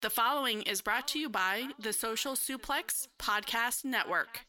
The 0.00 0.10
following 0.10 0.62
is 0.62 0.80
brought 0.80 1.08
to 1.08 1.18
you 1.18 1.28
by 1.28 1.70
the 1.76 1.92
Social 1.92 2.34
Suplex 2.34 3.08
Podcast 3.18 3.84
Network. 3.84 4.46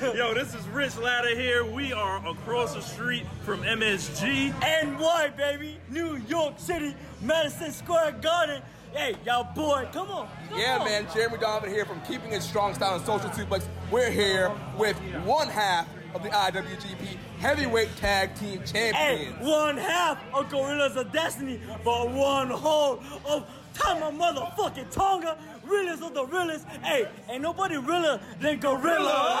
Yo, 0.00 0.32
this 0.32 0.54
is 0.54 0.66
Rich 0.68 0.96
Latta 0.96 1.36
here. 1.36 1.62
We 1.62 1.92
are 1.92 2.26
across 2.26 2.74
the 2.74 2.80
street 2.80 3.26
from 3.42 3.60
MSG. 3.64 4.58
NY, 4.62 5.32
baby. 5.36 5.76
New 5.90 6.16
York 6.26 6.54
City, 6.56 6.94
Madison 7.20 7.70
Square 7.70 8.12
Garden. 8.22 8.62
Hey, 8.94 9.14
y'all 9.26 9.52
boy, 9.54 9.86
come 9.92 10.08
on. 10.08 10.26
Come 10.48 10.58
yeah, 10.58 10.78
on. 10.78 10.86
man. 10.86 11.06
Jeremy 11.12 11.36
Donovan 11.36 11.68
here 11.68 11.84
from 11.84 12.00
Keeping 12.00 12.32
It 12.32 12.40
Strong 12.40 12.72
Style 12.72 12.94
and 12.94 13.04
Social 13.04 13.28
Suplex. 13.28 13.68
We're 13.90 14.10
here 14.10 14.50
with 14.78 14.96
one 15.26 15.48
half 15.48 15.86
of 16.14 16.22
the 16.22 16.28
IWGP 16.30 17.16
Heavyweight 17.38 17.94
Tag 17.96 18.34
Team 18.34 18.60
Hey, 18.72 18.92
Champions. 18.92 19.46
one 19.48 19.76
half 19.76 20.18
of 20.34 20.48
Gorillas 20.50 20.96
of 20.96 21.12
Destiny, 21.12 21.60
but 21.84 22.10
one 22.10 22.48
whole 22.50 23.00
of 23.26 23.46
Tama 23.74 24.10
motherfucking 24.16 24.90
Tonga. 24.90 25.38
Realest 25.64 26.02
of 26.02 26.14
the 26.14 26.24
realest. 26.26 26.66
Hey, 26.82 27.08
ain't 27.28 27.42
nobody 27.42 27.76
realer 27.76 28.20
than 28.40 28.58
Gorilla. 28.58 29.40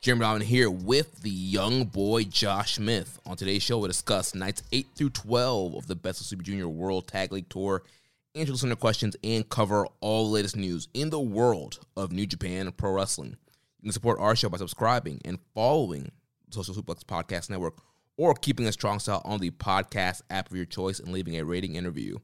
Jeremy 0.00 0.20
Donovan 0.20 0.46
here 0.46 0.70
with 0.70 1.22
the 1.22 1.30
young 1.30 1.84
boy 1.84 2.24
Josh 2.24 2.74
Smith. 2.74 3.18
On 3.26 3.36
today's 3.36 3.62
show, 3.62 3.78
we'll 3.78 3.88
discuss 3.88 4.34
nights 4.34 4.62
8 4.70 4.86
through 4.94 5.10
12 5.10 5.74
of 5.74 5.86
the 5.86 5.96
Best 5.96 6.20
of 6.20 6.26
Super 6.26 6.44
Junior 6.44 6.68
World 6.68 7.08
Tag 7.08 7.32
League 7.32 7.48
Tour, 7.48 7.82
answer 8.34 8.52
listener 8.52 8.76
questions, 8.76 9.16
and 9.24 9.48
cover 9.48 9.86
all 10.00 10.26
the 10.26 10.34
latest 10.34 10.54
news 10.54 10.88
in 10.94 11.10
the 11.10 11.18
world 11.18 11.80
of 11.96 12.12
New 12.12 12.26
Japan 12.26 12.70
Pro 12.72 12.92
Wrestling. 12.92 13.36
You 13.80 13.84
can 13.84 13.92
support 13.92 14.20
our 14.20 14.36
show 14.36 14.48
by 14.48 14.58
subscribing 14.58 15.20
and 15.24 15.38
following 15.54 16.12
Social 16.50 16.74
Suplex 16.74 17.02
Podcast 17.02 17.50
Network 17.50 17.78
or 18.16 18.34
keeping 18.34 18.66
a 18.66 18.72
strong 18.72 18.98
style 19.00 19.22
on 19.24 19.40
the 19.40 19.50
podcast 19.50 20.22
app 20.30 20.50
of 20.50 20.56
your 20.56 20.66
choice 20.66 21.00
and 21.00 21.12
leaving 21.12 21.36
a 21.36 21.44
rating 21.44 21.74
interview. 21.74 22.12
You 22.12 22.20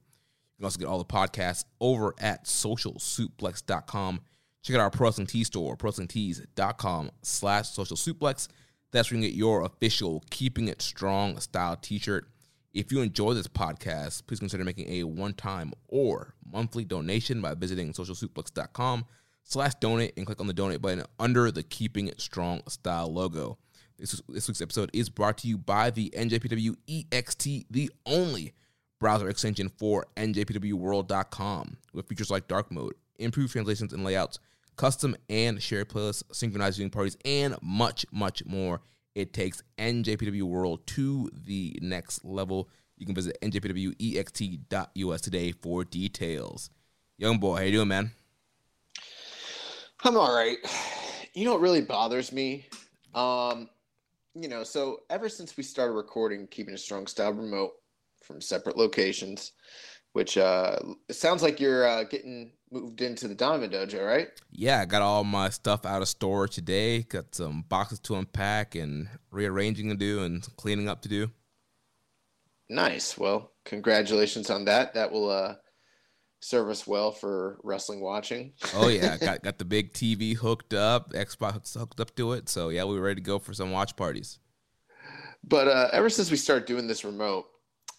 can 0.59 0.65
also 0.67 0.79
get 0.79 0.89
all 0.89 0.99
the 0.99 1.05
podcasts 1.05 1.65
over 1.81 2.15
at 2.21 2.45
socialsuplex.com. 2.45 4.21
Check 4.63 4.77
out 4.77 4.83
our 4.83 4.91
Pro 4.91 5.09
Wrestling 5.09 5.27
Tee 5.27 5.43
store, 5.43 5.77
prowrestlingtees.com 5.77 7.11
slash 7.23 7.69
social 7.69 7.97
suplex. 7.97 8.47
That's 8.93 9.11
where 9.11 9.19
you 9.19 9.25
can 9.25 9.31
get 9.31 9.37
your 9.37 9.63
official 9.63 10.23
Keeping 10.31 10.69
It 10.69 10.81
Strong 10.81 11.41
style 11.41 11.77
t-shirt. 11.77 12.29
If 12.73 12.93
you 12.93 13.01
enjoy 13.01 13.35
this 13.35 13.49
podcast, 13.49 14.27
please 14.27 14.39
consider 14.39 14.65
making 14.65 14.89
a 14.89 15.05
one-time 15.05 15.73
or 15.89 16.35
monthly 16.51 16.85
donation 16.85 17.43
by 17.43 17.55
visiting 17.55 17.93
socialsuplex.com 17.93 19.05
slash 19.43 19.75
donate 19.81 20.15
and 20.17 20.27
click 20.27 20.41
on 20.41 20.47
the 20.47 20.53
donate 20.53 20.81
button 20.81 21.05
under 21.19 21.51
the 21.51 21.65
Keeping 21.65 22.07
It 22.07 22.21
Strong 22.21 22.63
style 22.69 23.13
logo. 23.13 23.59
This, 23.99 24.21
this 24.29 24.49
week's 24.49 24.63
episode 24.63 24.91
is 24.93 25.09
brought 25.09 25.39
to 25.39 25.49
you 25.49 25.59
by 25.59 25.91
the 25.91 26.11
NJPW 26.17 26.77
EXT, 26.89 27.67
the 27.71 27.91
only 28.07 28.53
browser 29.01 29.29
extension 29.29 29.69
for 29.69 30.07
NJPWWorld.com 30.17 31.77
with 31.93 32.07
features 32.07 32.31
like 32.31 32.47
dark 32.47 32.71
mode, 32.71 32.95
improved 33.19 33.53
translations 33.53 33.93
and 33.93 34.05
layouts, 34.05 34.39
custom 34.77 35.17
and 35.29 35.63
shared 35.63 35.89
playlists, 35.89 36.23
synchronized 36.33 36.77
viewing 36.77 36.91
parties, 36.91 37.17
and 37.25 37.57
much, 37.63 38.07
much 38.13 38.45
more. 38.45 38.81
It 39.15 39.33
takes 39.33 39.63
NJPW 39.79 40.43
World 40.43 40.87
to 40.89 41.31
the 41.47 41.79
next 41.83 42.25
level. 42.25 42.69
You 42.97 43.07
can 43.07 43.15
visit 43.15 43.37
njpwext.us 43.43 45.21
today 45.21 45.53
for 45.53 45.85
details. 45.85 46.71
Young 47.19 47.39
boy, 47.39 47.57
how 47.57 47.63
you 47.63 47.73
doing, 47.73 47.89
man? 47.89 48.13
I'm 50.05 50.17
all 50.17 50.35
right. 50.35 50.59
You 51.35 51.45
know 51.45 51.53
what 51.53 51.61
really 51.61 51.83
bothers 51.83 52.33
me? 52.33 52.67
Um, 53.15 53.69
you 54.35 54.49
know, 54.49 54.65
so 54.65 55.01
ever 55.11 55.29
since 55.29 55.57
we 55.57 55.63
started 55.63 55.93
recording 55.93 56.47
Keeping 56.49 56.75
a 56.75 56.79
Strong 56.79 57.07
Style 57.07 57.33
remote 57.33 57.73
from 58.23 58.41
separate 58.41 58.77
locations, 58.77 59.53
which 60.13 60.39
uh, 60.39 60.79
sounds 61.11 61.43
like 61.43 61.61
you're 61.61 61.87
uh, 61.87 62.05
getting 62.05 62.53
moved 62.73 63.03
into 63.03 63.29
the 63.29 63.35
Diamond 63.35 63.73
Dojo, 63.73 64.07
right? 64.07 64.29
Yeah, 64.51 64.81
I 64.81 64.85
got 64.87 65.03
all 65.03 65.25
my 65.25 65.51
stuff 65.51 65.85
out 65.85 66.03
of 66.03 66.09
storage 66.09 66.55
today. 66.55 67.03
Got 67.03 67.35
some 67.35 67.65
boxes 67.69 68.01
to 68.01 68.17
unpack 68.17 68.75
and 68.75 69.09
rearranging 69.31 69.89
to 69.91 69.95
do 69.95 70.23
and 70.23 70.47
cleaning 70.57 70.89
up 70.89 71.03
to 71.03 71.09
do. 71.09 71.31
Nice. 72.69 73.19
Well, 73.19 73.53
congratulations 73.65 74.51
on 74.51 74.65
that. 74.65 74.95
That 74.95 75.13
will 75.13 75.31
uh, 75.31 75.55
serve 76.41 76.69
us 76.71 76.87
well 76.87 77.13
for 77.13 77.59
wrestling 77.63 78.01
watching. 78.01 78.53
Oh 78.75 78.89
yeah, 78.89 79.17
got 79.21 79.43
got 79.43 79.59
the 79.59 79.65
big 79.65 79.93
TV 79.93 80.35
hooked 80.35 80.75
up, 80.75 81.13
Xbox 81.13 81.79
hooked 81.79 82.01
up 82.01 82.15
to 82.17 82.33
it. 82.33 82.49
So 82.49 82.71
yeah, 82.71 82.85
we 82.85 82.95
were 82.95 83.03
ready 83.03 83.21
to 83.21 83.27
go 83.27 83.39
for 83.39 83.53
some 83.53 83.73
watch 83.73 83.97
parties. 83.97 84.39
But 85.45 85.69
uh, 85.69 85.89
ever 85.93 86.09
since 86.09 86.31
we 86.31 86.37
started 86.37 86.67
doing 86.67 86.87
this 86.87 87.05
remote, 87.05 87.47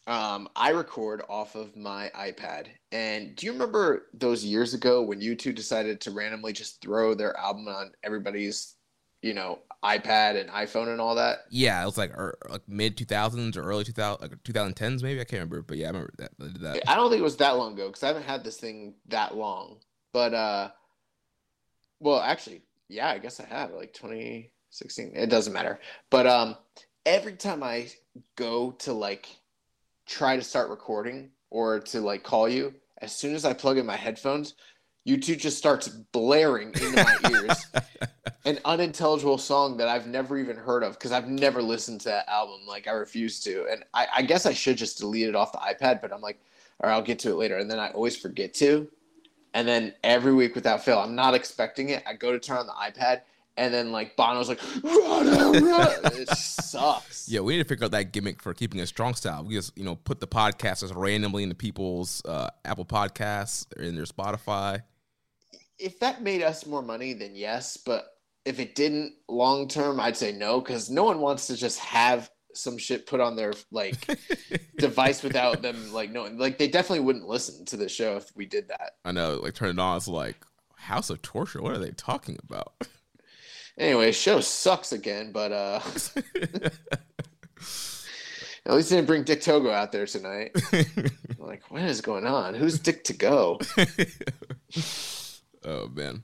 um, 0.06 0.50
I 0.56 0.70
record 0.70 1.22
off 1.30 1.56
of 1.56 1.76
my 1.76 2.12
iPad. 2.16 2.68
And 2.92 3.36
do 3.36 3.46
you 3.46 3.54
remember 3.54 4.08
those 4.14 4.44
years 4.44 4.74
ago 4.74 5.02
when 5.02 5.22
U2 5.22 5.56
decided 5.56 6.02
to 6.02 6.12
randomly 6.12 6.54
just 6.54 6.82
throw 6.82 7.14
their 7.14 7.38
album 7.38 7.68
on 7.68 7.92
everybody's, 8.04 8.76
you 9.22 9.34
know, 9.34 9.60
iPad 9.84 10.40
and 10.40 10.50
iPhone 10.50 10.90
and 10.90 11.00
all 11.00 11.16
that? 11.16 11.40
Yeah, 11.50 11.82
it 11.82 11.86
was 11.86 11.98
like 11.98 12.12
er, 12.12 12.38
like 12.50 12.62
mid 12.68 12.98
two 12.98 13.06
thousands 13.06 13.56
or 13.56 13.64
early 13.64 13.84
two 13.84 13.94
thousand 13.94 14.22
like 14.22 14.44
two 14.44 14.54
thousand 14.54 14.76
tens 14.76 15.04
maybe. 15.04 15.22
I 15.22 15.24
can't 15.24 15.40
remember, 15.40 15.62
but 15.62 15.78
yeah, 15.78 15.88
I 15.88 15.92
remember 15.92 16.14
that. 16.18 16.32
I 16.40 16.48
that. 16.60 16.90
I 16.90 16.96
don't 16.96 17.10
think 17.10 17.20
it 17.20 17.24
was 17.24 17.38
that 17.38 17.58
long 17.58 17.74
ago 17.74 17.88
because 17.88 18.04
I 18.04 18.08
haven't 18.08 18.24
had 18.26 18.44
this 18.44 18.58
thing 18.58 18.96
that 19.08 19.36
long. 19.36 19.80
But 20.14 20.34
uh, 20.34 20.70
well, 22.00 22.20
actually, 22.20 22.62
yeah, 22.90 23.10
I 23.10 23.20
guess 23.20 23.40
I 23.40 23.46
have 23.46 23.72
like 23.72 23.94
2016. 23.94 25.14
It 25.16 25.30
doesn't 25.30 25.54
matter. 25.54 25.80
But 26.10 26.28
um, 26.28 26.56
every 27.06 27.34
time 27.34 27.64
I 27.64 27.90
go 28.36 28.72
to 28.80 28.94
like 28.94 29.28
try 30.06 30.36
to 30.36 30.44
start 30.44 30.70
recording 30.70 31.30
or 31.50 31.80
to 31.80 32.02
like 32.02 32.24
call 32.24 32.50
you, 32.50 32.74
as 33.00 33.16
soon 33.16 33.36
as 33.36 33.46
I 33.46 33.54
plug 33.54 33.78
in 33.78 33.86
my 33.86 33.96
headphones, 33.96 34.56
U2 35.08 35.38
just 35.38 35.58
starts 35.58 35.88
blaring 35.88 36.70
into 36.70 36.92
my 36.92 37.18
ears 37.32 37.66
an 38.46 38.60
unintelligible 38.66 39.38
song 39.38 39.78
that 39.78 39.88
I've 39.88 40.08
never 40.08 40.38
even 40.38 40.58
heard 40.58 40.84
of 40.84 40.94
because 40.94 41.12
I've 41.12 41.30
never 41.30 41.62
listened 41.62 42.02
to 42.02 42.10
that 42.10 42.30
album. 42.30 42.62
Like 42.68 42.88
I 42.88 42.92
refuse 42.92 43.40
to, 43.42 43.68
and 43.72 43.84
I, 43.94 44.08
I 44.16 44.22
guess 44.22 44.46
I 44.46 44.54
should 44.54 44.78
just 44.78 44.98
delete 44.98 45.30
it 45.30 45.36
off 45.36 45.52
the 45.52 45.60
iPad. 45.60 46.02
But 46.02 46.14
I'm 46.14 46.22
like, 46.22 46.40
or 46.80 46.90
I'll 46.90 47.02
get 47.02 47.20
to 47.20 47.32
it 47.32 47.36
later, 47.36 47.58
and 47.58 47.70
then 47.70 47.80
I 47.80 47.90
always 47.90 48.18
forget 48.18 48.54
to. 48.56 48.90
And 49.54 49.68
then 49.68 49.94
every 50.04 50.34
week 50.34 50.56
without 50.56 50.84
fail, 50.84 51.00
I'm 51.00 51.16
not 51.16 51.36
expecting 51.36 51.90
it. 51.90 52.04
I 52.08 52.14
go 52.14 52.32
to 52.32 52.40
turn 52.40 52.58
on 52.58 52.68
the 52.68 52.74
iPad, 52.74 53.22
and 53.58 53.74
then 53.74 53.92
like 53.92 54.16
Bono's 54.16 54.50
like, 54.50 54.62
run, 54.84 55.64
run. 55.64 55.92
it 56.14 56.30
sucks. 56.30 57.30
Yeah, 57.30 57.42
we 57.42 57.54
need 57.54 57.64
to 57.64 57.70
figure 57.70 57.86
out 57.86 57.92
that 57.92 58.12
gimmick 58.12 58.42
for 58.42 58.54
keeping 58.54 58.80
a 58.82 58.88
strong 58.88 59.14
style. 59.14 59.44
We 59.44 59.56
just 59.56 59.78
you 59.78 59.84
know 59.84 59.96
put 59.96 60.20
the 60.20 60.28
podcasters 60.28 60.92
randomly 60.96 61.44
into 61.44 61.56
people's 61.56 62.24
uh, 62.26 62.50
Apple 62.66 62.86
Podcasts 62.86 63.66
or 63.78 63.84
in 63.84 63.96
their 63.96 64.06
Spotify. 64.06 64.84
if 65.78 66.00
that 66.00 66.22
made 66.22 66.42
us 66.42 66.66
more 66.66 66.82
money, 66.82 67.14
then 67.14 67.36
yes. 67.36 67.78
But 67.78 68.06
if 68.46 68.60
it 68.60 68.76
didn't 68.76 69.14
long 69.28 69.68
term, 69.68 70.00
I'd 70.00 70.18
say 70.18 70.32
no, 70.32 70.60
because 70.60 70.90
no 70.90 71.04
one 71.04 71.20
wants 71.20 71.48
to 71.48 71.56
just 71.56 71.80
have 71.80 72.30
some 72.56 72.78
shit 72.78 73.08
put 73.08 73.20
on 73.20 73.36
their 73.36 73.54
like 73.72 74.08
device 74.78 75.24
without 75.24 75.62
them 75.62 75.92
like 75.94 76.12
knowing. 76.12 76.38
Like 76.38 76.58
they 76.58 76.68
definitely 76.68 77.06
wouldn't 77.06 77.28
listen 77.28 77.66
to 77.66 77.78
the 77.78 77.90
show 77.90 78.18
if 78.18 78.36
we 78.36 78.46
did 78.46 78.68
that. 78.70 78.94
I 79.06 79.12
know, 79.12 79.40
like 79.44 79.54
turn 79.54 79.70
it 79.70 79.80
on, 79.80 79.98
it's 79.98 80.08
like 80.08 80.38
House 80.76 81.10
of 81.10 81.22
Torture. 81.22 81.62
What 81.62 81.74
are 81.74 81.80
they 81.80 81.92
talking 81.92 82.38
about? 82.44 82.74
Anyway, 83.78 84.12
show 84.12 84.40
sucks 84.40 84.92
again, 84.92 85.32
but 85.32 85.52
uh 85.52 85.80
at 88.66 88.74
least 88.74 88.90
they 88.90 88.96
didn't 88.96 89.08
bring 89.08 89.24
Dick 89.24 89.42
Togo 89.42 89.72
out 89.72 89.92
there 89.92 90.06
tonight. 90.06 90.52
like, 91.38 91.70
what 91.70 91.84
is 91.84 92.02
going 92.02 92.26
on? 92.26 92.54
Who's 92.54 92.80
Dick 92.80 93.04
Togo? 93.04 93.60
oh 95.66 95.88
man. 95.90 96.24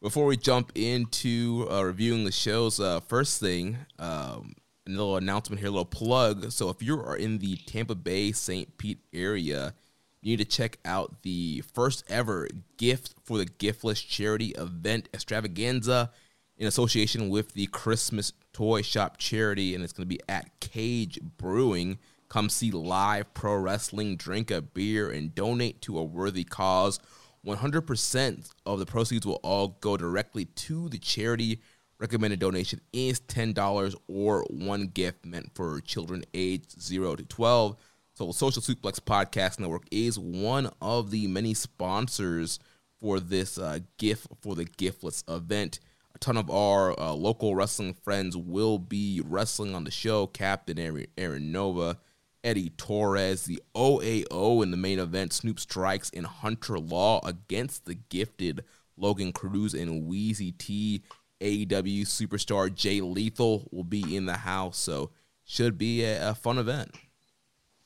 Before 0.00 0.26
we 0.26 0.36
jump 0.36 0.70
into 0.76 1.66
uh, 1.70 1.82
reviewing 1.82 2.24
the 2.24 2.30
shows, 2.30 2.78
uh, 2.78 3.00
first 3.00 3.40
thing, 3.40 3.78
um, 3.98 4.54
a 4.86 4.90
little 4.90 5.16
announcement 5.16 5.58
here, 5.58 5.68
a 5.68 5.72
little 5.72 5.84
plug. 5.84 6.52
So 6.52 6.70
if 6.70 6.80
you 6.80 7.00
are 7.00 7.16
in 7.16 7.38
the 7.38 7.56
Tampa 7.66 7.96
Bay, 7.96 8.30
St. 8.30 8.78
Pete 8.78 9.00
area, 9.12 9.74
you 10.22 10.30
need 10.30 10.38
to 10.38 10.44
check 10.44 10.78
out 10.84 11.22
the 11.22 11.64
first 11.74 12.04
ever 12.08 12.48
gift 12.76 13.14
for 13.24 13.38
the 13.38 13.46
giftless 13.46 14.06
charity 14.06 14.50
event 14.50 15.08
extravaganza 15.12 16.12
in 16.58 16.66
association 16.66 17.28
with 17.28 17.52
the 17.54 17.66
Christmas 17.68 18.32
Toy 18.52 18.82
Shop 18.82 19.16
charity, 19.16 19.74
and 19.74 19.84
it's 19.84 19.92
going 19.92 20.08
to 20.08 20.14
be 20.14 20.20
at 20.28 20.60
Cage 20.60 21.18
Brewing. 21.38 21.98
Come 22.28 22.50
see 22.50 22.70
live 22.70 23.32
pro 23.32 23.54
wrestling, 23.54 24.16
drink 24.16 24.50
a 24.50 24.60
beer, 24.60 25.10
and 25.10 25.34
donate 25.34 25.80
to 25.82 25.98
a 25.98 26.04
worthy 26.04 26.44
cause. 26.44 26.98
100% 27.46 28.50
of 28.66 28.78
the 28.80 28.86
proceeds 28.86 29.24
will 29.24 29.40
all 29.44 29.78
go 29.80 29.96
directly 29.96 30.44
to 30.44 30.88
the 30.88 30.98
charity. 30.98 31.62
Recommended 31.98 32.40
donation 32.40 32.80
is 32.92 33.20
$10 33.20 33.94
or 34.08 34.44
one 34.50 34.88
gift 34.88 35.24
meant 35.24 35.50
for 35.54 35.80
children 35.80 36.24
aged 36.34 36.80
0 36.82 37.16
to 37.16 37.24
12. 37.24 37.76
So, 38.14 38.32
Social 38.32 38.60
Suplex 38.60 38.98
Podcast 38.98 39.60
Network 39.60 39.84
is 39.92 40.18
one 40.18 40.70
of 40.82 41.12
the 41.12 41.28
many 41.28 41.54
sponsors 41.54 42.58
for 43.00 43.20
this 43.20 43.58
uh, 43.58 43.78
gift 43.96 44.26
for 44.40 44.56
the 44.56 44.64
giftless 44.64 45.22
event. 45.28 45.78
Ton 46.20 46.36
of 46.36 46.50
our 46.50 46.98
uh, 46.98 47.12
local 47.12 47.54
wrestling 47.54 47.94
friends 47.94 48.36
will 48.36 48.78
be 48.78 49.22
wrestling 49.24 49.74
on 49.74 49.84
the 49.84 49.90
show. 49.90 50.26
Captain 50.26 50.78
Aaron, 50.78 51.06
Aaron 51.16 51.52
Nova, 51.52 51.98
Eddie 52.42 52.70
Torres, 52.70 53.44
the 53.44 53.62
OAO 53.74 54.62
in 54.62 54.70
the 54.70 54.76
main 54.76 54.98
event, 54.98 55.32
Snoop 55.32 55.60
Strikes, 55.60 56.10
and 56.10 56.26
Hunter 56.26 56.78
Law 56.78 57.20
against 57.24 57.84
the 57.84 57.94
gifted 57.94 58.64
Logan 58.96 59.32
Cruz 59.32 59.74
and 59.74 60.06
Wheezy 60.06 60.52
T. 60.52 61.02
AEW 61.40 62.02
superstar 62.02 62.74
Jay 62.74 63.00
Lethal 63.00 63.68
will 63.70 63.84
be 63.84 64.16
in 64.16 64.26
the 64.26 64.38
house, 64.38 64.78
so 64.78 65.10
should 65.44 65.78
be 65.78 66.02
a, 66.02 66.30
a 66.30 66.34
fun 66.34 66.58
event. 66.58 66.90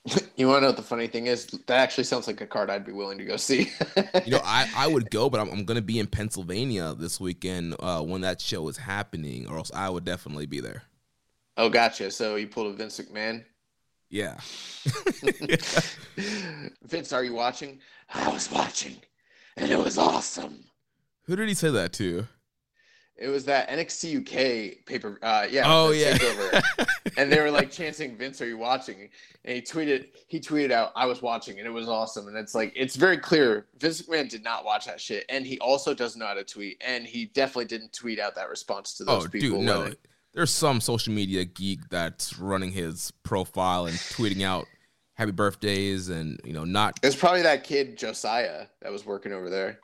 You 0.36 0.48
want 0.48 0.58
to 0.58 0.60
know 0.62 0.68
what 0.68 0.76
the 0.76 0.82
funny 0.82 1.06
thing 1.06 1.26
is? 1.26 1.46
That 1.66 1.78
actually 1.78 2.04
sounds 2.04 2.26
like 2.26 2.40
a 2.40 2.46
card 2.46 2.70
I'd 2.70 2.84
be 2.86 2.90
willing 2.92 3.18
to 3.18 3.24
go 3.24 3.36
see. 3.36 3.70
you 4.24 4.32
know, 4.32 4.40
I, 4.42 4.68
I 4.74 4.86
would 4.88 5.10
go, 5.12 5.30
but 5.30 5.38
I'm, 5.40 5.50
I'm 5.50 5.64
going 5.64 5.76
to 5.76 5.82
be 5.82 5.98
in 6.00 6.06
Pennsylvania 6.08 6.94
this 6.94 7.20
weekend 7.20 7.76
uh, 7.78 8.00
when 8.02 8.22
that 8.22 8.40
show 8.40 8.66
is 8.68 8.78
happening, 8.78 9.46
or 9.46 9.58
else 9.58 9.70
I 9.72 9.88
would 9.90 10.04
definitely 10.04 10.46
be 10.46 10.60
there. 10.60 10.82
oh, 11.58 11.68
gotcha. 11.68 12.10
So 12.10 12.36
you 12.36 12.48
pulled 12.48 12.74
a 12.74 12.76
Vince 12.76 12.98
McMahon. 12.98 13.44
Yeah. 14.10 14.38
Vince, 16.82 17.12
are 17.12 17.22
you 17.24 17.34
watching? 17.34 17.78
I 18.12 18.28
was 18.30 18.50
watching, 18.50 18.96
and 19.56 19.70
it 19.70 19.78
was 19.78 19.98
awesome. 19.98 20.64
Who 21.24 21.36
did 21.36 21.48
he 21.48 21.54
say 21.54 21.70
that 21.70 21.92
to? 21.94 22.26
It 23.22 23.28
was 23.28 23.44
that 23.44 23.68
NXT 23.68 24.18
UK 24.18 24.84
paper. 24.84 25.18
Uh, 25.22 25.46
yeah. 25.48 25.62
Oh, 25.66 25.92
yeah. 25.92 26.18
and 27.16 27.30
they 27.30 27.40
were 27.40 27.52
like 27.52 27.70
chanting, 27.70 28.16
"Vince, 28.16 28.40
are 28.42 28.46
you 28.46 28.58
watching?" 28.58 29.08
And 29.44 29.54
he 29.54 29.62
tweeted, 29.62 30.08
he 30.26 30.40
tweeted 30.40 30.72
out, 30.72 30.90
"I 30.96 31.06
was 31.06 31.22
watching, 31.22 31.58
and 31.58 31.66
it 31.66 31.70
was 31.70 31.88
awesome." 31.88 32.26
And 32.26 32.36
it's 32.36 32.54
like 32.54 32.72
it's 32.74 32.96
very 32.96 33.16
clear 33.18 33.66
Vince 33.78 34.02
McMahon 34.02 34.28
did 34.28 34.42
not 34.42 34.64
watch 34.64 34.86
that 34.86 35.00
shit, 35.00 35.24
and 35.28 35.46
he 35.46 35.56
also 35.60 35.94
doesn't 35.94 36.18
know 36.18 36.26
how 36.26 36.34
to 36.34 36.42
tweet, 36.42 36.82
and 36.84 37.06
he 37.06 37.26
definitely 37.26 37.66
didn't 37.66 37.92
tweet 37.92 38.18
out 38.18 38.34
that 38.34 38.48
response 38.50 38.94
to 38.94 39.04
those 39.04 39.26
Oh, 39.26 39.28
people. 39.28 39.58
dude, 39.58 39.66
no. 39.66 39.82
it- 39.84 40.00
There's 40.34 40.50
some 40.50 40.80
social 40.80 41.12
media 41.12 41.44
geek 41.44 41.88
that's 41.90 42.38
running 42.40 42.72
his 42.72 43.12
profile 43.22 43.86
and 43.86 43.96
tweeting 43.96 44.42
out 44.42 44.66
happy 45.14 45.30
birthdays 45.30 46.08
and, 46.08 46.40
you 46.42 46.54
know, 46.54 46.64
not 46.64 46.98
It's 47.04 47.14
probably 47.14 47.42
that 47.42 47.62
kid 47.64 47.98
Josiah 47.98 48.66
that 48.80 48.90
was 48.90 49.04
working 49.06 49.32
over 49.32 49.48
there. 49.50 49.78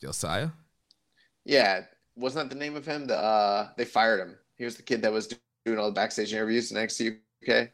Josiah. 0.00 0.50
Yeah, 1.44 1.84
wasn't 2.16 2.48
that 2.48 2.54
the 2.54 2.58
name 2.58 2.76
of 2.76 2.86
him? 2.86 3.06
The 3.06 3.16
uh, 3.16 3.68
they 3.76 3.84
fired 3.84 4.20
him. 4.20 4.36
He 4.56 4.64
was 4.64 4.76
the 4.76 4.82
kid 4.82 5.02
that 5.02 5.12
was 5.12 5.34
doing 5.64 5.78
all 5.78 5.86
the 5.86 5.92
backstage 5.92 6.32
interviews 6.32 6.72
in 6.72 6.78
NXT 6.78 7.18
UK. 7.46 7.68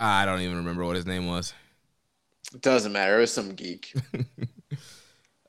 I 0.00 0.24
don't 0.24 0.40
even 0.40 0.56
remember 0.56 0.84
what 0.84 0.96
his 0.96 1.06
name 1.06 1.26
was. 1.26 1.54
It 2.54 2.60
Doesn't 2.60 2.92
matter. 2.92 3.18
It 3.18 3.20
was 3.20 3.32
some 3.32 3.54
geek. 3.54 3.94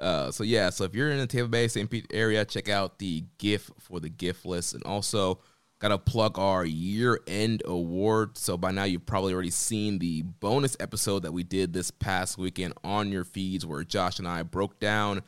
Uh, 0.03 0.29
so 0.31 0.43
yeah, 0.43 0.69
so 0.69 0.83
if 0.83 0.93
you're 0.93 1.11
in 1.11 1.17
the 1.17 1.25
Tampa 1.25 1.47
Bay, 1.47 1.67
St. 1.69 1.89
Pete 1.89 2.07
area, 2.11 2.43
check 2.43 2.67
out 2.67 2.99
the 2.99 3.23
GIF 3.37 3.71
for 3.79 4.01
the 4.01 4.09
giftless, 4.09 4.73
and 4.73 4.83
also 4.83 5.39
gotta 5.79 5.97
plug 5.97 6.37
our 6.37 6.65
year-end 6.65 7.61
award. 7.63 8.37
So 8.37 8.57
by 8.57 8.71
now 8.71 8.83
you've 8.83 9.05
probably 9.05 9.33
already 9.33 9.49
seen 9.49 9.99
the 9.99 10.23
bonus 10.23 10.75
episode 10.81 11.23
that 11.23 11.31
we 11.31 11.43
did 11.43 11.71
this 11.71 11.89
past 11.89 12.37
weekend 12.37 12.73
on 12.83 13.13
your 13.13 13.23
feeds, 13.23 13.65
where 13.65 13.85
Josh 13.85 14.19
and 14.19 14.27
I 14.27 14.43
broke 14.43 14.77
down 14.77 15.21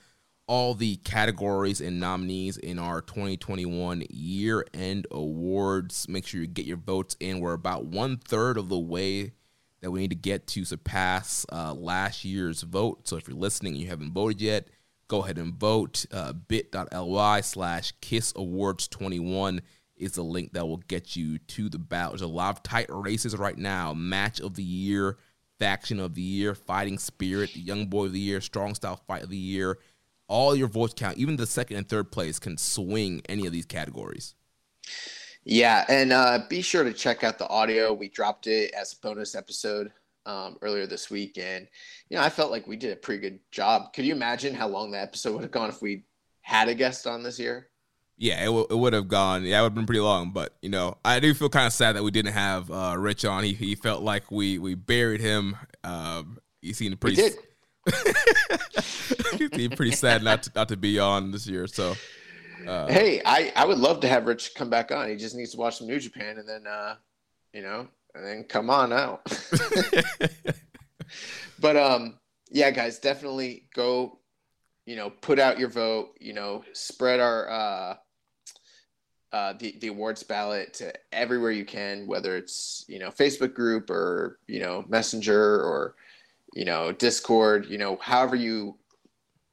all 0.47 0.73
the 0.75 0.97
categories 0.97 1.81
and 1.81 1.99
nominees 1.99 2.57
in 2.57 2.77
our 2.77 3.01
2021 3.01 4.03
year-end 4.09 5.07
awards. 5.11 6.07
Make 6.07 6.27
sure 6.27 6.41
you 6.41 6.47
get 6.47 6.65
your 6.65 6.77
votes 6.77 7.15
in. 7.19 7.39
We're 7.39 7.53
about 7.53 7.85
one 7.85 8.17
third 8.17 8.57
of 8.57 8.69
the 8.69 8.79
way 8.79 9.33
that 9.81 9.91
we 9.91 10.01
need 10.01 10.09
to 10.09 10.15
get 10.15 10.47
to 10.47 10.65
surpass 10.65 11.45
uh, 11.51 11.73
last 11.73 12.25
year's 12.25 12.61
vote. 12.61 13.07
So 13.07 13.17
if 13.17 13.27
you're 13.27 13.37
listening 13.37 13.73
and 13.73 13.81
you 13.81 13.87
haven't 13.87 14.13
voted 14.13 14.41
yet, 14.41 14.67
go 15.07 15.23
ahead 15.23 15.37
and 15.37 15.53
vote. 15.53 16.05
Uh, 16.11 16.33
bit.ly 16.33 17.41
slash 17.41 17.93
Kiss 18.01 18.33
Awards 18.35 18.87
21 18.87 19.61
is 19.97 20.13
the 20.13 20.23
link 20.23 20.53
that 20.53 20.67
will 20.67 20.77
get 20.77 21.15
you 21.15 21.37
to 21.39 21.69
the 21.69 21.79
ballot. 21.79 22.13
There's 22.13 22.21
a 22.21 22.27
lot 22.27 22.55
of 22.55 22.63
tight 22.63 22.87
races 22.89 23.35
right 23.37 23.57
now. 23.57 23.93
Match 23.93 24.39
of 24.41 24.55
the 24.55 24.63
year, 24.63 25.17
faction 25.59 25.99
of 25.99 26.15
the 26.15 26.21
year, 26.21 26.53
fighting 26.53 26.97
spirit, 26.97 27.55
young 27.55 27.87
boy 27.87 28.05
of 28.05 28.13
the 28.13 28.19
year, 28.19 28.41
strong 28.41 28.75
style 28.75 29.01
fight 29.07 29.23
of 29.23 29.29
the 29.29 29.37
year. 29.37 29.79
All 30.27 30.55
your 30.55 30.67
votes 30.67 30.93
count. 30.95 31.17
Even 31.17 31.35
the 31.35 31.45
second 31.45 31.77
and 31.77 31.87
third 31.87 32.11
place 32.11 32.39
can 32.39 32.57
swing 32.57 33.21
any 33.29 33.45
of 33.45 33.51
these 33.51 33.65
categories. 33.65 34.35
Yeah, 35.43 35.85
and 35.87 36.11
uh, 36.11 36.39
be 36.49 36.61
sure 36.61 36.83
to 36.83 36.93
check 36.93 37.23
out 37.23 37.37
the 37.37 37.47
audio. 37.47 37.93
We 37.93 38.09
dropped 38.09 38.47
it 38.47 38.73
as 38.73 38.93
a 38.93 38.95
bonus 39.05 39.35
episode 39.35 39.91
um, 40.25 40.57
earlier 40.61 40.87
this 40.87 41.11
week, 41.11 41.37
and 41.37 41.67
you 42.09 42.17
know 42.17 42.23
I 42.23 42.29
felt 42.29 42.49
like 42.49 42.65
we 42.67 42.75
did 42.75 42.93
a 42.93 42.95
pretty 42.95 43.21
good 43.21 43.39
job. 43.51 43.93
Could 43.93 44.05
you 44.05 44.13
imagine 44.13 44.55
how 44.55 44.67
long 44.67 44.91
that 44.91 45.03
episode 45.03 45.33
would 45.33 45.43
have 45.43 45.51
gone 45.51 45.69
if 45.69 45.81
we 45.83 46.03
had 46.41 46.67
a 46.67 46.73
guest 46.73 47.05
on 47.05 47.21
this 47.21 47.37
year? 47.39 47.69
Yeah, 48.17 48.41
it, 48.41 48.45
w- 48.45 48.65
it 48.69 48.75
would 48.75 48.93
have 48.93 49.07
gone. 49.07 49.43
Yeah, 49.43 49.59
it 49.59 49.61
would 49.63 49.67
have 49.71 49.75
been 49.75 49.85
pretty 49.85 49.99
long. 49.99 50.31
But 50.31 50.55
you 50.63 50.69
know, 50.69 50.97
I 51.05 51.19
do 51.19 51.33
feel 51.35 51.49
kind 51.49 51.67
of 51.67 51.73
sad 51.73 51.95
that 51.95 52.03
we 52.03 52.11
didn't 52.11 52.33
have 52.33 52.71
uh, 52.71 52.95
Rich 52.97 53.23
on. 53.25 53.43
He 53.43 53.53
he 53.53 53.75
felt 53.75 54.01
like 54.01 54.31
we 54.31 54.57
we 54.57 54.73
buried 54.73 55.21
him. 55.21 55.55
Um, 55.83 56.39
he 56.61 56.73
seemed 56.73 56.93
We 56.93 56.97
pretty. 56.97 57.15
did. 57.17 57.33
pretty 59.75 59.91
sad 59.91 60.23
not 60.23 60.43
to, 60.43 60.51
not 60.55 60.69
to 60.69 60.77
be 60.77 60.99
on 60.99 61.31
this 61.31 61.47
year. 61.47 61.67
So 61.67 61.95
uh, 62.67 62.87
Hey, 62.87 63.21
I, 63.25 63.51
I 63.55 63.65
would 63.65 63.77
love 63.77 63.99
to 64.01 64.07
have 64.07 64.25
Rich 64.25 64.55
come 64.55 64.69
back 64.69 64.91
on. 64.91 65.09
He 65.09 65.15
just 65.15 65.35
needs 65.35 65.51
to 65.51 65.57
watch 65.57 65.77
some 65.77 65.87
New 65.87 65.99
Japan 65.99 66.37
and 66.37 66.47
then, 66.47 66.67
uh, 66.67 66.95
you 67.53 67.61
know, 67.61 67.87
and 68.15 68.25
then 68.25 68.43
come 68.43 68.69
on 68.69 68.93
out. 68.93 69.21
but 71.59 71.75
um, 71.75 72.17
yeah, 72.49 72.71
guys, 72.71 72.99
definitely 72.99 73.67
go. 73.73 74.19
You 74.85 74.95
know, 74.95 75.09
put 75.09 75.39
out 75.39 75.59
your 75.59 75.69
vote. 75.69 76.17
You 76.19 76.33
know, 76.33 76.63
spread 76.73 77.19
our 77.19 77.49
uh, 77.49 77.95
uh, 79.33 79.53
the 79.59 79.77
the 79.81 79.87
awards 79.87 80.23
ballot 80.23 80.73
to 80.75 80.93
everywhere 81.11 81.51
you 81.51 81.65
can, 81.65 82.07
whether 82.07 82.37
it's 82.37 82.85
you 82.87 82.99
know 82.99 83.09
Facebook 83.09 83.53
group 83.53 83.89
or 83.89 84.39
you 84.47 84.59
know 84.59 84.85
Messenger 84.87 85.61
or 85.61 85.95
you 86.55 86.65
know 86.65 86.91
Discord. 86.91 87.67
You 87.67 87.77
know, 87.77 87.97
however 88.01 88.35
you 88.35 88.77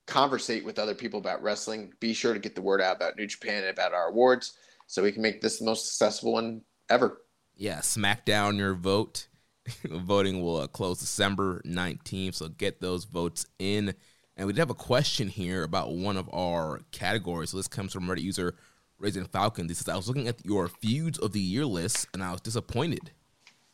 conversate 0.07 0.65
with 0.65 0.79
other 0.79 0.95
people 0.95 1.21
about 1.21 1.43
wrestling, 1.43 1.93
be 2.01 2.15
sure 2.15 2.35
to 2.35 2.41
get 2.41 2.55
the 2.55 2.63
word 2.63 2.81
out 2.81 2.97
about 2.97 3.17
New 3.17 3.27
Japan 3.27 3.63
and 3.63 3.71
about 3.71 3.93
our 3.93 4.09
awards 4.09 4.55
so 4.87 5.03
we 5.03 5.13
can 5.13 5.23
make 5.23 5.41
this 5.41 5.59
the 5.59 5.65
most 5.65 5.87
successful 5.87 6.33
one 6.33 6.63
ever. 6.91 7.23
yeah, 7.57 7.81
smack 7.81 8.25
down 8.25 8.57
your 8.57 8.75
vote. 8.75 9.29
Voting 9.85 10.43
will 10.43 10.57
uh, 10.57 10.67
close 10.67 10.99
December 10.99 11.63
19th, 11.65 12.35
so 12.35 12.49
get 12.49 12.81
those 12.81 13.05
votes 13.05 13.47
in. 13.59 13.95
And 14.37 14.47
we 14.47 14.53
did 14.53 14.59
have 14.59 14.71
a 14.71 14.75
question 14.75 15.29
here 15.29 15.63
about 15.63 15.95
one 15.95 16.17
of 16.17 16.29
our 16.33 16.81
categories. 16.91 17.51
So 17.51 17.59
this 17.59 17.69
comes 17.69 17.93
from 17.93 18.07
Reddit 18.07 18.23
user 18.23 18.57
Raising 18.99 19.27
Falcon. 19.27 19.67
This 19.67 19.79
says, 19.79 19.89
I 19.89 19.97
was 19.97 20.09
looking 20.09 20.29
at 20.29 20.45
your 20.45 20.69
feuds 20.69 21.19
of 21.19 21.33
the 21.33 21.41
year 21.41 21.67
list 21.67 22.09
and 22.13 22.23
I 22.23 22.33
was 22.33 22.41
disappointed. 22.41 23.13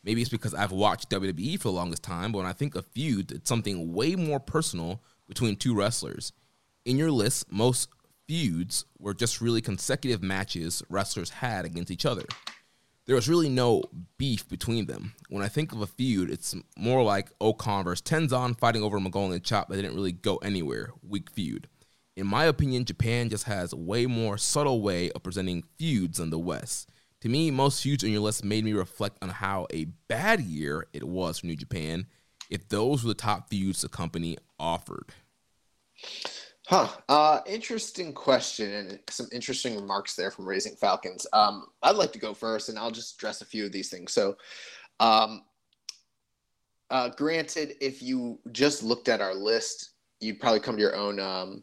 Maybe 0.09 0.23
it's 0.23 0.31
because 0.31 0.55
I've 0.55 0.73
watched 0.73 1.11
WWE 1.11 1.61
for 1.61 1.69
the 1.69 1.73
longest 1.73 2.03
time, 2.03 2.33
but 2.33 2.39
when 2.39 2.47
I 2.47 2.55
think 2.55 2.75
of 2.75 2.87
feud, 2.87 3.31
it's 3.31 3.47
something 3.47 3.93
way 3.93 4.15
more 4.15 4.41
personal 4.41 5.03
between 5.27 5.55
two 5.55 5.75
wrestlers. 5.75 6.33
In 6.87 6.97
your 6.97 7.11
list, 7.11 7.53
most 7.53 7.91
feuds 8.27 8.87
were 8.99 9.13
just 9.13 9.43
really 9.43 9.61
consecutive 9.61 10.23
matches 10.23 10.83
wrestlers 10.89 11.29
had 11.29 11.67
against 11.67 11.91
each 11.91 12.07
other. 12.07 12.25
There 13.05 13.17
was 13.17 13.29
really 13.29 13.51
no 13.51 13.83
beef 14.17 14.49
between 14.49 14.87
them. 14.87 15.13
When 15.29 15.45
I 15.45 15.49
think 15.49 15.73
of 15.73 15.83
a 15.83 15.87
feud, 15.87 16.31
it's 16.31 16.57
more 16.75 17.03
like 17.03 17.31
O-Khan 17.39 17.85
versus 17.85 18.01
Tenzan 18.01 18.59
fighting 18.59 18.83
over 18.83 18.97
a 18.97 19.01
Mongolian 19.03 19.43
Chop 19.43 19.69
that 19.69 19.77
didn't 19.77 19.95
really 19.95 20.13
go 20.13 20.37
anywhere. 20.37 20.91
Weak 21.07 21.29
feud. 21.31 21.69
In 22.17 22.27
my 22.27 22.45
opinion, 22.45 22.87
Japan 22.87 23.29
just 23.29 23.45
has 23.45 23.75
way 23.75 24.07
more 24.07 24.39
subtle 24.39 24.81
way 24.81 25.11
of 25.11 25.23
presenting 25.23 25.65
feuds 25.79 26.17
than 26.17 26.31
the 26.31 26.39
West. 26.39 26.89
To 27.23 27.29
me, 27.29 27.51
most 27.51 27.83
huge 27.83 28.05
on 28.05 28.11
your 28.11 28.21
list 28.21 28.45
made 28.45 28.65
me 28.65 28.73
reflect 28.73 29.19
on 29.23 29.29
how 29.29 29.67
a 29.73 29.87
bad 30.07 30.41
year 30.41 30.87
it 30.93 31.03
was 31.03 31.39
for 31.39 31.47
New 31.47 31.57
Japan 31.57 32.07
if 32.49 32.69
those 32.69 33.03
were 33.03 33.09
the 33.09 33.15
top 33.15 33.51
feuds 33.51 33.83
the 33.83 33.89
company 33.89 34.37
offered. 34.59 35.13
Huh. 36.67 36.89
Uh, 37.09 37.41
interesting 37.47 38.13
question 38.13 38.73
and 38.73 38.99
some 39.09 39.27
interesting 39.33 39.75
remarks 39.75 40.15
there 40.15 40.31
from 40.31 40.47
Raising 40.47 40.77
Falcons. 40.77 41.27
Um, 41.33 41.67
I'd 41.83 41.97
like 41.97 42.13
to 42.13 42.19
go 42.19 42.35
first, 42.35 42.69
and 42.69 42.79
I'll 42.79 42.91
just 42.91 43.15
address 43.17 43.41
a 43.41 43.47
few 43.47 43.65
of 43.65 43.73
these 43.73 43.89
things. 43.89 44.13
So, 44.13 44.37
um, 45.01 45.45
uh, 46.91 47.09
granted, 47.11 47.75
if 47.81 48.03
you 48.03 48.39
just 48.53 48.83
looked 48.83 49.09
at 49.09 49.21
our 49.21 49.35
list, 49.35 49.93
you'd 50.21 50.41
probably 50.41 50.61
come 50.61 50.77
to 50.77 50.83
your 50.83 50.95
own 50.95 51.19
um, 51.19 51.63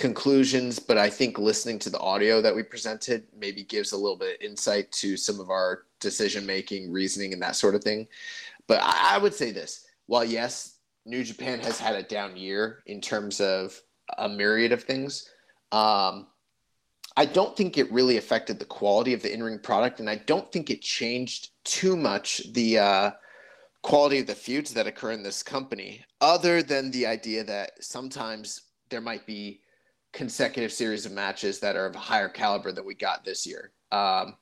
conclusions. 0.00 0.78
But 0.78 0.98
I 0.98 1.08
think 1.10 1.38
listening 1.38 1.78
to 1.80 1.90
the 1.90 2.00
audio 2.00 2.40
that 2.40 2.56
we 2.56 2.62
presented 2.62 3.24
maybe 3.38 3.62
gives 3.62 3.92
a 3.92 3.96
little 3.96 4.16
bit 4.16 4.40
of 4.40 4.42
insight 4.44 4.90
to 4.92 5.16
some 5.16 5.38
of 5.38 5.50
our 5.50 5.84
decision 6.00 6.44
making, 6.46 6.90
reasoning, 6.90 7.32
and 7.32 7.42
that 7.42 7.54
sort 7.54 7.74
of 7.74 7.84
thing. 7.84 8.08
But 8.66 8.80
I, 8.82 9.14
I 9.14 9.18
would 9.18 9.34
say 9.34 9.52
this: 9.52 9.86
while 10.06 10.24
yes, 10.24 10.78
New 11.04 11.22
Japan 11.22 11.60
has 11.60 11.78
had 11.78 11.94
a 11.94 12.02
down 12.02 12.36
year 12.36 12.82
in 12.86 13.00
terms 13.00 13.40
of 13.40 13.80
a 14.18 14.28
myriad 14.28 14.72
of 14.72 14.82
things. 14.82 15.28
Um, 15.70 16.26
I 17.16 17.26
don't 17.26 17.56
think 17.56 17.76
it 17.76 17.92
really 17.92 18.16
affected 18.16 18.58
the 18.58 18.64
quality 18.64 19.12
of 19.12 19.22
the 19.22 19.32
in 19.32 19.42
ring 19.42 19.58
product, 19.58 20.00
and 20.00 20.08
I 20.08 20.16
don't 20.16 20.50
think 20.50 20.70
it 20.70 20.80
changed 20.80 21.50
too 21.64 21.96
much 21.96 22.52
the 22.52 22.78
uh, 22.78 23.10
quality 23.82 24.20
of 24.20 24.26
the 24.26 24.34
feuds 24.34 24.72
that 24.74 24.86
occur 24.86 25.12
in 25.12 25.22
this 25.22 25.42
company, 25.42 26.04
other 26.20 26.62
than 26.62 26.90
the 26.90 27.06
idea 27.06 27.44
that 27.44 27.72
sometimes 27.84 28.62
there 28.88 29.00
might 29.00 29.26
be 29.26 29.60
consecutive 30.12 30.72
series 30.72 31.06
of 31.06 31.12
matches 31.12 31.60
that 31.60 31.76
are 31.76 31.86
of 31.86 31.94
a 31.94 31.98
higher 31.98 32.28
caliber 32.28 32.72
than 32.72 32.84
we 32.84 32.94
got 32.94 33.24
this 33.24 33.46
year. 33.46 33.70
Um, 33.92 34.34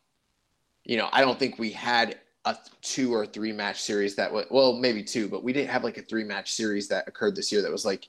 you 0.85 0.97
know, 0.97 1.09
I 1.13 1.21
don't 1.21 1.39
think 1.39 1.59
we 1.59 1.71
had 1.71 2.19
a 2.45 2.57
two 2.81 3.13
or 3.13 3.27
three 3.27 3.53
match 3.53 3.83
series 3.83 4.15
that 4.17 4.33
was 4.33 4.47
well, 4.51 4.73
maybe 4.75 5.03
two, 5.03 5.29
but 5.29 5.45
we 5.45 5.53
didn't 5.53 5.71
have 5.71 5.85
like 5.85 5.99
a 5.99 6.03
three 6.03 6.25
match 6.25 6.53
series 6.53 6.89
that 6.89 7.07
occurred 7.07 7.37
this 7.37 7.53
year 7.53 7.63
that 7.63 7.71
was 7.71 7.85
like 7.85 8.09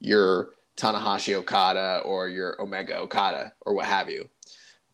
your 0.00 0.50
Tanahashi 0.76 1.34
Okada 1.34 2.02
or 2.04 2.28
your 2.28 2.60
Omega 2.60 2.98
Okada 2.98 3.52
or 3.60 3.74
what 3.74 3.86
have 3.86 4.10
you. 4.10 4.28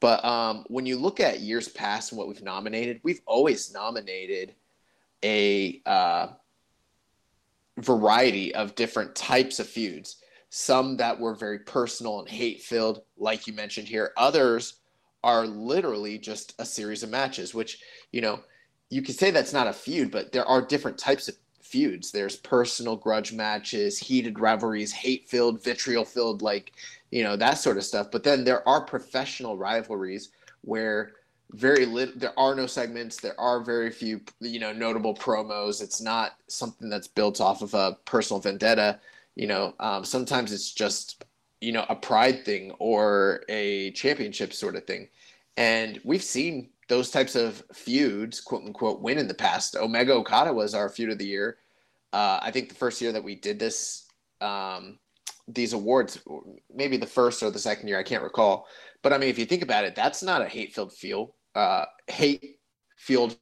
But 0.01 0.25
um, 0.25 0.65
when 0.67 0.85
you 0.85 0.99
look 0.99 1.21
at 1.21 1.41
years 1.41 1.69
past 1.69 2.13
and 2.13 2.19
what 2.19 2.29
we've 2.29 2.43
nominated, 2.43 3.01
we've 3.03 3.21
always 3.25 3.73
nominated 3.73 4.55
a 5.25 5.81
uh, 5.87 6.29
variety 7.79 8.55
of 8.55 8.75
different 8.75 9.15
types 9.15 9.61
of 9.61 9.69
feuds. 9.69 10.17
Some 10.55 10.99
that 10.99 11.19
were 11.19 11.35
very 11.35 11.61
personal 11.61 12.19
and 12.19 12.29
hate 12.29 12.61
filled, 12.61 13.05
like 13.17 13.47
you 13.47 13.55
mentioned 13.55 13.89
here. 13.89 14.13
Others 14.19 14.75
are 15.25 15.47
literally 15.47 16.19
just 16.19 16.55
a 16.59 16.67
series 16.67 17.03
of 17.03 17.09
matches, 17.09 17.55
which, 17.55 17.81
you 18.11 18.21
know, 18.21 18.39
you 18.91 19.01
could 19.01 19.15
say 19.15 19.31
that's 19.31 19.55
not 19.55 19.67
a 19.67 19.73
feud, 19.73 20.11
but 20.11 20.31
there 20.31 20.45
are 20.45 20.61
different 20.61 20.99
types 20.99 21.27
of 21.27 21.37
feuds. 21.63 22.13
There's 22.13 22.37
personal 22.37 22.97
grudge 22.97 23.33
matches, 23.33 23.99
heated 23.99 24.39
rivalries, 24.39 24.93
hate 24.93 25.27
filled, 25.27 25.65
vitriol 25.65 26.05
filled, 26.05 26.43
like, 26.43 26.73
you 27.11 27.23
know, 27.23 27.35
that 27.35 27.55
sort 27.55 27.79
of 27.79 27.85
stuff. 27.85 28.11
But 28.11 28.23
then 28.23 28.45
there 28.45 28.69
are 28.69 28.85
professional 28.85 29.57
rivalries 29.57 30.33
where 30.61 31.13
very 31.53 31.87
little, 31.87 32.13
there 32.19 32.39
are 32.39 32.55
no 32.55 32.67
segments 32.67 33.19
there 33.19 33.39
are 33.39 33.63
very 33.63 33.91
few 33.91 34.23
you 34.41 34.59
know 34.59 34.73
notable 34.73 35.15
promos 35.15 35.83
it's 35.83 36.01
not 36.01 36.37
something 36.49 36.89
that's 36.89 37.09
built 37.09 37.43
off 37.43 37.61
of 37.61 37.75
a 37.75 37.99
personal 38.07 38.41
vendetta 38.41 38.99
you 39.37 39.47
know 39.47 39.75
um, 39.81 40.05
sometimes 40.05 40.53
it's 40.53 40.73
just 40.73 41.25
you 41.61 41.73
know 41.73 41.85
a 41.89 41.97
pride 41.97 42.45
thing 42.45 42.73
or 42.79 43.43
a 43.49 43.91
championship 43.93 44.53
sort 44.53 44.77
of 44.77 44.85
thing 44.85 45.09
and 45.57 46.01
we've 46.05 46.23
seen 46.23 46.71
those 46.89 47.11
types 47.11 47.35
of 47.35 47.63
feuds 47.73 48.41
quote 48.41 48.65
unquote 48.65 49.01
win 49.01 49.19
in 49.19 49.29
the 49.29 49.35
past 49.35 49.77
omega 49.77 50.13
okada 50.13 50.53
was 50.53 50.75
our 50.75 50.89
feud 50.89 51.11
of 51.11 51.19
the 51.19 51.27
year 51.27 51.59
uh, 52.13 52.39
I 52.43 52.51
think 52.51 52.69
the 52.69 52.75
first 52.75 53.01
year 53.01 53.13
that 53.13 53.25
we 53.25 53.35
did 53.35 53.59
this, 53.59 54.07
um, 54.41 54.99
these 55.49 55.73
awards, 55.73 56.21
maybe 56.73 56.97
the 56.97 57.07
first 57.07 57.43
or 57.43 57.51
the 57.51 57.59
second 57.59 57.89
year, 57.89 57.99
I 57.99 58.03
can't 58.03 58.23
recall. 58.23 58.67
But 59.03 59.13
I 59.13 59.19
mean, 59.19 59.31
if 59.31 59.39
you 59.39 59.47
think 59.47 59.63
about 59.63 59.85
it, 59.85 59.95
that's 59.95 60.23
not 60.23 60.43
a 60.43 60.47
hate-filled 60.47 60.93
feel, 60.93 61.35
uh, 61.55 61.87
hate-filled 62.09 63.37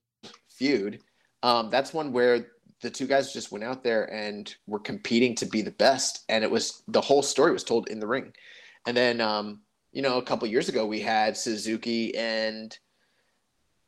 feud. 0.49 1.01
Um, 1.43 1.69
that's 1.71 1.93
one 1.93 2.13
where 2.13 2.47
the 2.81 2.91
two 2.91 3.07
guys 3.07 3.33
just 3.33 3.53
went 3.53 3.65
out 3.65 3.83
there 3.83 4.13
and 4.13 4.55
were 4.67 4.79
competing 4.79 5.35
to 5.37 5.47
be 5.47 5.63
the 5.63 5.71
best, 5.73 6.25
and 6.29 6.43
it 6.43 6.51
was 6.51 6.83
the 6.89 7.01
whole 7.01 7.23
story 7.23 7.53
was 7.53 7.65
told 7.65 7.89
in 7.89 8.01
the 8.01 8.07
ring. 8.07 8.33
And 8.87 8.97
then, 8.97 9.21
um, 9.21 9.61
you 9.93 10.03
know, 10.03 10.19
a 10.19 10.23
couple 10.23 10.49
years 10.49 10.69
ago, 10.69 10.87
we 10.87 11.01
had 11.01 11.37
Suzuki 11.37 12.17
and 12.17 12.77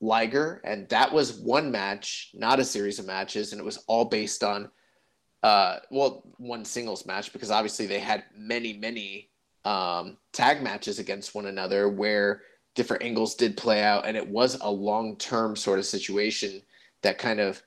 Liger, 0.01 0.61
and 0.65 0.89
that 0.91 1.13
was 1.13 1.39
one 1.39 1.71
match, 1.71 2.31
not 2.35 2.61
a 2.61 2.65
series 2.65 2.99
of 2.99 3.07
matches, 3.07 3.53
and 3.53 3.61
it 3.61 3.65
was 3.65 3.83
all 3.87 4.05
based 4.05 4.45
on, 4.45 4.71
uh, 5.43 5.77
well, 5.91 6.25
one 6.37 6.65
singles 6.65 7.07
match 7.07 7.33
because 7.33 7.51
obviously 7.51 7.87
they 7.87 8.01
had 8.01 8.25
many, 8.37 8.75
many 8.75 9.31
um, 9.65 10.19
tag 10.33 10.63
matches 10.63 10.99
against 10.99 11.35
one 11.35 11.47
another 11.47 11.89
where 11.89 12.43
different 12.75 13.03
angles 13.03 13.37
did 13.37 13.57
play 13.57 13.83
out, 13.83 14.05
and 14.05 14.17
it 14.17 14.29
was 14.29 14.59
a 14.61 14.71
long 14.71 15.17
term 15.17 15.57
sort 15.57 15.79
of 15.79 15.87
situation 15.87 16.61
that 17.03 17.19
kind 17.19 17.41
of 17.41 17.63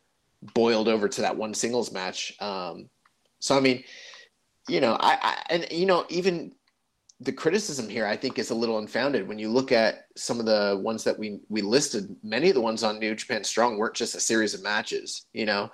boiled 0.54 0.88
over 0.88 1.08
to 1.08 1.22
that 1.22 1.36
one 1.36 1.54
singles 1.54 1.92
match. 1.92 2.34
Um, 2.40 2.90
so 3.40 3.58
I 3.58 3.60
mean, 3.60 3.84
you 4.68 4.82
know, 4.82 4.98
I, 5.00 5.18
I 5.22 5.44
and 5.50 5.68
you 5.72 5.86
know 5.86 6.06
even 6.10 6.54
the 7.22 7.32
criticism 7.32 7.88
here, 7.88 8.06
I 8.06 8.18
think, 8.18 8.38
is 8.38 8.50
a 8.50 8.56
little 8.56 8.80
unfounded. 8.80 9.28
When 9.28 9.40
you 9.40 9.50
look 9.50 9.72
at 9.72 10.08
some 10.18 10.40
of 10.40 10.46
the 10.46 10.80
ones 10.84 11.04
that 11.04 11.18
we 11.18 11.40
we 11.50 11.62
listed, 11.62 12.16
many 12.24 12.50
of 12.50 12.56
the 12.56 12.62
ones 12.62 12.84
on 12.84 13.00
New 13.00 13.16
Japan 13.16 13.44
Strong 13.44 13.78
weren't 13.78 13.96
just 13.96 14.16
a 14.16 14.20
series 14.20 14.54
of 14.54 14.64
matches. 14.64 15.26
You 15.34 15.46
know, 15.46 15.72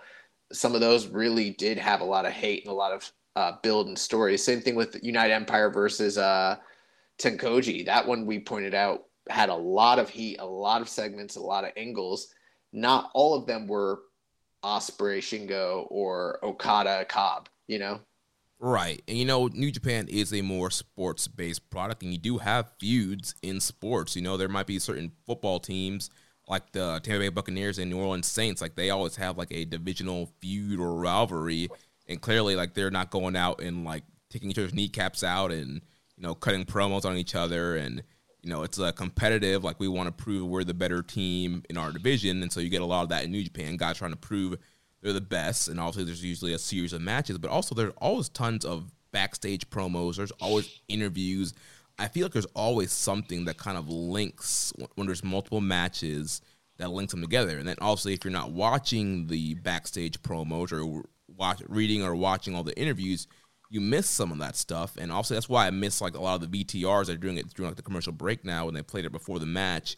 some 0.51 0.75
of 0.75 0.82
those 0.82 1.08
really 1.08 1.51
did 1.51 1.78
have 1.78 2.01
a 2.01 2.06
lot 2.06 2.25
of 2.25 2.32
hate 2.32 2.63
and 2.63 2.72
a 2.72 2.75
lot 2.75 2.94
of 2.94 3.12
uh, 3.36 3.54
build 3.63 3.88
and 3.88 3.98
story. 3.98 4.38
Same 4.38 4.62
thing 4.62 4.75
with 4.75 5.01
United 5.01 5.34
Empire 5.34 5.70
versus 5.70 6.18
uh, 6.18 6.58
TenCozy. 7.20 7.86
That 7.86 8.08
one 8.08 8.25
we 8.25 8.40
pointed 8.40 8.75
out 8.75 9.06
had 9.30 9.50
a 9.50 9.56
lot 9.56 10.00
of 10.00 10.10
heat, 10.10 10.38
a 10.40 10.46
lot 10.46 10.82
of 10.82 10.90
segments, 10.90 11.36
a 11.36 11.42
lot 11.42 11.63
of 11.63 11.72
angles. 11.78 12.28
Not 12.74 13.10
all 13.13 13.34
of 13.34 13.48
them 13.48 13.68
were 13.68 14.01
Ospreay, 14.63 15.20
Shingo, 15.20 15.88
or 15.89 16.39
Okada, 16.44 17.06
Cobb. 17.06 17.50
You 17.68 17.80
know. 17.80 18.01
Right. 18.60 19.01
And 19.08 19.18
you 19.18 19.25
know, 19.25 19.48
New 19.48 19.72
Japan 19.72 20.08
is 20.08 20.34
a 20.34 20.41
more 20.41 20.70
sports 20.70 21.27
based 21.27 21.70
product, 21.70 22.03
and 22.03 22.12
you 22.12 22.20
do 22.20 22.38
have 22.38 22.72
feuds 22.80 23.36
in 23.41 23.60
sports. 23.60 24.15
You 24.15 24.22
know, 24.22 24.38
there 24.38 24.48
might 24.48 24.68
be 24.68 24.80
certain 24.80 25.12
football 25.25 25.60
teams 25.60 26.10
like 26.51 26.72
the 26.74 27.00
Tampa 27.01 27.20
Bay 27.20 27.30
Buccaneers 27.30 27.80
and 27.80 27.89
New 27.89 27.98
Orleans 27.98 28.27
Saints, 28.27 28.62
like 28.62 28.75
they 28.75 28.89
always 28.89 29.15
have 29.15 29.38
like 29.38 29.51
a 29.51 29.65
divisional 29.65 30.30
feud 30.41 30.80
or 30.80 30.96
rivalry. 30.96 31.70
And 32.08 32.22
clearly, 32.22 32.56
like 32.56 32.74
they're 32.74 32.91
not 32.91 33.10
going 33.10 33.38
out 33.38 33.62
and 33.62 33.86
like 33.86 34.03
taking 34.30 34.51
each 34.51 34.58
other's 34.58 34.74
kneecaps 34.74 35.24
out 35.24 35.51
and, 35.51 35.82
you 36.18 36.24
know, 36.24 36.36
cutting 36.36 36.65
promos 36.65 37.06
on 37.06 37.15
each 37.15 37.36
other. 37.36 37.77
And, 37.77 38.03
you 38.43 38.50
know, 38.50 38.63
it's 38.63 38.79
a 38.79 38.91
competitive, 38.91 39.63
like 39.63 39.79
we 39.79 39.88
want 39.88 40.07
to 40.07 40.24
prove 40.24 40.48
we're 40.48 40.63
the 40.63 40.74
better 40.74 41.01
team 41.01 41.63
in 41.69 41.77
our 41.77 41.91
division. 41.91 42.41
And 42.41 42.51
so 42.51 42.60
you 42.60 42.69
get 42.69 42.81
a 42.81 42.86
lot 42.86 43.03
of 43.03 43.10
that 43.10 43.24
in 43.24 43.31
New 43.31 43.43
Japan, 43.43 43.77
guys 43.77 43.98
trying 43.98 44.12
to 44.12 44.17
prove 44.17 44.57
they're 45.01 45.13
the 45.13 45.21
best, 45.21 45.67
and 45.67 45.79
obviously 45.79 46.03
there's 46.03 46.24
usually 46.24 46.53
a 46.53 46.60
series 46.60 46.93
of 46.93 47.01
matches, 47.01 47.38
but 47.38 47.50
also 47.50 47.74
there's 47.74 47.93
always 47.98 48.29
tons 48.29 48.65
of 48.65 48.91
backstage 49.12 49.69
promos. 49.69 50.17
There's 50.17 50.31
always 50.39 50.81
interviews. 50.88 51.53
I 51.98 52.07
feel 52.07 52.25
like 52.25 52.33
there's 52.33 52.45
always 52.55 52.91
something 52.91 53.45
that 53.45 53.57
kind 53.57 53.77
of 53.77 53.89
links 53.89 54.74
when 54.95 55.07
there's 55.07 55.24
multiple 55.24 55.62
matches 55.62 56.41
that 56.77 56.91
links 56.91 57.12
them 57.12 57.21
together. 57.21 57.57
And 57.57 57.67
then 57.67 57.77
obviously, 57.81 58.13
if 58.13 58.24
you're 58.24 58.31
not 58.31 58.51
watching 58.51 59.27
the 59.27 59.55
backstage 59.55 60.21
promos 60.21 60.71
or 60.71 61.03
watch, 61.36 61.62
reading 61.67 62.03
or 62.03 62.15
watching 62.15 62.55
all 62.55 62.63
the 62.63 62.77
interviews, 62.79 63.27
you 63.72 63.80
miss 63.80 64.08
some 64.08 64.34
of 64.34 64.38
that 64.40 64.58
stuff. 64.58 64.98
And 64.98 65.12
also, 65.12 65.34
that's 65.34 65.48
why 65.48 65.66
I 65.66 65.72
miss 65.72 66.01
like 66.01 66.16
a 66.16 66.22
lot 66.22 66.42
of 66.42 66.51
the 66.51 66.63
VTRs 66.63 67.06
that 67.06 67.13
are 67.13 67.18
doing 67.18 67.38
it 67.38 67.54
during 67.54 67.70
like 67.70 67.78
the 67.78 67.82
commercial 67.82 68.12
break 68.12 68.44
now 68.44 68.66
when 68.66 68.74
they 68.74 68.82
played 68.82 69.06
it 69.06 69.13
before 69.13 69.40
the 69.40 69.46
match. 69.46 69.96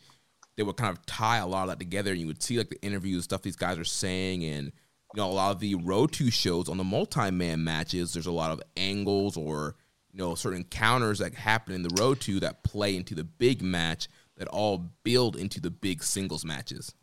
They 0.55 0.61
would 0.61 0.77
kind 0.77 0.95
of 0.95 1.03
tie 1.07 1.37
a 1.37 1.47
lot 1.47 1.63
of 1.63 1.69
that 1.69 1.79
together, 1.79 2.11
and 2.11 2.21
you 2.21 2.27
would 2.27 2.43
see 2.43 2.59
like 2.59 2.69
the 2.69 2.81
interviews, 2.83 3.23
stuff 3.23 3.41
these 3.41 3.55
guys 3.55 3.79
are 3.79 3.83
saying, 3.83 4.45
and 4.45 4.67
you 4.67 5.17
know, 5.17 5.27
a 5.27 5.33
lot 5.33 5.51
of 5.51 5.59
the 5.59 5.73
Road 5.73 6.11
to 6.13 6.29
shows 6.29 6.69
on 6.69 6.77
the 6.77 6.83
multi-man 6.83 7.63
matches, 7.63 8.13
there's 8.13 8.27
a 8.27 8.31
lot 8.31 8.51
of 8.51 8.61
angles 8.77 9.35
or 9.35 9.75
you 10.11 10.19
know 10.19 10.35
certain 10.35 10.63
counters 10.65 11.17
that 11.17 11.33
happen 11.33 11.73
in 11.73 11.81
the 11.81 11.95
Road 11.99 12.21
to 12.21 12.39
that 12.41 12.63
play 12.63 12.95
into 12.95 13.15
the 13.15 13.23
big 13.23 13.63
match 13.63 14.07
that 14.37 14.47
all 14.49 14.91
build 15.03 15.35
into 15.35 15.59
the 15.59 15.71
big 15.71 16.03
singles 16.03 16.45
matches. 16.45 16.93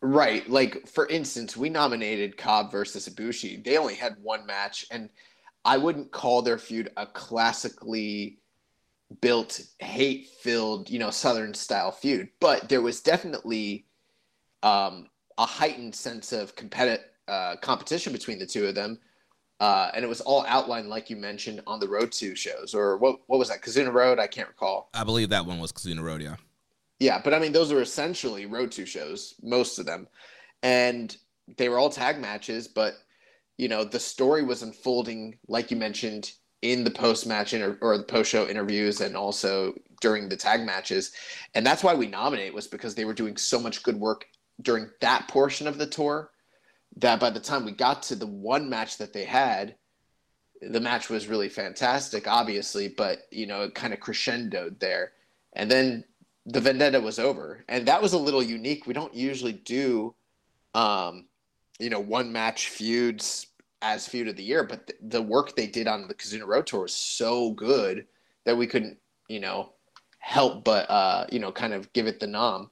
Right. 0.00 0.48
Like 0.48 0.88
for 0.88 1.06
instance, 1.08 1.58
we 1.58 1.68
nominated 1.68 2.38
Cobb 2.38 2.72
versus 2.72 3.06
Ibushi. 3.06 3.62
They 3.62 3.76
only 3.76 3.94
had 3.94 4.16
one 4.22 4.46
match, 4.46 4.86
and 4.90 5.10
I 5.66 5.76
wouldn't 5.76 6.12
call 6.12 6.42
their 6.42 6.58
feud 6.58 6.90
a 6.96 7.06
classically 7.06 8.38
built 9.20 9.60
hate 9.80 10.28
filled 10.40 10.90
you 10.90 10.98
know 10.98 11.10
southern 11.10 11.54
style 11.54 11.92
feud 11.92 12.28
but 12.40 12.68
there 12.68 12.82
was 12.82 13.00
definitely 13.00 13.86
um, 14.62 15.08
a 15.38 15.46
heightened 15.46 15.94
sense 15.94 16.32
of 16.32 16.56
competitive 16.56 17.06
uh, 17.28 17.56
competition 17.60 18.12
between 18.12 18.38
the 18.38 18.46
two 18.46 18.66
of 18.66 18.74
them 18.74 18.98
uh, 19.60 19.90
and 19.94 20.04
it 20.04 20.08
was 20.08 20.20
all 20.20 20.44
outlined 20.48 20.88
like 20.88 21.08
you 21.08 21.16
mentioned 21.16 21.60
on 21.66 21.78
the 21.80 21.88
road 21.88 22.10
to 22.12 22.34
shows 22.34 22.74
or 22.74 22.96
what 22.98 23.20
what 23.26 23.38
was 23.38 23.48
that 23.48 23.62
Kizuna 23.62 23.92
Road 23.92 24.18
i 24.18 24.26
can't 24.26 24.48
recall 24.48 24.90
I 24.94 25.04
believe 25.04 25.28
that 25.30 25.46
one 25.46 25.58
was 25.58 25.72
Kizuna 25.72 26.02
Road. 26.02 26.20
Yeah. 26.20 26.36
yeah 26.98 27.20
but 27.22 27.32
i 27.32 27.38
mean 27.38 27.52
those 27.52 27.72
were 27.72 27.82
essentially 27.82 28.46
road 28.46 28.72
to 28.72 28.86
shows 28.86 29.34
most 29.42 29.78
of 29.78 29.86
them 29.86 30.08
and 30.64 31.16
they 31.56 31.68
were 31.68 31.78
all 31.78 31.90
tag 31.90 32.18
matches 32.20 32.66
but 32.66 32.94
you 33.56 33.68
know 33.68 33.84
the 33.84 34.00
story 34.00 34.42
was 34.42 34.62
unfolding 34.62 35.38
like 35.48 35.70
you 35.70 35.76
mentioned 35.76 36.32
in 36.62 36.84
the 36.84 36.90
post 36.90 37.26
match 37.26 37.52
inter- 37.52 37.78
or 37.80 37.98
the 37.98 38.04
post 38.04 38.30
show 38.30 38.48
interviews 38.48 39.00
and 39.00 39.16
also 39.16 39.74
during 40.00 40.28
the 40.28 40.36
tag 40.36 40.64
matches. 40.64 41.12
And 41.54 41.66
that's 41.66 41.84
why 41.84 41.94
we 41.94 42.06
nominate 42.06 42.54
was 42.54 42.66
because 42.66 42.94
they 42.94 43.04
were 43.04 43.14
doing 43.14 43.36
so 43.36 43.60
much 43.60 43.82
good 43.82 43.96
work 43.96 44.26
during 44.62 44.88
that 45.00 45.28
portion 45.28 45.66
of 45.66 45.78
the 45.78 45.86
tour 45.86 46.30
that 46.96 47.20
by 47.20 47.30
the 47.30 47.40
time 47.40 47.64
we 47.64 47.72
got 47.72 48.02
to 48.04 48.16
the 48.16 48.26
one 48.26 48.70
match 48.70 48.98
that 48.98 49.12
they 49.12 49.24
had 49.24 49.76
the 50.62 50.80
match 50.80 51.10
was 51.10 51.28
really 51.28 51.50
fantastic 51.50 52.26
obviously 52.26 52.88
but 52.88 53.18
you 53.30 53.46
know 53.46 53.62
it 53.62 53.74
kind 53.74 53.92
of 53.92 54.00
crescendoed 54.00 54.78
there. 54.80 55.12
And 55.52 55.70
then 55.70 56.04
the 56.46 56.60
vendetta 56.60 57.00
was 57.00 57.18
over. 57.18 57.64
And 57.68 57.86
that 57.88 58.00
was 58.00 58.12
a 58.12 58.18
little 58.18 58.42
unique. 58.42 58.86
We 58.86 58.94
don't 58.94 59.14
usually 59.14 59.52
do 59.52 60.14
um 60.74 61.26
you 61.78 61.90
know 61.90 62.00
one 62.00 62.32
match 62.32 62.68
feuds 62.68 63.48
as 63.82 64.08
feud 64.08 64.28
of 64.28 64.36
the 64.36 64.42
year 64.42 64.64
but 64.64 64.86
th- 64.86 64.98
the 65.02 65.22
work 65.22 65.54
they 65.54 65.66
did 65.66 65.86
on 65.86 66.08
the 66.08 66.14
Kizuna 66.14 66.46
Road 66.46 66.66
tour 66.66 66.82
was 66.82 66.94
so 66.94 67.50
good 67.50 68.06
that 68.44 68.56
we 68.56 68.66
couldn't 68.66 68.98
you 69.28 69.40
know 69.40 69.72
help 70.18 70.64
but 70.64 70.88
uh 70.90 71.26
you 71.30 71.38
know 71.38 71.52
kind 71.52 71.72
of 71.72 71.92
give 71.92 72.06
it 72.06 72.18
the 72.20 72.26
nom. 72.26 72.70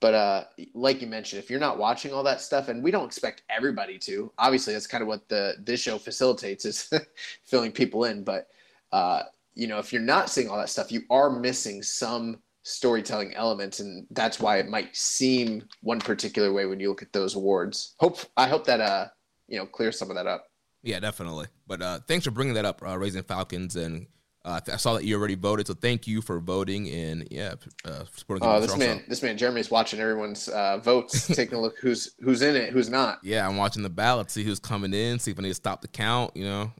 But 0.00 0.14
uh 0.14 0.44
like 0.74 1.00
you 1.00 1.06
mentioned 1.06 1.42
if 1.42 1.50
you're 1.50 1.60
not 1.60 1.78
watching 1.78 2.12
all 2.12 2.22
that 2.24 2.40
stuff 2.40 2.68
and 2.68 2.82
we 2.82 2.90
don't 2.90 3.06
expect 3.06 3.42
everybody 3.48 3.98
to 4.00 4.32
obviously 4.38 4.72
that's 4.72 4.86
kind 4.86 5.02
of 5.02 5.08
what 5.08 5.28
the 5.28 5.54
this 5.60 5.80
show 5.80 5.98
facilitates 5.98 6.64
is 6.64 6.90
filling 7.44 7.72
people 7.72 8.04
in 8.04 8.24
but 8.24 8.48
uh 8.92 9.22
you 9.54 9.66
know 9.66 9.78
if 9.78 9.92
you're 9.92 10.02
not 10.02 10.28
seeing 10.28 10.48
all 10.48 10.58
that 10.58 10.68
stuff 10.68 10.92
you 10.92 11.02
are 11.10 11.30
missing 11.30 11.82
some 11.82 12.38
storytelling 12.66 13.32
elements 13.34 13.78
and 13.78 14.06
that's 14.10 14.40
why 14.40 14.58
it 14.58 14.66
might 14.68 14.94
seem 14.96 15.62
one 15.82 16.00
particular 16.00 16.52
way 16.52 16.66
when 16.66 16.80
you 16.80 16.88
look 16.88 17.00
at 17.00 17.12
those 17.12 17.36
awards 17.36 17.94
hope 18.00 18.18
i 18.36 18.48
hope 18.48 18.66
that 18.66 18.80
uh 18.80 19.06
you 19.46 19.56
know 19.56 19.64
clears 19.64 19.96
some 19.96 20.10
of 20.10 20.16
that 20.16 20.26
up 20.26 20.44
Yeah, 20.82 20.98
definitely. 21.00 21.46
But 21.66 21.80
uh, 21.82 21.98
thanks 22.06 22.24
for 22.24 22.32
bringing 22.32 22.54
that 22.54 22.64
up, 22.64 22.80
uh, 22.82 22.96
Raising 22.98 23.22
Falcons, 23.22 23.74
and 23.76 24.06
uh, 24.44 24.60
I 24.72 24.76
saw 24.76 24.94
that 24.94 25.04
you 25.04 25.16
already 25.16 25.34
voted, 25.34 25.66
so 25.66 25.74
thank 25.74 26.06
you 26.06 26.22
for 26.22 26.38
voting 26.40 26.88
and 26.88 27.26
yeah, 27.30 27.54
uh, 27.84 28.04
supporting. 28.14 28.46
oh 28.46 28.60
this 28.60 28.76
man 28.76 29.02
this 29.08 29.22
man 29.22 29.36
jeremy's 29.36 29.70
watching 29.70 29.98
everyone's 30.00 30.48
uh 30.48 30.78
votes 30.78 31.26
taking 31.36 31.58
a 31.58 31.60
look 31.60 31.78
who's 31.80 32.14
who's 32.20 32.42
in 32.42 32.54
it 32.56 32.72
who's 32.72 32.88
not 32.88 33.18
Yeah, 33.22 33.48
I'm 33.48 33.56
watching 33.56 33.82
the 33.82 33.90
ballot, 33.90 34.30
see 34.30 34.44
who's 34.44 34.60
coming 34.60 34.92
in, 34.94 35.18
see 35.18 35.30
if 35.32 35.38
I 35.38 35.42
need 35.42 35.48
to 35.48 35.54
stop 35.54 35.82
the 35.82 35.88
count. 35.88 36.36
You 36.36 36.44
know, 36.44 36.72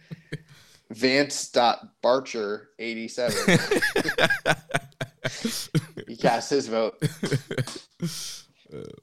Vance 0.90 1.50
Barcher 2.02 2.66
87. 2.78 3.58
he 6.06 6.16
cast 6.16 6.50
his 6.50 6.68
vote. 6.68 6.96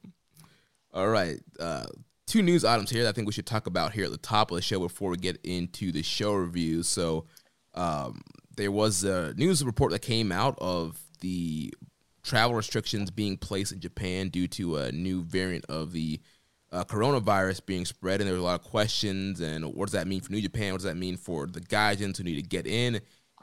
All 0.93 1.07
right. 1.07 1.39
Uh, 1.59 1.85
two 2.27 2.41
news 2.41 2.63
items 2.63 2.89
here 2.89 3.03
that 3.03 3.09
I 3.09 3.11
think 3.11 3.27
we 3.27 3.33
should 3.33 3.45
talk 3.45 3.67
about 3.67 3.93
here 3.93 4.05
at 4.05 4.11
the 4.11 4.17
top 4.17 4.51
of 4.51 4.55
the 4.55 4.61
show 4.61 4.79
before 4.79 5.11
we 5.11 5.17
get 5.17 5.39
into 5.43 5.91
the 5.91 6.03
show 6.03 6.33
reviews. 6.33 6.87
So, 6.87 7.25
um, 7.73 8.21
there 8.55 8.71
was 8.71 9.03
a 9.03 9.33
news 9.33 9.63
report 9.63 9.91
that 9.91 10.01
came 10.01 10.31
out 10.31 10.57
of 10.59 10.97
the 11.19 11.73
travel 12.23 12.55
restrictions 12.55 13.11
being 13.11 13.37
placed 13.37 13.71
in 13.71 13.79
Japan 13.79 14.29
due 14.29 14.47
to 14.47 14.77
a 14.77 14.91
new 14.91 15.23
variant 15.23 15.65
of 15.65 15.91
the 15.91 16.19
uh, 16.71 16.83
coronavirus 16.83 17.65
being 17.65 17.85
spread, 17.85 18.19
and 18.19 18.27
there 18.27 18.33
was 18.33 18.41
a 18.41 18.45
lot 18.45 18.59
of 18.59 18.65
questions. 18.65 19.39
And 19.39 19.65
what 19.73 19.85
does 19.85 19.93
that 19.93 20.07
mean 20.07 20.21
for 20.21 20.31
New 20.31 20.41
Japan? 20.41 20.71
What 20.71 20.79
does 20.79 20.85
that 20.85 20.97
mean 20.97 21.17
for 21.17 21.45
the 21.45 21.61
Gaijins 21.61 22.17
who 22.17 22.23
need 22.23 22.35
to 22.35 22.41
get 22.41 22.67
in? 22.67 23.01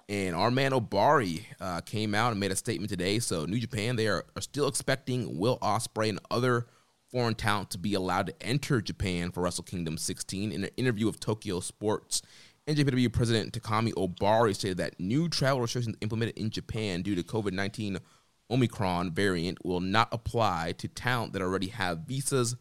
And 0.08 0.34
our 0.34 0.50
man 0.50 0.72
Obari 0.72 1.44
uh, 1.60 1.80
came 1.80 2.14
out 2.14 2.32
and 2.32 2.40
made 2.40 2.50
a 2.50 2.56
statement 2.56 2.90
today. 2.90 3.18
So 3.18 3.44
New 3.44 3.58
Japan, 3.58 3.96
they 3.96 4.08
are, 4.08 4.24
are 4.36 4.42
still 4.42 4.68
expecting 4.68 5.38
Will 5.38 5.58
Ospreay 5.58 6.10
and 6.10 6.20
other 6.30 6.66
foreign 7.10 7.34
talent 7.34 7.70
to 7.70 7.78
be 7.78 7.94
allowed 7.94 8.26
to 8.26 8.34
enter 8.42 8.80
Japan 8.80 9.30
for 9.30 9.42
Wrestle 9.42 9.64
Kingdom 9.64 9.98
16. 9.98 10.52
In 10.52 10.64
an 10.64 10.70
interview 10.76 11.06
with 11.06 11.20
Tokyo 11.20 11.60
Sports, 11.60 12.22
NJPW 12.66 13.12
President 13.12 13.52
Takami 13.52 13.92
Obari 13.94 14.54
stated 14.54 14.78
that 14.78 14.98
new 14.98 15.28
travel 15.28 15.60
restrictions 15.60 15.96
implemented 16.00 16.38
in 16.38 16.50
Japan 16.50 17.02
due 17.02 17.14
to 17.14 17.22
COVID 17.22 17.52
19 17.52 17.98
Omicron 18.50 19.12
variant 19.12 19.64
will 19.64 19.80
not 19.80 20.08
apply 20.12 20.74
to 20.78 20.86
talent 20.88 21.32
that 21.32 21.42
already 21.42 21.68
have 21.68 22.00
visas. 22.00 22.56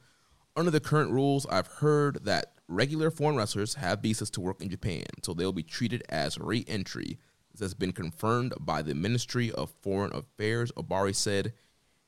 Under 0.56 0.72
the 0.72 0.80
current 0.80 1.12
rules, 1.12 1.46
I've 1.46 1.68
heard 1.68 2.26
that 2.26 2.54
regular 2.68 3.12
foreign 3.12 3.36
wrestlers 3.36 3.76
have 3.76 4.02
visas 4.02 4.30
to 4.32 4.42
work 4.42 4.62
in 4.62 4.70
Japan, 4.70 5.04
so 5.22 5.34
they'll 5.34 5.52
be 5.52 5.64
treated 5.64 6.04
as 6.10 6.38
re 6.38 6.66
entry. 6.68 7.20
Has 7.62 7.76
been 7.76 7.92
confirmed 7.92 8.54
by 8.60 8.82
the 8.82 8.96
Ministry 8.96 9.52
of 9.52 9.72
Foreign 9.82 10.12
Affairs. 10.16 10.72
Obari 10.72 11.14
said 11.14 11.54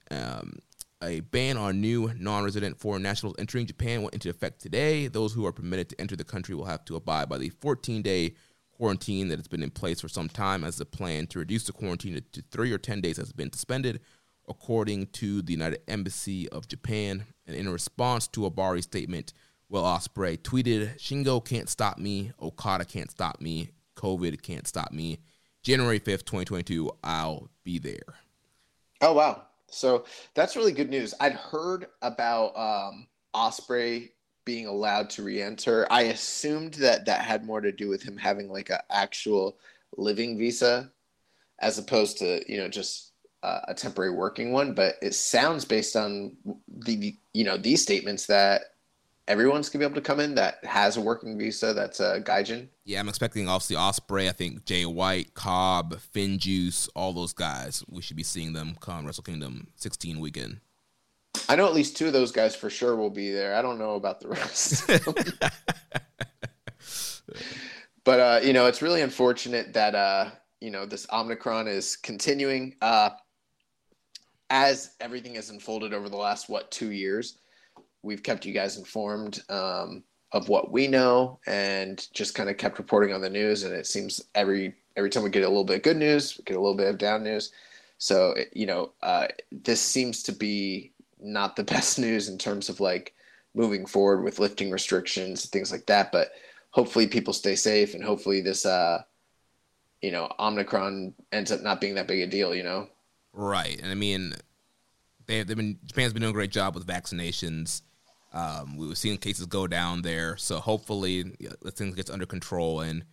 um, 0.10 0.58
a 1.04 1.20
ban 1.20 1.58
on 1.58 1.80
new 1.80 2.12
non-resident 2.18 2.80
foreign 2.80 3.04
nationals 3.04 3.36
entering 3.38 3.68
Japan 3.68 4.02
went 4.02 4.16
into 4.16 4.32
effect 4.32 4.60
today. 4.60 5.08
Those 5.08 5.32
who 5.32 5.46
are 5.46 5.52
permitted 5.52 5.89
to 5.89 6.02
enter 6.02 6.16
the 6.16 6.24
country 6.24 6.56
will 6.56 6.66
have 6.66 6.84
to 6.86 6.96
abide 6.96 7.30
by 7.30 7.38
the 7.38 7.52
14-day 7.52 8.34
quarantine 8.72 9.28
that 9.28 9.38
has 9.38 9.48
been 9.48 9.62
in 9.62 9.70
place 9.70 10.02
for 10.02 10.08
some 10.08 10.28
time, 10.28 10.63
as 10.63 10.78
the 10.78 10.86
plan 10.86 11.28
to 11.28 11.38
reduce 11.39 11.66
the 11.66 11.72
quarantine 11.72 12.20
to 12.32 12.44
three 12.50 12.72
or 12.72 12.80
10 12.80 13.02
days 13.02 13.18
has 13.18 13.32
been 13.32 13.54
suspended, 13.54 14.00
according 14.50 15.06
to 15.08 15.44
the 15.44 15.52
United 15.52 15.82
Embassy 15.88 16.50
of 16.50 16.68
Japan. 16.68 17.26
And 17.46 17.56
in 17.56 17.70
response 17.70 18.28
to 18.30 18.50
Obari's 18.50 18.86
statement, 18.86 19.34
Will 19.70 19.84
Ospreay 19.84 20.39
tweeted, 20.39 20.98
"Shingo 21.00 21.46
can't 21.46 21.70
stop 21.70 22.00
me. 22.00 22.32
Okada 22.42 22.86
can't 22.86 23.12
stop 23.12 23.39
me. 23.39 23.70
COVID 23.96 24.42
can't 24.42 24.68
stop 24.68 24.92
me. 24.92 25.20
January 25.63 25.99
5th, 25.99 26.26
2022, 26.26 26.91
I'll 27.04 27.49
be 27.63 27.80
there." 27.80 28.15
Oh 29.02 29.13
wow. 29.13 29.43
So 29.69 30.06
that's 30.36 30.56
really 30.56 30.71
good 30.71 30.89
news. 30.89 31.13
I'd 31.19 31.34
heard 31.34 31.88
about 32.02 32.56
um 32.56 33.08
Ospreay 33.36 34.12
being 34.45 34.67
allowed 34.67 35.10
to 35.12 35.23
re-enter. 35.23 35.88
I 35.89 36.04
assumed 36.04 36.76
that 36.76 37.06
that 37.06 37.21
had 37.21 37.45
more 37.45 37.62
to 37.62 37.71
do 37.71 37.89
with 37.89 38.04
him 38.04 38.17
having 38.17 38.49
like 38.49 38.69
an 38.69 38.80
actual 38.89 39.58
living 39.97 40.38
visa 40.38 40.91
as 41.60 41.78
opposed 41.78 42.17
to, 42.19 42.41
you 42.52 42.58
know, 42.58 42.67
just 42.67 43.12
uh, 43.41 43.62
a 43.67 43.73
temporary 43.73 44.12
working 44.12 44.52
one, 44.52 44.73
but 44.73 44.95
it 45.02 45.13
sounds 45.13 45.65
based 45.65 45.95
on 45.95 46.36
the 46.67 47.15
you 47.34 47.43
know, 47.43 47.58
these 47.58 47.82
statements 47.82 48.26
that 48.28 48.62
everyone's 49.28 49.69
to 49.69 49.78
be 49.78 49.84
able 49.84 49.95
to 49.95 50.02
come 50.02 50.19
in 50.19 50.36
that 50.36 50.63
has 50.63 50.97
a 50.97 51.02
working 51.02 51.38
visa 51.38 51.73
that's 51.73 51.99
a 51.99 52.21
gaijin. 52.21 52.67
Yeah, 52.86 53.00
I'm 53.00 53.08
expecting 53.08 53.48
obviously 53.48 53.78
Ospreay. 53.78 54.28
I 54.28 54.34
think 54.34 54.65
Jay 54.65 54.86
White, 54.86 55.34
Cobb, 55.34 56.00
Finn 56.00 56.38
Juice, 56.38 56.89
all 56.96 57.13
those 57.13 57.32
guys. 57.32 57.84
We 57.88 58.02
should 58.02 58.17
be 58.17 58.24
seeing 58.24 58.54
them 58.54 58.76
come 58.82 59.06
Wrestle 59.06 59.24
Kingdom 59.24 59.67
16 59.76 60.19
weekend. 60.19 60.60
I 61.48 61.56
know 61.56 61.65
at 61.65 61.74
least 61.74 61.98
two 61.98 62.08
of 62.08 62.13
those 62.13 62.32
guys 62.32 62.56
for 62.56 62.69
sure 62.69 62.96
will 62.96 63.10
be 63.10 63.32
there. 63.32 63.56
I 63.56 63.62
don't 63.62 63.80
know 63.80 63.96
about 63.96 64.19
the 64.19 64.28
rest. 64.28 64.88
but 68.04 68.19
uh, 68.19 68.39
you 68.43 68.54
know, 68.54 68.67
it's 68.67 68.82
really 68.82 69.02
unfortunate 69.02 69.74
that 69.74 69.96
uh, 69.96 70.32
you 70.60 70.69
know 70.69 70.86
this 70.86 71.08
Omicron 71.12 71.67
is 71.67 71.96
continuing. 71.96 72.76
Uh, 72.82 73.12
as 74.50 74.91
everything 75.00 75.36
has 75.36 75.50
unfolded 75.50 75.93
over 75.93 76.10
the 76.10 76.17
last 76.17 76.50
what 76.50 76.69
two 76.69 76.91
years, 76.91 77.39
we've 78.04 78.24
kept 78.24 78.46
you 78.46 78.54
guys 78.54 78.78
informed 78.78 79.41
um, 79.50 80.04
of 80.34 80.50
what 80.50 80.72
we 80.72 80.88
know 80.88 81.39
and 81.46 82.08
just 82.12 82.34
kind 82.34 82.50
of 82.50 82.58
kept 82.58 82.80
reporting 82.80 83.13
on 83.13 83.22
the 83.22 83.30
news. 83.30 83.63
And 83.63 83.74
it 83.74 83.88
seems 83.88 84.22
every 84.36 84.76
every 84.96 85.10
time 85.10 85.24
we 85.24 85.30
get 85.30 85.43
a 85.43 85.48
little 85.48 85.63
bit 85.63 85.78
of 85.78 85.84
good 85.84 85.98
news, 85.98 86.38
we 86.38 86.43
get 86.43 86.58
a 86.58 86.60
little 86.60 86.78
bit 86.78 86.89
of 86.89 86.98
down 86.98 87.24
news. 87.24 87.52
So 88.00 88.36
you 88.52 88.65
know, 88.65 88.91
uh, 89.02 89.28
this 89.52 89.80
seems 89.80 90.24
to 90.24 90.32
be 90.32 90.91
not 91.19 91.56
the 91.56 91.63
best 91.76 92.00
news 92.00 92.28
in 92.28 92.38
terms 92.38 92.67
of 92.67 92.80
like 92.80 93.13
moving 93.56 93.86
forward 93.86 94.24
with 94.24 94.39
lifting 94.39 94.72
restrictions 94.72 95.43
and 95.43 95.52
things 95.52 95.72
like 95.72 95.86
that. 95.86 96.12
But 96.12 96.32
hopefully, 96.72 97.08
people 97.08 97.34
stay 97.34 97.56
safe, 97.56 97.93
and 97.93 98.04
hopefully, 98.04 98.41
this 98.41 98.65
uh, 98.65 99.04
you 100.02 100.12
know, 100.12 100.30
Omicron 100.39 101.13
ends 101.32 101.52
up 101.52 101.62
not 101.62 101.80
being 101.80 101.96
that 101.96 102.08
big 102.08 102.22
a 102.22 102.28
deal. 102.28 102.56
You 102.56 102.63
know. 102.63 102.89
Right, 103.34 103.80
and 103.82 103.91
I 103.91 103.96
mean, 103.96 104.34
they, 105.28 105.43
they've 105.43 105.58
been 105.58 105.80
Japan's 105.86 106.13
been 106.13 106.22
doing 106.22 106.32
a 106.32 106.34
great 106.34 106.52
job 106.52 106.74
with 106.74 106.88
vaccinations. 106.88 107.84
Um, 108.34 108.78
we 108.78 108.88
were 108.88 108.96
seeing 108.96 109.17
cases 109.17 109.46
go 109.46 109.67
down 109.67 110.02
there, 110.02 110.38
so 110.38 110.60
hopefully 110.60 111.24
things 111.72 111.96
gets 111.96 112.10
under 112.10 112.26
control, 112.26 112.82
and 112.82 113.04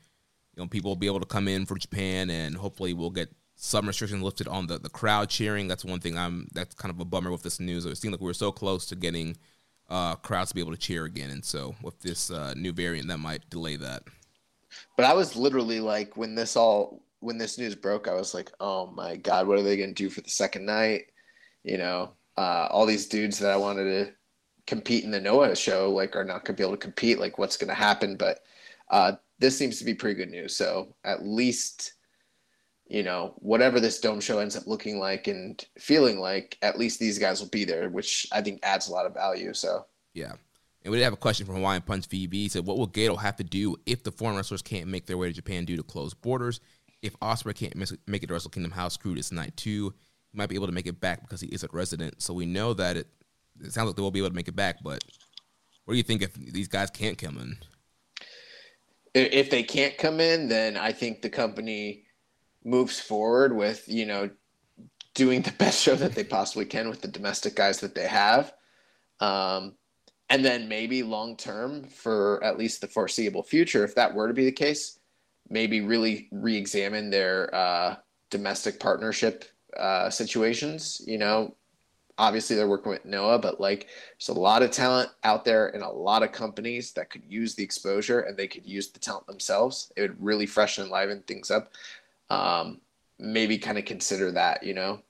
you 0.55 0.63
know 0.63 0.67
people 0.67 0.91
will 0.91 0.97
be 0.97 1.07
able 1.07 1.21
to 1.21 1.27
come 1.27 1.47
in 1.47 1.67
for 1.67 1.77
Japan, 1.77 2.31
and 2.31 2.57
hopefully 2.57 2.95
we'll 2.95 3.11
get 3.11 3.29
some 3.55 3.87
restrictions 3.87 4.23
lifted 4.23 4.49
on 4.49 4.67
the, 4.67 4.79
the 4.79 4.89
crowd 4.89 5.29
cheering. 5.29 5.69
That's 5.69 5.85
one 5.85 6.01
thing 6.01 6.17
I'm 6.17 6.49
that's 6.55 6.75
kind 6.75 6.93
of 6.93 7.01
a 7.01 7.05
bummer 7.05 7.31
with 7.31 7.43
this 7.43 7.61
news. 7.61 7.85
It 7.85 7.97
seemed 7.97 8.13
like 8.13 8.23
we 8.23 8.27
were 8.27 8.35
so 8.35 8.51
close 8.51 8.87
to 8.87 8.97
getting 8.97 9.37
uh, 9.91 10.15
crowds 10.17 10.51
to 10.51 10.55
be 10.55 10.63
able 10.63 10.73
to 10.73 10.79
cheer 10.79 11.05
again, 11.05 11.29
and 11.29 11.45
so 11.45 11.75
with 11.83 12.01
this 12.01 12.31
uh, 12.31 12.55
new 12.57 12.73
variant, 12.73 13.09
that 13.09 13.19
might 13.19 13.49
delay 13.51 13.77
that. 13.77 14.05
But 14.97 15.05
I 15.05 15.13
was 15.13 15.37
literally 15.37 15.81
like, 15.81 16.17
when 16.17 16.35
this 16.35 16.57
all 16.57 17.03
when 17.19 17.37
this 17.37 17.59
news 17.59 17.75
broke, 17.75 18.09
I 18.09 18.15
was 18.15 18.33
like, 18.33 18.51
oh 18.61 18.87
my 18.87 19.17
god, 19.17 19.47
what 19.47 19.59
are 19.59 19.63
they 19.63 19.77
going 19.77 19.95
to 19.95 20.03
do 20.03 20.09
for 20.09 20.23
the 20.23 20.31
second 20.31 20.65
night? 20.65 21.13
You 21.63 21.77
know, 21.77 22.13
uh, 22.39 22.69
all 22.71 22.87
these 22.87 23.07
dudes 23.07 23.39
that 23.41 23.51
I 23.51 23.57
wanted 23.59 23.85
to 23.85 24.15
compete 24.71 25.03
in 25.03 25.11
the 25.11 25.21
Noah 25.21 25.57
show 25.57 25.91
like 25.91 26.15
are 26.15 26.25
not 26.25 26.45
going 26.45 26.57
to 26.57 26.61
be 26.61 26.63
able 26.63 26.77
to 26.77 26.83
compete. 26.83 27.19
Like, 27.19 27.39
what's 27.39 27.57
going 27.57 27.69
to 27.69 27.75
happen? 27.75 28.17
But 28.17 28.39
uh, 28.89 29.13
this 29.41 29.59
seems 29.59 29.79
to 29.79 29.85
be 29.85 29.95
pretty 29.95 30.15
good 30.15 30.31
news. 30.31 30.55
So 30.55 30.95
at 31.05 31.27
least, 31.27 31.95
you 32.87 33.03
know, 33.03 33.35
whatever 33.37 33.81
this 33.81 34.01
dome 34.01 34.21
show 34.21 34.39
ends 34.39 34.57
up 34.57 34.69
looking 34.69 35.01
like 35.01 35.27
and 35.27 35.63
feeling 35.79 36.21
like, 36.21 36.57
at 36.63 36.79
least 36.79 37.01
these 37.01 37.19
guys 37.19 37.41
will 37.41 37.49
be 37.49 37.65
there, 37.65 37.91
which 37.91 38.29
I 38.33 38.41
think 38.41 38.61
adds 38.63 38.89
a 38.89 38.93
lot 38.93 39.07
of 39.07 39.15
value. 39.15 39.53
So 39.53 39.87
yeah. 40.15 40.33
And 40.83 40.91
we 40.91 40.97
did 40.97 41.05
have 41.05 41.13
a 41.13 41.17
question 41.17 41.45
from 41.45 41.57
Hawaiian 41.57 41.83
Punch 41.83 42.09
VB. 42.09 42.33
He 42.33 42.49
said, 42.49 42.65
What 42.65 42.79
will 42.79 42.89
Gedo 42.89 43.19
have 43.19 43.37
to 43.37 43.45
do 43.45 43.77
if 43.85 44.03
the 44.03 44.13
foreign 44.13 44.37
wrestlers 44.37 44.63
can't 44.63 44.87
make 44.87 45.05
their 45.05 45.19
way 45.19 45.27
to 45.27 45.35
Japan 45.35 45.65
due 45.65 45.77
to 45.77 45.83
closed 45.83 46.21
borders? 46.23 46.61
If 47.03 47.19
Ospreay 47.21 47.55
can't 47.55 47.77
make 48.07 48.23
it 48.23 48.27
to 48.29 48.33
Wrestle 48.33 48.51
Kingdom, 48.51 48.73
how 48.73 48.89
screwed 48.89 49.19
is 49.19 49.33
night 49.33 49.57
two? 49.57 49.93
He 50.33 50.39
might 50.39 50.49
be 50.49 50.55
able 50.55 50.69
to 50.69 50.73
make 50.73 50.87
it 50.87 51.01
back 51.01 51.23
because 51.23 51.41
he 51.41 51.49
is 51.49 51.65
a 51.65 51.69
resident. 51.73 52.23
So 52.23 52.33
we 52.33 52.47
know 52.47 52.73
that 52.75 52.97
it, 52.97 53.09
it 53.63 53.73
sounds 53.73 53.89
like 53.89 53.97
they 53.97 54.03
will 54.03 54.11
be 54.11 54.21
able 54.21 54.31
to 54.31 54.35
make 54.35 54.49
it 54.49 54.57
back. 54.57 54.77
But 54.83 55.03
what 55.85 55.95
do 55.95 55.99
you 55.99 56.03
think 56.03 56.23
if 56.23 56.35
these 56.35 56.69
guys 56.69 56.91
can't 56.91 57.19
come 57.19 57.39
in? 57.39 57.57
If 59.15 59.51
they 59.51 59.63
can't 59.63 59.99
come 59.99 60.21
in, 60.21 60.49
then 60.49 60.77
I 60.77 60.93
think 60.93 61.21
the 61.21 61.31
company 61.31 62.05
moves 62.65 63.01
forward 63.01 63.57
with, 63.57 63.89
you 63.89 64.07
know, 64.07 64.31
doing 65.15 65.43
the 65.43 65.53
best 65.59 65.83
show 65.83 65.95
that 65.97 66.15
they 66.15 66.25
possibly 66.25 66.65
can 66.65 66.89
with 66.89 67.01
the 67.01 67.09
domestic 67.09 67.57
guys 67.57 67.81
that 67.81 67.95
they 67.95 68.07
have. 68.07 68.53
Um, 69.19 69.75
and 70.29 70.45
then 70.45 70.69
maybe 70.69 71.03
long 71.03 71.37
term 71.37 71.85
for 71.85 72.43
at 72.45 72.57
least 72.57 72.81
the 72.81 72.87
foreseeable 72.87 73.43
future, 73.43 73.85
if 73.85 73.97
that 73.97 74.15
were 74.15 74.29
to 74.29 74.35
be 74.35 74.45
the 74.45 74.53
case, 74.53 75.01
maybe 75.49 75.81
really 75.81 76.29
re-examine 76.31 77.11
their 77.11 77.53
uh, 77.53 77.97
domestic 78.31 78.79
partnership 78.79 79.45
uh, 79.77 80.09
situations. 80.09 81.03
You 81.05 81.19
know, 81.19 81.57
obviously 82.21 82.55
they're 82.55 82.69
working 82.69 82.93
with 82.93 83.05
Noah, 83.07 83.39
but 83.39 83.61
like 83.61 83.89
there's 84.19 84.29
a 84.29 84.39
lot 84.39 84.63
of 84.63 84.71
talent 84.71 85.11
out 85.25 85.43
there 85.45 85.69
and 85.69 85.83
a 85.83 85.89
lot 85.89 86.23
of 86.23 86.33
companies 86.33 86.93
that 86.93 87.09
could 87.09 87.23
use 87.27 87.55
the 87.55 87.65
exposure 87.65 88.21
and 88.21 88.37
they 88.37 88.47
could 88.47 88.67
use 88.67 88.91
the 88.91 89.01
talent 89.01 89.27
themselves. 89.27 89.91
It 89.97 90.03
would 90.03 90.23
really 90.23 90.45
freshen 90.45 90.83
and 90.83 90.93
liven 90.93 91.23
things 91.23 91.51
up. 91.51 91.73
Um, 92.29 92.83
maybe 93.19 93.57
kind 93.57 93.79
of 93.79 93.87
consider 93.87 94.31
that, 94.33 94.63
you 94.63 94.75
know. 94.75 95.01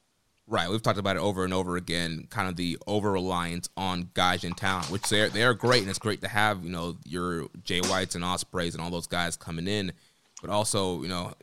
Right, 0.46 0.70
we've 0.70 0.83
talked 0.83 0.99
about 0.99 1.16
it 1.16 1.20
over 1.23 1.44
and 1.44 1.53
over 1.53 1.77
again. 1.77 2.29
Kind 2.31 2.49
of 2.49 2.55
the 2.55 2.79
over 2.87 3.11
reliance 3.11 3.68
on 3.77 4.11
guys 4.14 4.44
in 4.44 4.55
town, 4.55 4.83
which 4.85 5.09
they're 5.09 5.29
they're 5.29 5.55
great, 5.55 5.83
and 5.83 5.88
it's 5.90 5.99
great 5.99 6.20
to 6.23 6.29
have 6.29 6.64
you 6.64 6.70
know 6.70 6.96
your 7.05 7.46
Jay 7.62 7.81
Whites 7.81 8.16
and 8.16 8.25
Ospreays 8.25 8.75
and 8.75 8.83
all 8.83 8.90
those 8.90 9.07
guys 9.07 9.37
coming 9.37 9.68
in 9.68 9.92
but 10.40 10.51
also 10.51 11.03
you 11.03 11.09
know 11.09 11.35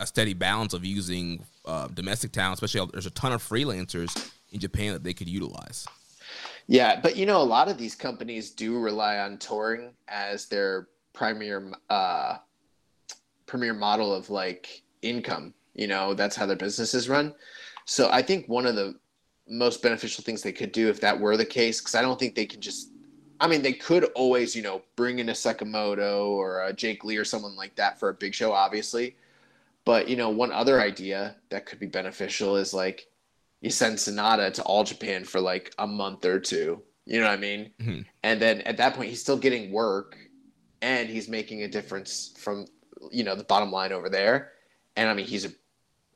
a 0.00 0.06
steady 0.06 0.34
balance 0.34 0.74
of 0.74 0.84
using 0.84 1.46
uh, 1.64 1.88
domestic 1.88 2.32
talent. 2.32 2.60
Especially 2.60 2.86
there's 2.92 3.06
a 3.06 3.10
ton 3.10 3.32
of 3.32 3.42
freelancers 3.42 4.32
in 4.54 4.60
Japan 4.60 4.92
that 4.92 5.04
they 5.04 5.12
could 5.12 5.28
utilize. 5.28 5.86
Yeah, 6.66 6.98
but 7.00 7.16
you 7.16 7.26
know 7.26 7.42
a 7.42 7.44
lot 7.44 7.68
of 7.68 7.76
these 7.76 7.94
companies 7.94 8.50
do 8.50 8.78
rely 8.78 9.18
on 9.18 9.36
touring 9.36 9.90
as 10.08 10.46
their 10.46 10.88
premier 11.12 11.72
uh, 11.90 12.38
premier 13.44 13.74
model 13.74 14.14
of 14.14 14.30
like 14.30 14.82
income. 15.02 15.52
You 15.74 15.88
know 15.88 16.14
that's 16.14 16.36
how 16.36 16.46
their 16.46 16.56
businesses 16.56 17.08
run. 17.08 17.34
So 17.84 18.08
I 18.10 18.22
think 18.22 18.48
one 18.48 18.64
of 18.64 18.76
the 18.76 18.94
most 19.46 19.82
beneficial 19.82 20.24
things 20.24 20.40
they 20.40 20.52
could 20.52 20.72
do 20.72 20.88
if 20.88 21.00
that 21.02 21.20
were 21.20 21.36
the 21.36 21.44
case, 21.44 21.80
because 21.80 21.94
I 21.94 22.00
don't 22.00 22.18
think 22.18 22.34
they 22.34 22.46
can 22.46 22.62
just 22.62 22.90
I 23.40 23.48
mean, 23.48 23.62
they 23.62 23.72
could 23.72 24.04
always, 24.14 24.54
you 24.54 24.62
know, 24.62 24.82
bring 24.96 25.18
in 25.18 25.28
a 25.28 25.32
Sekimoto 25.32 26.28
or 26.28 26.62
a 26.62 26.72
Jake 26.72 27.04
Lee 27.04 27.16
or 27.16 27.24
someone 27.24 27.56
like 27.56 27.74
that 27.74 27.98
for 27.98 28.08
a 28.08 28.14
big 28.14 28.32
show, 28.32 28.52
obviously. 28.52 29.16
But 29.84 30.08
you 30.08 30.16
know, 30.16 30.30
one 30.30 30.52
other 30.52 30.80
idea 30.80 31.36
that 31.50 31.66
could 31.66 31.78
be 31.78 31.86
beneficial 31.86 32.56
is 32.56 32.72
like 32.72 33.06
you 33.64 33.70
send 33.70 33.96
Sanada 33.96 34.52
to 34.52 34.62
All 34.62 34.84
Japan 34.84 35.24
for 35.24 35.40
like 35.40 35.74
a 35.78 35.86
month 35.86 36.24
or 36.24 36.38
two. 36.38 36.82
You 37.06 37.20
know 37.20 37.26
what 37.26 37.38
I 37.38 37.40
mean? 37.40 37.70
Mm-hmm. 37.80 38.00
And 38.22 38.40
then 38.40 38.60
at 38.62 38.76
that 38.76 38.94
point, 38.94 39.08
he's 39.08 39.20
still 39.20 39.36
getting 39.38 39.72
work, 39.72 40.16
and 40.82 41.08
he's 41.08 41.28
making 41.28 41.62
a 41.62 41.68
difference 41.68 42.34
from 42.38 42.66
you 43.10 43.24
know 43.24 43.34
the 43.34 43.44
bottom 43.44 43.72
line 43.72 43.92
over 43.92 44.08
there. 44.08 44.52
And 44.96 45.08
I 45.08 45.14
mean, 45.14 45.26
he's 45.26 45.46
a 45.46 45.50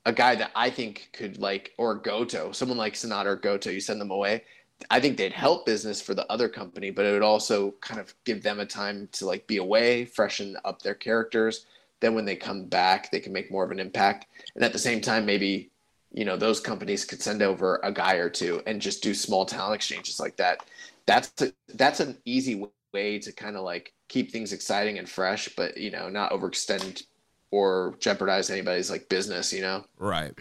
a 0.06 0.12
guy 0.12 0.34
that 0.36 0.52
I 0.54 0.70
think 0.70 1.08
could 1.12 1.38
like 1.38 1.72
or 1.78 1.94
Goto, 1.94 2.52
someone 2.52 2.78
like 2.78 2.94
Sanada 2.94 3.26
or 3.26 3.36
Goto. 3.36 3.70
You 3.70 3.80
send 3.80 4.00
them 4.00 4.10
away, 4.10 4.44
I 4.90 5.00
think 5.00 5.16
they'd 5.16 5.32
help 5.32 5.66
business 5.66 6.00
for 6.00 6.14
the 6.14 6.30
other 6.30 6.48
company, 6.48 6.90
but 6.90 7.04
it 7.04 7.12
would 7.12 7.22
also 7.22 7.72
kind 7.80 8.00
of 8.00 8.14
give 8.24 8.42
them 8.42 8.60
a 8.60 8.66
time 8.66 9.08
to 9.12 9.26
like 9.26 9.46
be 9.46 9.56
away, 9.56 10.04
freshen 10.04 10.56
up 10.64 10.82
their 10.82 10.94
characters. 10.94 11.66
Then 12.00 12.14
when 12.14 12.24
they 12.24 12.36
come 12.36 12.66
back, 12.66 13.10
they 13.10 13.20
can 13.20 13.32
make 13.32 13.50
more 13.50 13.64
of 13.64 13.70
an 13.70 13.80
impact. 13.80 14.26
And 14.54 14.64
at 14.64 14.72
the 14.72 14.78
same 14.78 15.00
time, 15.00 15.26
maybe 15.26 15.70
you 16.18 16.24
know 16.24 16.36
those 16.36 16.58
companies 16.58 17.04
could 17.04 17.22
send 17.22 17.42
over 17.42 17.78
a 17.84 17.92
guy 17.92 18.14
or 18.14 18.28
two 18.28 18.60
and 18.66 18.82
just 18.82 19.04
do 19.04 19.14
small 19.14 19.46
talent 19.46 19.76
exchanges 19.76 20.18
like 20.18 20.36
that. 20.36 20.64
That's 21.06 21.30
a, 21.40 21.52
that's 21.74 22.00
an 22.00 22.18
easy 22.24 22.66
way 22.92 23.20
to 23.20 23.30
kind 23.30 23.54
of 23.54 23.62
like 23.62 23.94
keep 24.08 24.32
things 24.32 24.52
exciting 24.52 24.98
and 24.98 25.08
fresh, 25.08 25.48
but 25.56 25.76
you 25.76 25.92
know 25.92 26.08
not 26.08 26.32
overextend 26.32 27.04
or 27.52 27.94
jeopardize 28.00 28.50
anybody's 28.50 28.90
like 28.90 29.08
business. 29.08 29.52
You 29.52 29.60
know, 29.60 29.84
right. 29.96 30.32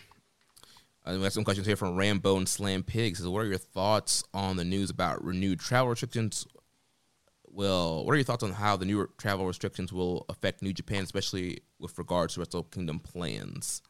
Uh, 1.06 1.13
we 1.13 1.22
have 1.22 1.34
some 1.34 1.44
questions 1.44 1.68
here 1.68 1.76
from 1.76 1.96
Rambo 1.96 2.38
and 2.38 2.50
Slam 2.50 2.82
Pigs. 2.82 3.26
What 3.26 3.42
are 3.42 3.46
your 3.46 3.60
thoughts 3.60 4.24
on 4.34 4.58
the 4.58 4.66
news 4.66 4.90
about 4.90 5.24
renewed 5.24 5.60
travel 5.60 5.92
restrictions? 5.92 6.48
Well, 7.46 8.04
what 8.04 8.13
are 8.13 8.18
your 8.18 8.26
thoughts 8.26 8.44
on 8.44 8.54
how 8.54 8.78
the 8.78 8.86
new 8.86 9.08
travel 9.20 9.46
restrictions 9.46 9.94
will 9.94 10.26
affect 10.28 10.63
New 10.63 10.74
Japan, 10.74 11.04
especially 11.04 11.60
with 11.78 12.00
regards 12.00 12.34
to 12.34 12.40
Wrestle 12.40 12.63
Kingdom 12.63 13.00
plans? 13.00 13.84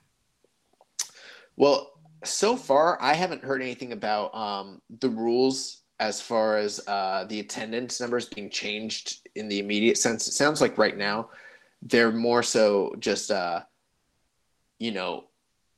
Well, 1.58 1.92
so 2.24 2.56
far, 2.56 3.02
I 3.02 3.14
haven't 3.14 3.44
heard 3.44 3.62
anything 3.62 3.92
about 3.92 4.34
um, 4.34 4.82
the 5.00 5.10
rules 5.10 5.82
as 6.00 6.22
far 6.22 6.58
as 6.58 6.80
uh, 6.88 7.26
the 7.28 7.40
attendance 7.40 8.00
numbers 8.00 8.28
being 8.28 8.50
changed 8.50 9.28
in 9.36 9.50
the 9.50 9.60
immediate 9.60 9.98
sense. 9.98 10.28
It 10.28 10.34
sounds 10.34 10.62
like 10.62 10.78
right 10.78 10.96
now 10.96 11.30
they're 11.82 12.12
more 12.12 12.44
so 12.44 12.96
just, 13.00 13.32
uh, 13.32 13.62
you 14.80 14.92
know, 14.92 15.26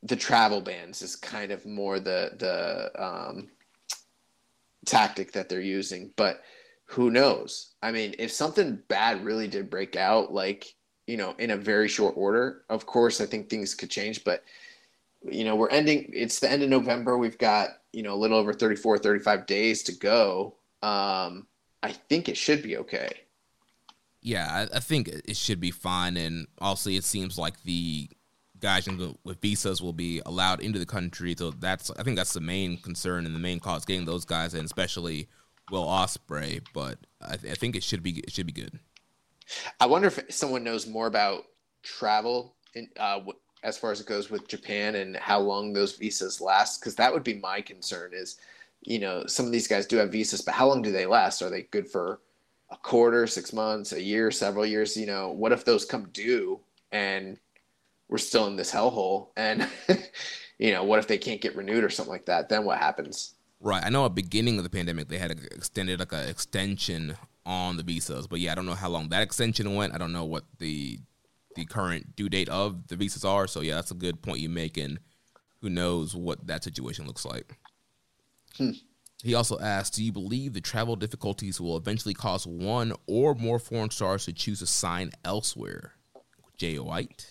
the 0.03 0.15
travel 0.15 0.61
bans 0.61 1.01
is 1.01 1.15
kind 1.15 1.51
of 1.51 1.65
more 1.65 1.99
the 1.99 2.31
the 2.37 3.03
um, 3.03 3.49
tactic 4.85 5.31
that 5.33 5.49
they're 5.49 5.59
using. 5.61 6.11
But 6.15 6.41
who 6.85 7.11
knows? 7.11 7.73
I 7.81 7.91
mean, 7.91 8.15
if 8.17 8.31
something 8.31 8.79
bad 8.87 9.23
really 9.25 9.47
did 9.47 9.69
break 9.69 9.95
out, 9.95 10.33
like 10.33 10.73
you 11.05 11.17
know, 11.17 11.35
in 11.37 11.51
a 11.51 11.57
very 11.57 11.87
short 11.87 12.13
order, 12.17 12.63
of 12.69 12.85
course, 12.85 13.19
I 13.19 13.25
think 13.25 13.49
things 13.49 13.75
could 13.75 13.89
change. 13.89 14.23
But 14.23 14.43
you 15.23 15.43
know, 15.43 15.55
we're 15.55 15.69
ending. 15.69 16.09
It's 16.13 16.39
the 16.39 16.49
end 16.49 16.63
of 16.63 16.69
November. 16.69 17.17
We've 17.17 17.37
got 17.37 17.69
you 17.91 18.03
know 18.03 18.13
a 18.13 18.15
little 18.15 18.37
over 18.37 18.53
34, 18.53 18.99
35 18.99 19.45
days 19.45 19.83
to 19.83 19.91
go. 19.93 20.55
Um, 20.81 21.47
I 21.83 21.91
think 21.91 22.29
it 22.29 22.37
should 22.37 22.63
be 22.63 22.77
okay. 22.77 23.09
Yeah, 24.21 24.47
I, 24.49 24.77
I 24.77 24.79
think 24.79 25.07
it 25.07 25.37
should 25.37 25.59
be 25.59 25.71
fine. 25.71 26.17
And 26.17 26.47
also, 26.59 26.89
it 26.89 27.03
seems 27.03 27.37
like 27.37 27.63
the 27.63 28.09
guys 28.59 28.87
with 29.23 29.39
visas 29.41 29.81
will 29.81 29.93
be 29.93 30.21
allowed 30.25 30.61
into 30.61 30.79
the 30.79 30.85
country. 30.85 31.35
So 31.37 31.51
that's 31.51 31.91
I 31.91 32.03
think 32.03 32.17
that's 32.17 32.33
the 32.33 32.41
main 32.41 32.77
concern 32.77 33.25
and 33.25 33.33
the 33.33 33.39
main 33.39 33.59
cause 33.59 33.85
getting 33.85 34.05
those 34.05 34.25
guys 34.25 34.53
in, 34.53 34.65
especially 34.65 35.29
Will 35.71 35.85
Ospreay 35.85 36.61
But 36.73 36.97
I, 37.21 37.37
th- 37.37 37.51
I 37.51 37.55
think 37.55 37.75
it 37.75 37.83
should 37.83 38.03
be 38.03 38.19
it 38.19 38.31
should 38.31 38.47
be 38.47 38.53
good. 38.53 38.79
I 39.79 39.87
wonder 39.87 40.07
if 40.07 40.19
someone 40.29 40.63
knows 40.63 40.85
more 40.85 41.07
about 41.07 41.43
travel 41.81 42.55
in, 42.75 42.87
uh, 42.99 43.21
as 43.63 43.77
far 43.77 43.91
as 43.91 43.99
it 43.99 44.07
goes 44.07 44.29
with 44.29 44.47
Japan 44.47 44.95
and 44.95 45.15
how 45.17 45.39
long 45.39 45.73
those 45.73 45.97
visas 45.97 46.41
last, 46.41 46.79
because 46.79 46.95
that 46.95 47.13
would 47.13 47.23
be 47.23 47.35
my 47.35 47.61
concern. 47.61 48.11
Is 48.13 48.37
you 48.81 48.99
know 48.99 49.25
some 49.25 49.45
of 49.45 49.51
these 49.51 49.67
guys 49.67 49.85
do 49.85 49.97
have 49.97 50.11
visas, 50.11 50.41
but 50.41 50.53
how 50.53 50.67
long 50.67 50.81
do 50.81 50.91
they 50.91 51.05
last? 51.05 51.41
Are 51.41 51.49
they 51.49 51.63
good 51.63 51.87
for 51.87 52.21
a 52.71 52.77
quarter, 52.77 53.27
six 53.27 53.53
months, 53.53 53.93
a 53.93 54.01
year, 54.01 54.31
several 54.31 54.65
years? 54.65 54.95
You 54.95 55.07
know, 55.07 55.29
what 55.29 55.51
if 55.51 55.65
those 55.65 55.85
come 55.85 56.09
due 56.13 56.59
and 56.91 57.37
we're 58.09 58.17
still 58.17 58.47
in 58.47 58.55
this 58.55 58.71
hellhole 58.71 59.27
and 59.37 59.67
you 60.57 60.71
know 60.71 60.83
what 60.83 60.99
if 60.99 61.07
they 61.07 61.17
can't 61.17 61.41
get 61.41 61.55
renewed 61.55 61.83
or 61.83 61.89
something 61.89 62.11
like 62.11 62.25
that 62.25 62.49
then 62.49 62.65
what 62.65 62.77
happens 62.77 63.35
right 63.61 63.83
i 63.85 63.89
know 63.89 64.05
at 64.05 64.15
the 64.15 64.21
beginning 64.21 64.57
of 64.57 64.63
the 64.63 64.69
pandemic 64.69 65.07
they 65.07 65.17
had 65.17 65.31
extended 65.31 65.99
like 65.99 66.11
an 66.11 66.27
extension 66.27 67.15
on 67.45 67.77
the 67.77 67.83
visas 67.83 68.27
but 68.27 68.39
yeah 68.39 68.51
i 68.51 68.55
don't 68.55 68.65
know 68.65 68.73
how 68.73 68.89
long 68.89 69.07
that 69.09 69.21
extension 69.21 69.75
went 69.75 69.93
i 69.93 69.97
don't 69.97 70.11
know 70.11 70.25
what 70.25 70.43
the 70.57 70.99
the 71.55 71.65
current 71.65 72.15
due 72.15 72.29
date 72.29 72.49
of 72.49 72.87
the 72.87 72.95
visas 72.95 73.25
are. 73.25 73.47
So 73.47 73.61
yeah 73.61 73.75
that's 73.75 73.91
a 73.91 73.95
good 73.95 74.21
point 74.21 74.39
you 74.39 74.49
make 74.49 74.77
and 74.77 74.99
who 75.61 75.69
knows 75.69 76.15
what 76.15 76.47
that 76.47 76.63
situation 76.63 77.05
looks 77.05 77.25
like. 77.25 77.57
Hmm. 78.57 78.71
he 79.23 79.35
also 79.35 79.59
asked 79.59 79.93
do 79.93 80.03
you 80.03 80.11
believe 80.11 80.53
the 80.53 80.61
travel 80.61 80.95
difficulties 80.95 81.61
will 81.61 81.77
eventually 81.77 82.15
cause 82.15 82.47
one 82.47 82.93
or 83.07 83.35
more 83.35 83.59
foreign 83.59 83.91
stars 83.91 84.25
to 84.25 84.33
choose 84.33 84.59
to 84.59 84.65
sign 84.65 85.11
elsewhere? 85.23 85.93
Jay 86.57 86.77
white. 86.77 87.25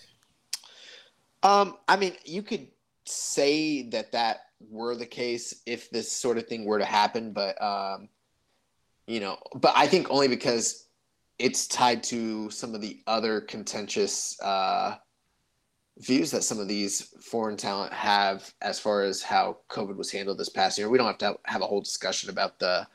Um, 1.43 1.77
I 1.87 1.95
mean, 1.95 2.13
you 2.25 2.41
could 2.41 2.67
say 3.05 3.83
that 3.89 4.11
that 4.11 4.41
were 4.59 4.95
the 4.95 5.05
case 5.05 5.61
if 5.65 5.89
this 5.89 6.11
sort 6.11 6.37
of 6.37 6.47
thing 6.47 6.65
were 6.65 6.79
to 6.79 6.85
happen, 6.85 7.31
but 7.31 7.61
um, 7.61 8.09
you 9.07 9.19
know, 9.19 9.37
but 9.55 9.73
I 9.75 9.87
think 9.87 10.07
only 10.09 10.27
because 10.27 10.85
it's 11.39 11.67
tied 11.67 12.03
to 12.03 12.49
some 12.49 12.75
of 12.75 12.81
the 12.81 13.01
other 13.07 13.41
contentious 13.41 14.39
uh, 14.41 14.97
views 15.99 16.31
that 16.31 16.43
some 16.43 16.59
of 16.59 16.67
these 16.67 17.13
foreign 17.21 17.57
talent 17.57 17.93
have 17.93 18.53
as 18.61 18.79
far 18.79 19.03
as 19.03 19.21
how 19.21 19.57
COVID 19.69 19.95
was 19.95 20.11
handled 20.11 20.37
this 20.37 20.49
past 20.49 20.77
year. 20.77 20.89
We 20.89 20.97
don't 20.97 21.07
have 21.07 21.17
to 21.19 21.37
have 21.45 21.61
a 21.61 21.67
whole 21.67 21.81
discussion 21.81 22.29
about 22.29 22.59
the 22.59 22.85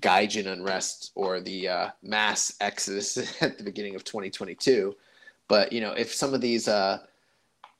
Gaijin 0.00 0.46
unrest 0.46 1.12
or 1.14 1.40
the 1.40 1.68
uh, 1.68 1.90
mass 2.02 2.54
exodus 2.60 3.16
at 3.42 3.58
the 3.58 3.64
beginning 3.64 3.94
of 3.94 4.04
2022. 4.04 4.94
But, 5.48 5.72
you 5.72 5.80
know, 5.80 5.92
if 5.92 6.12
some 6.12 6.34
of 6.34 6.40
these 6.40 6.68
uh, 6.68 6.98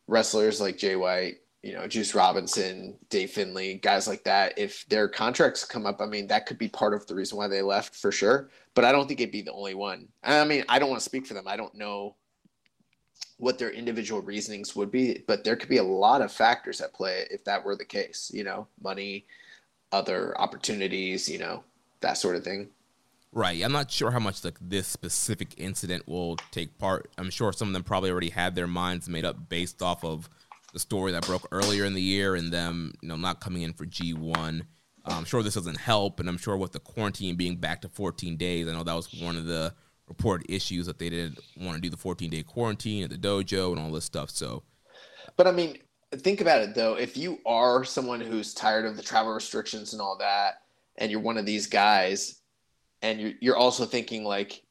wrestlers 0.07 0.61
like 0.61 0.79
Jay 0.79 0.97
White, 0.97 1.39
you 1.65 1.73
know, 1.73 1.89
Juice 1.89 2.15
Robinson, 2.15 2.95
Dave 3.09 3.31
Finlay, 3.31 3.79
guys 3.79 4.07
like 4.07 4.23
that, 4.25 4.59
if 4.59 4.87
their 4.91 5.09
contracts 5.09 5.65
come 5.65 5.87
up, 5.87 6.03
I 6.03 6.05
mean, 6.05 6.27
that 6.27 6.45
could 6.45 6.59
be 6.59 6.69
part 6.69 6.93
of 6.93 7.07
the 7.07 7.15
reason 7.15 7.39
why 7.39 7.49
they 7.49 7.63
left 7.63 7.97
for 7.97 8.13
sure. 8.13 8.51
But 8.75 8.85
I 8.85 8.93
don't 8.93 9.09
think 9.09 9.19
it'd 9.21 9.33
be 9.33 9.41
the 9.41 9.53
only 9.53 9.75
one. 9.75 10.09
I 10.23 10.45
mean, 10.45 10.65
I 10.69 10.79
don't 10.79 10.91
want 10.91 11.01
to 11.01 11.09
speak 11.09 11.27
for 11.27 11.33
them. 11.33 11.49
I 11.49 11.57
don't 11.57 11.75
know 11.75 12.17
what 13.39 13.59
their 13.59 13.71
individual 13.71 14.21
reasonings 14.21 14.77
would 14.77 14.91
be, 14.91 15.25
but 15.27 15.43
there 15.43 15.57
could 15.57 15.71
be 15.71 15.79
a 15.79 15.83
lot 15.83 16.21
of 16.21 16.31
factors 16.31 16.83
at 16.83 16.93
play 16.93 17.27
if 17.31 17.43
that 17.45 17.65
were 17.65 17.77
the 17.77 17.85
case, 17.87 18.31
you 18.35 18.45
know, 18.45 18.69
money, 18.83 19.25
other 19.91 20.39
opportunities, 20.39 21.31
you 21.31 21.39
know, 21.39 21.65
that 22.01 22.19
sort 22.19 22.37
of 22.37 22.45
thing. 22.45 22.69
Right. 23.33 23.65
I'm 23.65 23.73
not 23.73 23.91
sure 23.91 24.11
how 24.11 24.21
much 24.21 24.45
like 24.45 24.59
this 24.61 24.87
specific 24.87 25.55
incident 25.57 26.07
will 26.07 26.37
take 26.51 26.79
part. 26.79 27.11
I'm 27.17 27.31
sure 27.31 27.55
some 27.55 27.69
of 27.69 27.75
them 27.75 27.85
probably 27.85 28.11
already 28.11 28.31
had 28.31 28.55
their 28.55 28.69
minds 28.69 29.09
made 29.09 29.25
up 29.25 29.49
based 29.49 29.83
off 29.83 30.05
of 30.05 30.29
the 30.75 30.81
story 30.81 31.13
that 31.13 31.25
broke 31.25 31.47
earlier 31.53 31.85
in 31.85 31.95
the 31.95 32.03
year 32.03 32.35
and 32.35 32.53
them, 32.53 32.93
you 33.01 33.09
know, 33.09 33.17
not 33.17 33.41
coming 33.41 33.63
in 33.63 33.73
for 33.73 33.87
G1. 33.87 34.63
I'm 35.07 35.25
sure 35.25 35.43
this 35.43 35.55
doesn't 35.55 35.79
help, 35.79 36.19
and 36.19 36.29
I'm 36.29 36.37
sure 36.37 36.57
with 36.57 36.73
the 36.73 36.81
quarantine 36.81 37.37
being 37.37 37.57
back 37.57 37.83
to 37.83 37.89
14 37.89 38.37
days, 38.37 38.67
I 38.67 38.73
know 38.73 38.83
that 38.83 38.95
was 38.95 39.13
one 39.23 39.37
of 39.37 39.47
the 39.47 39.73
reported 40.09 40.51
issues 40.53 40.87
that 40.87 40.99
they 40.99 41.09
didn't 41.11 41.39
want 41.57 41.77
to 41.77 41.81
do 41.81 41.91
the 41.91 41.97
14 41.97 42.29
day 42.29 42.43
quarantine 42.43 43.05
at 43.05 43.11
the 43.11 43.17
dojo 43.17 43.71
and 43.71 43.81
all 43.81 43.91
this 43.93 44.05
stuff. 44.05 44.31
So, 44.31 44.65
but 45.37 45.47
I 45.47 45.53
mean, 45.53 45.79
think 46.13 46.41
about 46.41 46.63
it 46.63 46.75
though. 46.75 46.95
If 46.95 47.17
you 47.17 47.39
are 47.47 47.85
someone 47.85 48.21
who's 48.21 48.53
tired 48.53 48.85
of 48.85 48.97
the 48.97 49.03
travel 49.03 49.33
restrictions 49.33 49.93
and 49.93 50.03
all 50.03 50.19
that, 50.19 50.63
and 50.97 51.11
you're 51.11 51.21
one 51.21 51.39
of 51.39 51.47
these 51.47 51.67
guys, 51.67 52.41
and 53.03 53.21
you're 53.21 53.33
you're 53.41 53.57
also 53.57 53.85
thinking 53.85 54.25
like, 54.25 54.63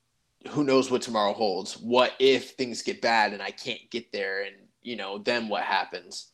who 0.49 0.63
knows 0.63 0.91
what 0.91 1.01
tomorrow 1.01 1.33
holds? 1.33 1.77
What 1.77 2.13
if 2.19 2.51
things 2.51 2.81
get 2.81 3.01
bad 3.01 3.33
and 3.33 3.41
I 3.41 3.51
can't 3.51 3.89
get 3.91 4.11
there, 4.11 4.43
and 4.43 4.55
you 4.83 4.95
know, 4.95 5.17
then 5.17 5.47
what 5.47 5.63
happens? 5.63 6.31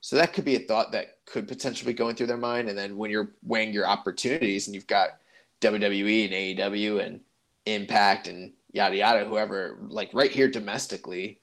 So 0.00 0.16
that 0.16 0.32
could 0.32 0.44
be 0.44 0.56
a 0.56 0.60
thought 0.60 0.92
that 0.92 1.18
could 1.26 1.48
potentially 1.48 1.92
be 1.92 1.96
going 1.96 2.14
through 2.14 2.28
their 2.28 2.36
mind. 2.36 2.68
And 2.68 2.78
then 2.78 2.96
when 2.96 3.10
you're 3.10 3.32
weighing 3.42 3.72
your 3.72 3.86
opportunities 3.86 4.66
and 4.66 4.74
you've 4.74 4.86
got 4.86 5.18
WWE 5.60 6.24
and 6.24 6.58
AEW 6.58 7.04
and 7.04 7.20
Impact 7.66 8.28
and 8.28 8.52
yada 8.72 8.96
yada, 8.96 9.24
whoever, 9.26 9.78
like 9.88 10.10
right 10.14 10.30
here 10.30 10.48
domestically, 10.48 11.40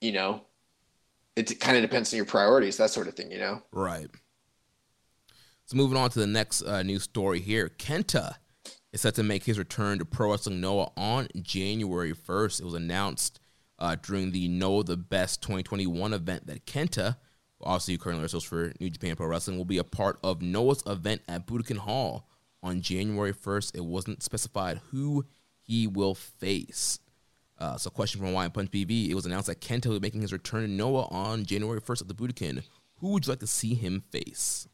you 0.00 0.12
know, 0.12 0.42
it 1.34 1.58
kind 1.58 1.76
of 1.76 1.82
depends 1.82 2.12
on 2.12 2.18
your 2.18 2.26
priorities, 2.26 2.76
that 2.76 2.90
sort 2.90 3.08
of 3.08 3.14
thing, 3.14 3.32
you 3.32 3.38
know? 3.38 3.62
Right. 3.72 4.08
So 5.64 5.76
moving 5.76 5.96
on 5.96 6.10
to 6.10 6.18
the 6.18 6.26
next 6.26 6.62
uh, 6.62 6.82
news 6.82 7.04
story 7.04 7.40
here, 7.40 7.70
Kenta 7.78 8.34
is 8.92 9.00
set 9.00 9.14
to 9.14 9.22
make 9.22 9.44
his 9.44 9.58
return 9.58 9.98
to 9.98 10.04
Pro 10.04 10.30
Wrestling 10.30 10.60
Noah 10.60 10.90
on 10.96 11.28
January 11.40 12.12
1st. 12.12 12.60
It 12.60 12.64
was 12.64 12.74
announced 12.74 13.40
uh, 13.82 13.96
during 14.00 14.30
the 14.30 14.46
Noah 14.46 14.84
the 14.84 14.96
Best 14.96 15.42
2021 15.42 16.12
event 16.12 16.46
that 16.46 16.64
Kenta, 16.66 17.16
also 17.60 17.96
currently 17.96 18.22
wrestles 18.22 18.44
for 18.44 18.72
New 18.78 18.88
Japan 18.88 19.16
Pro 19.16 19.26
Wrestling, 19.26 19.58
will 19.58 19.64
be 19.64 19.78
a 19.78 19.84
part 19.84 20.20
of 20.22 20.40
Noah's 20.40 20.84
event 20.86 21.22
at 21.26 21.48
Budokan 21.48 21.78
Hall 21.78 22.28
on 22.62 22.80
January 22.80 23.34
1st. 23.34 23.74
It 23.74 23.84
wasn't 23.84 24.22
specified 24.22 24.80
who 24.92 25.26
he 25.60 25.88
will 25.88 26.14
face. 26.14 27.00
Uh, 27.58 27.76
so, 27.76 27.90
question 27.90 28.20
from 28.20 28.32
Wyatt 28.32 28.54
Punch 28.54 28.70
BV. 28.70 29.10
It 29.10 29.14
was 29.14 29.26
announced 29.26 29.48
that 29.48 29.60
Kenta 29.60 29.86
will 29.86 29.98
be 29.98 30.06
making 30.06 30.22
his 30.22 30.32
return 30.32 30.62
to 30.62 30.68
Noah 30.68 31.08
on 31.10 31.44
January 31.44 31.80
1st 31.80 32.02
at 32.02 32.08
the 32.08 32.14
Budokan. 32.14 32.62
Who 32.98 33.08
would 33.08 33.26
you 33.26 33.32
like 33.32 33.40
to 33.40 33.48
see 33.48 33.74
him 33.74 34.04
face? 34.12 34.68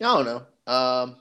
I 0.00 0.04
don't 0.04 0.24
know. 0.24 0.72
Um, 0.72 1.16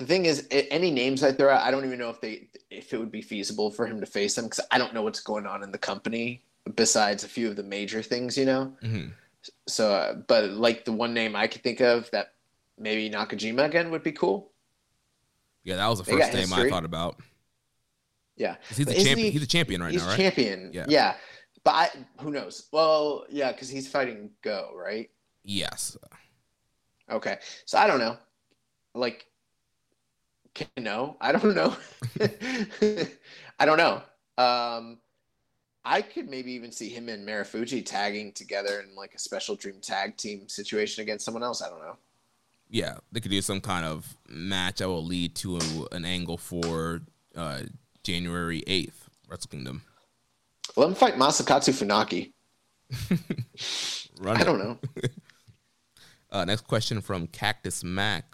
the 0.00 0.06
thing 0.06 0.24
is, 0.24 0.48
any 0.50 0.90
names 0.90 1.22
I 1.22 1.30
throw 1.30 1.50
out, 1.50 1.60
I 1.60 1.70
don't 1.70 1.84
even 1.84 1.98
know 1.98 2.08
if 2.08 2.20
they 2.20 2.48
if 2.70 2.94
it 2.94 2.98
would 2.98 3.12
be 3.12 3.20
feasible 3.20 3.70
for 3.70 3.86
him 3.86 4.00
to 4.00 4.06
face 4.06 4.34
them 4.34 4.46
because 4.46 4.60
I 4.70 4.78
don't 4.78 4.94
know 4.94 5.02
what's 5.02 5.20
going 5.20 5.46
on 5.46 5.62
in 5.62 5.70
the 5.70 5.78
company 5.78 6.42
besides 6.74 7.22
a 7.22 7.28
few 7.28 7.48
of 7.48 7.56
the 7.56 7.62
major 7.62 8.02
things, 8.02 8.36
you 8.38 8.46
know. 8.46 8.74
Mm-hmm. 8.82 9.08
So, 9.68 9.92
uh, 9.92 10.14
but 10.14 10.50
like 10.50 10.86
the 10.86 10.92
one 10.92 11.12
name 11.12 11.36
I 11.36 11.46
could 11.46 11.62
think 11.62 11.80
of 11.80 12.10
that 12.12 12.32
maybe 12.78 13.10
Nakajima 13.14 13.66
again 13.66 13.90
would 13.90 14.02
be 14.02 14.12
cool. 14.12 14.52
Yeah, 15.64 15.76
that 15.76 15.86
was 15.88 15.98
the 15.98 16.04
first 16.04 16.32
name 16.32 16.52
I 16.52 16.70
thought 16.70 16.86
about. 16.86 17.20
Yeah, 18.36 18.56
he's 18.70 18.80
a 18.80 18.84
champion. 18.86 19.18
He, 19.18 19.30
he's 19.32 19.42
a 19.42 19.46
champion 19.46 19.82
right 19.82 19.92
he's 19.92 20.02
now, 20.02 20.08
right? 20.08 20.16
Champion. 20.16 20.70
Yeah, 20.72 20.86
yeah. 20.88 21.14
But 21.62 21.74
I, 21.74 21.90
who 22.22 22.30
knows? 22.30 22.68
Well, 22.72 23.26
yeah, 23.28 23.52
because 23.52 23.68
he's 23.68 23.86
fighting 23.86 24.30
Go, 24.40 24.72
right? 24.74 25.10
Yes. 25.44 25.98
Okay, 27.10 27.38
so 27.66 27.76
I 27.76 27.86
don't 27.86 27.98
know. 27.98 28.16
Like, 28.94 29.26
no, 30.76 31.16
I 31.20 31.32
don't 31.32 31.54
know. 31.54 31.76
I 33.58 33.66
don't 33.66 33.78
know. 33.78 34.02
Um, 34.38 34.98
I 35.84 36.02
could 36.02 36.28
maybe 36.28 36.52
even 36.52 36.72
see 36.72 36.88
him 36.88 37.08
and 37.08 37.26
Marufuji 37.26 37.84
tagging 37.84 38.32
together 38.32 38.80
in 38.80 38.94
like 38.94 39.14
a 39.14 39.18
special 39.18 39.56
dream 39.56 39.80
tag 39.80 40.16
team 40.16 40.48
situation 40.48 41.02
against 41.02 41.24
someone 41.24 41.42
else. 41.42 41.62
I 41.62 41.68
don't 41.68 41.80
know 41.80 41.96
yeah, 42.70 42.98
they 43.10 43.20
could 43.20 43.32
do 43.32 43.42
some 43.42 43.60
kind 43.60 43.84
of 43.84 44.16
match 44.28 44.76
that 44.76 44.88
will 44.88 45.04
lead 45.04 45.34
to 45.36 45.58
a, 45.58 45.60
an 45.92 46.04
angle 46.04 46.38
for 46.38 47.02
uh, 47.36 47.62
January 48.04 48.62
eighth, 48.66 49.10
Wrestle 49.28 49.50
Kingdom. 49.50 49.82
Let 50.76 50.88
him 50.88 50.94
fight 50.94 51.14
Masakatsu 51.16 51.74
Funaki. 51.74 52.32
I 54.26 54.44
don't 54.44 54.58
know. 54.58 54.78
uh, 56.30 56.44
next 56.44 56.62
question 56.62 57.00
from 57.00 57.26
Cactus 57.26 57.82
Mac. 57.82 58.29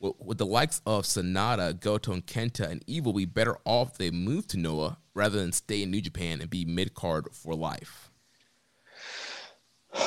Would, 0.00 0.14
would, 0.18 0.38
the 0.38 0.46
likes 0.46 0.82
of 0.84 1.04
Sanada, 1.04 1.78
Goto, 1.78 2.12
and 2.12 2.26
Kenta 2.26 2.70
and 2.70 2.84
Evil 2.86 3.12
be 3.12 3.24
better 3.24 3.56
off 3.64 3.92
if 3.92 3.98
they 3.98 4.10
move 4.10 4.46
to 4.48 4.58
Noah 4.58 4.98
rather 5.14 5.38
than 5.38 5.52
stay 5.52 5.82
in 5.82 5.90
New 5.90 6.02
Japan 6.02 6.40
and 6.40 6.50
be 6.50 6.64
mid 6.64 6.94
card 6.94 7.28
for 7.32 7.54
life? 7.54 8.10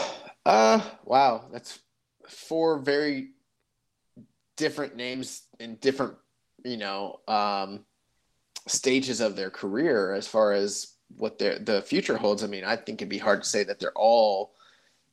Uh, 0.46 0.82
wow, 1.04 1.46
that's 1.52 1.80
four 2.28 2.80
very 2.80 3.32
different 4.56 4.96
names 4.96 5.44
in 5.60 5.76
different, 5.76 6.16
you 6.64 6.78
know, 6.78 7.20
um, 7.28 7.86
stages 8.68 9.22
of 9.22 9.36
their 9.36 9.52
career 9.52 10.14
as 10.14 10.28
far 10.28 10.54
as 10.54 10.96
what 11.18 11.38
their 11.38 11.60
the 11.60 11.82
future 11.82 12.18
holds. 12.18 12.44
I 12.44 12.48
mean, 12.48 12.64
I 12.64 12.76
think 12.76 13.02
it'd 13.02 13.10
be 13.10 13.18
hard 13.18 13.44
to 13.44 13.50
say 13.50 13.64
that 13.64 13.80
they're 13.80 13.92
all 13.96 14.54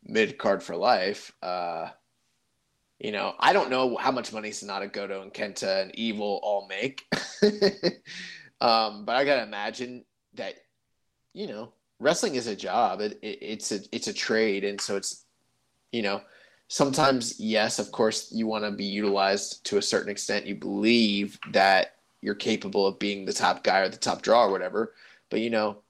mid 0.05 0.39
card 0.39 0.63
for 0.63 0.77
life. 0.77 1.33
Uh, 1.43 1.89
you 2.99 3.13
know, 3.13 3.35
I 3.39 3.53
don't 3.53 3.71
know 3.71 3.97
how 3.97 4.11
much 4.11 4.33
money 4.33 4.51
Sanada 4.51 4.91
Goto, 4.91 5.23
and 5.23 5.33
Kenta 5.33 5.83
and 5.83 5.95
Evil 5.95 6.41
all 6.43 6.67
make, 6.67 7.07
um, 8.61 9.05
but 9.05 9.17
I 9.17 9.25
gotta 9.25 9.43
imagine 9.43 10.05
that 10.35 10.55
you 11.33 11.47
know 11.47 11.73
wrestling 12.01 12.37
is 12.37 12.47
a 12.47 12.57
job. 12.57 13.01
It, 13.01 13.19
it, 13.23 13.39
it's 13.43 13.73
a 13.73 13.81
it's 13.93 14.09
a 14.09 14.15
trade, 14.15 14.65
and 14.65 14.81
so 14.81 14.97
it's 14.97 15.25
you 15.93 16.03
know 16.03 16.23
sometimes 16.69 17.39
yes 17.39 17.79
of 17.79 17.93
course 17.93 18.33
you 18.33 18.45
want 18.45 18.65
to 18.65 18.73
be 18.73 18.85
utilized 18.85 19.65
to 19.67 19.79
a 19.79 19.83
certain 19.83 20.11
extent. 20.11 20.47
You 20.47 20.55
believe 20.55 21.39
that 21.53 21.97
you're 22.23 22.35
capable 22.35 22.87
of 22.87 22.99
being 22.99 23.25
the 23.25 23.33
top 23.33 23.63
guy 23.63 23.81
or 23.81 23.89
the 23.89 23.97
top 23.97 24.23
draw 24.23 24.47
or 24.47 24.51
whatever. 24.51 24.95
But 25.31 25.41
you 25.41 25.51
know 25.51 25.83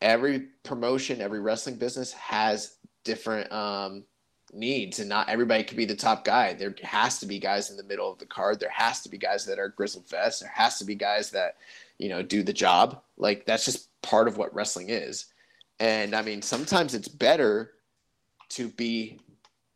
every 0.00 0.48
promotion 0.62 1.20
every 1.20 1.40
wrestling 1.40 1.76
business 1.76 2.12
has 2.12 2.76
different 3.04 3.50
um, 3.52 4.04
needs 4.52 4.98
and 4.98 5.08
not 5.08 5.28
everybody 5.28 5.62
can 5.62 5.76
be 5.76 5.84
the 5.84 5.94
top 5.94 6.24
guy. 6.24 6.52
There 6.52 6.74
has 6.82 7.18
to 7.20 7.26
be 7.26 7.38
guys 7.38 7.70
in 7.70 7.76
the 7.76 7.84
middle 7.84 8.10
of 8.10 8.18
the 8.18 8.26
card. 8.26 8.60
There 8.60 8.70
has 8.70 9.02
to 9.02 9.08
be 9.08 9.18
guys 9.18 9.44
that 9.46 9.58
are 9.58 9.68
grizzled 9.68 10.08
vests 10.08 10.40
there 10.40 10.50
has 10.54 10.78
to 10.78 10.84
be 10.84 10.94
guys 10.94 11.30
that 11.30 11.56
you 11.98 12.08
know 12.08 12.22
do 12.22 12.42
the 12.42 12.52
job. 12.52 13.02
Like 13.16 13.46
that's 13.46 13.64
just 13.64 13.88
part 14.02 14.28
of 14.28 14.36
what 14.36 14.54
wrestling 14.54 14.90
is. 14.90 15.26
And 15.80 16.14
i 16.14 16.22
mean 16.22 16.42
sometimes 16.42 16.94
it's 16.94 17.08
better 17.08 17.72
to 18.50 18.68
be 18.68 19.20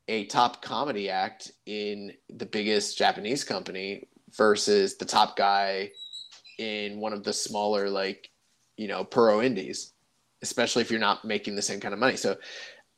a 0.08 0.24
top 0.26 0.62
comedy 0.62 1.08
act 1.08 1.52
in 1.66 2.12
the 2.28 2.46
biggest 2.46 2.98
Japanese 2.98 3.44
company 3.44 4.08
versus 4.36 4.96
the 4.96 5.04
top 5.04 5.36
guy 5.36 5.90
in 6.58 6.98
one 6.98 7.12
of 7.12 7.22
the 7.22 7.32
smaller 7.32 7.88
like 7.88 8.30
you 8.76 8.88
know 8.88 9.04
pro 9.04 9.42
indies 9.42 9.92
especially 10.42 10.82
if 10.82 10.90
you're 10.90 11.00
not 11.00 11.24
making 11.24 11.54
the 11.54 11.62
same 11.62 11.80
kind 11.80 11.94
of 11.94 12.00
money. 12.00 12.16
So 12.16 12.36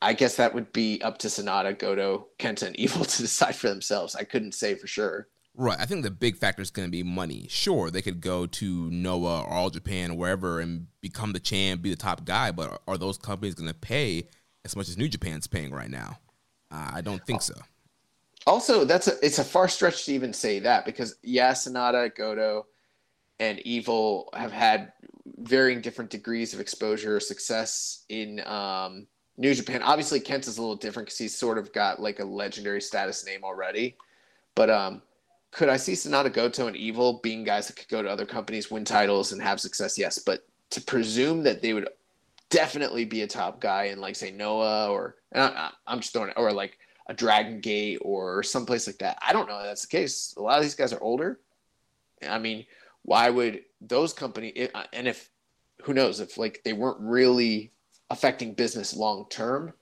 i 0.02 0.12
guess 0.12 0.36
that 0.36 0.54
would 0.54 0.72
be 0.72 1.00
up 1.02 1.18
to 1.18 1.28
sanada 1.28 1.78
goto 1.78 2.26
kenta 2.38 2.66
and 2.66 2.76
evil 2.78 3.04
to 3.04 3.22
decide 3.22 3.56
for 3.56 3.68
themselves. 3.68 4.14
I 4.14 4.24
couldn't 4.24 4.52
say 4.52 4.74
for 4.74 4.86
sure. 4.86 5.28
Right. 5.56 5.78
I 5.78 5.86
think 5.86 6.02
the 6.02 6.10
big 6.10 6.36
factor 6.36 6.62
is 6.62 6.72
going 6.72 6.88
to 6.88 6.90
be 6.90 7.04
money. 7.04 7.46
Sure 7.48 7.88
they 7.88 8.02
could 8.02 8.20
go 8.20 8.46
to 8.46 8.90
noah 8.90 9.42
or 9.42 9.48
all 9.48 9.70
japan 9.70 10.12
or 10.12 10.14
wherever 10.16 10.60
and 10.60 10.88
become 11.00 11.32
the 11.32 11.40
champ 11.40 11.82
be 11.82 11.90
the 11.90 11.96
top 11.96 12.24
guy 12.24 12.50
but 12.50 12.82
are 12.88 12.98
those 12.98 13.18
companies 13.18 13.54
going 13.54 13.68
to 13.68 13.74
pay 13.74 14.28
as 14.64 14.74
much 14.74 14.88
as 14.88 14.98
new 14.98 15.08
japan's 15.08 15.46
paying 15.46 15.72
right 15.72 15.90
now? 15.90 16.18
I 16.74 17.00
don't 17.00 17.24
think 17.24 17.42
so. 17.42 17.54
Also, 18.46 18.84
that's 18.84 19.08
a 19.08 19.14
it's 19.24 19.38
a 19.38 19.44
far 19.44 19.68
stretch 19.68 20.04
to 20.06 20.12
even 20.12 20.32
say 20.32 20.58
that 20.60 20.84
because 20.84 21.16
yeah, 21.22 21.52
Sanada, 21.52 22.14
Goto, 22.14 22.66
and 23.38 23.58
Evil 23.60 24.28
have 24.34 24.52
had 24.52 24.92
varying 25.38 25.80
different 25.80 26.10
degrees 26.10 26.52
of 26.52 26.60
exposure, 26.60 27.16
or 27.16 27.20
success 27.20 28.04
in 28.08 28.46
um, 28.46 29.06
New 29.36 29.54
Japan. 29.54 29.82
Obviously, 29.82 30.20
Kent 30.20 30.46
is 30.46 30.58
a 30.58 30.60
little 30.60 30.76
different 30.76 31.06
because 31.06 31.18
he's 31.18 31.36
sort 31.36 31.58
of 31.58 31.72
got 31.72 32.00
like 32.00 32.20
a 32.20 32.24
legendary 32.24 32.80
status 32.80 33.26
name 33.26 33.44
already. 33.44 33.96
But 34.54 34.70
um, 34.70 35.02
could 35.50 35.68
I 35.68 35.76
see 35.76 35.92
Sanada 35.92 36.32
Goto 36.32 36.66
and 36.66 36.76
Evil 36.76 37.20
being 37.22 37.44
guys 37.44 37.66
that 37.66 37.76
could 37.76 37.88
go 37.88 38.02
to 38.02 38.08
other 38.08 38.26
companies, 38.26 38.70
win 38.70 38.84
titles, 38.84 39.32
and 39.32 39.42
have 39.42 39.60
success? 39.60 39.98
Yes, 39.98 40.18
but 40.18 40.46
to 40.70 40.80
presume 40.80 41.42
that 41.44 41.62
they 41.62 41.72
would 41.72 41.88
definitely 42.50 43.04
be 43.04 43.22
a 43.22 43.26
top 43.26 43.60
guy 43.60 43.84
in 43.84 44.00
like 44.00 44.16
say 44.16 44.30
Noah 44.30 44.88
or 44.90 45.16
I, 45.34 45.70
am 45.88 46.00
just 46.00 46.12
throwing 46.12 46.30
it, 46.30 46.36
or 46.36 46.52
like 46.52 46.78
a 47.08 47.14
Dragon 47.14 47.60
Gate 47.60 47.98
or 48.02 48.42
someplace 48.42 48.86
like 48.86 48.98
that. 48.98 49.18
I 49.20 49.32
don't 49.32 49.48
know 49.48 49.62
that's 49.62 49.82
the 49.82 49.88
case. 49.88 50.34
A 50.36 50.42
lot 50.42 50.58
of 50.58 50.62
these 50.62 50.74
guys 50.74 50.92
are 50.92 51.02
older. 51.02 51.40
I 52.26 52.38
mean, 52.38 52.66
why 53.02 53.28
would 53.30 53.62
those 53.80 54.12
companies 54.12 54.70
and 54.92 55.08
if 55.08 55.28
who 55.82 55.92
knows 55.92 56.20
if 56.20 56.38
like 56.38 56.62
they 56.64 56.72
weren't 56.72 57.00
really 57.00 57.72
affecting 58.14 58.54
business 58.54 58.96
long 58.96 59.26
term, 59.28 59.74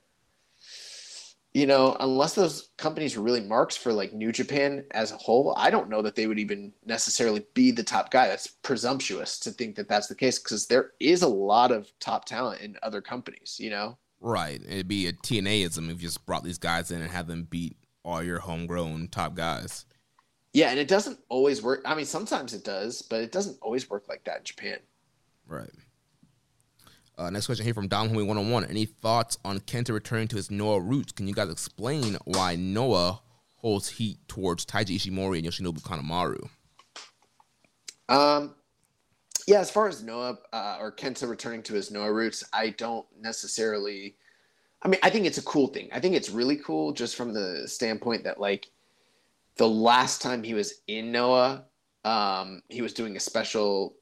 you 1.53 1.67
know, 1.67 1.95
unless 1.99 2.33
those 2.33 2.69
companies 2.77 3.15
were 3.15 3.23
really 3.23 3.41
marks 3.41 3.77
for 3.77 3.93
like 3.93 4.11
New 4.11 4.31
Japan 4.31 4.83
as 4.91 5.11
a 5.11 5.17
whole, 5.17 5.53
I 5.55 5.69
don't 5.69 5.89
know 5.89 6.01
that 6.01 6.15
they 6.15 6.25
would 6.25 6.39
even 6.39 6.73
necessarily 6.85 7.45
be 7.53 7.71
the 7.71 7.83
top 7.83 8.09
guy. 8.09 8.27
That's 8.27 8.47
presumptuous 8.47 9.39
to 9.41 9.51
think 9.51 9.75
that 9.75 9.87
that's 9.87 10.07
the 10.07 10.15
case 10.15 10.39
because 10.39 10.65
there 10.65 10.91
is 10.99 11.21
a 11.21 11.27
lot 11.27 11.71
of 11.71 11.87
top 11.99 12.25
talent 12.25 12.61
in 12.61 12.75
other 12.81 13.01
companies, 13.01 13.57
you 13.59 13.69
know? 13.69 13.97
Right. 14.19 14.61
It'd 14.67 14.87
be 14.87 15.07
a 15.07 15.13
TNAism 15.13 15.91
if 15.91 16.01
you 16.01 16.07
just 16.07 16.25
brought 16.25 16.43
these 16.43 16.57
guys 16.57 16.89
in 16.89 17.01
and 17.01 17.11
have 17.11 17.27
them 17.27 17.47
beat 17.49 17.77
all 18.03 18.23
your 18.23 18.39
homegrown 18.39 19.09
top 19.09 19.35
guys. 19.35 19.85
Yeah, 20.53 20.69
and 20.69 20.79
it 20.79 20.87
doesn't 20.87 21.19
always 21.29 21.61
work. 21.61 21.81
I 21.85 21.93
mean, 21.93 22.05
sometimes 22.05 22.53
it 22.53 22.63
does, 22.63 23.01
but 23.03 23.21
it 23.21 23.31
doesn't 23.31 23.57
always 23.61 23.89
work 23.89 24.05
like 24.09 24.23
that 24.23 24.39
in 24.39 24.43
Japan. 24.43 24.77
Right. 25.47 25.69
Uh, 27.15 27.29
next 27.29 27.45
question 27.45 27.65
here 27.65 27.75
from 27.75 27.87
Dom 27.87 28.09
Homie 28.09 28.25
101. 28.25 28.65
Any 28.65 28.85
thoughts 28.85 29.37
on 29.45 29.59
Kenta 29.59 29.93
returning 29.93 30.27
to 30.29 30.35
his 30.35 30.49
Noah 30.49 30.79
roots? 30.79 31.11
Can 31.11 31.27
you 31.27 31.33
guys 31.33 31.49
explain 31.49 32.17
why 32.25 32.55
Noah 32.55 33.21
holds 33.57 33.87
heat 33.87 34.17
towards 34.27 34.65
Taiji 34.65 34.95
Ishimori 34.95 35.37
and 35.37 35.47
Yoshinobu 35.47 35.81
Kanemaru? 35.81 36.49
Um, 38.09 38.55
yeah, 39.47 39.59
as 39.59 39.69
far 39.69 39.87
as 39.87 40.03
Noah 40.03 40.39
uh, 40.51 40.77
or 40.79 40.91
Kenta 40.91 41.29
returning 41.29 41.61
to 41.63 41.73
his 41.73 41.91
Noah 41.91 42.11
roots, 42.11 42.43
I 42.51 42.69
don't 42.69 43.05
necessarily. 43.19 44.15
I 44.81 44.87
mean, 44.87 44.99
I 45.03 45.09
think 45.09 45.25
it's 45.27 45.37
a 45.37 45.43
cool 45.43 45.67
thing. 45.67 45.89
I 45.93 45.99
think 45.99 46.15
it's 46.15 46.29
really 46.29 46.57
cool 46.57 46.93
just 46.93 47.15
from 47.15 47.31
the 47.33 47.67
standpoint 47.67 48.23
that, 48.23 48.39
like, 48.39 48.67
the 49.55 49.69
last 49.69 50.21
time 50.21 50.43
he 50.43 50.55
was 50.55 50.81
in 50.87 51.11
Noah, 51.11 51.63
um, 52.03 52.63
he 52.69 52.81
was 52.81 52.93
doing 52.93 53.15
a 53.15 53.19
special 53.19 53.95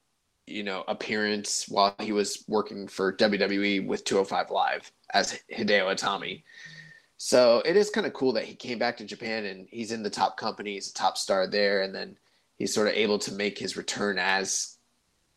you 0.52 0.62
know, 0.62 0.84
appearance 0.86 1.66
while 1.68 1.94
he 2.00 2.12
was 2.12 2.44
working 2.46 2.86
for 2.86 3.16
WWE 3.16 3.86
with 3.86 4.04
205 4.04 4.50
Live 4.50 4.92
as 5.12 5.38
Hideo 5.50 5.86
Itami. 5.86 6.42
So 7.16 7.62
it 7.64 7.76
is 7.76 7.90
kind 7.90 8.06
of 8.06 8.12
cool 8.12 8.32
that 8.34 8.44
he 8.44 8.54
came 8.54 8.78
back 8.78 8.96
to 8.96 9.04
Japan 9.04 9.44
and 9.46 9.68
he's 9.70 9.92
in 9.92 10.02
the 10.02 10.10
top 10.10 10.36
company, 10.36 10.74
he's 10.74 10.90
a 10.90 10.94
top 10.94 11.16
star 11.16 11.46
there, 11.46 11.82
and 11.82 11.94
then 11.94 12.16
he's 12.58 12.74
sort 12.74 12.88
of 12.88 12.94
able 12.94 13.18
to 13.20 13.32
make 13.32 13.58
his 13.58 13.76
return 13.76 14.18
as 14.18 14.76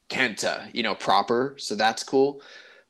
Kenta, 0.10 0.69
you 0.73 0.84
know, 0.84 0.95
proper. 0.95 1.56
So 1.58 1.75
that's 1.75 2.04
cool. 2.04 2.41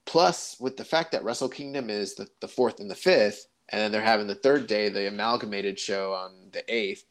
Plus, 0.06 0.56
with 0.60 0.78
the 0.78 0.86
fact 0.86 1.12
that 1.12 1.24
Wrestle 1.24 1.50
Kingdom 1.50 1.90
is 1.90 2.16
the, 2.16 2.28
the 2.40 2.48
fourth 2.48 2.80
and 2.80 2.90
the 2.90 2.96
fifth, 2.96 3.48
and 3.70 3.82
then 3.82 3.92
they're 3.92 4.02
having 4.02 4.28
the 4.28 4.36
third 4.36 4.68
day, 4.68 4.90
the 4.90 5.08
amalgamated 5.08 5.80
show 5.80 6.14
on 6.14 6.50
the 6.52 6.64
eighth. 6.74 7.06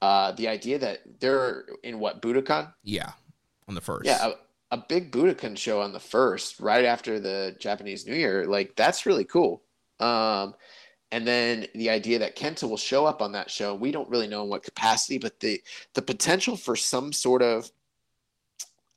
Uh, 0.00 0.30
the 0.32 0.46
idea 0.46 0.78
that 0.78 1.00
they're 1.18 1.64
in 1.82 1.98
what 1.98 2.22
Budokan? 2.22 2.72
Yeah 2.84 3.12
on 3.68 3.74
the 3.74 3.80
first. 3.80 4.06
Yeah, 4.06 4.32
a, 4.70 4.76
a 4.76 4.84
big 4.88 5.12
Budokan 5.12 5.56
show 5.56 5.80
on 5.80 5.92
the 5.92 6.00
first, 6.00 6.60
right 6.60 6.84
after 6.84 7.20
the 7.20 7.56
Japanese 7.58 8.06
New 8.06 8.14
Year. 8.14 8.46
Like 8.46 8.74
that's 8.76 9.06
really 9.06 9.24
cool. 9.24 9.62
Um, 10.00 10.54
and 11.10 11.26
then 11.26 11.66
the 11.74 11.90
idea 11.90 12.18
that 12.18 12.36
Kenta 12.36 12.68
will 12.68 12.76
show 12.76 13.06
up 13.06 13.22
on 13.22 13.32
that 13.32 13.50
show, 13.50 13.74
we 13.74 13.92
don't 13.92 14.08
really 14.10 14.28
know 14.28 14.42
in 14.42 14.50
what 14.50 14.62
capacity, 14.62 15.18
but 15.18 15.40
the 15.40 15.62
the 15.94 16.02
potential 16.02 16.56
for 16.56 16.76
some 16.76 17.12
sort 17.12 17.42
of 17.42 17.70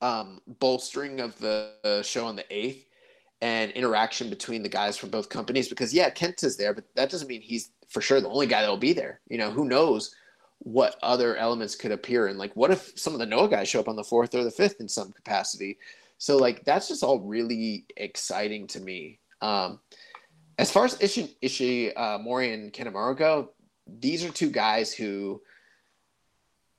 um, 0.02 0.42
bolstering 0.60 1.20
of 1.20 1.38
the, 1.40 1.74
the 1.84 2.04
show 2.04 2.26
on 2.26 2.36
the 2.36 2.46
eighth 2.50 2.86
and 3.42 3.72
interaction 3.72 4.30
between 4.30 4.62
the 4.64 4.70
guys 4.70 4.98
from 4.98 5.10
both 5.10 5.30
companies. 5.30 5.70
Because 5.70 5.94
yeah, 5.94 6.10
Kenta's 6.10 6.58
there, 6.58 6.74
but 6.74 6.84
that 6.96 7.10
doesn't 7.10 7.28
mean 7.28 7.42
he's 7.42 7.72
for 7.88 8.02
sure 8.02 8.20
the 8.20 8.30
only 8.30 8.48
guy 8.48 8.62
that 8.62 8.70
will 8.70 8.78
be 8.78 8.94
there. 8.94 9.22
You 9.30 9.38
know, 9.38 9.52
who 9.52 9.66
knows 9.66 10.14
what 10.64 10.96
other 11.02 11.36
elements 11.38 11.76
could 11.76 11.92
appear 11.92 12.28
and 12.28 12.38
like 12.38 12.56
what 12.56 12.70
if 12.70 12.92
some 12.96 13.14
of 13.14 13.20
the 13.20 13.26
Noah 13.26 13.50
guys 13.50 13.68
show 13.68 13.80
up 13.80 13.90
on 13.90 13.96
the 13.96 14.04
fourth 14.04 14.36
or 14.36 14.44
the 14.44 14.52
fifth 14.52 14.80
in 14.80 14.88
some 14.88 15.12
capacity. 15.12 15.80
So 16.20 16.38
like 16.38 16.64
that's 16.66 16.88
just 16.88 17.04
all 17.04 17.20
really 17.20 17.86
exciting 17.98 18.68
to 18.68 18.80
me. 18.80 19.20
Um, 19.42 19.80
as 20.60 20.72
far 20.72 20.86
as 20.86 21.02
Ishi, 21.02 21.36
Ishi 21.42 21.96
uh, 21.96 22.20
Mori 22.20 22.54
and 22.54 22.72
Kanemaru 22.72 23.18
go, 23.18 23.50
these 23.88 24.24
are 24.24 24.30
two 24.30 24.52
guys 24.52 24.94
who, 24.94 25.42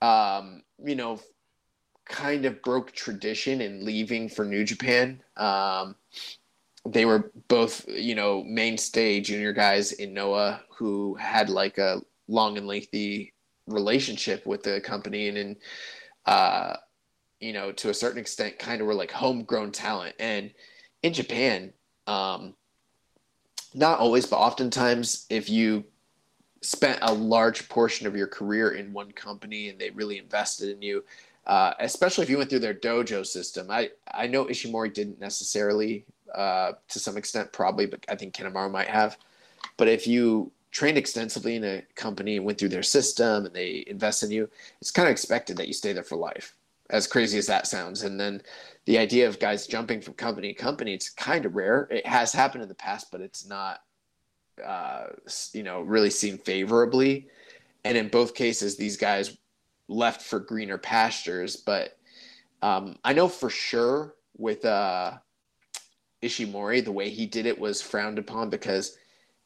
um, 0.01 0.63
you 0.85 0.95
know, 0.95 1.19
kind 2.05 2.45
of 2.45 2.63
broke 2.63 2.93
tradition 2.93 3.61
in 3.61 3.85
leaving 3.85 4.29
for 4.29 4.45
New 4.45 4.63
Japan. 4.63 5.21
Um, 5.37 5.97
they 6.87 7.05
were 7.05 7.33
both, 7.49 7.89
you 7.89 8.15
know, 8.15 8.45
mainstay 8.45 9.21
junior 9.21 9.53
guys 9.53 9.91
in 9.91 10.15
Noah 10.15 10.63
who 10.71 11.15
had 11.15 11.49
like 11.49 11.79
a 11.79 12.01
long 12.29 12.57
and 12.57 12.69
lengthy 12.69 13.33
relationship 13.67 14.47
with 14.47 14.63
the 14.63 14.81
company 14.81 15.29
and 15.29 15.39
in 15.39 15.57
uh 16.27 16.75
you 17.41 17.53
know 17.53 17.73
to 17.73 17.91
a 17.91 17.95
certain 17.95 18.19
extent 18.19 18.59
kind 18.59 18.81
of 18.81 18.87
were 18.87 18.95
like 18.95 19.11
homegrown 19.11 19.73
talent. 19.73 20.15
And 20.19 20.53
in 21.03 21.13
japan 21.13 21.73
um 22.07 22.55
not 23.75 23.99
always 23.99 24.27
but 24.27 24.37
oftentimes 24.37 25.27
if 25.31 25.49
you 25.49 25.85
spent 26.61 26.99
a 27.03 27.13
large 27.13 27.69
portion 27.69 28.07
of 28.07 28.15
your 28.15 28.27
career 28.27 28.73
in 28.73 28.93
one 28.93 29.11
company 29.13 29.69
and 29.69 29.79
they 29.79 29.91
really 29.91 30.19
invested 30.19 30.69
in 30.69 30.81
you 30.81 31.03
uh, 31.47 31.75
especially 31.81 32.23
if 32.23 32.31
you 32.31 32.39
went 32.39 32.49
through 32.49 32.61
their 32.61 32.75
dojo 32.75 33.27
system. 33.27 33.69
I 33.71 33.91
i 34.13 34.27
know 34.27 34.45
ishimori 34.45 34.93
didn't 34.93 35.21
necessarily 35.21 36.05
uh, 36.35 36.73
to 36.89 36.99
some 36.99 37.17
extent 37.17 37.53
probably 37.53 37.87
but 37.87 38.05
i 38.09 38.15
think 38.15 38.35
kanemaru 38.35 38.71
might 38.71 38.89
have. 38.89 39.19
But 39.77 39.89
if 39.89 40.07
you 40.07 40.53
trained 40.73 40.97
extensively 40.99 41.55
in 41.57 41.65
a 41.65 41.83
company 41.95 42.37
and 42.37 42.45
went 42.45 42.59
through 42.59 42.71
their 42.71 42.83
system 42.83 43.47
and 43.47 43.55
they 43.55 43.85
invest 43.87 44.23
in 44.23 44.31
you, 44.31 44.49
it's 44.81 44.91
kind 44.91 45.07
of 45.07 45.13
expected 45.13 45.57
that 45.59 45.69
you 45.69 45.75
stay 45.75 45.93
there 45.93 46.03
for 46.03 46.17
life. 46.17 46.55
As 46.91 47.07
crazy 47.07 47.39
as 47.39 47.47
that 47.47 47.67
sounds. 47.67 48.03
And 48.03 48.19
then 48.19 48.43
the 48.87 48.99
idea 48.99 49.29
of 49.29 49.39
guys 49.39 49.67
jumping 49.67 50.01
from 50.01 50.15
company 50.15 50.53
to 50.53 50.61
company, 50.61 50.95
it's 50.95 51.11
kind 51.11 51.47
of 51.47 51.55
rare. 51.55 51.89
It 51.91 52.07
has 52.07 52.33
happened 52.33 52.63
in 52.63 52.69
the 52.69 52.75
past, 52.75 53.11
but 53.13 53.21
it's 53.21 53.47
not, 53.47 53.81
uh, 54.63 55.05
you 55.53 55.63
know, 55.63 55.83
really 55.83 56.11
seen 56.11 56.39
favorably. 56.39 57.29
And 57.85 57.97
in 57.97 58.09
both 58.09 58.35
cases, 58.35 58.77
these 58.77 58.97
guys 58.97 59.37
left 59.89 60.23
for 60.23 60.41
greener 60.41 60.79
pastures. 60.79 61.57
But 61.57 61.99
um, 62.63 62.97
I 63.05 63.13
know 63.13 63.29
for 63.29 63.51
sure 63.51 64.15
with 64.37 64.65
uh, 64.65 65.13
Ishimori, 66.23 66.85
the 66.85 66.93
way 66.93 67.11
he 67.11 67.27
did 67.27 67.47
it 67.47 67.59
was 67.59 67.83
frowned 67.83 68.19
upon 68.19 68.51
because 68.51 68.97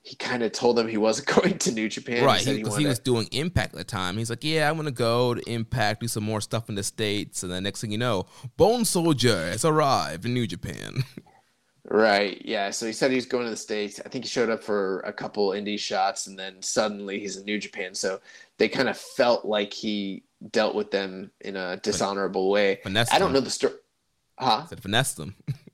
he 0.07 0.15
kind 0.15 0.45
of 0.45 0.53
told 0.53 0.77
them 0.77 0.87
he 0.87 0.97
wasn't 0.97 1.27
going 1.43 1.59
to 1.59 1.73
New 1.73 1.89
Japan. 1.89 2.25
Right, 2.25 2.39
because 2.39 2.77
he, 2.77 2.83
he, 2.83 2.85
he, 2.85 2.87
was 2.87 3.01
doing 3.01 3.29
Impact 3.33 3.75
at 3.75 3.79
the 3.79 3.85
time. 3.85 4.17
He's 4.17 4.31
like, 4.31 4.45
"Yeah, 4.45 4.71
I'm 4.71 4.77
gonna 4.77 4.93
go 4.93 5.35
to 5.35 5.51
Impact, 5.51 6.01
do 6.01 6.09
some 6.09 6.23
more 6.23 6.41
stuff 6.41 6.69
in 6.69 6.77
the 6.77 6.85
states." 6.85 7.43
And 7.43 7.51
the 7.51 7.61
next 7.61 7.81
thing 7.81 7.91
you 7.91 7.99
know, 7.99 8.27
Bone 8.57 8.85
Soldier 8.85 9.49
has 9.49 9.65
arrived 9.65 10.25
in 10.25 10.33
New 10.33 10.47
Japan. 10.47 11.03
right. 11.85 12.41
Yeah. 12.45 12.71
So 12.71 12.87
he 12.87 12.93
said 12.93 13.11
he 13.11 13.17
was 13.17 13.27
going 13.27 13.45
to 13.45 13.51
the 13.51 13.57
states. 13.57 14.01
I 14.05 14.09
think 14.09 14.25
he 14.25 14.29
showed 14.29 14.49
up 14.49 14.63
for 14.63 15.01
a 15.01 15.13
couple 15.13 15.49
indie 15.51 15.79
shots, 15.79 16.29
and 16.29 16.39
then 16.39 16.63
suddenly 16.63 17.19
he's 17.19 17.37
in 17.37 17.45
New 17.45 17.59
Japan. 17.59 17.93
So 17.93 18.21
they 18.59 18.69
kind 18.69 18.89
of 18.89 18.97
felt 18.97 19.45
like 19.45 19.73
he 19.73 20.23
dealt 20.53 20.77
with 20.77 20.93
them 20.93 21.33
in 21.41 21.57
a 21.57 21.79
dishonorable 21.79 22.49
way. 22.49 22.79
I 22.85 23.19
don't 23.19 23.33
know 23.33 23.41
the 23.41 23.51
story. 23.51 23.75
Huh? 24.39 24.67
Said 24.67 24.83
finesse 24.83 25.15
them. 25.15 25.35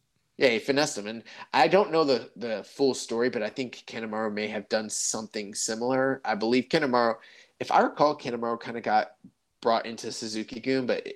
Yeah, 0.43 0.51
he 0.51 0.59
finessed 0.59 0.99
him, 0.99 1.07
and 1.07 1.23
I 1.55 1.69
don't 1.69 1.93
know 1.93 2.05
the 2.05 2.29
the 2.37 2.65
full 2.65 2.95
story, 2.95 3.31
but 3.31 3.43
I 3.43 3.49
think 3.49 3.85
Kanemaru 3.87 4.35
may 4.35 4.49
have 4.49 4.69
done 4.69 4.91
something 4.91 5.55
similar. 5.55 6.21
I 6.25 6.35
believe 6.35 6.65
Kanemaru, 6.69 7.15
if 7.61 7.71
I 7.71 7.81
recall, 7.81 8.19
Kanemaru 8.19 8.61
kind 8.61 8.77
of 8.77 8.83
got 8.83 9.13
brought 9.61 9.87
into 9.87 10.11
Suzuki-gun, 10.11 10.87
but 10.87 11.07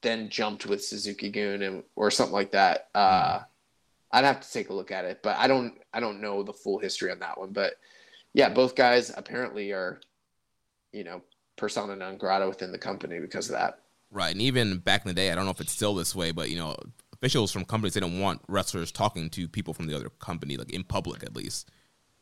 then 0.00 0.30
jumped 0.30 0.64
with 0.64 0.82
Suzuki-gun 0.82 1.62
and 1.62 1.82
or 1.94 2.10
something 2.10 2.32
like 2.32 2.50
that. 2.52 2.88
Uh. 2.94 3.40
I'd 4.10 4.24
have 4.24 4.40
to 4.40 4.52
take 4.52 4.68
a 4.70 4.72
look 4.72 4.92
at 4.92 5.04
it, 5.04 5.24
but 5.24 5.36
I 5.38 5.48
don't 5.48 5.74
I 5.92 5.98
don't 5.98 6.20
know 6.20 6.44
the 6.44 6.52
full 6.52 6.78
history 6.78 7.10
on 7.10 7.18
that 7.18 7.36
one. 7.36 7.50
But 7.50 7.74
yeah, 8.32 8.48
both 8.48 8.76
guys 8.76 9.12
apparently 9.16 9.72
are, 9.72 10.00
you 10.92 11.02
know, 11.02 11.20
persona 11.56 11.96
non 11.96 12.16
grata 12.16 12.46
within 12.46 12.70
the 12.70 12.78
company 12.78 13.18
because 13.18 13.48
of 13.48 13.56
that. 13.56 13.80
Right, 14.12 14.30
and 14.30 14.40
even 14.40 14.78
back 14.78 15.04
in 15.04 15.08
the 15.08 15.14
day, 15.14 15.32
I 15.32 15.34
don't 15.34 15.46
know 15.46 15.50
if 15.50 15.60
it's 15.60 15.72
still 15.72 15.96
this 15.96 16.14
way, 16.14 16.30
but 16.30 16.48
you 16.48 16.54
know, 16.56 16.76
officials 17.24 17.50
from 17.50 17.64
companies 17.64 17.94
they 17.94 18.00
don't 18.00 18.20
want 18.20 18.42
wrestlers 18.48 18.92
talking 18.92 19.30
to 19.30 19.48
people 19.48 19.72
from 19.72 19.86
the 19.86 19.96
other 19.96 20.10
company 20.10 20.58
like 20.58 20.70
in 20.70 20.84
public 20.84 21.22
at 21.22 21.34
least. 21.34 21.70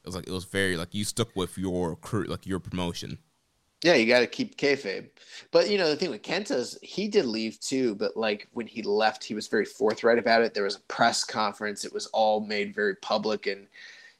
It 0.04 0.06
was 0.06 0.14
like 0.14 0.28
it 0.28 0.32
was 0.32 0.44
very 0.44 0.76
like 0.76 0.94
you 0.94 1.02
stuck 1.02 1.34
with 1.34 1.58
your 1.58 1.96
career, 1.96 2.26
like 2.28 2.46
your 2.46 2.60
promotion. 2.60 3.18
Yeah, 3.82 3.94
you 3.94 4.06
got 4.06 4.20
to 4.20 4.28
keep 4.28 4.56
kayfabe. 4.56 5.08
But 5.50 5.68
you 5.68 5.76
know 5.76 5.90
the 5.90 5.96
thing 5.96 6.10
with 6.10 6.22
Kenta 6.22 6.52
is 6.52 6.78
he 6.82 7.08
did 7.08 7.26
leave 7.26 7.58
too, 7.58 7.96
but 7.96 8.16
like 8.16 8.46
when 8.52 8.68
he 8.68 8.82
left, 8.82 9.24
he 9.24 9.34
was 9.34 9.48
very 9.48 9.64
forthright 9.64 10.20
about 10.20 10.42
it. 10.42 10.54
There 10.54 10.62
was 10.62 10.76
a 10.76 10.82
press 10.82 11.24
conference. 11.24 11.84
It 11.84 11.92
was 11.92 12.06
all 12.06 12.40
made 12.40 12.72
very 12.72 12.94
public, 12.94 13.48
and 13.48 13.66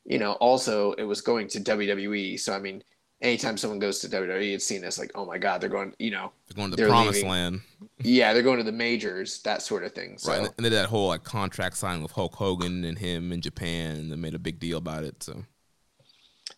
you 0.04 0.18
know 0.18 0.32
also 0.32 0.94
it 0.94 1.04
was 1.04 1.20
going 1.20 1.46
to 1.48 1.60
WWE. 1.60 2.40
So 2.40 2.54
I 2.54 2.58
mean, 2.58 2.82
anytime 3.22 3.56
someone 3.56 3.78
goes 3.78 4.00
to 4.00 4.08
WWE, 4.08 4.52
it's 4.54 4.66
seen 4.66 4.84
as 4.84 4.98
like, 4.98 5.12
oh 5.14 5.24
my 5.24 5.38
god, 5.38 5.60
they're 5.62 5.70
going. 5.70 5.94
You 5.98 6.10
know, 6.10 6.32
They're 6.48 6.56
going 6.56 6.70
to 6.70 6.76
the 6.76 6.86
promised 6.86 7.14
leaving. 7.16 7.30
land. 7.30 7.60
yeah, 8.02 8.34
they're 8.34 8.42
going 8.42 8.58
to 8.58 8.64
the 8.64 8.72
majors, 8.72 9.40
that 9.42 9.62
sort 9.62 9.84
of 9.84 9.92
thing. 9.92 10.18
So 10.18 10.32
Right. 10.32 10.40
And 10.40 10.50
they 10.58 10.68
did 10.68 10.76
that 10.76 10.88
whole 10.90 11.08
like 11.08 11.24
contract 11.24 11.76
signing 11.78 12.02
with 12.02 12.12
Hulk 12.12 12.34
Hogan 12.34 12.84
and 12.84 12.98
him 12.98 13.32
in 13.32 13.40
Japan 13.40 13.96
and 13.96 14.12
they 14.12 14.16
made 14.16 14.34
a 14.34 14.38
big 14.38 14.58
deal 14.60 14.76
about 14.76 15.04
it. 15.04 15.22
So 15.22 15.44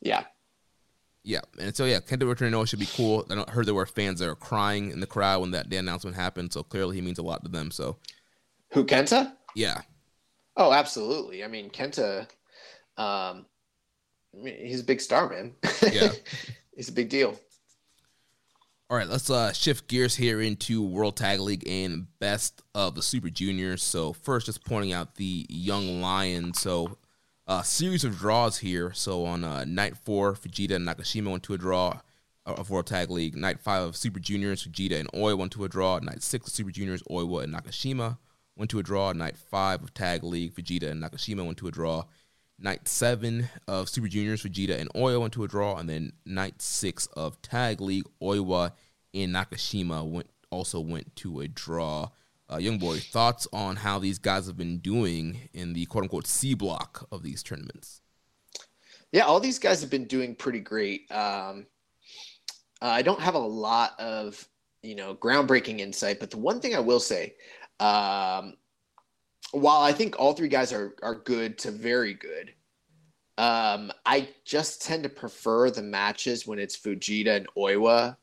yeah, 0.01 0.25
yeah. 1.23 1.41
And 1.61 1.75
so 1.77 1.85
yeah, 1.85 2.01
Kenta 2.01 2.27
returning 2.29 2.53
Noah 2.53 2.67
should 2.67 2.79
be 2.81 2.89
cool. 2.97 3.25
I 3.31 3.35
don't- 3.37 3.49
heard 3.51 3.67
there 3.67 3.75
were 3.75 3.87
fans 3.87 4.21
that 4.21 4.27
were 4.27 4.35
crying 4.35 4.91
in 4.91 5.01
the 5.01 5.07
crowd 5.07 5.41
when 5.43 5.53
that 5.53 5.69
day 5.69 5.77
announcement 5.77 6.17
happened. 6.17 6.53
So 6.53 6.62
clearly 6.62 6.97
he 6.97 7.03
means 7.03 7.19
a 7.19 7.23
lot 7.23 7.45
to 7.45 7.51
them. 7.51 7.71
So 7.71 7.99
who 8.73 8.85
Kenta? 8.85 9.33
yeah. 9.55 9.83
Oh, 10.57 10.73
absolutely. 10.73 11.43
I 11.43 11.49
mean, 11.49 11.69
Kenta, 11.69 12.29
um, 12.97 13.45
he's 14.43 14.80
a 14.80 14.85
big 14.85 15.01
star, 15.01 15.28
man. 15.28 15.55
Yeah. 15.82 16.12
he's 16.76 16.89
a 16.89 16.93
big 16.93 17.09
deal. 17.09 17.39
All 18.91 18.99
right, 18.99 19.09
let's 19.09 19.30
uh, 19.30 19.53
shift 19.53 19.89
gears 19.89 20.14
here 20.14 20.41
into 20.43 20.82
World 20.82 21.16
Tag 21.16 21.41
League 21.41 21.66
and 21.66 22.07
best 22.18 22.62
of 22.74 22.95
the 22.95 23.03
Super 23.03 23.30
Juniors. 23.30 23.82
So 23.82 24.12
first, 24.12 24.47
just 24.47 24.64
pointing 24.64 24.93
out 24.93 25.16
the 25.16 25.47
Young 25.49 26.03
Lions. 26.03 26.61
So 26.61 26.99
a 27.47 27.64
series 27.64 28.05
of 28.05 28.18
draws 28.18 28.59
here. 28.59 28.93
So 28.93 29.24
on 29.24 29.43
uh, 29.43 29.64
night 29.64 29.97
four, 29.97 30.35
Fujita 30.35 30.76
and 30.76 30.87
Nakashima 30.87 31.30
went 31.30 31.43
to 31.45 31.55
a 31.55 31.59
draw 31.59 32.01
of 32.47 32.70
World 32.70 32.87
Tag 32.87 33.11
League. 33.11 33.35
Night 33.35 33.59
five 33.59 33.82
of 33.82 33.97
Super 33.97 34.20
Juniors, 34.20 34.66
Fujita 34.66 35.01
and 35.01 35.09
Oi 35.14 35.35
went 35.35 35.53
to 35.53 35.64
a 35.64 35.68
draw. 35.68 35.99
Night 35.99 36.22
six 36.22 36.47
of 36.47 36.53
Super 36.53 36.70
Juniors, 36.70 37.03
Oiwa 37.05 37.45
and 37.45 37.55
Nakashima 37.55 38.18
went 38.57 38.70
to 38.70 38.78
a 38.78 38.82
draw. 38.82 39.12
Night 39.12 39.37
five 39.37 39.82
of 39.82 39.95
Tag 39.95 40.22
League, 40.22 40.55
Fujita 40.55 40.91
and 40.91 41.03
Nakashima 41.03 41.45
went 41.45 41.59
to 41.59 41.68
a 41.68 41.70
draw. 41.70 42.05
Night 42.59 42.86
seven 42.86 43.48
of 43.66 43.88
Super 43.88 44.09
Juniors, 44.09 44.42
Fujita 44.42 44.78
and 44.78 44.92
Oiwa 44.94 45.20
went 45.20 45.32
to 45.34 45.44
a 45.44 45.48
draw, 45.48 45.76
and 45.76 45.88
then 45.88 46.12
night 46.24 46.62
six 46.62 47.07
of 47.09 47.40
Tag 47.42 47.80
League, 47.80 48.07
Oiwa 48.22 48.72
and 49.12 49.34
Nakashima 49.34 50.09
went 50.09 50.30
also 50.50 50.80
went 50.80 51.14
to 51.16 51.40
a 51.40 51.48
draw. 51.48 52.11
Uh, 52.52 52.59
young 52.59 52.78
boy, 52.78 52.98
thoughts 52.98 53.48
on 53.52 53.76
how 53.76 53.98
these 53.98 54.18
guys 54.18 54.46
have 54.46 54.57
been 54.57 54.78
doing 54.78 55.48
in 55.52 55.72
the 55.72 55.86
quote 55.86 56.05
unquote 56.05 56.26
C 56.26 56.55
block 56.55 57.09
of 57.11 57.22
these 57.22 57.42
tournaments? 57.42 58.02
Yeah, 59.12 59.22
all 59.22 59.40
these 59.40 59.59
guys 59.59 59.80
have 59.80 59.90
been 59.90 60.07
doing 60.07 60.34
pretty 60.34 60.61
great. 60.61 61.11
Um, 61.11 61.66
uh, 62.82 62.86
I 62.86 63.02
don't 63.02 63.20
have 63.20 63.34
a 63.34 63.38
lot 63.38 63.98
of 63.98 64.46
you 64.82 64.94
know 64.94 65.14
groundbreaking 65.14 65.80
insight, 65.80 66.20
but 66.20 66.30
the 66.30 66.36
one 66.36 66.61
thing 66.61 66.74
I 66.74 66.80
will 66.80 67.00
say, 67.00 67.34
um, 67.80 68.55
while 69.55 69.82
I 69.82 69.92
think 69.92 70.18
all 70.18 70.32
three 70.32 70.48
guys 70.48 70.72
are 70.72 70.94
are 71.02 71.14
good 71.14 71.59
to 71.59 71.70
very 71.70 72.14
good, 72.14 72.52
um, 73.38 73.92
I 74.05 74.28
just 74.44 74.82
tend 74.82 75.02
to 75.05 75.09
prefer 75.09 75.70
the 75.70 75.82
matches 75.82 76.46
when 76.46 76.59
it's 76.59 76.76
Fujita 76.76 77.36
and 77.36 77.48
Oiwa 77.57 78.16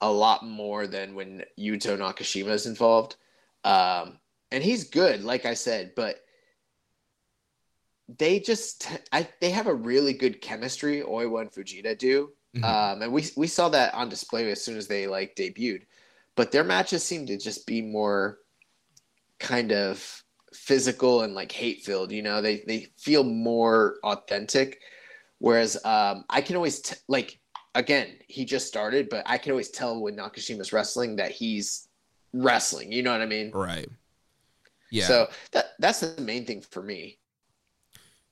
a 0.00 0.10
lot 0.10 0.44
more 0.44 0.86
than 0.86 1.14
when 1.14 1.44
Yuto 1.58 1.96
Nakashima 1.98 2.50
is 2.50 2.66
involved. 2.66 3.16
Um, 3.64 4.18
and 4.50 4.64
he's 4.64 4.84
good, 4.84 5.22
like 5.22 5.44
I 5.44 5.54
said, 5.54 5.92
but 5.94 6.24
they 8.18 8.40
just 8.40 8.88
I 9.12 9.28
they 9.40 9.50
have 9.50 9.66
a 9.66 9.74
really 9.74 10.12
good 10.14 10.40
chemistry. 10.40 11.02
Oiwa 11.02 11.42
and 11.42 11.52
Fujita 11.52 11.96
do, 11.96 12.32
Mhm. 12.56 12.64
um, 12.64 13.02
and 13.02 13.12
we 13.12 13.26
we 13.36 13.46
saw 13.46 13.68
that 13.68 13.94
on 13.94 14.08
display 14.08 14.50
as 14.50 14.64
soon 14.64 14.76
as 14.76 14.88
they 14.88 15.06
like 15.06 15.36
debuted. 15.36 15.82
But 16.36 16.52
their 16.52 16.64
matches 16.64 17.04
seem 17.04 17.26
to 17.26 17.36
just 17.36 17.66
be 17.66 17.82
more 17.82 18.38
kind 19.38 19.72
of 19.72 20.24
physical 20.60 21.22
and 21.22 21.34
like 21.34 21.50
hate 21.50 21.82
filled. 21.82 22.12
You 22.12 22.22
know, 22.22 22.42
they 22.42 22.62
they 22.66 22.88
feel 22.98 23.24
more 23.24 23.96
authentic. 24.04 24.80
Whereas 25.38 25.82
um, 25.84 26.24
I 26.28 26.42
can 26.42 26.56
always 26.56 26.80
t- 26.80 26.96
like 27.08 27.40
again 27.74 28.08
he 28.28 28.44
just 28.44 28.68
started, 28.68 29.08
but 29.08 29.22
I 29.26 29.38
can 29.38 29.52
always 29.52 29.70
tell 29.70 30.00
when 30.00 30.16
Nakashima's 30.16 30.72
wrestling 30.72 31.16
that 31.16 31.30
he's 31.30 31.88
wrestling. 32.34 32.92
You 32.92 33.02
know 33.02 33.12
what 33.12 33.22
I 33.22 33.26
mean? 33.26 33.50
Right. 33.52 33.88
Yeah. 34.90 35.06
So 35.06 35.28
that 35.52 35.72
that's 35.78 36.00
the 36.00 36.20
main 36.20 36.44
thing 36.44 36.60
for 36.60 36.82
me. 36.82 37.18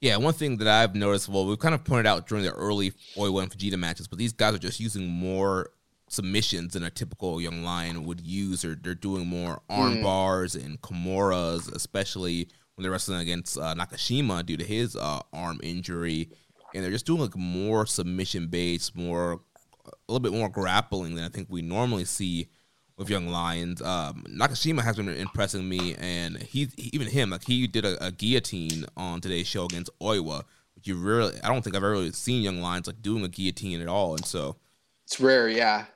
Yeah, 0.01 0.17
one 0.19 0.35
thing 0.35 0.59
that 0.59 0.69
I've 0.69 0.95
noticed, 0.95 1.29
well, 1.29 1.45
we've 1.45 1.59
kind 1.59 1.75
of 1.75 1.83
pointed 1.83 2.07
out 2.07 2.29
during 2.29 2.45
the 2.45 2.53
early 2.53 2.93
Oiwa 3.17 3.43
and 3.43 3.51
Fujita 3.51 3.77
matches, 3.77 4.07
but 4.07 4.17
these 4.17 4.33
guys 4.33 4.55
are 4.55 4.59
just 4.59 4.79
using 4.79 5.09
more 5.09 5.71
submissions 6.09 6.73
than 6.75 6.83
a 6.83 6.91
typical 6.91 7.41
young 7.41 7.63
lion 7.63 8.05
would 8.05 8.21
use, 8.21 8.65
or 8.65 8.75
they're 8.75 8.95
doing 8.95 9.27
more 9.27 9.61
arm 9.69 9.97
Mm. 9.97 10.03
bars 10.03 10.55
and 10.55 10.81
kimuras, 10.81 11.73
especially 11.75 12.49
when 12.75 12.83
they're 12.83 12.93
wrestling 12.93 13.21
against 13.21 13.59
uh, 13.59 13.75
Nakashima 13.75 14.45
due 14.47 14.57
to 14.57 14.65
his 14.65 14.97
uh, 14.97 15.21
arm 15.33 15.61
injury, 15.63 16.31
and 16.75 16.83
they're 16.85 16.91
just 16.91 17.07
doing 17.07 17.21
like 17.21 17.37
more 17.37 17.87
submission 17.87 18.49
based, 18.49 18.95
more 18.97 19.41
a 19.87 20.13
little 20.13 20.21
bit 20.21 20.33
more 20.33 20.49
grappling 20.49 21.15
than 21.15 21.25
I 21.25 21.29
think 21.29 21.49
we 21.51 21.63
normally 21.63 22.05
see 22.05 22.49
with 22.97 23.09
young 23.09 23.29
lions. 23.29 23.81
Um, 23.81 24.25
Nakashima 24.29 24.83
has 24.83 24.97
been 24.97 25.09
impressing 25.09 25.69
me, 25.69 25.95
and 25.99 26.43
he 26.43 26.69
even 26.77 27.07
him 27.09 27.31
like 27.31 27.45
he 27.45 27.67
did 27.67 27.85
a, 27.85 28.05
a 28.07 28.11
guillotine 28.13 28.85
on 28.97 29.21
today's 29.21 29.47
show 29.47 29.65
against 29.67 29.91
Oiwa, 30.01 30.43
which 30.75 30.87
you 30.87 30.97
really 30.97 31.33
I 31.43 31.49
don't 31.49 31.63
think 31.63 31.75
I've 31.75 31.83
ever 31.83 31.93
really 31.93 32.13
seen 32.13 32.43
young 32.43 32.61
lions 32.61 32.87
like 32.87 33.01
doing 33.03 33.25
a 33.25 33.29
guillotine 33.29 33.81
at 33.81 33.89
all, 33.89 34.15
and 34.15 34.25
so 34.27 34.57
It's 35.05 35.19
rare, 35.19 35.49
yeah. 35.49 35.87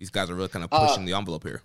These 0.00 0.10
guys 0.10 0.30
are 0.30 0.34
really 0.34 0.48
kind 0.48 0.64
of 0.64 0.72
Uh, 0.72 0.88
pushing 0.88 1.04
the 1.04 1.12
envelope 1.12 1.44
here. 1.44 1.62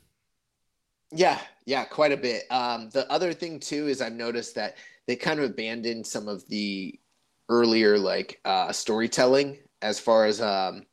Yeah, 1.11 1.39
yeah, 1.65 1.85
quite 1.85 2.11
a 2.11 2.17
bit. 2.17 2.43
Um, 2.51 2.89
the 2.89 3.09
other 3.09 3.33
thing 3.33 3.59
too 3.61 3.87
is 3.87 4.01
I've 4.01 4.13
noticed 4.13 4.55
that 4.55 4.75
they 5.07 5.15
kind 5.15 5.39
of 5.39 5.49
abandoned 5.49 6.05
some 6.05 6.27
of 6.27 6.45
the 6.49 6.99
earlier 7.47 7.97
like 7.97 8.41
uh, 8.43 8.73
storytelling 8.73 9.59
as 9.81 9.99
far 9.99 10.25
as 10.25 10.41
um, 10.41 10.85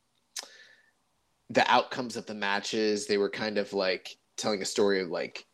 the 1.50 1.68
outcomes 1.68 2.16
of 2.16 2.26
the 2.26 2.34
matches. 2.34 3.06
They 3.06 3.18
were 3.18 3.30
kind 3.30 3.58
of 3.58 3.72
like 3.72 4.16
telling 4.36 4.62
a 4.62 4.66
story 4.66 5.00
of 5.00 5.08
like 5.08 5.44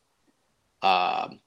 um, 0.83 1.41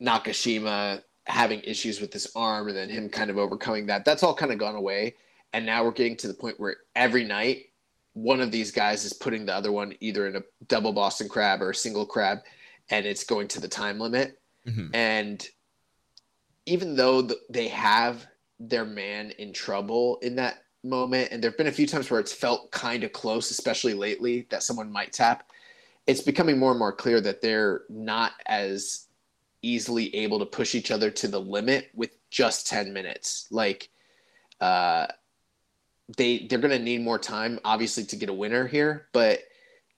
Nakashima 0.00 1.02
having 1.26 1.60
issues 1.60 2.00
with 2.00 2.12
his 2.14 2.32
arm 2.34 2.68
and 2.68 2.76
then 2.76 2.88
him 2.88 3.10
kind 3.10 3.30
of 3.30 3.36
overcoming 3.36 3.86
that. 3.86 4.06
That's 4.06 4.22
all 4.22 4.34
kind 4.34 4.52
of 4.52 4.58
gone 4.58 4.74
away. 4.74 5.16
And 5.52 5.66
now 5.66 5.84
we're 5.84 5.90
getting 5.90 6.16
to 6.16 6.28
the 6.28 6.34
point 6.34 6.58
where 6.58 6.76
every 6.96 7.24
night 7.24 7.66
one 8.14 8.40
of 8.40 8.50
these 8.50 8.70
guys 8.70 9.04
is 9.04 9.12
putting 9.12 9.46
the 9.46 9.54
other 9.54 9.72
one 9.72 9.94
either 10.00 10.26
in 10.26 10.36
a 10.36 10.42
double 10.68 10.92
Boston 10.92 11.28
crab 11.28 11.62
or 11.62 11.70
a 11.70 11.74
single 11.74 12.06
crab, 12.06 12.38
and 12.90 13.06
it's 13.06 13.24
going 13.24 13.48
to 13.48 13.60
the 13.60 13.68
time 13.68 13.98
limit. 13.98 14.38
Mhm. 14.66 14.90
And 14.94 15.48
even 16.66 16.94
though 16.94 17.28
they 17.48 17.68
have 17.68 18.26
their 18.60 18.84
man 18.84 19.30
in 19.32 19.52
trouble 19.52 20.18
in 20.18 20.36
that 20.36 20.62
moment, 20.84 21.30
and 21.32 21.42
there 21.42 21.50
have 21.50 21.58
been 21.58 21.66
a 21.66 21.72
few 21.72 21.86
times 21.86 22.10
where 22.10 22.20
it's 22.20 22.32
felt 22.32 22.70
kind 22.70 23.02
of 23.02 23.12
close, 23.12 23.50
especially 23.50 23.94
lately, 23.94 24.46
that 24.50 24.62
someone 24.62 24.90
might 24.90 25.12
tap, 25.12 25.50
it's 26.06 26.20
becoming 26.20 26.58
more 26.58 26.70
and 26.70 26.78
more 26.78 26.92
clear 26.92 27.20
that 27.20 27.40
they're 27.40 27.82
not 27.88 28.32
as 28.46 29.06
easily 29.62 30.14
able 30.14 30.38
to 30.40 30.46
push 30.46 30.74
each 30.74 30.90
other 30.90 31.10
to 31.10 31.28
the 31.28 31.40
limit 31.40 31.90
with 31.94 32.10
just 32.30 32.66
10 32.66 32.92
minutes. 32.92 33.46
Like, 33.50 33.88
uh, 34.60 35.06
they 36.16 36.46
they're 36.48 36.58
going 36.58 36.70
to 36.70 36.78
need 36.78 37.00
more 37.00 37.18
time 37.18 37.58
obviously 37.64 38.04
to 38.04 38.16
get 38.16 38.28
a 38.28 38.32
winner 38.32 38.66
here 38.66 39.08
but 39.12 39.40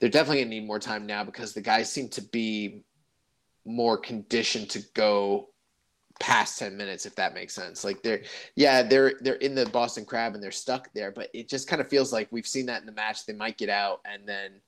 they're 0.00 0.08
definitely 0.08 0.38
going 0.38 0.50
to 0.50 0.60
need 0.60 0.66
more 0.66 0.78
time 0.78 1.06
now 1.06 1.24
because 1.24 1.52
the 1.54 1.60
guys 1.60 1.90
seem 1.90 2.08
to 2.10 2.22
be 2.22 2.82
more 3.64 3.96
conditioned 3.96 4.68
to 4.70 4.82
go 4.94 5.48
past 6.20 6.58
10 6.58 6.76
minutes 6.76 7.06
if 7.06 7.14
that 7.16 7.34
makes 7.34 7.54
sense. 7.54 7.84
Like 7.84 8.02
they're 8.02 8.22
yeah 8.54 8.82
they're 8.82 9.14
they're 9.20 9.34
in 9.36 9.54
the 9.54 9.66
boston 9.66 10.04
crab 10.04 10.34
and 10.34 10.42
they're 10.42 10.52
stuck 10.52 10.92
there 10.94 11.10
but 11.10 11.28
it 11.32 11.48
just 11.48 11.68
kind 11.68 11.80
of 11.80 11.88
feels 11.88 12.12
like 12.12 12.28
we've 12.30 12.46
seen 12.46 12.66
that 12.66 12.80
in 12.80 12.86
the 12.86 12.92
match. 12.92 13.26
They 13.26 13.32
might 13.32 13.58
get 13.58 13.68
out 13.68 14.00
and 14.04 14.28
then 14.28 14.60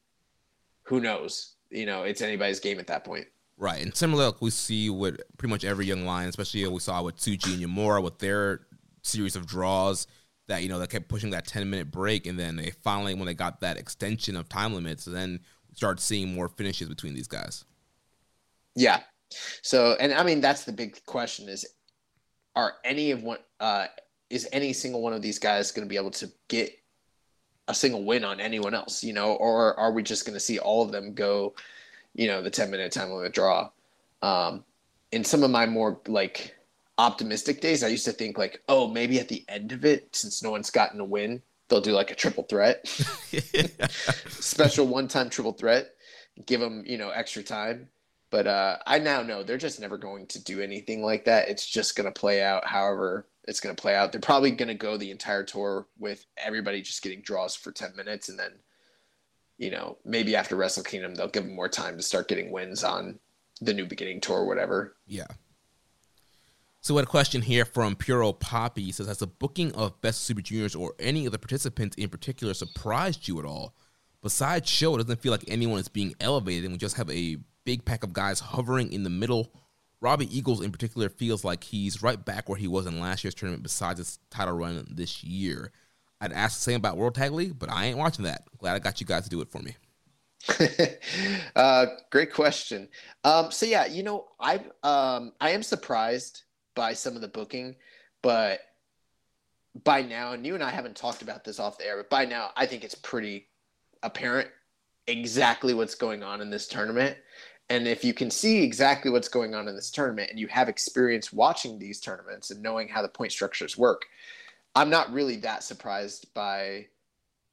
who 0.84 1.00
knows? 1.00 1.54
You 1.70 1.86
know 1.86 2.04
it's 2.04 2.22
anybody's 2.22 2.60
game 2.60 2.78
at 2.78 2.86
that 2.86 3.04
point. 3.04 3.26
Right, 3.58 3.82
and 3.82 3.94
similar 3.96 4.26
like 4.26 4.42
we 4.42 4.50
see 4.50 4.90
with 4.90 5.20
pretty 5.38 5.50
much 5.50 5.64
every 5.64 5.86
young 5.86 6.04
lion, 6.04 6.28
especially 6.28 6.66
we 6.68 6.78
saw 6.78 7.02
with 7.02 7.16
Tsuji 7.16 7.54
and 7.54 7.64
Uemura 7.64 8.02
with 8.02 8.18
their 8.18 8.66
series 9.02 9.34
of 9.34 9.46
draws 9.46 10.06
that 10.48 10.62
you 10.62 10.68
know 10.68 10.78
that 10.78 10.90
kept 10.90 11.08
pushing 11.08 11.30
that 11.30 11.46
ten 11.46 11.68
minute 11.68 11.90
break, 11.90 12.26
and 12.26 12.38
then 12.38 12.56
they 12.56 12.70
finally 12.82 13.14
when 13.14 13.26
they 13.26 13.34
got 13.34 13.60
that 13.60 13.76
extension 13.76 14.36
of 14.36 14.48
time 14.48 14.74
limits, 14.74 15.04
then 15.04 15.40
start 15.74 16.00
seeing 16.00 16.34
more 16.34 16.48
finishes 16.48 16.88
between 16.88 17.14
these 17.14 17.28
guys. 17.28 17.64
Yeah. 18.74 19.00
So, 19.62 19.96
and 19.98 20.12
I 20.12 20.22
mean, 20.22 20.40
that's 20.40 20.64
the 20.64 20.72
big 20.72 21.04
question 21.06 21.48
is, 21.48 21.66
are 22.54 22.74
any 22.84 23.10
of 23.10 23.22
one, 23.22 23.38
uh, 23.60 23.86
is 24.30 24.48
any 24.52 24.72
single 24.72 25.02
one 25.02 25.12
of 25.12 25.22
these 25.22 25.38
guys 25.38 25.72
going 25.72 25.86
to 25.86 25.88
be 25.88 25.96
able 25.96 26.10
to 26.12 26.30
get 26.48 26.72
a 27.68 27.74
single 27.74 28.04
win 28.04 28.24
on 28.24 28.40
anyone 28.40 28.74
else, 28.74 29.02
you 29.02 29.12
know, 29.12 29.34
or 29.34 29.78
are 29.78 29.92
we 29.92 30.02
just 30.02 30.24
going 30.24 30.34
to 30.34 30.40
see 30.40 30.58
all 30.58 30.82
of 30.84 30.92
them 30.92 31.14
go, 31.14 31.54
you 32.14 32.28
know, 32.28 32.42
the 32.42 32.50
10 32.50 32.70
minute 32.70 32.92
time 32.92 33.10
limit 33.10 33.34
draw? 33.34 33.70
Um, 34.22 34.64
in 35.12 35.24
some 35.24 35.42
of 35.42 35.50
my 35.50 35.66
more 35.66 36.00
like 36.06 36.55
optimistic 36.98 37.60
days, 37.60 37.82
I 37.82 37.88
used 37.88 38.04
to 38.06 38.12
think 38.12 38.38
like, 38.38 38.62
oh, 38.68 38.88
maybe 38.88 39.18
at 39.18 39.28
the 39.28 39.44
end 39.48 39.72
of 39.72 39.84
it, 39.84 40.14
since 40.14 40.42
no 40.42 40.50
one's 40.50 40.70
gotten 40.70 41.00
a 41.00 41.04
win, 41.04 41.42
they'll 41.68 41.80
do 41.80 41.92
like 41.92 42.10
a 42.10 42.14
triple 42.14 42.44
threat, 42.44 42.86
special 44.28 44.86
one 44.86 45.08
time 45.08 45.30
triple 45.30 45.52
threat, 45.52 45.94
give 46.46 46.60
them 46.60 46.84
you 46.86 46.98
know 46.98 47.10
extra 47.10 47.42
time. 47.42 47.88
But 48.30 48.46
uh, 48.46 48.78
I 48.86 48.98
now 48.98 49.22
know 49.22 49.42
they're 49.42 49.56
just 49.56 49.80
never 49.80 49.96
going 49.96 50.26
to 50.28 50.42
do 50.42 50.60
anything 50.60 51.02
like 51.02 51.24
that. 51.26 51.48
It's 51.48 51.66
just 51.66 51.96
going 51.96 52.12
to 52.12 52.20
play 52.20 52.42
out 52.42 52.66
however 52.66 53.26
it's 53.46 53.60
going 53.60 53.74
to 53.74 53.80
play 53.80 53.94
out. 53.94 54.12
They're 54.12 54.20
probably 54.20 54.50
going 54.50 54.68
to 54.68 54.74
go 54.74 54.96
the 54.96 55.10
entire 55.10 55.44
tour 55.44 55.86
with 55.98 56.24
everybody 56.36 56.82
just 56.82 57.02
getting 57.02 57.20
draws 57.20 57.54
for 57.54 57.70
10 57.72 57.94
minutes. 57.96 58.28
And 58.28 58.38
then, 58.38 58.52
you 59.58 59.70
know, 59.70 59.98
maybe 60.04 60.34
after 60.34 60.56
Wrestle 60.56 60.82
Kingdom, 60.82 61.14
they'll 61.14 61.28
give 61.28 61.44
them 61.44 61.54
more 61.54 61.68
time 61.68 61.96
to 61.96 62.02
start 62.02 62.28
getting 62.28 62.50
wins 62.50 62.82
on 62.82 63.18
the 63.60 63.72
new 63.72 63.86
beginning 63.86 64.20
tour 64.20 64.38
or 64.38 64.46
whatever. 64.46 64.96
Yeah. 65.06 65.28
So 66.86 66.94
we 66.94 67.00
had 67.00 67.08
a 67.08 67.10
question 67.10 67.42
here 67.42 67.64
from 67.64 67.96
Puro 67.96 68.32
Poppy. 68.32 68.84
He 68.84 68.92
says, 68.92 69.08
has 69.08 69.18
the 69.18 69.26
booking 69.26 69.72
of 69.72 70.00
Best 70.02 70.22
Super 70.22 70.40
Juniors 70.40 70.76
or 70.76 70.94
any 71.00 71.26
of 71.26 71.32
the 71.32 71.38
participants 71.40 71.96
in 71.96 72.08
particular 72.08 72.54
surprised 72.54 73.26
you 73.26 73.40
at 73.40 73.44
all? 73.44 73.74
Besides 74.22 74.70
Sho, 74.70 74.94
it 74.94 74.98
doesn't 74.98 75.20
feel 75.20 75.32
like 75.32 75.42
anyone 75.48 75.80
is 75.80 75.88
being 75.88 76.14
elevated, 76.20 76.62
and 76.62 76.72
we 76.72 76.78
just 76.78 76.96
have 76.96 77.10
a 77.10 77.38
big 77.64 77.84
pack 77.84 78.04
of 78.04 78.12
guys 78.12 78.38
hovering 78.38 78.92
in 78.92 79.02
the 79.02 79.10
middle. 79.10 79.52
Robbie 80.00 80.28
Eagles 80.30 80.62
in 80.62 80.70
particular 80.70 81.08
feels 81.08 81.42
like 81.42 81.64
he's 81.64 82.04
right 82.04 82.24
back 82.24 82.48
where 82.48 82.56
he 82.56 82.68
was 82.68 82.86
in 82.86 83.00
last 83.00 83.24
year's 83.24 83.34
tournament 83.34 83.64
besides 83.64 83.98
his 83.98 84.20
title 84.30 84.54
run 84.54 84.86
this 84.88 85.24
year. 85.24 85.72
I'd 86.20 86.32
ask 86.32 86.56
the 86.56 86.62
same 86.62 86.76
about 86.76 86.96
World 86.96 87.16
Tag 87.16 87.32
League, 87.32 87.58
but 87.58 87.68
I 87.68 87.86
ain't 87.86 87.98
watching 87.98 88.26
that. 88.26 88.44
Glad 88.58 88.76
I 88.76 88.78
got 88.78 89.00
you 89.00 89.08
guys 89.08 89.24
to 89.24 89.30
do 89.30 89.40
it 89.40 89.50
for 89.50 89.58
me. 89.58 89.74
uh, 91.56 91.86
great 92.12 92.32
question. 92.32 92.88
Um, 93.24 93.50
so 93.50 93.66
yeah, 93.66 93.86
you 93.86 94.04
know, 94.04 94.26
I 94.38 94.60
um, 94.84 95.32
I 95.40 95.50
am 95.50 95.64
surprised 95.64 96.44
by 96.76 96.92
some 96.92 97.16
of 97.16 97.22
the 97.22 97.28
booking, 97.28 97.74
but 98.22 98.60
by 99.82 100.02
now, 100.02 100.32
and 100.32 100.46
you 100.46 100.54
and 100.54 100.62
I 100.62 100.70
haven't 100.70 100.96
talked 100.96 101.22
about 101.22 101.42
this 101.42 101.58
off 101.58 101.78
the 101.78 101.86
air, 101.86 101.96
but 101.96 102.10
by 102.10 102.24
now, 102.24 102.50
I 102.56 102.66
think 102.66 102.84
it's 102.84 102.94
pretty 102.94 103.48
apparent 104.04 104.48
exactly 105.08 105.74
what's 105.74 105.96
going 105.96 106.22
on 106.22 106.40
in 106.40 106.50
this 106.50 106.68
tournament. 106.68 107.16
And 107.68 107.88
if 107.88 108.04
you 108.04 108.14
can 108.14 108.30
see 108.30 108.62
exactly 108.62 109.10
what's 109.10 109.28
going 109.28 109.54
on 109.54 109.66
in 109.66 109.74
this 109.74 109.90
tournament 109.90 110.30
and 110.30 110.38
you 110.38 110.46
have 110.48 110.68
experience 110.68 111.32
watching 111.32 111.78
these 111.78 112.00
tournaments 112.00 112.50
and 112.50 112.62
knowing 112.62 112.86
how 112.86 113.02
the 113.02 113.08
point 113.08 113.32
structures 113.32 113.76
work, 113.76 114.06
I'm 114.74 114.90
not 114.90 115.12
really 115.12 115.36
that 115.38 115.64
surprised 115.64 116.32
by 116.32 116.86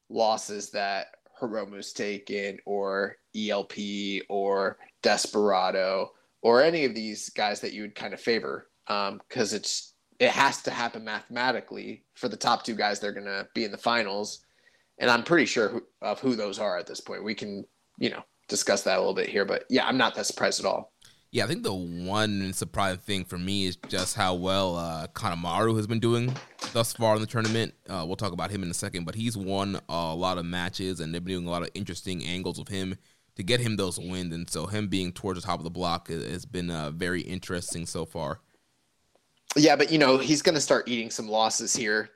losses 0.09 0.69
that 0.71 1.07
Hiromu's 1.39 1.93
taken 1.93 2.59
or 2.65 3.17
ELP 3.35 3.73
or 4.29 4.77
Desperado 5.01 6.11
or 6.41 6.61
any 6.61 6.85
of 6.85 6.93
these 6.93 7.29
guys 7.29 7.59
that 7.61 7.73
you 7.73 7.81
would 7.81 7.95
kind 7.95 8.13
of 8.13 8.21
favor 8.21 8.67
because 8.87 9.53
um, 9.53 9.57
it's 9.57 9.93
it 10.19 10.29
has 10.29 10.61
to 10.63 10.71
happen 10.71 11.03
mathematically 11.03 12.03
for 12.13 12.29
the 12.29 12.37
top 12.37 12.63
two 12.63 12.75
guys 12.75 12.99
they're 12.99 13.11
going 13.11 13.25
to 13.25 13.47
be 13.53 13.65
in 13.65 13.71
the 13.71 13.77
finals. 13.77 14.39
And 14.99 15.09
i'm 15.09 15.23
pretty 15.23 15.45
sure 15.45 15.69
who, 15.69 15.83
of 16.01 16.19
who 16.19 16.35
those 16.35 16.59
are 16.59 16.77
at 16.77 16.87
this 16.87 17.01
point. 17.01 17.23
We 17.23 17.35
can 17.35 17.65
you 17.97 18.09
know 18.09 18.23
discuss 18.47 18.83
that 18.83 18.97
a 18.97 18.99
little 18.99 19.13
bit 19.13 19.29
here 19.29 19.45
but 19.45 19.63
yeah 19.69 19.87
i'm 19.87 19.97
not 19.97 20.15
that 20.15 20.25
surprised 20.25 20.59
at 20.59 20.65
all. 20.65 20.93
Yeah 21.31 21.45
i 21.45 21.47
think 21.47 21.63
the 21.63 21.73
one 21.73 22.53
surprising 22.53 22.99
thing 22.99 23.25
for 23.25 23.37
me 23.37 23.65
is 23.65 23.75
just 23.87 24.15
how 24.15 24.35
well 24.35 24.75
uh 24.75 25.07
kanemaru 25.07 25.75
has 25.77 25.87
been 25.87 25.99
doing 25.99 26.35
thus 26.73 26.93
far 26.93 27.15
in 27.15 27.21
the 27.21 27.27
tournament. 27.27 27.73
Uh, 27.89 28.03
we'll 28.05 28.15
talk 28.15 28.33
about 28.33 28.51
him 28.51 28.63
in 28.63 28.69
a 28.69 28.73
second 28.73 29.05
but 29.05 29.15
he's 29.15 29.35
won 29.35 29.79
a 29.89 30.13
lot 30.15 30.37
of 30.37 30.45
matches 30.45 30.99
and 30.99 31.13
they've 31.13 31.23
been 31.23 31.35
doing 31.35 31.47
a 31.47 31.51
lot 31.51 31.63
of 31.63 31.69
interesting 31.73 32.23
angles 32.23 32.59
with 32.59 32.69
him 32.69 32.97
to 33.35 33.43
get 33.43 33.59
him 33.59 33.77
those 33.77 33.99
wins. 33.99 34.33
And 34.33 34.49
so 34.49 34.67
him 34.67 34.87
being 34.87 35.11
towards 35.11 35.41
the 35.41 35.45
top 35.45 35.59
of 35.59 35.63
the 35.63 35.71
block 35.71 36.07
has 36.09 36.45
been 36.45 36.69
uh, 36.69 36.91
very 36.91 37.21
interesting 37.21 37.85
so 37.85 38.05
far 38.05 38.39
yeah, 39.55 39.75
but 39.75 39.91
you 39.91 39.97
know, 39.97 40.17
he's 40.17 40.41
going 40.41 40.55
to 40.55 40.61
start 40.61 40.87
eating 40.87 41.09
some 41.09 41.27
losses 41.27 41.75
here 41.75 42.09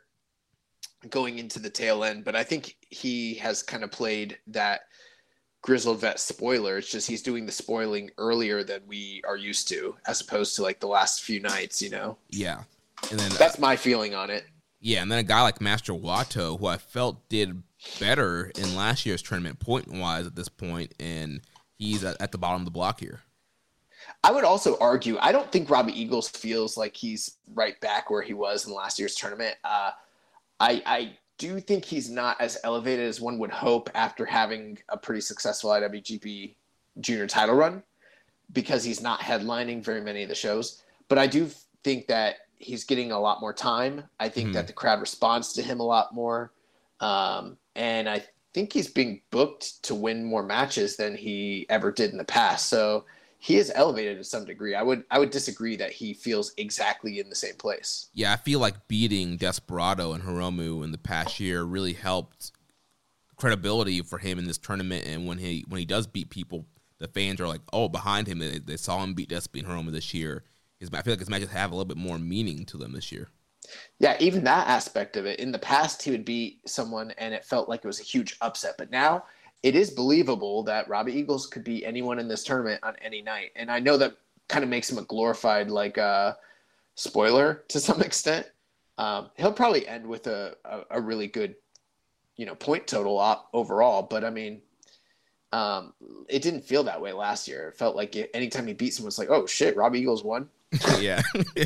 going 1.10 1.40
into 1.40 1.60
the 1.60 1.70
tail 1.70 2.04
end. 2.04 2.26
But 2.26 2.36
I 2.36 2.44
think 2.44 2.76
he 2.90 3.36
has 3.36 3.64
kind 3.64 3.84
of 3.84 3.92
played 3.92 4.38
that 4.48 4.82
grizzled 5.62 6.02
vet 6.02 6.20
spoiler. 6.20 6.78
It's 6.78 6.92
just 6.92 7.08
he's 7.08 7.22
doing 7.22 7.46
the 7.46 7.52
spoiling 7.52 8.10
earlier 8.18 8.64
than 8.64 8.82
we 8.88 9.22
are 9.28 9.38
used 9.38 9.68
to, 9.70 9.96
as 10.08 10.22
opposed 10.22 10.56
to 10.56 10.64
like 10.64 10.80
the 10.80 10.88
last 10.88 11.24
few 11.24 11.40
nights, 11.40 11.82
you 11.82 11.90
know? 11.90 12.18
Yeah. 12.30 12.64
And 13.12 13.20
then 13.20 13.32
that's 13.38 13.58
uh, 13.58 13.62
my 13.62 13.76
feeling 13.76 14.16
on 14.16 14.30
it. 14.30 14.46
Yeah, 14.80 15.02
and 15.02 15.12
then 15.12 15.20
a 15.20 15.24
guy 15.24 15.42
like 15.42 15.60
Master 15.60 15.94
Wato, 15.94 16.60
who 16.60 16.68
I 16.68 16.78
felt 16.78 17.28
did 17.30 17.64
better 18.00 18.52
in 18.58 18.76
last 18.76 19.06
year's 19.06 19.22
tournament 19.22 19.60
point 19.60 19.88
wise 19.88 20.26
at 20.26 20.36
this 20.36 20.50
point, 20.50 20.94
and 21.00 21.42
he's 21.78 22.04
at, 22.04 22.22
at 22.22 22.32
the 22.32 22.38
bottom 22.38 22.62
of 22.62 22.66
the 22.66 22.72
block 22.72 23.00
here. 23.00 23.22
I 24.24 24.32
would 24.32 24.44
also 24.44 24.78
argue 24.80 25.18
I 25.20 25.32
don't 25.32 25.52
think 25.52 25.70
Robbie 25.70 26.00
Eagles 26.00 26.28
feels 26.30 26.76
like 26.76 26.96
he's 26.96 27.38
right 27.54 27.80
back 27.82 28.10
where 28.10 28.22
he 28.22 28.34
was 28.34 28.68
in 28.68 28.74
last 28.74 29.00
year's 29.00 29.16
tournament. 29.16 29.56
Uh, 29.64 29.92
I, 30.60 30.82
I 30.86 31.18
do 31.38 31.60
think 31.60 31.86
he's 31.86 32.10
not 32.10 32.40
as 32.42 32.58
elevated 32.64 33.08
as 33.08 33.22
one 33.22 33.38
would 33.40 33.52
hope 33.52 33.90
after 33.94 34.26
having 34.26 34.80
a 34.90 34.98
pretty 34.98 35.22
successful 35.22 35.70
IWGP 35.70 36.56
Junior 37.00 37.28
title 37.28 37.56
run 37.56 37.84
because 38.54 38.84
he's 38.84 39.02
not 39.02 39.20
headlining 39.20 39.84
very 39.84 40.02
many 40.02 40.24
of 40.24 40.30
the 40.30 40.36
shows. 40.36 40.84
But 41.10 41.18
I 41.18 41.28
do 41.28 41.50
think 41.84 42.08
that 42.08 42.38
he's 42.58 42.84
getting 42.84 43.12
a 43.12 43.20
lot 43.20 43.40
more 43.40 43.54
time. 43.54 44.04
I 44.20 44.30
think 44.30 44.48
mm-hmm. 44.48 44.54
that 44.54 44.68
the 44.68 44.74
crowd 44.74 45.00
responds 45.00 45.54
to 45.54 45.62
him 45.62 45.80
a 45.80 45.84
lot 45.84 46.14
more. 46.14 46.52
Um, 47.00 47.58
and 47.76 48.10
I 48.10 48.24
think 48.54 48.74
he's 48.74 48.90
being 48.90 49.22
booked 49.30 49.84
to 49.84 49.94
win 49.94 50.24
more 50.24 50.44
matches 50.44 50.98
than 50.98 51.16
he 51.16 51.68
ever 51.70 51.92
did 51.92 52.12
in 52.12 52.18
the 52.18 52.26
past. 52.26 52.70
So 52.70 53.06
he 53.40 53.58
is 53.58 53.72
elevated 53.76 54.18
to 54.18 54.24
some 54.24 54.46
degree. 54.46 54.76
I 54.76 54.82
would 54.82 55.04
I 55.12 55.20
would 55.20 55.30
disagree 55.30 55.76
that 55.78 55.92
he 55.92 56.14
feels 56.14 56.54
exactly 56.58 57.20
in 57.20 57.30
the 57.30 57.36
same 57.36 57.56
place. 57.56 58.10
Yeah, 58.14 58.34
I 58.34 58.38
feel 58.38 58.60
like 58.60 58.88
beating 58.88 59.38
Desperado 59.38 60.14
and 60.14 60.24
Hiromu 60.24 60.84
in 60.84 60.92
the 60.92 60.98
past 60.98 61.40
year 61.40 61.64
really 61.64 61.94
helped 61.94 62.52
credibility 63.36 64.02
for 64.02 64.18
him 64.18 64.40
in 64.40 64.46
this 64.46 64.58
tournament. 64.58 65.06
And 65.06 65.28
when 65.28 65.38
he 65.38 65.64
when 65.68 65.80
he 65.80 65.86
does 65.86 66.08
beat 66.08 66.30
people, 66.30 66.66
the 67.00 67.08
fans 67.08 67.40
are 67.40 67.48
like, 67.48 67.62
oh, 67.72 67.88
behind 67.88 68.28
him. 68.28 68.40
They, 68.40 68.60
they 68.60 68.78
saw 68.78 69.04
him 69.04 69.14
beat 69.14 69.30
Despy 69.30 69.60
and 69.60 69.68
Hiromu 69.68 69.92
this 69.92 70.14
year. 70.14 70.44
His, 70.80 70.90
I 70.94 71.02
feel 71.02 71.14
like 71.14 71.20
his 71.20 71.30
matches 71.30 71.50
have 71.50 71.72
a 71.72 71.76
little 71.76 71.86
bit 71.86 71.98
more 71.98 72.18
meaning 72.18 72.66
to 72.66 72.78
them 72.78 72.92
this 72.92 73.12
year. 73.12 73.30
Yeah, 74.00 74.16
even 74.20 74.44
that 74.46 74.68
aspect 74.68 75.18
of 75.18 75.26
it. 75.26 75.40
In 75.40 75.52
the 75.52 75.60
past, 75.60 76.02
he 76.02 76.12
would 76.12 76.26
beat 76.26 76.68
someone 76.68 77.12
and 77.18 77.34
it 77.34 77.46
felt 77.46 77.68
like 77.68 77.84
it 77.84 77.88
was 77.88 78.00
a 78.00 78.04
huge 78.04 78.38
upset. 78.42 78.76
But 78.78 78.92
now 78.92 79.26
it 79.64 79.76
is 79.76 79.90
believable 79.90 80.64
that 80.64 80.88
Robbie 80.88 81.14
Eagles 81.14 81.48
could 81.48 81.64
be 81.64 81.86
anyone 81.86 82.20
in 82.20 82.28
this 82.28 82.44
tournament 82.44 82.80
on 82.84 82.96
any 83.02 83.22
night. 83.22 83.52
And 83.56 83.72
I 83.72 83.80
know 83.80 83.98
that 83.98 84.18
kind 84.48 84.64
of 84.64 84.70
makes 84.70 84.90
him 84.90 84.98
a 84.98 85.04
glorified 85.04 85.70
like 85.70 85.98
uh, 85.98 86.34
spoiler 86.96 87.64
to 87.70 87.80
some 87.80 88.02
extent. 88.02 88.48
Um, 88.98 89.30
he'll 89.36 89.54
probably 89.54 89.88
end 89.88 90.08
with 90.08 90.28
a, 90.28 90.56
a, 90.66 90.82
a, 90.92 91.02
really 91.02 91.28
good, 91.28 91.56
you 92.36 92.48
know, 92.48 92.56
point 92.56 92.88
total 92.88 93.20
op- 93.20 93.48
overall. 93.54 94.02
But 94.02 94.24
I 94.24 94.32
mean, 94.32 94.62
um, 95.54 95.94
it 96.28 96.42
didn't 96.42 96.66
feel 96.66 96.84
that 96.86 97.00
way 97.00 97.14
last 97.14 97.48
year. 97.48 97.70
It 97.70 97.78
felt 97.78 97.96
like 97.96 98.16
anytime 98.34 98.66
he 98.66 98.74
beat 98.74 98.96
someone, 98.96 99.10
it's 99.10 99.20
like, 99.20 99.30
oh 99.30 99.46
shit, 99.46 99.78
Robbie 99.78 100.00
Eagles 100.00 100.24
won. 100.24 100.50
yeah. 101.00 101.22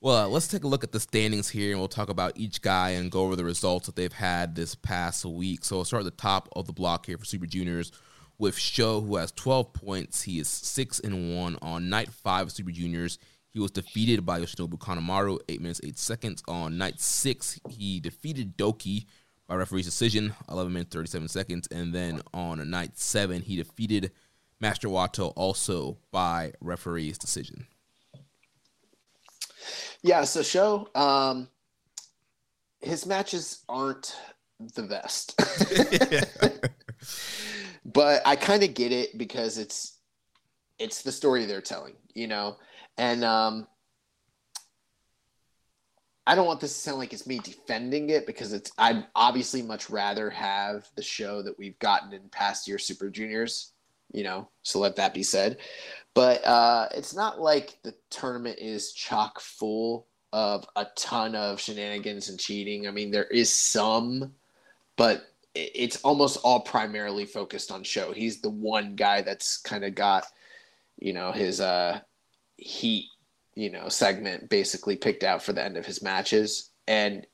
Well, 0.00 0.28
let's 0.28 0.46
take 0.46 0.62
a 0.62 0.68
look 0.68 0.84
at 0.84 0.92
the 0.92 1.00
standings 1.00 1.48
here, 1.48 1.72
and 1.72 1.80
we'll 1.80 1.88
talk 1.88 2.08
about 2.08 2.34
each 2.36 2.62
guy 2.62 2.90
and 2.90 3.10
go 3.10 3.22
over 3.22 3.34
the 3.34 3.44
results 3.44 3.86
that 3.86 3.96
they've 3.96 4.12
had 4.12 4.54
this 4.54 4.76
past 4.76 5.24
week. 5.24 5.64
So, 5.64 5.76
we'll 5.76 5.84
start 5.84 6.02
at 6.02 6.04
the 6.04 6.22
top 6.22 6.48
of 6.54 6.68
the 6.68 6.72
block 6.72 7.06
here 7.06 7.18
for 7.18 7.24
Super 7.24 7.46
Juniors 7.46 7.90
with 8.38 8.56
Sho, 8.56 9.00
who 9.00 9.16
has 9.16 9.32
12 9.32 9.72
points. 9.72 10.22
He 10.22 10.38
is 10.38 10.46
six 10.46 11.00
and 11.00 11.34
one 11.36 11.58
on 11.60 11.88
night 11.88 12.10
five 12.12 12.46
of 12.46 12.52
Super 12.52 12.70
Juniors. 12.70 13.18
He 13.50 13.58
was 13.58 13.72
defeated 13.72 14.24
by 14.24 14.38
Yoshinobu 14.38 14.78
Kanemaru, 14.78 15.40
eight 15.48 15.60
minutes 15.60 15.80
eight 15.82 15.98
seconds. 15.98 16.44
On 16.46 16.78
night 16.78 17.00
six, 17.00 17.58
he 17.68 17.98
defeated 17.98 18.56
Doki 18.56 19.06
by 19.48 19.56
referee's 19.56 19.86
decision, 19.86 20.32
11 20.48 20.72
minutes 20.72 20.94
37 20.94 21.26
seconds. 21.26 21.66
And 21.72 21.92
then 21.92 22.20
on 22.32 22.70
night 22.70 22.96
seven, 22.98 23.42
he 23.42 23.56
defeated 23.56 24.12
Master 24.60 24.86
Wato 24.86 25.32
also 25.34 25.98
by 26.12 26.52
referee's 26.60 27.18
decision. 27.18 27.66
Yeah, 30.02 30.24
so 30.24 30.42
Sho 30.42 30.88
um, 30.94 31.48
his 32.80 33.06
matches 33.06 33.64
aren't 33.68 34.16
the 34.74 34.82
best. 34.82 35.34
but 37.84 38.22
I 38.26 38.36
kind 38.36 38.62
of 38.62 38.74
get 38.74 38.92
it 38.92 39.16
because 39.18 39.58
it's 39.58 39.98
it's 40.78 41.02
the 41.02 41.12
story 41.12 41.44
they're 41.44 41.60
telling, 41.60 41.94
you 42.14 42.26
know. 42.26 42.56
And 42.96 43.24
um 43.24 43.66
I 46.26 46.34
don't 46.34 46.46
want 46.46 46.60
this 46.60 46.74
to 46.74 46.80
sound 46.80 46.98
like 46.98 47.14
it's 47.14 47.26
me 47.26 47.38
defending 47.38 48.10
it 48.10 48.26
because 48.26 48.52
it's 48.52 48.70
I'd 48.76 49.06
obviously 49.14 49.62
much 49.62 49.88
rather 49.88 50.28
have 50.30 50.86
the 50.94 51.02
show 51.02 51.42
that 51.42 51.58
we've 51.58 51.78
gotten 51.78 52.12
in 52.12 52.28
past 52.28 52.68
year 52.68 52.78
Super 52.78 53.08
Juniors, 53.08 53.72
you 54.12 54.24
know. 54.24 54.48
So 54.62 54.78
let 54.78 54.96
that 54.96 55.14
be 55.14 55.22
said. 55.22 55.58
But 56.14 56.44
uh, 56.44 56.88
it's 56.94 57.14
not 57.14 57.40
like 57.40 57.78
the 57.82 57.94
tournament 58.10 58.58
is 58.58 58.92
chock 58.92 59.40
full 59.40 60.06
of 60.32 60.66
a 60.76 60.86
ton 60.96 61.34
of 61.34 61.60
shenanigans 61.60 62.28
and 62.28 62.38
cheating. 62.38 62.86
I 62.86 62.90
mean, 62.90 63.10
there 63.10 63.24
is 63.24 63.50
some, 63.50 64.32
but 64.96 65.22
it's 65.54 66.00
almost 66.02 66.38
all 66.44 66.60
primarily 66.60 67.24
focused 67.24 67.70
on 67.70 67.82
Sho. 67.82 68.12
He's 68.12 68.40
the 68.40 68.50
one 68.50 68.94
guy 68.94 69.22
that's 69.22 69.58
kind 69.58 69.84
of 69.84 69.94
got, 69.94 70.26
you 70.98 71.12
know, 71.12 71.32
his 71.32 71.60
uh, 71.60 72.00
heat, 72.56 73.06
you 73.54 73.70
know, 73.70 73.88
segment 73.88 74.50
basically 74.50 74.96
picked 74.96 75.24
out 75.24 75.42
for 75.42 75.52
the 75.52 75.64
end 75.64 75.76
of 75.76 75.86
his 75.86 76.02
matches. 76.02 76.70
And 76.86 77.26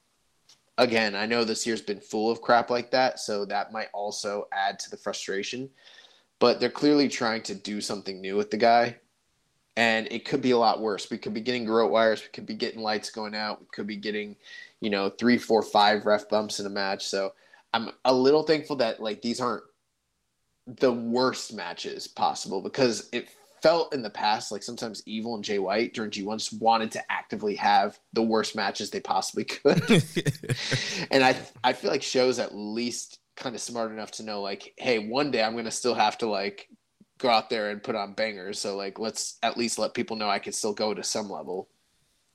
again, 0.78 1.14
I 1.14 1.26
know 1.26 1.44
this 1.44 1.66
year's 1.66 1.82
been 1.82 2.00
full 2.00 2.30
of 2.30 2.40
crap 2.40 2.70
like 2.70 2.90
that, 2.92 3.18
so 3.18 3.44
that 3.46 3.72
might 3.72 3.88
also 3.92 4.46
add 4.52 4.78
to 4.80 4.90
the 4.90 4.96
frustration. 4.96 5.70
But 6.44 6.60
they're 6.60 6.68
clearly 6.68 7.08
trying 7.08 7.40
to 7.44 7.54
do 7.54 7.80
something 7.80 8.20
new 8.20 8.36
with 8.36 8.50
the 8.50 8.58
guy, 8.58 8.96
and 9.78 10.06
it 10.10 10.26
could 10.26 10.42
be 10.42 10.50
a 10.50 10.58
lot 10.58 10.78
worse. 10.78 11.10
We 11.10 11.16
could 11.16 11.32
be 11.32 11.40
getting 11.40 11.64
garrote 11.64 11.90
wires, 11.90 12.20
we 12.20 12.28
could 12.34 12.44
be 12.44 12.52
getting 12.52 12.82
lights 12.82 13.08
going 13.08 13.34
out, 13.34 13.60
we 13.62 13.66
could 13.72 13.86
be 13.86 13.96
getting, 13.96 14.36
you 14.82 14.90
know, 14.90 15.08
three, 15.08 15.38
four, 15.38 15.62
five 15.62 16.04
ref 16.04 16.28
bumps 16.28 16.60
in 16.60 16.66
a 16.66 16.68
match. 16.68 17.06
So 17.06 17.32
I'm 17.72 17.92
a 18.04 18.12
little 18.12 18.42
thankful 18.42 18.76
that 18.76 19.00
like 19.00 19.22
these 19.22 19.40
aren't 19.40 19.62
the 20.66 20.92
worst 20.92 21.54
matches 21.54 22.06
possible 22.06 22.60
because 22.60 23.08
it 23.10 23.30
felt 23.62 23.94
in 23.94 24.02
the 24.02 24.10
past 24.10 24.52
like 24.52 24.62
sometimes 24.62 25.02
Evil 25.06 25.36
and 25.36 25.44
Jay 25.44 25.58
White 25.58 25.94
during 25.94 26.10
G1 26.10 26.40
just 26.40 26.60
wanted 26.60 26.90
to 26.90 27.10
actively 27.10 27.54
have 27.54 27.98
the 28.12 28.22
worst 28.22 28.54
matches 28.54 28.90
they 28.90 29.00
possibly 29.00 29.44
could. 29.44 29.82
and 31.10 31.24
I 31.24 31.36
I 31.64 31.72
feel 31.72 31.90
like 31.90 32.02
Sho's 32.02 32.38
at 32.38 32.54
least 32.54 33.20
kind 33.36 33.54
of 33.54 33.60
smart 33.60 33.92
enough 33.92 34.12
to 34.12 34.22
know 34.22 34.40
like, 34.40 34.74
hey, 34.78 34.98
one 34.98 35.30
day 35.30 35.42
I'm 35.42 35.56
gonna 35.56 35.70
still 35.70 35.94
have 35.94 36.18
to 36.18 36.26
like 36.26 36.68
go 37.18 37.28
out 37.28 37.50
there 37.50 37.70
and 37.70 37.82
put 37.82 37.94
on 37.94 38.14
bangers. 38.14 38.58
So 38.58 38.76
like 38.76 38.98
let's 38.98 39.38
at 39.42 39.56
least 39.56 39.78
let 39.78 39.94
people 39.94 40.16
know 40.16 40.28
I 40.28 40.38
can 40.38 40.52
still 40.52 40.72
go 40.72 40.94
to 40.94 41.02
some 41.02 41.30
level. 41.30 41.68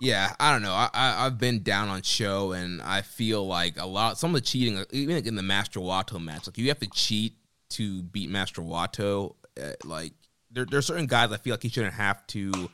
Yeah, 0.01 0.33
I 0.39 0.53
don't 0.53 0.61
know. 0.61 0.73
I, 0.73 0.89
I 0.93 1.23
have 1.25 1.37
been 1.37 1.61
down 1.61 1.89
on 1.89 2.03
Sho, 2.03 2.53
and 2.53 2.81
I 2.81 3.01
feel 3.01 3.45
like 3.45 3.77
a 3.77 3.85
lot. 3.85 4.17
Some 4.17 4.33
of 4.33 4.35
the 4.35 4.47
cheating, 4.47 4.85
even 4.91 5.27
in 5.27 5.35
the 5.35 5.43
Master 5.43 5.81
Wato 5.81 6.23
match, 6.23 6.47
like 6.47 6.57
you 6.57 6.69
have 6.69 6.79
to 6.79 6.87
cheat 6.87 7.33
to 7.71 8.01
beat 8.03 8.29
Master 8.29 8.61
Wato. 8.61 9.35
Uh, 9.61 9.73
like 9.83 10.13
there, 10.51 10.65
there 10.65 10.79
are 10.79 10.81
certain 10.81 11.05
guys 11.05 11.33
I 11.33 11.37
feel 11.37 11.53
like 11.53 11.63
he 11.63 11.69
shouldn't 11.69 11.95
have 11.95 12.25
to. 12.27 12.69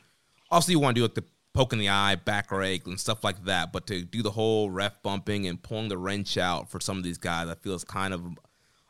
Also, 0.52 0.70
you 0.70 0.78
want 0.78 0.94
to 0.94 1.00
do 1.00 1.02
like 1.02 1.14
the 1.14 1.24
poke 1.56 1.72
in 1.72 1.78
the 1.78 1.88
eye, 1.88 2.14
back 2.16 2.52
rake, 2.52 2.86
and 2.86 3.00
stuff 3.00 3.24
like 3.24 3.44
that. 3.46 3.72
But 3.72 3.86
to 3.86 4.04
do 4.04 4.22
the 4.22 4.30
whole 4.30 4.70
ref 4.70 5.02
bumping 5.02 5.46
and 5.46 5.60
pulling 5.60 5.88
the 5.88 5.96
wrench 5.96 6.36
out 6.36 6.70
for 6.70 6.80
some 6.80 6.98
of 6.98 7.02
these 7.02 7.16
guys, 7.16 7.48
I 7.48 7.54
feel 7.54 7.74
it's 7.74 7.82
kind 7.82 8.12
of 8.12 8.22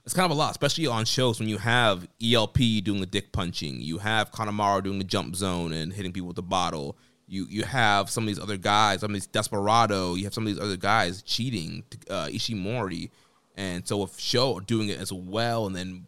it's 0.04 0.14
kind 0.14 0.30
of 0.30 0.36
a 0.36 0.38
lot, 0.38 0.50
especially 0.50 0.86
on 0.86 1.04
shows 1.04 1.38
when 1.38 1.48
you 1.48 1.58
have 1.58 2.06
ELP 2.22 2.58
doing 2.82 3.00
the 3.00 3.06
dick 3.06 3.32
punching, 3.32 3.80
you 3.80 3.98
have 3.98 4.30
Kanemaru 4.32 4.82
doing 4.82 4.98
the 4.98 5.04
jump 5.04 5.34
zone 5.36 5.72
and 5.72 5.92
hitting 5.92 6.12
people 6.12 6.26
with 6.26 6.36
the 6.36 6.42
bottle. 6.42 6.98
You 7.28 7.46
you 7.48 7.62
have 7.62 8.10
some 8.10 8.24
of 8.24 8.28
these 8.28 8.38
other 8.38 8.56
guys, 8.56 9.00
some 9.00 9.12
of 9.12 9.14
these 9.14 9.26
Desperado. 9.28 10.14
You 10.14 10.24
have 10.24 10.34
some 10.34 10.46
of 10.46 10.52
these 10.52 10.62
other 10.62 10.76
guys 10.76 11.22
cheating, 11.22 11.84
uh, 12.10 12.26
Ishimori, 12.26 13.10
and 13.56 13.86
so 13.86 13.98
with 13.98 14.18
Sho 14.18 14.58
doing 14.60 14.88
it 14.88 14.98
as 14.98 15.12
well, 15.12 15.66
and 15.66 15.74
then 15.74 16.06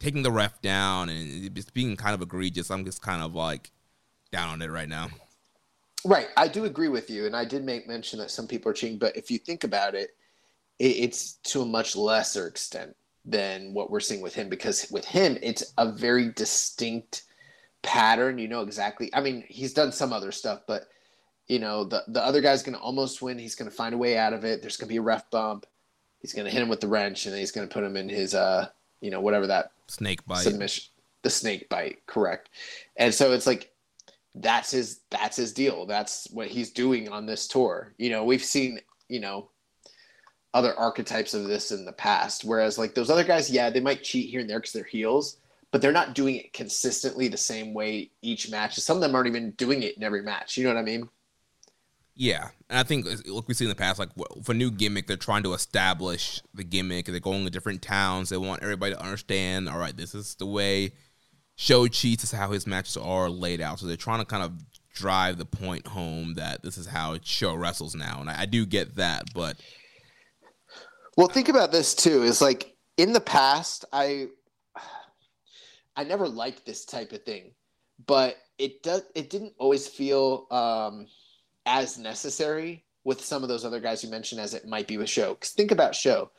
taking 0.00 0.22
the 0.22 0.30
ref 0.30 0.60
down 0.60 1.08
and 1.08 1.56
it's 1.56 1.70
being 1.70 1.96
kind 1.96 2.14
of 2.14 2.20
egregious. 2.20 2.70
I'm 2.70 2.84
just 2.84 3.00
kind 3.00 3.22
of 3.22 3.34
like 3.34 3.70
down 4.30 4.50
on 4.50 4.60
it 4.60 4.70
right 4.70 4.88
now. 4.88 5.08
Right, 6.04 6.28
I 6.36 6.48
do 6.48 6.64
agree 6.64 6.88
with 6.88 7.08
you, 7.08 7.26
and 7.26 7.34
I 7.34 7.44
did 7.44 7.64
make 7.64 7.88
mention 7.88 8.18
that 8.18 8.30
some 8.30 8.46
people 8.46 8.70
are 8.70 8.74
cheating, 8.74 8.98
but 8.98 9.16
if 9.16 9.30
you 9.30 9.38
think 9.38 9.64
about 9.64 9.94
it, 9.94 10.10
it's 10.78 11.34
to 11.44 11.62
a 11.62 11.66
much 11.66 11.96
lesser 11.96 12.46
extent 12.46 12.94
than 13.24 13.72
what 13.72 13.90
we're 13.90 14.00
seeing 14.00 14.20
with 14.20 14.34
him 14.34 14.48
because 14.48 14.86
with 14.90 15.04
him, 15.04 15.38
it's 15.40 15.72
a 15.78 15.90
very 15.90 16.30
distinct 16.30 17.22
pattern. 17.82 18.38
You 18.38 18.48
know 18.48 18.60
exactly. 18.60 19.08
I 19.14 19.20
mean, 19.20 19.44
he's 19.48 19.72
done 19.72 19.92
some 19.92 20.12
other 20.12 20.32
stuff, 20.32 20.62
but 20.66 20.88
you 21.46 21.58
know 21.58 21.84
the 21.84 22.02
the 22.08 22.22
other 22.22 22.40
guy's 22.40 22.62
going 22.62 22.76
to 22.76 22.80
almost 22.80 23.22
win. 23.22 23.38
He's 23.38 23.54
going 23.54 23.70
to 23.70 23.76
find 23.76 23.94
a 23.94 23.98
way 23.98 24.18
out 24.18 24.32
of 24.32 24.44
it. 24.44 24.60
There's 24.60 24.76
going 24.76 24.88
to 24.88 24.92
be 24.92 24.98
a 24.98 25.02
ref 25.02 25.30
bump. 25.30 25.66
He's 26.20 26.32
going 26.32 26.46
to 26.46 26.50
hit 26.50 26.62
him 26.62 26.68
with 26.68 26.80
the 26.80 26.88
wrench, 26.88 27.26
and 27.26 27.32
then 27.32 27.40
he's 27.40 27.52
going 27.52 27.68
to 27.68 27.72
put 27.72 27.84
him 27.84 27.96
in 27.96 28.08
his 28.08 28.34
uh 28.34 28.68
you 29.04 29.10
know 29.10 29.20
whatever 29.20 29.46
that 29.46 29.70
snake 29.86 30.24
bite 30.26 30.38
submission 30.38 30.84
the 31.22 31.30
snake 31.30 31.68
bite 31.68 31.98
correct 32.06 32.48
and 32.96 33.12
so 33.12 33.32
it's 33.32 33.46
like 33.46 33.70
that's 34.36 34.70
his 34.70 35.00
that's 35.10 35.36
his 35.36 35.52
deal 35.52 35.86
that's 35.86 36.28
what 36.32 36.48
he's 36.48 36.70
doing 36.70 37.08
on 37.08 37.26
this 37.26 37.46
tour 37.46 37.92
you 37.98 38.10
know 38.10 38.24
we've 38.24 38.44
seen 38.44 38.80
you 39.08 39.20
know 39.20 39.48
other 40.52 40.74
archetypes 40.74 41.34
of 41.34 41.44
this 41.44 41.70
in 41.70 41.84
the 41.84 41.92
past 41.92 42.44
whereas 42.44 42.78
like 42.78 42.94
those 42.94 43.10
other 43.10 43.24
guys 43.24 43.50
yeah 43.50 43.70
they 43.70 43.80
might 43.80 44.02
cheat 44.02 44.30
here 44.30 44.40
and 44.40 44.50
there 44.50 44.58
because 44.58 44.72
they're 44.72 44.84
heels 44.84 45.38
but 45.70 45.82
they're 45.82 45.92
not 45.92 46.14
doing 46.14 46.36
it 46.36 46.52
consistently 46.52 47.28
the 47.28 47.36
same 47.36 47.74
way 47.74 48.10
each 48.22 48.50
match 48.50 48.74
some 48.76 48.96
of 48.96 49.00
them 49.00 49.14
aren't 49.14 49.28
even 49.28 49.52
doing 49.52 49.82
it 49.82 49.96
in 49.96 50.02
every 50.02 50.22
match 50.22 50.56
you 50.56 50.64
know 50.64 50.70
what 50.70 50.80
i 50.80 50.84
mean 50.84 51.08
yeah, 52.16 52.50
and 52.70 52.78
I 52.78 52.84
think 52.84 53.06
uh, 53.06 53.16
like 53.26 53.48
we've 53.48 53.56
seen 53.56 53.66
in 53.66 53.70
the 53.70 53.74
past, 53.74 53.98
like 53.98 54.10
for 54.44 54.54
new 54.54 54.70
gimmick, 54.70 55.08
they're 55.08 55.16
trying 55.16 55.42
to 55.42 55.52
establish 55.52 56.40
the 56.54 56.62
gimmick. 56.62 57.06
They're 57.06 57.18
going 57.18 57.44
to 57.44 57.50
different 57.50 57.82
towns. 57.82 58.28
They 58.28 58.36
want 58.36 58.62
everybody 58.62 58.94
to 58.94 59.02
understand. 59.02 59.68
All 59.68 59.78
right, 59.78 59.96
this 59.96 60.14
is 60.14 60.36
the 60.36 60.46
way 60.46 60.92
Sho 61.56 61.88
cheats. 61.88 62.24
Is 62.24 62.32
how 62.32 62.50
his 62.50 62.66
matches 62.66 62.96
are 62.96 63.28
laid 63.28 63.60
out. 63.60 63.78
So 63.78 63.86
they're 63.86 63.96
trying 63.96 64.20
to 64.20 64.24
kind 64.24 64.42
of 64.42 64.52
drive 64.92 65.38
the 65.38 65.44
point 65.44 65.86
home 65.86 66.34
that 66.34 66.62
this 66.62 66.78
is 66.78 66.86
how 66.86 67.18
Sho 67.22 67.54
wrestles 67.54 67.94
now. 67.94 68.20
And 68.20 68.30
I, 68.30 68.42
I 68.42 68.46
do 68.46 68.66
get 68.66 68.96
that, 68.96 69.24
but 69.34 69.56
well, 71.16 71.28
think 71.28 71.48
about 71.48 71.72
this 71.72 71.94
too. 71.94 72.22
Is 72.22 72.40
like 72.40 72.76
in 72.96 73.12
the 73.12 73.20
past, 73.20 73.84
I 73.92 74.28
I 75.96 76.04
never 76.04 76.28
liked 76.28 76.66
this 76.66 76.84
type 76.84 77.12
of 77.12 77.22
thing, 77.24 77.52
but 78.06 78.36
it 78.58 78.82
does. 78.82 79.02
It 79.14 79.30
didn't 79.30 79.54
always 79.58 79.86
feel. 79.88 80.46
um 80.50 81.06
as 81.66 81.98
necessary 81.98 82.84
with 83.04 83.24
some 83.24 83.42
of 83.42 83.48
those 83.48 83.64
other 83.64 83.80
guys 83.80 84.02
you 84.02 84.10
mentioned 84.10 84.40
as 84.40 84.54
it 84.54 84.66
might 84.66 84.86
be 84.86 84.98
with 84.98 85.08
Sho. 85.08 85.34
Because 85.34 85.50
think 85.50 85.70
about 85.70 85.94
Sho. 85.94 86.30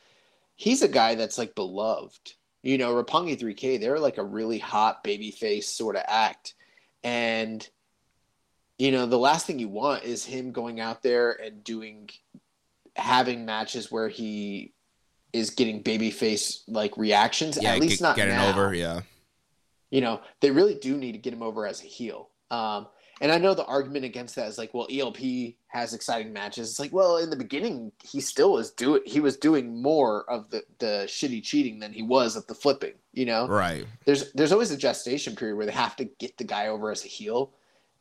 He's 0.56 0.82
a 0.82 0.88
guy 0.88 1.16
that's 1.16 1.38
like 1.38 1.56
beloved. 1.56 2.34
You 2.66 2.80
know, 2.80 2.96
Roppongi 2.96 3.40
3K, 3.40 3.80
they're 3.80 4.00
like 4.00 4.18
a 4.18 4.24
really 4.24 4.58
hot 4.58 5.04
baby 5.04 5.30
face 5.30 5.70
sort 5.70 5.96
of 5.96 6.02
act. 6.08 6.56
And, 7.04 7.68
you 8.80 8.92
know, 8.92 9.06
the 9.06 9.20
last 9.20 9.46
thing 9.46 9.60
you 9.60 9.70
want 9.70 10.04
is 10.04 10.26
him 10.26 10.52
going 10.52 10.80
out 10.80 11.04
there 11.04 11.32
and 11.32 11.64
doing, 11.64 12.10
having 12.96 13.46
matches 13.46 13.92
where 13.92 14.10
he 14.10 14.74
is 15.32 15.52
getting 15.52 15.84
baby 15.84 16.10
face 16.10 16.64
like 16.68 16.98
reactions. 16.98 17.60
Yeah, 17.62 17.74
At 17.76 17.82
least 17.82 18.00
get, 18.00 18.02
not 18.02 18.16
getting 18.16 18.34
now. 18.34 18.50
over. 18.50 18.74
Yeah. 18.74 19.02
You 19.92 20.02
know, 20.02 20.22
they 20.42 20.50
really 20.50 20.74
do 20.74 20.98
need 20.98 21.12
to 21.12 21.20
get 21.20 21.34
him 21.34 21.44
over 21.44 21.68
as 21.68 21.84
a 21.84 21.86
heel. 21.86 22.30
Um, 22.50 22.88
and 23.22 23.32
I 23.32 23.38
know 23.38 23.54
the 23.54 23.66
argument 23.66 24.04
against 24.04 24.36
that 24.36 24.48
is 24.48 24.58
like, 24.58 24.74
well, 24.74 24.88
ELP 24.92 25.54
has 25.68 25.94
exciting 25.94 26.34
matches. 26.34 26.70
It's 26.70 26.80
like, 26.80 26.92
well, 26.92 27.18
in 27.18 27.30
the 27.30 27.36
beginning, 27.36 27.92
he 28.04 28.20
still 28.20 28.54
was 28.54 28.72
doing 28.72 29.02
he 29.06 29.20
was 29.20 29.38
doing 29.38 29.82
more 29.82 30.30
of 30.30 30.50
the 30.50 30.64
the 30.80 31.06
shitty 31.08 31.42
cheating 31.44 31.80
than 31.80 31.94
he 31.94 32.04
was 32.04 32.36
of 32.36 32.46
the 32.48 32.56
flipping. 32.56 32.94
You 33.14 33.26
know, 33.26 33.48
right? 33.48 33.86
There's 34.06 34.34
there's 34.34 34.52
always 34.52 34.72
a 34.72 34.78
gestation 34.78 35.36
period 35.36 35.56
where 35.56 35.66
they 35.66 35.72
have 35.72 35.96
to 35.98 36.06
get 36.06 36.38
the 36.38 36.44
guy 36.44 36.68
over 36.68 36.92
as 36.92 37.06
a 37.06 37.08
heel, 37.08 37.52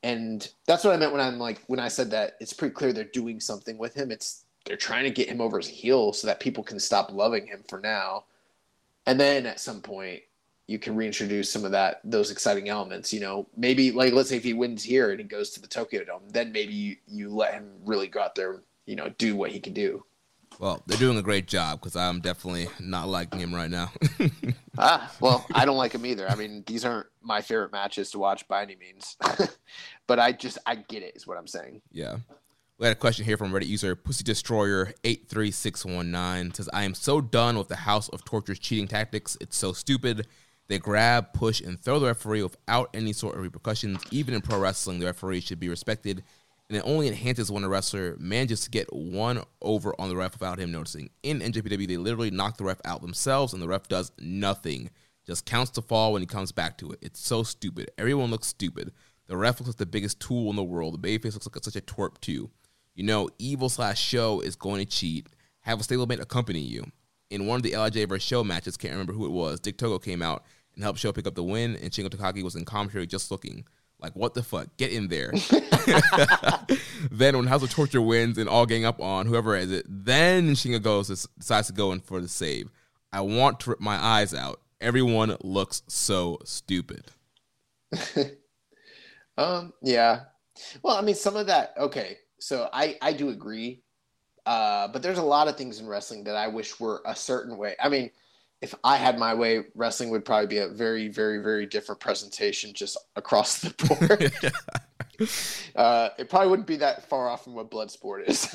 and 0.03 0.49
that's 0.67 0.83
what 0.83 0.93
I 0.93 0.97
meant 0.97 1.13
when 1.13 1.21
I'm 1.21 1.39
like 1.39 1.63
when 1.69 1.81
I 1.81 1.89
said 1.89 2.11
that 2.11 2.37
it's 2.41 2.53
pretty 2.53 2.75
clear 2.75 2.93
they're 2.93 3.05
doing 3.05 3.39
something 3.39 3.79
with 3.79 3.95
him. 3.95 4.11
It's 4.11 4.45
they're 4.65 4.77
trying 4.77 5.05
to 5.05 5.11
get 5.11 5.29
him 5.29 5.41
over 5.41 5.59
as 5.59 5.69
a 5.69 5.73
heel 5.73 6.13
so 6.13 6.27
that 6.27 6.41
people 6.41 6.65
can 6.65 6.81
stop 6.81 7.13
loving 7.13 7.47
him 7.47 7.63
for 7.69 7.79
now, 7.79 8.25
and 9.07 9.21
then 9.21 9.47
at 9.47 9.61
some 9.61 9.81
point 9.81 10.23
you 10.67 10.79
can 10.79 10.97
reintroduce 10.97 11.51
some 11.51 11.65
of 11.65 11.73
that 11.73 12.01
those 12.05 12.31
exciting 12.31 12.69
elements. 12.69 13.13
You 13.13 13.21
know, 13.21 13.47
maybe 13.57 13.91
like 13.93 14.13
let's 14.13 14.29
say 14.29 14.37
if 14.37 14.45
he 14.45 14.53
wins 14.53 14.83
here 14.83 15.11
and 15.11 15.21
he 15.21 15.27
goes 15.27 15.51
to 15.51 15.61
the 15.61 15.67
Tokyo 15.67 16.05
Dome, 16.05 16.23
then 16.31 16.53
maybe 16.53 16.73
you, 16.73 16.97
you 17.07 17.31
let 17.31 17.55
him 17.55 17.71
really 17.85 18.09
go 18.09 18.21
out 18.21 18.35
there, 18.35 18.63
you 18.87 18.97
know, 18.97 19.11
do 19.19 19.37
what 19.37 19.51
he 19.51 19.61
can 19.61 19.73
do. 19.73 20.05
Well, 20.59 20.83
they're 20.87 20.99
doing 20.99 21.19
a 21.19 21.23
great 21.23 21.49
job 21.49 21.81
because 21.81 21.97
I'm 21.97 22.21
definitely 22.21 22.69
not 22.79 23.09
liking 23.09 23.41
him 23.41 23.55
right 23.55 23.71
now. 23.71 23.91
ah, 24.79 25.13
well, 25.21 25.45
I 25.53 25.65
don't 25.65 25.77
like 25.77 25.93
him 25.93 26.07
either. 26.07 26.29
I 26.29 26.37
mean, 26.37 26.63
these 26.67 26.85
aren't 26.85 27.09
my 27.23 27.41
favorite 27.41 27.73
matches 27.73 28.13
to 28.13 28.19
watch 28.19 28.47
by 28.47 28.63
any 28.63 28.77
means, 28.77 29.17
but 30.07 30.19
I 30.21 30.33
just 30.33 30.59
I 30.65 30.77
get 30.77 31.03
it 31.03 31.17
is 31.17 31.27
what 31.27 31.39
I'm 31.39 31.47
saying. 31.47 31.83
Yeah. 31.91 32.19
We 32.79 32.87
had 32.87 32.97
a 32.97 32.99
question 32.99 33.25
here 33.25 33.37
from 33.37 33.53
Reddit 33.53 33.69
user 33.69 33.95
Pussy 33.95 34.25
Destroyer 34.25 34.93
eight 35.05 35.29
three 35.29 35.53
six 35.53 35.85
one 35.85 36.11
nine 36.11 36.53
says, 36.53 36.69
"I 36.73 36.85
am 36.85 36.95
so 36.95 37.21
done 37.21 37.57
with 37.57 37.69
the 37.69 37.77
House 37.77 38.09
of 38.09 38.25
Torture's 38.25 38.59
cheating 38.59 38.89
tactics. 38.89 39.37
It's 39.41 39.57
so 39.57 39.73
stupid. 39.73 40.27
They 40.69 40.79
grab, 40.79 41.33
push, 41.35 41.61
and 41.61 41.79
throw 41.79 41.99
the 41.99 42.07
referee 42.07 42.43
without 42.43 42.91
any 42.95 43.13
sort 43.13 43.37
of 43.37 43.43
repercussions. 43.43 44.01
Even 44.11 44.35
in 44.35 44.41
pro 44.41 44.59
wrestling, 44.59 44.99
the 44.99 45.07
referee 45.07 45.41
should 45.41 45.61
be 45.61 45.69
respected, 45.69 46.23
and 46.69 46.79
it 46.79 46.85
only 46.87 47.07
enhances 47.07 47.51
when 47.51 47.65
a 47.65 47.69
wrestler 47.69 48.17
manages 48.19 48.65
to 48.65 48.71
get 48.71 48.91
one 48.93 49.43
over 49.61 49.95
on 49.99 50.09
the 50.09 50.17
ref 50.17 50.33
without 50.33 50.59
him 50.59 50.73
noticing. 50.73 51.11
In 51.23 51.41
NJPW, 51.41 51.87
they 51.87 51.99
literally 51.99 52.31
knock 52.31 52.57
the 52.57 52.65
ref 52.65 52.81
out 52.85 53.03
themselves, 53.03 53.53
and 53.53 53.61
the 53.61 53.69
ref 53.69 53.89
does 53.89 54.11
nothing. 54.19 54.91
Just 55.27 55.45
counts 55.45 55.71
to 55.73 55.83
fall 55.83 56.13
when 56.13 56.23
he 56.23 56.27
comes 56.27 56.53
back 56.53 56.79
to 56.79 56.91
it. 56.93 56.99
It's 57.03 57.21
so 57.21 57.43
stupid. 57.43 57.91
Everyone 57.99 58.31
looks 58.31 58.47
stupid. 58.47 58.93
The 59.27 59.37
ref 59.37 59.61
looks 59.61 59.69
like 59.69 59.77
the 59.77 59.87
biggest 59.87 60.21
tool 60.21 60.51
in 60.51 60.57
the 60.57 60.63
world. 60.63 61.01
The 61.01 61.19
babyface 61.19 61.33
looks 61.35 61.47
like 61.47 61.65
such 61.65 61.77
a 61.77 61.81
twerp 61.81 62.21
too. 62.21 62.51
You 62.95 63.05
know, 63.05 63.29
evil 63.39 63.69
slash 63.69 64.01
Sho 64.01 64.41
is 64.41 64.57
going 64.57 64.81
to 64.81 64.91
cheat. 64.91 65.29
Have 65.61 65.81
a 65.81 65.83
stablemate 65.83 66.21
accompany 66.21 66.61
you 66.61 66.91
in 67.31 67.47
one 67.47 67.57
of 67.57 67.63
the 67.63 67.73
LIJ 67.73 68.09
versus 68.09 68.23
Sho 68.23 68.45
matches, 68.45 68.77
can't 68.77 68.93
remember 68.93 69.13
who 69.13 69.27
it 69.27 69.33
was, 69.33 69.61
Dick 69.61 69.79
Togo 69.79 69.99
came 69.99 70.23
out 70.23 70.45
and 70.75 70.83
helped 70.83 70.99
Sho 70.99 71.13
pick 71.13 71.27
up 71.27 71.35
the 71.35 71.43
win, 71.43 71.77
and 71.77 71.91
Shingo 71.91 72.09
Takagi 72.09 72.43
was 72.43 72.57
in 72.57 72.65
commentary 72.65 73.07
just 73.07 73.31
looking 73.31 73.65
like, 74.01 74.15
what 74.15 74.35
the 74.35 74.43
fuck? 74.43 74.69
Get 74.77 74.93
in 74.93 75.09
there. 75.09 75.33
then 77.11 77.37
when 77.37 77.47
House 77.47 77.63
of 77.63 77.71
Torture 77.71 78.03
wins 78.03 78.39
and 78.39 78.49
all 78.49 78.67
gang 78.67 78.85
up 78.85 79.01
on 79.01 79.27
whoever 79.27 79.57
is 79.57 79.71
it, 79.71 79.87
then 79.89 80.51
Shingo 80.51 80.83
goes 80.83 81.27
decides 81.39 81.69
to 81.69 81.73
go 81.73 81.93
in 81.93 82.01
for 82.01 82.21
the 82.21 82.29
save. 82.29 82.71
I 83.13 83.21
want 83.21 83.61
to 83.61 83.71
rip 83.71 83.81
my 83.81 83.97
eyes 83.97 84.35
out. 84.35 84.61
Everyone 84.81 85.37
looks 85.43 85.83
so 85.89 86.39
stupid. 86.45 87.05
um, 89.39 89.73
yeah. 89.83 90.25
Well, 90.83 90.97
I 90.97 91.01
mean, 91.01 91.15
some 91.15 91.37
of 91.37 91.47
that. 91.47 91.75
Okay, 91.79 92.19
so 92.41 92.69
I 92.73 92.99
I 93.01 93.13
do 93.13 93.31
agree 93.31 93.84
Uh, 94.47 94.89
but 94.89 95.03
there's 95.03 95.19
a 95.19 95.23
lot 95.23 95.49
of 95.49 95.57
things 95.57 95.81
in 95.81 95.87
wrestling 95.87 96.25
that 96.25 96.37
I 96.37 96.49
wish 96.49 96.79
were 96.79 97.03
a 97.07 97.17
certain 97.17 97.57
way. 97.57 97.75
I 97.83 97.89
mean, 97.89 98.11
if 98.61 98.75
I 98.83 98.97
had 98.97 99.19
my 99.19 99.35
way, 99.35 99.65
wrestling 99.75 100.11
would 100.11 100.25
probably 100.25 100.47
be 100.47 100.59
a 100.59 100.69
very, 100.69 101.09
very, 101.09 101.39
very 101.39 101.67
different 101.67 102.01
presentation 102.01 102.73
just 102.73 102.97
across 103.17 103.61
the 103.61 103.71
board. 105.21 105.31
uh, 105.77 106.09
it 106.19 106.29
probably 106.29 106.49
wouldn't 106.49 106.67
be 106.67 106.77
that 106.77 107.09
far 107.09 107.29
off 107.29 107.45
from 107.45 107.55
what 107.55 107.71
Bloodsport 107.71 108.27
is. 108.27 108.49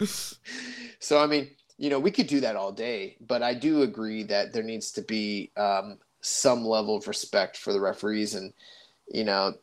so, 0.98 1.22
I 1.22 1.26
mean, 1.26 1.50
you 1.78 1.90
know, 1.90 1.98
we 1.98 2.10
could 2.10 2.26
do 2.26 2.40
that 2.40 2.56
all 2.56 2.72
day, 2.72 3.16
but 3.20 3.42
I 3.42 3.54
do 3.54 3.82
agree 3.82 4.24
that 4.24 4.52
there 4.52 4.62
needs 4.62 4.92
to 4.92 5.02
be 5.02 5.52
um, 5.56 5.98
some 6.20 6.64
level 6.64 6.96
of 6.96 7.06
respect 7.08 7.56
for 7.56 7.72
the 7.72 7.80
referees. 7.80 8.34
And, 8.34 8.52
you 9.08 9.24
know, 9.24 9.54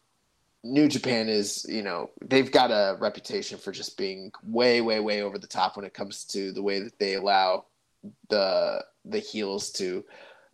New 0.64 0.88
Japan 0.88 1.28
is, 1.28 1.66
you 1.68 1.82
know, 1.82 2.09
they've 2.22 2.51
got 2.51 2.72
a 2.72 2.97
reputation 2.99 3.57
for 3.57 3.72
just 3.72 3.97
being 3.97 4.32
way, 4.43 4.80
way, 4.80 4.99
way 4.99 5.22
over 5.22 5.38
the 5.38 5.47
top 5.47 5.76
when 5.76 5.86
it 5.86 5.93
comes 5.93 6.24
to 6.26 6.53
the 6.53 6.64
way 6.64 6.80
that 6.80 6.97
they 6.99 7.16
allow 7.16 7.66
the 8.30 8.84
the 9.05 9.20
heels 9.20 9.72
to 9.72 10.03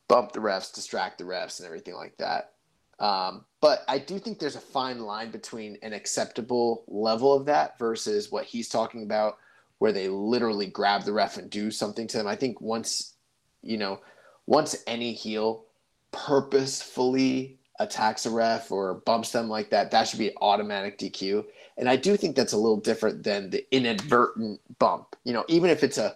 bump 0.08 0.32
the 0.32 0.40
refs, 0.40 0.74
distract 0.74 1.20
the 1.20 1.24
refs, 1.24 1.60
and 1.60 1.68
everything 1.68 1.94
like 1.94 2.18
that. 2.18 2.54
Um, 3.00 3.46
but 3.62 3.84
I 3.88 4.00
do 4.00 4.20
think 4.20 4.40
there's 4.40 4.56
a 4.56 4.62
fine 4.62 5.00
line 5.00 5.32
between 5.32 5.78
an 5.84 5.94
acceptable 5.94 6.84
level 6.88 7.34
of 7.34 7.46
that 7.46 7.78
versus 7.78 8.32
what 8.32 8.46
he's 8.46 8.68
talking 8.68 9.04
about, 9.04 9.38
where 9.78 9.92
they 9.92 10.10
literally 10.10 10.66
grab 10.66 11.04
the 11.04 11.14
ref 11.14 11.38
and 11.38 11.50
do 11.50 11.72
something 11.72 12.08
to 12.08 12.18
them. 12.18 12.28
I 12.28 12.36
think 12.36 12.60
once, 12.60 13.14
you 13.62 13.78
know, 13.78 14.02
once 14.48 14.76
any 14.88 15.14
heel 15.14 15.66
purposefully 16.12 17.59
attacks 17.80 18.26
a 18.26 18.30
ref 18.30 18.72
or 18.72 18.96
bumps 19.06 19.32
them 19.32 19.50
like 19.50 19.70
that, 19.70 19.92
that 19.92 20.08
should 20.08 20.20
be 20.20 20.36
automatic 20.42 20.98
DQ. 20.98 21.46
And 21.78 21.90
I 21.90 21.96
do 21.96 22.18
think 22.18 22.36
that's 22.36 22.54
a 22.54 22.58
little 22.58 22.80
different 22.80 23.24
than 23.24 23.50
the 23.50 23.66
inadvertent 23.74 24.60
bump. 24.80 25.16
You 25.24 25.34
know, 25.34 25.46
even 25.48 25.70
if 25.70 25.84
it's 25.84 25.98
a 25.98 26.16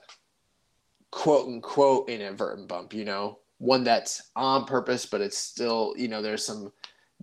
quote 1.11 1.47
unquote 1.47 2.09
inadvertent 2.09 2.67
bump, 2.67 2.93
you 2.93 3.05
know, 3.05 3.39
one 3.59 3.83
that's 3.83 4.29
on 4.35 4.65
purpose, 4.65 5.05
but 5.05 5.21
it's 5.21 5.37
still, 5.37 5.93
you 5.97 6.09
know, 6.09 6.21
there's 6.21 6.45
some 6.45 6.71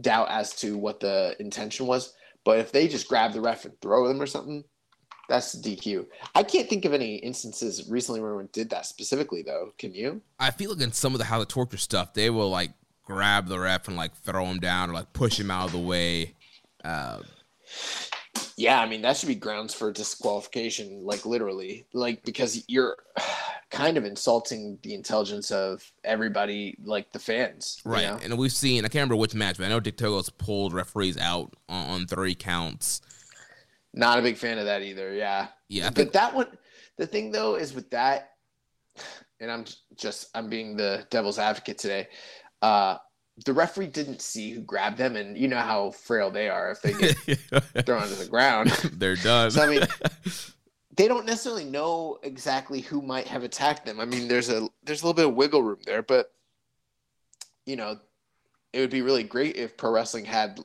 doubt 0.01 0.31
as 0.31 0.55
to 0.57 0.79
what 0.79 1.01
the 1.01 1.37
intention 1.39 1.87
was. 1.87 2.15
But 2.45 2.59
if 2.59 2.73
they 2.73 2.89
just 2.89 3.09
grab 3.09 3.33
the 3.33 3.41
ref 3.43 3.67
and 3.67 3.79
throw 3.83 4.09
them 4.09 4.23
or 4.23 4.27
something, 4.27 4.65
that's 5.29 5.55
DQ. 5.55 6.07
I 6.35 6.43
can't 6.43 6.69
think 6.69 6.85
of 6.85 6.93
any 6.93 7.17
instances 7.17 7.89
recently 7.89 8.21
where 8.21 8.35
we 8.35 8.45
did 8.53 8.71
that 8.71 8.87
specifically, 8.87 9.43
though. 9.43 9.73
Can 9.79 9.95
you? 9.95 10.23
I 10.41 10.51
feel 10.51 10.71
like 10.71 10.81
in 10.81 10.93
some 10.93 11.15
of 11.15 11.19
the 11.19 11.27
House 11.27 11.43
of 11.43 11.49
Torture 11.49 11.77
stuff, 11.77 12.15
they 12.15 12.31
will 12.31 12.51
like 12.51 12.73
grab 13.11 13.49
the 13.49 13.59
ref 13.59 13.89
and 13.89 13.97
like 13.97 14.15
throw 14.15 14.45
him 14.47 14.61
down 14.61 14.91
or 14.91 14.95
like 14.95 15.13
push 15.13 15.39
him 15.39 15.51
out 15.51 15.67
of 15.67 15.73
the 15.73 15.79
way. 15.79 16.35
Uh, 16.85 17.19
yeah, 18.57 18.81
I 18.81 18.89
mean 18.89 19.03
that 19.03 19.17
should 19.17 19.29
be 19.29 19.35
grounds 19.35 19.75
for 19.75 19.93
disqualification, 19.93 21.05
like 21.05 21.27
literally, 21.27 21.87
like 21.93 22.23
because 22.25 22.65
you're 22.69 22.97
kind 23.71 23.97
of 23.97 24.05
insulting 24.05 24.79
the 24.83 24.95
intelligence 24.95 25.51
of 25.51 25.91
everybody, 26.05 26.77
like 26.85 27.13
the 27.13 27.19
fans, 27.19 27.81
right? 27.85 28.03
You 28.03 28.09
know? 28.09 28.19
And 28.23 28.39
we've 28.39 28.53
seen 28.53 28.85
I 28.85 28.89
can't 28.89 28.95
remember 28.95 29.17
which 29.17 29.35
match, 29.35 29.59
but 29.59 29.67
I 29.67 29.69
know 29.69 29.81
Dick 29.81 29.97
Togo's 29.97 30.31
pulled 30.31 30.73
referees 30.73 31.19
out 31.19 31.55
on, 31.69 31.89
on, 31.89 32.07
three 32.07 32.35
counts. 32.35 33.01
Not 33.93 34.21
a 34.21 34.23
big 34.23 34.37
fan 34.37 34.59
of 34.59 34.67
that 34.67 34.83
either. 34.83 35.15
Yeah, 35.15 35.49
yeah. 35.69 35.89
but 35.89 35.97
think- 35.97 36.13
that 36.13 36.35
one, 36.35 36.47
the 36.97 37.07
thing 37.07 37.33
though 37.33 37.57
is 37.57 37.75
with 37.75 37.91
that, 37.91 38.35
and 39.41 39.51
I'm 39.51 39.65
just 39.97 40.29
I'm 40.35 40.49
being 40.49 40.77
the 40.77 41.07
devil's 41.11 41.41
advocate 41.41 41.79
today. 41.79 42.07
Uh, 42.63 42.97
the 43.45 43.53
referee 43.53 43.87
didn't 43.87 44.21
see 44.21 44.51
who 44.51 44.61
grabbed 44.61 44.99
them, 44.99 45.17
and 45.17 45.37
you 45.37 45.49
know 45.49 45.59
how 45.59 45.91
frail 45.91 46.31
they 46.31 46.49
are 46.49 46.71
if 46.71 46.83
they 46.83 46.93
get 46.93 47.17
thrown 47.87 48.09
to 48.09 48.15
the 48.15 48.29
ground. 48.29 48.71
They're 48.93 49.17
done. 49.17 49.51
So 49.51 49.63
I 49.63 49.67
mean, 49.67 49.83
they 50.97 51.09
don't 51.09 51.27
necessarily 51.27 51.65
know 51.65 52.19
exactly 52.23 52.81
who 52.81 53.01
might 53.01 53.27
have 53.27 53.43
attacked 53.43 53.87
them. 53.87 54.01
I 54.01 54.05
mean, 54.05 54.29
there's 54.29 54.51
a 54.51 54.69
there's 54.85 55.03
a 55.03 55.07
little 55.07 55.15
bit 55.15 55.27
of 55.27 55.35
wiggle 55.35 55.63
room 55.63 55.81
there, 55.87 56.03
but 56.03 56.33
you 57.67 57.77
know, 57.77 57.99
it 58.73 58.81
would 58.81 58.91
be 58.91 59.03
really 59.03 59.23
great 59.23 59.57
if 59.57 59.77
pro 59.77 59.91
wrestling 59.91 60.25
had, 60.25 60.61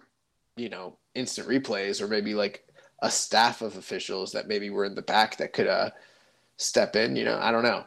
you 0.58 0.70
know, 0.70 0.98
instant 1.14 1.48
replays 1.48 2.02
or 2.02 2.08
maybe 2.08 2.34
like 2.34 2.64
a 3.00 3.12
staff 3.12 3.62
of 3.62 3.78
officials 3.78 4.32
that 4.32 4.48
maybe 4.48 4.70
were 4.70 4.86
in 4.86 4.96
the 4.96 5.02
back 5.02 5.38
that 5.38 5.54
could 5.54 5.68
uh 5.68 5.92
step 6.58 6.96
in. 6.96 7.16
You 7.16 7.26
know, 7.26 7.40
I 7.42 7.52
don't 7.52 7.64
know. 7.64 7.86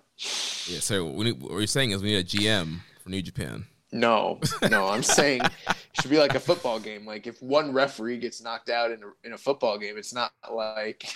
Yeah. 0.67 0.81
So 0.81 1.05
what 1.05 1.27
you're 1.27 1.67
saying 1.67 1.91
is 1.91 2.03
we 2.03 2.11
need 2.11 2.17
a 2.17 2.25
GM 2.25 2.79
for 3.03 3.11
New 3.11 3.23
Japan. 3.23 3.67
No, 3.93 4.39
no, 4.71 4.87
I'm 4.89 5.03
saying 5.03 5.43
it 5.45 5.77
should 6.01 6.11
be 6.11 6.19
like 6.19 6.35
a 6.35 6.41
football 6.41 6.79
game. 6.79 7.07
Like 7.07 7.27
if 7.27 7.41
one 7.43 7.73
referee 7.73 8.19
gets 8.19 8.43
knocked 8.43 8.69
out 8.69 8.91
in 8.91 9.03
a, 9.03 9.07
in 9.25 9.33
a 9.33 9.39
football 9.39 9.79
game, 9.79 9.97
it's 9.97 10.13
not 10.13 10.33
like 10.53 11.11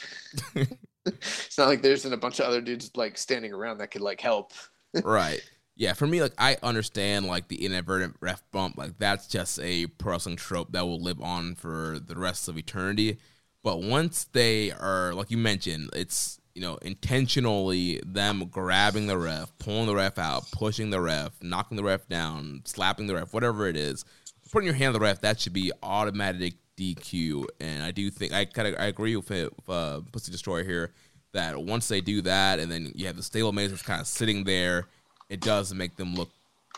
it's 1.07 1.59
not 1.59 1.68
like 1.68 1.83
there's 1.83 2.05
a 2.05 2.16
bunch 2.16 2.41
of 2.41 2.47
other 2.47 2.61
dudes 2.61 2.91
like 2.97 3.18
standing 3.18 3.53
around 3.53 3.79
that 3.79 3.91
could 3.91 4.01
like 4.01 4.20
help. 4.20 4.53
right. 5.05 5.43
Yeah, 5.75 5.95
for 5.95 6.07
me, 6.07 6.23
like 6.23 6.35
I 6.39 6.57
understand 6.62 7.27
like 7.27 7.49
the 7.49 7.64
inadvertent 7.64 8.16
ref 8.20 8.43
bump, 8.53 8.77
like 8.77 8.99
that's 8.99 9.27
just 9.27 9.59
a 9.61 9.87
pro 9.87 10.12
wrestling 10.12 10.37
trope 10.37 10.73
that 10.73 10.87
will 10.87 11.03
live 11.03 11.20
on 11.20 11.55
for 11.55 11.99
the 11.99 12.16
rest 12.16 12.49
of 12.49 12.59
eternity. 12.59 13.18
But 13.62 13.83
once 13.83 14.25
they 14.25 14.70
are, 14.70 15.14
like 15.14 15.31
you 15.31 15.39
mentioned, 15.39 15.91
it's 15.95 16.41
you 16.55 16.63
know, 16.63 16.77
intentionally 16.83 18.01
them 18.05 18.47
grabbing 18.51 19.07
the 19.07 19.17
ref, 19.17 19.57
pulling 19.59 19.87
the 19.87 19.95
ref 19.95 20.19
out, 20.19 20.51
pushing 20.53 20.91
the 20.91 21.01
ref, 21.01 21.33
knocking 21.43 21.77
the 21.77 21.85
ref 21.85 22.07
down, 22.09 22.63
slapping 22.65 23.07
the 23.07 23.15
ref, 23.15 23.33
whatever 23.33 23.67
it 23.67 23.77
is, 23.77 24.05
putting 24.51 24.67
your 24.67 24.75
hand 24.75 24.89
on 24.89 24.95
the 24.95 25.01
ref, 25.01 25.21
that 25.23 25.41
should 25.41 25.53
be 25.53 25.73
automatic 25.83 26.55
DQ. 26.77 27.47
And 27.61 27.83
I 27.83 27.91
do 27.91 28.11
think 28.11 28.33
I 28.33 28.45
kind 28.45 28.69
of 28.69 28.75
I 28.79 28.87
agree 28.87 29.17
with, 29.17 29.31
it, 29.31 29.53
uh, 29.69 30.01
Pussy 30.13 30.31
Destroyer 30.31 30.63
here 30.63 30.93
that 31.33 31.63
once 31.63 31.89
they 31.89 32.01
do 32.01 32.21
that, 32.23 32.59
and 32.59 32.71
then 32.71 32.93
you 32.95 33.07
have 33.07 33.17
the 33.17 33.23
stablemate 33.23 33.71
that's 33.71 33.83
kind 33.83 34.01
of 34.01 34.07
sitting 34.07 34.45
there, 34.45 34.89
it 35.31 35.41
does 35.41 35.73
make 35.73 35.97
them 35.97 36.15
look 36.15 36.29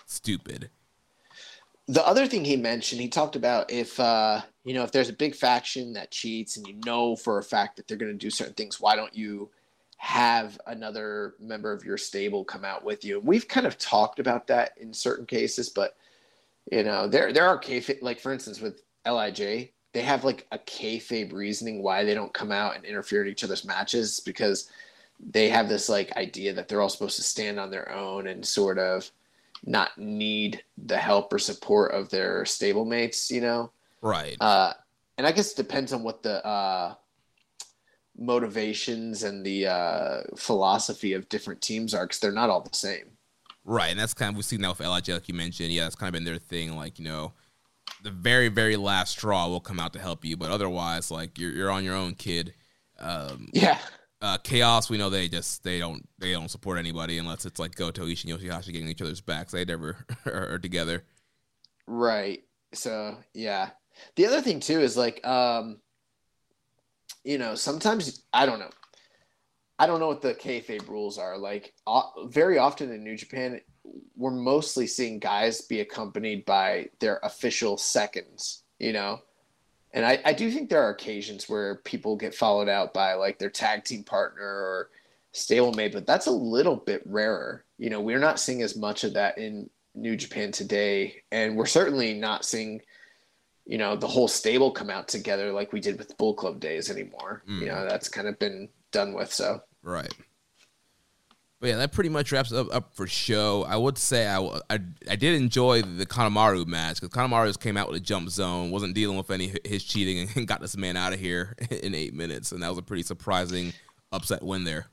stupid. 0.07 0.70
The 1.87 2.07
other 2.07 2.27
thing 2.27 2.45
he 2.45 2.57
mentioned, 2.57 3.01
he 3.01 3.09
talked 3.09 3.37
about 3.37 3.70
if 3.70 3.99
uh, 4.01 4.41
you 4.64 4.72
know 4.72 4.85
if 4.85 4.93
there's 4.93 5.09
a 5.09 5.14
big 5.14 5.35
faction 5.35 5.93
that 5.95 6.11
cheats, 6.11 6.57
and 6.57 6.66
you 6.66 6.75
know 6.87 7.16
for 7.16 7.39
a 7.39 7.43
fact 7.43 7.77
that 7.77 7.89
they're 7.89 7.99
going 7.99 8.12
to 8.12 8.18
do 8.18 8.31
certain 8.31 8.55
things, 8.55 8.81
why 8.81 8.97
don't 8.97 9.14
you 9.14 9.51
have 10.05 10.61
another 10.66 11.34
member 11.40 11.72
of 11.72 11.82
your 11.82 11.96
stable 11.96 12.44
come 12.44 12.62
out 12.62 12.84
with 12.84 13.07
you. 13.07 13.18
We've 13.20 13.48
kind 13.48 13.66
of 13.66 13.78
talked 13.78 14.18
about 14.18 14.46
that 14.48 14.72
in 14.76 14.92
certain 14.92 15.24
cases, 15.24 15.70
but 15.70 15.96
you 16.70 16.82
know, 16.82 17.09
there 17.09 17.32
there 17.32 17.48
are 17.48 17.59
kayfabe 17.59 18.02
like 18.02 18.20
for 18.20 18.30
instance 18.30 18.61
with 18.61 18.82
Lij, 19.07 19.70
they 19.94 20.02
have 20.02 20.22
like 20.22 20.46
a 20.52 20.59
kayfabe 20.59 21.32
reasoning 21.32 21.82
why 21.82 22.05
they 22.05 22.12
don't 22.12 22.34
come 22.34 22.52
out 22.52 22.76
and 22.76 22.84
interfere 22.84 23.22
in 23.22 23.30
each 23.30 23.44
other's 23.44 23.64
matches 23.64 24.20
because 24.20 24.68
they 25.18 25.48
have 25.48 25.70
this 25.70 25.88
like 25.88 26.14
idea 26.18 26.52
that 26.52 26.68
they're 26.68 26.82
all 26.82 26.90
supposed 26.90 27.16
to 27.16 27.22
stand 27.22 27.59
on 27.59 27.70
their 27.70 27.90
own 27.90 28.26
and 28.26 28.44
sort 28.44 28.78
of 28.78 29.11
not 29.64 29.96
need 29.96 30.62
the 30.84 30.98
help 30.98 31.32
or 31.32 31.38
support 31.38 31.94
of 31.94 32.11
their 32.11 32.42
stablemates, 32.42 33.30
you 33.30 33.40
know? 33.40 33.70
Right. 34.02 34.36
Uh, 34.38 34.74
and 35.16 35.26
I 35.26 35.32
guess 35.32 35.52
it 35.52 35.57
depends 35.57 35.94
on 35.94 36.02
what 36.02 36.22
the 36.22 36.44
uh, 36.44 36.94
motivations 38.16 39.22
and 39.22 39.44
the 39.44 39.66
uh, 39.66 40.20
philosophy 40.36 41.12
of 41.12 41.28
different 41.28 41.60
teams 41.60 41.94
are 41.94 42.06
because 42.06 42.20
they're 42.20 42.32
not 42.32 42.50
all 42.50 42.60
the 42.60 42.76
same. 42.76 43.14
Right, 43.64 43.90
and 43.90 43.98
that's 43.98 44.14
kind 44.14 44.30
of 44.30 44.36
we've 44.36 44.44
seen 44.44 44.60
that 44.60 44.68
with 44.68 44.80
Lij, 44.80 45.08
like 45.08 45.28
you 45.28 45.34
mentioned. 45.34 45.72
Yeah, 45.72 45.84
that's 45.84 45.96
kind 45.96 46.08
of 46.08 46.12
been 46.12 46.24
their 46.24 46.38
thing. 46.38 46.76
Like 46.76 46.98
you 46.98 47.04
know, 47.04 47.32
the 48.02 48.10
very 48.10 48.48
very 48.48 48.76
last 48.76 49.12
straw 49.12 49.48
will 49.48 49.60
come 49.60 49.80
out 49.80 49.92
to 49.94 49.98
help 49.98 50.24
you, 50.24 50.36
but 50.36 50.50
otherwise, 50.50 51.10
like 51.10 51.38
you're 51.38 51.50
you're 51.50 51.70
on 51.70 51.82
your 51.84 51.94
own, 51.94 52.14
kid. 52.14 52.54
Um, 52.98 53.48
yeah. 53.52 53.78
Uh, 54.20 54.38
chaos, 54.38 54.88
we 54.88 54.96
know 54.96 55.10
they 55.10 55.28
just 55.28 55.64
they 55.64 55.78
don't 55.78 56.06
they 56.18 56.32
don't 56.32 56.50
support 56.50 56.78
anybody 56.78 57.18
unless 57.18 57.44
it's 57.44 57.58
like 57.58 57.74
Goto, 57.74 58.06
Ishii, 58.06 58.30
and 58.30 58.40
Yoshihashi 58.40 58.72
getting 58.72 58.88
each 58.88 59.02
other's 59.02 59.20
backs. 59.20 59.52
They 59.52 59.64
never 59.64 60.06
are 60.26 60.58
together. 60.58 61.04
Right. 61.86 62.42
So 62.72 63.16
yeah. 63.32 63.70
The 64.16 64.26
other 64.26 64.40
thing 64.40 64.60
too 64.60 64.80
is 64.80 64.96
like 64.96 65.26
um 65.26 65.78
you 67.25 67.39
know, 67.39 67.55
sometimes 67.55 68.22
I 68.33 68.47
don't 68.47 68.59
know. 68.59 68.70
I 69.79 69.87
don't 69.87 69.99
know 69.99 70.07
what 70.07 70.22
the 70.22 70.35
kayfabe 70.35 70.89
rules 70.89 71.18
are. 71.18 71.37
Like 71.37 71.75
uh, 71.87 72.03
very 72.27 72.59
often 72.59 72.93
in 72.93 73.03
New 73.03 73.16
Japan, 73.16 73.61
we're 74.16 74.31
mostly 74.31 74.87
seeing 74.87 75.18
guys 75.18 75.62
be 75.62 75.81
accompanied 75.81 76.45
by 76.45 76.91
their 77.01 77.18
official 77.22 77.77
seconds. 77.77 78.62
You 78.79 78.93
know, 78.93 79.20
and 79.93 80.05
I, 80.05 80.20
I 80.25 80.33
do 80.33 80.51
think 80.51 80.68
there 80.68 80.83
are 80.83 80.91
occasions 80.91 81.49
where 81.49 81.77
people 81.77 82.16
get 82.16 82.35
followed 82.35 82.68
out 82.68 82.93
by 82.93 83.14
like 83.14 83.39
their 83.39 83.51
tag 83.51 83.85
team 83.85 84.05
partner 84.05 84.45
or 84.45 84.91
stablemate, 85.33 85.93
but 85.93 86.07
that's 86.07 86.27
a 86.27 86.33
little 86.33 86.77
bit 86.77 87.03
rarer. 87.07 87.64
You 87.79 87.91
know, 87.91 88.01
we're 88.01 88.18
not 88.18 88.39
seeing 88.39 88.62
as 88.62 88.77
much 88.77 89.05
of 89.05 89.14
that 89.14 89.39
in 89.39 89.70
New 89.95 90.16
Japan 90.16 90.53
today, 90.53 91.22
and 91.33 91.57
we're 91.57 91.66
certainly 91.66 92.14
not 92.14 92.45
seeing 92.45 92.83
you 93.66 93.78
know 93.78 93.96
the 93.96 94.08
whole 94.08 94.28
stable 94.28 94.70
come 94.70 94.90
out 94.90 95.08
together 95.08 95.52
like 95.52 95.72
we 95.72 95.80
did 95.80 95.98
with 95.98 96.16
Bullet 96.18 96.36
Club 96.36 96.60
days 96.60 96.90
anymore. 96.90 97.42
Mm. 97.48 97.60
You 97.60 97.66
know 97.66 97.86
that's 97.88 98.08
kind 98.08 98.28
of 98.28 98.38
been 98.38 98.68
done 98.90 99.14
with. 99.14 99.32
So 99.32 99.62
right. 99.82 100.12
But 101.64 101.70
yeah, 101.70 101.76
that 101.76 101.92
pretty 101.92 102.10
much 102.10 102.30
wraps 102.30 102.52
up, 102.52 102.66
up 102.74 102.94
for 102.94 103.06
Sho. 103.06 103.64
I 103.66 103.76
would 103.76 103.96
say 103.96 104.28
I, 104.28 104.38
I, 104.68 104.78
I 105.08 105.16
did 105.16 105.40
enjoy 105.40 105.80
the 105.80 106.04
Kanemaru 106.04 106.66
match 106.66 107.00
because 107.00 107.08
Kanemaru 107.08 107.58
came 107.58 107.78
out 107.78 107.88
with 107.88 107.96
a 107.96 108.04
jump 108.04 108.28
zone, 108.28 108.70
wasn't 108.70 108.94
dealing 108.94 109.16
with 109.16 109.30
any 109.30 109.54
his 109.64 109.82
cheating, 109.82 110.28
and 110.34 110.46
got 110.46 110.60
this 110.60 110.76
man 110.76 110.98
out 110.98 111.14
of 111.14 111.20
here 111.20 111.56
in 111.70 111.94
eight 111.94 112.12
minutes, 112.12 112.52
and 112.52 112.62
that 112.62 112.68
was 112.68 112.76
a 112.76 112.82
pretty 112.82 113.02
surprising 113.02 113.72
upset 114.12 114.42
win 114.42 114.64
there. 114.64 114.88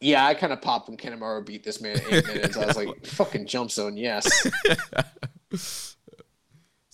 Yeah, 0.00 0.26
I 0.26 0.34
kind 0.34 0.52
of 0.52 0.60
popped 0.60 0.88
when 0.88 0.98
Kanemaru 0.98 1.46
beat 1.46 1.62
this 1.62 1.80
man 1.80 2.00
in 2.00 2.14
eight 2.14 2.26
minutes. 2.34 2.56
I 2.56 2.66
was 2.66 2.76
like, 2.76 3.06
fucking 3.06 3.46
jump 3.46 3.70
zone, 3.70 3.96
yes. 3.96 4.28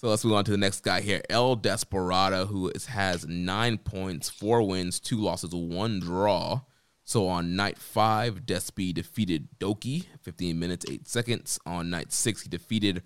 So 0.02 0.08
let's 0.08 0.24
move 0.24 0.34
on 0.34 0.44
to 0.46 0.50
the 0.50 0.56
next 0.56 0.80
guy 0.80 1.00
here, 1.00 1.22
El 1.30 1.54
Desperado, 1.54 2.46
who 2.46 2.70
is, 2.70 2.86
has 2.86 3.24
nine 3.24 3.78
points, 3.78 4.28
four 4.28 4.66
wins, 4.66 4.98
two 4.98 5.18
losses, 5.18 5.54
one 5.54 6.00
draw. 6.00 6.62
So 7.04 7.28
on 7.28 7.54
night 7.54 7.78
five, 7.78 8.40
Despy 8.44 8.92
defeated 8.92 9.46
Doki, 9.60 10.06
15 10.22 10.58
minutes, 10.58 10.86
8 10.90 11.06
seconds. 11.06 11.60
On 11.66 11.88
night 11.88 12.12
six, 12.12 12.42
he 12.42 12.48
defeated 12.48 13.04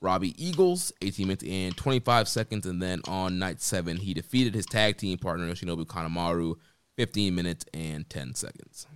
Robbie 0.00 0.42
Eagles, 0.42 0.90
18 1.02 1.26
minutes 1.26 1.44
and 1.46 1.76
25 1.76 2.26
seconds. 2.26 2.64
And 2.64 2.80
then 2.80 3.02
on 3.06 3.38
night 3.38 3.60
seven, 3.60 3.98
he 3.98 4.14
defeated 4.14 4.54
his 4.54 4.64
tag 4.64 4.96
team 4.96 5.18
partner, 5.18 5.46
Yoshinobu 5.52 5.84
Kanemaru, 5.84 6.54
15 6.96 7.34
minutes 7.34 7.66
and 7.74 8.08
10 8.08 8.34
seconds. 8.34 8.86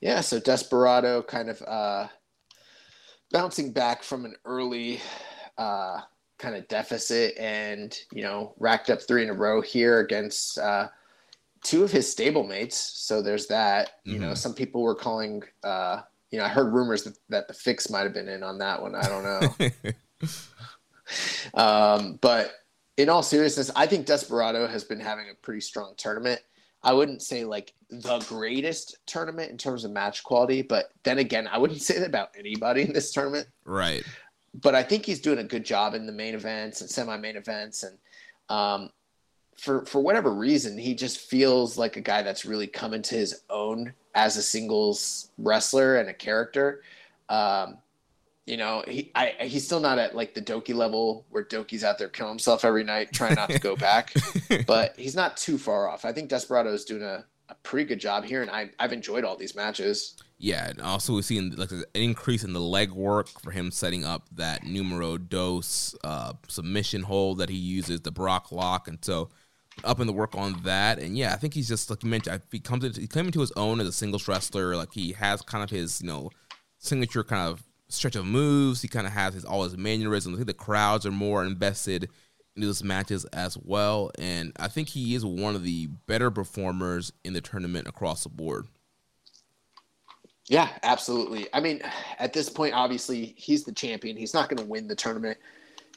Yeah, 0.00 0.20
so 0.20 0.38
Desperado 0.38 1.22
kind 1.22 1.50
of 1.50 1.60
uh, 1.62 2.06
bouncing 3.32 3.72
back 3.72 4.04
from 4.04 4.24
an 4.24 4.36
early 4.44 5.00
uh, 5.58 6.02
kind 6.38 6.54
of 6.56 6.66
deficit 6.68 7.36
and, 7.38 7.98
you 8.12 8.22
know, 8.22 8.54
racked 8.58 8.90
up 8.90 9.00
three 9.02 9.22
in 9.22 9.30
a 9.30 9.34
row 9.34 9.60
here 9.62 10.00
against 10.00 10.58
uh, 10.58 10.88
two 11.62 11.82
of 11.82 11.90
his 11.90 12.14
stablemates. 12.14 12.72
So 12.74 13.22
there's 13.22 13.46
that. 13.46 14.00
You 14.04 14.18
know, 14.18 14.32
Mhm. 14.32 14.36
some 14.38 14.54
people 14.54 14.82
were 14.82 14.94
calling, 14.94 15.42
uh, 15.64 16.02
you 16.30 16.38
know, 16.38 16.44
I 16.44 16.48
heard 16.48 16.72
rumors 16.74 17.04
that, 17.04 17.16
that 17.30 17.48
the 17.48 17.54
fix 17.54 17.88
might 17.88 18.02
have 18.02 18.12
been 18.14 18.28
in 18.28 18.42
on 18.42 18.58
that 18.58 18.82
one. 18.82 18.94
I 18.94 19.08
don't 19.08 19.24
know. 19.24 19.90
Um, 21.54 22.18
but 22.20 22.50
in 22.96 23.08
all 23.08 23.22
seriousness, 23.22 23.70
I 23.76 23.86
think 23.86 24.06
Desperado 24.06 24.66
has 24.66 24.82
been 24.82 24.98
having 25.00 25.26
a 25.30 25.34
pretty 25.34 25.60
strong 25.60 25.94
tournament. 25.96 26.40
I 26.82 26.92
wouldn't 26.92 27.22
say 27.22 27.44
like 27.44 27.72
the 27.90 28.18
greatest 28.28 28.96
tournament 29.06 29.50
in 29.50 29.56
terms 29.58 29.84
of 29.84 29.92
match 29.92 30.24
quality, 30.24 30.62
but 30.62 30.90
then 31.04 31.18
again, 31.18 31.46
I 31.48 31.58
wouldn't 31.58 31.80
say 31.88 31.98
that 32.00 32.06
about 32.08 32.30
anybody 32.36 32.82
in 32.82 32.92
this 32.92 33.12
tournament. 33.12 33.46
right. 33.64 34.02
But 34.60 34.74
I 34.74 34.82
think 34.82 35.04
he's 35.04 35.20
doing 35.20 35.38
a 35.38 35.44
good 35.44 35.64
job 35.64 35.94
in 35.94 36.06
the 36.06 36.12
main 36.12 36.34
events 36.34 36.80
and 36.80 36.88
semi-main 36.88 37.36
events, 37.36 37.82
and 37.82 37.98
um, 38.48 38.90
for 39.56 39.84
for 39.86 40.00
whatever 40.00 40.32
reason, 40.32 40.78
he 40.78 40.94
just 40.94 41.18
feels 41.18 41.76
like 41.76 41.96
a 41.96 42.00
guy 42.00 42.22
that's 42.22 42.44
really 42.44 42.66
come 42.66 42.94
into 42.94 43.14
his 43.14 43.42
own 43.50 43.92
as 44.14 44.36
a 44.36 44.42
singles 44.42 45.30
wrestler 45.38 45.96
and 45.96 46.08
a 46.08 46.14
character. 46.14 46.82
Um, 47.28 47.78
you 48.46 48.56
know, 48.56 48.84
he 48.86 49.10
I, 49.14 49.34
he's 49.40 49.64
still 49.64 49.80
not 49.80 49.98
at 49.98 50.14
like 50.14 50.34
the 50.34 50.42
Doki 50.42 50.74
level 50.74 51.24
where 51.30 51.44
Doki's 51.44 51.82
out 51.82 51.98
there 51.98 52.08
killing 52.08 52.32
himself 52.32 52.64
every 52.64 52.84
night 52.84 53.12
trying 53.12 53.34
not 53.34 53.50
to 53.50 53.58
go 53.58 53.76
back, 53.76 54.14
but 54.66 54.94
he's 54.96 55.16
not 55.16 55.36
too 55.36 55.58
far 55.58 55.88
off. 55.88 56.04
I 56.04 56.12
think 56.12 56.28
Desperado 56.28 56.72
is 56.72 56.84
doing 56.84 57.02
a, 57.02 57.24
a 57.48 57.54
pretty 57.62 57.88
good 57.88 57.98
job 57.98 58.24
here, 58.24 58.42
and 58.42 58.50
I, 58.50 58.70
I've 58.78 58.92
enjoyed 58.92 59.24
all 59.24 59.36
these 59.36 59.56
matches. 59.56 60.16
Yeah, 60.38 60.68
and 60.68 60.82
also 60.82 61.14
we've 61.14 61.24
seen 61.24 61.54
like 61.56 61.70
an 61.70 61.84
increase 61.94 62.44
in 62.44 62.52
the 62.52 62.60
leg 62.60 62.92
work 62.92 63.28
for 63.28 63.50
him 63.50 63.70
setting 63.70 64.04
up 64.04 64.28
that 64.32 64.64
numero 64.64 65.16
dos 65.16 65.94
uh, 66.04 66.34
submission 66.48 67.02
hold 67.02 67.38
that 67.38 67.48
he 67.48 67.56
uses, 67.56 68.02
the 68.02 68.10
Brock 68.10 68.52
lock, 68.52 68.86
and 68.86 69.02
so 69.02 69.30
up 69.84 70.00
in 70.00 70.06
the 70.06 70.12
work 70.12 70.34
on 70.34 70.60
that. 70.64 70.98
And 70.98 71.16
yeah, 71.16 71.32
I 71.32 71.36
think 71.36 71.54
he's 71.54 71.68
just 71.68 71.88
like 71.88 72.02
you 72.02 72.10
mentioned, 72.10 72.42
he 72.50 72.60
comes 72.60 72.84
into, 72.84 73.00
he 73.00 73.06
came 73.06 73.26
into 73.26 73.40
his 73.40 73.52
own 73.52 73.80
as 73.80 73.88
a 73.88 73.92
singles 73.92 74.28
wrestler. 74.28 74.76
Like 74.76 74.92
he 74.92 75.12
has 75.12 75.40
kind 75.40 75.64
of 75.64 75.70
his 75.70 76.02
you 76.02 76.08
know 76.08 76.30
signature 76.78 77.24
kind 77.24 77.48
of 77.48 77.62
stretch 77.88 78.16
of 78.16 78.26
moves. 78.26 78.82
He 78.82 78.88
kind 78.88 79.06
of 79.06 79.14
has 79.14 79.32
his 79.32 79.44
all 79.44 79.64
his 79.64 79.76
mannerisms. 79.76 80.34
I 80.34 80.38
think 80.38 80.48
the 80.48 80.54
crowds 80.54 81.06
are 81.06 81.12
more 81.12 81.44
invested 81.46 82.10
in 82.54 82.62
those 82.62 82.84
matches 82.84 83.24
as 83.26 83.56
well, 83.56 84.10
and 84.18 84.52
I 84.58 84.68
think 84.68 84.88
he 84.88 85.14
is 85.14 85.24
one 85.24 85.54
of 85.54 85.62
the 85.62 85.88
better 86.06 86.30
performers 86.30 87.12
in 87.24 87.32
the 87.32 87.40
tournament 87.40 87.88
across 87.88 88.22
the 88.22 88.28
board. 88.28 88.66
Yeah, 90.48 90.68
absolutely. 90.82 91.48
I 91.52 91.60
mean, 91.60 91.82
at 92.18 92.32
this 92.32 92.48
point, 92.48 92.74
obviously, 92.74 93.34
he's 93.36 93.64
the 93.64 93.72
champion. 93.72 94.16
He's 94.16 94.34
not 94.34 94.48
going 94.48 94.58
to 94.58 94.64
win 94.64 94.86
the 94.86 94.94
tournament. 94.94 95.38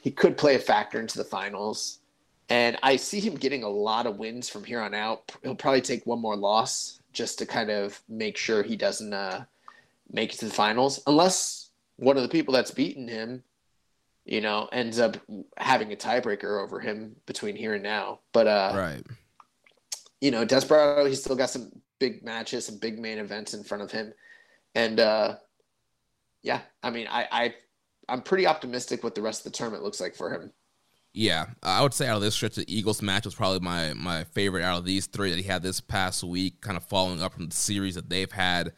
He 0.02 0.10
could 0.10 0.36
play 0.36 0.56
a 0.56 0.58
factor 0.58 0.98
into 0.98 1.18
the 1.18 1.24
finals. 1.24 1.98
And 2.48 2.76
I 2.82 2.96
see 2.96 3.20
him 3.20 3.36
getting 3.36 3.62
a 3.62 3.68
lot 3.68 4.06
of 4.06 4.18
wins 4.18 4.48
from 4.48 4.64
here 4.64 4.80
on 4.80 4.92
out. 4.92 5.30
He'll 5.42 5.54
probably 5.54 5.82
take 5.82 6.04
one 6.04 6.20
more 6.20 6.36
loss 6.36 7.00
just 7.12 7.38
to 7.38 7.46
kind 7.46 7.70
of 7.70 8.00
make 8.08 8.36
sure 8.36 8.62
he 8.64 8.76
doesn't 8.76 9.12
uh, 9.12 9.44
make 10.12 10.34
it 10.34 10.40
to 10.40 10.46
the 10.46 10.52
finals, 10.52 11.00
unless 11.06 11.70
one 11.96 12.16
of 12.16 12.22
the 12.24 12.28
people 12.28 12.52
that's 12.52 12.72
beaten 12.72 13.06
him, 13.06 13.44
you 14.24 14.40
know, 14.40 14.68
ends 14.72 14.98
up 14.98 15.16
having 15.58 15.92
a 15.92 15.96
tiebreaker 15.96 16.62
over 16.62 16.80
him 16.80 17.14
between 17.26 17.54
here 17.54 17.74
and 17.74 17.82
now. 17.82 18.18
But 18.32 18.46
uh, 18.48 18.72
Right. 18.74 19.02
you 20.20 20.32
know, 20.32 20.44
Desperado, 20.44 21.04
he's 21.04 21.20
still 21.20 21.36
got 21.36 21.50
some 21.50 21.70
big 22.00 22.24
matches, 22.24 22.66
some 22.66 22.78
big 22.78 22.98
main 22.98 23.18
events 23.18 23.54
in 23.54 23.62
front 23.62 23.82
of 23.82 23.92
him. 23.92 24.12
And 24.74 25.00
uh 25.00 25.36
yeah, 26.42 26.60
I 26.82 26.90
mean, 26.90 27.06
I, 27.10 27.28
I 27.30 27.54
I'm 28.08 28.22
pretty 28.22 28.46
optimistic 28.46 29.04
what 29.04 29.14
the 29.14 29.22
rest 29.22 29.44
of 29.44 29.52
the 29.52 29.56
tournament 29.56 29.84
looks 29.84 30.00
like 30.00 30.14
for 30.14 30.32
him. 30.32 30.52
Yeah, 31.12 31.46
I 31.62 31.82
would 31.82 31.92
say 31.92 32.06
out 32.06 32.16
of 32.16 32.22
this 32.22 32.36
stretch, 32.36 32.54
the 32.54 32.72
Eagles 32.72 33.02
match 33.02 33.24
was 33.24 33.34
probably 33.34 33.60
my 33.60 33.94
my 33.94 34.24
favorite 34.24 34.62
out 34.62 34.78
of 34.78 34.84
these 34.84 35.06
three 35.06 35.30
that 35.30 35.38
he 35.38 35.44
had 35.44 35.62
this 35.62 35.80
past 35.80 36.22
week. 36.22 36.60
Kind 36.60 36.76
of 36.76 36.84
following 36.84 37.22
up 37.22 37.34
from 37.34 37.48
the 37.48 37.56
series 37.56 37.96
that 37.96 38.08
they've 38.08 38.30
had 38.30 38.72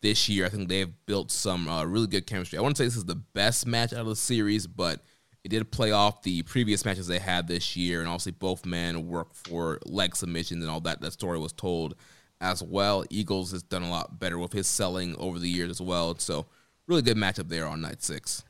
this 0.00 0.28
year, 0.28 0.46
I 0.46 0.48
think 0.48 0.68
they've 0.68 0.92
built 1.06 1.30
some 1.30 1.68
uh, 1.68 1.84
really 1.84 2.06
good 2.06 2.26
chemistry. 2.26 2.58
I 2.58 2.60
wouldn't 2.62 2.76
say 2.76 2.84
this 2.84 2.96
is 2.96 3.04
the 3.04 3.16
best 3.16 3.66
match 3.66 3.92
out 3.92 4.00
of 4.00 4.06
the 4.06 4.16
series, 4.16 4.66
but 4.66 5.02
it 5.44 5.48
did 5.48 5.70
play 5.70 5.90
off 5.92 6.22
the 6.22 6.42
previous 6.42 6.84
matches 6.84 7.06
they 7.06 7.18
had 7.18 7.48
this 7.48 7.76
year, 7.76 8.00
and 8.00 8.08
obviously 8.08 8.32
both 8.32 8.64
men 8.64 9.08
worked 9.08 9.36
for 9.36 9.78
leg 9.86 10.14
submissions 10.14 10.62
and 10.62 10.70
all 10.70 10.80
that. 10.80 11.00
That 11.00 11.12
story 11.12 11.38
was 11.38 11.52
told 11.52 11.94
as 12.40 12.62
well. 12.62 13.04
Eagles 13.10 13.52
has 13.52 13.62
done 13.62 13.82
a 13.82 13.90
lot 13.90 14.18
better 14.18 14.38
with 14.38 14.52
his 14.52 14.66
selling 14.66 15.16
over 15.16 15.38
the 15.38 15.48
years 15.48 15.70
as 15.70 15.80
well. 15.80 16.16
So 16.18 16.46
really 16.86 17.02
good 17.02 17.16
matchup 17.16 17.48
there 17.48 17.66
on 17.66 17.80
night 17.80 18.02
six. 18.02 18.44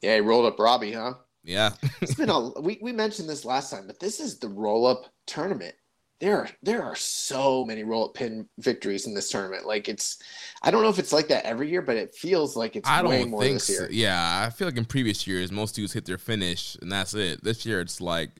Yeah, 0.00 0.14
he 0.16 0.20
rolled 0.20 0.46
up 0.46 0.58
Robbie, 0.58 0.92
huh? 0.92 1.14
Yeah. 1.42 1.70
It's 2.00 2.14
been 2.14 2.30
a 2.30 2.60
we, 2.60 2.78
we 2.82 2.92
mentioned 2.92 3.28
this 3.28 3.44
last 3.44 3.70
time, 3.70 3.86
but 3.86 4.00
this 4.00 4.20
is 4.20 4.38
the 4.38 4.48
roll 4.48 4.86
up 4.86 5.06
tournament. 5.26 5.74
There 6.20 6.38
are 6.38 6.48
there 6.62 6.82
are 6.82 6.96
so 6.96 7.64
many 7.64 7.82
roll 7.82 8.06
up 8.06 8.14
pin 8.14 8.48
victories 8.58 9.06
in 9.06 9.14
this 9.14 9.30
tournament. 9.30 9.66
Like 9.66 9.88
it's 9.88 10.18
I 10.62 10.70
don't 10.70 10.82
know 10.82 10.88
if 10.88 10.98
it's 10.98 11.12
like 11.12 11.28
that 11.28 11.44
every 11.44 11.70
year, 11.70 11.82
but 11.82 11.96
it 11.96 12.14
feels 12.14 12.56
like 12.56 12.76
it's 12.76 12.88
I 12.88 13.02
way 13.02 13.20
don't 13.20 13.30
more 13.30 13.42
think 13.42 13.56
this 13.56 13.66
so. 13.66 13.72
year. 13.72 13.88
Yeah, 13.90 14.44
I 14.46 14.50
feel 14.50 14.68
like 14.68 14.76
in 14.76 14.84
previous 14.84 15.26
years, 15.26 15.52
most 15.52 15.74
dudes 15.74 15.92
hit 15.92 16.06
their 16.06 16.18
finish 16.18 16.76
and 16.80 16.90
that's 16.90 17.14
it. 17.14 17.42
This 17.44 17.66
year, 17.66 17.80
it's 17.80 18.00
like 18.00 18.30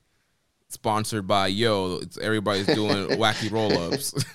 sponsored 0.75 1.27
by 1.27 1.47
Yo. 1.47 2.01
It's 2.03 2.19
everybody's 2.19 2.67
doing 2.67 3.09
wacky 3.19 3.51
roll 3.51 3.73
ups. 3.77 4.15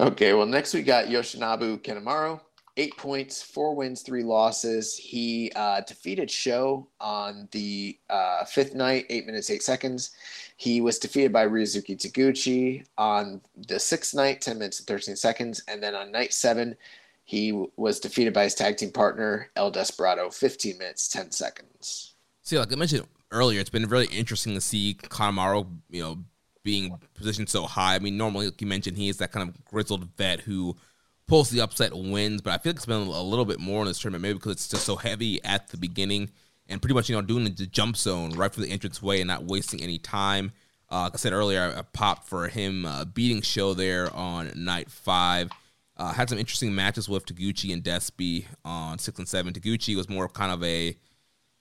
Okay, 0.00 0.32
well, 0.34 0.46
next 0.46 0.74
we 0.74 0.82
got 0.82 1.06
Yoshinobu 1.06 1.78
Kanemaru. 1.78 2.40
Eight 2.76 2.96
points, 2.96 3.40
four 3.40 3.76
wins, 3.76 4.02
three 4.02 4.24
losses. 4.24 4.96
He 4.96 5.52
uh, 5.54 5.82
defeated 5.82 6.28
Sho 6.28 6.88
on 7.00 7.48
the 7.52 7.96
uh, 8.10 8.44
fifth 8.44 8.74
night, 8.74 9.06
eight 9.08 9.24
minutes, 9.24 9.50
eight 9.50 9.62
seconds. 9.62 10.10
He 10.56 10.80
was 10.80 10.98
defeated 10.98 11.32
by 11.32 11.46
Ryusuke 11.46 11.96
Taguchi 11.96 12.84
on 12.98 13.40
the 13.68 13.78
sixth 13.78 14.14
night, 14.14 14.40
10 14.40 14.58
minutes 14.58 14.80
and 14.80 14.88
13 14.88 15.14
seconds. 15.14 15.62
And 15.68 15.80
then 15.80 15.94
on 15.94 16.10
night 16.10 16.32
seven, 16.32 16.74
he 17.22 17.52
w- 17.52 17.70
was 17.76 18.00
defeated 18.00 18.34
by 18.34 18.42
his 18.44 18.56
tag 18.56 18.76
team 18.76 18.90
partner, 18.90 19.50
El 19.54 19.70
Desperado, 19.70 20.28
15 20.28 20.76
minutes, 20.76 21.06
10 21.06 21.30
seconds. 21.30 22.14
See, 22.42 22.58
like 22.58 22.72
I 22.72 22.76
mentioned 22.76 23.06
earlier, 23.34 23.60
it's 23.60 23.70
been 23.70 23.88
really 23.88 24.06
interesting 24.06 24.54
to 24.54 24.60
see 24.60 24.96
Kanemaru, 25.02 25.66
you 25.90 26.02
know, 26.02 26.18
being 26.62 26.96
positioned 27.14 27.50
so 27.50 27.64
high. 27.64 27.94
I 27.94 27.98
mean, 27.98 28.16
normally, 28.16 28.46
like 28.46 28.60
you 28.60 28.66
mentioned, 28.66 28.96
he 28.96 29.08
is 29.08 29.18
that 29.18 29.32
kind 29.32 29.46
of 29.48 29.64
grizzled 29.66 30.08
vet 30.16 30.40
who 30.40 30.76
pulls 31.26 31.50
the 31.50 31.60
upset 31.60 31.92
wins, 31.94 32.40
but 32.40 32.52
I 32.52 32.58
feel 32.58 32.70
like 32.70 32.76
it's 32.76 32.86
been 32.86 33.02
a 33.02 33.22
little 33.22 33.44
bit 33.44 33.60
more 33.60 33.82
in 33.82 33.88
this 33.88 33.98
tournament, 33.98 34.22
maybe 34.22 34.34
because 34.34 34.52
it's 34.52 34.68
just 34.68 34.84
so 34.84 34.96
heavy 34.96 35.44
at 35.44 35.68
the 35.68 35.76
beginning 35.76 36.30
and 36.68 36.80
pretty 36.80 36.94
much, 36.94 37.08
you 37.08 37.16
know, 37.16 37.22
doing 37.22 37.44
the 37.44 37.66
jump 37.66 37.96
zone 37.96 38.30
right 38.32 38.52
from 38.52 38.62
the 38.62 38.70
entrance 38.70 39.02
way 39.02 39.20
and 39.20 39.28
not 39.28 39.44
wasting 39.44 39.82
any 39.82 39.98
time. 39.98 40.52
Uh, 40.90 41.02
like 41.02 41.14
I 41.14 41.16
said 41.16 41.32
earlier, 41.32 41.60
I, 41.60 41.80
I 41.80 41.82
popped 41.82 42.28
for 42.28 42.48
him 42.48 42.86
uh, 42.86 43.04
beating 43.04 43.42
Sho 43.42 43.74
there 43.74 44.14
on 44.14 44.52
night 44.54 44.90
five. 44.90 45.50
Uh, 45.96 46.12
had 46.12 46.28
some 46.28 46.38
interesting 46.38 46.74
matches 46.74 47.08
with 47.08 47.24
Taguchi 47.24 47.72
and 47.72 47.82
Despy 47.82 48.46
on 48.64 48.98
six 48.98 49.18
and 49.18 49.28
seven. 49.28 49.52
Taguchi 49.52 49.96
was 49.96 50.08
more 50.08 50.28
kind 50.28 50.52
of 50.52 50.62
a 50.64 50.96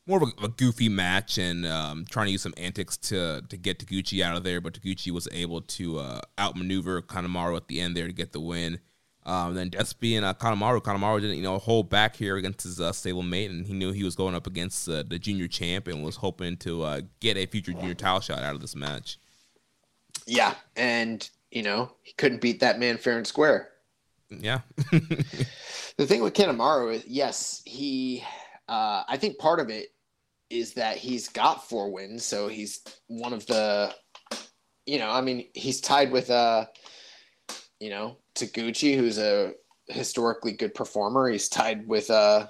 more 0.06 0.22
of 0.22 0.30
a, 0.42 0.46
a 0.46 0.48
goofy 0.50 0.90
match 0.90 1.38
and 1.38 1.66
um, 1.66 2.06
trying 2.10 2.28
to 2.28 2.32
use 2.32 2.42
some 2.42 2.54
antics 2.58 2.98
to 2.98 3.42
to 3.48 3.58
get 3.58 3.80
Taguchi 3.80 4.22
out 4.22 4.36
of 4.36 4.44
there, 4.44 4.62
but 4.62 4.74
Taguchi 4.74 5.12
was 5.12 5.28
able 5.32 5.62
to 5.62 6.00
uh, 6.00 6.22
outmaneuver 6.40 7.02
Kanemaru 7.02 7.56
at 7.58 7.68
the 7.68 7.80
end 7.80 7.96
there 7.96 8.08
to 8.08 8.14
get 8.14 8.32
the 8.32 8.42
win. 8.42 8.80
Um, 9.26 9.56
then 9.56 9.70
Despy 9.70 10.18
and 10.18 10.26
uh, 10.26 10.34
Kanemaru, 10.34 10.82
Kanemaru 10.82 11.22
didn't 11.22 11.38
you 11.38 11.44
know 11.44 11.58
hold 11.58 11.90
back 11.90 12.16
here 12.16 12.36
against 12.36 12.64
his 12.64 12.82
uh, 12.82 12.92
stablemate, 12.92 13.50
and 13.50 13.66
he 13.66 13.74
knew 13.74 13.92
he 13.92 14.04
was 14.04 14.16
going 14.16 14.36
up 14.36 14.48
against 14.48 14.88
uh, 14.90 15.04
the 15.08 15.18
junior 15.18 15.48
champ 15.48 15.88
and 15.88 16.04
was 16.04 16.18
hoping 16.18 16.58
to 16.58 16.84
uh, 16.84 17.02
get 17.22 17.38
a 17.38 17.46
future 17.46 17.72
junior 17.72 17.94
title 17.94 18.20
shot 18.20 18.40
out 18.40 18.56
of 18.56 18.62
this 18.62 18.76
match. 18.76 19.18
Yeah, 20.26 20.56
and, 20.76 21.28
you 21.52 21.64
know, 21.64 21.92
he 22.02 22.14
couldn't 22.14 22.42
beat 22.42 22.60
that 22.60 22.80
man 22.80 22.98
fair 22.98 23.18
and 23.18 23.28
square. 23.28 23.70
Yeah, 24.30 24.62
the 24.92 26.06
thing 26.06 26.22
with 26.22 26.34
Kanemaru 26.34 26.96
is, 26.96 27.06
yes, 27.08 27.62
he. 27.66 28.24
Uh, 28.68 29.04
I 29.08 29.18
think 29.18 29.38
part 29.38 29.60
of 29.60 29.70
it 29.70 29.90
is 30.50 30.74
that 30.74 30.98
he's 30.98 31.30
got 31.30 31.68
four 31.68 31.92
wins, 31.92 32.26
so 32.26 32.48
he's 32.48 32.82
one 33.08 33.34
of 33.34 33.46
the. 33.48 33.94
You 34.86 35.00
know, 35.00 35.10
I 35.10 35.22
mean, 35.22 35.48
he's 35.54 35.80
tied 35.80 36.12
with 36.12 36.30
uh, 36.30 36.66
you 37.84 37.90
know, 37.90 38.18
Taguchi, 38.36 38.96
who's 38.96 39.18
a 39.18 39.54
historically 39.88 40.54
good 40.54 40.74
performer. 40.74 41.30
He's 41.30 41.50
tied 41.50 41.86
with 41.86 42.10
uh, 42.10 42.48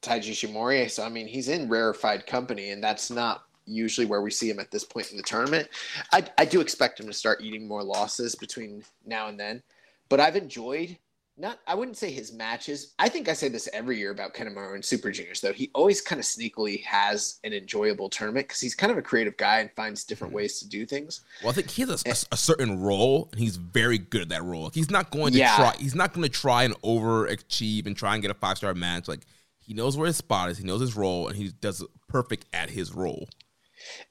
Taiji 0.00 0.30
Ishimori. 0.30 0.88
So, 0.88 1.02
I 1.02 1.08
mean, 1.08 1.26
he's 1.26 1.48
in 1.48 1.68
rarefied 1.68 2.26
company, 2.26 2.70
and 2.70 2.82
that's 2.82 3.10
not 3.10 3.42
usually 3.66 4.06
where 4.06 4.22
we 4.22 4.30
see 4.30 4.48
him 4.48 4.60
at 4.60 4.70
this 4.70 4.84
point 4.84 5.10
in 5.10 5.16
the 5.16 5.24
tournament. 5.24 5.68
I, 6.12 6.24
I 6.38 6.44
do 6.44 6.60
expect 6.60 7.00
him 7.00 7.06
to 7.06 7.12
start 7.12 7.40
eating 7.42 7.66
more 7.66 7.82
losses 7.82 8.36
between 8.36 8.84
now 9.04 9.26
and 9.26 9.40
then, 9.40 9.60
but 10.08 10.20
I've 10.20 10.36
enjoyed 10.36 10.96
not 11.36 11.58
I 11.66 11.74
wouldn't 11.74 11.96
say 11.96 12.12
his 12.12 12.32
matches. 12.32 12.94
I 12.98 13.08
think 13.08 13.28
I 13.28 13.32
say 13.32 13.48
this 13.48 13.68
every 13.72 13.98
year 13.98 14.12
about 14.12 14.34
Kanemaru 14.34 14.74
and 14.74 14.84
Super 14.84 15.10
Juniors 15.10 15.40
though. 15.40 15.52
He 15.52 15.70
always 15.74 16.00
kind 16.00 16.18
of 16.20 16.24
sneakily 16.24 16.82
has 16.84 17.40
an 17.44 17.52
enjoyable 17.52 18.08
tournament 18.08 18.46
because 18.48 18.60
he's 18.60 18.74
kind 18.74 18.92
of 18.92 18.98
a 18.98 19.02
creative 19.02 19.36
guy 19.36 19.60
and 19.60 19.70
finds 19.72 20.04
different 20.04 20.30
mm-hmm. 20.30 20.36
ways 20.36 20.58
to 20.60 20.68
do 20.68 20.86
things. 20.86 21.22
Well, 21.42 21.50
I 21.50 21.54
think 21.54 21.70
he 21.70 21.82
has 21.82 22.04
a, 22.04 22.08
a, 22.08 22.34
a, 22.34 22.36
certain 22.36 22.80
role 22.80 23.28
and 23.32 23.40
he's 23.40 23.56
very 23.56 23.98
good 23.98 24.22
at 24.22 24.28
that 24.28 24.44
role. 24.44 24.70
He's 24.72 24.90
not 24.90 25.10
going 25.10 25.32
to 25.32 25.38
yeah. 25.38 25.56
try. 25.56 25.74
He's 25.78 25.94
not 25.94 26.12
going 26.12 26.22
to 26.22 26.28
try 26.28 26.62
and 26.62 26.80
overachieve 26.82 27.86
and 27.86 27.96
try 27.96 28.14
and 28.14 28.22
get 28.22 28.30
a 28.30 28.34
five 28.34 28.58
star 28.58 28.72
match. 28.74 29.08
Like 29.08 29.26
he 29.58 29.74
knows 29.74 29.96
where 29.96 30.06
his 30.06 30.16
spot 30.16 30.50
is. 30.50 30.58
He 30.58 30.64
knows 30.64 30.80
his 30.80 30.94
role 30.94 31.28
and 31.28 31.36
he 31.36 31.48
does 31.48 31.84
perfect 32.08 32.46
at 32.52 32.70
his 32.70 32.94
role. 32.94 33.28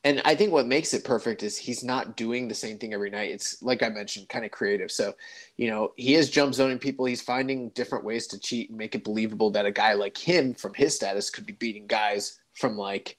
And 0.04 0.22
I 0.26 0.36
think 0.36 0.52
what 0.52 0.68
makes 0.68 0.94
it 0.94 1.04
perfect 1.04 1.44
is 1.44 1.58
he's 1.58 1.84
not 1.84 2.18
doing 2.18 2.48
the 2.48 2.56
same 2.56 2.78
thing 2.78 2.94
every 2.94 3.10
night. 3.10 3.32
It's 3.32 3.62
like 3.62 3.84
I 3.84 3.90
mentioned, 3.90 4.30
kind 4.30 4.46
of 4.46 4.52
creative. 4.52 4.92
So, 4.92 5.14
you 5.58 5.70
know, 5.70 5.94
he 5.96 6.16
is 6.16 6.30
jump 6.30 6.54
zoning 6.54 6.80
people. 6.80 7.06
He's 7.06 7.22
finding 7.22 7.70
different 7.70 8.06
ways 8.06 8.28
to 8.28 8.40
cheat 8.40 8.70
and 8.70 8.78
make 8.78 8.96
it 8.96 9.04
believable 9.04 9.50
that 9.52 9.66
a 9.66 9.72
guy 9.72 9.94
like 9.94 10.18
him, 10.18 10.54
from 10.54 10.74
his 10.74 10.96
status, 10.96 11.30
could 11.30 11.46
be 11.46 11.54
beating 11.54 11.88
guys 11.88 12.40
from 12.54 12.78
like, 12.78 13.18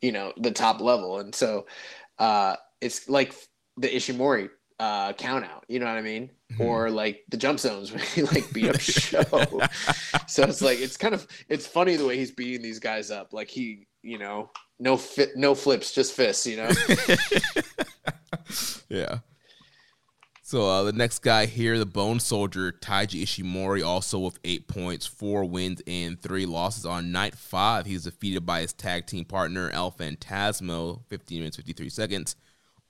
you 0.00 0.12
know, 0.12 0.32
the 0.36 0.50
top 0.50 0.80
level. 0.80 1.18
And 1.18 1.34
so, 1.34 1.66
uh, 2.18 2.56
it's 2.80 3.08
like 3.08 3.34
the 3.76 3.88
Ishimori 3.88 4.50
uh, 4.78 5.12
count 5.14 5.44
out. 5.44 5.64
You 5.68 5.80
know 5.80 5.86
what 5.86 5.96
I 5.96 6.02
mean? 6.02 6.30
Mm-hmm. 6.52 6.62
Or 6.62 6.90
like 6.90 7.24
the 7.28 7.36
jump 7.36 7.58
zones 7.58 7.92
when 7.92 8.00
he 8.00 8.22
like 8.22 8.52
beat 8.52 8.68
up 8.68 8.80
Sho. 8.80 9.22
so 10.26 10.42
it's 10.44 10.62
like 10.62 10.78
it's 10.80 10.96
kind 10.96 11.14
of 11.14 11.26
it's 11.48 11.66
funny 11.66 11.96
the 11.96 12.06
way 12.06 12.16
he's 12.16 12.30
beating 12.30 12.62
these 12.62 12.78
guys 12.78 13.10
up. 13.10 13.32
Like 13.32 13.48
he, 13.48 13.86
you 14.04 14.18
know, 14.18 14.50
no 14.78 14.96
fit, 14.96 15.36
no 15.36 15.54
flips, 15.54 15.92
just 15.92 16.12
fists. 16.12 16.46
You 16.46 16.58
know. 16.58 16.70
yeah. 18.88 19.18
So 20.42 20.68
uh, 20.68 20.82
the 20.82 20.92
next 20.92 21.20
guy 21.20 21.46
here, 21.46 21.78
the 21.78 21.86
Bone 21.86 22.20
Soldier 22.20 22.70
Taiji 22.70 23.22
Ishimori, 23.22 23.84
also 23.84 24.18
with 24.18 24.38
eight 24.44 24.68
points, 24.68 25.06
four 25.06 25.46
wins 25.46 25.80
and 25.86 26.20
three 26.20 26.44
losses 26.44 26.84
on 26.84 27.10
night 27.10 27.34
five. 27.34 27.86
He 27.86 27.94
was 27.94 28.04
defeated 28.04 28.44
by 28.44 28.60
his 28.60 28.74
tag 28.74 29.06
team 29.06 29.24
partner 29.24 29.70
El 29.70 29.90
Phantasmo, 29.90 31.00
15 31.08 31.38
minutes 31.38 31.56
53 31.56 31.88
seconds. 31.88 32.36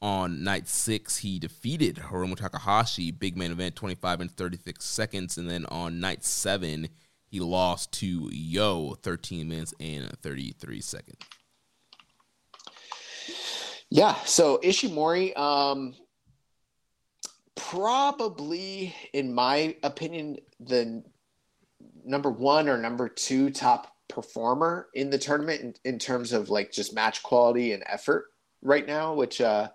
On 0.02 0.42
night 0.42 0.68
six, 0.68 1.18
he 1.18 1.38
defeated 1.38 1.96
Hiromu 1.96 2.36
Takahashi, 2.36 3.12
big 3.12 3.36
main 3.36 3.52
event, 3.52 3.76
25 3.76 4.20
and 4.20 4.30
36 4.30 4.84
seconds. 4.84 5.38
And 5.38 5.48
then 5.48 5.64
on 5.66 6.00
night 6.00 6.24
seven, 6.24 6.88
he 7.34 7.40
lost 7.40 7.90
to 7.90 8.30
Yo, 8.30 8.94
13 9.02 9.48
minutes 9.48 9.74
and 9.80 10.08
33 10.20 10.80
seconds. 10.80 11.18
Yeah, 13.90 14.14
so 14.24 14.60
Ishimori, 14.62 15.36
um, 15.36 15.96
probably, 17.56 18.94
in 19.12 19.34
my 19.34 19.74
opinion, 19.82 20.36
the 20.60 21.02
number 22.04 22.30
one 22.30 22.68
or 22.68 22.78
number 22.78 23.08
two 23.08 23.50
top 23.50 23.96
performer 24.06 24.86
in 24.94 25.10
the 25.10 25.18
tournament 25.18 25.60
in, 25.60 25.74
in 25.94 25.98
terms 25.98 26.32
of 26.32 26.50
like 26.50 26.70
just 26.70 26.94
match 26.94 27.20
quality 27.24 27.72
and 27.72 27.82
effort 27.86 28.26
right 28.62 28.86
now, 28.86 29.12
which 29.12 29.40
uh, 29.40 29.68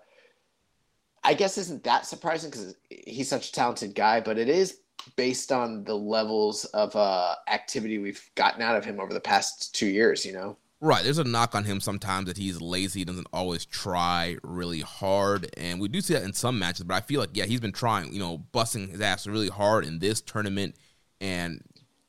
I 1.22 1.34
guess 1.34 1.58
isn't 1.58 1.84
that 1.84 2.06
surprising 2.06 2.50
because 2.50 2.74
he's 2.88 3.28
such 3.28 3.50
a 3.50 3.52
talented 3.52 3.94
guy, 3.94 4.22
but 4.22 4.38
it 4.38 4.48
is 4.48 4.78
based 5.16 5.52
on 5.52 5.84
the 5.84 5.94
levels 5.94 6.64
of 6.66 6.94
uh, 6.96 7.34
activity 7.48 7.98
we've 7.98 8.30
gotten 8.34 8.62
out 8.62 8.76
of 8.76 8.84
him 8.84 9.00
over 9.00 9.12
the 9.12 9.20
past 9.20 9.74
two 9.74 9.88
years, 9.88 10.24
you 10.24 10.32
know? 10.32 10.56
Right. 10.82 11.04
There's 11.04 11.18
a 11.18 11.24
knock 11.24 11.54
on 11.54 11.64
him 11.64 11.78
sometimes 11.78 12.26
that 12.26 12.38
he's 12.38 12.58
lazy, 12.60 13.04
doesn't 13.04 13.26
always 13.34 13.66
try 13.66 14.36
really 14.42 14.80
hard. 14.80 15.50
And 15.58 15.78
we 15.78 15.88
do 15.88 16.00
see 16.00 16.14
that 16.14 16.22
in 16.22 16.32
some 16.32 16.58
matches, 16.58 16.84
but 16.84 16.94
I 16.94 17.00
feel 17.00 17.20
like, 17.20 17.30
yeah, 17.34 17.44
he's 17.44 17.60
been 17.60 17.72
trying, 17.72 18.14
you 18.14 18.18
know, 18.18 18.38
busting 18.38 18.88
his 18.88 19.00
ass 19.02 19.26
really 19.26 19.48
hard 19.48 19.84
in 19.84 19.98
this 19.98 20.22
tournament 20.22 20.76
and 21.20 21.62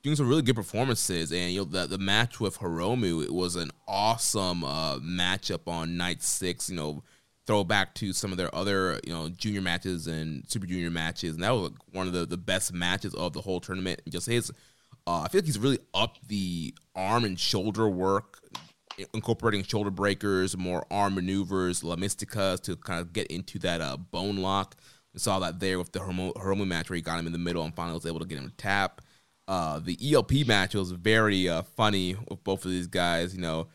doing 0.03 0.15
some 0.15 0.29
really 0.29 0.41
good 0.41 0.55
performances. 0.55 1.33
And, 1.33 1.51
you 1.51 1.59
know, 1.59 1.65
the, 1.65 1.85
the 1.85 1.97
match 1.97 2.39
with 2.39 2.59
Hiromu, 2.59 3.23
it 3.23 3.33
was 3.33 3.57
an 3.57 3.71
awesome 3.89 4.63
uh, 4.63 4.99
matchup 4.99 5.67
on 5.67 5.97
night 5.97 6.23
six, 6.23 6.69
you 6.69 6.77
know, 6.77 7.03
throw 7.47 7.63
back 7.63 7.95
to 7.95 8.13
some 8.13 8.31
of 8.31 8.37
their 8.37 8.53
other, 8.53 8.99
you 9.05 9.13
know, 9.13 9.29
junior 9.29 9.61
matches 9.61 10.07
and 10.07 10.49
super 10.49 10.65
junior 10.65 10.91
matches. 10.91 11.35
And 11.35 11.43
that 11.43 11.51
was 11.51 11.71
like 11.71 11.79
one 11.91 12.07
of 12.07 12.13
the, 12.13 12.25
the 12.25 12.37
best 12.37 12.73
matches 12.73 13.13
of 13.15 13.33
the 13.33 13.41
whole 13.41 13.59
tournament. 13.59 14.01
Just 14.09 14.27
his 14.27 14.51
uh, 15.07 15.21
I 15.21 15.27
feel 15.29 15.39
like 15.39 15.45
he's 15.45 15.59
really 15.59 15.79
up 15.93 16.17
the 16.27 16.73
arm 16.95 17.25
and 17.25 17.39
shoulder 17.39 17.89
work, 17.89 18.39
incorporating 19.13 19.63
shoulder 19.63 19.89
breakers, 19.89 20.55
more 20.55 20.85
arm 20.91 21.15
maneuvers, 21.15 21.83
La 21.83 21.95
Mysticas 21.95 22.61
to 22.63 22.75
kind 22.75 22.99
of 22.99 23.13
get 23.13 23.27
into 23.27 23.57
that 23.59 23.81
uh, 23.81 23.97
bone 23.97 24.37
lock. 24.37 24.75
We 25.13 25.19
saw 25.19 25.39
that 25.39 25.59
there 25.59 25.79
with 25.79 25.91
the 25.91 25.99
Hiromu, 25.99 26.67
match 26.67 26.89
where 26.89 26.95
he 26.95 27.01
got 27.01 27.19
him 27.19 27.25
in 27.25 27.33
the 27.33 27.39
middle 27.39 27.63
and 27.63 27.75
finally 27.75 27.95
was 27.95 28.05
able 28.05 28.19
to 28.19 28.25
get 28.25 28.37
him 28.37 28.49
to 28.49 28.55
tap. 28.55 29.01
Uh, 29.47 29.79
the 29.79 29.97
ELP 30.13 30.45
match 30.47 30.75
was 30.75 30.91
very 30.91 31.49
uh, 31.49 31.63
funny 31.63 32.15
with 32.29 32.43
both 32.43 32.63
of 32.63 32.71
these 32.71 32.87
guys. 32.87 33.35
You 33.35 33.41
know, 33.41 33.67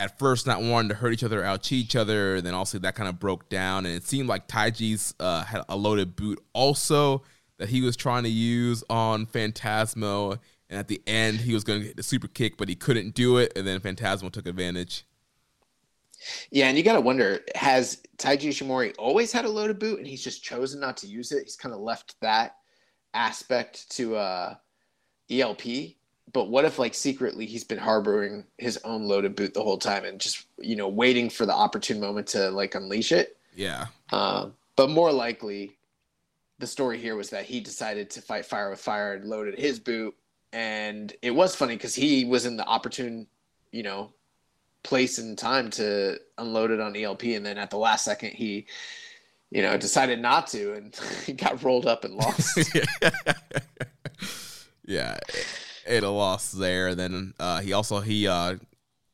at 0.00 0.18
first 0.18 0.46
not 0.46 0.62
wanting 0.62 0.88
to 0.88 0.94
hurt 0.94 1.12
each 1.12 1.22
other, 1.22 1.44
out 1.44 1.62
cheat 1.62 1.84
each 1.84 1.94
other. 1.94 2.40
Then 2.40 2.54
also 2.54 2.78
that 2.80 2.94
kind 2.96 3.08
of 3.08 3.20
broke 3.20 3.48
down, 3.48 3.86
and 3.86 3.94
it 3.94 4.02
seemed 4.02 4.28
like 4.28 4.48
Taiji's 4.48 5.14
uh, 5.20 5.44
had 5.44 5.62
a 5.68 5.76
loaded 5.76 6.16
boot 6.16 6.42
also 6.54 7.22
that 7.58 7.68
he 7.68 7.82
was 7.82 7.94
trying 7.96 8.24
to 8.24 8.30
use 8.30 8.82
on 8.88 9.26
Phantasmo. 9.26 10.38
And 10.70 10.78
at 10.78 10.88
the 10.88 11.02
end, 11.06 11.40
he 11.40 11.52
was 11.52 11.62
going 11.62 11.80
to 11.80 11.86
get 11.88 11.96
the 11.96 12.02
super 12.02 12.28
kick, 12.28 12.56
but 12.56 12.68
he 12.68 12.74
couldn't 12.74 13.14
do 13.14 13.36
it. 13.36 13.52
And 13.54 13.66
then 13.66 13.80
Phantasmo 13.80 14.32
took 14.32 14.46
advantage. 14.46 15.04
Yeah, 16.50 16.68
and 16.68 16.76
you 16.76 16.84
got 16.84 16.94
to 16.94 17.00
wonder 17.00 17.40
has 17.54 18.02
Taiji 18.18 18.48
Ishimori 18.48 18.94
always 18.98 19.32
had 19.32 19.44
a 19.44 19.48
loaded 19.48 19.78
boot 19.78 19.98
and 19.98 20.06
he's 20.06 20.22
just 20.22 20.42
chosen 20.42 20.78
not 20.80 20.96
to 20.98 21.06
use 21.06 21.32
it? 21.32 21.44
He's 21.44 21.56
kind 21.56 21.74
of 21.74 21.80
left 21.80 22.14
that 22.20 22.56
aspect 23.14 23.90
to 23.92 24.16
uh, 24.16 24.54
ELP. 25.30 25.62
But 26.32 26.48
what 26.48 26.64
if, 26.64 26.78
like, 26.78 26.94
secretly 26.94 27.46
he's 27.46 27.64
been 27.64 27.78
harboring 27.78 28.44
his 28.58 28.78
own 28.84 29.04
loaded 29.04 29.34
boot 29.34 29.54
the 29.54 29.62
whole 29.62 29.78
time 29.78 30.04
and 30.04 30.20
just, 30.20 30.46
you 30.58 30.76
know, 30.76 30.88
waiting 30.88 31.28
for 31.30 31.46
the 31.46 31.54
opportune 31.54 32.00
moment 32.00 32.28
to, 32.28 32.50
like, 32.50 32.74
unleash 32.74 33.12
it? 33.12 33.36
Yeah. 33.54 33.86
Uh, 34.12 34.50
but 34.76 34.90
more 34.90 35.12
likely, 35.12 35.76
the 36.58 36.66
story 36.66 36.98
here 36.98 37.16
was 37.16 37.30
that 37.30 37.46
he 37.46 37.60
decided 37.60 38.10
to 38.10 38.22
fight 38.22 38.46
fire 38.46 38.70
with 38.70 38.80
fire 38.80 39.14
and 39.14 39.24
loaded 39.24 39.58
his 39.58 39.80
boot. 39.80 40.14
And 40.52 41.12
it 41.22 41.32
was 41.32 41.56
funny 41.56 41.76
because 41.76 41.94
he 41.94 42.24
was 42.24 42.46
in 42.46 42.56
the 42.56 42.66
opportune, 42.66 43.26
you 43.72 43.82
know, 43.82 44.12
place 44.82 45.18
and 45.18 45.36
time 45.36 45.70
to 45.70 46.18
unload 46.38 46.70
it 46.70 46.80
on 46.80 46.96
ELP. 46.96 47.22
And 47.24 47.44
then 47.44 47.58
at 47.58 47.70
the 47.70 47.78
last 47.78 48.04
second, 48.04 48.30
he, 48.30 48.66
you 49.50 49.62
know, 49.62 49.76
decided 49.76 50.20
not 50.20 50.46
to 50.48 50.74
and 50.74 50.98
he 51.26 51.32
got 51.32 51.62
rolled 51.62 51.86
up 51.86 52.04
and 52.04 52.14
lost. 52.14 52.74
yeah. 54.84 55.18
It 55.86 56.02
a 56.02 56.10
loss 56.10 56.52
there. 56.52 56.94
Then 56.94 57.34
uh, 57.38 57.60
he 57.60 57.72
also 57.72 58.00
he 58.00 58.28
uh, 58.28 58.56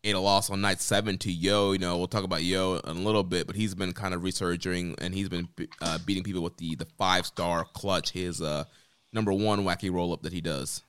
ate 0.05 0.15
a 0.15 0.21
loss 0.21 0.51
on 0.51 0.61
night 0.61 0.81
seven 0.81 1.19
to 1.19 1.33
Yo. 1.33 1.73
You 1.73 1.79
know, 1.79 1.99
we'll 1.99 2.09
talk 2.09 2.25
about 2.25 2.43
Yo 2.43 2.77
in 2.77 2.97
a 2.97 3.01
little 3.01 3.23
bit, 3.23 3.47
but 3.47 3.57
he's 3.57 3.75
been 3.75 3.93
kind 3.93 4.15
of 4.15 4.23
resurging 4.23 4.95
and 4.99 5.15
he's 5.15 5.29
been 5.29 5.49
uh, 5.81 5.99
beating 6.05 6.23
people 6.23 6.43
with 6.43 6.57
the 6.57 6.75
the 6.77 6.87
five 6.99 7.27
star 7.27 7.65
clutch, 7.75 8.11
his 8.11 8.41
uh, 8.41 8.65
number 9.13 9.33
one 9.33 9.65
wacky 9.65 9.93
roll 9.93 10.13
up 10.13 10.23
that 10.23 10.33
he 10.33 10.41
does. 10.41 10.83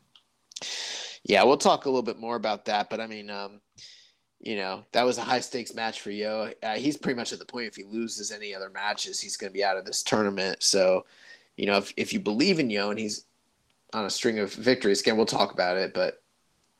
Yeah, 1.23 1.43
we'll 1.43 1.57
talk 1.57 1.85
a 1.85 1.89
little 1.89 2.03
bit 2.03 2.19
more 2.19 2.35
about 2.35 2.65
that, 2.65 2.89
but 2.89 2.99
I 2.99 3.07
mean, 3.07 3.29
um, 3.29 3.59
you 4.39 4.55
know, 4.55 4.85
that 4.91 5.03
was 5.03 5.17
a 5.17 5.21
high 5.23 5.39
stakes 5.39 5.73
match 5.73 6.01
for 6.01 6.11
Yo. 6.11 6.51
Uh, 6.61 6.75
he's 6.75 6.97
pretty 6.97 7.17
much 7.17 7.33
at 7.33 7.39
the 7.39 7.45
point 7.45 7.67
if 7.67 7.75
he 7.75 7.83
loses 7.83 8.31
any 8.31 8.53
other 8.53 8.69
matches, 8.69 9.19
he's 9.19 9.35
going 9.35 9.51
to 9.51 9.53
be 9.53 9.63
out 9.63 9.77
of 9.77 9.85
this 9.85 10.03
tournament. 10.03 10.61
So, 10.61 11.05
you 11.55 11.65
know, 11.65 11.77
if 11.77 11.93
if 11.97 12.13
you 12.13 12.19
believe 12.19 12.59
in 12.59 12.69
Yo 12.69 12.89
and 12.89 12.99
he's 12.99 13.25
on 13.93 14.05
a 14.05 14.09
string 14.09 14.39
of 14.39 14.53
victories, 14.53 15.01
again, 15.01 15.17
we'll 15.17 15.25
talk 15.25 15.53
about 15.53 15.77
it, 15.77 15.93
but 15.93 16.21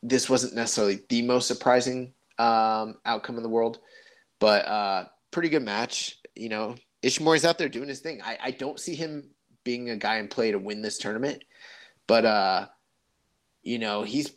this 0.03 0.29
wasn't 0.29 0.55
necessarily 0.55 0.99
the 1.09 1.21
most 1.21 1.47
surprising 1.47 2.13
um, 2.37 2.95
outcome 3.05 3.37
in 3.37 3.43
the 3.43 3.49
world. 3.49 3.79
But 4.39 4.67
uh, 4.67 5.05
pretty 5.31 5.49
good 5.49 5.63
match. 5.63 6.19
You 6.35 6.49
know, 6.49 6.75
Ishimori's 7.01 7.45
out 7.45 7.57
there 7.57 7.69
doing 7.69 7.89
his 7.89 7.99
thing. 7.99 8.21
I, 8.21 8.37
I 8.41 8.51
don't 8.51 8.79
see 8.79 8.95
him 8.95 9.31
being 9.63 9.89
a 9.89 9.97
guy 9.97 10.17
in 10.17 10.27
play 10.27 10.51
to 10.51 10.59
win 10.59 10.81
this 10.81 10.97
tournament, 10.97 11.43
but 12.05 12.25
uh, 12.25 12.67
you 13.63 13.79
know, 13.79 14.03
he's 14.03 14.31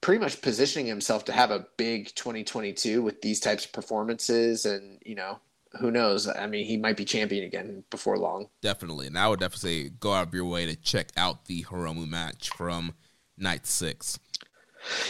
pretty 0.00 0.20
much 0.20 0.42
positioning 0.42 0.86
himself 0.86 1.24
to 1.24 1.32
have 1.32 1.50
a 1.50 1.66
big 1.76 2.14
2022 2.14 3.02
with 3.02 3.20
these 3.22 3.40
types 3.40 3.64
of 3.64 3.72
performances, 3.72 4.66
and 4.66 5.00
you 5.04 5.14
know, 5.14 5.40
who 5.78 5.90
knows? 5.90 6.28
I 6.28 6.46
mean, 6.46 6.64
he 6.64 6.76
might 6.76 6.96
be 6.96 7.04
champion 7.04 7.44
again 7.44 7.84
before 7.90 8.18
long. 8.18 8.48
Definitely, 8.62 9.06
and 9.06 9.18
I 9.18 9.28
would 9.28 9.40
definitely 9.40 9.84
say 9.84 9.90
go 10.00 10.12
out 10.12 10.28
of 10.28 10.34
your 10.34 10.44
way 10.44 10.66
to 10.66 10.76
check 10.76 11.08
out 11.16 11.46
the 11.46 11.64
Hiromu 11.64 12.08
match 12.08 12.50
from 12.50 12.94
night 13.36 13.66
six. 13.66 14.18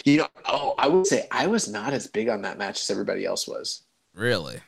You 0.05 0.19
know, 0.19 0.29
oh, 0.47 0.75
I 0.79 0.89
would 0.89 1.07
say 1.07 1.29
I 1.31 1.47
was 1.47 1.69
not 1.69 1.93
as 1.93 2.07
big 2.07 2.29
on 2.29 2.43
that 2.43 2.59
match 2.59 2.81
as 2.81 2.91
everybody 2.91 3.25
else 3.25 3.47
was. 3.47 3.83
Really? 4.15 4.59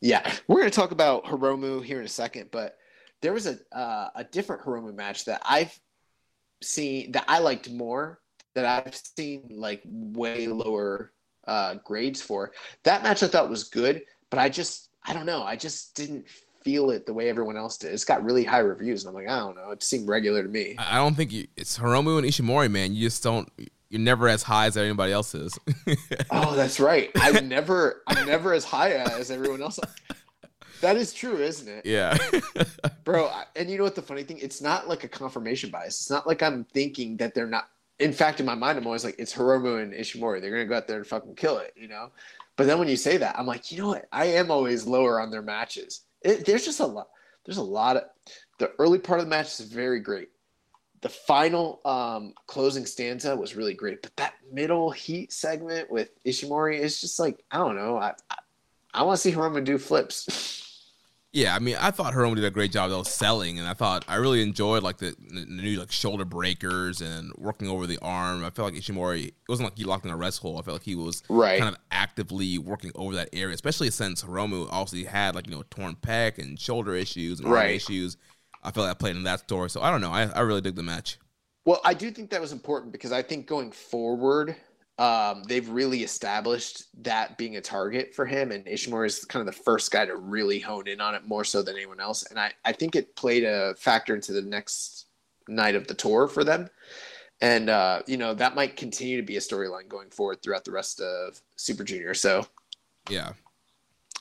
Yeah, 0.00 0.30
we're 0.48 0.60
going 0.60 0.70
to 0.70 0.76
talk 0.76 0.90
about 0.90 1.24
Hiromu 1.24 1.82
here 1.82 2.00
in 2.00 2.04
a 2.04 2.08
second, 2.08 2.50
but 2.50 2.76
there 3.22 3.32
was 3.32 3.46
a 3.46 3.58
uh, 3.72 4.10
a 4.14 4.24
different 4.24 4.62
Hiromu 4.62 4.94
match 4.94 5.24
that 5.24 5.42
I've 5.44 5.78
seen 6.62 7.12
that 7.12 7.24
I 7.28 7.38
liked 7.38 7.70
more 7.70 8.20
that 8.54 8.64
I've 8.64 8.94
seen 8.94 9.48
like 9.50 9.82
way 9.84 10.46
lower 10.46 11.12
uh, 11.46 11.76
grades 11.84 12.22
for. 12.22 12.52
That 12.84 13.02
match 13.02 13.22
I 13.22 13.26
thought 13.26 13.50
was 13.50 13.64
good, 13.64 14.02
but 14.30 14.38
I 14.38 14.48
just 14.48 14.90
I 15.06 15.12
don't 15.12 15.26
know. 15.26 15.42
I 15.42 15.56
just 15.56 15.94
didn't 15.94 16.26
feel 16.62 16.90
it 16.90 17.04
the 17.04 17.12
way 17.12 17.28
everyone 17.28 17.56
else 17.56 17.76
did. 17.76 17.92
It's 17.92 18.04
got 18.04 18.24
really 18.24 18.42
high 18.42 18.60
reviews, 18.60 19.04
and 19.04 19.10
I'm 19.10 19.22
like, 19.22 19.30
I 19.30 19.38
don't 19.38 19.54
know. 19.54 19.70
It 19.70 19.82
seemed 19.82 20.08
regular 20.08 20.42
to 20.42 20.48
me. 20.48 20.76
I 20.78 20.96
don't 20.96 21.14
think 21.14 21.30
you, 21.32 21.46
it's 21.56 21.78
Hiromu 21.78 22.18
and 22.18 22.26
Ishimori, 22.26 22.70
man. 22.70 22.94
You 22.94 23.06
just 23.06 23.22
don't. 23.22 23.50
You're 23.90 24.00
never 24.00 24.28
as 24.28 24.42
high 24.42 24.66
as 24.66 24.76
anybody 24.76 25.12
else 25.12 25.34
is. 25.34 25.56
oh, 26.30 26.56
that's 26.56 26.80
right. 26.80 27.10
I'm 27.16 27.48
never. 27.48 28.02
I'm 28.06 28.26
never 28.26 28.54
as 28.54 28.64
high 28.64 28.92
as 28.92 29.30
everyone 29.30 29.62
else. 29.62 29.78
That 30.80 30.96
is 30.96 31.12
true, 31.12 31.36
isn't 31.36 31.68
it? 31.68 31.86
Yeah. 31.86 32.16
Bro, 33.04 33.30
and 33.56 33.70
you 33.70 33.78
know 33.78 33.84
what 33.84 33.94
the 33.94 34.02
funny 34.02 34.22
thing? 34.22 34.38
It's 34.38 34.60
not 34.60 34.88
like 34.88 35.04
a 35.04 35.08
confirmation 35.08 35.70
bias. 35.70 36.00
It's 36.00 36.10
not 36.10 36.26
like 36.26 36.42
I'm 36.42 36.64
thinking 36.64 37.16
that 37.18 37.34
they're 37.34 37.46
not 37.46 37.68
in 38.00 38.12
fact, 38.12 38.40
in 38.40 38.46
my 38.46 38.54
mind, 38.56 38.76
I'm 38.76 38.86
always 38.86 39.04
like, 39.04 39.14
it's 39.18 39.32
Hiromu 39.32 39.80
and 39.80 39.92
Ishimori. 39.92 40.40
They're 40.40 40.50
gonna 40.50 40.64
go 40.64 40.76
out 40.76 40.88
there 40.88 40.96
and 40.96 41.06
fucking 41.06 41.36
kill 41.36 41.58
it, 41.58 41.72
you 41.76 41.88
know. 41.88 42.10
But 42.56 42.66
then 42.66 42.78
when 42.78 42.88
you 42.88 42.96
say 42.96 43.16
that, 43.16 43.38
I'm 43.38 43.46
like, 43.46 43.72
you 43.72 43.78
know 43.78 43.88
what? 43.88 44.06
I 44.12 44.26
am 44.26 44.50
always 44.50 44.86
lower 44.86 45.20
on 45.20 45.30
their 45.30 45.42
matches. 45.42 46.02
It, 46.22 46.46
there's 46.46 46.64
just 46.64 46.80
a 46.80 46.86
lot. 46.86 47.08
There's 47.44 47.58
a 47.58 47.62
lot 47.62 47.96
of 47.96 48.04
the 48.58 48.72
early 48.78 48.98
part 48.98 49.20
of 49.20 49.26
the 49.26 49.30
match 49.30 49.58
is 49.58 49.60
very 49.60 50.00
great. 50.00 50.28
The 51.02 51.08
final 51.08 51.80
um, 51.84 52.32
closing 52.46 52.86
stanza 52.86 53.36
was 53.36 53.56
really 53.56 53.74
great, 53.74 54.00
but 54.00 54.16
that 54.16 54.34
middle 54.50 54.90
heat 54.90 55.32
segment 55.32 55.90
with 55.90 56.10
Ishimori 56.24 56.78
is 56.78 57.00
just 57.00 57.18
like 57.18 57.44
I 57.50 57.58
don't 57.58 57.76
know. 57.76 57.98
I 57.98 58.14
I, 58.30 58.36
I 58.94 59.02
want 59.02 59.20
to 59.20 59.20
see 59.20 59.36
Hiromu 59.36 59.62
do 59.64 59.76
flips. 59.76 60.62
Yeah, 61.34 61.56
I 61.56 61.58
mean, 61.58 61.76
I 61.80 61.90
thought 61.90 62.14
Hiromu 62.14 62.36
did 62.36 62.44
a 62.44 62.50
great 62.50 62.70
job 62.70 62.90
though 62.90 63.02
selling, 63.02 63.58
and 63.58 63.66
I 63.66 63.74
thought 63.74 64.04
I 64.06 64.14
really 64.16 64.40
enjoyed 64.40 64.84
like 64.84 64.98
the, 64.98 65.16
the 65.18 65.44
new 65.46 65.80
like 65.80 65.90
shoulder 65.90 66.24
breakers 66.24 67.00
and 67.00 67.32
working 67.36 67.66
over 67.68 67.88
the 67.88 67.98
arm. 68.02 68.44
I 68.44 68.50
felt 68.50 68.72
like 68.72 68.80
Ishimori 68.80 69.26
it 69.26 69.34
wasn't 69.48 69.66
like 69.66 69.76
he 69.76 69.82
locked 69.82 70.04
in 70.04 70.12
a 70.12 70.16
rest 70.16 70.40
hole. 70.40 70.58
I 70.58 70.62
felt 70.62 70.76
like 70.76 70.84
he 70.84 70.94
was 70.94 71.24
right. 71.28 71.58
kind 71.58 71.74
of 71.74 71.80
actively 71.90 72.56
working 72.58 72.92
over 72.94 73.16
that 73.16 73.30
area, 73.32 73.52
especially 73.52 73.90
since 73.90 74.22
Hiromu 74.22 74.68
also 74.70 74.96
had 74.98 75.34
like 75.34 75.48
you 75.48 75.56
know 75.56 75.64
torn 75.70 75.96
pec 75.96 76.38
and 76.38 76.58
shoulder 76.58 76.94
issues 76.94 77.40
and 77.40 77.50
right. 77.50 77.62
arm 77.62 77.70
issues. 77.70 78.16
I 78.62 78.70
felt 78.70 78.86
like 78.86 78.94
I 78.94 78.98
played 78.98 79.16
in 79.16 79.24
that 79.24 79.40
story, 79.40 79.70
so 79.70 79.82
I 79.82 79.90
don't 79.90 80.00
know. 80.00 80.12
I, 80.12 80.26
I 80.26 80.40
really 80.42 80.60
dig 80.60 80.76
the 80.76 80.84
match. 80.84 81.18
Well, 81.64 81.80
I 81.84 81.94
do 81.94 82.12
think 82.12 82.30
that 82.30 82.40
was 82.40 82.52
important 82.52 82.92
because 82.92 83.10
I 83.10 83.22
think 83.22 83.48
going 83.48 83.72
forward, 83.72 84.54
um, 84.98 85.42
they've 85.44 85.68
really 85.68 86.04
established 86.04 86.84
that 87.02 87.36
being 87.36 87.56
a 87.56 87.60
target 87.60 88.14
for 88.14 88.24
him, 88.24 88.52
and 88.52 88.64
Ishimori 88.64 89.06
is 89.06 89.24
kind 89.24 89.46
of 89.46 89.52
the 89.52 89.62
first 89.62 89.90
guy 89.90 90.06
to 90.06 90.16
really 90.16 90.60
hone 90.60 90.86
in 90.86 91.00
on 91.00 91.14
it 91.14 91.26
more 91.26 91.44
so 91.44 91.62
than 91.62 91.74
anyone 91.74 92.00
else. 92.00 92.24
And 92.30 92.38
I, 92.38 92.52
I 92.64 92.72
think 92.72 92.94
it 92.94 93.16
played 93.16 93.44
a 93.44 93.74
factor 93.74 94.14
into 94.14 94.32
the 94.32 94.42
next 94.42 95.06
night 95.48 95.74
of 95.74 95.86
the 95.88 95.94
tour 95.94 96.28
for 96.28 96.44
them. 96.44 96.68
And 97.40 97.68
uh, 97.68 98.02
you 98.06 98.16
know 98.16 98.32
that 98.34 98.54
might 98.54 98.76
continue 98.76 99.16
to 99.16 99.26
be 99.26 99.36
a 99.36 99.40
storyline 99.40 99.88
going 99.88 100.10
forward 100.10 100.42
throughout 100.42 100.64
the 100.64 100.70
rest 100.70 101.00
of 101.00 101.40
Super 101.56 101.82
Junior. 101.82 102.14
So, 102.14 102.46
yeah, 103.10 103.32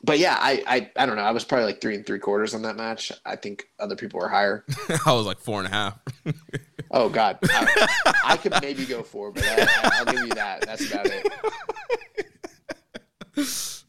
but 0.03 0.19
yeah, 0.19 0.37
I, 0.39 0.63
I 0.67 0.91
I 0.97 1.05
don't 1.05 1.15
know. 1.15 1.23
I 1.23 1.31
was 1.31 1.45
probably 1.45 1.65
like 1.65 1.79
three 1.81 1.95
and 1.95 2.05
three 2.05 2.19
quarters 2.19 2.53
on 2.53 2.61
that 2.63 2.75
match. 2.75 3.11
I 3.25 3.35
think 3.35 3.69
other 3.79 3.95
people 3.95 4.19
were 4.19 4.27
higher. 4.27 4.65
I 5.05 5.13
was 5.13 5.25
like 5.25 5.39
four 5.39 5.59
and 5.59 5.67
a 5.67 5.71
half. 5.71 5.97
oh 6.91 7.09
God, 7.09 7.37
I, 7.43 7.87
I, 8.25 8.37
could 8.37 8.53
maybe 8.61 8.85
go 8.85 9.01
four, 9.01 9.31
but 9.31 9.45
I, 9.47 10.03
will 10.03 10.13
give 10.13 10.27
you 10.27 10.33
that. 10.35 10.61
That's 10.61 10.91
about 10.91 11.07
it. 11.07 11.27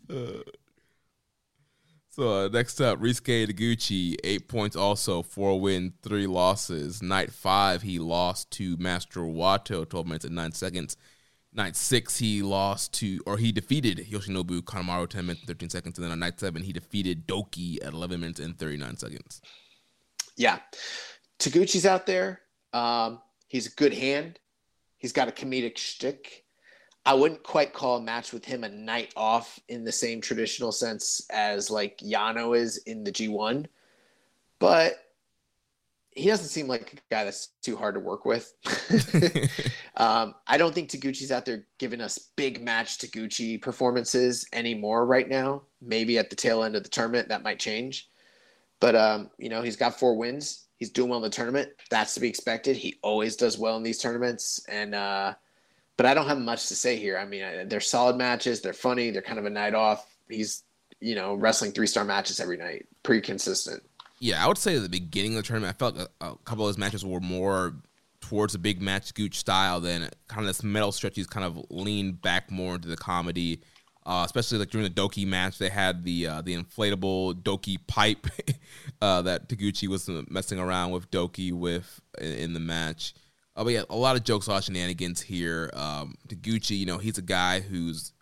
Uh, 0.08 0.42
so 2.10 2.44
uh, 2.44 2.48
next 2.48 2.80
up, 2.80 3.00
Ryusuke 3.00 3.48
Taguchi, 3.48 4.16
eight 4.22 4.46
points 4.46 4.76
also, 4.76 5.22
four 5.22 5.60
wins, 5.60 5.94
three 6.02 6.28
losses. 6.28 7.02
Night 7.02 7.32
five, 7.32 7.82
he 7.82 7.98
lost 7.98 8.52
to 8.52 8.76
Master 8.76 9.20
Wato, 9.22 9.88
12 9.88 10.06
minutes 10.06 10.24
and 10.24 10.36
nine 10.36 10.52
seconds. 10.52 10.96
Night 11.56 11.76
six, 11.76 12.18
he 12.18 12.42
lost 12.42 12.92
to, 12.94 13.20
or 13.26 13.38
he 13.38 13.52
defeated 13.52 13.98
Yoshinobu 14.10 14.62
Kanemaru, 14.62 15.08
10 15.08 15.26
minutes 15.26 15.42
and 15.42 15.48
13 15.48 15.70
seconds. 15.70 15.98
And 15.98 16.04
then 16.04 16.10
on 16.10 16.18
night 16.18 16.40
seven, 16.40 16.62
he 16.62 16.72
defeated 16.72 17.28
Douki 17.28 17.78
at 17.84 17.92
11 17.92 18.18
minutes 18.18 18.40
and 18.40 18.58
39 18.58 18.96
seconds. 18.96 19.40
Yeah. 20.36 20.58
Taguchi's 21.38 21.86
out 21.86 22.06
there. 22.06 22.40
Um, 22.72 23.20
he's 23.46 23.68
a 23.68 23.70
good 23.70 23.94
hand. 23.94 24.40
He's 24.96 25.12
got 25.12 25.28
a 25.28 25.32
comedic 25.32 25.78
shtick. 25.78 26.44
I 27.06 27.14
wouldn't 27.14 27.42
quite 27.42 27.72
call 27.72 27.98
a 27.98 28.02
match 28.02 28.32
with 28.32 28.44
him 28.44 28.64
a 28.64 28.68
night 28.68 29.12
off 29.16 29.60
in 29.68 29.84
the 29.84 29.92
same 29.92 30.20
traditional 30.20 30.72
sense 30.72 31.24
as 31.30 31.70
like 31.70 31.98
Yano 31.98 32.56
is 32.56 32.78
in 32.78 33.04
the 33.04 33.12
G1, 33.12 33.66
but 34.58 35.03
he 36.14 36.28
doesn't 36.28 36.48
seem 36.48 36.68
like 36.68 36.92
a 36.92 37.14
guy 37.14 37.24
that's 37.24 37.48
too 37.60 37.76
hard 37.76 37.94
to 37.94 38.00
work 38.00 38.24
with. 38.24 38.52
um, 39.96 40.34
I 40.46 40.56
don't 40.56 40.74
think 40.74 40.90
Taguchi's 40.90 41.32
out 41.32 41.44
there 41.44 41.66
giving 41.78 42.00
us 42.00 42.30
big 42.36 42.62
match 42.62 42.98
Taguchi 42.98 43.60
performances 43.60 44.46
anymore 44.52 45.06
right 45.06 45.28
now. 45.28 45.62
Maybe 45.82 46.18
at 46.18 46.30
the 46.30 46.36
tail 46.36 46.62
end 46.62 46.76
of 46.76 46.84
the 46.84 46.88
tournament 46.88 47.28
that 47.28 47.42
might 47.42 47.58
change, 47.58 48.08
but 48.80 48.94
um, 48.94 49.30
you 49.38 49.48
know 49.48 49.62
he's 49.62 49.76
got 49.76 49.98
four 49.98 50.16
wins. 50.16 50.66
He's 50.76 50.90
doing 50.90 51.10
well 51.10 51.18
in 51.18 51.24
the 51.24 51.30
tournament. 51.30 51.70
That's 51.90 52.14
to 52.14 52.20
be 52.20 52.28
expected. 52.28 52.76
He 52.76 52.98
always 53.02 53.36
does 53.36 53.58
well 53.58 53.76
in 53.76 53.82
these 53.82 53.98
tournaments, 53.98 54.64
and 54.68 54.94
uh, 54.94 55.34
but 55.96 56.06
I 56.06 56.14
don't 56.14 56.26
have 56.26 56.38
much 56.38 56.68
to 56.68 56.74
say 56.74 56.96
here. 56.96 57.18
I 57.18 57.24
mean, 57.24 57.68
they're 57.68 57.80
solid 57.80 58.16
matches. 58.16 58.60
They're 58.60 58.72
funny. 58.72 59.10
They're 59.10 59.22
kind 59.22 59.38
of 59.38 59.46
a 59.46 59.50
night 59.50 59.74
off. 59.74 60.16
He's, 60.28 60.64
you 61.00 61.14
know, 61.14 61.34
wrestling 61.34 61.72
three 61.72 61.86
star 61.86 62.04
matches 62.04 62.40
every 62.40 62.56
night. 62.56 62.86
Pretty 63.02 63.20
consistent. 63.20 63.82
Yeah, 64.20 64.44
I 64.44 64.48
would 64.48 64.58
say 64.58 64.76
at 64.76 64.82
the 64.82 64.88
beginning 64.88 65.36
of 65.36 65.42
the 65.42 65.48
tournament, 65.48 65.74
I 65.74 65.78
felt 65.78 65.96
like 65.96 66.08
a, 66.20 66.26
a 66.26 66.36
couple 66.44 66.64
of 66.64 66.68
those 66.68 66.78
matches 66.78 67.04
were 67.04 67.20
more 67.20 67.74
towards 68.20 68.54
a 68.54 68.58
big 68.58 68.80
match 68.80 69.12
gooch 69.12 69.36
style 69.36 69.80
than 69.80 70.08
kind 70.28 70.40
of 70.40 70.46
this 70.46 70.62
middle 70.62 70.92
stretch. 70.92 71.16
He's 71.16 71.26
kind 71.26 71.44
of 71.44 71.62
leaned 71.70 72.22
back 72.22 72.50
more 72.50 72.76
into 72.76 72.88
the 72.88 72.96
comedy. 72.96 73.60
Uh, 74.06 74.22
especially 74.26 74.58
like 74.58 74.68
during 74.68 74.84
the 74.84 74.92
Douki 74.92 75.26
match, 75.26 75.56
they 75.56 75.70
had 75.70 76.04
the 76.04 76.26
uh, 76.26 76.42
the 76.42 76.54
inflatable 76.54 77.34
Douki 77.42 77.78
pipe 77.86 78.26
uh, 79.00 79.22
that 79.22 79.48
Taguchi 79.48 79.88
was 79.88 80.10
messing 80.28 80.58
around 80.58 80.90
with 80.90 81.10
Douki 81.10 81.52
with 81.52 82.00
in, 82.20 82.32
in 82.32 82.52
the 82.52 82.60
match. 82.60 83.14
Oh, 83.56 83.64
but 83.64 83.72
yeah, 83.72 83.82
a 83.88 83.96
lot 83.96 84.16
of 84.16 84.24
jokes, 84.24 84.46
a 84.46 84.50
lot 84.50 84.58
of 84.58 84.64
shenanigans 84.64 85.22
here. 85.22 85.70
Um, 85.72 86.16
Taguchi, 86.28 86.76
you 86.78 86.84
know, 86.84 86.98
he's 86.98 87.16
a 87.16 87.22
guy 87.22 87.60
who's 87.60 88.12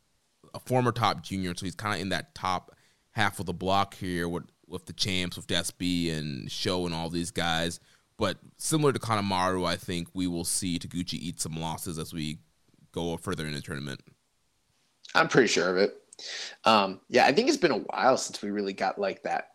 a 0.54 0.60
former 0.60 0.92
top 0.92 1.22
junior, 1.22 1.52
so 1.56 1.66
he's 1.66 1.74
kind 1.74 1.96
of 1.96 2.00
in 2.00 2.10
that 2.10 2.34
top 2.34 2.76
half 3.10 3.40
of 3.40 3.46
the 3.46 3.52
block 3.52 3.94
here 3.94 4.28
with 4.28 4.44
with 4.72 4.86
the 4.86 4.92
champs, 4.92 5.36
with 5.36 5.46
Despy 5.46 6.12
and 6.12 6.50
Sho 6.50 6.86
and 6.86 6.94
all 6.94 7.08
these 7.08 7.30
guys. 7.30 7.78
But 8.18 8.38
similar 8.56 8.92
to 8.92 8.98
Kanemaru, 8.98 9.66
I 9.66 9.76
think 9.76 10.08
we 10.14 10.26
will 10.26 10.44
see 10.44 10.78
Taguchi 10.78 11.14
eat 11.14 11.40
some 11.40 11.60
losses 11.60 11.98
as 11.98 12.12
we 12.12 12.38
go 12.92 13.16
further 13.16 13.46
in 13.46 13.52
the 13.52 13.60
tournament. 13.60 14.00
I'm 15.14 15.28
pretty 15.28 15.48
sure 15.48 15.70
of 15.70 15.76
it. 15.76 15.96
Um, 16.64 17.00
yeah, 17.08 17.26
I 17.26 17.32
think 17.32 17.48
it's 17.48 17.56
been 17.56 17.72
a 17.72 17.78
while 17.78 18.16
since 18.16 18.40
we 18.42 18.50
really 18.50 18.72
got 18.72 18.98
like 18.98 19.22
that. 19.24 19.50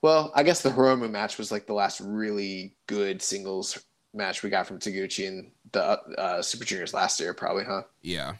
Well, 0.00 0.32
I 0.34 0.42
guess 0.42 0.62
the 0.62 0.70
Hiromu 0.70 1.10
match 1.10 1.38
was 1.38 1.50
like 1.50 1.66
the 1.66 1.72
last 1.72 2.00
really 2.00 2.76
good 2.86 3.22
singles 3.22 3.82
match 4.14 4.42
we 4.42 4.50
got 4.50 4.66
from 4.66 4.78
Taguchi 4.78 5.24
in 5.24 5.50
the 5.72 5.82
uh, 6.18 6.42
Super 6.42 6.64
Juniors 6.64 6.94
last 6.94 7.18
year, 7.18 7.34
probably, 7.34 7.64
huh? 7.64 7.82
Yeah. 8.02 8.34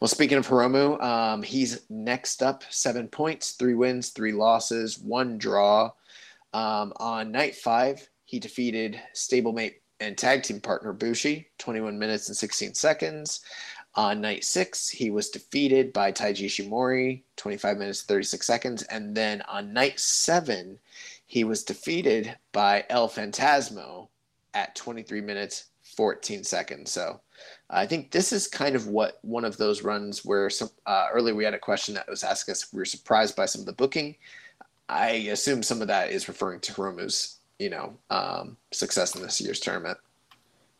Well, 0.00 0.08
speaking 0.08 0.38
of 0.38 0.46
Hiromu, 0.46 1.02
um, 1.02 1.42
he's 1.42 1.82
next 1.90 2.42
up, 2.42 2.64
seven 2.70 3.08
points, 3.08 3.52
three 3.52 3.74
wins, 3.74 4.10
three 4.10 4.32
losses, 4.32 4.98
one 4.98 5.38
draw. 5.38 5.90
Um, 6.52 6.92
on 6.96 7.32
night 7.32 7.54
five, 7.54 8.08
he 8.24 8.38
defeated 8.38 9.00
stablemate 9.14 9.76
and 10.00 10.16
tag 10.16 10.42
team 10.42 10.60
partner 10.60 10.92
Bushi, 10.92 11.48
21 11.58 11.98
minutes 11.98 12.28
and 12.28 12.36
16 12.36 12.74
seconds. 12.74 13.40
On 13.94 14.20
night 14.20 14.44
six, 14.44 14.88
he 14.88 15.10
was 15.10 15.30
defeated 15.30 15.92
by 15.92 16.12
Taiji 16.12 16.46
Ishimori, 16.46 17.22
25 17.36 17.78
minutes, 17.78 18.02
36 18.02 18.46
seconds. 18.46 18.82
And 18.84 19.14
then 19.14 19.42
on 19.42 19.72
night 19.72 19.98
seven, 19.98 20.78
he 21.24 21.44
was 21.44 21.64
defeated 21.64 22.36
by 22.52 22.84
El 22.90 23.08
Phantasmo, 23.08 24.08
at 24.56 24.74
23 24.74 25.20
minutes 25.20 25.66
14 25.82 26.42
seconds. 26.42 26.90
So 26.90 27.20
I 27.68 27.86
think 27.86 28.12
this 28.12 28.32
is 28.32 28.46
kind 28.46 28.76
of 28.76 28.86
what 28.86 29.18
one 29.22 29.44
of 29.44 29.56
those 29.56 29.82
runs 29.82 30.24
where 30.24 30.48
some 30.50 30.70
uh, 30.86 31.08
earlier 31.12 31.34
we 31.34 31.44
had 31.44 31.54
a 31.54 31.58
question 31.58 31.94
that 31.94 32.08
was 32.08 32.22
asking 32.22 32.52
us 32.52 32.64
if 32.64 32.72
we 32.72 32.78
were 32.78 32.84
surprised 32.84 33.34
by 33.34 33.46
some 33.46 33.60
of 33.60 33.66
the 33.66 33.72
booking. 33.72 34.16
I 34.88 35.08
assume 35.32 35.62
some 35.62 35.82
of 35.82 35.88
that 35.88 36.10
is 36.10 36.28
referring 36.28 36.60
to 36.60 36.72
Hiromu's, 36.72 37.40
you 37.58 37.70
know, 37.70 37.96
um, 38.10 38.56
success 38.72 39.16
in 39.16 39.22
this 39.22 39.40
year's 39.40 39.58
tournament. 39.58 39.98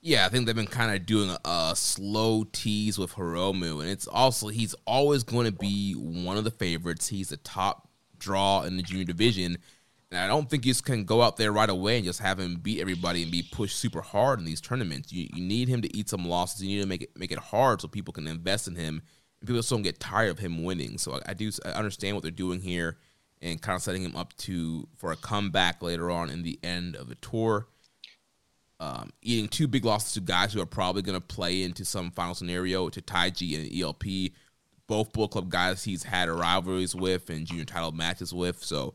Yeah, 0.00 0.24
I 0.24 0.28
think 0.28 0.46
they've 0.46 0.54
been 0.54 0.68
kind 0.68 0.94
of 0.94 1.04
doing 1.04 1.30
a, 1.30 1.48
a, 1.48 1.72
slow 1.74 2.44
tease 2.52 2.96
with 2.96 3.14
Hiromu, 3.14 3.80
and 3.80 3.90
it's 3.90 4.06
also 4.06 4.48
he's 4.48 4.74
always 4.86 5.24
going 5.24 5.46
to 5.46 5.52
be 5.52 5.94
one 5.94 6.36
of 6.36 6.44
the 6.44 6.52
favorites. 6.52 7.08
He's 7.08 7.32
a 7.32 7.36
top 7.38 7.88
draw 8.20 8.62
in 8.62 8.76
the 8.76 8.84
junior 8.84 9.04
division, 9.04 9.58
and 10.10 10.20
I 10.20 10.28
don't 10.28 10.48
think 10.48 10.64
you 10.64 10.74
can 10.74 11.04
go 11.04 11.22
out 11.22 11.36
there 11.36 11.52
right 11.52 11.68
away 11.68 11.96
and 11.96 12.04
just 12.04 12.20
have 12.20 12.38
him 12.38 12.56
beat 12.56 12.80
everybody 12.80 13.22
and 13.22 13.32
be 13.32 13.42
pushed 13.42 13.76
super 13.76 14.00
hard 14.00 14.38
in 14.38 14.44
these 14.44 14.60
tournaments. 14.60 15.12
You, 15.12 15.28
you 15.32 15.42
need 15.42 15.68
him 15.68 15.82
to 15.82 15.96
eat 15.96 16.08
some 16.08 16.24
losses. 16.24 16.62
You 16.62 16.76
need 16.76 16.82
to 16.82 16.88
make 16.88 17.02
it 17.02 17.18
make 17.18 17.32
it 17.32 17.38
hard 17.38 17.80
so 17.80 17.88
people 17.88 18.12
can 18.12 18.28
invest 18.28 18.68
in 18.68 18.76
him 18.76 19.02
and 19.40 19.48
people 19.48 19.62
still 19.62 19.78
don't 19.78 19.82
get 19.82 20.00
tired 20.00 20.30
of 20.30 20.38
him 20.38 20.64
winning. 20.64 20.98
So 20.98 21.14
I, 21.14 21.30
I 21.30 21.34
do 21.34 21.50
I 21.64 21.70
understand 21.70 22.16
what 22.16 22.22
they're 22.22 22.30
doing 22.30 22.60
here, 22.60 22.98
and 23.42 23.60
kind 23.60 23.76
of 23.76 23.82
setting 23.82 24.02
him 24.02 24.16
up 24.16 24.36
to 24.38 24.88
for 24.96 25.12
a 25.12 25.16
comeback 25.16 25.82
later 25.82 26.10
on 26.10 26.30
in 26.30 26.42
the 26.42 26.58
end 26.62 26.96
of 26.96 27.08
the 27.08 27.16
tour. 27.16 27.66
Um, 28.78 29.10
eating 29.22 29.48
two 29.48 29.66
big 29.66 29.86
losses 29.86 30.12
to 30.14 30.20
guys 30.20 30.52
who 30.52 30.60
are 30.60 30.66
probably 30.66 31.00
going 31.00 31.18
to 31.18 31.26
play 31.26 31.62
into 31.62 31.84
some 31.84 32.10
final 32.10 32.34
scenario 32.34 32.90
to 32.90 33.00
Taiji 33.00 33.56
and 33.58 33.74
ELP, 33.74 34.32
both 34.86 35.14
Bullet 35.14 35.30
Club 35.30 35.48
guys 35.48 35.82
he's 35.82 36.02
had 36.02 36.28
rivalries 36.28 36.94
with 36.94 37.30
and 37.30 37.46
junior 37.46 37.64
title 37.64 37.92
matches 37.92 38.34
with. 38.34 38.62
So 38.62 38.94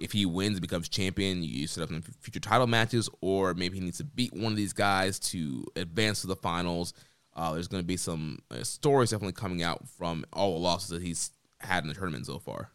if 0.00 0.12
he 0.12 0.26
wins 0.26 0.56
and 0.56 0.60
becomes 0.60 0.88
champion, 0.88 1.42
you 1.42 1.66
set 1.66 1.84
up 1.84 1.90
in 1.90 2.02
future 2.02 2.40
title 2.40 2.66
matches, 2.66 3.08
or 3.20 3.54
maybe 3.54 3.78
he 3.78 3.84
needs 3.84 3.98
to 3.98 4.04
beat 4.04 4.32
one 4.32 4.52
of 4.52 4.56
these 4.56 4.72
guys 4.72 5.18
to 5.18 5.64
advance 5.76 6.20
to 6.20 6.26
the 6.26 6.36
finals. 6.36 6.92
Uh, 7.34 7.52
there's 7.52 7.68
going 7.68 7.82
to 7.82 7.86
be 7.86 7.96
some 7.96 8.38
uh, 8.50 8.62
stories 8.62 9.10
definitely 9.10 9.32
coming 9.32 9.62
out 9.62 9.86
from 9.88 10.24
all 10.32 10.54
the 10.54 10.58
losses 10.58 10.88
that 10.88 11.02
he's 11.02 11.30
had 11.60 11.84
in 11.84 11.88
the 11.88 11.94
tournament 11.94 12.26
so 12.26 12.38
far. 12.38 12.70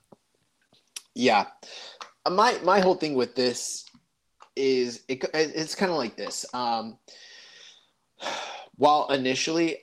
Yeah, 1.16 1.48
Uh, 2.26 2.30
my 2.30 2.58
my 2.64 2.80
whole 2.80 2.96
thing 2.96 3.16
with 3.16 3.36
this 3.36 3.86
is 4.56 5.04
it, 5.08 5.26
it's 5.34 5.76
kind 5.76 5.92
of 5.92 5.98
like 5.98 6.16
this. 6.16 6.46
Um, 6.54 6.98
while 8.78 9.08
initially 9.12 9.78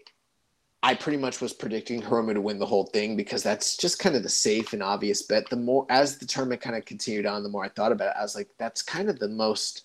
I 0.82 0.94
pretty 0.94 1.18
much 1.18 1.40
was 1.40 1.52
predicting 1.52 2.00
Hiromu 2.00 2.34
to 2.34 2.40
win 2.40 2.58
the 2.58 2.66
whole 2.66 2.84
thing 2.86 3.16
because 3.16 3.42
that's 3.42 3.76
just 3.76 3.98
kind 3.98 4.14
of 4.14 4.22
the 4.22 4.28
safe 4.28 4.72
and 4.72 4.82
obvious 4.82 5.22
bet. 5.22 5.50
The 5.50 5.56
more 5.56 5.84
as 5.90 6.18
the 6.18 6.26
tournament 6.26 6.60
kind 6.60 6.76
of 6.76 6.84
continued 6.84 7.26
on, 7.26 7.42
the 7.42 7.48
more 7.48 7.64
I 7.64 7.68
thought 7.68 7.90
about 7.90 8.10
it, 8.10 8.18
I 8.18 8.22
was 8.22 8.36
like, 8.36 8.48
that's 8.58 8.82
kind 8.82 9.08
of 9.08 9.18
the 9.18 9.28
most 9.28 9.84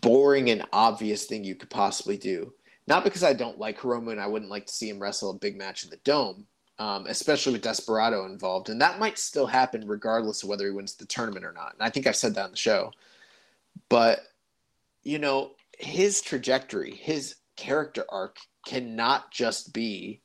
boring 0.00 0.50
and 0.50 0.64
obvious 0.72 1.26
thing 1.26 1.44
you 1.44 1.54
could 1.54 1.70
possibly 1.70 2.16
do. 2.16 2.52
Not 2.86 3.04
because 3.04 3.22
I 3.22 3.32
don't 3.32 3.58
like 3.58 3.78
Hiromu 3.78 4.10
and 4.10 4.20
I 4.20 4.26
wouldn't 4.26 4.50
like 4.50 4.66
to 4.66 4.72
see 4.72 4.88
him 4.88 5.00
wrestle 5.00 5.30
a 5.30 5.34
big 5.34 5.56
match 5.56 5.84
in 5.84 5.90
the 5.90 5.96
dome, 5.98 6.46
um, 6.78 7.06
especially 7.06 7.52
with 7.52 7.62
Desperado 7.62 8.26
involved. 8.26 8.70
And 8.70 8.80
that 8.80 8.98
might 8.98 9.18
still 9.18 9.46
happen 9.46 9.86
regardless 9.86 10.42
of 10.42 10.48
whether 10.48 10.64
he 10.64 10.72
wins 10.72 10.94
the 10.94 11.06
tournament 11.06 11.44
or 11.44 11.52
not. 11.52 11.72
And 11.74 11.82
I 11.82 11.88
think 11.88 12.06
I've 12.06 12.16
said 12.16 12.34
that 12.34 12.44
on 12.44 12.50
the 12.50 12.56
show. 12.56 12.90
But, 13.88 14.20
you 15.02 15.18
know, 15.18 15.52
his 15.78 16.20
trajectory, 16.20 16.94
his 16.96 17.36
character 17.56 18.04
arc 18.08 18.38
cannot 18.66 19.30
just 19.30 19.72
be 19.72 20.20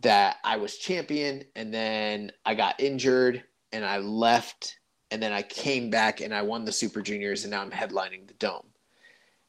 that 0.00 0.36
I 0.44 0.56
was 0.56 0.76
champion 0.76 1.44
and 1.54 1.72
then 1.72 2.32
I 2.44 2.54
got 2.54 2.80
injured 2.80 3.42
and 3.72 3.84
I 3.84 3.98
left 3.98 4.78
and 5.10 5.22
then 5.22 5.32
I 5.32 5.42
came 5.42 5.90
back 5.90 6.20
and 6.20 6.34
I 6.34 6.42
won 6.42 6.64
the 6.64 6.72
Super 6.72 7.00
Juniors 7.00 7.44
and 7.44 7.50
now 7.50 7.62
I'm 7.62 7.70
headlining 7.70 8.26
the 8.26 8.34
Dome. 8.34 8.66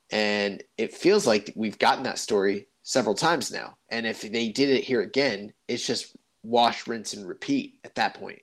And 0.10 0.64
it 0.78 0.94
feels 0.94 1.28
like 1.28 1.52
we've 1.56 1.80
gotten 1.80 2.04
that 2.04 2.20
story 2.20 2.68
several 2.84 3.16
times 3.16 3.52
now. 3.52 3.78
And 3.90 4.06
if 4.06 4.22
they 4.22 4.50
did 4.50 4.70
it 4.70 4.84
here 4.84 5.02
again, 5.02 5.52
it's 5.68 5.86
just 5.86 6.16
wash, 6.44 6.88
rinse, 6.88 7.14
and 7.14 7.28
repeat 7.28 7.80
at 7.84 7.96
that 7.96 8.14
point. 8.14 8.42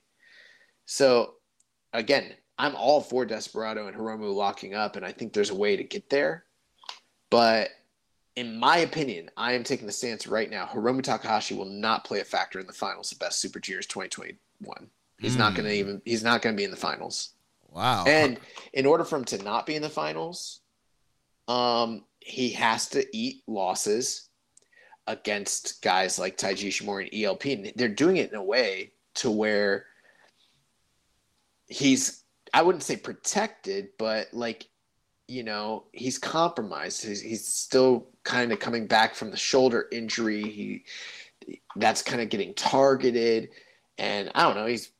So 0.85 1.35
again, 1.93 2.33
I'm 2.57 2.75
all 2.75 3.01
for 3.01 3.25
Desperado 3.25 3.87
and 3.87 3.97
Hiromu 3.97 4.33
locking 4.33 4.75
up, 4.75 4.95
and 4.95 5.05
I 5.05 5.11
think 5.11 5.33
there's 5.33 5.49
a 5.49 5.55
way 5.55 5.75
to 5.75 5.83
get 5.83 6.09
there. 6.09 6.45
But 7.29 7.69
in 8.35 8.59
my 8.59 8.77
opinion, 8.77 9.29
I 9.37 9.53
am 9.53 9.63
taking 9.63 9.87
the 9.87 9.93
stance 9.93 10.27
right 10.27 10.49
now. 10.49 10.65
Hiromu 10.65 11.01
Takahashi 11.01 11.55
will 11.55 11.65
not 11.65 12.03
play 12.03 12.19
a 12.19 12.25
factor 12.25 12.59
in 12.59 12.67
the 12.67 12.73
finals 12.73 13.11
of 13.11 13.19
Best 13.19 13.39
Super 13.39 13.59
Juniors 13.59 13.85
2021. 13.85 14.89
He's 15.19 15.37
not 15.37 15.55
going 15.55 15.65
to 15.65 15.73
even. 15.73 16.01
He's 16.03 16.23
not 16.23 16.41
going 16.41 16.55
to 16.55 16.57
be 16.57 16.65
in 16.65 16.71
the 16.71 16.77
finals. 16.77 17.29
Wow. 17.71 18.03
And 18.05 18.37
in 18.73 18.85
order 18.85 19.05
for 19.05 19.17
him 19.17 19.25
to 19.25 19.41
not 19.43 19.65
be 19.65 19.75
in 19.75 19.81
the 19.81 19.89
finals, 19.89 20.59
um, 21.47 22.03
he 22.19 22.49
has 22.51 22.89
to 22.89 23.05
eat 23.15 23.43
losses 23.47 24.29
against 25.07 25.81
guys 25.81 26.19
like 26.19 26.37
Taiji 26.37 26.67
Ishimori 26.67 27.09
and 27.11 27.23
ELP. 27.23 27.45
And 27.45 27.71
they're 27.75 27.87
doing 27.87 28.17
it 28.17 28.31
in 28.31 28.35
a 28.35 28.43
way 28.43 28.91
to 29.15 29.31
where 29.31 29.85
he's, 31.67 32.23
I 32.53 32.61
wouldn't 32.61 32.83
say 32.83 32.97
protected, 32.97 33.89
but 33.97 34.33
like, 34.33 34.67
you 35.27 35.43
know, 35.43 35.85
he's 35.91 36.17
compromised. 36.17 37.05
He's, 37.05 37.21
he's 37.21 37.45
still 37.45 38.07
kind 38.25 38.51
of 38.51 38.59
coming 38.59 38.87
back 38.87 39.15
from 39.15 39.31
the 39.31 39.37
shoulder 39.37 39.87
injury. 39.91 40.43
He, 40.43 41.59
that's 41.77 42.01
kind 42.01 42.21
of 42.21 42.29
getting 42.29 42.53
targeted. 42.53 43.49
And 43.97 44.29
I 44.35 44.43
don't 44.43 44.55
know, 44.55 44.65
he's, 44.65 44.91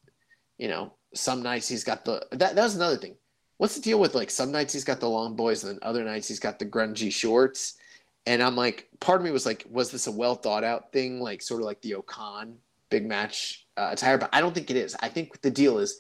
you 0.58 0.70
know, 0.70 0.94
some 1.14 1.44
nights 1.44 1.68
he's 1.68 1.84
got 1.84 2.06
the, 2.06 2.26
that, 2.32 2.56
that 2.56 2.64
was 2.64 2.76
another 2.76 2.98
thing 2.98 3.16
what's 3.58 3.76
the 3.76 3.82
deal 3.82 4.00
with 4.00 4.16
like 4.16 4.30
some 4.30 4.52
nights 4.52 4.74
he's 4.74 4.84
got 4.84 5.00
the 5.00 5.10
long 5.10 5.36
boys 5.36 5.64
and 5.64 5.74
then 5.74 5.80
other 5.82 6.04
nights 6.04 6.28
he's 6.28 6.40
got 6.40 6.60
the 6.60 6.66
grungy 6.66 7.12
shorts 7.12 7.78
and 8.26 8.42
i'm 8.42 8.56
like 8.56 8.88
part 9.00 9.20
of 9.20 9.26
me 9.26 9.32
was 9.32 9.46
like 9.46 9.66
was 9.70 9.92
this 9.92 10.08
a 10.08 10.12
well 10.12 10.36
thought 10.36 10.64
out 10.64 10.92
thing 10.92 11.20
like 11.20 11.42
sort 11.42 11.62
of 11.62 11.66
like 11.66 11.82
the 11.82 11.96
okan 11.98 12.56
big 12.90 13.06
match 13.06 13.66
uh, 13.78 13.90
attire 13.92 14.18
but 14.18 14.30
i 14.34 14.42
don't 14.42 14.54
think 14.54 14.70
it 14.70 14.78
is 14.78 14.96
i 15.00 15.10
think 15.10 15.42
the 15.42 15.52
deal 15.52 15.78
is 15.78 16.00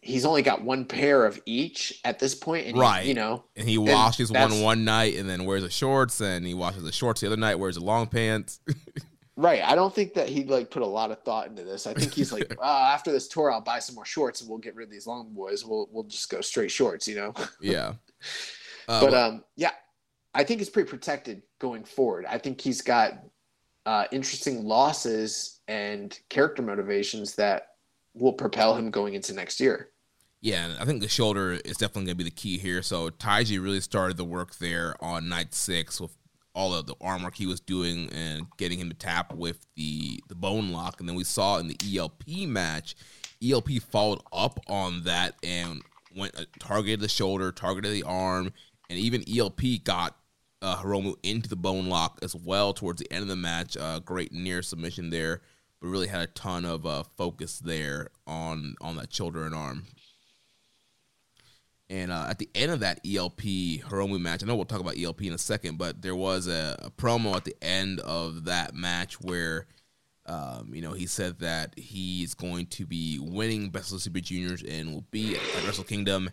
he's 0.00 0.24
only 0.24 0.42
got 0.42 0.62
one 0.62 0.84
pair 0.84 1.26
of 1.26 1.40
each 1.44 2.00
at 2.04 2.18
this 2.18 2.34
point 2.34 2.66
and 2.66 2.76
he- 2.76 2.80
Right. 2.80 3.04
you 3.06 3.14
know 3.14 3.44
and 3.56 3.68
he 3.68 3.78
washes 3.78 4.28
that's- 4.30 4.52
one 4.52 4.62
one 4.62 4.84
night 4.84 5.16
and 5.16 5.28
then 5.28 5.44
wears 5.44 5.62
the 5.62 5.70
shorts, 5.70 6.20
and 6.20 6.46
he 6.46 6.54
washes 6.54 6.82
the 6.84 6.92
shorts 6.92 7.20
the 7.20 7.26
other 7.26 7.36
night, 7.36 7.56
wears 7.56 7.74
the 7.76 7.84
long 7.84 8.06
pants. 8.06 8.60
right 9.40 9.62
i 9.62 9.76
don't 9.76 9.94
think 9.94 10.14
that 10.14 10.28
he 10.28 10.42
like 10.42 10.68
put 10.68 10.82
a 10.82 10.86
lot 10.86 11.12
of 11.12 11.22
thought 11.22 11.46
into 11.46 11.62
this 11.62 11.86
i 11.86 11.94
think 11.94 12.12
he's 12.12 12.32
like 12.32 12.52
uh, 12.60 12.90
after 12.92 13.12
this 13.12 13.28
tour 13.28 13.52
i'll 13.52 13.60
buy 13.60 13.78
some 13.78 13.94
more 13.94 14.04
shorts 14.04 14.40
and 14.40 14.50
we'll 14.50 14.58
get 14.58 14.74
rid 14.74 14.82
of 14.88 14.90
these 14.90 15.06
long 15.06 15.32
boys 15.32 15.64
we'll, 15.64 15.88
we'll 15.92 16.02
just 16.02 16.28
go 16.28 16.40
straight 16.40 16.72
shorts 16.72 17.06
you 17.06 17.14
know 17.14 17.32
yeah. 17.60 17.92
Uh, 18.88 19.00
but 19.00 19.14
um, 19.14 19.44
yeah, 19.54 19.70
I 20.34 20.42
think 20.44 20.58
he's 20.60 20.70
pretty 20.70 20.88
protected 20.88 21.42
going 21.60 21.84
forward. 21.84 22.24
I 22.26 22.38
think 22.38 22.60
he's 22.60 22.80
got 22.80 23.22
uh, 23.86 24.06
interesting 24.10 24.64
losses 24.64 25.60
and 25.68 26.18
character 26.30 26.62
motivations 26.62 27.34
that 27.36 27.68
will 28.18 28.32
propel 28.32 28.74
him 28.74 28.90
going 28.90 29.14
into 29.14 29.32
next 29.32 29.60
year. 29.60 29.90
Yeah, 30.40 30.74
I 30.78 30.84
think 30.84 31.00
the 31.00 31.08
shoulder 31.08 31.52
is 31.52 31.76
definitely 31.76 32.04
going 32.04 32.18
to 32.18 32.24
be 32.24 32.24
the 32.24 32.30
key 32.30 32.58
here. 32.58 32.80
So 32.82 33.10
Taiji 33.10 33.62
really 33.62 33.80
started 33.80 34.16
the 34.16 34.24
work 34.24 34.56
there 34.56 34.94
on 35.00 35.28
night 35.28 35.52
six 35.52 36.00
with 36.00 36.16
all 36.54 36.74
of 36.74 36.86
the 36.86 36.94
arm 37.00 37.22
work 37.22 37.36
he 37.36 37.46
was 37.46 37.60
doing 37.60 38.08
and 38.12 38.46
getting 38.56 38.78
him 38.78 38.88
to 38.88 38.96
tap 38.96 39.32
with 39.32 39.66
the 39.76 40.20
the 40.28 40.34
bone 40.34 40.70
lock, 40.72 41.00
and 41.00 41.08
then 41.08 41.16
we 41.16 41.24
saw 41.24 41.58
in 41.58 41.68
the 41.68 41.76
ELP 41.96 42.48
match, 42.48 42.96
ELP 43.42 43.70
followed 43.90 44.20
up 44.32 44.58
on 44.68 45.04
that 45.04 45.34
and 45.42 45.82
went 46.16 46.36
uh, 46.38 46.44
targeted 46.58 47.00
the 47.00 47.08
shoulder, 47.08 47.52
targeted 47.52 47.92
the 47.92 48.02
arm, 48.02 48.52
and 48.90 48.98
even 48.98 49.24
ELP 49.32 49.60
got 49.84 50.16
uh, 50.60 50.76
Hiromu 50.76 51.14
into 51.22 51.48
the 51.48 51.56
bone 51.56 51.88
lock 51.88 52.18
as 52.22 52.34
well 52.34 52.72
towards 52.72 53.00
the 53.00 53.12
end 53.12 53.22
of 53.22 53.28
the 53.28 53.36
match. 53.36 53.76
Uh, 53.76 54.00
great 54.00 54.32
near 54.32 54.62
submission 54.62 55.10
there, 55.10 55.42
but 55.80 55.88
really 55.88 56.08
had 56.08 56.20
a 56.20 56.26
ton 56.26 56.64
of 56.64 56.86
uh, 56.86 57.04
focus 57.16 57.58
there 57.58 58.08
on 58.26 58.74
on 58.80 58.96
that 58.96 59.12
shoulder 59.12 59.44
and 59.44 59.54
arm. 59.54 59.84
And 61.90 62.12
uh, 62.12 62.26
at 62.28 62.38
the 62.38 62.50
end 62.54 62.70
of 62.70 62.80
that 62.80 63.00
ELP 63.06 63.40
Hiromu 63.40 64.20
match, 64.20 64.42
I 64.42 64.46
know 64.46 64.56
we'll 64.56 64.66
talk 64.66 64.80
about 64.80 64.98
ELP 64.98 65.22
in 65.22 65.32
a 65.32 65.38
second, 65.38 65.78
but 65.78 66.02
there 66.02 66.16
was 66.16 66.46
a, 66.46 66.76
a 66.80 66.90
promo 66.90 67.34
at 67.34 67.44
the 67.44 67.56
end 67.62 68.00
of 68.00 68.44
that 68.44 68.74
match 68.74 69.18
where, 69.22 69.66
um, 70.26 70.70
you 70.74 70.82
know, 70.82 70.92
he 70.92 71.06
said 71.06 71.38
that 71.38 71.72
he's 71.78 72.34
going 72.34 72.66
to 72.66 72.84
be 72.84 73.18
winning 73.18 73.70
Best 73.70 73.94
of 73.94 74.02
Super 74.02 74.20
Juniors 74.20 74.62
and 74.62 74.92
will 74.92 75.06
be 75.10 75.36
at 75.36 75.64
Wrestle 75.64 75.84
Kingdom. 75.84 76.28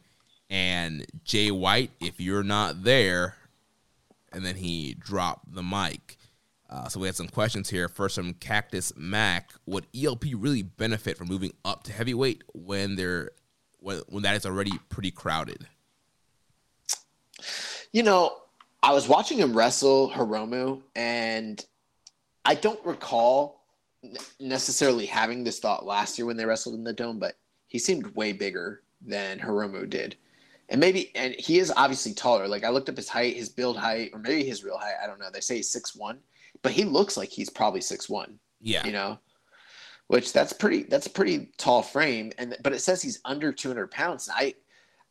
And 0.50 1.06
Jay 1.24 1.52
White, 1.52 1.92
if 2.02 2.20
you're 2.20 2.44
not 2.44 2.84
there, 2.84 3.36
and 4.34 4.46
then 4.46 4.58
he 4.58 4.94
dropped 4.94 5.56
the 5.56 5.64
mic. 5.64 6.18
Uh, 6.70 6.88
so 6.88 7.00
we 7.00 7.08
had 7.08 7.16
some 7.16 7.28
questions 7.28 7.70
here. 7.70 7.88
First 7.88 8.16
from 8.16 8.34
Cactus 8.34 8.94
Mac: 8.96 9.52
Would 9.66 9.88
ELP 9.96 10.26
really 10.36 10.64
benefit 10.64 11.18
from 11.18 11.28
moving 11.28 11.54
up 11.64 11.84
to 11.84 11.94
heavyweight 11.94 12.44
when 12.54 12.96
they're 12.96 13.32
when, 13.80 14.02
when 14.10 14.24
that 14.24 14.36
is 14.36 14.46
already 14.46 14.80
pretty 14.90 15.12
crowded? 15.12 15.68
You 17.92 18.04
know, 18.04 18.36
I 18.82 18.94
was 18.94 19.08
watching 19.08 19.38
him 19.38 19.56
wrestle 19.56 20.12
Hiromu, 20.12 20.82
and 20.96 21.64
I 22.44 22.56
don't 22.56 22.84
recall 22.86 23.64
necessarily 24.40 25.06
having 25.06 25.44
this 25.44 25.60
thought 25.60 25.86
last 25.86 26.18
year 26.18 26.26
when 26.26 26.38
they 26.38 26.46
wrestled 26.46 26.76
in 26.76 26.84
the 26.84 26.94
dome, 26.94 27.20
but 27.20 27.36
he 27.68 27.80
seemed 27.80 28.16
way 28.16 28.32
bigger 28.32 28.82
than 29.02 29.40
Hiromu 29.40 29.90
did. 29.90 30.16
And 30.70 30.80
maybe, 30.80 31.12
and 31.16 31.36
he 31.36 31.60
is 31.60 31.72
obviously 31.76 32.14
taller. 32.14 32.48
Like 32.48 32.64
I 32.64 32.70
looked 32.70 32.90
up 32.90 32.98
his 32.98 33.10
height, 33.10 33.36
his 33.36 33.50
build 33.50 33.78
height, 33.78 34.12
or 34.14 34.20
maybe 34.20 34.44
his 34.44 34.64
real 34.64 34.78
height. 34.78 34.96
I 35.04 35.08
don't 35.08 35.20
know. 35.20 35.30
They 35.32 35.40
say 35.40 35.58
he's 35.58 35.70
six 35.70 35.96
one, 35.96 36.20
but 36.66 36.74
he 36.74 36.84
looks 36.84 37.16
like 37.16 37.30
he's 37.30 37.52
probably 37.52 37.80
six 37.80 38.10
one. 38.10 38.40
Yeah, 38.60 38.84
You 38.88 38.92
know, 38.92 39.20
which 40.08 40.34
that's 40.34 40.52
pretty. 40.52 40.82
That's 40.84 41.06
a 41.06 41.12
pretty 41.12 41.52
tall 41.58 41.84
frame. 41.84 42.32
And 42.40 42.58
but 42.64 42.74
it 42.74 42.80
says 42.80 43.04
he's 43.04 43.20
under 43.24 43.54
two 43.54 43.68
hundred 43.68 43.92
pounds. 43.92 44.28
I, 44.34 44.56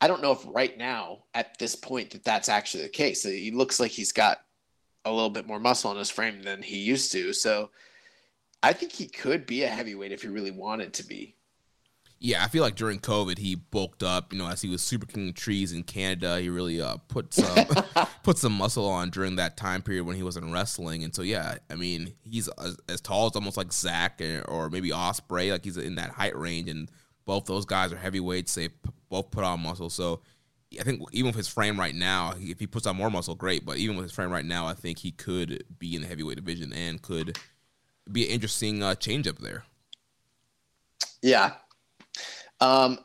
I 0.01 0.09
don't 0.09 0.21
know 0.21 0.33
if 0.33 0.41
right 0.47 0.77
now 0.77 1.23
at 1.33 1.57
this 1.61 1.77
point 1.77 2.11
that 2.11 2.25
that's 2.25 2.49
actually 2.49 2.83
the 2.83 2.89
case. 2.89 3.23
He 3.23 3.53
looks 3.53 3.79
like 3.79 3.93
he's 3.93 4.11
got 4.11 4.39
a 5.05 5.13
little 5.13 5.31
bit 5.31 5.47
more 5.47 5.61
muscle 5.61 5.93
in 5.93 5.97
his 5.97 6.11
frame 6.11 6.43
than 6.43 6.61
he 6.61 6.79
used 6.79 7.13
to. 7.13 7.33
So 7.33 7.71
I 8.61 8.73
think 8.73 8.91
he 8.91 9.07
could 9.07 9.47
be 9.47 9.63
a 9.63 9.69
heavyweight 9.69 10.11
if 10.11 10.23
he 10.23 10.29
really 10.29 10.51
wanted 10.51 10.93
to 10.95 11.07
be. 11.07 11.37
Yeah. 12.25 12.43
I 12.43 12.49
feel 12.49 12.63
like 12.63 12.75
during 12.75 12.99
COVID 12.99 13.39
he 13.39 13.55
bulked 13.55 14.03
up. 14.03 14.33
You 14.33 14.39
know, 14.39 14.49
as 14.49 14.63
he 14.63 14.69
was 14.69 14.83
Super 14.83 15.07
King 15.07 15.29
of 15.29 15.35
Trees 15.35 15.73
in 15.73 15.83
Canada, 15.83 16.41
he 16.41 16.49
really 16.49 16.81
uh, 16.81 16.97
put 17.09 17.35
some 17.35 17.67
put 18.23 18.39
some 18.39 18.53
muscle 18.53 18.89
on 18.89 19.11
during 19.11 19.37
that 19.37 19.57
time 19.57 19.83
period 19.83 20.05
when 20.05 20.17
he 20.17 20.23
wasn't 20.23 20.51
wrestling. 20.53 21.05
And 21.05 21.15
so 21.15 21.23
yeah, 21.23 21.57
I 21.71 21.75
mean, 21.75 22.15
he's 22.23 22.49
as, 22.49 22.79
as 22.89 23.01
tall 23.01 23.27
as 23.27 23.37
almost 23.37 23.57
like 23.57 23.73
Zach 23.73 24.21
or, 24.21 24.43
or 24.49 24.71
maybe 24.71 24.91
Ospreay. 24.91 25.53
Like 25.53 25.65
he's 25.65 25.77
in 25.77 25.97
that 25.97 26.11
height 26.11 26.37
range 26.37 26.71
and 26.71 26.91
both 27.27 27.45
those 27.45 27.67
guys 27.67 27.93
are 27.93 27.97
heavyweights. 27.97 28.55
They 28.55 28.69
p- 28.69 28.91
both 29.09 29.31
put 29.31 29.45
on 29.45 29.61
muscle. 29.61 29.91
So 29.91 30.21
I 30.81 30.83
think 30.83 31.03
even 31.13 31.29
with 31.29 31.37
his 31.37 31.49
frame 31.49 31.79
right 31.79 31.95
now, 31.95 32.35
if 32.39 32.59
he 32.59 32.67
puts 32.67 32.87
on 32.87 32.97
more 32.97 33.11
muscle, 33.11 33.35
great. 33.35 33.65
But 33.65 33.77
even 33.77 33.97
with 33.97 34.05
his 34.05 34.13
frame 34.13 34.31
right 34.31 34.45
now, 34.45 34.67
I 34.67 34.75
think 34.75 34.99
he 34.99 35.13
could 35.13 35.65
be 35.79 35.95
in 35.95 36.03
the 36.03 36.09
heavyweight 36.09 36.37
division 36.37 36.73
and 36.73 37.01
could 37.01 37.39
be 38.11 38.25
an 38.25 38.31
interesting 38.31 38.83
uh, 38.83 38.95
change 38.95 39.29
up 39.29 39.39
there. 39.39 39.65
Yeah. 41.23 41.53
Um, 42.65 42.99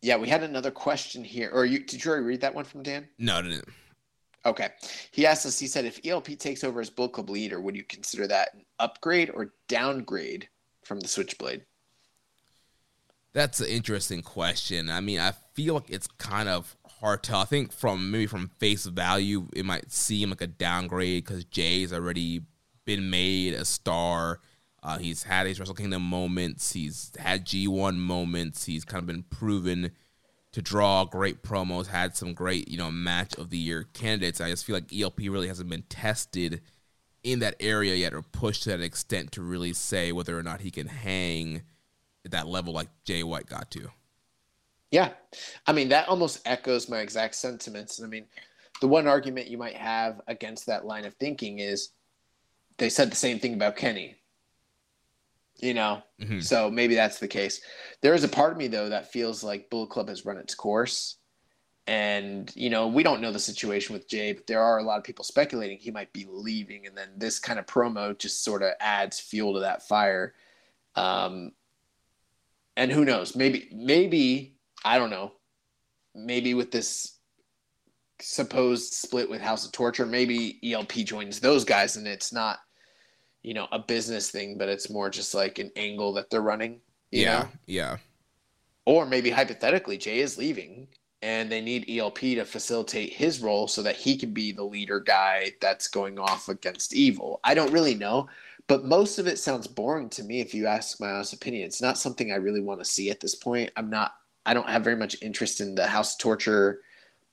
yeah, 0.00 0.16
we 0.16 0.28
had 0.28 0.42
another 0.42 0.70
question 0.70 1.24
here. 1.24 1.50
Or 1.52 1.64
you 1.64 1.80
did 1.80 2.04
you 2.04 2.10
already 2.10 2.26
read 2.26 2.40
that 2.42 2.54
one 2.54 2.64
from 2.64 2.82
Dan? 2.82 3.08
No, 3.18 3.38
I 3.38 3.42
didn't. 3.42 3.68
Okay. 4.46 4.68
He 5.10 5.26
asked 5.26 5.46
us, 5.46 5.58
he 5.58 5.66
said, 5.66 5.86
if 5.86 5.98
ELP 6.04 6.38
takes 6.38 6.62
over 6.62 6.80
as 6.80 6.90
Bullet 6.90 7.12
Club 7.12 7.30
leader, 7.30 7.60
would 7.60 7.74
you 7.74 7.84
consider 7.84 8.26
that 8.26 8.50
an 8.54 8.64
upgrade 8.78 9.30
or 9.30 9.54
downgrade 9.68 10.48
from 10.84 11.00
the 11.00 11.08
Switchblade? 11.08 11.64
That's 13.32 13.60
an 13.60 13.68
interesting 13.68 14.22
question. 14.22 14.90
I 14.90 15.00
mean, 15.00 15.18
I 15.18 15.32
feel 15.54 15.74
like 15.74 15.88
it's 15.90 16.06
kind 16.18 16.48
of 16.48 16.76
hard 17.00 17.22
to. 17.24 17.38
I 17.38 17.44
think 17.44 17.72
from 17.72 18.10
maybe 18.10 18.26
from 18.26 18.50
face 18.58 18.84
value, 18.84 19.48
it 19.56 19.64
might 19.64 19.90
seem 19.90 20.30
like 20.30 20.42
a 20.42 20.46
downgrade 20.46 21.24
because 21.24 21.44
Jay's 21.46 21.92
already 21.92 22.42
been 22.84 23.10
made 23.10 23.54
a 23.54 23.64
star. 23.64 24.40
Uh, 24.84 24.98
he's 24.98 25.22
had 25.22 25.46
his 25.46 25.58
Wrestle 25.58 25.74
Kingdom 25.74 26.02
moments. 26.02 26.74
He's 26.74 27.10
had 27.18 27.46
G1 27.46 27.96
moments. 27.96 28.66
He's 28.66 28.84
kind 28.84 29.00
of 29.00 29.06
been 29.06 29.22
proven 29.22 29.92
to 30.52 30.60
draw 30.60 31.04
great 31.04 31.42
promos. 31.42 31.86
Had 31.86 32.14
some 32.14 32.34
great, 32.34 32.68
you 32.68 32.76
know, 32.76 32.90
match 32.90 33.34
of 33.36 33.48
the 33.48 33.56
year 33.56 33.86
candidates. 33.94 34.42
I 34.42 34.50
just 34.50 34.66
feel 34.66 34.76
like 34.76 34.92
ELP 34.94 35.20
really 35.20 35.48
hasn't 35.48 35.70
been 35.70 35.84
tested 35.88 36.60
in 37.22 37.38
that 37.38 37.56
area 37.58 37.94
yet 37.94 38.12
or 38.12 38.20
pushed 38.20 38.64
to 38.64 38.68
that 38.70 38.82
extent 38.82 39.32
to 39.32 39.42
really 39.42 39.72
say 39.72 40.12
whether 40.12 40.38
or 40.38 40.42
not 40.42 40.60
he 40.60 40.70
can 40.70 40.86
hang 40.86 41.62
at 42.26 42.32
that 42.32 42.46
level 42.46 42.74
like 42.74 42.88
Jay 43.04 43.22
White 43.22 43.46
got 43.46 43.70
to. 43.70 43.88
Yeah. 44.90 45.10
I 45.66 45.72
mean, 45.72 45.88
that 45.88 46.08
almost 46.08 46.42
echoes 46.44 46.90
my 46.90 47.00
exact 47.00 47.36
sentiments. 47.36 48.02
I 48.02 48.06
mean, 48.06 48.26
the 48.82 48.88
one 48.88 49.06
argument 49.06 49.48
you 49.48 49.56
might 49.56 49.76
have 49.76 50.20
against 50.28 50.66
that 50.66 50.84
line 50.84 51.06
of 51.06 51.14
thinking 51.14 51.58
is 51.58 51.90
they 52.76 52.90
said 52.90 53.10
the 53.10 53.16
same 53.16 53.38
thing 53.38 53.54
about 53.54 53.76
Kenny. 53.76 54.16
You 55.58 55.72
know, 55.72 56.02
Mhm. 56.20 56.42
so 56.42 56.70
maybe 56.70 56.94
that's 56.94 57.18
the 57.20 57.28
case. 57.28 57.60
There 58.00 58.12
is 58.14 58.24
a 58.24 58.28
part 58.28 58.52
of 58.52 58.58
me 58.58 58.66
though 58.66 58.88
that 58.88 59.12
feels 59.12 59.42
like 59.44 59.70
Bullet 59.70 59.88
Club 59.90 60.08
has 60.08 60.24
run 60.26 60.36
its 60.36 60.54
course, 60.54 61.16
and 61.86 62.50
you 62.56 62.70
know 62.70 62.88
we 62.88 63.02
don't 63.02 63.20
know 63.20 63.30
the 63.32 63.38
situation 63.38 63.92
with 63.92 64.08
Jay, 64.08 64.32
but 64.32 64.46
there 64.46 64.60
are 64.60 64.78
a 64.78 64.82
lot 64.82 64.98
of 64.98 65.04
people 65.04 65.24
speculating 65.24 65.78
he 65.78 65.90
might 65.90 66.12
be 66.12 66.26
leaving, 66.28 66.86
and 66.86 66.96
then 66.98 67.10
this 67.16 67.38
kind 67.38 67.58
of 67.58 67.66
promo 67.66 68.18
just 68.18 68.42
sort 68.42 68.62
of 68.62 68.72
adds 68.80 69.20
fuel 69.20 69.54
to 69.54 69.60
that 69.60 69.86
fire. 69.86 70.34
Um, 70.96 71.52
and 72.76 72.90
who 72.90 73.04
knows? 73.04 73.36
Maybe, 73.36 73.68
maybe 73.72 74.56
I 74.84 74.98
don't 74.98 75.10
know. 75.10 75.32
Maybe 76.14 76.54
with 76.54 76.72
this 76.72 77.18
supposed 78.20 78.92
split 78.94 79.30
with 79.30 79.40
House 79.40 79.64
of 79.66 79.72
Torture, 79.72 80.06
maybe 80.06 80.58
ELP 80.62 81.04
joins 81.04 81.40
those 81.40 81.64
guys, 81.64 81.96
and 81.96 82.06
it's 82.06 82.32
not, 82.32 82.58
you 83.44 83.54
know, 83.54 83.68
a 83.72 83.80
business 83.80 84.30
thing, 84.30 84.58
but 84.58 84.70
it's 84.70 84.90
more 84.90 85.10
just 85.10 85.34
like 85.34 85.60
an 85.60 85.72
angle 85.76 86.14
that 86.14 86.30
they're 86.30 86.42
running. 86.42 86.80
you 87.12 87.24
Yeah, 87.24 87.26
know? 87.26 87.50
yeah, 87.66 87.98
Or 88.86 89.06
maybe 89.06 89.30
hypothetically, 89.30 89.96
Jay 89.98 90.20
is 90.20 90.36
leaving, 90.38 90.88
and 91.22 91.50
they 91.50 91.60
need 91.60 91.88
ELP 91.88 92.18
to 92.20 92.44
facilitate 92.44 93.14
his 93.14 93.40
role 93.40 93.66
so 93.66 93.82
that 93.82 93.96
he 93.96 94.16
can 94.16 94.32
be 94.34 94.52
the 94.52 94.64
leader 94.64 95.00
guy 95.00 95.52
that's 95.60 95.88
going 95.88 96.18
off 96.18 96.48
against 96.48 96.94
evil. 96.94 97.40
I 97.44 97.54
don't 97.54 97.72
really 97.72 97.94
know. 97.94 98.28
But 98.66 98.84
most 98.84 99.18
of 99.18 99.26
it 99.26 99.38
sounds 99.38 99.66
boring 99.66 100.08
to 100.10 100.24
me 100.24 100.40
if 100.40 100.54
you 100.54 100.66
ask 100.66 100.98
my 101.00 101.10
honest 101.10 101.34
opinion. 101.34 101.66
It's 101.66 101.82
not 101.82 101.98
something 101.98 102.32
I 102.32 102.36
really 102.36 102.62
want 102.62 102.80
to 102.80 102.84
see 102.86 103.10
at 103.10 103.20
this 103.20 103.34
point. 103.34 103.70
I'm 103.76 103.90
not 103.90 104.14
I 104.46 104.54
don't 104.54 104.68
have 104.68 104.84
very 104.84 104.96
much 104.96 105.16
interest 105.22 105.60
in 105.60 105.74
the 105.74 105.86
House 105.86 106.16
Torture 106.16 106.80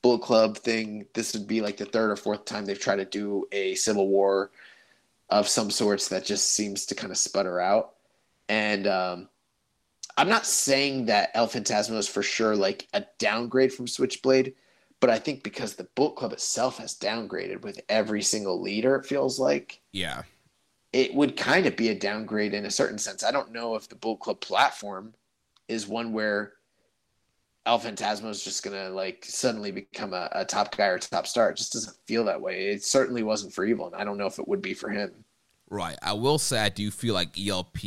Bullet 0.01 0.21
Club 0.21 0.57
thing. 0.57 1.05
This 1.13 1.33
would 1.33 1.47
be 1.47 1.61
like 1.61 1.77
the 1.77 1.85
third 1.85 2.11
or 2.11 2.15
fourth 2.17 2.45
time 2.45 2.65
they've 2.65 2.79
tried 2.79 2.97
to 2.97 3.05
do 3.05 3.45
a 3.51 3.75
civil 3.75 4.07
war 4.09 4.51
of 5.31 5.47
some 5.47 5.71
sorts 5.71 6.09
that 6.09 6.25
just 6.25 6.51
seems 6.51 6.85
to 6.87 6.95
kind 6.95 7.11
of 7.11 7.17
sputter 7.17 7.59
out. 7.59 7.93
And 8.49 8.85
um, 8.85 9.29
I'm 10.17 10.29
not 10.29 10.45
saying 10.45 11.05
that 11.05 11.31
El 11.33 11.47
Phantasmo 11.47 11.97
is 11.97 12.07
for 12.07 12.21
sure 12.21 12.55
like 12.55 12.87
a 12.93 13.05
downgrade 13.17 13.73
from 13.73 13.87
Switchblade, 13.87 14.53
but 14.99 15.09
I 15.09 15.17
think 15.17 15.41
because 15.41 15.75
the 15.75 15.87
Bullet 15.95 16.17
Club 16.17 16.33
itself 16.33 16.77
has 16.79 16.99
downgraded 16.99 17.61
with 17.61 17.79
every 17.87 18.21
single 18.21 18.61
leader, 18.61 18.97
it 18.97 19.05
feels 19.05 19.39
like 19.39 19.81
yeah. 19.93 20.23
it 20.91 21.13
would 21.15 21.37
kind 21.37 21.65
of 21.65 21.77
be 21.77 21.89
a 21.89 21.95
downgrade 21.95 22.53
in 22.53 22.65
a 22.65 22.71
certain 22.71 22.97
sense. 22.97 23.23
I 23.23 23.31
don't 23.31 23.53
know 23.53 23.75
if 23.75 23.87
the 23.87 23.95
Bullet 23.95 24.19
Club 24.19 24.41
platform 24.41 25.13
is 25.69 25.87
one 25.87 26.11
where 26.11 26.53
El 27.65 27.79
Phantasmo 27.79 28.29
is 28.29 28.43
just 28.43 28.63
gonna 28.63 28.89
like 28.89 29.23
suddenly 29.25 29.71
become 29.71 30.13
a, 30.13 30.29
a 30.31 30.45
top 30.45 30.75
guy 30.75 30.87
or 30.87 30.97
top 30.97 31.27
star. 31.27 31.49
It 31.49 31.57
just 31.57 31.73
doesn't 31.73 31.95
feel 32.07 32.25
that 32.25 32.41
way. 32.41 32.69
It 32.69 32.83
certainly 32.83 33.23
wasn't 33.23 33.53
for 33.53 33.65
Evil, 33.65 33.87
and 33.87 33.95
I 33.95 34.03
don't 34.03 34.17
know 34.17 34.25
if 34.25 34.39
it 34.39 34.47
would 34.47 34.61
be 34.61 34.73
for 34.73 34.89
him. 34.89 35.11
Right. 35.69 35.97
I 36.01 36.13
will 36.13 36.37
say 36.37 36.59
I 36.59 36.69
do 36.69 36.91
feel 36.91 37.13
like 37.13 37.39
ELP 37.39 37.77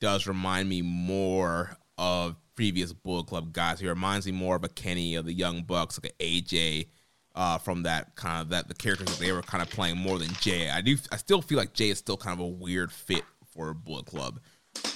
does 0.00 0.26
remind 0.26 0.68
me 0.68 0.82
more 0.82 1.76
of 1.96 2.36
previous 2.56 2.92
Bullet 2.92 3.26
Club 3.26 3.52
guys. 3.52 3.78
He 3.80 3.88
reminds 3.88 4.26
me 4.26 4.32
more 4.32 4.56
of 4.56 4.64
a 4.64 4.68
Kenny 4.68 5.14
of 5.14 5.24
the 5.24 5.32
Young 5.32 5.62
Bucks, 5.62 6.00
like 6.02 6.12
an 6.18 6.26
AJ 6.26 6.88
uh, 7.34 7.58
from 7.58 7.82
that 7.82 8.14
kind 8.16 8.42
of 8.42 8.48
that 8.50 8.68
the 8.68 8.74
characters 8.74 9.08
that 9.08 9.18
they 9.18 9.32
were 9.32 9.42
kind 9.42 9.62
of 9.62 9.70
playing 9.70 9.96
more 9.96 10.18
than 10.18 10.32
Jay. 10.40 10.70
I 10.70 10.80
do. 10.80 10.96
I 11.12 11.16
still 11.16 11.42
feel 11.42 11.58
like 11.58 11.72
Jay 11.72 11.90
is 11.90 11.98
still 11.98 12.16
kind 12.16 12.38
of 12.38 12.44
a 12.44 12.48
weird 12.48 12.92
fit 12.92 13.24
for 13.46 13.74
Bullet 13.74 14.06
Club. 14.06 14.40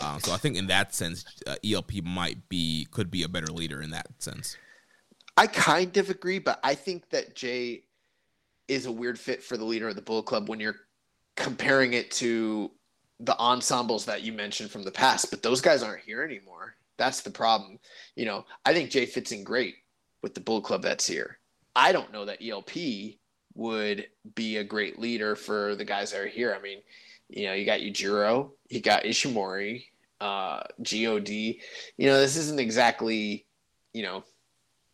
Um, 0.01 0.21
so 0.21 0.33
I 0.33 0.37
think 0.37 0.57
in 0.57 0.67
that 0.69 0.95
sense, 0.95 1.25
uh, 1.47 1.57
ELP 1.65 2.03
might 2.05 2.49
be 2.49 2.87
could 2.91 3.11
be 3.11 3.23
a 3.23 3.29
better 3.29 3.49
leader 3.49 3.83
in 3.83 3.91
that 3.91 4.07
sense. 4.19 4.57
I 5.37 5.47
kind 5.47 5.97
of 5.97 6.11
agree, 6.11 6.39
but 6.39 6.59
I 6.65 6.75
think 6.75 7.11
that 7.11 7.35
Jay 7.35 7.85
is 8.67 8.87
a 8.87 8.93
weird 8.93 9.19
fit 9.19 9.43
for 9.43 9.57
the 9.57 9.65
leader 9.65 9.89
of 9.89 9.97
the 9.97 10.03
Bullet 10.03 10.27
Club 10.27 10.49
when 10.49 10.61
you're 10.61 10.77
comparing 11.37 11.93
it 11.93 12.11
to 12.11 12.71
the 13.21 13.37
ensembles 13.39 14.05
that 14.05 14.23
you 14.23 14.33
mentioned 14.33 14.71
from 14.71 14.83
the 14.83 14.91
past. 14.91 15.31
But 15.31 15.43
those 15.43 15.61
guys 15.61 15.83
aren't 15.83 16.03
here 16.03 16.23
anymore. 16.23 16.75
That's 16.97 17.23
the 17.23 17.31
problem. 17.31 17.79
You 18.17 18.27
know, 18.27 18.45
I 18.65 18.75
think 18.75 18.91
Jay 18.91 19.07
fits 19.07 19.33
in 19.33 19.45
great 19.45 19.77
with 20.23 20.35
the 20.35 20.41
Bullet 20.41 20.65
Club 20.65 20.83
that's 20.83 21.07
here. 21.07 21.39
I 21.75 21.93
don't 21.93 22.13
know 22.13 22.25
that 22.25 22.43
ELP 22.43 23.17
would 23.55 24.09
be 24.35 24.57
a 24.57 24.65
great 24.65 24.99
leader 24.99 25.37
for 25.37 25.75
the 25.77 25.85
guys 25.85 26.11
that 26.11 26.21
are 26.21 26.27
here. 26.27 26.55
I 26.55 26.61
mean, 26.61 26.79
you 27.29 27.47
know, 27.47 27.53
you 27.53 27.65
got 27.65 27.81
Yujiro, 27.81 28.51
you 28.69 28.81
got 28.81 29.05
Ishimori, 29.05 29.85
uh, 30.21 30.63
God. 30.83 31.29
You 31.29 31.61
know, 31.99 32.21
this 32.21 32.37
isn't 32.37 32.61
exactly, 32.61 33.47
you 33.93 34.03
know, 34.03 34.25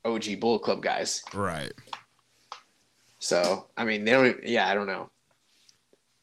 OG 0.05 0.41
Bullet 0.41 0.61
Club 0.61 0.83
guys. 0.83 1.23
Right. 1.33 1.73
So, 3.19 3.69
I 3.77 3.85
mean, 3.85 4.05
they 4.05 4.11
don't. 4.13 4.45
Yeah, 4.45 4.69
I 4.69 4.75
don't 4.75 4.87
know. 4.87 5.11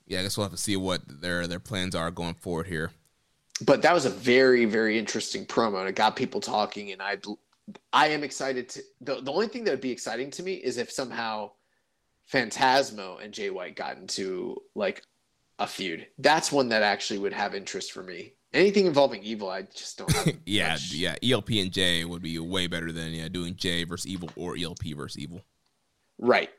Yeah, 0.06 0.20
I 0.20 0.24
guess 0.24 0.38
we'll 0.38 0.46
have 0.46 0.52
to 0.52 0.58
see 0.58 0.76
what 0.76 1.02
their 1.08 1.48
their 1.48 1.60
plans 1.60 1.96
are 1.96 2.12
going 2.12 2.36
forward 2.36 2.68
here. 2.68 2.92
But 3.66 3.82
that 3.84 3.94
was 3.94 4.06
a 4.06 4.10
very, 4.10 4.66
very 4.66 4.98
interesting 4.98 5.46
promo, 5.46 5.80
and 5.80 5.90
it 5.90 5.96
got 5.96 6.16
people 6.16 6.42
talking. 6.42 6.92
And 6.92 7.02
I, 7.02 7.18
I 7.94 8.08
am 8.08 8.24
excited 8.24 8.70
to. 8.70 8.82
The, 9.02 9.22
the 9.22 9.32
only 9.32 9.48
thing 9.48 9.64
that 9.64 9.72
would 9.72 9.82
be 9.82 9.92
exciting 9.92 10.30
to 10.32 10.44
me 10.44 10.56
is 10.56 10.78
if 10.78 10.92
somehow 10.92 11.52
Phantasmo 12.32 13.24
and 13.24 13.34
Jay 13.34 13.50
White 13.50 13.76
got 13.76 13.98
into 13.98 14.62
like 14.76 15.04
a 15.62 15.68
feud. 15.68 16.08
That's 16.18 16.52
one 16.52 16.70
that 16.70 16.82
actually 16.84 17.20
would 17.20 17.34
have 17.34 17.54
interest 17.56 17.92
for 17.92 18.04
me. 18.04 18.34
Anything 18.54 18.86
involving 18.86 19.24
evil, 19.24 19.50
I 19.50 19.62
just 19.62 19.98
don't. 19.98 20.12
Have 20.12 20.38
Yeah, 20.46 20.74
much- 20.74 20.94
yeah. 20.94 21.16
ELP 21.24 21.52
and 21.52 21.72
Jay 21.72 22.04
would 22.04 22.22
be 22.22 22.38
way 22.40 22.68
better 22.68 22.92
than 22.92 23.14
yeah 23.14 23.30
doing 23.30 23.56
Jay 23.56 23.84
versus 23.86 24.08
Evil 24.12 24.30
or 24.36 24.58
ELP 24.58 24.84
versus 24.96 25.20
Evil. 25.22 25.42
Right. 26.20 26.50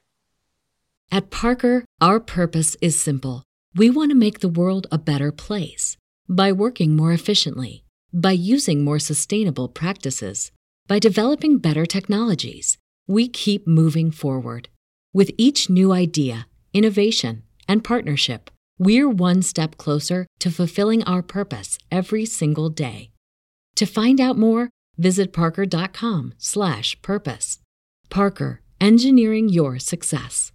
At 1.11 1.31
Parker, 1.31 1.85
our 2.01 2.21
purpose 2.21 2.77
is 2.81 2.99
simple. 2.99 3.43
We 3.75 3.91
want 3.91 4.11
to 4.11 4.15
make 4.17 4.41
the 4.41 4.49
world 4.49 4.87
a 4.91 4.99
better 4.99 5.31
place 5.33 5.97
by 6.29 6.53
working 6.53 6.97
more 6.97 7.13
efficiently, 7.13 7.85
by 8.13 8.33
using 8.33 8.85
more 8.85 8.99
sustainable 8.99 9.69
practices, 9.69 10.51
by 10.87 10.99
developing 10.99 11.59
better 11.59 11.85
technologies. 11.85 12.79
We 13.07 13.29
keep 13.29 13.67
moving 13.67 14.11
forward. 14.11 14.69
With 15.13 15.31
each 15.37 15.69
new 15.69 15.93
idea, 15.93 16.47
innovation, 16.73 17.43
and 17.69 17.85
partnership, 17.85 18.51
we're 18.85 19.09
one 19.09 19.43
step 19.43 19.77
closer 19.77 20.27
to 20.41 20.51
fulfilling 20.51 21.05
our 21.05 21.23
purpose 21.23 21.79
every 21.91 22.25
single 22.25 22.69
day. 22.69 23.11
To 23.77 23.87
find 23.87 24.21
out 24.21 24.37
more, 24.37 24.71
visit 24.99 25.33
parker.com/purpose. 25.33 27.59
Parker, 28.11 28.61
engineering 28.81 29.49
your 29.49 29.79
success. 29.79 30.53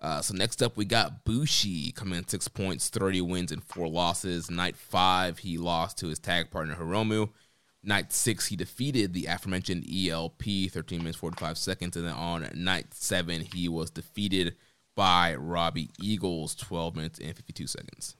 Uh, 0.00 0.20
so 0.20 0.34
next 0.34 0.62
up, 0.62 0.76
we 0.76 0.84
got 0.84 1.24
Bushi 1.24 1.90
coming 1.92 2.18
in 2.18 2.28
six 2.28 2.48
points, 2.48 2.88
30 2.88 3.22
wins, 3.22 3.52
and 3.52 3.64
four 3.64 3.88
losses. 3.88 4.50
Night 4.50 4.76
five, 4.76 5.38
he 5.38 5.58
lost 5.58 5.98
to 5.98 6.08
his 6.08 6.18
tag 6.18 6.50
partner 6.50 6.76
Hiromu. 6.76 7.30
Night 7.82 8.12
six, 8.12 8.46
he 8.46 8.56
defeated 8.56 9.14
the 9.14 9.26
aforementioned 9.26 9.86
ELP, 9.88 10.70
13 10.70 10.98
minutes, 10.98 11.16
45 11.16 11.56
seconds. 11.56 11.96
And 11.96 12.06
then 12.06 12.14
on 12.14 12.48
night 12.54 12.92
seven, 12.92 13.42
he 13.42 13.68
was 13.68 13.90
defeated 13.90 14.56
by 14.96 15.34
Robbie 15.36 15.90
Eagles, 16.00 16.56
12 16.56 16.96
minutes 16.96 17.20
and 17.20 17.36
52 17.36 17.66
seconds. 17.68 18.16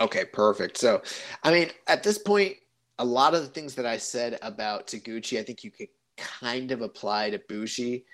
Okay, 0.00 0.24
perfect. 0.24 0.76
So, 0.78 1.02
I 1.44 1.52
mean, 1.52 1.70
at 1.86 2.02
this 2.02 2.18
point, 2.18 2.56
a 2.98 3.04
lot 3.04 3.34
of 3.34 3.42
the 3.42 3.48
things 3.48 3.74
that 3.76 3.86
I 3.86 3.98
said 3.98 4.38
about 4.42 4.88
Taguchi, 4.88 5.38
I 5.38 5.42
think 5.42 5.62
you 5.62 5.70
could 5.70 5.88
kind 6.16 6.72
of 6.72 6.80
apply 6.80 7.30
to 7.30 7.40
Bushi. 7.48 8.04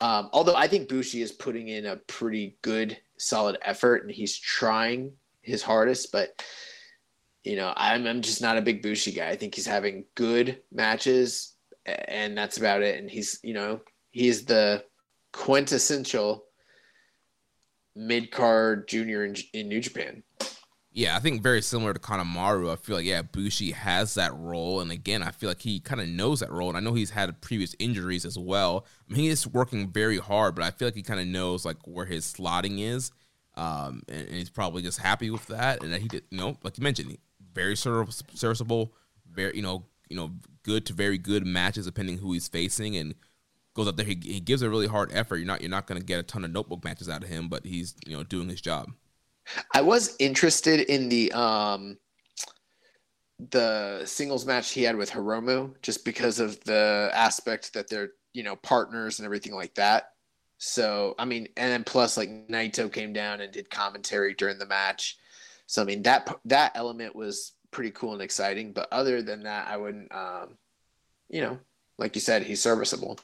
Um, 0.00 0.28
although 0.32 0.56
I 0.56 0.66
think 0.66 0.88
Bushi 0.88 1.22
is 1.22 1.32
putting 1.32 1.68
in 1.68 1.86
a 1.86 1.96
pretty 1.96 2.56
good, 2.62 2.98
solid 3.16 3.58
effort, 3.62 4.02
and 4.02 4.10
he's 4.10 4.36
trying 4.36 5.12
his 5.42 5.62
hardest. 5.62 6.10
But 6.10 6.44
you 7.44 7.56
know, 7.56 7.72
I'm 7.76 8.06
I'm 8.06 8.20
just 8.20 8.42
not 8.42 8.58
a 8.58 8.62
big 8.62 8.82
Bushi 8.82 9.12
guy. 9.12 9.28
I 9.28 9.36
think 9.36 9.54
he's 9.54 9.66
having 9.66 10.04
good 10.16 10.60
matches, 10.72 11.54
and 11.86 12.36
that's 12.36 12.58
about 12.58 12.82
it. 12.82 12.98
And 12.98 13.08
he's 13.08 13.38
you 13.44 13.54
know 13.54 13.80
he's 14.10 14.44
the 14.44 14.84
quintessential 15.32 16.44
mid 17.96 18.30
card 18.30 18.88
junior 18.88 19.24
in, 19.24 19.36
in 19.52 19.68
New 19.68 19.80
Japan. 19.80 20.22
Yeah, 20.96 21.16
I 21.16 21.18
think 21.18 21.42
very 21.42 21.60
similar 21.60 21.92
to 21.92 21.98
Kanemaru. 21.98 22.72
I 22.72 22.76
feel 22.76 22.94
like 22.94 23.04
yeah, 23.04 23.22
Bushi 23.22 23.72
has 23.72 24.14
that 24.14 24.32
role, 24.36 24.80
and 24.80 24.92
again, 24.92 25.24
I 25.24 25.32
feel 25.32 25.50
like 25.50 25.60
he 25.60 25.80
kind 25.80 26.00
of 26.00 26.06
knows 26.06 26.38
that 26.38 26.52
role. 26.52 26.68
And 26.68 26.76
I 26.76 26.80
know 26.80 26.94
he's 26.94 27.10
had 27.10 27.40
previous 27.40 27.74
injuries 27.80 28.24
as 28.24 28.38
well. 28.38 28.86
I 29.08 29.12
mean, 29.12 29.22
he 29.22 29.28
is 29.28 29.44
working 29.44 29.90
very 29.90 30.18
hard, 30.18 30.54
but 30.54 30.62
I 30.62 30.70
feel 30.70 30.86
like 30.86 30.94
he 30.94 31.02
kind 31.02 31.18
of 31.18 31.26
knows 31.26 31.64
like 31.64 31.78
where 31.84 32.06
his 32.06 32.24
slotting 32.32 32.78
is, 32.78 33.10
um, 33.56 34.04
and, 34.08 34.28
and, 34.28 34.36
he's 34.36 34.50
probably 34.50 34.82
just 34.82 35.00
happy 35.00 35.30
with 35.30 35.44
that. 35.48 35.82
And 35.82 35.92
that 35.92 36.00
he 36.00 36.06
did, 36.06 36.22
you 36.30 36.38
know, 36.38 36.56
like 36.62 36.78
you 36.78 36.84
mentioned, 36.84 37.18
very 37.52 37.76
serviceable, 37.76 38.94
very 39.28 39.56
you 39.56 39.62
know, 39.62 39.86
you 40.08 40.14
know, 40.14 40.30
good 40.62 40.86
to 40.86 40.92
very 40.92 41.18
good 41.18 41.44
matches 41.44 41.86
depending 41.86 42.18
who 42.18 42.32
he's 42.32 42.46
facing, 42.46 42.96
and 42.96 43.16
goes 43.74 43.88
up 43.88 43.96
there. 43.96 44.06
He, 44.06 44.18
he 44.22 44.40
gives 44.40 44.62
a 44.62 44.70
really 44.70 44.86
hard 44.86 45.10
effort. 45.12 45.36
You're 45.36 45.46
not 45.46 45.60
you're 45.60 45.70
not 45.70 45.86
going 45.86 46.00
to 46.00 46.06
get 46.06 46.20
a 46.20 46.22
ton 46.22 46.44
of 46.44 46.50
notebook 46.50 46.84
matches 46.84 47.08
out 47.08 47.22
of 47.22 47.28
him, 47.28 47.48
but 47.48 47.66
he's 47.66 47.94
you 48.06 48.16
know 48.16 48.22
doing 48.22 48.48
his 48.48 48.60
job. 48.60 48.90
I 49.72 49.82
was 49.82 50.16
interested 50.18 50.80
in 50.80 51.08
the 51.08 51.32
um 51.32 51.98
the 53.50 54.02
singles 54.04 54.46
match 54.46 54.70
he 54.70 54.82
had 54.82 54.96
with 54.96 55.10
Hiromu 55.10 55.74
just 55.82 56.04
because 56.04 56.38
of 56.38 56.62
the 56.64 57.10
aspect 57.12 57.74
that 57.74 57.88
they're, 57.90 58.10
you 58.32 58.42
know, 58.42 58.56
partners 58.56 59.18
and 59.18 59.26
everything 59.26 59.54
like 59.54 59.74
that. 59.74 60.10
So, 60.58 61.14
I 61.18 61.24
mean, 61.24 61.48
and 61.56 61.70
then 61.70 61.84
plus 61.84 62.16
like 62.16 62.30
Naito 62.48 62.90
came 62.90 63.12
down 63.12 63.40
and 63.40 63.52
did 63.52 63.68
commentary 63.70 64.34
during 64.34 64.58
the 64.58 64.66
match. 64.66 65.18
So, 65.66 65.82
I 65.82 65.84
mean, 65.84 66.02
that 66.02 66.34
that 66.44 66.72
element 66.74 67.16
was 67.16 67.52
pretty 67.70 67.90
cool 67.90 68.12
and 68.12 68.22
exciting, 68.22 68.72
but 68.72 68.88
other 68.92 69.20
than 69.20 69.42
that, 69.42 69.66
I 69.68 69.76
wouldn't 69.76 70.14
um 70.14 70.56
you 71.28 71.40
know, 71.40 71.58
like 71.98 72.14
you 72.14 72.20
said, 72.20 72.42
he's 72.44 72.60
serviceable. 72.60 73.18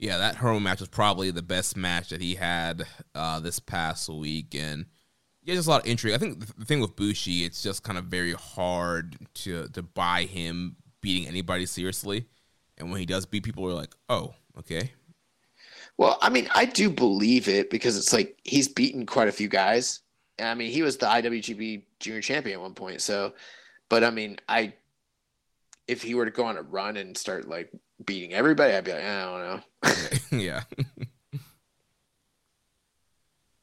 Yeah, 0.00 0.16
that 0.16 0.36
Hiromu 0.36 0.62
match 0.62 0.80
was 0.80 0.88
probably 0.88 1.30
the 1.30 1.42
best 1.42 1.76
match 1.76 2.08
that 2.08 2.22
he 2.22 2.34
had 2.34 2.86
uh 3.14 3.38
this 3.40 3.60
past 3.60 4.08
week 4.08 4.54
and 4.54 4.86
yeah, 5.42 5.54
just 5.54 5.68
a 5.68 5.70
lot 5.70 5.82
of 5.82 5.86
intrigue. 5.86 6.14
I 6.14 6.18
think 6.18 6.40
the 6.58 6.64
thing 6.64 6.80
with 6.80 6.96
Bushi, 6.96 7.44
it's 7.44 7.62
just 7.62 7.82
kind 7.82 7.98
of 7.98 8.06
very 8.06 8.32
hard 8.32 9.16
to 9.34 9.68
to 9.68 9.82
buy 9.82 10.22
him 10.22 10.76
beating 11.02 11.28
anybody 11.28 11.66
seriously. 11.66 12.26
And 12.78 12.90
when 12.90 12.98
he 13.00 13.06
does 13.06 13.26
beat 13.26 13.42
people, 13.42 13.62
we're 13.62 13.74
like, 13.74 13.94
oh, 14.08 14.34
okay. 14.58 14.92
Well, 15.98 16.16
I 16.22 16.30
mean, 16.30 16.48
I 16.54 16.64
do 16.64 16.88
believe 16.88 17.46
it 17.46 17.68
because 17.68 17.98
it's 17.98 18.12
like 18.12 18.38
he's 18.42 18.68
beaten 18.68 19.04
quite 19.04 19.28
a 19.28 19.32
few 19.32 19.48
guys. 19.48 20.00
I 20.38 20.54
mean, 20.54 20.70
he 20.70 20.80
was 20.80 20.96
the 20.96 21.06
IWGP 21.06 21.82
Junior 21.98 22.22
Champion 22.22 22.58
at 22.58 22.62
one 22.62 22.72
point. 22.72 23.02
So, 23.02 23.34
but 23.90 24.02
I 24.02 24.10
mean, 24.10 24.38
I 24.48 24.72
if 25.86 26.02
he 26.02 26.14
were 26.14 26.24
to 26.24 26.30
go 26.30 26.44
on 26.44 26.56
a 26.56 26.62
run 26.62 26.96
and 26.96 27.16
start 27.16 27.48
like 27.48 27.70
beating 28.04 28.32
everybody, 28.32 28.74
I'd 28.74 28.84
be 28.84 28.92
like, 28.92 29.02
I 29.02 29.24
don't 29.24 29.62
know. 30.32 30.38
yeah. 30.38 30.62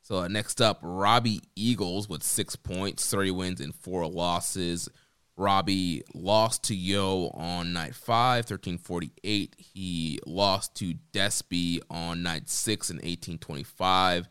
So 0.08 0.20
uh, 0.20 0.28
next 0.30 0.62
up, 0.62 0.80
Robbie 0.82 1.42
Eagles 1.58 2.08
with 2.08 2.24
six 2.24 2.56
points, 2.56 3.10
30 3.12 3.32
wins, 3.32 3.60
and 3.60 3.76
four 3.76 4.08
losses. 4.08 4.88
Robbie 5.36 6.02
lost 6.14 6.64
to 6.64 6.76
Yo 6.76 7.30
on 7.34 7.74
night 7.74 7.94
five, 7.94 8.50
1348. 8.50 9.56
He 9.58 10.20
lost 10.26 10.76
to 10.76 10.94
Despy 11.12 11.82
on 11.90 12.24
night 12.24 12.50
six 12.50 12.90
in 12.90 12.96
1825. 12.98 14.30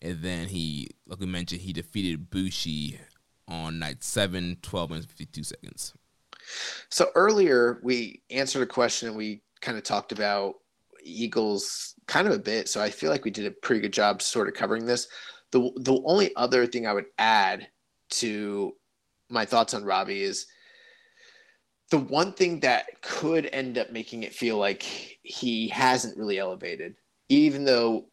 And 0.00 0.22
then 0.22 0.48
he, 0.48 0.88
like 1.06 1.20
we 1.20 1.26
mentioned, 1.26 1.60
he 1.60 1.74
defeated 1.74 2.30
Bushi 2.30 2.98
on 3.46 3.78
night 3.78 4.02
seven, 4.02 4.56
12 4.62 4.90
minutes, 4.90 5.06
52 5.06 5.42
seconds. 5.44 5.94
So 6.88 7.10
earlier 7.14 7.80
we 7.82 8.22
answered 8.30 8.62
a 8.62 8.66
question 8.66 9.08
and 9.08 9.16
we 9.16 9.42
kind 9.60 9.76
of 9.76 9.84
talked 9.84 10.12
about 10.12 10.54
Eagles 11.02 11.94
kind 12.06 12.26
of 12.26 12.34
a 12.34 12.38
bit. 12.38 12.68
So 12.68 12.80
I 12.80 12.90
feel 12.90 13.10
like 13.10 13.24
we 13.24 13.30
did 13.30 13.46
a 13.46 13.50
pretty 13.50 13.80
good 13.80 13.92
job 13.92 14.22
sort 14.22 14.48
of 14.48 14.54
covering 14.54 14.86
this. 14.86 15.08
The 15.50 15.70
the 15.76 16.00
only 16.04 16.34
other 16.36 16.66
thing 16.66 16.86
I 16.86 16.92
would 16.92 17.06
add 17.18 17.68
to 18.10 18.74
my 19.28 19.44
thoughts 19.44 19.74
on 19.74 19.84
Robbie 19.84 20.22
is 20.22 20.46
the 21.90 21.98
one 21.98 22.32
thing 22.32 22.60
that 22.60 23.00
could 23.00 23.48
end 23.52 23.78
up 23.78 23.90
making 23.90 24.22
it 24.22 24.34
feel 24.34 24.58
like 24.58 24.82
he 25.22 25.68
hasn't 25.68 26.18
really 26.18 26.38
elevated, 26.38 26.96
even 27.28 27.64
though 27.64 28.06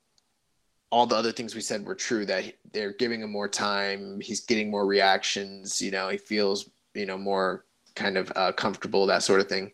all 0.91 1.05
the 1.05 1.15
other 1.15 1.31
things 1.31 1.55
we 1.55 1.61
said 1.61 1.85
were 1.85 1.95
true 1.95 2.25
that 2.25 2.53
they're 2.71 2.93
giving 2.93 3.21
him 3.21 3.31
more 3.31 3.49
time, 3.49 4.21
he's 4.21 4.45
getting 4.45 4.71
more 4.71 4.85
reactions, 4.85 5.81
you 5.81 5.91
know, 5.91 6.07
he 6.07 6.17
feels, 6.17 6.69
you 6.93 7.05
know, 7.05 7.17
more 7.17 7.65
kind 7.95 8.17
of 8.17 8.31
uh, 8.35 8.51
comfortable, 8.53 9.05
that 9.05 9.23
sort 9.23 9.41
of 9.41 9.49
thing 9.49 9.71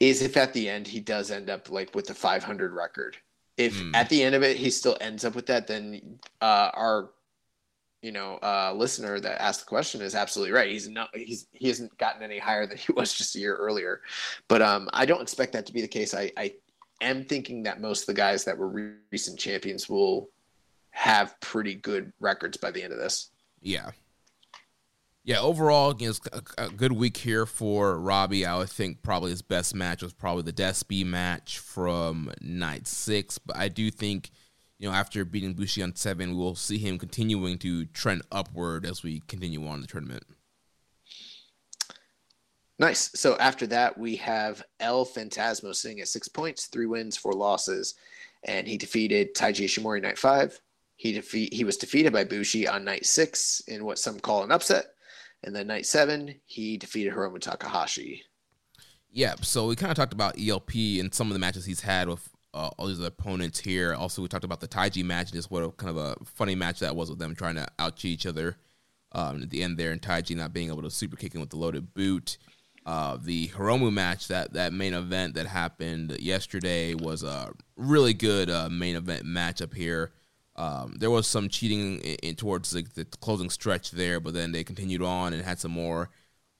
is 0.00 0.22
if 0.22 0.36
at 0.36 0.52
the 0.52 0.68
end 0.68 0.86
he 0.86 1.00
does 1.00 1.30
end 1.30 1.50
up 1.50 1.70
like 1.70 1.94
with 1.94 2.06
the 2.06 2.14
500 2.14 2.72
record. 2.72 3.16
If 3.56 3.74
mm. 3.74 3.94
at 3.94 4.08
the 4.08 4.22
end 4.22 4.34
of 4.34 4.42
it 4.42 4.56
he 4.56 4.70
still 4.70 4.96
ends 5.00 5.24
up 5.24 5.34
with 5.34 5.46
that, 5.46 5.66
then 5.66 6.18
uh, 6.40 6.70
our 6.74 7.10
you 8.02 8.12
know 8.12 8.38
uh, 8.42 8.72
listener 8.76 9.18
that 9.20 9.40
asked 9.40 9.60
the 9.60 9.66
question 9.66 10.02
is 10.02 10.14
absolutely 10.14 10.52
right. 10.52 10.70
He's 10.70 10.88
not 10.88 11.08
he's 11.14 11.46
he 11.52 11.68
hasn't 11.68 11.96
gotten 11.96 12.22
any 12.22 12.38
higher 12.38 12.66
than 12.66 12.78
he 12.78 12.92
was 12.92 13.14
just 13.14 13.36
a 13.36 13.38
year 13.38 13.56
earlier. 13.56 14.02
But 14.48 14.62
um, 14.62 14.88
I 14.92 15.06
don't 15.06 15.22
expect 15.22 15.52
that 15.52 15.66
to 15.66 15.72
be 15.72 15.80
the 15.80 15.88
case. 15.88 16.14
I, 16.14 16.30
I 16.36 16.54
am 17.00 17.24
thinking 17.24 17.62
that 17.62 17.80
most 17.80 18.02
of 18.02 18.06
the 18.06 18.14
guys 18.14 18.44
that 18.44 18.58
were 18.58 18.96
recent 19.10 19.38
champions 19.38 19.88
will 19.88 20.30
have 20.90 21.38
pretty 21.40 21.74
good 21.74 22.12
records 22.20 22.56
by 22.56 22.70
the 22.70 22.82
end 22.82 22.92
of 22.92 22.98
this. 22.98 23.30
Yeah, 23.60 23.90
yeah, 25.24 25.40
overall, 25.40 25.90
again, 25.90 26.10
it's 26.10 26.20
a, 26.32 26.66
a, 26.66 26.68
good 26.68 26.92
week 26.92 27.16
here 27.16 27.46
for 27.46 27.98
Robbie. 27.98 28.44
I 28.44 28.58
would 28.58 28.68
think 28.68 29.02
probably 29.02 29.30
his 29.30 29.40
best 29.40 29.74
match 29.74 30.02
was 30.02 30.12
probably 30.12 30.42
the 30.42 30.52
Despy 30.52 31.04
match 31.04 31.58
from 31.58 32.30
night 32.42 32.86
six. 32.86 33.38
But 33.38 33.56
I 33.56 33.68
do 33.68 33.90
think, 33.90 34.30
you 34.78 34.86
know, 34.86 34.94
after 34.94 35.24
beating 35.24 35.54
Bushi 35.54 35.82
on 35.82 35.96
seven, 35.96 36.30
we 36.30 36.36
will 36.36 36.54
see 36.54 36.76
him 36.76 36.98
continuing 36.98 37.56
to 37.60 37.86
trend 37.86 38.20
upward 38.30 38.84
as 38.84 39.02
we 39.02 39.20
continue 39.20 39.66
on 39.66 39.80
the 39.80 39.86
tournament. 39.86 40.24
Nice. 42.78 43.10
So 43.14 43.38
after 43.38 43.66
that, 43.68 43.96
we 43.96 44.16
have 44.16 44.62
El 44.78 45.06
Phantasmo 45.06 45.74
sitting 45.74 46.00
at 46.00 46.08
six 46.08 46.28
points, 46.28 46.66
three 46.66 46.86
wins, 46.86 47.16
four 47.16 47.32
losses, 47.32 47.94
and 48.42 48.66
he 48.66 48.76
defeated 48.76 49.34
Taiji 49.34 49.64
Ishimori 49.64 50.02
night 50.02 50.18
five. 50.18 50.60
He 50.96 51.12
defeat 51.12 51.54
he 51.54 51.64
was 51.64 51.78
defeated 51.78 52.12
by 52.12 52.24
Bushi 52.24 52.68
on 52.68 52.84
night 52.84 53.06
six 53.06 53.60
in 53.68 53.86
what 53.86 53.98
some 53.98 54.20
call 54.20 54.42
an 54.42 54.52
upset. 54.52 54.93
And 55.44 55.54
then 55.54 55.66
night 55.66 55.86
seven, 55.86 56.34
he 56.46 56.76
defeated 56.76 57.12
Hiromu 57.12 57.40
Takahashi. 57.40 58.22
Yeah, 59.10 59.34
so 59.42 59.66
we 59.66 59.76
kind 59.76 59.92
of 59.92 59.96
talked 59.96 60.12
about 60.12 60.40
ELP 60.40 60.74
and 60.74 61.14
some 61.14 61.28
of 61.28 61.34
the 61.34 61.38
matches 61.38 61.64
he's 61.64 61.82
had 61.82 62.08
with 62.08 62.28
uh, 62.52 62.70
all 62.78 62.86
these 62.86 62.98
opponents 62.98 63.60
here. 63.60 63.94
Also, 63.94 64.22
we 64.22 64.28
talked 64.28 64.44
about 64.44 64.60
the 64.60 64.68
Taiji 64.68 65.04
match 65.04 65.32
just 65.32 65.50
what 65.50 65.62
a 65.62 65.70
kind 65.70 65.90
of 65.90 65.96
a 65.96 66.16
funny 66.24 66.54
match 66.54 66.80
that 66.80 66.96
was 66.96 67.10
with 67.10 67.18
them 67.18 67.34
trying 67.34 67.56
to 67.56 67.66
outcheat 67.78 68.06
each 68.06 68.26
other 68.26 68.56
um, 69.12 69.42
at 69.42 69.50
the 69.50 69.62
end 69.62 69.76
there, 69.76 69.92
and 69.92 70.02
Taiji 70.02 70.36
not 70.36 70.52
being 70.52 70.68
able 70.68 70.82
to 70.82 70.90
super 70.90 71.16
kick 71.16 71.34
him 71.34 71.40
with 71.40 71.50
the 71.50 71.56
loaded 71.56 71.94
boot. 71.94 72.38
Uh, 72.86 73.16
the 73.22 73.48
Hiromu 73.48 73.92
match, 73.92 74.28
that 74.28 74.52
that 74.54 74.72
main 74.72 74.94
event 74.94 75.34
that 75.34 75.46
happened 75.46 76.16
yesterday, 76.20 76.94
was 76.94 77.22
a 77.22 77.52
really 77.76 78.14
good 78.14 78.50
uh, 78.50 78.68
main 78.68 78.96
event 78.96 79.24
matchup 79.24 79.74
here. 79.74 80.12
Um, 80.56 80.94
there 80.98 81.10
was 81.10 81.26
some 81.26 81.48
cheating 81.48 81.98
in, 81.98 82.14
in 82.16 82.34
towards 82.36 82.70
the, 82.70 82.86
the, 82.94 83.04
closing 83.04 83.50
stretch 83.50 83.90
there, 83.90 84.20
but 84.20 84.34
then 84.34 84.52
they 84.52 84.62
continued 84.62 85.02
on 85.02 85.32
and 85.32 85.42
had 85.42 85.58
some 85.58 85.72
more 85.72 86.10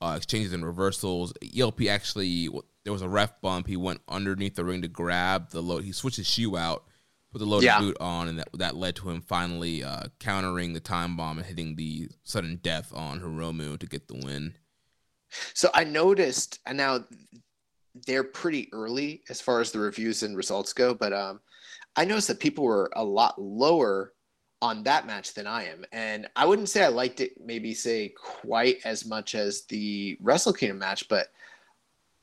uh, 0.01 0.15
exchanges 0.16 0.53
and 0.53 0.66
reversals. 0.66 1.33
ELP 1.57 1.83
actually 1.89 2.49
there 2.85 2.93
was 2.93 3.03
a 3.03 3.09
ref 3.09 3.41
bump. 3.41 3.66
He 3.66 3.77
went 3.77 4.01
underneath 4.09 4.57
the 4.57 4.65
ring 4.65 4.83
to 4.83 4.89
grab 4.89 5.51
the 5.51 5.62
load. 5.62 5.85
He 5.85 5.93
switched 5.93 6.19
his 6.19 6.27
shoe 6.27 6.57
out, 6.57 6.85
put 7.33 7.39
the 7.39 7.47
loaded 7.47 7.66
yeah. 7.66 7.81
boot 7.81 7.97
on, 8.01 8.29
and 8.29 8.39
that 8.39 8.49
that 8.55 8.77
led 8.77 8.97
to 8.97 9.11
him 9.11 9.23
finally 9.23 9.83
uh, 9.83 10.05
countering 10.19 10.73
the 10.73 10.81
time 10.81 11.16
bomb 11.16 11.39
and 11.39 11.47
hitting 11.47 11.77
the 11.77 12.09
sudden 12.25 12.61
death 12.62 12.93
on 12.95 13.21
Hiromu 13.21 13.79
to 13.79 13.87
get 13.87 14.09
the 14.09 14.15
win. 14.15 14.55
So 15.55 15.71
I 15.73 15.85
noticed, 15.85 16.61
and 16.66 16.77
now 16.77 17.05
they're 18.07 18.25
pretty 18.25 18.69
early 18.73 19.23
as 19.29 19.41
far 19.41 19.61
as 19.61 19.73
the 19.73 19.79
reviews 19.79 20.23
and 20.23 20.37
results 20.37 20.73
go, 20.73 20.95
but 20.95 21.12
um, 21.12 21.41
I 21.97 22.05
noticed 22.05 22.29
that 22.29 22.41
people 22.41 22.65
were 22.65 22.91
a 22.95 23.05
lot 23.05 23.41
lower 23.41 24.12
on 24.62 24.83
that 24.85 25.07
match 25.07 25.35
than 25.35 25.47
I 25.47 25.65
am. 25.66 25.85
And 25.93 26.27
I 26.35 26.47
wouldn't 26.47 26.71
say 26.71 26.83
I 26.83 26.89
liked 26.89 27.21
it, 27.21 27.33
maybe 27.45 27.75
say 27.75 28.15
quite 28.16 28.79
as 28.85 29.05
much 29.05 29.35
as 29.35 29.65
the 29.66 30.16
Wrestle 30.21 30.53
Kingdom 30.53 30.79
match, 30.79 31.09
but 31.09 31.29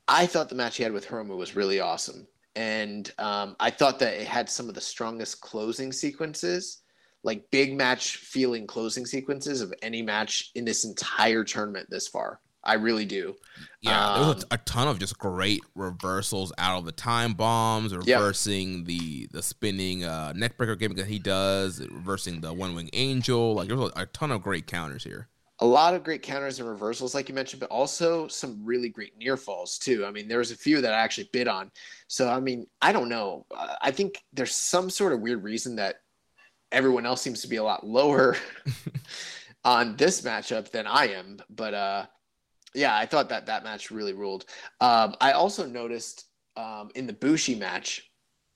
I 0.07 0.25
thought 0.25 0.49
the 0.49 0.55
match 0.55 0.77
he 0.77 0.83
had 0.83 0.91
with 0.91 1.07
Hiromu 1.07 1.37
was 1.37 1.55
really 1.55 1.79
awesome. 1.79 2.27
And 2.55 3.09
um, 3.17 3.55
I 3.59 3.69
thought 3.69 3.99
that 3.99 4.15
it 4.19 4.27
had 4.27 4.49
some 4.49 4.67
of 4.67 4.75
the 4.75 4.81
strongest 4.81 5.39
closing 5.41 5.91
sequences. 5.91 6.81
like 7.23 7.49
big 7.51 7.75
match 7.75 8.17
feeling 8.17 8.65
closing 8.65 9.05
sequences 9.05 9.61
of 9.61 9.73
any 9.81 10.01
match 10.01 10.51
in 10.55 10.65
this 10.65 10.83
entire 10.85 11.43
tournament 11.43 11.87
this 11.89 12.07
far. 12.07 12.39
I 12.63 12.75
really 12.75 13.05
do. 13.05 13.35
Yeah, 13.81 14.09
there 14.13 14.21
was 14.21 14.35
Um, 14.35 14.43
a, 14.51 14.55
a 14.55 14.57
ton 14.59 14.87
of 14.87 14.99
just 14.99 15.17
great 15.17 15.67
reversals 15.75 16.53
out 16.57 16.77
of 16.77 16.85
the 16.85 16.91
time 16.91 17.33
bombs, 17.33 17.95
reversing 17.95 18.83
the 18.85 19.27
the 19.31 19.41
spinning 19.41 20.03
uh, 20.03 20.33
neckbreaker 20.33 20.77
gimmick 20.77 20.97
that 20.97 21.07
he 21.07 21.19
does, 21.19 21.79
reversing 21.89 22.41
the 22.41 22.53
one 22.53 22.75
wing 22.75 22.89
angel. 22.93 23.55
Like 23.55 23.67
there 23.69 23.77
was 23.77 23.91
a, 23.95 24.01
a 24.03 24.05
ton 24.07 24.31
of 24.31 24.41
great 24.43 24.67
counters 24.67 25.03
here. 25.03 25.29
a 25.59 25.65
lot 25.65 25.93
of 25.93 26.03
great 26.03 26.23
counters 26.23 26.59
and 26.59 26.67
reversals, 26.67 27.13
like 27.13 27.29
you 27.29 27.35
mentioned, 27.35 27.59
but 27.59 27.69
also 27.69 28.27
some 28.27 28.65
really 28.65 28.89
great 28.89 29.15
near 29.17 29.37
falls 29.37 29.77
too. 29.77 30.05
I 30.05 30.11
mean, 30.11 30.27
there 30.27 30.39
was 30.39 30.49
a 30.51 30.55
few 30.57 30.81
that 30.81 30.93
I 30.93 30.97
actually 30.99 31.29
bid 31.31 31.47
on. 31.47 31.71
So 32.07 32.29
I 32.29 32.39
mean, 32.39 32.65
I 32.81 32.91
don't 32.91 33.09
know. 33.09 33.45
I 33.81 33.91
think 33.91 34.23
there's 34.33 34.55
some 34.55 34.89
sort 34.89 35.13
of 35.13 35.21
weird 35.21 35.43
reason 35.43 35.75
that 35.75 35.97
everyone 36.71 37.05
else 37.05 37.21
seems 37.21 37.41
to 37.41 37.49
be 37.49 37.57
a 37.57 37.63
lot 37.63 37.85
lower 37.87 38.37
on 39.65 39.95
this 39.97 40.21
matchup 40.21 40.71
than 40.71 40.87
I 40.87 41.09
am. 41.09 41.37
But 41.49 41.73
uh, 41.73 42.05
yeah, 42.73 42.95
I 42.95 43.05
thought 43.05 43.29
that 43.29 43.45
that 43.47 43.63
match 43.63 43.91
really 43.91 44.13
ruled. 44.13 44.45
Um, 44.79 45.15
I 45.19 45.33
also 45.33 45.65
noticed 45.65 46.25
um, 46.55 46.89
in 46.95 47.07
the 47.07 47.13
Bushi 47.13 47.55
match, 47.55 48.09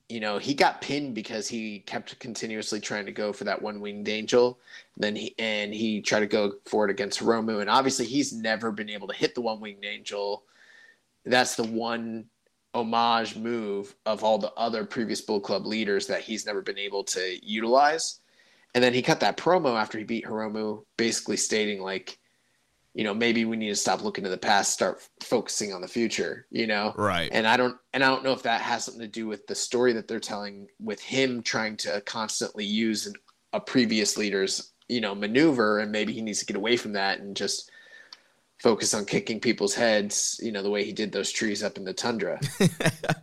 you 0.09 0.19
know, 0.19 0.37
he 0.37 0.53
got 0.53 0.81
pinned 0.81 1.15
because 1.15 1.47
he 1.47 1.79
kept 1.79 2.17
continuously 2.19 2.79
trying 2.79 3.07
to 3.07 3.11
go 3.11 3.33
for 3.33 3.43
that 3.45 3.61
one 3.61 3.81
winged 3.81 4.07
angel. 4.07 4.59
Then 4.97 5.15
he 5.15 5.33
and 5.39 5.73
he 5.73 6.01
tried 6.01 6.19
to 6.21 6.27
go 6.27 6.53
for 6.65 6.85
it 6.85 6.91
against 6.91 7.21
Romu, 7.21 7.61
and 7.61 7.69
obviously 7.69 8.05
he's 8.05 8.31
never 8.31 8.71
been 8.71 8.89
able 8.89 9.07
to 9.07 9.15
hit 9.15 9.35
the 9.35 9.41
one 9.41 9.59
winged 9.59 9.85
angel. 9.85 10.43
That's 11.25 11.55
the 11.55 11.63
one 11.63 12.25
homage 12.75 13.35
move 13.35 13.95
of 14.05 14.23
all 14.23 14.37
the 14.37 14.51
other 14.53 14.85
previous 14.85 15.21
Bullet 15.21 15.43
Club 15.43 15.65
leaders 15.65 16.07
that 16.07 16.21
he's 16.21 16.45
never 16.45 16.61
been 16.61 16.77
able 16.77 17.03
to 17.05 17.39
utilize. 17.41 18.19
And 18.75 18.83
then 18.83 18.93
he 18.93 19.01
cut 19.01 19.21
that 19.21 19.37
promo 19.37 19.79
after 19.79 19.97
he 19.97 20.03
beat 20.03 20.25
Hiromu, 20.25 20.83
basically 20.97 21.37
stating 21.37 21.81
like, 21.81 22.19
you 22.95 23.03
know, 23.03 23.13
maybe 23.13 23.45
we 23.45 23.57
need 23.57 23.69
to 23.69 23.75
stop 23.75 24.01
looking 24.01 24.23
to 24.23 24.29
the 24.29 24.37
past, 24.37 24.71
start 24.71 24.97
f- 25.01 25.09
focusing 25.27 25.73
on 25.73 25.81
the 25.81 25.87
future. 25.87 26.47
You 26.49 26.65
know, 26.65 26.93
Right. 26.97 27.29
and 27.31 27.45
I 27.45 27.57
don't 27.57 27.77
and 27.93 28.03
I 28.03 28.07
don't 28.07 28.23
know 28.23 28.31
if 28.31 28.43
that 28.43 28.61
has 28.61 28.85
something 28.85 29.01
to 29.01 29.07
do 29.07 29.27
with 29.27 29.45
the 29.45 29.53
story 29.55 29.93
that 29.93 30.07
they're 30.07 30.19
telling 30.19 30.67
with 30.79 31.01
him 31.01 31.43
trying 31.43 31.75
to 31.77 32.01
constantly 32.01 32.65
use 32.65 33.05
an, 33.05 33.13
a 33.53 33.59
previous 33.59 34.17
leader's 34.17 34.71
you 34.87 35.01
know 35.01 35.13
maneuver 35.13 35.79
and 35.79 35.91
maybe 35.91 36.13
he 36.13 36.21
needs 36.21 36.39
to 36.39 36.45
get 36.45 36.55
away 36.55 36.77
from 36.77 36.93
that 36.93 37.19
and 37.19 37.35
just 37.35 37.69
focus 38.61 38.93
on 38.93 39.03
kicking 39.03 39.39
people's 39.39 39.73
heads 39.75 40.39
you 40.41 40.51
know 40.51 40.61
the 40.63 40.69
way 40.69 40.83
he 40.85 40.93
did 40.93 41.11
those 41.11 41.31
trees 41.31 41.63
up 41.63 41.75
in 41.75 41.83
the 41.83 41.93
tundra 41.93 42.39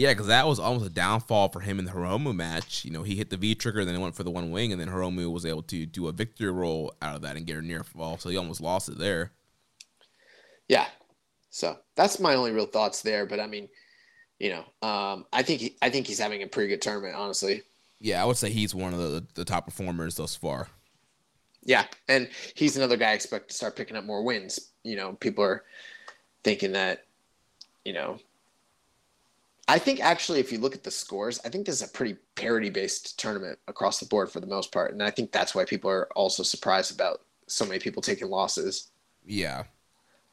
yeah, 0.00 0.12
because 0.12 0.28
that 0.28 0.46
was 0.46 0.58
almost 0.58 0.86
a 0.86 0.90
downfall 0.90 1.48
for 1.50 1.60
him 1.60 1.78
in 1.78 1.84
the 1.84 1.92
Hiromu 1.92 2.34
match. 2.34 2.84
You 2.84 2.90
know, 2.92 3.02
he 3.02 3.16
hit 3.16 3.30
the 3.30 3.36
V 3.36 3.54
trigger, 3.54 3.84
then 3.84 3.94
he 3.94 4.00
went 4.00 4.14
for 4.16 4.24
the 4.24 4.30
one 4.30 4.50
wing, 4.50 4.72
and 4.72 4.80
then 4.80 4.88
Hiromu 4.88 5.32
was 5.32 5.46
able 5.46 5.62
to 5.64 5.86
do 5.86 6.08
a 6.08 6.12
victory 6.12 6.50
roll 6.50 6.94
out 7.02 7.16
of 7.16 7.22
that 7.22 7.36
and 7.36 7.46
get 7.46 7.56
a 7.58 7.62
near 7.62 7.84
fall. 7.84 8.18
So 8.18 8.28
he 8.28 8.36
almost 8.36 8.60
lost 8.60 8.88
it 8.88 8.98
there. 8.98 9.32
yeah 10.68 10.86
so 11.50 11.76
that's 11.96 12.20
my 12.20 12.34
only 12.34 12.52
real 12.52 12.66
thoughts 12.66 13.02
there 13.02 13.26
but 13.26 13.40
I 13.40 13.46
mean 13.46 13.68
you 14.40 14.50
know 14.50 14.88
um, 14.88 15.26
I 15.32 15.42
think 15.42 15.60
he, 15.60 15.76
I 15.82 15.90
think 15.90 16.06
he's 16.06 16.20
having 16.20 16.42
a 16.42 16.48
pretty 16.48 16.68
good 16.70 16.82
tournament 16.82 17.16
honestly 17.16 17.62
Yeah, 18.00 18.22
I 18.22 18.26
would 18.26 18.36
say 18.36 18.50
he's 18.50 18.74
one 18.74 18.92
of 18.94 18.98
the, 19.00 19.24
the 19.34 19.44
top 19.44 19.64
performers 19.66 20.16
thus 20.16 20.34
far. 20.36 20.68
Yeah, 21.62 21.84
and 22.08 22.28
he's 22.54 22.76
another 22.76 22.96
guy 22.96 23.10
I 23.10 23.14
expect 23.14 23.48
to 23.50 23.54
start 23.54 23.76
picking 23.76 23.96
up 23.96 24.04
more 24.04 24.22
wins. 24.24 24.70
You 24.82 24.96
know, 24.96 25.12
people 25.14 25.44
are 25.44 25.64
thinking 26.44 26.72
that, 26.72 27.04
you 27.84 27.92
know, 27.92 28.18
I 29.70 29.78
think 29.78 30.00
actually, 30.00 30.40
if 30.40 30.50
you 30.50 30.58
look 30.58 30.74
at 30.74 30.82
the 30.82 30.90
scores, 30.90 31.40
I 31.44 31.48
think 31.48 31.64
this 31.64 31.76
is 31.80 31.88
a 31.88 31.92
pretty 31.92 32.16
parity 32.34 32.70
based 32.70 33.18
tournament 33.20 33.58
across 33.68 34.00
the 34.00 34.06
board 34.06 34.28
for 34.30 34.40
the 34.40 34.46
most 34.46 34.72
part. 34.72 34.92
And 34.92 35.00
I 35.00 35.10
think 35.10 35.30
that's 35.30 35.54
why 35.54 35.64
people 35.64 35.88
are 35.90 36.08
also 36.16 36.42
surprised 36.42 36.92
about 36.92 37.20
so 37.46 37.64
many 37.64 37.78
people 37.78 38.02
taking 38.02 38.28
losses. 38.28 38.90
Yeah. 39.24 39.64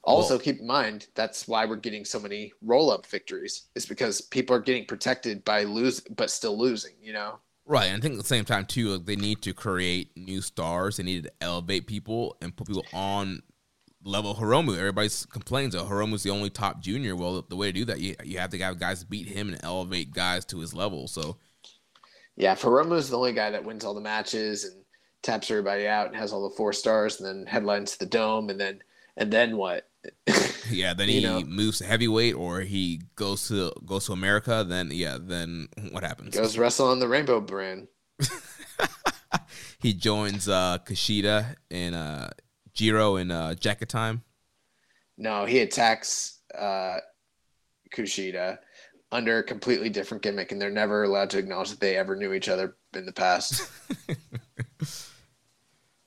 Also, 0.04 0.36
Well- 0.36 0.40
keep 0.40 0.60
in 0.60 0.66
mind 0.66 1.08
that's 1.14 1.48
why 1.48 1.66
we're 1.66 1.76
getting 1.76 2.04
so 2.04 2.20
many 2.20 2.54
roll 2.64 2.90
up 2.90 3.06
victories, 3.06 3.64
is 3.76 3.86
because 3.86 4.22
people 4.22 4.56
are 4.56 4.60
getting 4.60 4.86
protected 4.86 5.46
by 5.46 5.64
lose, 5.64 6.00
but 6.00 6.32
still 6.32 6.58
losing, 6.58 6.94
you 7.00 7.14
know? 7.14 7.40
Right, 7.66 7.88
and 7.88 7.98
I 7.98 8.00
think 8.00 8.14
at 8.14 8.22
the 8.22 8.28
same 8.28 8.46
time 8.46 8.66
too, 8.66 8.90
like, 8.90 9.06
they 9.06 9.18
need 9.18 9.42
to 9.42 9.54
create 9.54 10.16
new 10.16 10.42
stars. 10.42 10.98
They 10.98 11.04
need 11.04 11.26
to 11.26 11.32
elevate 11.42 11.86
people 11.86 12.38
and 12.42 12.56
put 12.56 12.68
people 12.68 12.86
on 12.94 13.44
level 14.04 14.36
Hiromu. 14.36 14.78
Everybody 14.78 15.10
complains 15.30 15.74
that 15.74 15.86
Hiromu's 15.86 16.24
the 16.24 16.30
only 16.30 16.50
top 16.50 16.82
junior. 16.82 17.16
Well, 17.16 17.44
the 17.48 17.56
way 17.56 17.68
to 17.68 17.74
do 17.74 17.86
that, 17.86 18.00
you 18.00 18.16
you 18.24 18.40
have 18.40 18.50
to 18.52 18.58
have 18.60 18.80
guys 18.80 19.04
beat 19.04 19.28
him 19.28 19.50
and 19.50 19.60
elevate 19.64 20.12
guys 20.12 20.46
to 20.46 20.60
his 20.60 20.74
level. 20.74 21.08
So 21.08 21.38
Yeah, 22.36 22.56
Hiromu's 22.56 23.10
the 23.10 23.18
only 23.18 23.34
guy 23.34 23.52
that 23.52 23.64
wins 23.64 23.84
all 23.86 23.94
the 23.94 24.02
matches 24.02 24.64
and 24.64 24.84
taps 25.24 25.50
everybody 25.52 25.88
out 25.88 26.08
and 26.08 26.16
has 26.16 26.32
all 26.32 26.48
the 26.48 26.56
four 26.56 26.72
stars 26.74 27.20
and 27.20 27.28
then 27.28 27.46
headlines 27.46 27.98
the 27.98 28.06
dome 28.06 28.50
and 28.50 28.60
then 28.60 28.82
and 29.18 29.32
then 29.32 29.58
what? 29.58 29.90
yeah, 30.70 30.94
then 30.94 31.10
he 31.10 31.22
know. 31.22 31.42
moves 31.42 31.80
to 31.80 31.86
heavyweight 31.86 32.36
or 32.36 32.62
he 32.62 33.02
goes 33.16 33.48
to 33.50 33.74
goes 33.86 34.06
to 34.06 34.14
America. 34.14 34.64
Then 34.68 34.90
yeah, 34.92 35.18
then 35.20 35.68
what 35.92 36.04
happens? 36.04 36.36
Goes 36.36 36.58
wrestle 36.58 36.88
on 36.88 37.00
the 37.00 37.08
Rainbow 37.08 37.42
brand. 37.42 37.88
he 39.80 39.94
joins 39.94 40.48
uh 40.48 40.78
Kushida 40.86 41.56
and 41.70 41.96
uh 41.96 42.30
Jiro 42.78 43.18
in 43.18 43.32
uh 43.32 43.56
Jacket 43.56 43.90
Time. 43.90 44.22
No, 45.18 45.46
he 45.46 45.60
attacks 45.60 46.40
uh, 46.58 46.98
Kushida 47.94 48.60
under 49.12 49.40
a 49.40 49.44
completely 49.44 49.90
different 49.90 50.22
gimmick, 50.22 50.52
and 50.52 50.62
they're 50.62 50.70
never 50.70 51.04
allowed 51.04 51.32
to 51.32 51.40
acknowledge 51.40 51.72
that 51.72 51.80
they 51.80 51.98
ever 51.98 52.16
knew 52.16 52.34
each 52.34 52.50
other 52.50 52.76
in 52.94 53.06
the 53.06 53.12
past. 53.12 53.70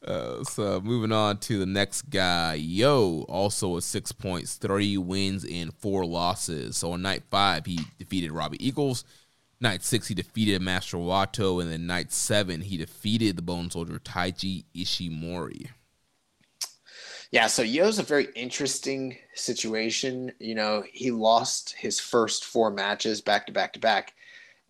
Uh, 0.02 0.42
so 0.44 0.80
moving 0.80 1.12
on 1.12 1.36
to 1.36 1.58
the 1.58 1.66
next 1.66 2.08
guy, 2.08 2.54
Yo, 2.54 3.26
also 3.28 3.68
with 3.68 3.84
six 3.84 4.12
points, 4.12 4.54
three 4.56 4.96
wins 4.96 5.44
and 5.44 5.74
four 5.74 6.06
losses. 6.06 6.78
So 6.78 6.92
on 6.92 7.02
night 7.02 7.22
five, 7.30 7.66
he 7.66 7.80
defeated 7.98 8.32
Robbie 8.32 8.66
Eagles. 8.66 9.04
Night 9.60 9.82
six, 9.82 10.08
he 10.08 10.14
defeated 10.14 10.62
Master 10.62 10.96
Wato, 10.96 11.60
and 11.60 11.70
then 11.70 11.86
night 11.86 12.12
seven, 12.12 12.62
he 12.62 12.78
defeated 12.78 13.36
the 13.36 13.42
Bone 13.42 13.70
Soldier 13.70 13.98
Taiji 13.98 14.64
Ishimori. 14.74 15.68
Yeah, 17.30 17.46
so 17.46 17.62
Yo's 17.62 18.00
a 18.00 18.02
very 18.02 18.28
interesting 18.34 19.16
situation. 19.34 20.32
You 20.40 20.56
know, 20.56 20.82
he 20.92 21.12
lost 21.12 21.74
his 21.78 22.00
first 22.00 22.44
four 22.44 22.70
matches 22.70 23.20
back 23.20 23.46
to 23.46 23.52
back 23.52 23.72
to 23.74 23.78
back. 23.78 24.14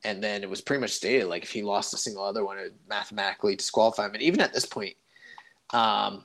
And 0.05 0.23
then 0.23 0.43
it 0.43 0.51
was 0.51 0.61
pretty 0.61 0.81
much 0.81 0.91
stated 0.93 1.27
like 1.27 1.43
if 1.43 1.51
he 1.51 1.63
lost 1.63 1.95
a 1.95 1.99
single 1.99 2.25
other 2.25 2.45
one, 2.45 2.59
it 2.59 2.63
would 2.63 2.89
mathematically 2.89 3.57
disqualify 3.57 4.07
him. 4.07 4.15
And 4.15 4.23
even 4.23 4.41
at 4.41 4.53
this 4.53 4.67
point, 4.67 4.95
um, 5.73 6.25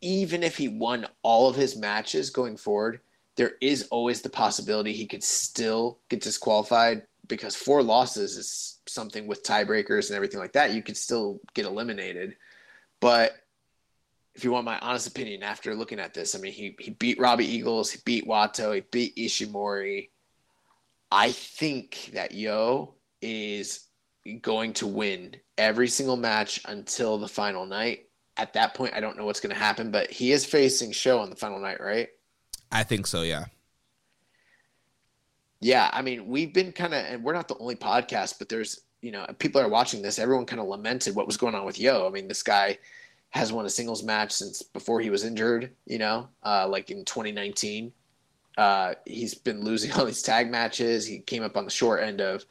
even 0.00 0.42
if 0.42 0.56
he 0.56 0.68
won 0.68 1.06
all 1.22 1.48
of 1.48 1.56
his 1.56 1.76
matches 1.76 2.30
going 2.30 2.56
forward, 2.56 3.00
there 3.36 3.52
is 3.60 3.88
always 3.90 4.20
the 4.20 4.28
possibility 4.28 4.92
he 4.92 5.06
could 5.06 5.24
still 5.24 5.98
get 6.08 6.20
disqualified 6.20 7.02
because 7.28 7.56
four 7.56 7.82
losses 7.82 8.36
is 8.36 8.80
something 8.86 9.26
with 9.26 9.44
tiebreakers 9.44 10.08
and 10.08 10.16
everything 10.16 10.40
like 10.40 10.52
that. 10.52 10.74
You 10.74 10.82
could 10.82 10.96
still 10.96 11.40
get 11.54 11.66
eliminated. 11.66 12.36
But 13.00 13.41
if 14.34 14.44
you 14.44 14.52
want 14.52 14.64
my 14.64 14.78
honest 14.78 15.06
opinion 15.06 15.42
after 15.42 15.74
looking 15.74 16.00
at 16.00 16.14
this, 16.14 16.34
I 16.34 16.38
mean, 16.38 16.52
he, 16.52 16.74
he 16.78 16.92
beat 16.92 17.20
Robbie 17.20 17.46
Eagles, 17.46 17.90
he 17.90 17.98
beat 18.04 18.26
Wato, 18.26 18.74
he 18.74 18.80
beat 18.90 19.16
Ishimori. 19.16 20.08
I 21.10 21.32
think 21.32 22.10
that 22.14 22.32
Yo 22.32 22.94
is 23.20 23.88
going 24.40 24.72
to 24.74 24.86
win 24.86 25.36
every 25.58 25.88
single 25.88 26.16
match 26.16 26.60
until 26.66 27.18
the 27.18 27.28
final 27.28 27.66
night. 27.66 28.06
At 28.38 28.54
that 28.54 28.72
point, 28.72 28.94
I 28.94 29.00
don't 29.00 29.18
know 29.18 29.26
what's 29.26 29.40
going 29.40 29.54
to 29.54 29.60
happen, 29.60 29.90
but 29.90 30.10
he 30.10 30.32
is 30.32 30.46
facing 30.46 30.92
Show 30.92 31.18
on 31.18 31.28
the 31.28 31.36
final 31.36 31.60
night, 31.60 31.80
right? 31.80 32.08
I 32.70 32.82
think 32.84 33.06
so, 33.06 33.22
yeah. 33.22 33.44
Yeah, 35.60 35.90
I 35.92 36.00
mean, 36.00 36.26
we've 36.26 36.54
been 36.54 36.72
kind 36.72 36.94
of, 36.94 37.04
and 37.04 37.22
we're 37.22 37.34
not 37.34 37.48
the 37.48 37.58
only 37.58 37.76
podcast, 37.76 38.38
but 38.38 38.48
there's, 38.48 38.80
you 39.02 39.12
know, 39.12 39.26
people 39.38 39.60
are 39.60 39.68
watching 39.68 40.00
this. 40.00 40.18
Everyone 40.18 40.46
kind 40.46 40.60
of 40.60 40.66
lamented 40.66 41.14
what 41.14 41.26
was 41.26 41.36
going 41.36 41.54
on 41.54 41.66
with 41.66 41.78
Yo. 41.78 42.06
I 42.06 42.10
mean, 42.10 42.26
this 42.26 42.42
guy 42.42 42.78
has 43.32 43.52
won 43.52 43.66
a 43.66 43.70
singles 43.70 44.02
match 44.02 44.30
since 44.30 44.62
before 44.62 45.00
he 45.00 45.10
was 45.10 45.24
injured, 45.24 45.70
you 45.86 45.98
know, 45.98 46.28
uh, 46.44 46.68
like 46.68 46.90
in 46.90 47.04
2019. 47.04 47.92
Uh, 48.58 48.94
he's 49.06 49.34
been 49.34 49.62
losing 49.62 49.90
all 49.96 50.04
these 50.04 50.22
tag 50.22 50.50
matches. 50.50 51.06
He 51.06 51.18
came 51.18 51.42
up 51.42 51.56
on 51.56 51.64
the 51.64 51.70
short 51.70 52.02
end 52.02 52.20
of 52.20 52.44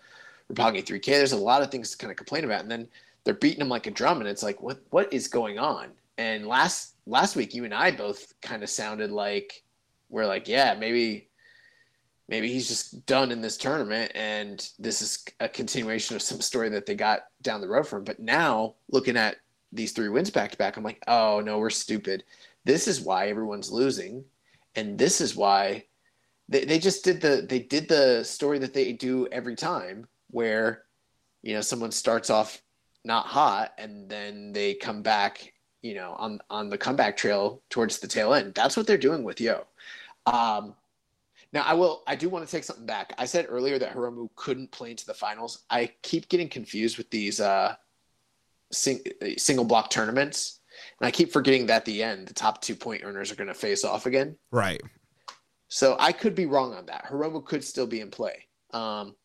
Roppongi 0.51 0.83
3K. 0.83 1.05
There's 1.05 1.31
a 1.31 1.37
lot 1.37 1.61
of 1.61 1.71
things 1.71 1.91
to 1.91 1.97
kind 1.97 2.11
of 2.11 2.17
complain 2.17 2.45
about. 2.45 2.61
And 2.61 2.71
then 2.71 2.87
they're 3.23 3.35
beating 3.35 3.61
him 3.61 3.69
like 3.69 3.87
a 3.87 3.91
drum, 3.91 4.19
and 4.19 4.27
it's 4.27 4.43
like, 4.43 4.61
what 4.61 4.81
what 4.89 5.11
is 5.13 5.27
going 5.27 5.59
on? 5.59 5.89
And 6.17 6.47
last 6.47 6.95
last 7.05 7.35
week, 7.35 7.53
you 7.53 7.63
and 7.65 7.73
I 7.73 7.91
both 7.91 8.33
kind 8.41 8.63
of 8.63 8.69
sounded 8.69 9.11
like 9.11 9.63
we're 10.09 10.25
like, 10.25 10.47
yeah, 10.47 10.73
maybe 10.73 11.27
maybe 12.27 12.51
he's 12.51 12.67
just 12.67 13.05
done 13.05 13.31
in 13.31 13.41
this 13.41 13.57
tournament, 13.57 14.11
and 14.15 14.67
this 14.79 15.03
is 15.03 15.23
a 15.39 15.47
continuation 15.47 16.15
of 16.15 16.23
some 16.23 16.41
story 16.41 16.69
that 16.69 16.87
they 16.87 16.95
got 16.95 17.25
down 17.43 17.61
the 17.61 17.67
road 17.67 17.87
from. 17.87 18.03
But 18.03 18.19
now, 18.19 18.73
looking 18.89 19.17
at 19.17 19.35
these 19.71 19.91
three 19.91 20.09
wins 20.09 20.29
back 20.29 20.51
to 20.51 20.57
back, 20.57 20.77
I'm 20.77 20.83
like, 20.83 21.03
oh 21.07 21.41
no, 21.43 21.59
we're 21.59 21.69
stupid. 21.69 22.23
This 22.65 22.87
is 22.87 23.01
why 23.01 23.27
everyone's 23.27 23.71
losing, 23.71 24.23
and 24.75 24.97
this 24.97 25.21
is 25.21 25.35
why 25.35 25.85
they, 26.49 26.65
they 26.65 26.79
just 26.79 27.03
did 27.03 27.21
the 27.21 27.45
they 27.47 27.59
did 27.59 27.87
the 27.87 28.23
story 28.23 28.59
that 28.59 28.73
they 28.73 28.93
do 28.93 29.27
every 29.31 29.55
time 29.55 30.07
where 30.29 30.83
you 31.41 31.53
know 31.53 31.61
someone 31.61 31.91
starts 31.91 32.29
off 32.29 32.61
not 33.03 33.25
hot, 33.25 33.73
and 33.77 34.09
then 34.09 34.53
they 34.53 34.73
come 34.75 35.01
back, 35.01 35.53
you 35.81 35.95
know, 35.95 36.15
on 36.17 36.39
on 36.49 36.69
the 36.69 36.77
comeback 36.77 37.17
trail 37.17 37.61
towards 37.69 37.99
the 37.99 38.07
tail 38.07 38.33
end. 38.33 38.53
That's 38.53 38.77
what 38.77 38.87
they're 38.87 38.97
doing 38.97 39.23
with 39.23 39.41
Yo. 39.41 39.65
Um, 40.25 40.75
now 41.53 41.63
I 41.63 41.73
will. 41.73 42.03
I 42.07 42.15
do 42.15 42.29
want 42.29 42.45
to 42.45 42.51
take 42.51 42.63
something 42.63 42.85
back. 42.85 43.13
I 43.17 43.25
said 43.25 43.47
earlier 43.49 43.79
that 43.79 43.93
Hiromu 43.93 44.29
couldn't 44.35 44.71
play 44.71 44.91
into 44.91 45.05
the 45.05 45.13
finals. 45.13 45.63
I 45.69 45.91
keep 46.01 46.29
getting 46.29 46.49
confused 46.49 46.97
with 46.97 47.09
these 47.09 47.39
uh, 47.39 47.75
sing, 48.71 49.01
single 49.37 49.65
block 49.65 49.89
tournaments, 49.89 50.59
and 50.99 51.07
I 51.07 51.11
keep 51.11 51.31
forgetting 51.31 51.65
that 51.67 51.77
at 51.77 51.85
the 51.85 52.03
end 52.03 52.27
the 52.27 52.33
top 52.33 52.61
two 52.61 52.75
point 52.75 53.03
earners 53.03 53.31
are 53.31 53.35
going 53.35 53.47
to 53.47 53.53
face 53.53 53.83
off 53.83 54.05
again. 54.05 54.35
Right. 54.51 54.81
So 55.67 55.95
I 55.99 56.11
could 56.11 56.35
be 56.35 56.45
wrong 56.45 56.73
on 56.73 56.85
that. 56.87 57.05
Hiromu 57.05 57.45
could 57.45 57.63
still 57.63 57.87
be 57.87 58.01
in 58.01 58.11
play. 58.11 58.47
Um, 58.73 59.15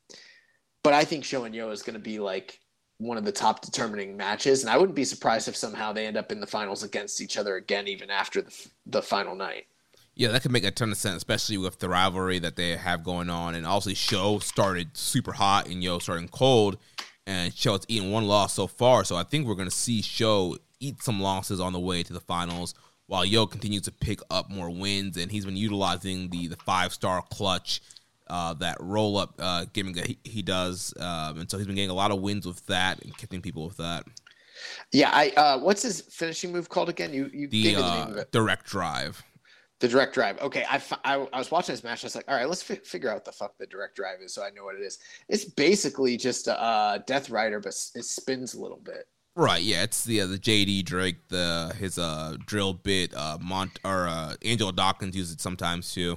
but 0.82 0.92
I 0.92 1.04
think 1.04 1.24
Sho 1.24 1.44
and 1.44 1.54
Yo 1.54 1.70
is 1.70 1.82
going 1.82 1.94
to 1.94 2.00
be 2.00 2.20
like 2.20 2.60
one 2.98 3.18
of 3.18 3.24
the 3.24 3.32
top 3.32 3.60
determining 3.60 4.16
matches, 4.16 4.62
and 4.62 4.70
I 4.70 4.78
wouldn't 4.78 4.94
be 4.94 5.04
surprised 5.04 5.48
if 5.48 5.56
somehow 5.56 5.92
they 5.92 6.06
end 6.06 6.16
up 6.16 6.32
in 6.32 6.40
the 6.40 6.46
finals 6.46 6.82
against 6.82 7.20
each 7.20 7.36
other 7.36 7.56
again, 7.56 7.88
even 7.88 8.10
after 8.10 8.42
the, 8.42 8.68
the 8.86 9.02
final 9.02 9.34
night. 9.34 9.66
Yeah, 10.14 10.28
that 10.28 10.40
could 10.42 10.52
make 10.52 10.64
a 10.64 10.70
ton 10.70 10.90
of 10.90 10.96
sense, 10.96 11.16
especially 11.16 11.58
with 11.58 11.78
the 11.78 11.90
rivalry 11.90 12.38
that 12.38 12.56
they 12.56 12.76
have 12.76 13.04
going 13.04 13.28
on. 13.28 13.54
And 13.54 13.66
obviously, 13.66 13.94
Sho 13.94 14.38
started 14.38 14.96
super 14.96 15.32
hot 15.32 15.68
and 15.68 15.84
Yo 15.84 15.98
starting 15.98 16.28
cold, 16.28 16.78
and 17.26 17.52
Sho 17.54 17.72
has 17.72 17.84
eaten 17.88 18.10
one 18.10 18.26
loss 18.26 18.54
so 18.54 18.66
far. 18.66 19.04
So 19.04 19.16
I 19.16 19.22
think 19.24 19.46
we're 19.46 19.54
going 19.54 19.68
to 19.68 19.74
see 19.74 20.02
Sho 20.02 20.56
eat 20.80 21.02
some 21.02 21.20
losses 21.20 21.60
on 21.60 21.72
the 21.72 21.80
way 21.80 22.02
to 22.02 22.12
the 22.12 22.20
finals, 22.20 22.74
while 23.06 23.24
Yo 23.24 23.46
continues 23.46 23.82
to 23.82 23.92
pick 23.92 24.20
up 24.30 24.50
more 24.50 24.70
wins. 24.70 25.16
And 25.16 25.30
he's 25.30 25.44
been 25.44 25.56
utilizing 25.56 26.28
the 26.30 26.48
the 26.48 26.56
five 26.56 26.92
star 26.92 27.22
clutch, 27.30 27.80
uh, 28.28 28.54
that 28.54 28.76
roll 28.80 29.16
up 29.18 29.34
uh, 29.38 29.66
gimmick 29.72 29.96
that 29.96 30.06
he, 30.06 30.18
he 30.24 30.42
does, 30.42 30.92
um, 30.98 31.38
and 31.38 31.50
so 31.50 31.58
he's 31.58 31.66
been 31.66 31.76
getting 31.76 31.90
a 31.90 31.94
lot 31.94 32.10
of 32.10 32.20
wins 32.20 32.46
with 32.46 32.64
that 32.66 33.00
and 33.04 33.16
keeping 33.16 33.40
people 33.40 33.66
with 33.66 33.76
that. 33.76 34.04
Yeah, 34.92 35.10
I 35.12 35.30
uh, 35.36 35.58
what's 35.58 35.82
his 35.82 36.00
finishing 36.00 36.50
move 36.52 36.68
called 36.68 36.88
again? 36.88 37.12
You 37.12 37.30
you 37.32 37.48
The, 37.48 37.74
the 37.74 37.82
uh, 37.84 38.06
of 38.08 38.16
it. 38.16 38.32
direct 38.32 38.66
drive. 38.66 39.22
The 39.80 39.88
direct 39.88 40.14
drive. 40.14 40.40
Okay, 40.40 40.64
I, 40.68 40.80
I, 41.04 41.26
I 41.32 41.38
was 41.38 41.50
watching 41.50 41.74
this 41.74 41.84
match. 41.84 42.02
I 42.02 42.06
was 42.06 42.16
like, 42.16 42.24
all 42.28 42.36
right, 42.36 42.48
let's 42.48 42.62
fi- 42.62 42.76
figure 42.76 43.10
out 43.10 43.16
what 43.16 43.24
the 43.26 43.32
fuck 43.32 43.58
the 43.58 43.66
direct 43.66 43.94
drive 43.94 44.22
is, 44.22 44.32
so 44.32 44.42
I 44.42 44.48
know 44.50 44.64
what 44.64 44.74
it 44.74 44.80
is. 44.80 44.98
It's 45.28 45.44
basically 45.44 46.16
just 46.16 46.48
a 46.48 46.58
uh, 46.58 46.98
Death 47.06 47.28
Rider, 47.28 47.60
but 47.60 47.74
it 47.94 48.04
spins 48.04 48.54
a 48.54 48.60
little 48.60 48.80
bit. 48.82 49.06
Right, 49.34 49.62
yeah, 49.62 49.82
it's 49.82 50.02
the 50.02 50.22
uh, 50.22 50.26
the 50.28 50.38
JD 50.38 50.86
Drake, 50.86 51.28
the 51.28 51.74
his 51.78 51.98
uh 51.98 52.36
drill 52.46 52.72
bit, 52.72 53.14
uh 53.14 53.36
Mont 53.38 53.78
or 53.84 54.08
uh 54.08 54.34
Angel 54.40 54.72
Dawkins 54.72 55.14
uses 55.14 55.34
it 55.34 55.40
sometimes 55.42 55.92
too. 55.92 56.16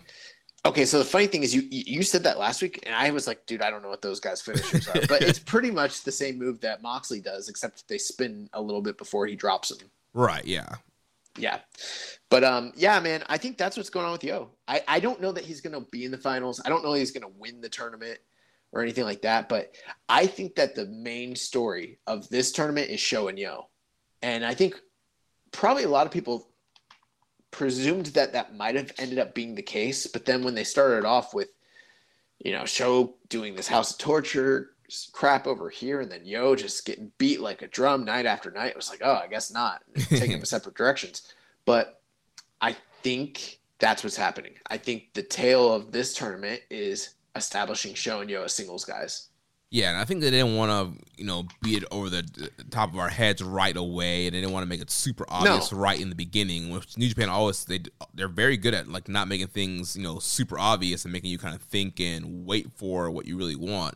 Okay, 0.66 0.86
so 0.86 1.00
the 1.00 1.06
funny 1.06 1.28
thing 1.28 1.44
is, 1.44 1.54
you 1.54 1.64
you 1.70 2.02
said 2.02 2.24
that 2.24 2.40
last 2.40 2.62
week, 2.62 2.82
and 2.86 2.96
I 2.96 3.12
was 3.12 3.28
like, 3.28 3.46
dude, 3.46 3.62
I 3.62 3.70
don't 3.70 3.82
know 3.82 3.90
what 3.90 4.02
those 4.02 4.22
guys' 4.22 4.42
finishers 4.42 4.88
are, 4.88 5.02
but 5.08 5.22
it's 5.22 5.40
pretty 5.54 5.70
much 5.70 6.04
the 6.04 6.12
same 6.12 6.40
move 6.40 6.62
that 6.62 6.82
Moxley 6.82 7.20
does, 7.20 7.50
except 7.50 7.88
they 7.90 7.98
spin 7.98 8.50
a 8.54 8.62
little 8.62 8.82
bit 8.82 8.98
before 8.98 9.26
he 9.26 9.36
drops 9.36 9.70
them. 9.70 9.90
Right, 10.14 10.46
yeah. 10.46 10.68
Yeah. 11.40 11.60
But 12.30 12.44
um 12.44 12.74
yeah, 12.76 13.00
man, 13.00 13.24
I 13.28 13.38
think 13.38 13.58
that's 13.58 13.78
what's 13.78 13.90
going 13.90 14.06
on 14.06 14.12
with 14.12 14.24
Yo. 14.24 14.52
I, 14.68 14.84
I 14.88 15.00
don't 15.00 15.22
know 15.22 15.32
that 15.32 15.46
he's 15.46 15.62
gonna 15.62 15.82
be 15.92 16.06
in 16.06 16.12
the 16.12 16.18
finals. 16.18 16.62
I 16.64 16.70
don't 16.70 16.84
know 16.84 16.94
he's 16.94 17.12
gonna 17.12 17.34
win 17.38 17.62
the 17.62 17.70
tournament 17.70 18.20
or 18.72 18.82
anything 18.82 19.06
like 19.06 19.24
that, 19.24 19.50
but 19.50 19.76
I 20.08 20.28
think 20.28 20.56
that 20.56 20.76
the 20.76 20.86
main 20.86 21.36
story 21.36 22.00
of 22.06 22.30
this 22.30 22.52
tournament 22.52 22.90
is 22.90 23.00
Sho 23.00 23.28
and 23.28 23.40
Yo. 23.40 23.70
And 24.22 24.46
I 24.46 24.54
think 24.54 24.80
probably 25.52 25.84
a 25.84 25.90
lot 25.90 26.06
of 26.06 26.14
people 26.14 26.52
presumed 27.52 28.08
that 28.08 28.34
that 28.34 28.56
might 28.56 28.76
have 28.76 28.92
ended 29.00 29.18
up 29.18 29.34
being 29.34 29.56
the 29.56 29.64
case, 29.64 30.06
but 30.06 30.26
then 30.26 30.44
when 30.44 30.54
they 30.54 30.64
started 30.64 31.04
off 31.04 31.34
with 31.34 31.50
you 32.40 32.54
know, 32.54 32.66
Sho 32.66 33.16
doing 33.28 33.56
this 33.56 33.68
House 33.68 33.92
of 33.92 33.98
Torture 33.98 34.72
crap 35.12 35.48
over 35.48 35.70
here, 35.70 36.02
and 36.02 36.12
then 36.12 36.26
Yo 36.26 36.56
just 36.56 36.86
getting 36.86 37.12
beat 37.18 37.42
like 37.42 37.62
a 37.62 37.68
drum 37.68 38.06
night 38.06 38.26
after 38.26 38.52
night. 38.52 38.72
It 38.72 38.76
was 38.76 38.90
like, 38.90 39.02
oh, 39.04 39.20
I 39.24 39.28
guess 39.28 39.52
not. 39.52 39.82
Taking 40.10 40.32
them 40.32 40.46
separate 40.46 40.76
directions. 40.76 41.34
But 41.66 42.02
I 42.62 42.76
think 43.04 43.60
that's 43.80 44.04
what's 44.04 44.16
happening. 44.16 44.54
I 44.70 44.78
think 44.78 45.14
the 45.14 45.24
tail 45.24 45.74
of 45.74 45.92
this 45.92 46.14
tournament 46.14 46.62
is 46.70 47.16
establishing 47.36 47.94
Sho 47.94 48.22
and 48.22 48.30
Yo 48.30 48.44
as 48.44 48.54
singles 48.54 48.86
guys. 48.86 49.28
Yeah, 49.72 49.90
and 49.90 49.98
I 50.00 50.04
think 50.04 50.22
they 50.22 50.32
didn't 50.32 50.56
want 50.56 50.72
to, 50.72 51.06
you 51.16 51.26
know, 51.26 51.46
beat 51.62 51.84
it 51.84 51.88
over 51.92 52.10
the 52.10 52.24
the 52.58 52.64
top 52.72 52.92
of 52.92 52.98
our 52.98 53.10
heads 53.10 53.44
right 53.44 53.76
away, 53.76 54.26
and 54.26 54.34
they 54.34 54.42
didn't 54.42 54.52
want 54.52 54.64
to 54.64 54.70
make 54.70 54.82
it 54.82 54.90
super 54.90 55.26
obvious 55.30 55.72
right 55.72 56.00
in 56.00 56.10
the 56.10 56.16
beginning. 56.16 56.72
Which 56.72 56.98
New 56.98 57.08
Japan 57.08 57.30
always 57.30 57.66
they 57.66 57.82
they're 58.16 58.28
very 58.28 58.58
good 58.58 58.74
at 58.74 58.88
like 58.88 59.08
not 59.08 59.28
making 59.28 59.48
things 59.48 59.96
you 59.96 60.02
know 60.02 60.18
super 60.18 60.58
obvious 60.58 61.06
and 61.06 61.14
making 61.14 61.30
you 61.30 61.38
kind 61.38 61.54
of 61.54 61.62
think 61.62 62.00
and 62.00 62.48
wait 62.48 62.72
for 62.74 63.12
what 63.12 63.28
you 63.28 63.38
really 63.38 63.56
want. 63.56 63.96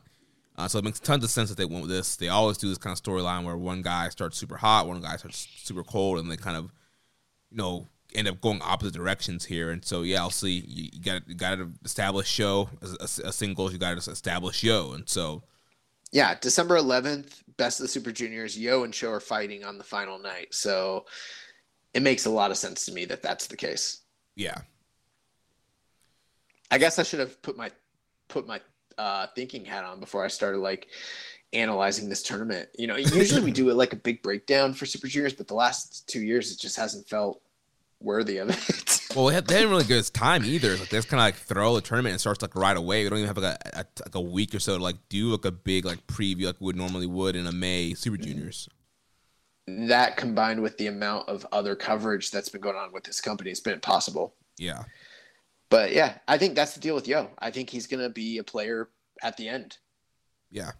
Uh, 0.56 0.68
so 0.68 0.78
it 0.78 0.86
makes 0.86 1.00
tons 1.00 1.24
of 1.24 1.32
sense 1.32 1.50
that 1.50 1.58
they 1.58 1.66
went 1.66 1.82
with 1.82 1.90
this. 1.90 2.16
They 2.16 2.30
always 2.30 2.58
do 2.58 2.70
this 2.70 2.78
kind 2.78 2.96
of 2.96 3.04
storyline 3.04 3.44
where 3.44 3.58
one 3.58 3.82
guy 3.82 4.10
starts 4.10 4.38
super 4.38 4.58
hot, 4.58 4.88
one 4.88 5.02
guy 5.02 5.18
starts 5.18 5.48
super 5.58 5.84
cold, 5.84 6.20
and 6.20 6.30
they 6.30 6.38
kind 6.38 6.56
of, 6.58 6.66
you 7.50 7.58
know, 7.58 7.88
end 8.14 8.28
up 8.28 8.40
going 8.42 8.62
opposite 8.62 8.94
directions 8.94 9.46
here. 9.46 9.72
And 9.72 9.84
so 9.84 10.04
yeah, 10.04 10.20
I'll 10.20 10.30
see. 10.30 10.64
You, 10.68 10.90
you 10.94 11.02
got 11.02 11.28
you 11.28 11.36
got 11.36 11.56
to 11.56 11.72
establish 11.84 12.28
Sho 12.28 12.70
as 12.82 13.20
a, 13.24 13.28
a 13.30 13.32
singles. 13.32 13.74
You 13.74 13.80
got 13.80 14.00
to 14.00 14.12
establish 14.12 14.64
yo, 14.64 14.94
and 14.94 15.10
so 15.10 15.44
Yeah, 16.12 16.36
December 16.40 16.78
11th, 16.78 17.42
Best 17.58 17.80
of 17.80 17.86
the 17.86 17.88
Super 17.88 18.12
Juniors, 18.12 18.58
Yo 18.58 18.84
and 18.84 18.94
Sho 18.94 19.12
are 19.12 19.20
fighting 19.20 19.64
on 19.64 19.80
the 19.80 19.84
final 19.84 20.20
night. 20.20 20.54
So 20.54 21.06
it 21.96 22.04
makes 22.04 22.26
a 22.26 22.30
lot 22.30 22.52
of 22.52 22.58
sense 22.58 22.86
to 22.86 22.92
me 22.92 23.06
that 23.06 23.24
that's 23.24 23.48
the 23.48 23.58
case. 23.58 24.02
yeah. 24.36 24.62
I 26.72 26.80
guess 26.80 26.98
I 26.98 27.04
should 27.04 27.20
have 27.20 27.40
put 27.44 27.56
my 27.56 27.70
put 28.30 28.48
my 28.48 28.60
uh, 28.98 29.28
thinking 29.36 29.66
hat 29.66 29.84
on 29.84 30.00
before 30.00 30.24
I 30.24 30.28
started 30.28 30.60
like 30.60 30.88
analyzing 31.54 32.10
this 32.10 32.24
tournament. 32.24 32.70
You 32.78 32.88
know, 32.88 32.96
usually 32.96 33.42
we 33.42 33.52
do 33.52 33.70
it 33.70 33.76
like 33.76 33.94
a 33.94 33.98
big 33.98 34.22
breakdown 34.22 34.74
for 34.74 34.86
Super 34.86 35.08
Juniors, 35.08 35.34
but 35.34 35.48
the 35.48 35.54
last 35.54 36.08
two 36.08 36.22
years 36.22 36.52
it 36.52 36.60
just 36.60 36.76
hasn't 36.78 37.08
felt 37.08 37.42
worthy 38.00 38.38
of 38.38 38.50
it. 38.50 39.00
Well, 39.16 39.28
they, 39.28 39.40
didn't 39.42 39.70
really 39.70 39.84
give 39.84 40.00
us 40.00 40.10
time 40.10 40.44
either. 40.44 40.76
Like 40.76 40.90
they 40.90 40.98
just 40.98 41.08
kind 41.08 41.22
of 41.22 41.26
like 41.26 41.36
throw 41.36 41.76
the 41.76 41.82
tournament 41.82 42.14
and 42.14 42.20
starts 42.20 42.42
like 42.42 42.56
right 42.56 42.76
away. 42.76 43.04
We 43.04 43.10
don't 43.10 43.20
even 43.20 43.28
have 43.28 43.38
like 43.38 43.60
a, 43.64 43.80
a 43.82 43.86
like 44.06 44.16
a 44.16 44.22
week 44.22 44.56
or 44.56 44.60
so 44.60 44.76
to 44.76 44.84
like 44.84 44.96
do 45.08 45.30
like 45.30 45.46
a 45.46 45.52
big 45.52 45.86
like 45.86 46.08
preview 46.08 46.46
like 46.46 46.56
we 46.60 46.66
would 46.66 46.76
normally 46.76 47.06
would 47.06 47.36
in 47.36 47.46
a 47.46 47.52
May 47.52 47.94
Super 47.94 48.18
Juniors. 48.18 48.68
that 49.68 50.18
combined 50.18 50.64
with 50.64 50.80
the 50.80 50.88
amount 50.88 51.30
of 51.30 51.46
other 51.52 51.76
coverage 51.76 52.32
that's 52.32 52.50
been 52.50 52.62
going 52.62 52.76
on 52.76 52.92
with 52.92 53.04
this 53.04 53.22
company, 53.22 53.52
it's 53.52 53.60
been 53.60 53.74
impossible. 53.74 54.34
Yeah, 54.58 54.84
But 55.74 55.92
yeah, 55.92 56.20
I 56.28 56.38
think 56.38 56.54
that's 56.54 56.76
the 56.76 56.80
deal 56.80 56.94
with 56.94 57.08
Yo. 57.08 57.32
I 57.40 57.50
think 57.50 57.68
he's 57.68 57.88
gonna 57.88 58.08
be 58.08 58.38
a 58.38 58.44
player 58.44 58.90
at 59.24 59.38
the 59.38 59.50
end. 59.50 59.80
yeah. 60.52 60.74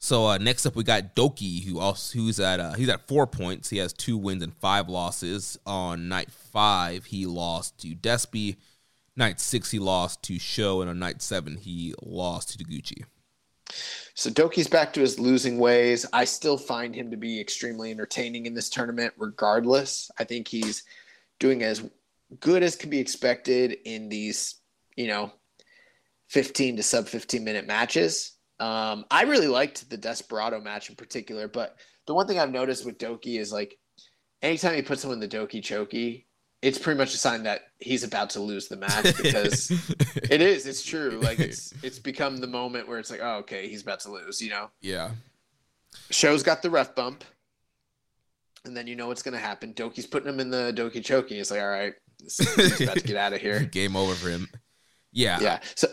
So 0.00 0.26
uh, 0.26 0.38
next 0.38 0.66
up 0.66 0.74
we 0.74 0.82
got 0.82 1.14
Douki, 1.14 1.62
who 1.62 1.78
also 1.78 2.18
who's 2.18 2.40
at 2.40 2.58
uh, 2.58 2.72
he's 2.72 2.88
at 2.88 3.06
four 3.06 3.28
points. 3.28 3.70
He 3.70 3.78
has 3.78 3.92
two 3.92 4.18
wins 4.18 4.42
and 4.42 4.52
five 4.52 4.88
losses. 4.88 5.56
On 5.66 6.08
night 6.08 6.32
five, 6.32 7.04
he 7.04 7.26
lost 7.26 7.78
to 7.82 7.94
Despy. 7.94 8.56
Night 9.14 9.38
six, 9.38 9.70
he 9.70 9.78
lost 9.78 10.20
to 10.24 10.40
Sho, 10.40 10.80
and 10.80 10.90
on 10.90 10.98
night 10.98 11.22
seven, 11.22 11.56
he 11.56 11.94
lost 12.02 12.50
to 12.50 12.58
Taguchi. 12.58 13.04
So 14.14 14.30
Douki's 14.30 14.66
back 14.66 14.92
to 14.94 15.00
his 15.00 15.20
losing 15.20 15.58
ways. 15.58 16.04
I 16.12 16.24
still 16.24 16.58
find 16.58 16.92
him 16.92 17.08
to 17.12 17.16
be 17.16 17.40
extremely 17.40 17.92
entertaining 17.92 18.46
in 18.46 18.54
this 18.54 18.68
tournament, 18.68 19.14
regardless. 19.16 20.10
I 20.18 20.24
think 20.24 20.48
he's 20.48 20.82
doing 21.38 21.62
as 21.62 21.88
good 22.38 22.62
as 22.62 22.76
can 22.76 22.90
be 22.90 22.98
expected 22.98 23.76
in 23.84 24.08
these, 24.08 24.56
you 24.96 25.08
know, 25.08 25.32
15 26.28 26.76
to 26.76 26.82
sub 26.82 27.08
15 27.08 27.42
minute 27.42 27.66
matches. 27.66 28.36
Um, 28.60 29.04
I 29.10 29.22
really 29.22 29.48
liked 29.48 29.88
the 29.90 29.96
Desperado 29.96 30.60
match 30.60 30.90
in 30.90 30.96
particular, 30.96 31.48
but 31.48 31.76
the 32.06 32.14
one 32.14 32.26
thing 32.26 32.38
I've 32.38 32.52
noticed 32.52 32.84
with 32.84 32.98
Douki 32.98 33.38
is 33.38 33.52
like 33.52 33.76
anytime 34.42 34.74
he 34.74 34.82
puts 34.82 35.02
someone 35.02 35.22
in 35.22 35.28
the 35.28 35.36
Doki 35.36 35.60
Choki, 35.60 36.24
it's 36.62 36.78
pretty 36.78 36.98
much 36.98 37.14
a 37.14 37.18
sign 37.18 37.42
that 37.44 37.62
he's 37.78 38.04
about 38.04 38.30
to 38.30 38.40
lose 38.40 38.68
the 38.68 38.76
match 38.76 39.16
because 39.22 39.70
it 40.30 40.40
is. 40.40 40.66
It's 40.66 40.84
true. 40.84 41.20
Like 41.30 41.38
it's 41.38 41.72
it's 41.82 41.98
become 41.98 42.38
the 42.38 42.46
moment 42.46 42.88
where 42.88 42.98
it's 42.98 43.10
like, 43.10 43.20
oh, 43.22 43.36
okay, 43.38 43.68
he's 43.68 43.82
about 43.82 44.00
to 44.00 44.12
lose. 44.12 44.40
You 44.40 44.50
know, 44.50 44.70
yeah, 44.80 45.10
Sho's 46.10 46.42
got 46.42 46.62
the 46.62 46.70
ref 46.70 46.94
bump, 46.94 47.24
and 48.64 48.76
then 48.76 48.86
you 48.86 48.96
know 48.96 49.06
what's 49.06 49.22
gonna 49.22 49.38
happen. 49.38 49.74
Douki's 49.74 50.06
putting 50.06 50.28
him 50.28 50.40
in 50.40 50.50
the 50.50 50.72
Doki 50.76 50.96
Choki. 50.96 51.30
He's 51.30 51.50
like, 51.50 51.60
all 51.60 51.68
right, 51.68 51.94
he's 52.20 52.80
about 52.80 52.96
to 52.96 53.02
get 53.02 53.16
out 53.16 53.32
of 53.32 53.40
here. 53.42 53.60
game 53.60 53.96
over 53.96 54.14
for 54.14 54.28
him. 54.28 54.48
Yeah, 55.12 55.40
Yeah. 55.40 55.60
So 55.74 55.88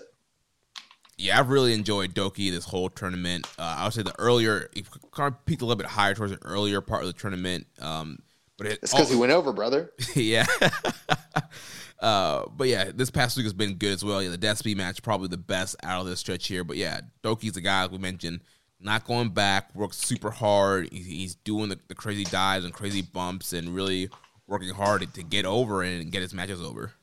yeah, 1.18 1.40
I've 1.40 1.50
really 1.50 1.74
enjoyed 1.74 2.14
Douki 2.14 2.52
this 2.52 2.66
whole 2.66 2.90
tournament. 2.90 3.48
Uh, 3.58 3.78
I 3.80 3.84
would 3.86 3.94
say 3.94 4.04
the 4.04 4.14
earlier, 4.20 4.70
it 4.74 4.88
kind 5.12 5.34
of 5.34 5.46
peaked 5.46 5.64
a 5.64 5.66
little 5.66 5.78
bit 5.78 5.88
higher 5.88 6.14
towards 6.14 6.32
the 6.32 6.44
earlier 6.46 6.80
part 6.80 7.02
of 7.02 7.08
the 7.08 7.14
tournament. 7.14 7.66
Um, 7.82 8.20
but 8.58 8.68
it, 8.68 8.80
it's 8.84 8.94
because 8.94 9.10
he 9.10 9.16
went 9.16 9.32
over, 9.32 9.52
brother. 9.52 9.92
yeah. 10.16 10.46
uh, 12.00 12.44
but 12.56 12.68
yeah, 12.68 12.92
this 12.94 13.10
past 13.10 13.36
week 13.36 13.46
has 13.46 13.54
been 13.54 13.76
good 13.76 13.94
as 13.94 14.06
well. 14.06 14.22
Yeah, 14.22 14.30
the 14.30 14.38
Despy 14.38 14.76
match 14.76 15.02
probably 15.02 15.28
the 15.28 15.38
best 15.38 15.76
out 15.82 16.02
of 16.02 16.08
this 16.08 16.20
stretch 16.20 16.48
here. 16.48 16.64
But 16.64 16.78
yeah, 16.78 17.02
Douki's 17.24 17.54
the 17.54 17.62
guy 17.62 17.82
like 17.82 17.92
we 17.92 17.98
mentioned, 17.98 18.42
not 18.80 19.06
going 19.06 19.30
back, 19.30 19.74
works 19.74 19.98
super 19.98 20.30
hard. 20.30 20.90
He's, 20.92 21.08
he's 21.08 21.36
doing 21.36 21.70
the, 21.70 21.80
the 21.88 21.96
crazy 21.96 22.26
dives 22.26 22.64
and 22.64 22.74
crazy 22.74 23.02
bumps 23.02 23.54
and 23.54 23.74
really 23.74 24.10
working 24.48 24.70
hard 24.70 25.14
to, 25.14 25.24
get 25.24 25.46
over 25.46 25.84
and 25.84 26.12
get 26.12 26.22
his 26.22 26.34
matches 26.34 26.62
over. 26.62 26.94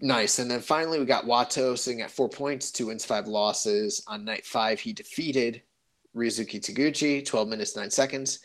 Nice. 0.00 0.38
And 0.38 0.50
then 0.50 0.60
finally, 0.60 0.98
we 0.98 1.04
got 1.04 1.26
Wato 1.26 1.78
sitting 1.78 2.00
at 2.00 2.10
four 2.10 2.28
points, 2.28 2.70
two 2.70 2.86
wins, 2.86 3.04
five 3.04 3.28
losses. 3.28 4.02
On 4.06 4.24
night 4.24 4.44
five, 4.44 4.80
he 4.80 4.92
defeated 4.92 5.62
Ryusuke 6.16 6.60
Taguchi, 6.60 7.24
12 7.24 7.48
minutes, 7.48 7.76
9 7.76 7.90
seconds. 7.90 8.40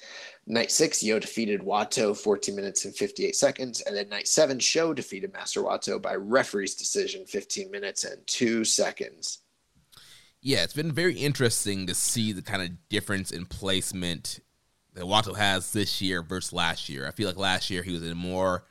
Night 0.47 0.69
six, 0.69 1.01
Yo 1.01 1.17
defeated 1.17 1.61
Wato, 1.61 2.15
14 2.15 2.55
minutes 2.55 2.85
and 2.85 2.95
58 2.95 3.35
seconds. 3.35 3.81
And 3.81 3.95
then 3.95 4.09
night 4.09 4.27
seven, 4.27 4.59
Sho 4.59 4.93
defeated 4.93 5.33
Master 5.33 5.63
Wato 5.63 5.99
by 5.99 6.15
referee's 6.15 6.75
decision, 6.75 7.25
15 7.25 7.71
minutes 7.71 8.03
and 8.03 8.25
2 8.27 8.63
seconds. 8.63 9.39
Yeah, 10.41 10.63
it's 10.63 10.73
been 10.73 10.91
very 10.91 11.15
interesting 11.15 11.87
to 11.87 11.95
see 11.95 12.31
the 12.31 12.43
kind 12.43 12.61
of 12.61 12.89
difference 12.89 13.31
in 13.31 13.47
placement 13.47 14.39
that 14.95 15.03
Wato 15.03 15.35
has 15.35 15.71
this 15.71 16.01
year 16.01 16.21
versus 16.21 16.53
last 16.53 16.89
year. 16.89 17.07
I 17.07 17.11
feel 17.11 17.27
like 17.27 17.37
last 17.37 17.69
year 17.69 17.83
he 17.83 17.91
was 17.91 18.03
in 18.03 18.17
more 18.17 18.65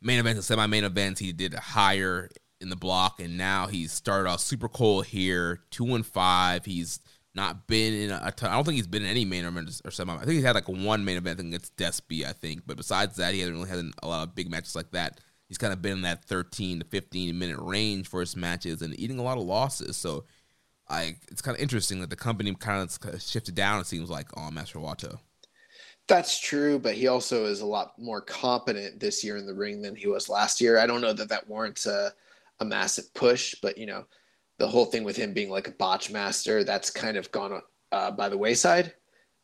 main 0.00 0.18
events 0.18 0.38
and 0.38 0.44
semi 0.44 0.66
main 0.66 0.84
events. 0.84 1.20
He 1.20 1.32
did 1.32 1.54
higher 1.54 2.28
in 2.60 2.68
the 2.68 2.76
block, 2.76 3.20
and 3.20 3.38
now 3.38 3.66
he's 3.66 3.92
started 3.92 4.28
off 4.28 4.40
super 4.40 4.68
cold 4.68 5.06
here, 5.06 5.60
two 5.70 5.94
and 5.94 6.04
five. 6.04 6.64
He's 6.64 7.00
not 7.34 7.66
been 7.66 7.94
in 7.94 8.10
a 8.10 8.30
ton. 8.32 8.50
I 8.50 8.54
don't 8.54 8.64
think 8.64 8.76
he's 8.76 8.86
been 8.86 9.02
in 9.02 9.08
any 9.08 9.24
main 9.24 9.44
events 9.44 9.80
or 9.84 9.90
semi. 9.90 10.14
I 10.14 10.18
think 10.18 10.32
he's 10.32 10.44
had 10.44 10.54
like 10.54 10.68
one 10.68 11.04
main 11.04 11.16
event 11.16 11.40
against 11.40 11.76
Despy, 11.76 12.24
I 12.26 12.32
think. 12.32 12.62
But 12.66 12.76
besides 12.76 13.16
that, 13.16 13.32
he 13.34 13.40
hasn't 13.40 13.56
really 13.56 13.70
had 13.70 13.92
a 14.02 14.08
lot 14.08 14.28
of 14.28 14.34
big 14.34 14.50
matches 14.50 14.76
like 14.76 14.90
that. 14.90 15.20
He's 15.48 15.58
kind 15.58 15.72
of 15.72 15.82
been 15.82 15.92
in 15.92 16.02
that 16.02 16.24
13 16.24 16.80
to 16.80 16.86
15 16.86 17.38
minute 17.38 17.58
range 17.60 18.08
for 18.08 18.20
his 18.20 18.36
matches 18.36 18.82
and 18.82 18.98
eating 18.98 19.18
a 19.18 19.22
lot 19.22 19.38
of 19.38 19.44
losses. 19.44 19.96
So, 19.96 20.24
I 20.88 21.16
it's 21.30 21.40
kind 21.40 21.56
of 21.56 21.62
interesting 21.62 22.00
that 22.00 22.10
the 22.10 22.16
company 22.16 22.54
kind 22.54 22.82
of 22.82 23.22
shifted 23.22 23.54
down. 23.54 23.80
It 23.80 23.86
seems 23.86 24.10
like 24.10 24.28
on 24.36 24.54
Master 24.54 24.78
Wato. 24.78 25.18
That's 26.08 26.40
true, 26.40 26.78
but 26.78 26.94
he 26.94 27.06
also 27.06 27.44
is 27.44 27.60
a 27.60 27.66
lot 27.66 27.98
more 27.98 28.20
competent 28.20 28.98
this 28.98 29.22
year 29.22 29.36
in 29.36 29.46
the 29.46 29.54
ring 29.54 29.80
than 29.80 29.94
he 29.94 30.08
was 30.08 30.28
last 30.28 30.60
year. 30.60 30.78
I 30.78 30.86
don't 30.86 31.00
know 31.00 31.12
that 31.12 31.28
that 31.28 31.48
warrants 31.48 31.86
a, 31.86 32.12
a 32.60 32.64
massive 32.64 33.12
push, 33.14 33.54
but 33.62 33.78
you 33.78 33.86
know, 33.86 34.04
the 34.58 34.68
whole 34.68 34.84
thing 34.84 35.04
with 35.04 35.16
him 35.16 35.32
being 35.32 35.50
like 35.50 35.68
a 35.68 35.72
botch 35.72 36.10
master, 36.10 36.64
that's 36.64 36.90
kind 36.90 37.16
of 37.16 37.30
gone 37.32 37.62
uh, 37.92 38.10
by 38.10 38.28
the 38.28 38.36
wayside. 38.36 38.92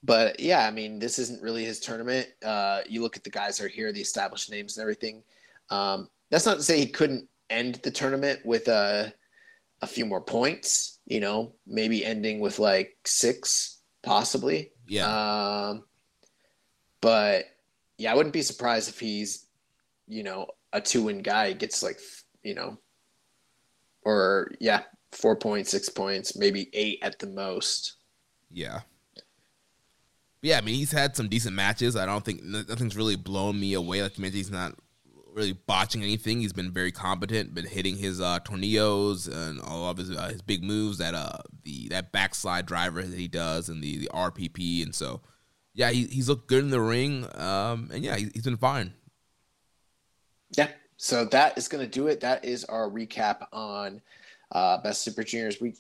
But 0.03 0.39
yeah, 0.39 0.67
I 0.67 0.71
mean, 0.71 0.99
this 0.99 1.19
isn't 1.19 1.43
really 1.43 1.65
his 1.65 1.81
tournament. 1.81 2.29
Uh, 2.45 2.83
you 2.89 3.03
look 3.03 3.17
at 3.17 3.25
the 3.25 3.31
guys 3.31 3.59
that 3.59 3.65
are 3.65 3.69
here, 3.69 3.93
the 3.93 4.01
established 4.01 4.51
names 4.51 4.77
and 4.77 4.83
everything. 4.83 5.23
Um, 5.71 6.09
that's 6.31 6.47
not 6.47 6.59
to 6.59 6.63
say 6.63 6.79
he 6.79 6.87
couldn't 6.87 7.29
end 7.51 7.77
the 7.77 7.91
tournament 7.91 8.41
with 8.45 8.69
a, 8.69 9.13
a 9.83 9.87
few 9.87 10.07
more 10.07 10.21
points, 10.21 11.01
you 11.07 11.21
know, 11.21 11.55
maybe 11.67 12.05
ending 12.05 12.41
with 12.41 12.59
like 12.59 12.97
six, 13.05 13.79
possibly. 14.03 14.71
Yeah. 14.87 15.07
Um, 15.07 15.85
but 17.01 17.45
yeah, 17.97 18.13
I 18.13 18.15
wouldn't 18.15 18.33
be 18.33 18.43
surprised 18.43 18.89
if 18.89 18.99
he's, 18.99 19.47
you 20.07 20.23
know, 20.23 20.47
a 20.73 20.81
two 20.81 21.03
win 21.03 21.23
guy 21.23 21.53
gets 21.53 21.83
like, 21.83 21.99
you 22.43 22.55
know, 22.55 22.79
or 24.03 24.53
yeah, 24.61 24.83
four 25.13 25.37
points, 25.37 25.71
six 25.71 25.89
points, 25.89 26.37
maybe 26.37 26.71
eight 26.73 26.99
at 27.03 27.19
the 27.19 27.27
most. 27.27 27.97
Yeah. 28.51 28.81
Yeah, 30.41 30.59
I 30.59 30.61
mean, 30.61 30.77
he's 30.77 30.93
had 30.93 31.17
some 31.17 31.29
decent 31.29 31.57
matches. 31.57 31.97
I 31.97 32.07
don't 32.07 32.25
think 32.25 32.43
nothing's 32.43 32.97
really 32.97 33.17
blown 33.17 33.59
me 33.59 33.75
away. 33.75 34.03
Like 34.03 34.17
you 34.17 34.23
mentioned, 34.23 34.39
he's 34.39 34.51
not 34.51 34.75
really 35.35 35.53
botching 35.53 36.03
anything. 36.03 36.41
He's 36.41 36.53
been 36.53 36.71
very 36.71 36.93
competent, 36.93 37.55
been 37.55 37.67
hitting 37.67 37.97
his 37.97 38.21
uh, 38.21 38.39
tornillos 38.41 39.29
and 39.29 39.61
all 39.61 39.91
of 39.91 39.97
his 39.97 40.11
uh, 40.11 40.29
his 40.29 40.43
big 40.43 40.63
moves. 40.63 40.99
That 40.99 41.15
uh 41.15 41.39
the 41.65 41.89
that 41.89 42.13
backslide 42.13 42.67
driver 42.67 43.03
that 43.03 43.19
he 43.19 43.27
does 43.27 43.69
and 43.69 43.83
the, 43.83 43.99
the 43.99 44.11
RPP, 44.15 44.83
and 44.85 44.95
so 44.95 45.23
yeah, 45.79 45.91
he, 45.93 46.07
he's 46.07 46.29
looked 46.29 46.49
good 46.49 46.65
in 46.65 46.71
the 46.71 46.81
ring. 46.81 47.25
Um, 47.37 47.89
and 47.95 48.03
yeah, 48.03 48.17
he, 48.17 48.29
he's 48.35 48.43
been 48.43 48.57
fine. 48.57 48.93
Yeah, 50.57 50.71
so 50.97 51.25
that 51.27 51.57
is 51.57 51.69
going 51.69 51.85
to 51.85 51.91
do 51.91 52.09
it. 52.09 52.19
That 52.21 52.45
is 52.45 52.65
our 52.65 52.91
recap 52.91 53.47
on 53.53 54.03
uh, 54.51 54.79
Best 54.79 55.03
Super 55.03 55.23
Juniors. 55.23 55.61
We've 55.61 55.79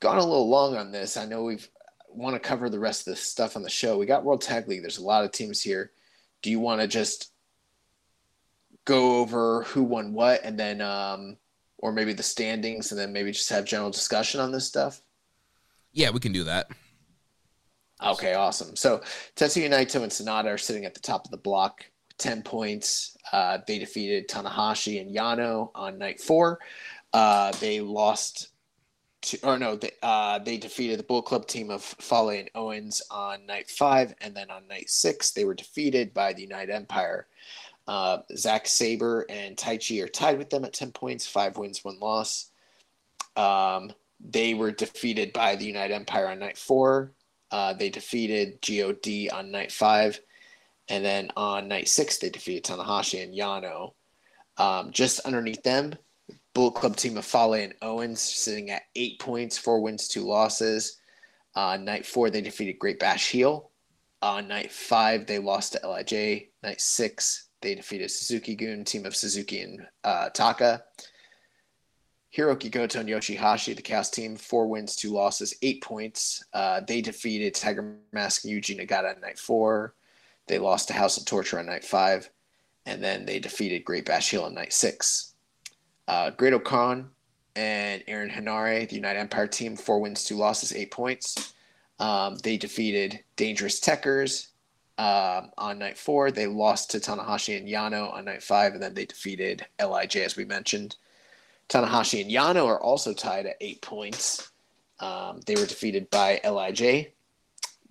gone 0.00 0.16
a 0.16 0.24
little 0.24 0.48
long 0.48 0.76
on 0.76 0.92
this. 0.92 1.18
I 1.18 1.26
know 1.26 1.44
we've 1.44 1.68
want 2.08 2.34
to 2.34 2.40
cover 2.40 2.70
the 2.70 2.78
rest 2.78 3.06
of 3.06 3.12
the 3.12 3.16
stuff 3.16 3.54
on 3.54 3.62
the 3.62 3.68
show. 3.68 3.98
We 3.98 4.06
got 4.06 4.24
World 4.24 4.40
Tag 4.40 4.66
League. 4.66 4.80
There's 4.80 4.98
a 4.98 5.04
lot 5.04 5.24
of 5.24 5.32
teams 5.32 5.60
here. 5.60 5.90
Do 6.40 6.50
you 6.50 6.58
want 6.58 6.80
to 6.80 6.86
just 6.86 7.32
go 8.86 9.18
over 9.20 9.62
who 9.64 9.82
won 9.82 10.12
what 10.12 10.40
and 10.42 10.58
then 10.58 10.80
um 10.80 11.36
or 11.78 11.92
maybe 11.92 12.12
the 12.12 12.22
standings 12.22 12.90
and 12.90 13.00
then 13.00 13.12
maybe 13.12 13.30
just 13.30 13.48
have 13.48 13.64
general 13.64 13.90
discussion 13.90 14.40
on 14.40 14.52
this 14.52 14.66
stuff? 14.66 15.02
Yeah, 15.92 16.10
we 16.10 16.20
can 16.20 16.32
do 16.32 16.44
that. 16.44 16.70
Okay, 18.04 18.34
awesome. 18.34 18.74
So 18.74 19.00
Tetsuya 19.36 19.70
Naito 19.70 20.02
and 20.02 20.10
Sanada 20.10 20.46
are 20.46 20.58
sitting 20.58 20.84
at 20.84 20.94
the 20.94 21.00
top 21.00 21.24
of 21.24 21.30
the 21.30 21.36
block, 21.36 21.84
10 22.18 22.42
points. 22.42 23.16
Uh, 23.32 23.58
they 23.66 23.78
defeated 23.78 24.28
Tanahashi 24.28 25.00
and 25.00 25.14
Yano 25.14 25.70
on 25.74 25.98
night 25.98 26.20
four. 26.20 26.58
Uh, 27.12 27.52
they 27.60 27.80
lost 27.80 28.48
to, 29.22 29.38
or 29.46 29.58
no, 29.58 29.76
they, 29.76 29.92
uh, 30.02 30.38
they 30.40 30.56
defeated 30.56 30.98
the 30.98 31.04
Bullet 31.04 31.24
Club 31.24 31.46
team 31.46 31.70
of 31.70 31.82
Fale 31.82 32.30
and 32.30 32.50
Owens 32.54 33.02
on 33.10 33.46
night 33.46 33.70
five, 33.70 34.14
and 34.20 34.34
then 34.34 34.50
on 34.50 34.66
night 34.66 34.90
six 34.90 35.30
they 35.30 35.44
were 35.44 35.54
defeated 35.54 36.12
by 36.12 36.32
the 36.32 36.42
United 36.42 36.72
Empire. 36.72 37.28
Uh, 37.86 38.18
Zack 38.36 38.66
Sabre 38.66 39.26
and 39.28 39.56
Taichi 39.56 40.02
are 40.02 40.08
tied 40.08 40.38
with 40.38 40.50
them 40.50 40.64
at 40.64 40.72
ten 40.72 40.90
points, 40.90 41.26
five 41.26 41.56
wins, 41.56 41.84
one 41.84 42.00
loss. 42.00 42.50
Um, 43.36 43.92
they 44.20 44.54
were 44.54 44.72
defeated 44.72 45.32
by 45.32 45.56
the 45.56 45.64
United 45.64 45.94
Empire 45.94 46.28
on 46.28 46.38
night 46.38 46.58
four. 46.58 47.12
Uh, 47.52 47.74
they 47.74 47.90
defeated 47.90 48.58
God 48.66 48.96
on 49.32 49.50
night 49.50 49.70
five, 49.70 50.18
and 50.88 51.04
then 51.04 51.30
on 51.36 51.68
night 51.68 51.86
six 51.88 52.18
they 52.18 52.30
defeated 52.30 52.64
Tanahashi 52.64 53.22
and 53.22 53.34
Yano. 53.34 53.92
Um, 54.56 54.90
just 54.90 55.20
underneath 55.20 55.62
them, 55.62 55.94
Bullet 56.54 56.74
Club 56.74 56.96
team 56.96 57.16
of 57.18 57.24
Fale 57.24 57.54
and 57.54 57.74
Owens 57.82 58.20
sitting 58.20 58.70
at 58.70 58.82
eight 58.96 59.20
points, 59.20 59.58
four 59.58 59.80
wins, 59.80 60.08
two 60.08 60.22
losses. 60.22 60.98
Uh, 61.54 61.76
night 61.76 62.06
four, 62.06 62.30
they 62.30 62.40
defeated 62.40 62.78
Great 62.78 62.98
Bash 62.98 63.30
Heel. 63.30 63.70
On 64.22 64.44
uh, 64.44 64.46
night 64.46 64.70
five, 64.70 65.26
they 65.26 65.38
lost 65.38 65.72
to 65.72 65.80
LIJ. 65.86 66.48
Night 66.62 66.80
six, 66.80 67.48
they 67.60 67.74
defeated 67.74 68.10
Suzuki-gun, 68.10 68.84
team 68.84 69.04
of 69.04 69.16
Suzuki 69.16 69.60
and 69.60 69.86
uh, 70.04 70.28
Taka. 70.30 70.84
Hiroki 72.36 72.70
Goto 72.70 73.00
and 73.00 73.08
Yoshihashi, 73.08 73.76
the 73.76 73.82
Chaos 73.82 74.08
team, 74.08 74.36
four 74.36 74.66
wins, 74.66 74.96
two 74.96 75.10
losses, 75.10 75.54
eight 75.60 75.82
points. 75.82 76.42
Uh, 76.54 76.80
they 76.80 77.02
defeated 77.02 77.54
Tiger 77.54 77.96
Mask 78.12 78.44
and 78.44 78.52
Yuji 78.52 78.80
Nagata 78.80 79.14
on 79.14 79.20
night 79.20 79.38
four. 79.38 79.94
They 80.46 80.58
lost 80.58 80.88
to 80.88 80.94
House 80.94 81.18
of 81.18 81.26
Torture 81.26 81.58
on 81.58 81.66
night 81.66 81.84
five. 81.84 82.30
And 82.86 83.02
then 83.02 83.26
they 83.26 83.38
defeated 83.38 83.84
Great 83.84 84.06
Bash 84.06 84.34
on 84.34 84.54
night 84.54 84.72
six. 84.72 85.34
Uh, 86.08 86.30
Great-O-Khan 86.30 87.10
and 87.54 88.02
Aaron 88.08 88.30
Henare, 88.30 88.88
the 88.88 88.96
United 88.96 89.20
Empire 89.20 89.46
team, 89.46 89.76
four 89.76 90.00
wins, 90.00 90.24
two 90.24 90.36
losses, 90.36 90.72
eight 90.72 90.90
points. 90.90 91.52
Um, 91.98 92.36
they 92.42 92.56
defeated 92.56 93.22
Dangerous 93.36 93.78
Tekkers 93.78 94.48
um, 94.98 95.50
on 95.58 95.78
night 95.78 95.98
four. 95.98 96.30
They 96.30 96.46
lost 96.46 96.90
to 96.90 96.98
Tanahashi 96.98 97.56
and 97.56 97.68
Yano 97.68 98.12
on 98.12 98.24
night 98.24 98.42
five, 98.42 98.72
and 98.72 98.82
then 98.82 98.94
they 98.94 99.04
defeated 99.04 99.66
LIJ, 99.78 100.16
as 100.16 100.36
we 100.36 100.44
mentioned. 100.44 100.96
Tanahashi 101.72 102.20
and 102.20 102.30
Yano 102.30 102.66
are 102.66 102.80
also 102.80 103.14
tied 103.14 103.46
at 103.46 103.56
eight 103.62 103.80
points. 103.80 104.50
Um, 105.00 105.40
they 105.46 105.54
were 105.54 105.64
defeated 105.64 106.10
by 106.10 106.38
LIJ. 106.44 107.12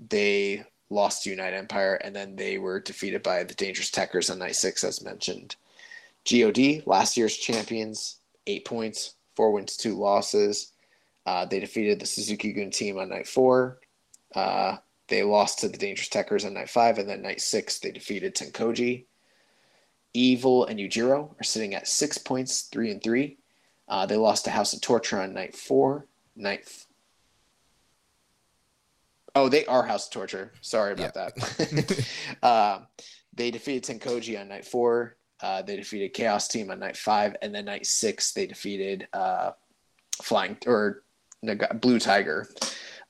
They 0.09 0.63
lost 0.91 1.23
to 1.23 1.31
United 1.31 1.57
Empire, 1.57 1.95
and 1.95 2.15
then 2.15 2.35
they 2.35 2.59
were 2.59 2.79
defeated 2.79 3.23
by 3.23 3.43
the 3.43 3.55
Dangerous 3.55 3.89
Tekkers 3.89 4.29
on 4.29 4.37
night 4.37 4.55
six, 4.55 4.83
as 4.83 5.01
mentioned. 5.01 5.55
God, 6.29 6.83
last 6.85 7.17
year's 7.17 7.35
champions, 7.35 8.17
eight 8.45 8.65
points, 8.65 9.15
four 9.35 9.51
wins, 9.51 9.75
two 9.75 9.95
losses. 9.95 10.73
Uh, 11.25 11.45
they 11.45 11.59
defeated 11.59 11.99
the 11.99 12.05
Suzuki-gun 12.05 12.69
team 12.69 12.99
on 12.99 13.09
night 13.09 13.27
four. 13.27 13.79
Uh, 14.35 14.77
they 15.07 15.23
lost 15.23 15.59
to 15.59 15.69
the 15.69 15.77
Dangerous 15.77 16.09
Tekkers 16.09 16.45
on 16.45 16.53
night 16.53 16.69
five, 16.69 16.99
and 16.99 17.09
then 17.09 17.23
night 17.23 17.41
six 17.41 17.79
they 17.79 17.91
defeated 17.91 18.35
TenCozy. 18.35 19.05
Evil 20.13 20.65
and 20.65 20.79
Yujiro 20.79 21.31
are 21.39 21.43
sitting 21.43 21.73
at 21.73 21.87
six 21.87 22.19
points, 22.19 22.63
three 22.63 22.91
and 22.91 23.01
three. 23.01 23.37
Uh, 23.91 24.05
they 24.05 24.15
lost 24.15 24.45
to 24.45 24.51
House 24.51 24.73
of 24.73 24.79
Torture 24.79 25.19
on 25.21 25.33
night 25.33 25.53
four. 25.53 26.07
Night. 26.37 26.61
F- 26.61 26.87
oh, 29.35 29.49
they 29.49 29.65
are 29.65 29.83
House 29.83 30.07
of 30.07 30.13
Torture. 30.13 30.53
Sorry 30.61 30.93
about 30.93 31.11
yeah. 31.13 31.29
that. 31.35 32.07
uh, 32.41 32.79
they 33.33 33.51
defeated 33.51 33.83
TenCozy 33.83 34.39
on 34.39 34.47
night 34.47 34.65
four. 34.65 35.17
Uh, 35.41 35.61
they 35.61 35.75
defeated 35.75 36.13
Chaos 36.13 36.47
Team 36.47 36.71
on 36.71 36.79
night 36.79 36.95
five, 36.95 37.35
and 37.41 37.53
then 37.53 37.65
night 37.65 37.85
six 37.85 38.31
they 38.31 38.45
defeated 38.45 39.09
uh, 39.11 39.51
Flying 40.21 40.55
or 40.65 41.03
Blue 41.81 41.99
Tiger. 41.99 42.47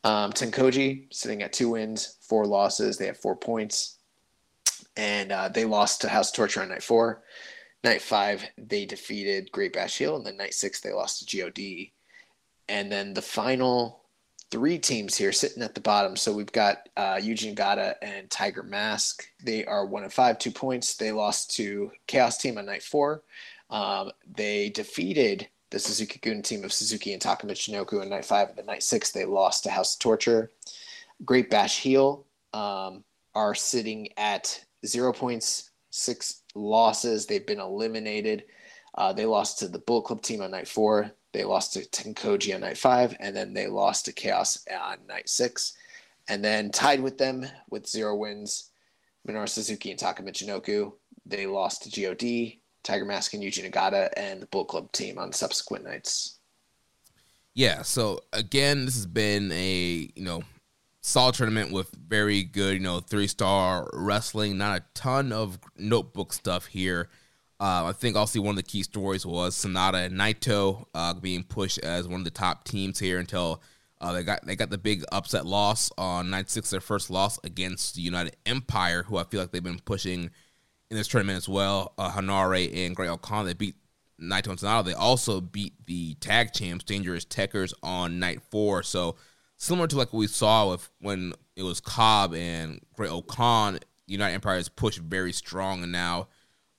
Um, 0.04 0.32
TenCozy 0.32 1.14
sitting 1.14 1.44
at 1.44 1.54
two 1.54 1.70
wins, 1.70 2.18
four 2.22 2.48
losses. 2.48 2.98
They 2.98 3.06
have 3.06 3.18
four 3.18 3.36
points, 3.36 4.00
and 4.98 5.32
uh, 5.32 5.50
they 5.50 5.66
lost 5.66 6.02
to 6.02 6.10
House 6.10 6.32
of 6.32 6.36
Torture 6.38 6.64
on 6.64 6.70
night 6.70 6.82
four. 6.82 7.22
Night 7.84 8.02
five 8.02 8.44
they 8.58 8.86
defeated 8.86 9.52
Great 9.52 9.74
Bash 9.74 9.98
Heel, 9.98 10.16
and 10.16 10.26
then 10.26 10.38
night 10.38 10.54
six 10.54 10.82
they 10.82 10.94
lost 10.94 11.28
to 11.28 11.38
God. 11.38 11.92
And 12.70 12.92
then 12.92 13.14
the 13.14 13.22
final 13.22 14.02
three 14.52 14.78
teams 14.78 15.16
here 15.16 15.32
sitting 15.32 15.64
at 15.64 15.74
the 15.74 15.82
bottom. 15.82 16.16
So 16.16 16.34
we've 16.34 16.52
got 16.52 16.90
uh, 16.98 17.16
Yuji 17.16 17.56
Nagata 17.56 17.96
and 18.02 18.30
Tiger 18.30 18.64
Mask. 18.64 19.26
They 19.44 19.66
are 19.66 19.86
one 19.86 20.04
and 20.04 20.14
five, 20.14 20.38
two 20.38 20.52
points. 20.52 20.96
They 20.96 21.12
lost 21.12 21.56
to 21.56 21.92
Chaos 22.06 22.38
Team 22.38 22.58
on 22.58 22.66
night 22.66 22.84
four. 22.84 23.24
Um, 23.70 24.12
they 24.36 24.70
defeated 24.70 25.48
the 25.70 25.80
Suzuki 25.80 26.20
Gun 26.20 26.42
team 26.42 26.66
of 26.66 26.74
Suzuki 26.74 27.14
and 27.14 27.22
Taka 27.22 27.48
Michinoku 27.48 28.02
on 28.02 28.10
night 28.10 28.26
five. 28.26 28.50
And 28.50 28.58
the 28.58 28.64
night 28.64 28.84
six, 28.84 29.12
they 29.12 29.24
lost 29.24 29.64
to 29.64 29.72
House 29.72 29.96
of 29.96 30.00
Torture. 30.00 30.52
Great 31.24 31.50
Bash 31.50 31.80
Heel 31.80 32.26
um, 32.54 33.06
are 33.34 33.56
sitting 33.56 34.10
at 34.18 34.64
zero 34.86 35.14
points, 35.14 35.72
six 35.92 36.41
losses. 36.56 37.26
They've 37.26 37.46
been 37.46 37.60
eliminated. 37.60 38.46
Uh, 38.96 39.14
they 39.14 39.26
lost 39.26 39.60
to 39.60 39.68
the 39.68 39.80
Bullet 39.80 40.04
Club 40.04 40.22
team 40.22 40.42
on 40.42 40.52
night 40.52 40.68
four. 40.68 41.12
They 41.34 41.44
lost 41.44 41.74
to 41.74 41.80
TenCozy 41.82 42.54
on 42.54 42.62
night 42.62 42.78
five, 42.78 43.16
and 43.20 43.36
then 43.36 43.54
they 43.54 43.68
lost 43.68 44.06
to 44.06 44.12
Chaos 44.12 44.66
on 44.70 44.98
night 45.08 45.30
six. 45.30 45.74
And 46.28 46.44
then 46.44 46.72
tied 46.72 47.02
with 47.02 47.18
them 47.18 47.46
with 47.70 47.88
zero 47.88 48.16
wins, 48.16 48.72
Minoru 49.28 49.48
Suzuki 49.48 49.92
and 49.92 50.00
Taka 50.00 50.24
Michinoku. 50.24 50.94
They 51.26 51.48
lost 51.48 51.84
to 51.84 52.02
God, 52.02 52.60
Tiger 52.84 53.06
Mask 53.06 53.34
and 53.34 53.44
Yuji 53.44 53.70
Nagata, 53.70 54.10
and 54.18 54.42
the 54.42 54.48
Bullet 54.48 54.68
Club 54.68 54.92
team 54.92 55.18
on 55.18 55.32
subsequent 55.32 55.86
nights. 55.86 56.40
Yeah, 57.54 57.82
so 57.82 58.22
again, 58.34 58.86
this 58.86 58.96
has 58.96 59.06
been 59.06 59.52
a 59.52 60.10
you 60.16 60.24
know 60.24 60.44
solid 61.02 61.36
tournament 61.36 61.72
with 61.72 61.92
very 61.92 62.44
good 62.44 62.76
you 62.76 62.80
know 62.80 63.00
three 63.00 63.28
star 63.28 63.90
wrestling. 63.94 64.58
Not 64.58 64.78
a 64.78 64.84
ton 64.94 65.32
of 65.32 65.60
notebook 65.78 66.32
stuff 66.34 66.68
here. 66.68 67.10
Uh, 67.60 67.86
I 67.86 67.92
think 67.92 68.16
also 68.16 68.42
one 68.42 68.54
of 68.54 68.56
the 68.56 68.64
key 68.64 68.82
stories 68.82 69.24
was 69.24 69.56
Sanada 69.56 70.06
and 70.06 70.20
Naito 70.20 70.86
uh, 70.96 71.14
being 71.14 71.44
pushed 71.44 71.78
as 71.80 72.08
one 72.08 72.22
of 72.22 72.26
the 72.26 72.32
top 72.32 72.64
teams 72.64 72.98
here 72.98 73.20
until 73.20 73.62
uh, 74.00 74.14
they 74.14 74.24
got 74.24 74.46
they 74.46 74.56
got 74.56 74.72
the 74.72 74.80
big 74.80 75.04
upset 75.12 75.46
loss 75.46 75.92
on 75.98 76.32
night 76.32 76.50
six, 76.50 76.72
their 76.72 76.82
first 76.82 77.12
loss 77.12 77.40
against 77.44 77.96
the 77.96 78.02
United 78.02 78.36
Empire, 78.48 79.04
who 79.04 79.18
I 79.18 79.24
feel 79.26 79.42
like 79.42 79.52
they've 79.52 79.64
been 79.64 79.80
pushing 79.80 80.32
in 80.90 80.98
this 80.98 81.08
tournament 81.08 81.38
as 81.38 81.48
well. 81.48 81.94
Uh, 82.00 82.12
Henare 82.12 82.86
and 82.86 82.96
Great-O-Khan 82.96 83.46
they 83.46 83.54
beat 83.54 83.76
Naito 84.20 84.48
and 84.48 84.60
Sanada. 84.60 84.86
They 84.86 84.94
also 84.94 85.40
beat 85.40 85.74
the 85.86 86.16
tag 86.16 86.54
champs, 86.54 86.84
Dangerous 86.84 87.26
Tekkers, 87.26 87.74
on 87.84 88.20
night 88.20 88.42
four. 88.50 88.82
So 88.82 89.18
similar 89.62 89.86
to 89.88 89.96
like 89.96 90.12
what 90.12 90.20
we 90.20 90.28
saw 90.28 90.72
with 90.72 90.90
when 91.00 91.34
it 91.56 91.62
was 91.62 91.80
Cobb 91.80 92.34
and 92.34 92.82
Great-O-Khan, 92.96 93.80
United 94.08 94.34
Empire 94.34 94.58
is 94.58 94.68
pushed 94.68 94.98
very 94.98 95.32
strong, 95.32 95.84
and 95.84 95.92
now 95.92 96.28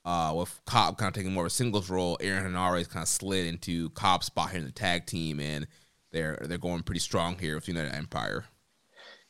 uh, 0.05 0.35
with 0.37 0.61
Cobb 0.67 0.99
kind 0.99 1.07
of 1.07 1.15
taking 1.15 1.33
more 1.33 1.45
of 1.45 1.47
a 1.47 1.51
singles 1.51 1.89
role, 1.89 2.19
Aaron 2.21 2.53
Henare 2.53 2.89
kind 2.89 3.05
of 3.05 3.09
slid 3.09 3.47
into 3.47 3.91
Cobb's 3.91 4.27
spot 4.27 4.51
here 4.51 4.59
in 4.59 4.67
the 4.67 4.73
tag 4.73 5.07
team, 5.07 5.39
and 5.39 5.69
they're 6.11 6.43
they're 6.43 6.59
going 6.59 6.83
pretty 6.83 6.99
strong 6.99 7.39
here 7.39 7.55
with 7.55 7.69
United 7.69 7.95
Empire. 7.95 8.47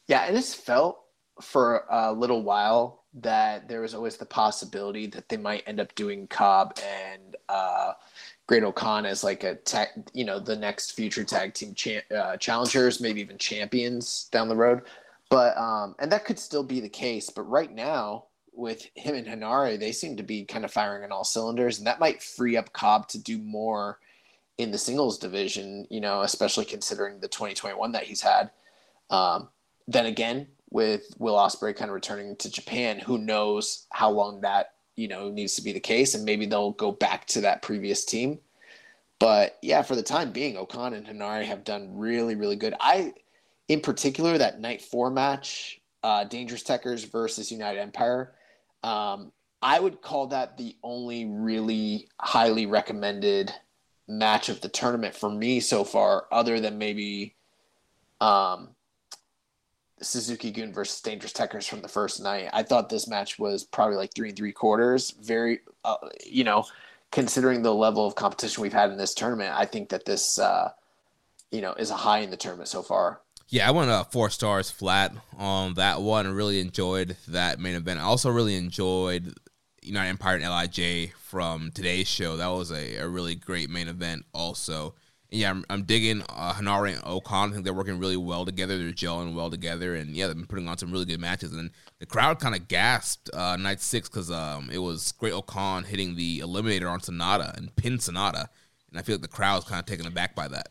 Yeah, 0.09 0.25
and 0.27 0.37
it's 0.37 0.55
felt 0.55 0.99
for 1.43 1.85
a 1.91 2.11
little 2.11 2.43
while 2.43 3.05
that 3.15 3.69
there 3.69 3.83
was 3.83 3.95
always 3.95 4.17
the 4.17 4.25
possibility 4.25 5.07
that 5.09 5.29
they 5.29 5.37
might 5.37 5.63
end 5.67 5.79
up 5.79 5.95
doing 5.95 6.27
Cobb 6.27 6.79
and 6.79 7.37
uh, 7.51 7.93
Great-O-Khan 8.47 9.07
as 9.07 9.23
like 9.23 9.45
a 9.45 9.55
tag, 9.55 9.89
you 10.13 10.25
know, 10.25 10.39
the 10.39 10.57
next 10.57 10.93
future 10.93 11.25
tag 11.25 11.55
team 11.55 11.75
cha- 11.75 12.15
uh, 12.15 12.37
challengers, 12.37 13.01
maybe 13.01 13.21
even 13.21 13.39
champions 13.39 14.29
down 14.33 14.49
the 14.49 14.57
road. 14.57 14.83
But 15.31 15.57
um, 15.57 15.95
and 15.99 16.13
that 16.13 16.25
could 16.25 16.39
still 16.39 16.63
be 16.63 16.81
the 16.81 16.89
case. 16.89 17.31
But 17.31 17.43
right 17.43 17.73
now, 17.73 18.25
with 18.53 18.87
him 18.95 19.15
and 19.15 19.27
Henare, 19.27 19.79
they 19.79 19.93
seem 19.93 20.17
to 20.17 20.23
be 20.23 20.45
kind 20.45 20.65
of 20.65 20.73
firing 20.73 21.05
on 21.05 21.13
all 21.13 21.25
cylinders, 21.25 21.79
and 21.79 21.87
that 21.87 22.01
might 22.01 22.23
free 22.23 22.57
up 22.57 22.73
Cobb 22.73 23.09
to 23.09 23.19
do 23.19 23.39
more 23.39 23.99
in 24.59 24.71
the 24.71 24.77
singles 24.79 25.19
division. 25.19 25.87
You 25.89 26.01
know, 26.03 26.21
especially 26.21 26.67
considering 26.67 27.21
the 27.21 27.29
2021 27.29 27.93
that 27.93 28.05
he's 28.05 28.21
had. 28.21 28.51
Um, 29.09 29.49
then 29.89 30.07
again, 30.07 30.49
with 30.71 31.15
Will 31.19 31.35
Ospreay 31.35 31.77
kind 31.77 31.91
of 31.91 31.95
returning 31.95 32.37
to 32.37 32.51
Japan, 32.51 32.99
who 32.99 33.19
knows 33.19 33.87
how 33.91 34.11
long 34.11 34.41
that 34.43 34.75
you 34.97 35.09
know 35.09 35.31
needs 35.31 35.55
to 35.55 35.63
be 35.63 35.73
the 35.73 35.81
case, 35.81 36.15
and 36.15 36.25
maybe 36.25 36.47
they'll 36.47 36.73
go 36.73 36.93
back 36.93 37.27
to 37.27 37.41
that 37.43 37.63
previous 37.63 38.05
team. 38.05 38.39
But 39.19 39.59
yeah, 39.63 39.83
for 39.83 39.95
the 39.95 40.03
time 40.03 40.33
being, 40.33 40.57
O-Khan 40.57 40.95
and 40.95 41.07
Henare 41.07 41.45
have 41.45 41.63
done 41.63 41.97
really, 41.97 42.35
really 42.35 42.57
good. 42.57 42.75
I, 42.81 43.15
in 43.69 43.81
particular, 43.81 44.37
that 44.37 44.61
night 44.61 44.83
four 44.83 45.11
match, 45.11 45.81
uh, 46.03 46.25
Dangerous 46.25 46.65
Tekkers 46.65 47.09
versus 47.09 47.53
United 47.53 47.79
Empire, 47.79 48.35
um, 48.83 49.31
I 49.63 49.79
would 49.79 50.03
call 50.03 50.27
that 50.29 50.57
the 50.57 50.77
only 50.83 51.27
really 51.27 52.09
highly 52.21 52.67
recommended 52.67 53.53
match 54.09 54.49
of 54.49 54.61
the 54.61 54.69
tournament 54.69 55.15
for 55.15 55.31
me 55.31 55.61
so 55.61 55.85
far, 55.85 56.27
other 56.33 56.59
than 56.59 56.79
maybe 56.79 57.37
um, 58.21 58.71
Suzuki-gun 60.03 60.73
versus 60.73 61.01
Dangerous 61.01 61.33
Tekkers 61.33 61.69
from 61.69 61.81
the 61.81 61.89
first 61.89 62.23
night. 62.23 62.49
I 62.53 62.63
thought 62.63 62.89
this 62.89 63.09
match 63.09 63.39
was 63.39 63.65
probably 63.65 63.97
like 63.97 64.15
three 64.15 64.29
and 64.29 64.37
three 64.37 64.53
quarters. 64.53 65.13
Very, 65.23 65.61
uh, 65.85 65.97
you 66.27 66.45
know, 66.45 66.65
considering 67.11 67.63
the 67.63 67.75
level 67.75 68.07
of 68.07 68.15
competition 68.15 68.63
we've 68.63 68.73
had 68.73 68.91
in 68.91 68.99
this 68.99 69.15
tournament, 69.15 69.55
I 69.57 69.65
think 69.65 69.89
that 69.91 70.05
this, 70.05 70.39
uh, 70.39 70.71
you 71.51 71.61
know, 71.61 71.73
is 71.75 71.91
a 71.91 71.97
high 71.97 72.21
in 72.21 72.31
the 72.31 72.37
tournament 72.37 72.69
so 72.69 72.83
far. 72.83 73.21
Yeah, 73.49 73.69
I 73.69 73.71
went 73.71 73.91
uh, 73.91 74.05
four 74.05 74.31
stars 74.31 74.71
flat 74.71 75.13
on 75.37 75.75
that 75.75 76.01
one. 76.01 76.33
Really 76.33 76.59
enjoyed 76.59 77.17
that 77.29 77.61
main 77.61 77.75
event. 77.75 78.01
I 78.01 78.05
also 78.05 78.31
really 78.31 78.57
enjoyed 78.57 79.35
United 79.83 80.09
Empire 80.09 80.37
and 80.37 80.45
Lij 80.45 81.11
from 81.11 81.71
today's 81.73 82.09
show. 82.09 82.37
That 82.39 82.47
was 82.47 82.71
a, 82.71 82.97
a 82.97 83.09
really 83.09 83.35
great 83.35 83.69
main 83.69 83.89
event. 83.89 84.25
Also, 84.33 84.95
yeah, 85.33 85.51
I'm, 85.51 85.65
I'm 85.71 85.85
digging 85.85 86.23
uh, 86.29 86.53
Henare 86.53 86.93
and 86.95 87.03
O-Khan. 87.05 87.49
I 87.49 87.53
think 87.53 87.65
they're 87.65 87.73
working 87.73 87.99
really 87.99 88.19
well 88.19 88.45
together. 88.45 88.77
They're 88.77 88.93
gelling 88.93 89.35
well 89.35 89.51
together, 89.51 89.95
and 89.95 90.15
yeah, 90.15 90.27
they've 90.27 90.37
been 90.37 90.47
putting 90.47 90.69
on 90.69 90.77
some 90.77 90.93
really 90.93 91.07
good 91.07 91.21
matches. 91.21 91.53
And 91.53 91.71
the 91.99 92.07
crowd 92.07 92.39
kind 92.39 92.55
of 92.55 92.69
gasped 92.69 93.31
uh, 93.33 93.57
night 93.57 93.81
six 93.81 94.09
because 94.09 94.31
um, 94.31 94.69
it 94.71 94.79
was 94.79 95.13
Great-O-Khan 95.13 95.85
hitting 95.85 96.17
the 96.17 96.41
Eliminator 96.41 96.91
on 96.91 97.01
Sanada 97.01 97.57
and 97.57 97.75
pinned 97.77 98.01
Sanada, 98.01 98.47
and 98.91 98.99
I 98.99 99.03
feel 99.03 99.15
like 99.15 99.23
the 99.23 99.29
crowd's 99.29 99.65
kind 99.65 99.81
of 99.81 99.87
taken 99.87 100.07
aback 100.07 100.37
by 100.37 100.49
that. 100.49 100.69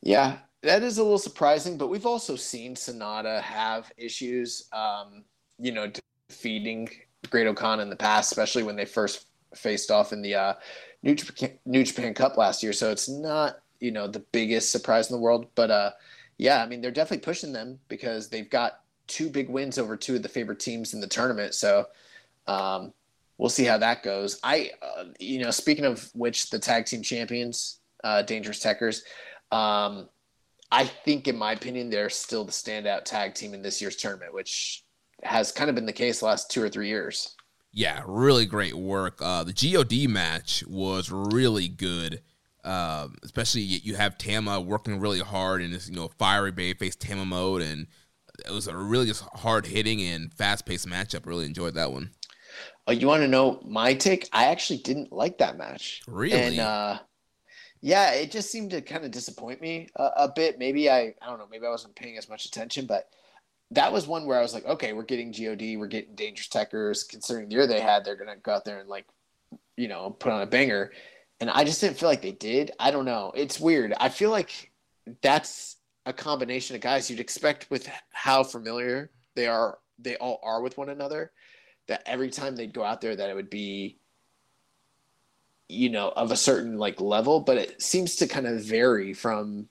Yeah, 0.00 0.38
that 0.62 0.82
is 0.82 0.98
a 0.98 1.02
little 1.02 1.18
surprising, 1.18 1.76
but 1.76 1.88
we've 1.88 2.06
also 2.06 2.34
seen 2.34 2.74
Sanada 2.74 3.42
have 3.42 3.92
issues, 3.96 4.68
um, 4.72 5.24
you 5.58 5.70
know, 5.70 5.90
defeating 6.28 6.88
Great-O-Khan 7.28 7.80
in 7.80 7.90
the 7.90 7.96
past, 7.96 8.32
especially 8.32 8.62
when 8.62 8.76
they 8.76 8.86
first 8.86 9.26
faced 9.54 9.90
off 9.90 10.14
in 10.14 10.22
the 10.22 10.34
uh, 10.34 10.54
New 11.02 11.14
Japan, 11.14 11.58
New 11.66 11.84
Japan 11.84 12.14
Cup 12.14 12.38
last 12.38 12.62
year. 12.62 12.72
So 12.72 12.90
it's 12.90 13.08
not 13.08 13.58
you 13.82 13.90
know 13.90 14.06
the 14.06 14.24
biggest 14.32 14.70
surprise 14.70 15.10
in 15.10 15.16
the 15.16 15.22
world. 15.22 15.46
But 15.54 15.70
uh, 15.70 15.90
yeah, 16.38 16.62
I 16.62 16.66
mean 16.66 16.80
they're 16.80 16.90
definitely 16.90 17.24
pushing 17.24 17.52
them 17.52 17.78
because 17.88 18.28
they've 18.28 18.48
got 18.48 18.80
two 19.08 19.28
big 19.28 19.50
wins 19.50 19.78
over 19.78 19.96
two 19.96 20.16
of 20.16 20.22
the 20.22 20.28
favorite 20.28 20.60
teams 20.60 20.94
in 20.94 21.00
the 21.00 21.06
tournament. 21.06 21.54
So 21.54 21.86
um, 22.46 22.92
we'll 23.38 23.50
see 23.50 23.64
how 23.64 23.78
that 23.78 24.02
goes. 24.02 24.38
I 24.42 24.70
uh, 24.80 25.04
you 25.18 25.40
know 25.40 25.50
speaking 25.50 25.84
of 25.84 26.08
which, 26.14 26.50
the 26.50 26.58
tag 26.58 26.86
team 26.86 27.02
champions, 27.02 27.80
uh, 28.04 28.22
Dangerous 28.22 28.64
Tekkers. 28.64 29.02
Um, 29.50 30.08
I 30.70 30.84
think, 30.84 31.28
in 31.28 31.36
my 31.36 31.52
opinion, 31.52 31.90
they're 31.90 32.08
still 32.08 32.44
the 32.44 32.52
standout 32.52 33.04
tag 33.04 33.34
team 33.34 33.52
in 33.52 33.60
this 33.60 33.82
year's 33.82 33.96
tournament, 33.96 34.32
which 34.32 34.84
has 35.22 35.52
kind 35.52 35.68
of 35.68 35.76
been 35.76 35.84
the 35.84 35.92
case 35.92 36.20
the 36.20 36.26
last 36.26 36.50
two 36.50 36.62
or 36.62 36.70
three 36.70 36.88
years. 36.88 37.36
Yeah, 37.72 38.02
really 38.06 38.46
great 38.46 38.74
work. 38.74 39.20
Uh, 39.20 39.44
the 39.44 39.52
God 39.52 40.10
match 40.10 40.64
was 40.66 41.10
really 41.10 41.68
good. 41.68 42.22
Um, 42.64 43.16
especially 43.24 43.62
you 43.62 43.96
have 43.96 44.18
Tama 44.18 44.60
working 44.60 45.00
really 45.00 45.18
hard 45.18 45.62
in 45.62 45.72
this, 45.72 45.88
you 45.88 45.96
know, 45.96 46.08
fiery 46.18 46.52
babyface 46.52 46.96
Tama 46.96 47.24
mode, 47.24 47.62
and 47.62 47.88
it 48.46 48.52
was 48.52 48.68
a 48.68 48.76
really 48.76 49.06
just 49.06 49.24
hard 49.34 49.66
hitting 49.66 50.00
and 50.00 50.32
fast 50.32 50.64
paced 50.64 50.86
matchup. 50.86 51.26
Really 51.26 51.46
enjoyed 51.46 51.74
that 51.74 51.92
one. 51.92 52.10
Oh, 52.86 52.92
you 52.92 53.06
want 53.06 53.22
to 53.22 53.28
know 53.28 53.60
my 53.64 53.94
take? 53.94 54.28
I 54.32 54.46
actually 54.46 54.78
didn't 54.78 55.12
like 55.12 55.38
that 55.38 55.56
match. 55.56 56.02
Really? 56.06 56.32
And 56.32 56.58
uh, 56.60 56.98
yeah, 57.80 58.12
it 58.12 58.30
just 58.30 58.50
seemed 58.50 58.70
to 58.70 58.80
kind 58.80 59.04
of 59.04 59.10
disappoint 59.10 59.60
me 59.60 59.88
a, 59.96 60.04
a 60.16 60.32
bit. 60.34 60.58
Maybe 60.58 60.90
I, 60.90 61.14
I 61.20 61.26
don't 61.26 61.38
know. 61.38 61.48
Maybe 61.50 61.66
I 61.66 61.70
wasn't 61.70 61.96
paying 61.96 62.16
as 62.16 62.28
much 62.28 62.44
attention, 62.44 62.86
but 62.86 63.08
that 63.72 63.92
was 63.92 64.06
one 64.06 64.26
where 64.26 64.38
I 64.38 64.42
was 64.42 64.54
like, 64.54 64.66
okay, 64.66 64.92
we're 64.92 65.02
getting 65.02 65.32
God, 65.32 65.62
we're 65.78 65.86
getting 65.86 66.14
Dangerous 66.14 66.48
Tekkers. 66.48 67.08
Considering 67.08 67.48
the 67.48 67.54
year 67.54 67.66
they 67.66 67.80
had, 67.80 68.04
they're 68.04 68.16
gonna 68.16 68.36
go 68.36 68.52
out 68.52 68.64
there 68.64 68.78
and 68.78 68.88
like, 68.88 69.06
you 69.76 69.88
know, 69.88 70.10
put 70.10 70.32
on 70.32 70.42
a 70.42 70.46
banger 70.46 70.92
and 71.42 71.50
I 71.50 71.64
just 71.64 71.80
didn't 71.80 71.98
feel 71.98 72.08
like 72.08 72.22
they 72.22 72.30
did. 72.30 72.70
I 72.78 72.92
don't 72.92 73.04
know. 73.04 73.32
It's 73.34 73.58
weird. 73.58 73.92
I 73.98 74.10
feel 74.10 74.30
like 74.30 74.70
that's 75.22 75.74
a 76.06 76.12
combination 76.12 76.76
of 76.76 76.82
guys 76.82 77.10
you'd 77.10 77.18
expect 77.18 77.68
with 77.68 77.90
how 78.12 78.44
familiar 78.44 79.10
they 79.34 79.48
are. 79.48 79.80
They 79.98 80.14
all 80.18 80.38
are 80.44 80.62
with 80.62 80.78
one 80.78 80.88
another. 80.88 81.32
That 81.88 82.04
every 82.06 82.30
time 82.30 82.54
they'd 82.54 82.72
go 82.72 82.84
out 82.84 83.00
there, 83.00 83.16
that 83.16 83.28
it 83.28 83.34
would 83.34 83.50
be, 83.50 83.98
you 85.68 85.90
know, 85.90 86.10
of 86.14 86.30
a 86.30 86.36
certain 86.36 86.78
like 86.78 87.00
level. 87.00 87.40
But 87.40 87.58
it 87.58 87.82
seems 87.82 88.14
to 88.16 88.28
kind 88.28 88.46
of 88.46 88.62
vary 88.62 89.12
from, 89.12 89.68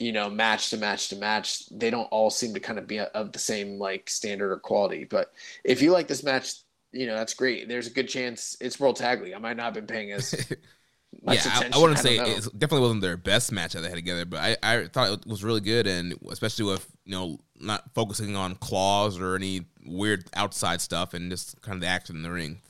you 0.00 0.10
know, 0.10 0.28
match 0.28 0.70
to 0.70 0.78
match 0.78 1.10
to 1.10 1.16
match. 1.16 1.68
They 1.68 1.90
don't 1.90 2.06
all 2.06 2.28
seem 2.28 2.54
to 2.54 2.60
kind 2.60 2.80
of 2.80 2.88
be 2.88 2.98
of 2.98 3.30
the 3.30 3.38
same 3.38 3.78
like 3.78 4.10
standard 4.10 4.50
or 4.50 4.58
quality. 4.58 5.04
But 5.04 5.32
if 5.62 5.80
you 5.80 5.92
like 5.92 6.08
this 6.08 6.24
match, 6.24 6.54
you 6.90 7.06
know 7.06 7.14
that's 7.14 7.34
great. 7.34 7.68
There's 7.68 7.86
a 7.86 7.92
good 7.92 8.08
chance 8.08 8.56
it's 8.60 8.80
World 8.80 8.96
Tag 8.96 9.22
League. 9.22 9.34
I 9.34 9.38
might 9.38 9.56
not 9.56 9.66
have 9.66 9.74
been 9.74 9.86
paying 9.86 10.10
as 10.10 10.34
yeah, 11.22 11.42
I, 11.44 11.70
I, 11.74 11.78
wouldn't 11.78 11.98
say 11.98 12.18
it 12.18 12.44
definitely 12.58 12.80
wasn't 12.80 13.02
their 13.02 13.16
best 13.16 13.50
match 13.50 13.72
that 13.72 13.80
they 13.80 13.88
had 13.88 13.96
together, 13.96 14.24
but 14.24 14.40
I, 14.40 14.56
I 14.62 14.86
thought 14.86 15.12
it 15.12 15.26
was 15.26 15.42
really 15.42 15.60
good, 15.60 15.86
and 15.86 16.14
especially 16.30 16.66
with 16.66 16.86
you 17.04 17.12
know 17.12 17.38
not 17.58 17.94
focusing 17.94 18.36
on 18.36 18.54
claws 18.56 19.18
or 19.18 19.34
any 19.34 19.66
weird 19.84 20.24
outside 20.34 20.80
stuff, 20.80 21.14
and 21.14 21.30
just 21.30 21.60
kind 21.62 21.74
of 21.74 21.80
the 21.80 21.86
action 21.86 22.16
in 22.16 22.22
the 22.22 22.30
ring. 22.30 22.60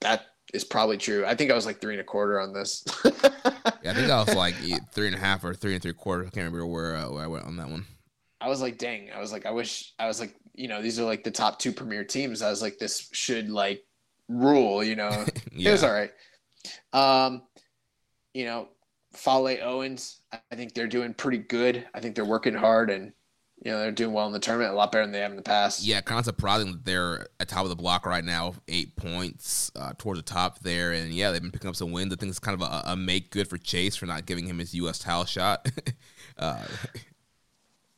That 0.00 0.26
is 0.54 0.64
probably 0.64 0.96
true. 0.96 1.24
I 1.26 1.34
think 1.34 1.50
I 1.50 1.54
was 1.54 1.66
like 1.66 1.80
three 1.80 1.94
and 1.94 2.00
a 2.00 2.04
quarter 2.04 2.40
on 2.40 2.52
this. 2.52 2.84
yeah, 3.04 3.10
I 3.84 3.94
think 3.94 4.10
I 4.10 4.22
was 4.22 4.34
like 4.34 4.54
three 4.92 5.06
and 5.06 5.16
a 5.16 5.18
half 5.18 5.44
or 5.44 5.54
three 5.54 5.74
and 5.74 5.82
three 5.82 5.92
quarters. 5.92 6.28
I 6.28 6.30
can't 6.30 6.50
remember 6.50 6.66
where, 6.66 6.96
uh, 6.96 7.10
where 7.10 7.24
I 7.24 7.26
went 7.26 7.44
on 7.44 7.56
that 7.56 7.68
one. 7.68 7.84
I 8.40 8.48
was 8.48 8.62
like, 8.62 8.78
dang, 8.78 9.10
I 9.14 9.20
was 9.20 9.32
like, 9.32 9.46
I 9.46 9.50
wish 9.50 9.92
I 9.98 10.06
was 10.06 10.20
like, 10.20 10.34
you 10.54 10.68
know, 10.68 10.80
these 10.80 10.98
are 10.98 11.04
like 11.04 11.24
the 11.24 11.30
top 11.30 11.58
two 11.58 11.72
premier 11.72 12.04
teams. 12.04 12.40
I 12.40 12.50
was 12.50 12.62
like, 12.62 12.78
this 12.78 13.08
should 13.12 13.50
like 13.50 13.84
rule, 14.28 14.82
you 14.82 14.96
know. 14.96 15.24
yeah. 15.52 15.68
It 15.70 15.72
was 15.72 15.84
all 15.84 15.92
right. 15.92 16.12
Um, 16.92 17.42
you 18.34 18.44
know, 18.44 18.68
Fale 19.14 19.58
Owens, 19.62 20.20
I 20.32 20.54
think 20.54 20.74
they're 20.74 20.86
doing 20.86 21.14
pretty 21.14 21.38
good. 21.38 21.86
I 21.94 22.00
think 22.00 22.14
they're 22.14 22.24
working 22.24 22.54
hard 22.54 22.90
and 22.90 23.12
you 23.64 23.72
know 23.72 23.80
they're 23.80 23.90
doing 23.90 24.12
well 24.12 24.26
in 24.26 24.32
the 24.32 24.38
tournament, 24.38 24.72
a 24.72 24.76
lot 24.76 24.92
better 24.92 25.04
than 25.04 25.12
they 25.12 25.20
have 25.20 25.32
in 25.32 25.36
the 25.36 25.42
past. 25.42 25.82
Yeah, 25.82 26.00
kind 26.00 26.20
of 26.20 26.24
surprising 26.24 26.72
that 26.72 26.84
they're 26.84 27.26
at 27.40 27.48
top 27.48 27.64
of 27.64 27.70
the 27.70 27.76
block 27.76 28.06
right 28.06 28.24
now, 28.24 28.54
eight 28.68 28.94
points 28.94 29.72
uh, 29.74 29.94
towards 29.98 30.20
the 30.20 30.24
top 30.24 30.60
there, 30.60 30.92
and 30.92 31.12
yeah, 31.12 31.32
they've 31.32 31.42
been 31.42 31.50
picking 31.50 31.68
up 31.68 31.74
some 31.74 31.90
wins. 31.90 32.12
I 32.12 32.16
think 32.16 32.30
it's 32.30 32.38
kind 32.38 32.60
of 32.60 32.68
a, 32.68 32.92
a 32.92 32.96
make 32.96 33.30
good 33.30 33.48
for 33.48 33.58
Chase 33.58 33.96
for 33.96 34.06
not 34.06 34.26
giving 34.26 34.46
him 34.46 34.58
his 34.58 34.74
U.S. 34.74 35.00
title 35.00 35.24
shot. 35.24 35.68
uh, 36.38 36.64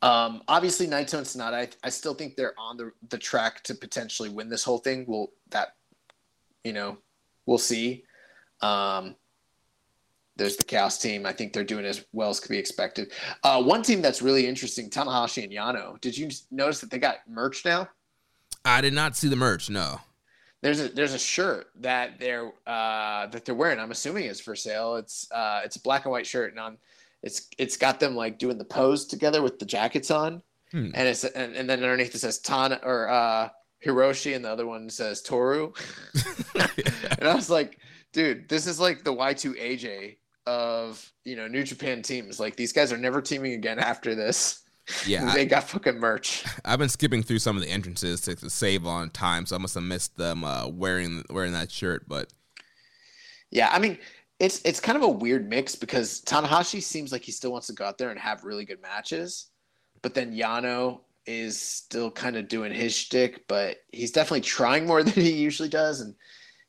Um, 0.02 0.42
obviously, 0.48 0.86
Naito 0.86 1.18
and 1.18 1.26
Sanada, 1.26 1.54
I, 1.54 1.68
I 1.84 1.90
still 1.90 2.14
think 2.14 2.36
they're 2.36 2.58
on 2.58 2.76
the 2.76 2.92
the 3.10 3.18
track 3.18 3.62
to 3.64 3.74
potentially 3.74 4.28
win 4.28 4.48
this 4.48 4.64
whole 4.64 4.78
thing. 4.78 5.04
We'll 5.06 5.30
that, 5.50 5.76
you 6.64 6.72
know, 6.72 6.98
we'll 7.46 7.58
see. 7.58 8.04
Um, 8.62 9.14
there's 10.36 10.56
the 10.56 10.64
Chaos 10.64 10.98
team. 10.98 11.26
I 11.26 11.32
think 11.32 11.52
they're 11.52 11.64
doing 11.64 11.84
as 11.84 12.04
well 12.12 12.30
as 12.30 12.40
could 12.40 12.50
be 12.50 12.58
expected. 12.58 13.12
Uh, 13.44 13.62
one 13.62 13.82
team 13.82 14.00
that's 14.00 14.22
really 14.22 14.46
interesting, 14.46 14.88
Tanahashi 14.88 15.42
and 15.44 15.52
Yano. 15.52 16.00
Did 16.00 16.16
you 16.16 16.30
notice 16.50 16.80
that 16.80 16.90
they 16.90 16.98
got 16.98 17.16
merch 17.28 17.64
now? 17.64 17.88
I 18.64 18.80
did 18.80 18.94
not 18.94 19.16
see 19.16 19.28
the 19.28 19.36
merch. 19.36 19.68
No. 19.68 20.00
There's 20.62 20.80
a 20.80 20.88
there's 20.88 21.14
a 21.14 21.18
shirt 21.18 21.68
that 21.80 22.18
they're 22.20 22.52
uh, 22.66 23.26
that 23.28 23.44
they're 23.44 23.54
wearing. 23.54 23.78
I'm 23.78 23.90
assuming 23.90 24.24
is 24.26 24.40
for 24.40 24.54
sale. 24.54 24.96
It's 24.96 25.30
uh, 25.32 25.62
it's 25.64 25.76
a 25.76 25.80
black 25.80 26.04
and 26.04 26.12
white 26.12 26.26
shirt, 26.26 26.50
and 26.50 26.60
on 26.60 26.76
it's 27.22 27.48
it's 27.58 27.76
got 27.78 27.98
them 28.00 28.14
like 28.14 28.38
doing 28.38 28.58
the 28.58 28.64
pose 28.64 29.06
together 29.06 29.40
with 29.42 29.58
the 29.58 29.64
jackets 29.64 30.10
on, 30.10 30.42
Hmm. 30.70 30.90
and 30.94 31.08
it's 31.08 31.24
and, 31.24 31.56
and 31.56 31.68
then 31.68 31.82
underneath 31.82 32.14
it 32.14 32.18
says 32.18 32.38
Tana 32.38 32.78
or 32.82 33.08
uh, 33.08 33.48
Hiroshi, 33.84 34.36
and 34.36 34.44
the 34.44 34.50
other 34.50 34.66
one 34.66 34.90
says 34.90 35.22
Toru. 35.22 35.72
and 36.54 37.28
I 37.28 37.34
was 37.34 37.48
like, 37.48 37.78
dude, 38.12 38.48
this 38.48 38.66
is 38.66 38.80
like 38.80 39.04
the 39.04 39.12
Y2 39.12 39.60
AJ 39.60 40.16
of 40.46 41.12
you 41.24 41.36
know 41.36 41.46
New 41.46 41.62
Japan 41.62 42.02
teams. 42.02 42.40
Like 42.40 42.56
these 42.56 42.72
guys 42.72 42.92
are 42.92 42.98
never 42.98 43.20
teaming 43.20 43.52
again 43.52 43.78
after 43.78 44.14
this. 44.14 44.62
Yeah, 45.06 45.32
they 45.34 45.42
I, 45.42 45.44
got 45.44 45.64
fucking 45.64 45.98
merch. 45.98 46.44
I've 46.64 46.78
been 46.78 46.88
skipping 46.88 47.22
through 47.22 47.38
some 47.38 47.56
of 47.56 47.62
the 47.62 47.68
entrances 47.68 48.20
to, 48.22 48.34
to 48.36 48.50
save 48.50 48.86
on 48.86 49.10
time, 49.10 49.46
so 49.46 49.56
I 49.56 49.58
must 49.58 49.74
have 49.74 49.84
missed 49.84 50.16
them 50.16 50.44
uh, 50.44 50.66
wearing 50.68 51.24
wearing 51.30 51.52
that 51.52 51.70
shirt. 51.70 52.08
But 52.08 52.32
Yeah, 53.50 53.70
I 53.72 53.78
mean, 53.78 53.98
it's 54.38 54.60
it's 54.64 54.80
kind 54.80 54.96
of 54.96 55.02
a 55.02 55.08
weird 55.08 55.48
mix 55.48 55.76
because 55.76 56.20
Tanahashi 56.22 56.82
seems 56.82 57.12
like 57.12 57.22
he 57.22 57.32
still 57.32 57.52
wants 57.52 57.66
to 57.68 57.72
go 57.72 57.84
out 57.84 57.98
there 57.98 58.10
and 58.10 58.18
have 58.18 58.44
really 58.44 58.64
good 58.64 58.82
matches, 58.82 59.46
but 60.02 60.14
then 60.14 60.34
Yano 60.34 61.00
is 61.26 61.60
still 61.60 62.10
kind 62.10 62.36
of 62.36 62.48
doing 62.48 62.72
his 62.72 62.94
shtick, 62.94 63.46
but 63.46 63.76
he's 63.92 64.10
definitely 64.10 64.40
trying 64.40 64.86
more 64.86 65.02
than 65.04 65.14
he 65.14 65.32
usually 65.32 65.68
does, 65.68 66.00
and 66.00 66.14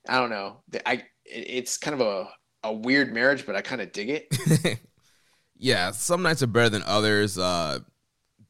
I 0.07 0.19
don't 0.19 0.29
know. 0.29 0.57
I 0.85 1.03
it's 1.31 1.77
kind 1.77 1.99
of 1.99 2.01
a 2.01 2.29
a 2.63 2.73
weird 2.73 3.13
marriage, 3.13 3.45
but 3.45 3.55
I 3.55 3.61
kind 3.61 3.81
of 3.81 3.91
dig 3.91 4.09
it. 4.09 4.79
yeah, 5.57 5.91
some 5.91 6.21
nights 6.21 6.43
are 6.43 6.47
better 6.47 6.69
than 6.69 6.83
others. 6.83 7.37
Uh, 7.37 7.79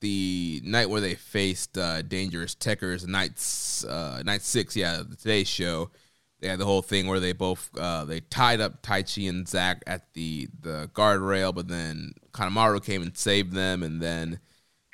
the 0.01 0.61
night 0.63 0.89
where 0.89 1.01
they 1.01 1.15
faced 1.15 1.77
uh, 1.77 2.01
Dangerous 2.01 2.55
Tekkers, 2.55 3.07
nights 3.07 3.85
uh, 3.85 4.21
night 4.25 4.41
six, 4.41 4.75
yeah, 4.75 5.03
the 5.07 5.15
today's 5.15 5.47
show. 5.47 5.91
They 6.39 6.47
had 6.47 6.59
the 6.59 6.65
whole 6.65 6.81
thing 6.81 7.05
where 7.05 7.19
they 7.19 7.33
both 7.33 7.69
uh, 7.77 8.03
they 8.05 8.19
tied 8.19 8.61
up 8.61 8.81
Taichi 8.81 9.29
and 9.29 9.47
Zack 9.47 9.83
at 9.85 10.11
the 10.13 10.49
the 10.59 10.89
guardrail, 10.93 11.53
but 11.53 11.67
then 11.67 12.13
Kanemaru 12.33 12.83
came 12.83 13.03
and 13.03 13.15
saved 13.15 13.53
them, 13.53 13.83
and 13.83 14.01
then 14.01 14.39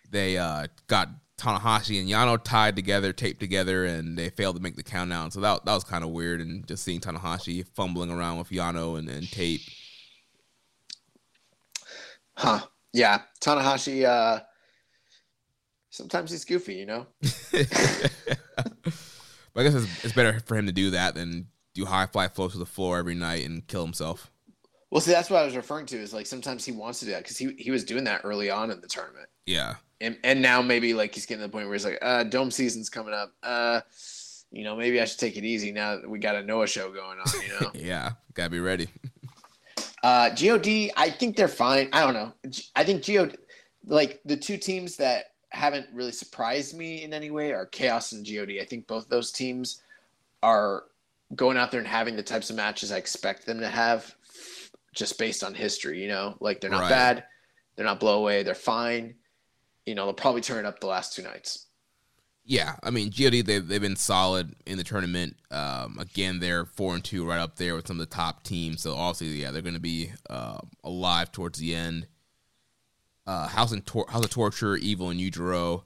they 0.10 0.38
uh, 0.38 0.68
got 0.88 1.10
Tanahashi 1.38 2.00
and 2.00 2.10
Yano 2.10 2.42
tied 2.44 2.76
together, 2.76 3.14
taped 3.14 3.40
together, 3.40 3.86
and 3.86 4.18
they 4.18 4.30
failed 4.30 4.56
to 4.56 4.62
make 4.62 4.76
the 4.76 4.84
count 4.84 5.14
out. 5.14 5.34
So 5.34 5.40
that 5.42 5.66
that 5.66 5.74
was 5.74 5.84
kind 5.84 6.04
of 6.04 6.10
weird, 6.10 6.42
and 6.42 6.68
just 6.68 6.84
seeing 6.84 7.00
Tanahashi 7.00 7.66
fumbling 7.76 8.12
around 8.12 8.40
with 8.40 8.50
Yano 8.50 8.98
and, 8.98 9.08
and 9.08 9.30
tape. 9.30 9.62
Huh? 12.36 12.62
Yeah, 12.94 13.22
Tanahashi. 13.40 14.06
Uh, 14.06 14.42
sometimes 15.92 16.32
he's 16.32 16.46
goofy, 16.46 16.76
you 16.76 16.86
know. 16.86 17.08
but 17.52 17.66
I 19.56 19.64
guess 19.64 19.76
it's, 19.76 20.06
it's 20.06 20.14
better 20.14 20.40
for 20.46 20.56
him 20.56 20.66
to 20.66 20.72
do 20.72 20.92
that 20.92 21.16
than 21.16 21.48
do 21.76 21.86
high 21.86 22.08
fly 22.08 22.28
flows 22.28 22.54
to 22.54 22.58
the 22.58 22.66
floor 22.66 22.98
every 22.98 23.16
night 23.16 23.46
and 23.46 23.68
kill 23.68 23.84
himself. 23.84 24.32
Well, 24.90 25.02
see, 25.02 25.12
that's 25.12 25.30
what 25.30 25.42
I 25.42 25.46
was 25.46 25.56
referring 25.56 25.86
to. 25.88 25.98
Is 25.98 26.14
like 26.14 26.26
sometimes 26.26 26.66
he 26.66 26.72
wants 26.72 27.00
to 27.00 27.06
do 27.06 27.12
that 27.12 27.24
because 27.24 27.38
he 27.38 27.54
he 27.60 27.72
was 27.72 27.84
doing 27.84 28.06
that 28.06 28.22
early 28.24 28.50
on 28.50 28.72
in 28.72 28.82
the 28.82 28.88
tournament. 28.88 29.30
Yeah. 29.46 29.76
And 30.02 30.18
and 30.24 30.42
now 30.42 30.62
maybe 30.62 30.94
like 30.94 31.14
he's 31.14 31.26
getting 31.26 31.42
to 31.42 31.48
the 31.48 31.52
point 31.52 31.66
where 31.68 31.74
he's 31.76 31.86
like, 31.86 32.00
uh, 32.02 32.24
dome 32.24 32.52
season's 32.52 32.90
coming 32.90 33.14
up. 33.14 33.34
Uh, 33.44 33.82
you 34.52 34.64
know, 34.64 34.76
maybe 34.76 35.02
I 35.02 35.06
should 35.06 35.20
take 35.20 35.36
it 35.38 35.44
easy 35.44 35.72
now 35.72 35.98
that 35.98 36.10
we 36.10 36.20
got 36.20 36.36
a 36.36 36.44
Noah 36.44 36.68
show 36.68 36.92
going 36.92 37.20
on. 37.20 37.42
You 37.42 37.60
know, 37.60 37.72
Yeah. 37.76 38.12
Gotta 38.34 38.50
be 38.52 38.60
ready. 38.60 38.88
uh, 40.04 40.30
God, 40.30 40.66
I 40.96 41.10
think 41.10 41.36
they're 41.36 41.48
fine. 41.48 41.90
I 41.92 42.02
don't 42.06 42.14
know. 42.14 42.34
I 42.76 42.84
think 42.84 43.06
God, 43.08 43.38
like 43.86 44.22
the 44.26 44.38
two 44.38 44.58
teams 44.58 44.96
that 44.98 45.32
haven't 45.50 45.88
really 45.94 46.12
surprised 46.12 46.78
me 46.78 47.04
in 47.04 47.14
any 47.14 47.32
way 47.32 47.52
are 47.54 47.66
Chaos 47.66 48.12
and 48.12 48.26
God. 48.26 48.62
I 48.62 48.66
think 48.66 48.88
both 48.88 49.10
those 49.10 49.32
teams 49.32 49.82
are 50.44 50.84
going 51.36 51.58
out 51.58 51.72
there 51.72 51.80
and 51.80 51.88
having 51.88 52.16
the 52.16 52.24
types 52.24 52.50
of 52.50 52.56
matches 52.56 52.92
I 52.92 52.98
expect 52.98 53.46
them 53.46 53.60
to 53.60 53.68
have, 53.68 54.16
just 54.94 55.18
based 55.18 55.44
on 55.44 55.54
history. 55.54 56.02
You 56.02 56.08
know, 56.10 56.38
like 56.40 56.62
they're 56.62 56.70
not 56.70 56.82
Right. 56.82 56.90
bad, 56.90 57.24
they're 57.76 57.86
not 57.86 58.00
blow 58.00 58.20
away, 58.20 58.44
they're 58.44 58.56
fine. 58.56 59.16
You 59.88 59.96
know, 59.96 60.06
they'll 60.06 60.14
probably 60.14 60.42
turn 60.42 60.66
it 60.66 60.68
up 60.68 60.80
the 60.80 60.88
last 60.88 61.16
two 61.16 61.24
nights. 61.24 61.66
Yeah, 62.44 62.76
I 62.84 62.92
mean, 62.92 63.10
God 63.10 63.34
they've 63.46 63.68
they've 63.68 63.82
been 63.82 63.96
solid 63.96 64.54
in 64.66 64.78
the 64.78 64.84
tournament. 64.84 65.36
Um, 65.50 65.98
again, 66.00 66.40
they're 66.40 66.66
four 66.66 66.94
and 66.94 67.04
two, 67.04 67.28
right 67.28 67.40
up 67.40 67.56
there 67.56 67.76
with 67.76 67.88
some 67.88 68.00
of 68.00 68.10
the 68.10 68.16
top 68.16 68.44
teams. 68.44 68.82
So 68.82 68.96
obviously, 68.96 69.42
yeah, 69.42 69.52
they're 69.52 69.62
going 69.62 69.74
to 69.74 69.82
be 69.82 70.12
uh, 70.30 70.60
alive 70.84 71.32
towards 71.32 71.60
the 71.60 71.74
end. 71.74 72.08
Uh, 73.26 73.48
House 73.48 73.72
and 73.72 73.86
Tor- 73.86 74.08
House 74.10 74.24
of 74.24 74.30
Torture, 74.30 74.78
Evil 74.78 75.10
and 75.10 75.20
Yujiro. 75.20 75.84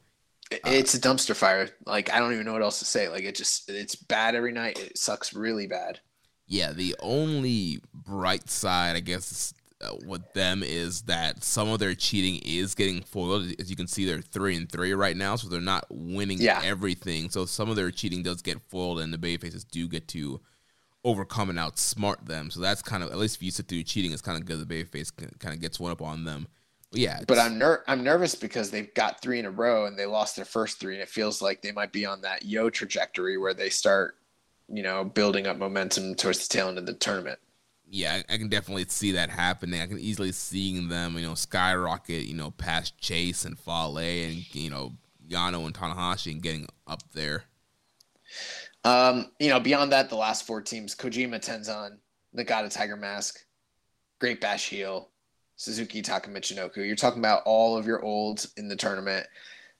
It's 0.51 0.93
a 0.93 0.99
dumpster 0.99 1.35
fire. 1.35 1.69
Like 1.85 2.11
I 2.11 2.19
don't 2.19 2.33
even 2.33 2.45
know 2.45 2.53
what 2.53 2.61
else 2.61 2.79
to 2.79 2.85
say. 2.85 3.07
Like 3.07 3.23
it 3.23 3.35
just 3.35 3.69
it's 3.69 3.95
bad 3.95 4.35
every 4.35 4.51
night. 4.51 4.77
It 4.77 4.97
sucks 4.97 5.33
really 5.33 5.65
bad. 5.67 5.99
Yeah, 6.45 6.73
the 6.73 6.95
only 6.99 7.81
bright 7.93 8.49
side, 8.49 8.95
I 8.97 8.99
guess, 8.99 9.53
uh, 9.53 9.60
with 10.05 10.31
them 10.33 10.63
is 10.63 11.01
that 11.03 11.43
some 11.43 11.69
of 11.69 11.79
their 11.79 11.95
cheating 11.95 12.41
is 12.45 12.75
getting 12.75 13.01
foiled. 13.01 13.51
As 13.59 13.69
you 13.69 13.75
can 13.75 13.87
see, 13.87 14.05
they're 14.05 14.21
three 14.21 14.55
and 14.55 14.71
three 14.71 14.93
right 14.93 15.15
now, 15.17 15.35
so 15.35 15.47
they're 15.49 15.61
not 15.61 15.85
winning 15.89 16.39
Yeah. 16.41 16.61
everything. 16.63 17.29
So 17.29 17.45
some 17.45 17.69
of 17.69 17.75
their 17.75 17.91
cheating 17.91 18.23
does 18.23 18.41
get 18.41 18.61
foiled, 18.61 18.99
and 18.99 19.13
the 19.13 19.17
babyfaces 19.17 19.65
do 19.69 19.87
get 19.87 20.07
to 20.09 20.41
overcome 21.03 21.49
and 21.49 21.57
outsmart 21.57 22.27
them. 22.27 22.51
So 22.51 22.59
that's 22.59 22.81
kind 22.81 23.03
of 23.03 23.11
at 23.11 23.17
least 23.17 23.37
if 23.37 23.43
you 23.43 23.51
sit 23.51 23.67
through 23.67 23.83
cheating, 23.83 24.11
it's 24.11 24.21
kind 24.21 24.37
of 24.37 24.45
good. 24.45 24.65
The 24.67 24.83
babyface 24.83 25.11
kind 25.39 25.55
of 25.55 25.59
gets 25.61 25.79
one 25.79 25.91
up 25.91 26.01
on 26.01 26.25
them. 26.25 26.47
But 26.91 26.99
yeah, 26.99 27.21
But 27.25 27.39
I'm 27.39 27.57
ner- 27.57 27.83
I'm 27.87 28.03
nervous 28.03 28.35
because 28.35 28.69
they've 28.69 28.93
got 28.93 29.21
three 29.21 29.39
in 29.39 29.45
a 29.45 29.49
row 29.51 29.85
and 29.85 29.97
they 29.97 30.05
lost 30.05 30.35
their 30.35 30.45
first 30.45 30.79
three, 30.79 30.93
and 30.93 31.01
it 31.01 31.09
feels 31.09 31.41
like 31.41 31.61
they 31.61 31.71
might 31.71 31.91
be 31.93 32.05
on 32.05 32.21
that 32.21 32.43
yo 32.43 32.69
trajectory 32.69 33.37
where 33.37 33.53
they 33.53 33.69
start, 33.69 34.17
you 34.67 34.83
know, 34.83 35.03
building 35.05 35.47
up 35.47 35.57
momentum 35.57 36.15
towards 36.15 36.45
the 36.47 36.53
tail 36.53 36.67
end 36.67 36.77
of 36.77 36.85
the 36.85 36.93
tournament. 36.93 37.39
Yeah, 37.93 38.21
I, 38.29 38.33
I 38.33 38.37
can 38.37 38.47
definitely 38.47 38.85
see 38.87 39.11
that 39.11 39.29
happening. 39.29 39.81
I 39.81 39.85
can 39.85 39.99
easily 39.99 40.31
seeing 40.31 40.87
them, 40.87 41.17
you 41.17 41.27
know, 41.27 41.35
skyrocket, 41.35 42.23
you 42.23 42.33
know, 42.33 42.51
past 42.51 42.97
Chase 42.97 43.43
and 43.43 43.59
Fale 43.59 43.97
and 43.97 44.55
you 44.55 44.69
know 44.69 44.93
Yano 45.29 45.65
and 45.65 45.73
Tanahashi 45.75 46.31
and 46.31 46.41
getting 46.41 46.67
up 46.87 47.03
there. 47.13 47.43
Um, 48.83 49.31
you 49.39 49.49
know, 49.49 49.59
beyond 49.59 49.91
that, 49.91 50.09
the 50.09 50.15
last 50.15 50.47
four 50.47 50.61
teams: 50.61 50.95
Kojima, 50.95 51.39
Tenzan, 51.45 51.97
Nagata, 52.35 52.73
Tiger 52.73 52.95
Mask, 52.95 53.39
Great 54.19 54.39
Bash 54.39 54.69
Heel, 54.69 55.09
Suzuki, 55.57 56.01
Taka 56.01 56.29
Michinoku. 56.29 56.77
You're 56.77 56.95
talking 56.95 57.19
about 57.19 57.43
all 57.45 57.77
of 57.77 57.85
your 57.85 58.01
olds 58.03 58.53
in 58.57 58.69
the 58.69 58.75
tournament. 58.75 59.27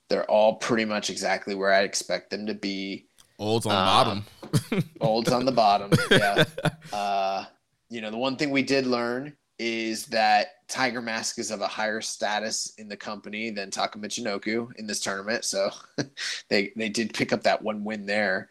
They're 0.08 0.30
all 0.30 0.56
pretty 0.56 0.84
much 0.84 1.08
exactly 1.08 1.54
where 1.54 1.72
I 1.72 1.80
expect 1.80 2.30
them 2.30 2.46
to 2.46 2.54
be. 2.54 3.06
Olds 3.38 3.64
on 3.64 3.72
Um, 3.72 4.24
bottom. 4.52 4.84
Olds 5.00 5.32
on 5.32 5.46
the 5.46 5.52
bottom. 5.52 5.90
Yeah. 6.10 6.44
Uh, 6.92 7.44
you 7.92 8.00
know, 8.00 8.10
the 8.10 8.16
one 8.16 8.36
thing 8.36 8.50
we 8.50 8.62
did 8.62 8.86
learn 8.86 9.36
is 9.58 10.06
that 10.06 10.66
Tiger 10.66 11.02
Mask 11.02 11.38
is 11.38 11.50
of 11.50 11.60
a 11.60 11.66
higher 11.66 12.00
status 12.00 12.72
in 12.78 12.88
the 12.88 12.96
company 12.96 13.50
than 13.50 13.70
Taka 13.70 13.98
Michinoku 13.98 14.74
in 14.76 14.86
this 14.86 14.98
tournament. 14.98 15.44
So 15.44 15.70
they 16.48 16.72
they 16.74 16.88
did 16.88 17.12
pick 17.12 17.34
up 17.34 17.42
that 17.42 17.60
one 17.60 17.84
win 17.84 18.06
there. 18.06 18.48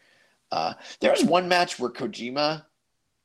Uh, 0.51 0.73
there 0.99 1.11
was 1.11 1.23
one 1.23 1.49
match 1.49 1.79
where 1.79 1.89
Kojima, 1.89 2.63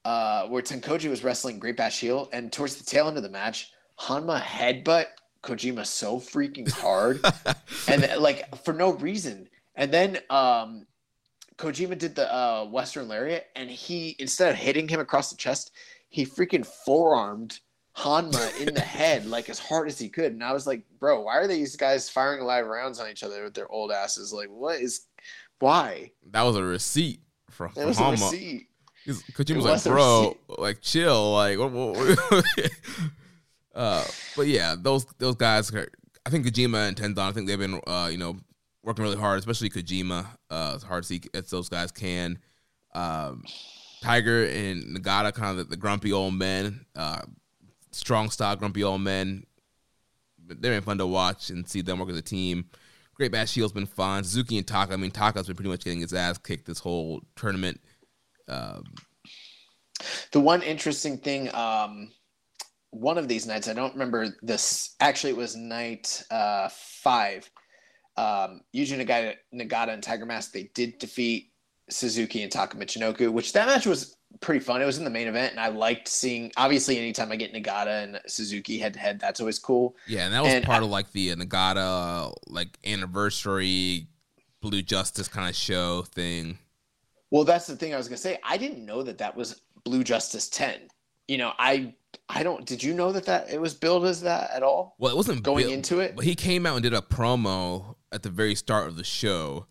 uh, 0.07 0.47
where 0.47 0.63
TenCozy 0.63 1.11
was 1.11 1.23
wrestling 1.23 1.59
Great 1.59 1.77
Bash 1.77 2.01
Heel, 2.01 2.31
and 2.33 2.51
towards 2.51 2.77
the 2.77 2.85
tail 2.85 3.09
end 3.09 3.19
of 3.19 3.23
the 3.23 3.29
match, 3.29 3.73
Honma 4.01 4.41
headbutt 4.41 5.07
Kojima 5.43 5.85
so 5.85 6.19
freaking 6.19 6.71
hard, 6.71 7.21
and 7.89 8.23
like 8.23 8.57
for 8.65 8.73
no 8.73 8.95
reason. 8.95 9.51
And 9.75 9.93
then 9.93 10.19
um, 10.31 10.87
Kojima 11.59 11.99
did 11.99 12.15
the 12.15 12.33
uh, 12.35 12.65
Western 12.65 13.09
Lariat, 13.09 13.49
and 13.55 13.71
he 13.71 14.17
instead 14.19 14.51
of 14.51 14.57
hitting 14.57 14.89
him 14.89 15.01
across 15.01 15.31
the 15.31 15.37
chest, 15.37 15.73
he 16.09 16.25
freaking 16.25 16.67
forearmed 16.67 17.61
Honma 17.97 18.61
in 18.61 18.75
the 18.75 18.81
head 18.81 19.27
like 19.31 19.49
as 19.49 19.59
hard 19.59 19.89
as 19.89 19.99
he 19.99 20.09
could. 20.09 20.33
And 20.33 20.45
I 20.45 20.53
was 20.53 20.67
like, 20.67 20.83
bro, 20.99 21.23
why 21.23 21.37
are 21.37 21.47
these 21.47 21.77
guys 21.77 22.09
firing 22.09 22.45
live 22.45 22.67
rounds 22.67 23.01
on 23.01 23.11
each 23.11 23.23
other 23.23 23.45
with 23.45 23.55
their 23.55 23.71
old 23.71 23.91
asses? 23.91 24.33
Like, 24.33 24.49
what 24.49 24.81
is 24.81 25.07
why? 25.59 26.11
That 26.31 26.43
was 26.43 26.57
a 26.57 26.63
receipt 26.63 27.21
from, 27.51 27.73
That 27.75 27.87
was 27.87 27.99
a 27.99 28.11
receipt. 28.11 28.69
Kojima 29.07 29.57
was 29.57 29.65
was 29.65 29.87
like, 29.87 29.95
bro, 29.95 30.37
like 30.59 30.81
chill, 30.81 31.33
like. 31.33 31.59
What, 31.59 31.71
what, 31.71 31.97
what? 31.97 32.45
uh, 33.75 34.05
but 34.37 34.49
yeah, 34.49 34.75
those 34.77 35.07
those 35.19 35.37
guys. 35.37 35.73
I 35.75 36.31
think 36.31 36.45
Kojima 36.45 36.89
and 36.89 36.97
Tenzan. 36.97 37.19
I 37.19 37.31
think 37.31 37.47
they've 37.47 37.59
been, 37.59 37.81
uh, 37.87 38.09
you 38.11 38.19
know, 38.19 38.37
working 38.83 39.05
really 39.05 39.17
hard, 39.17 39.39
especially 39.39 39.71
Kojima. 39.71 40.27
Uh, 40.51 40.73
it's 40.75 40.83
hard 40.83 41.05
to 41.05 41.07
see 41.07 41.21
as 41.35 41.51
those 41.51 41.69
guys 41.69 41.93
can. 41.93 42.39
Um, 42.95 43.45
Tiger 44.03 44.45
and 44.45 44.97
Nagata, 44.97 45.33
kind 45.33 45.51
of 45.51 45.57
the, 45.57 45.65
the 45.65 45.77
grumpy 45.77 46.13
old 46.13 46.35
men, 46.35 46.87
uh, 46.95 47.23
strong 47.93 48.31
style 48.31 48.57
grumpy 48.57 48.85
old 48.85 49.01
men. 49.01 49.45
They're 50.47 50.73
been 50.73 50.83
fun 50.83 50.99
to 50.99 51.07
watch 51.07 51.51
and 51.51 51.69
see 51.69 51.81
them 51.81 51.99
work 51.99 52.11
as 52.11 52.17
a 52.17 52.23
team. 52.23 52.67
Great 53.15 53.33
Bash 53.33 53.55
Heel's 53.55 53.73
been 53.73 53.87
fun. 53.87 54.23
Suzuki 54.23 54.59
and 54.59 54.67
Taka. 54.67 54.93
I 54.93 54.97
mean, 54.97 55.11
Taka's 55.11 55.47
been 55.47 55.57
pretty 55.57 55.71
much 55.71 55.85
getting 55.85 56.01
his 56.01 56.15
ass 56.15 56.39
kicked 56.39 56.67
this 56.67 56.79
whole 56.79 57.23
tournament. 57.35 57.81
Um, 58.47 58.85
The 60.31 60.41
one 60.41 60.63
interesting 60.63 61.19
thing, 61.19 61.53
um, 61.55 62.13
one 62.91 63.19
of 63.19 63.27
these 63.27 63.47
nights, 63.47 63.69
I 63.69 63.73
don't 63.73 63.95
remember 63.95 64.37
this. 64.43 64.95
Actually, 65.01 65.31
it 65.31 65.37
was 65.37 65.57
night 65.57 66.23
uh, 66.31 66.69
five. 66.71 67.51
Um, 68.17 68.61
Yuji 68.75 69.05
Nagata, 69.05 69.35
Nagata 69.55 69.89
and 69.89 70.03
Tiger 70.03 70.27
Mask, 70.27 70.53
they 70.53 70.71
did 70.75 70.99
defeat 70.99 71.51
Suzuki 71.91 72.43
and 72.43 72.51
Taka 72.51 72.77
Michinoku, 72.77 73.31
which 73.31 73.53
that 73.53 73.67
match 73.67 73.87
was 73.87 74.17
pretty 74.41 74.61
fun. 74.61 74.83
It 74.83 74.87
was 74.87 74.99
in 74.99 75.05
the 75.05 75.11
main 75.11 75.29
event, 75.29 75.53
and 75.53 75.61
I 75.61 75.69
liked 75.69 76.09
seeing. 76.09 76.51
Obviously, 76.57 76.99
anytime 76.99 77.31
I 77.33 77.37
get 77.37 77.53
Nagata 77.55 78.03
and 78.05 78.21
Suzuki 78.27 78.79
head 78.79 78.93
to 78.95 78.99
head, 78.99 79.21
that's 79.21 79.41
always 79.41 79.59
cool. 79.59 79.97
Yeah, 80.07 80.25
and 80.25 80.35
that 80.35 80.43
was 80.43 80.53
And 80.53 80.65
part 80.65 80.83
I- 80.83 80.85
of 80.85 80.91
like 80.91 81.13
the 81.13 81.31
uh, 81.33 81.37
Nagata 81.37 82.35
like 82.49 82.79
anniversary 82.85 84.09
Blue 84.61 84.83
Justice 84.83 85.29
kind 85.29 85.49
of 85.49 85.55
show 85.55 86.03
thing. 86.03 86.59
Well, 87.31 87.45
that's 87.45 87.67
the 87.67 87.77
thing 87.77 87.95
I 87.95 87.97
was 87.97 88.09
gonna 88.09 88.17
say. 88.19 88.39
I 88.45 88.57
didn't 88.57 88.85
know 88.85 89.03
that 89.03 89.19
that 89.19 89.37
was 89.37 89.61
Blue 89.85 90.03
Justice 90.05 90.49
ten. 90.49 90.89
You 91.29 91.39
know, 91.39 91.53
I 91.59 91.95
I 92.29 92.43
don't. 92.43 92.65
Did 92.67 92.83
you 92.83 92.95
know 92.95 93.13
that 93.13 93.25
that 93.27 93.51
it 93.51 93.61
was 93.61 93.75
billed 93.75 94.07
as 94.07 94.21
that 94.23 94.51
at 94.53 94.63
all? 94.63 94.95
Well, 94.99 95.13
it 95.13 95.17
wasn't 95.17 95.43
Going 95.43 95.71
into 95.71 96.01
it? 96.01 96.17
but 96.17 96.25
he 96.25 96.35
came 96.35 96.67
out 96.67 96.75
and 96.77 96.83
did 96.83 96.95
a 96.95 97.01
promo 97.01 97.97
at 98.13 98.23
the 98.23 98.31
very 98.31 98.55
start 98.55 98.87
of 98.89 98.97
the 98.97 99.05
show, 99.05 99.67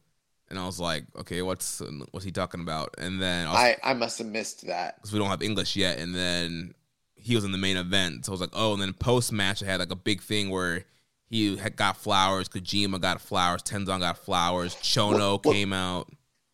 and 0.50 0.60
I 0.60 0.66
was 0.66 0.80
like, 0.80 1.06
okay, 1.18 1.42
what's 1.42 1.82
what's 2.12 2.26
he 2.26 2.32
talking 2.32 2.62
about? 2.62 2.96
And 2.98 3.22
then 3.22 3.48
I 3.48 3.78
I 3.84 3.94
must 3.94 4.18
have 4.20 4.28
missed 4.28 4.66
that. 4.68 4.96
because 4.98 5.12
we 5.14 5.20
don't 5.20 5.30
have 5.30 5.42
English 5.42 5.76
yet, 5.76 5.98
and 6.00 6.14
then 6.16 6.74
he 7.16 7.36
was 7.36 7.44
in 7.44 7.52
the 7.52 7.58
main 7.58 7.78
event, 7.78 8.26
so 8.26 8.32
I 8.32 8.34
was 8.34 8.42
like, 8.42 8.52
oh, 8.54 8.74
and 8.74 8.82
then 8.82 8.94
post 8.94 9.32
match 9.32 9.64
I 9.64 9.66
had 9.66 9.80
like 9.80 9.92
a 9.92 9.96
big 9.96 10.22
thing 10.22 10.50
where. 10.50 10.86
He 11.28 11.58
had 11.58 11.76
got 11.76 11.98
flowers. 11.98 12.48
Kojima 12.48 13.02
got 13.02 13.20
flowers. 13.20 13.64
Tenzan 13.64 14.00
got 14.00 14.20
flowers. 14.20 14.76
Chono 14.76 15.10
Well- 15.18 15.42
well- 15.44 15.54
came 15.54 15.74
out. 15.74 16.08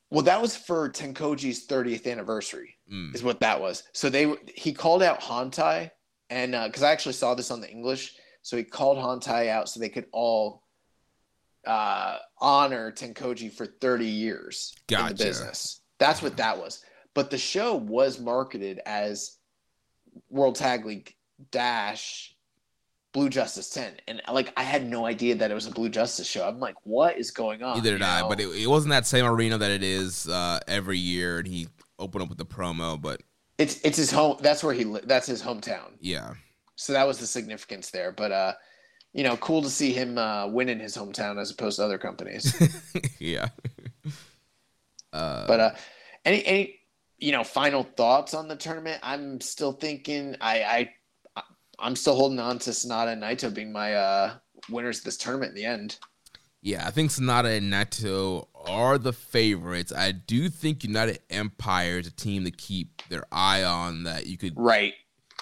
Well, 0.10 0.24
that 0.24 0.42
was 0.42 0.56
for 0.56 0.90
TenCozy's 0.90 1.68
30th 1.68 2.10
anniversary, 2.10 2.78
Mm. 2.92 3.14
is 3.14 3.22
what 3.22 3.42
that 3.42 3.60
was. 3.60 3.84
So 3.92 4.10
they 4.10 4.34
he 4.56 4.72
called 4.72 5.04
out 5.04 5.20
Hantai, 5.20 5.92
and 6.30 6.54
because 6.54 6.84
I 6.84 6.92
actually 6.94 7.14
saw 7.14 7.36
this 7.36 7.52
on 7.52 7.60
the 7.60 7.70
English, 7.70 8.16
so 8.44 8.56
he 8.56 8.64
called 8.64 8.98
Hantai 8.98 9.50
out 9.50 9.68
so 9.68 9.82
they 9.82 9.90
could 9.90 10.06
all 10.14 10.61
uh, 11.66 12.18
honor 12.40 12.92
TenCozy 12.92 13.52
for 13.52 13.66
30 13.66 14.06
years 14.06 14.74
in 14.90 15.08
the 15.08 15.14
business. 15.14 15.82
That's 16.00 16.22
what 16.22 16.38
that 16.38 16.58
was. 16.58 16.84
But 17.14 17.30
the 17.30 17.38
show 17.38 17.76
was 17.76 18.20
marketed 18.20 18.80
as 18.86 19.38
World 20.30 20.56
Tag 20.56 20.86
League 20.86 21.16
Dash 21.52 22.36
Blue 23.14 23.30
Justice 23.30 23.70
10, 23.72 23.94
and 24.08 24.22
like 24.32 24.54
I 24.56 24.64
had 24.64 24.90
no 24.90 25.06
idea 25.06 25.36
that 25.36 25.52
it 25.52 25.54
was 25.54 25.68
a 25.68 25.72
Blue 25.72 25.90
Justice 25.90 26.28
show. 26.28 26.48
I'm 26.48 26.62
like, 26.62 26.76
what 26.84 27.18
is 27.18 27.30
going 27.32 27.62
on? 27.62 27.76
Neither 27.76 27.92
did 27.92 28.00
you 28.00 28.06
I, 28.06 28.22
know? 28.22 28.30
but 28.30 28.40
it, 28.40 28.48
it 28.48 28.68
wasn't 28.68 28.92
that 28.92 29.06
same 29.06 29.26
arena 29.26 29.58
that 29.58 29.70
it 29.70 29.84
is 29.84 30.30
uh, 30.30 30.60
every 30.66 30.98
year, 30.98 31.40
and 31.40 31.48
he 31.48 31.68
opened 32.00 32.24
up 32.24 32.30
with 32.30 32.38
the 32.38 32.46
promo. 32.46 33.02
But 33.02 33.22
It's 33.58 33.82
it's 33.84 33.98
his 33.98 34.12
home. 34.12 34.38
That's 34.40 34.64
where 34.64 34.74
he. 34.74 34.86
That's 35.04 35.28
his 35.28 35.44
hometown. 35.44 35.92
yeah, 36.00 36.36
So 36.76 36.94
that 36.94 37.06
was 37.06 37.18
the 37.20 37.28
significance 37.28 37.92
there. 37.92 38.14
But 38.14 38.32
uh, 38.32 38.54
you 39.14 39.24
know, 39.24 39.36
cool 39.38 39.62
to 39.62 39.70
see 39.70 39.92
him 39.92 40.18
uh, 40.18 40.48
win 40.48 40.70
in 40.70 40.80
his 40.80 40.96
hometown 40.96 41.40
as 41.40 41.52
opposed 41.52 41.78
to 41.78 41.86
other 41.86 41.98
companies. 41.98 42.56
yeah. 43.20 43.50
Uh, 45.12 45.46
but 45.48 45.60
uh, 45.60 45.72
any 46.26 46.46
any 46.46 46.80
you 47.18 47.32
know 47.32 47.44
final 47.44 47.84
thoughts 47.84 48.34
on 48.34 48.48
the 48.48 48.56
tournament? 48.56 49.00
I'm 49.04 49.42
still 49.42 49.74
thinking. 49.74 50.36
I 50.40 50.90
I 51.36 51.44
I'm 51.80 51.96
still 51.96 52.16
holding 52.16 52.40
on 52.40 52.60
to 52.60 52.70
Sanada 52.70 53.14
and 53.14 53.24
Naito 53.24 53.54
being 53.54 53.72
my 53.72 53.96
uh, 53.96 54.34
winners 54.70 55.00
of 55.00 55.06
this 55.06 55.18
tournament 55.18 55.50
in 55.50 55.56
the 55.56 55.66
end. 55.66 55.98
yeah, 56.62 56.88
I 56.88 56.92
think 56.92 57.10
Sanada 57.12 57.58
and 57.58 57.74
Naito 57.74 58.48
are 58.54 58.98
the 58.98 59.14
favorites. 59.14 59.92
I 59.92 60.12
do 60.12 60.48
think 60.48 60.84
United 60.84 61.20
Empire 61.30 61.98
is 61.98 62.08
a 62.08 62.12
team 62.12 62.46
to 62.46 62.52
keep 62.52 63.02
their 63.10 63.26
eye 63.32 63.64
on. 63.64 64.04
That 64.04 64.28
you 64.28 64.38
could 64.38 64.54
Right. 64.56 64.94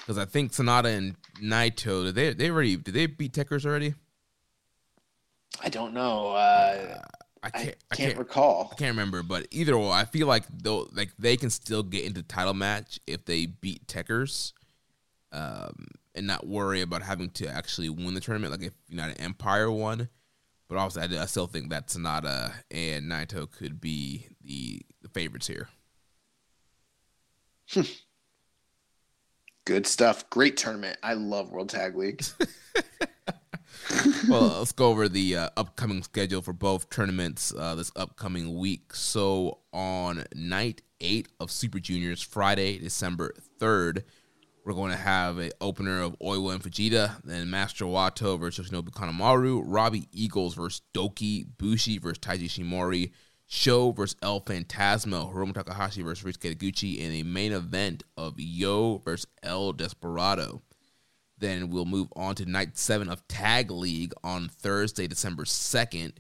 Because 0.10 0.18
I 0.18 0.26
think 0.26 0.54
Sanada 0.54 0.98
and 0.98 1.16
Naito 1.40 2.06
did 2.06 2.16
they 2.16 2.34
they 2.34 2.50
already 2.50 2.78
did 2.78 2.96
they 2.96 3.06
beat 3.06 3.32
Tekkers 3.32 3.64
already? 3.64 3.94
I 5.62 5.70
don't 5.70 5.94
know. 5.94 6.32
Uh, 6.32 6.98
I 7.44 7.48
I 7.48 7.50
can't 7.52 7.64
can't, 7.64 7.78
I 7.92 7.96
can't 7.96 8.18
recall. 8.18 8.70
I 8.72 8.76
can't 8.76 8.90
remember, 8.90 9.22
but 9.22 9.46
either 9.52 9.78
way, 9.78 9.92
I 9.92 10.06
feel 10.06 10.26
like 10.26 10.46
though 10.52 10.90
like 10.94 11.12
they 11.20 11.38
can 11.38 11.52
still 11.52 11.84
get 11.84 12.06
into 12.06 12.24
the 12.24 12.28
title 12.28 12.56
match 12.56 13.00
if 13.06 13.26
they 13.26 13.46
beat 13.46 13.86
Tekkers, 13.86 14.54
um, 15.32 15.90
and 16.16 16.26
not 16.26 16.48
worry 16.48 16.82
about 16.82 17.04
having 17.04 17.30
to 17.30 17.48
actually 17.48 17.90
win 17.90 18.16
the 18.16 18.20
tournament. 18.20 18.52
Like 18.52 18.64
if 18.64 18.74
United 18.88 19.22
Empire 19.22 19.70
won, 19.70 20.10
but 20.68 20.80
also 20.80 21.02
I, 21.02 21.22
I 21.22 21.28
still 21.28 21.46
think 21.46 21.70
that 21.70 21.86
Sanada 21.86 22.54
and 22.72 23.06
Naito 23.06 23.48
could 23.52 23.80
be 23.80 24.26
the, 24.44 24.82
the 25.04 25.10
favorites 25.10 25.46
here. 25.46 25.70
Good 29.70 29.86
stuff. 29.86 30.28
Great 30.32 30.58
tournament. 30.58 30.98
I 31.04 31.14
love 31.14 31.52
World 31.52 31.70
Tag 31.70 31.96
League. 31.96 32.24
well, 34.28 34.58
let's 34.58 34.72
go 34.72 34.88
over 34.88 35.08
the 35.08 35.36
uh, 35.36 35.50
upcoming 35.58 36.02
schedule 36.02 36.42
for 36.42 36.54
both 36.54 36.90
tournaments 36.90 37.54
uh, 37.56 37.76
this 37.76 37.92
upcoming 37.96 38.58
week. 38.58 38.96
So, 38.96 39.60
on 39.72 40.24
night 40.34 40.82
eight 41.02 41.28
of 41.40 41.52
Super 41.52 41.78
Juniors, 41.80 42.20
Friday, 42.20 42.80
December 42.80 43.36
3rd, 43.60 44.06
we're 44.66 44.74
going 44.74 44.90
to 44.90 44.98
have 44.98 45.38
an 45.38 45.52
opener 45.62 46.02
of 46.02 46.18
Oiwa 46.18 46.56
and 46.56 46.64
Fujita, 46.64 47.22
then 47.24 47.48
Master 47.52 47.86
Wato 47.86 48.40
versus 48.40 48.72
Yoshinobu 48.72 48.90
Kanemaru, 48.90 49.62
Robbie 49.64 50.08
Eagles 50.12 50.56
versus 50.56 50.82
Douki, 50.96 51.46
Bushi 51.60 52.00
versus 52.00 52.18
Taiji 52.18 52.46
Ishimori, 52.46 53.12
Sho 53.52 53.92
versus 53.92 54.16
El 54.22 54.42
Phantasmo, 54.42 55.34
Hiromu 55.34 55.56
Takahashi 55.56 56.04
versus 56.04 56.24
Rich 56.24 56.40
Gucci, 56.40 57.04
and 57.04 57.16
a 57.16 57.24
main 57.24 57.52
event 57.52 58.04
of 58.16 58.36
Yo 58.38 59.00
versus 59.00 59.26
El 59.42 59.74
Desperado. 59.74 60.62
Then 61.40 61.72
we'll 61.72 61.86
move 61.86 62.10
on 62.16 62.36
to 62.36 62.46
night 62.46 62.78
seven 62.78 63.10
of 63.10 63.28
Tag 63.28 63.72
League 63.72 64.14
on 64.24 64.50
Thursday, 64.50 65.08
December 65.08 65.46
2nd. 65.46 66.14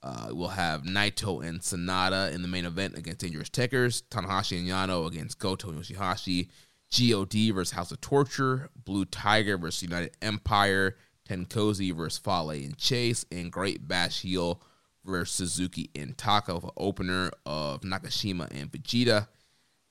Uh, 0.00 0.28
we'll 0.30 0.46
have 0.46 0.84
Naito 0.84 1.44
and 1.44 1.60
Sanada 1.60 2.32
in 2.32 2.42
the 2.42 2.48
main 2.48 2.64
event 2.64 2.96
against 2.96 3.18
Dangerous 3.18 3.50
Tekkers, 3.50 4.04
Tanahashi 4.08 4.56
and 4.56 4.68
Yano 4.68 5.08
against 5.08 5.40
Goto 5.40 5.70
and 5.70 5.82
Yoshihashi, 5.82 6.50
GOD 6.96 7.52
versus 7.52 7.72
House 7.72 7.90
of 7.90 8.00
Torture, 8.00 8.70
Blue 8.84 9.06
Tiger 9.06 9.58
versus 9.58 9.82
United 9.82 10.16
Empire, 10.22 10.94
TenCozy 11.28 11.92
versus 11.96 12.20
Fale 12.20 12.50
and 12.50 12.78
Chase, 12.78 13.26
and 13.32 13.50
Great 13.50 13.88
Bash 13.88 14.20
Heel 14.20 14.62
versus 15.06 15.52
Suzuki 15.52 15.90
and 15.94 16.16
Taka 16.16 16.54
an 16.56 16.70
opener 16.76 17.30
of 17.44 17.80
Nakashima 17.80 18.48
and 18.50 18.70
Vegeta. 18.70 19.28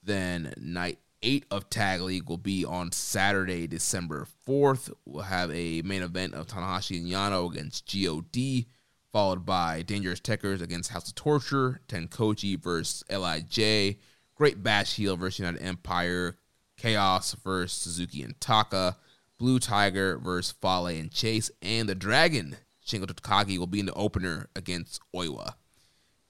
Then 0.03 0.53
night 0.57 0.99
eight 1.23 1.45
of 1.49 1.69
Tag 1.69 2.01
League 2.01 2.29
will 2.29 2.37
be 2.37 2.63
on 2.63 2.91
Saturday, 2.91 3.67
December 3.67 4.27
4th. 4.47 4.91
We'll 5.05 5.23
have 5.23 5.51
a 5.51 5.81
main 5.81 6.03
event 6.03 6.35
of 6.35 6.47
Tanahashi 6.47 6.99
and 6.99 7.07
Yano 7.07 7.51
against 7.51 7.91
GOD, 7.91 8.65
followed 9.11 9.45
by 9.45 9.81
Dangerous 9.81 10.19
Tekkers 10.19 10.61
against 10.61 10.91
House 10.91 11.07
of 11.07 11.15
Torture, 11.15 11.81
TenCozy 11.87 12.61
versus 12.61 13.03
LIJ, 13.09 13.97
Great 14.35 14.61
Bash 14.61 14.95
Heel 14.95 15.17
versus 15.17 15.39
United 15.39 15.63
Empire, 15.63 16.37
Chaos 16.77 17.33
versus 17.43 17.71
Suzuki 17.73 18.21
and 18.21 18.39
Taka, 18.39 18.97
Blue 19.37 19.59
Tiger 19.59 20.17
versus 20.17 20.53
Fale 20.61 20.87
and 20.87 21.11
Chase, 21.11 21.49
and 21.61 21.89
the 21.89 21.95
Dragon, 21.95 22.57
Shingo 22.85 23.05
Takagi, 23.05 23.57
will 23.57 23.67
be 23.67 23.79
in 23.79 23.85
the 23.87 23.93
opener 23.93 24.47
against 24.55 25.01
Oiwa. 25.15 25.53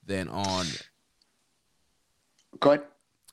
Then 0.05 0.29
on 0.29 0.65
Go 2.59 2.71
ahead. 2.71 2.83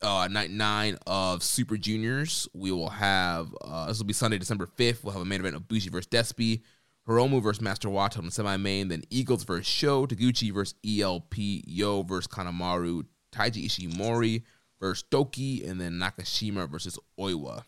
uh, 0.00 0.28
night 0.30 0.50
nine 0.50 0.98
of 1.06 1.42
Super 1.42 1.76
Juniors, 1.76 2.48
we 2.52 2.72
will 2.72 2.88
have 2.90 3.54
uh, 3.62 3.86
this 3.86 3.98
will 3.98 4.06
be 4.06 4.12
Sunday, 4.12 4.38
December 4.38 4.66
fifth. 4.66 5.04
We'll 5.04 5.12
have 5.12 5.22
a 5.22 5.26
main 5.26 5.40
event 5.40 5.54
of 5.54 5.68
Bushi 5.68 5.90
versus 5.90 6.08
Despy, 6.08 6.62
Hiromu 7.06 7.42
versus 7.42 7.60
Master 7.60 7.88
Wato 7.88 8.18
in 8.18 8.24
the 8.24 8.30
semi-main, 8.30 8.88
then 8.88 9.02
Eagles 9.10 9.44
versus 9.44 9.66
Sho, 9.66 10.06
Taguchi 10.06 10.52
versus 10.52 10.74
ELP, 10.84 11.34
Yo 11.36 12.02
versus 12.02 12.26
Kanemaru, 12.26 13.04
Taiji 13.32 13.66
Ishimori 13.66 14.42
versus 14.80 15.04
Douki, 15.10 15.68
and 15.68 15.80
then 15.80 15.92
Nakashima 15.92 16.68
versus 16.68 16.98
Oiwa. 17.18 17.62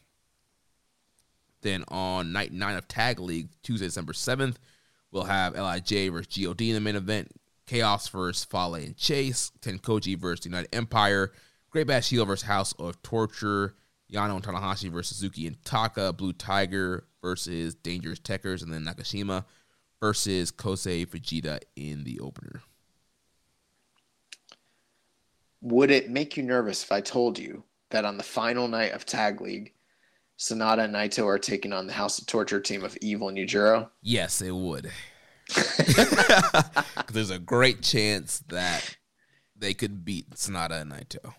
Then 1.63 1.85
on 1.89 2.33
night 2.33 2.53
nine 2.53 2.77
of 2.77 2.89
Tag 2.89 3.21
League, 3.21 3.49
Tuesday, 3.63 3.87
December 3.87 4.13
7th, 4.13 4.57
we'll 5.15 5.25
have 5.25 5.55
LIJ 5.55 6.13
versus 6.13 6.27
GOD 6.37 6.61
in 6.63 6.75
the 6.75 6.81
main 6.81 6.97
event, 6.97 7.31
Chaos 7.67 8.09
versus 8.09 8.45
Fale 8.45 8.75
and 8.75 8.97
Chase, 8.97 9.53
TenCozy 9.63 10.19
versus 10.19 10.45
United 10.45 10.75
Empire, 10.75 11.33
Great 11.71 11.87
Bash 11.87 12.11
Heel 12.11 12.27
versus 12.27 12.47
House 12.47 12.73
of 12.75 13.01
Torture, 13.03 13.75
Yano 14.13 14.35
and 14.35 14.45
Tanahashi 14.45 14.91
versus 14.91 15.17
Suzuki 15.17 15.47
and 15.47 15.65
Taka, 15.65 16.13
Blue 16.13 16.33
Tiger 16.33 17.07
versus 17.23 17.75
Dangerous 17.75 18.21
Tekkers. 18.21 18.63
and 18.63 18.73
then 18.73 18.85
Nakashima 18.85 19.45
versus 20.01 20.53
Kosei 20.53 21.07
Fujita 21.07 21.61
in 21.77 22.05
the 22.05 22.21
opener. 22.21 22.61
Would 25.63 25.91
it 25.91 26.11
make 26.11 26.37
you 26.37 26.43
nervous 26.43 26.85
if 26.85 26.93
I 26.93 27.01
told 27.01 27.39
you 27.39 27.65
that 27.91 28.05
on 28.05 28.19
the 28.19 28.23
final 28.23 28.69
night 28.69 28.93
of 28.93 29.07
Tag 29.07 29.41
League, 29.41 29.73
Sanada 30.39 30.85
and 30.85 30.95
Naito 30.95 31.27
are 31.27 31.39
taking 31.39 31.73
on 31.73 31.87
the 31.87 31.93
House 31.93 32.19
of 32.19 32.27
Torture 32.27 32.61
team 32.61 32.85
of 32.85 32.97
Evil 33.01 33.29
and 33.29 33.39
Yujiro? 33.39 33.89
Yes, 34.03 34.43
it 34.43 34.55
would. 34.55 34.91
There's 37.13 37.31
a 37.31 37.39
great 37.39 37.83
chance 37.83 38.41
that 38.49 38.97
they 39.57 39.75
could 39.75 40.05
beat 40.05 40.31
Sanada 40.31 40.83
and 40.83 40.93
Naito. 40.93 41.35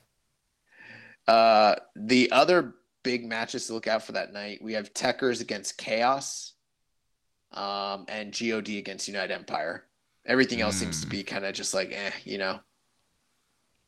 Uh, 1.28 1.76
the 1.96 2.32
other 2.32 2.76
big 3.04 3.26
matches 3.26 3.68
to 3.68 3.74
look 3.74 3.88
out 3.88 4.04
for 4.04 4.14
that 4.14 4.34
night, 4.34 4.62
we 4.62 4.74
have 4.74 4.94
Tekkers 4.94 5.42
against 5.42 5.78
Chaos, 5.78 6.54
um, 7.52 8.06
and 8.08 8.38
God 8.38 8.68
against 8.68 9.08
United 9.08 9.34
Empire. 9.34 9.86
Everything 10.26 10.62
else 10.62 10.78
mm. 10.78 10.80
seems 10.80 11.02
to 11.02 11.08
be 11.08 11.24
kind 11.24 11.46
of 11.46 11.54
just 11.54 11.74
like, 11.74 11.92
eh, 11.92 12.12
you 12.24 12.38
know. 12.38 12.60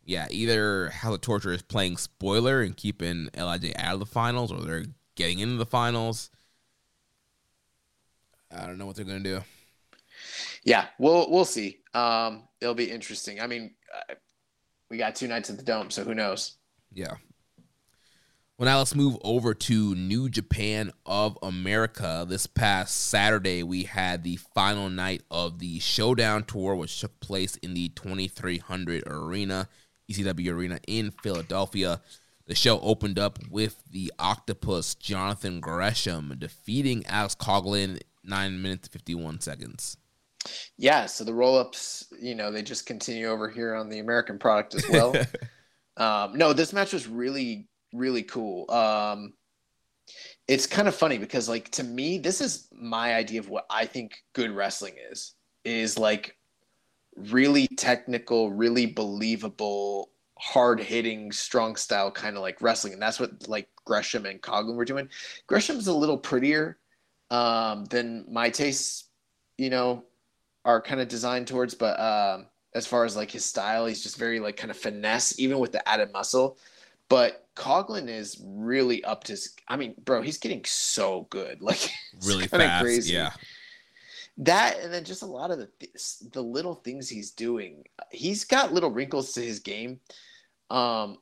Yeah, 0.06 0.28
either 0.32 0.90
how 0.90 1.12
the 1.12 1.18
Torture 1.18 1.52
is 1.52 1.62
playing 1.62 1.98
spoiler 1.98 2.62
and 2.62 2.78
keeping 2.78 3.30
Lij 3.36 3.74
out 3.76 3.96
of 3.96 4.00
the 4.00 4.06
finals, 4.06 4.52
or 4.52 4.62
they're 4.62 4.86
getting 5.18 5.40
into 5.40 5.58
the 5.58 5.66
finals. 5.66 6.30
I 8.50 8.66
don't 8.66 8.78
know 8.78 8.86
what 8.86 8.96
they're 8.96 9.04
gonna 9.04 9.20
do. 9.20 9.42
Yeah, 10.64 10.86
we'll 10.98 11.30
we'll 11.30 11.46
see. 11.46 11.80
Um, 11.94 12.48
it'll 12.62 12.74
be 12.74 12.90
interesting. 12.90 13.42
I 13.42 13.48
mean, 13.48 13.74
uh, 13.94 14.14
we 14.90 14.98
got 14.98 15.16
two 15.16 15.28
nights 15.28 15.50
at 15.50 15.58
the 15.58 15.64
dome, 15.64 15.90
so 15.92 16.04
who 16.04 16.16
knows? 16.16 16.56
Yeah. 16.94 17.16
Well, 18.58 18.66
now 18.66 18.80
let's 18.80 18.96
move 18.96 19.18
over 19.22 19.54
to 19.54 19.94
New 19.94 20.30
Japan 20.30 20.92
of 21.06 21.38
America. 21.44 22.26
This 22.28 22.48
past 22.48 22.96
Saturday, 22.96 23.62
we 23.62 23.84
had 23.84 24.24
the 24.24 24.38
final 24.56 24.90
night 24.90 25.22
of 25.30 25.60
the 25.60 25.78
Showdown 25.78 26.44
Tour, 26.44 26.76
which 26.76 27.00
took 27.00 27.20
place 27.20 27.56
in 27.58 27.76
the 27.76 27.90
2300 27.90 29.04
Arena, 29.06 29.70
ECW 30.12 30.52
Arena 30.52 30.80
in 30.88 31.12
Philadelphia. 31.12 32.02
The 32.48 32.56
show 32.56 32.80
opened 32.80 33.20
up 33.20 33.40
with 33.50 33.84
the 33.92 34.12
Octopus 34.18 34.96
Jonathan 34.96 35.60
Gresham 35.60 36.34
defeating 36.40 37.06
Alex 37.06 37.36
Coughlin 37.36 38.00
9 38.24 38.62
minutes 38.62 38.88
51 38.88 39.42
seconds. 39.42 39.98
Yeah, 40.78 41.08
so 41.08 41.26
the 41.26 41.34
roll 41.34 41.58
ups, 41.58 42.06
you 42.20 42.36
know, 42.36 42.52
they 42.52 42.62
just 42.62 42.86
continue 42.86 43.28
over 43.28 43.50
here 43.50 43.76
on 43.76 43.90
the 43.90 44.00
American 44.00 44.40
product 44.40 44.76
as 44.76 44.88
well. 44.90 45.14
um, 45.98 46.38
no, 46.38 46.54
this 46.54 46.72
match 46.72 46.94
was 46.94 47.08
really 47.08 47.68
really 47.94 48.24
cool. 48.24 48.70
Um, 48.72 49.34
it's 50.48 50.68
kind 50.68 50.88
of 50.88 50.96
funny 50.96 51.18
because 51.18 51.50
like 51.50 51.70
to 51.72 51.84
me, 51.84 52.18
this 52.18 52.42
is 52.42 52.68
my 52.72 53.16
idea 53.16 53.40
of 53.40 53.50
what 53.50 53.66
I 53.70 53.86
think 53.86 54.18
good 54.34 54.52
wrestling 54.52 54.96
is. 55.12 55.34
Is 55.66 55.98
like 55.98 56.38
really 57.18 57.68
technical, 57.78 58.52
really 58.52 58.86
believable, 58.86 60.12
hard 60.40 60.80
hitting, 60.80 61.32
strong 61.32 61.76
style 61.76 62.12
kind 62.12 62.36
of 62.36 62.42
like 62.42 62.62
wrestling, 62.62 62.94
and 62.94 63.02
that's 63.02 63.20
what 63.20 63.48
like 63.48 63.70
Gresham 63.86 64.26
and 64.26 64.42
Coughlin 64.42 64.76
were 64.76 64.86
doing. 64.86 65.10
Gresham's 65.48 65.88
a 65.88 65.94
little 65.94 66.18
prettier 66.18 66.78
um, 67.32 67.86
than 67.86 68.26
my 68.30 68.50
tastes, 68.50 69.10
you 69.58 69.70
know, 69.70 70.04
are 70.66 70.82
kind 70.82 71.02
of 71.02 71.08
designed 71.08 71.48
towards. 71.48 71.74
But 71.74 72.00
um, 72.00 72.48
as 72.76 72.86
far 72.88 73.06
as 73.06 73.16
like 73.16 73.32
his 73.32 73.46
style, 73.46 73.86
he's 73.86 74.04
just 74.04 74.18
very 74.18 74.40
like 74.40 74.58
kind 74.58 74.72
of 74.72 74.78
finesse, 74.78 75.40
even 75.40 75.60
with 75.60 75.72
the 75.72 75.88
added 75.88 76.12
muscle. 76.12 76.58
But 77.10 77.48
Coughlin 77.56 78.10
is 78.10 78.42
really 78.46 79.04
up 79.04 79.24
to. 79.26 79.38
I 79.68 79.78
mean, 79.78 79.96
bro, 80.04 80.22
he's 80.22 80.38
getting 80.38 80.64
so 80.66 81.28
good. 81.30 81.62
Like 81.62 81.90
really 82.26 82.48
fast. 82.48 82.84
Crazy. 82.84 83.14
Yeah. 83.14 83.32
That 84.40 84.80
and 84.80 84.94
then 84.94 85.04
just 85.04 85.24
a 85.24 85.28
lot 85.28 85.52
of 85.52 85.60
the 85.60 85.70
the 86.32 86.44
little 86.44 86.76
things 86.76 87.10
he's 87.10 87.32
doing. 87.32 87.84
He's 88.12 88.46
got 88.46 88.74
little 88.74 88.92
wrinkles 88.92 89.34
to 89.34 89.42
his 89.42 89.60
game. 89.60 90.00
Um, 90.70 91.18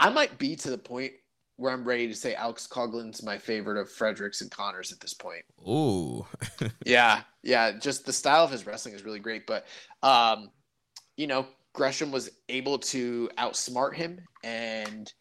I 0.00 0.10
might 0.10 0.38
be 0.38 0.56
to 0.56 0.70
the 0.70 0.78
point 0.78 1.12
where 1.56 1.72
I'm 1.72 1.84
ready 1.84 2.06
to 2.06 2.14
say 2.14 2.34
Alex 2.34 2.66
Coughlin's 2.66 3.22
my 3.22 3.38
favorite 3.38 3.80
of 3.80 3.90
Fredericks 3.90 4.42
and 4.42 4.50
Connors 4.50 4.92
at 4.92 5.00
this 5.00 5.14
point. 5.14 5.42
Ooh. 5.66 6.26
yeah, 6.86 7.22
yeah. 7.42 7.72
Just 7.72 8.04
the 8.04 8.12
style 8.12 8.44
of 8.44 8.50
his 8.50 8.66
wrestling 8.66 8.94
is 8.94 9.04
really 9.04 9.20
great, 9.20 9.46
but 9.46 9.66
um, 10.02 10.50
you 11.16 11.26
know, 11.26 11.46
Gresham 11.72 12.10
was 12.10 12.30
able 12.48 12.78
to 12.78 13.28
outsmart 13.38 13.94
him 13.94 14.20
and, 14.44 15.12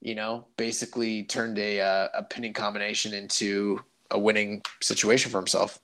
you 0.00 0.14
know, 0.14 0.46
basically 0.56 1.24
turned 1.24 1.58
a, 1.58 1.80
uh, 1.80 2.08
a 2.14 2.22
pinning 2.22 2.52
combination 2.52 3.12
into 3.12 3.80
a 4.10 4.18
winning 4.18 4.62
situation 4.80 5.30
for 5.30 5.38
himself. 5.38 5.78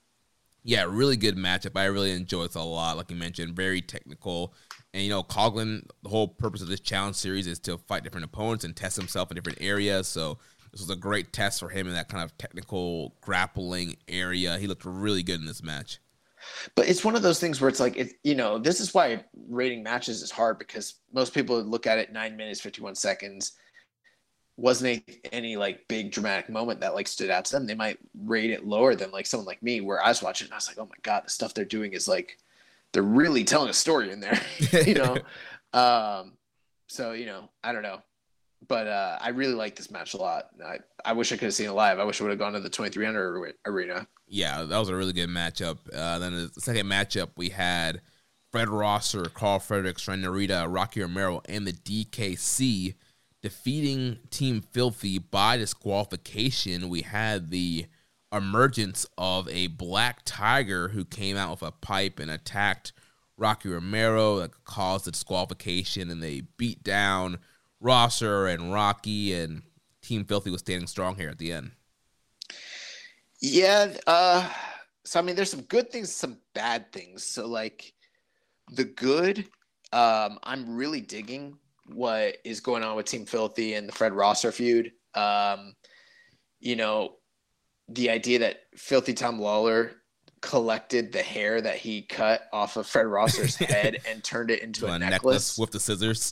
Yeah, 0.67 0.85
really 0.89 1.15
good 1.15 1.37
matchup. 1.37 1.77
I 1.79 1.85
really 1.85 2.11
enjoyed 2.11 2.49
it 2.49 2.55
a 2.55 2.63
lot. 2.63 2.97
Like 2.97 3.11
you 3.11 3.15
mentioned, 3.15 3.55
very 3.55 3.81
technical. 3.81 4.55
And 4.95 5.03
you 5.03 5.11
know, 5.11 5.21
Coughlin, 5.21 5.87
the 6.01 6.09
whole 6.09 6.27
purpose 6.27 6.63
of 6.63 6.67
this 6.67 6.79
challenge 6.79 7.17
series 7.17 7.45
is 7.45 7.59
to 7.59 7.77
fight 7.77 8.03
different 8.03 8.25
opponents 8.25 8.65
and 8.65 8.75
test 8.75 8.97
himself 8.97 9.29
in 9.29 9.35
different 9.35 9.61
areas. 9.61 10.07
So 10.07 10.39
this 10.71 10.81
was 10.81 10.89
a 10.89 10.95
great 10.95 11.31
test 11.31 11.59
for 11.59 11.69
him 11.69 11.85
in 11.85 11.93
that 11.93 12.09
kind 12.09 12.23
of 12.23 12.35
technical 12.39 13.13
grappling 13.21 13.95
area. 14.07 14.57
He 14.57 14.65
looked 14.65 14.85
really 14.85 15.21
good 15.21 15.39
in 15.39 15.45
this 15.45 15.61
match. 15.61 15.99
But 16.73 16.89
it's 16.89 17.05
one 17.05 17.15
of 17.15 17.21
those 17.21 17.39
things 17.39 17.61
where 17.61 17.69
it's 17.69 17.79
like, 17.79 17.95
it, 17.95 18.13
you 18.23 18.33
know, 18.33 18.57
this 18.57 18.79
is 18.79 18.91
why 18.91 19.23
rating 19.47 19.83
matches 19.83 20.23
is 20.23 20.31
hard 20.31 20.57
because 20.57 20.95
most 21.13 21.31
people 21.33 21.61
look 21.61 21.85
at 21.85 21.99
it 21.99 22.11
nine 22.11 22.35
minutes, 22.35 22.59
51 22.59 22.95
seconds. 22.95 23.51
Wasn't 24.57 25.03
any, 25.07 25.19
any 25.31 25.57
like 25.57 25.87
big 25.87 26.11
dramatic 26.11 26.49
moment 26.49 26.79
that 26.79 26.95
like 26.95 27.07
stood 27.07 27.29
out 27.29 27.45
to 27.45 27.51
them. 27.51 27.65
They 27.65 27.75
might 27.75 27.99
rate 28.23 28.51
it 28.51 28.65
lower 28.65 28.95
than 28.95 29.11
like 29.11 29.25
someone 29.25 29.45
like 29.45 29.61
me, 29.61 29.81
where 29.81 30.01
I 30.01 30.09
was 30.09 30.21
watching 30.21 30.45
and 30.45 30.53
I 30.53 30.57
was 30.57 30.67
like, 30.67 30.77
oh 30.79 30.85
my 30.85 30.95
God, 31.03 31.23
the 31.25 31.29
stuff 31.29 31.53
they're 31.53 31.65
doing 31.65 31.93
is 31.93 32.07
like, 32.07 32.37
they're 32.93 33.03
really 33.03 33.43
telling 33.43 33.69
a 33.69 33.73
story 33.73 34.11
in 34.11 34.21
there, 34.21 34.39
you 34.85 34.93
know? 34.93 35.17
um, 35.73 36.33
so, 36.87 37.11
you 37.11 37.25
know, 37.25 37.49
I 37.63 37.73
don't 37.73 37.83
know 37.83 38.01
but 38.67 38.87
uh, 38.87 39.17
I 39.21 39.29
really 39.29 39.53
like 39.53 39.75
this 39.75 39.91
match 39.91 40.13
a 40.13 40.17
lot. 40.17 40.49
I, 40.65 40.79
I 41.03 41.13
wish 41.13 41.31
I 41.31 41.37
could 41.37 41.45
have 41.45 41.53
seen 41.53 41.69
it 41.69 41.73
live. 41.73 41.99
I 41.99 42.03
wish 42.03 42.19
I 42.19 42.23
would 42.23 42.31
have 42.31 42.39
gone 42.39 42.53
to 42.53 42.59
the 42.59 42.69
2300 42.69 43.55
arena. 43.65 44.07
Yeah, 44.27 44.63
that 44.63 44.77
was 44.77 44.89
a 44.89 44.95
really 44.95 45.13
good 45.13 45.29
matchup. 45.29 45.77
Uh, 45.93 46.19
then 46.19 46.33
the 46.33 46.61
second 46.61 46.87
matchup, 46.87 47.29
we 47.35 47.49
had 47.49 48.01
Fred 48.51 48.69
Rosser, 48.69 49.25
Karl 49.25 49.59
Fredericks, 49.59 50.07
Ren 50.07 50.23
Narita, 50.23 50.65
Rocky 50.67 51.01
Romero, 51.01 51.41
and 51.47 51.67
the 51.67 51.73
DKC 51.73 52.95
defeating 53.45 54.19
Team 54.29 54.61
Filthy 54.61 55.19
by 55.19 55.55
disqualification. 55.57 56.89
We 56.89 57.03
had 57.03 57.49
the 57.49 57.85
emergence 58.33 59.05
of 59.17 59.47
a 59.47 59.67
black 59.67 60.23
tiger 60.25 60.89
who 60.89 61.05
came 61.05 61.37
out 61.37 61.51
with 61.51 61.61
a 61.61 61.71
pipe 61.71 62.19
and 62.19 62.29
attacked 62.29 62.91
Rocky 63.37 63.69
Romero 63.69 64.39
that 64.39 64.65
caused 64.65 65.05
the 65.05 65.11
disqualification, 65.11 66.09
and 66.09 66.21
they 66.21 66.41
beat 66.57 66.83
down– 66.83 67.39
Rosser 67.85 68.47
and 68.47 68.73
Rocky 68.73 69.33
and 69.33 69.61
Team 70.01 70.25
Filthy 70.25 70.49
was 70.49 70.61
standing 70.61 70.87
strong 70.87 71.15
here 71.15 71.29
at 71.29 71.37
the 71.37 71.51
end. 71.51 71.71
Yeah, 73.41 73.93
uh, 74.07 74.49
so 75.03 75.19
I 75.19 75.21
mean, 75.21 75.35
there's 75.35 75.51
some 75.51 75.61
good 75.61 75.91
things, 75.91 76.11
some 76.11 76.37
bad 76.53 76.91
things. 76.91 77.23
So 77.23 77.47
like 77.47 77.93
the 78.71 78.85
good, 78.85 79.39
um, 79.93 80.39
I'm 80.43 80.75
really 80.75 81.01
digging 81.01 81.57
what 81.87 82.37
is 82.43 82.59
going 82.59 82.83
on 82.83 82.95
with 82.95 83.05
Team 83.05 83.25
Filthy 83.25 83.75
and 83.75 83.87
the 83.87 83.93
Fred 83.93 84.13
Rosser 84.13 84.51
feud. 84.51 84.91
Um, 85.13 85.75
you 86.59 86.75
know, 86.75 87.15
the 87.87 88.09
idea 88.09 88.39
that 88.39 88.61
Filthy 88.75 89.13
Tom 89.13 89.39
Lawlor 89.39 89.91
collected 90.41 91.11
the 91.11 91.21
hair 91.21 91.59
that 91.59 91.75
he 91.75 92.03
cut 92.03 92.43
off 92.53 92.77
of 92.77 92.87
Fred 92.87 93.07
Rosser's 93.07 93.55
head 93.55 94.01
and 94.07 94.23
turned 94.23 94.51
it 94.51 94.61
into 94.61 94.87
a, 94.87 94.93
a 94.93 94.99
necklace. 94.99 95.11
necklace. 95.11 95.57
with 95.57 95.71
the 95.71 95.79
scissors. 95.79 96.31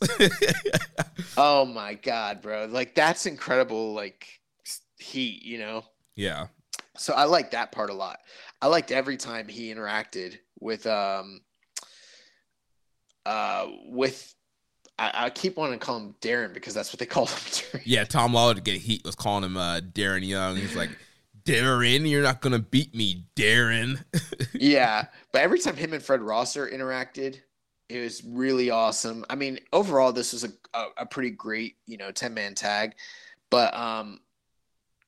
oh 1.38 1.66
my 1.66 1.96
god, 1.96 2.42
bro! 2.42 2.66
Like 2.66 2.96
that's 2.96 3.26
incredible. 3.26 3.94
Like 3.94 4.28
heat, 5.00 5.44
you 5.44 5.60
know. 5.60 5.84
Yeah. 6.16 6.48
So 6.96 7.14
I 7.14 7.26
like 7.26 7.52
that 7.52 7.72
part 7.72 7.90
a 7.90 7.94
lot. 7.94 8.20
I 8.62 8.68
liked 8.68 8.92
every 8.92 9.18
time 9.18 9.48
he 9.48 9.74
interacted 9.74 10.38
with 10.60 10.86
um 10.86 11.42
uh 13.26 13.68
with 13.88 14.34
I, 15.00 15.12
I 15.26 15.30
keep 15.30 15.58
wanting 15.58 15.80
to 15.80 15.86
call 15.86 15.98
him 15.98 16.16
Darren 16.22 16.54
because 16.54 16.74
that's 16.74 16.94
what 16.94 17.00
they 17.00 17.06
call 17.08 17.28
him. 17.28 17.82
yeah, 17.84 18.04
Tom 18.04 18.34
Lawlor 18.34 18.56
to 18.56 18.62
get 18.62 18.82
heat 18.82 19.04
was 19.04 19.16
calling 19.16 19.44
him 19.44 19.58
uh 19.58 19.82
Darren 19.82 20.26
Young. 20.26 20.56
He's 20.56 20.76
like 20.76 20.90
Darren, 21.46 22.10
you're 22.10 22.24
not 22.24 22.42
gonna 22.42 22.60
beat 22.60 22.96
me, 22.96 23.26
Darren. 23.36 24.04
yeah, 24.54 25.06
but 25.32 25.42
every 25.42 25.60
time 25.60 25.76
him 25.76 25.94
and 25.94 26.02
Fred 26.02 26.22
Rosser 26.22 26.68
interacted, 26.68 27.42
it 27.90 28.00
was 28.00 28.24
really 28.24 28.70
awesome. 28.70 29.26
I 29.30 29.36
mean, 29.36 29.60
overall, 29.74 30.14
this 30.14 30.34
was 30.34 30.44
a 30.46 30.50
a, 30.74 30.86
a 30.98 31.06
pretty 31.06 31.32
great, 31.32 31.76
you 31.86 31.98
know, 31.98 32.12
ten 32.12 32.34
man 32.34 32.56
tag. 32.56 32.94
But 33.50 33.76
um, 33.76 34.20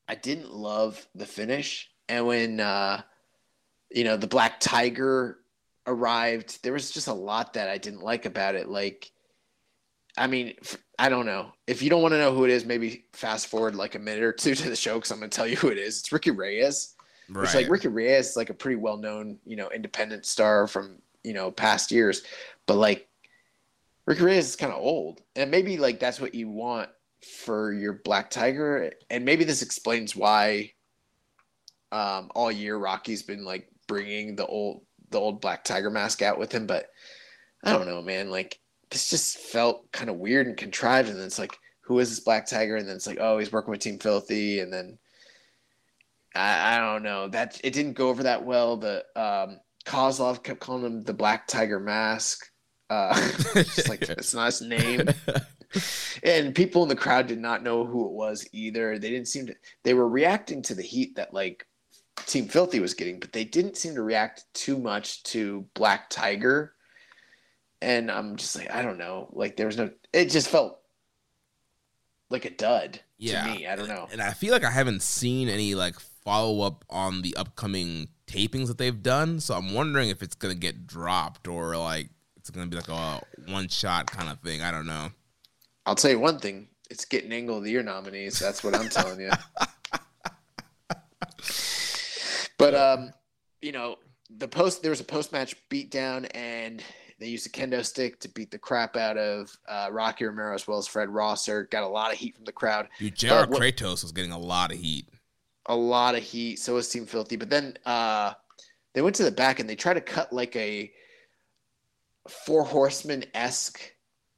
I 0.07 0.15
didn't 0.15 0.53
love 0.53 1.07
the 1.15 1.25
finish, 1.25 1.89
and 2.09 2.27
when 2.27 2.59
uh, 2.59 3.01
you 3.91 4.03
know 4.03 4.17
the 4.17 4.27
Black 4.27 4.59
Tiger 4.59 5.39
arrived, 5.87 6.63
there 6.63 6.73
was 6.73 6.91
just 6.91 7.07
a 7.07 7.13
lot 7.13 7.53
that 7.53 7.69
I 7.69 7.77
didn't 7.77 8.03
like 8.03 8.25
about 8.25 8.55
it. 8.55 8.67
Like, 8.67 9.11
I 10.17 10.27
mean, 10.27 10.55
I 10.97 11.09
don't 11.09 11.25
know. 11.25 11.51
If 11.67 11.81
you 11.81 11.89
don't 11.89 12.01
want 12.01 12.13
to 12.13 12.19
know 12.19 12.33
who 12.33 12.45
it 12.45 12.51
is, 12.51 12.65
maybe 12.65 13.05
fast 13.13 13.47
forward 13.47 13.75
like 13.75 13.95
a 13.95 13.99
minute 13.99 14.23
or 14.23 14.31
two 14.31 14.55
to 14.55 14.69
the 14.69 14.75
show 14.75 14.95
because 14.95 15.11
I'm 15.11 15.19
going 15.19 15.29
to 15.29 15.35
tell 15.35 15.47
you 15.47 15.57
who 15.57 15.67
it 15.67 15.77
is. 15.77 15.99
It's 15.99 16.11
Ricky 16.11 16.31
Reyes. 16.31 16.95
Right. 17.29 17.43
It's 17.43 17.55
like 17.55 17.69
Ricky 17.69 17.87
Reyes 17.87 18.29
is 18.29 18.37
like 18.37 18.49
a 18.49 18.53
pretty 18.53 18.77
well 18.77 18.97
known, 18.97 19.39
you 19.45 19.55
know, 19.55 19.69
independent 19.69 20.25
star 20.25 20.67
from, 20.67 20.99
you 21.23 21.33
know, 21.33 21.51
past 21.51 21.91
years. 21.91 22.21
But 22.65 22.75
like 22.75 23.09
Ricky 24.05 24.23
Reyes 24.23 24.47
is 24.47 24.55
kind 24.55 24.71
of 24.71 24.79
old. 24.79 25.21
And 25.35 25.51
maybe 25.51 25.77
like 25.77 25.99
that's 25.99 26.21
what 26.21 26.35
you 26.35 26.49
want 26.49 26.89
for 27.43 27.73
your 27.73 27.93
Black 27.93 28.29
Tiger. 28.29 28.91
And 29.09 29.25
maybe 29.25 29.43
this 29.43 29.61
explains 29.61 30.15
why 30.15 30.71
um, 31.91 32.31
all 32.35 32.51
year 32.51 32.77
Rocky's 32.77 33.23
been 33.23 33.43
like 33.43 33.69
bringing 33.87 34.35
the 34.35 34.45
old 34.45 34.85
the 35.09 35.19
old 35.19 35.41
Black 35.41 35.63
Tiger 35.63 35.89
mask 35.89 36.21
out 36.21 36.39
with 36.39 36.51
him. 36.51 36.67
But 36.67 36.89
I 37.63 37.73
don't 37.73 37.87
know, 37.87 38.01
man. 38.01 38.29
Like 38.29 38.59
this 38.89 39.09
just 39.09 39.37
felt 39.37 39.91
kind 39.91 40.09
of 40.09 40.17
weird 40.17 40.47
and 40.47 40.57
contrived. 40.57 41.09
And 41.09 41.17
then 41.17 41.25
it's 41.25 41.39
like, 41.39 41.57
who 41.81 41.99
is 41.99 42.09
this 42.09 42.19
Black 42.19 42.45
Tiger? 42.45 42.77
And 42.77 42.87
then 42.87 42.95
it's 42.95 43.07
like, 43.07 43.19
oh, 43.19 43.37
he's 43.37 43.51
working 43.51 43.71
with 43.71 43.81
Team 43.81 43.99
Filthy. 43.99 44.59
And 44.59 44.71
then 44.71 44.97
I, 46.33 46.75
I 46.75 46.79
don't 46.79 47.03
know 47.03 47.27
that 47.29 47.59
it 47.63 47.73
didn't 47.73 47.93
go 47.93 48.09
over 48.09 48.23
that 48.23 48.43
well. 48.43 48.77
The 48.77 49.05
um, 49.15 49.59
Koslov 49.85 50.43
kept 50.43 50.59
calling 50.59 50.85
him 50.85 51.03
the 51.03 51.13
Black 51.13 51.47
Tiger 51.47 51.79
Mask. 51.79 52.45
Uh, 52.89 53.15
just 53.53 53.89
like 53.89 54.01
it's 54.03 54.33
not 54.33 54.45
his 54.47 54.61
name. 54.61 55.07
and 56.23 56.53
people 56.53 56.83
in 56.83 56.89
the 56.89 56.95
crowd 56.95 57.27
did 57.27 57.39
not 57.39 57.63
know 57.63 57.85
who 57.85 58.05
it 58.05 58.11
was 58.11 58.47
either. 58.51 58.99
They 58.99 59.09
didn't 59.09 59.27
seem 59.27 59.47
to. 59.47 59.55
They 59.83 59.93
were 59.93 60.07
reacting 60.07 60.61
to 60.63 60.75
the 60.75 60.83
heat 60.83 61.15
that 61.15 61.33
like 61.33 61.65
Team 62.25 62.47
Filthy 62.47 62.79
was 62.79 62.93
getting, 62.93 63.19
but 63.19 63.31
they 63.31 63.43
didn't 63.43 63.77
seem 63.77 63.95
to 63.95 64.03
react 64.03 64.45
too 64.53 64.77
much 64.77 65.23
to 65.23 65.65
Black 65.73 66.09
Tiger 66.09 66.74
and 67.85 68.09
I'm 68.09 68.35
just 68.35 68.57
like, 68.57 68.71
I 68.71 68.81
don't 68.81 68.97
know. 68.97 69.29
Like 69.31 69.57
there 69.57 69.67
was 69.67 69.77
no. 69.77 69.91
It 70.11 70.31
just 70.31 70.49
felt 70.49 70.79
like 72.31 72.45
a 72.45 72.49
dud 72.49 72.99
yeah. 73.19 73.45
to 73.45 73.51
me. 73.51 73.67
I 73.67 73.75
don't 73.75 73.87
know. 73.87 74.07
And 74.11 74.21
I 74.21 74.31
feel 74.31 74.51
like 74.51 74.63
I 74.63 74.71
haven't 74.71 75.03
seen 75.03 75.49
any 75.49 75.75
like 75.75 75.99
follow 75.99 76.65
up 76.65 76.83
on 76.89 77.21
the 77.21 77.35
upcoming 77.35 78.07
tapings 78.25 78.67
that 78.67 78.79
they've 78.79 79.03
done. 79.03 79.39
So 79.39 79.53
I'm 79.53 79.75
wondering 79.75 80.09
if 80.09 80.23
it's 80.23 80.33
gonna 80.33 80.55
get 80.55 80.87
dropped 80.87 81.47
or 81.47 81.77
like 81.77 82.09
it's 82.37 82.49
gonna 82.49 82.65
be 82.65 82.75
like 82.75 82.89
a 82.89 83.21
one 83.47 83.67
shot 83.67 84.09
kind 84.09 84.31
of 84.31 84.39
thing. 84.39 84.63
I 84.63 84.71
don't 84.71 84.87
know. 84.87 85.09
I'll 85.85 85.93
tell 85.93 86.09
you 86.09 86.19
one 86.19 86.39
thing. 86.39 86.69
It's 86.89 87.05
getting 87.05 87.31
Angle 87.31 87.59
of 87.59 87.63
the 87.63 87.69
Year 87.69 87.83
nominees. 87.83 88.39
That's 88.39 88.63
what 88.63 88.73
I'm 88.73 88.89
telling 88.89 89.19
you. 89.19 89.29
but 92.57 92.73
um, 92.73 93.13
you 93.61 93.71
know, 93.71 93.97
the 94.35 94.47
post 94.47 94.81
there 94.81 94.89
was 94.89 95.01
a 95.01 95.05
post 95.05 95.31
match 95.31 95.55
beatdown 95.69 96.27
and 96.33 96.81
they 97.19 97.27
used 97.27 97.47
a 97.47 97.49
kendo 97.49 97.83
stick 97.83 98.19
to 98.19 98.29
beat 98.29 98.51
the 98.51 98.57
crap 98.57 98.97
out 98.97 99.17
of 99.17 99.57
uh, 99.67 99.87
Rocky 99.91 100.25
Romero 100.25 100.53
as 100.53 100.67
well 100.67 100.77
as 100.77 100.87
Fred 100.87 101.09
Rosser. 101.09 101.63
Got 101.71 101.83
a 101.83 101.87
lot 101.87 102.11
of 102.11 102.17
heat 102.17 102.35
from 102.35 102.45
the 102.45 102.51
crowd. 102.51 102.89
Dude, 102.99 103.15
JR 103.15 103.45
Kratos 103.45 104.03
was 104.03 104.11
getting 104.11 104.31
a 104.31 104.37
lot 104.37 104.71
of 104.71 104.77
heat. 104.77 105.07
A 105.67 105.75
lot 105.75 106.15
of 106.15 106.23
heat. 106.23 106.59
So 106.59 106.75
was 106.75 106.89
Team 106.89 107.05
Filthy. 107.05 107.37
But 107.37 107.49
then 107.49 107.77
uh, 107.85 108.33
they 108.93 109.01
went 109.01 109.15
to 109.17 109.23
the 109.23 109.31
back 109.31 109.59
and 109.59 109.69
they 109.69 109.75
tried 109.75 109.95
to 109.95 110.01
cut 110.01 110.33
like 110.33 110.55
a 110.55 110.91
Four 112.27 112.63
Horsemen 112.63 113.23
esque 113.33 113.79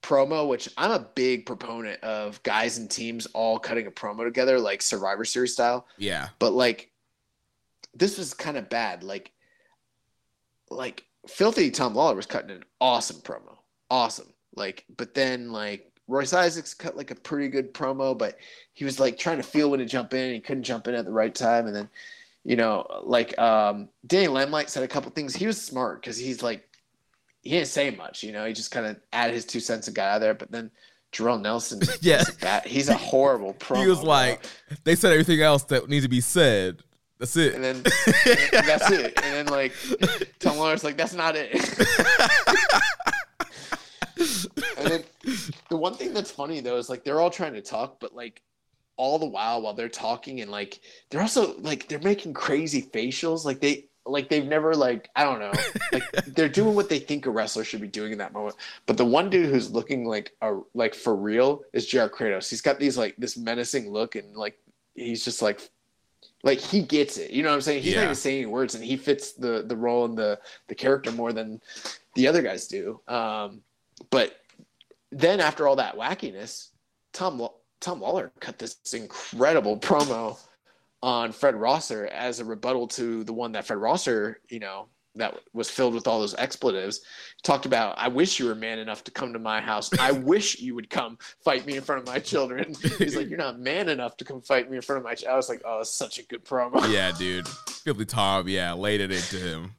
promo, 0.03 0.47
which 0.47 0.69
I'm 0.77 0.91
a 0.91 1.07
big 1.15 1.45
proponent 1.45 2.03
of 2.03 2.41
guys 2.43 2.77
and 2.77 2.89
teams 2.89 3.25
all 3.27 3.57
cutting 3.57 3.87
a 3.87 3.91
promo 3.91 4.23
together, 4.23 4.59
like 4.59 4.81
Survivor 4.81 5.25
Series 5.25 5.53
style. 5.53 5.87
Yeah. 5.97 6.29
But 6.37 6.53
like, 6.53 6.91
this 7.95 8.17
was 8.17 8.33
kind 8.33 8.57
of 8.57 8.69
bad. 8.69 9.03
Like, 9.03 9.31
like 10.69 11.05
Filthy 11.27 11.71
Tom 11.71 11.93
Lawlor 11.93 12.15
was 12.15 12.25
cutting 12.25 12.51
an 12.51 12.63
awesome 12.79 13.17
promo. 13.17 13.57
Awesome. 13.89 14.33
Like, 14.55 14.85
but 14.97 15.13
then 15.13 15.51
like 15.51 15.91
Royce 16.07 16.33
Isaacs 16.33 16.73
cut 16.73 16.97
like 16.97 17.11
a 17.11 17.15
pretty 17.15 17.49
good 17.49 17.73
promo, 17.73 18.17
but 18.17 18.37
he 18.73 18.85
was 18.85 18.99
like 18.99 19.17
trying 19.17 19.37
to 19.37 19.43
feel 19.43 19.69
when 19.69 19.79
to 19.79 19.85
jump 19.85 20.13
in. 20.13 20.33
he 20.33 20.39
couldn't 20.39 20.63
jump 20.63 20.87
in 20.87 20.95
at 20.95 21.05
the 21.05 21.11
right 21.11 21.33
time. 21.33 21.67
And 21.67 21.75
then, 21.75 21.89
you 22.43 22.55
know, 22.55 22.85
like 23.03 23.37
um 23.37 23.89
Danny 24.05 24.27
Limelight 24.27 24.69
said 24.69 24.83
a 24.83 24.87
couple 24.87 25.11
things. 25.11 25.35
He 25.35 25.47
was 25.47 25.61
smart 25.61 26.01
because 26.01 26.17
he's 26.17 26.41
like 26.41 26.67
he 27.41 27.51
didn't 27.51 27.67
say 27.67 27.91
much, 27.91 28.23
you 28.23 28.31
know, 28.31 28.45
he 28.45 28.53
just 28.53 28.71
kind 28.71 28.85
of 28.85 28.97
added 29.13 29.33
his 29.33 29.45
two 29.45 29.59
cents 29.59 29.87
and 29.87 29.95
got 29.95 30.09
out 30.09 30.15
of 30.15 30.21
there. 30.21 30.33
But 30.33 30.51
then 30.51 30.71
Jorel 31.13 31.41
Nelson, 31.41 31.81
yeah, 32.01 32.23
he's 32.65 32.89
a 32.89 32.97
horrible 32.97 33.53
promo. 33.53 33.77
He 33.81 33.87
was 33.87 34.01
like, 34.01 34.41
bro. 34.41 34.77
they 34.83 34.95
said 34.95 35.11
everything 35.11 35.41
else 35.41 35.63
that 35.65 35.87
needs 35.87 36.05
to 36.05 36.09
be 36.09 36.21
said. 36.21 36.83
That's 37.19 37.35
it. 37.35 37.55
And 37.55 37.63
then, 37.63 37.75
and 37.77 38.67
that's 38.67 38.91
it. 38.91 39.13
And 39.23 39.33
then 39.33 39.45
like 39.47 39.73
Tom 40.39 40.57
Lawlor's 40.57 40.83
like, 40.83 40.97
that's 40.97 41.13
not 41.13 41.35
it. 41.35 41.51
and 44.77 44.87
then 44.87 45.03
the 45.69 45.77
one 45.77 45.95
thing 45.95 46.13
that's 46.13 46.31
funny 46.31 46.59
though 46.59 46.77
is 46.77 46.89
like 46.89 47.03
they're 47.03 47.19
all 47.19 47.29
trying 47.29 47.53
to 47.53 47.61
talk, 47.61 47.99
but 47.99 48.15
like 48.15 48.41
all 48.97 49.19
the 49.19 49.25
while 49.25 49.61
while 49.61 49.73
they're 49.73 49.89
talking 49.89 50.41
and 50.41 50.51
like 50.51 50.79
they're 51.09 51.21
also 51.21 51.55
like 51.59 51.87
they're 51.87 51.99
making 51.99 52.33
crazy 52.33 52.81
facials. 52.81 53.45
Like 53.45 53.61
they 53.61 53.85
like 54.05 54.29
they've 54.29 54.45
never 54.45 54.75
like 54.75 55.09
I 55.15 55.23
don't 55.23 55.39
know. 55.39 55.53
Like 55.91 56.11
they're 56.27 56.49
doing 56.49 56.75
what 56.75 56.89
they 56.89 56.99
think 56.99 57.25
a 57.25 57.31
wrestler 57.31 57.63
should 57.63 57.81
be 57.81 57.87
doing 57.87 58.11
in 58.11 58.17
that 58.19 58.33
moment. 58.33 58.55
But 58.85 58.97
the 58.97 59.05
one 59.05 59.29
dude 59.29 59.49
who's 59.49 59.71
looking 59.71 60.05
like 60.05 60.33
a 60.41 60.59
like 60.73 60.95
for 60.95 61.15
real 61.15 61.61
is 61.73 61.87
JR 61.87 62.07
Kratos. 62.07 62.49
He's 62.49 62.61
got 62.61 62.79
these 62.79 62.97
like 62.97 63.15
this 63.17 63.37
menacing 63.37 63.91
look 63.91 64.15
and 64.15 64.35
like 64.35 64.57
he's 64.95 65.23
just 65.23 65.41
like 65.41 65.69
like 66.47 66.61
he 66.61 66.81
gets 66.81 67.17
it. 67.17 67.31
You 67.31 67.43
know 67.43 67.49
what 67.49 67.55
I'm 67.55 67.61
saying? 67.61 67.83
He's 67.83 67.91
yeah. 67.91 67.99
not 67.99 68.03
even 68.05 68.15
saying 68.15 68.37
any 68.37 68.45
words, 68.45 68.73
and 68.73 68.83
he 68.83 68.95
fits 68.95 69.33
the 69.33 69.63
the 69.67 69.75
role 69.75 70.05
and 70.05 70.17
the 70.17 70.39
the 70.69 70.75
character 70.75 71.11
more 71.11 71.33
than 71.33 71.61
the 72.15 72.25
other 72.25 72.41
guys 72.41 72.67
do. 72.67 73.01
Um, 73.07 73.61
but 74.09 74.37
then 75.11 75.41
after 75.41 75.67
all 75.67 75.75
that 75.75 75.97
wackiness, 75.97 76.69
Tom 77.11 77.45
Tom 77.81 77.99
Lawlor 77.99 78.31
cut 78.39 78.57
this 78.57 78.77
incredible 78.93 79.77
promo 79.77 80.39
on 81.03 81.33
Fred 81.33 81.55
Rosser 81.55 82.07
as 82.07 82.39
a 82.39 82.45
rebuttal 82.45 82.87
to 82.87 83.25
the 83.25 83.33
one 83.33 83.51
that 83.51 83.65
Fred 83.65 83.79
Rosser, 83.79 84.39
you 84.49 84.59
know, 84.59 84.87
that 85.17 85.37
was 85.53 85.69
filled 85.69 85.93
with 85.93 86.07
all 86.07 86.19
those 86.19 86.35
expletives 86.35 87.01
talked 87.43 87.65
about 87.65 87.97
i 87.97 88.07
wish 88.07 88.39
you 88.39 88.45
were 88.45 88.55
man 88.55 88.79
enough 88.79 89.03
to 89.03 89.11
come 89.11 89.33
to 89.33 89.39
my 89.39 89.61
house. 89.61 89.89
I 89.99 90.11
wish 90.33 90.59
you 90.59 90.75
would 90.75 90.89
come 90.89 91.17
fight 91.43 91.65
me 91.65 91.75
in 91.75 91.83
front 91.83 92.01
of 92.01 92.07
my 92.07 92.19
children. 92.19 92.73
He's 92.97 93.15
like 93.15 93.29
you're 93.29 93.37
not 93.37 93.59
man 93.59 93.89
enough 93.89 94.17
to 94.17 94.25
come 94.25 94.41
fight 94.41 94.69
me 94.69 94.77
in 94.77 94.81
front 94.81 94.99
of 94.99 95.03
my 95.03 95.15
ch-. 95.15 95.25
i 95.25 95.35
was 95.35 95.49
like 95.49 95.61
oh 95.65 95.81
it's 95.81 95.89
such 95.89 96.19
a 96.19 96.23
good 96.23 96.45
promo. 96.45 96.91
Yeah 96.91 97.11
dude. 97.11 97.47
Filthy 97.47 98.05
Tom. 98.05 98.47
Yeah 98.47 98.73
laid 98.73 99.01
it 99.01 99.11
into 99.11 99.37
him. 99.37 99.73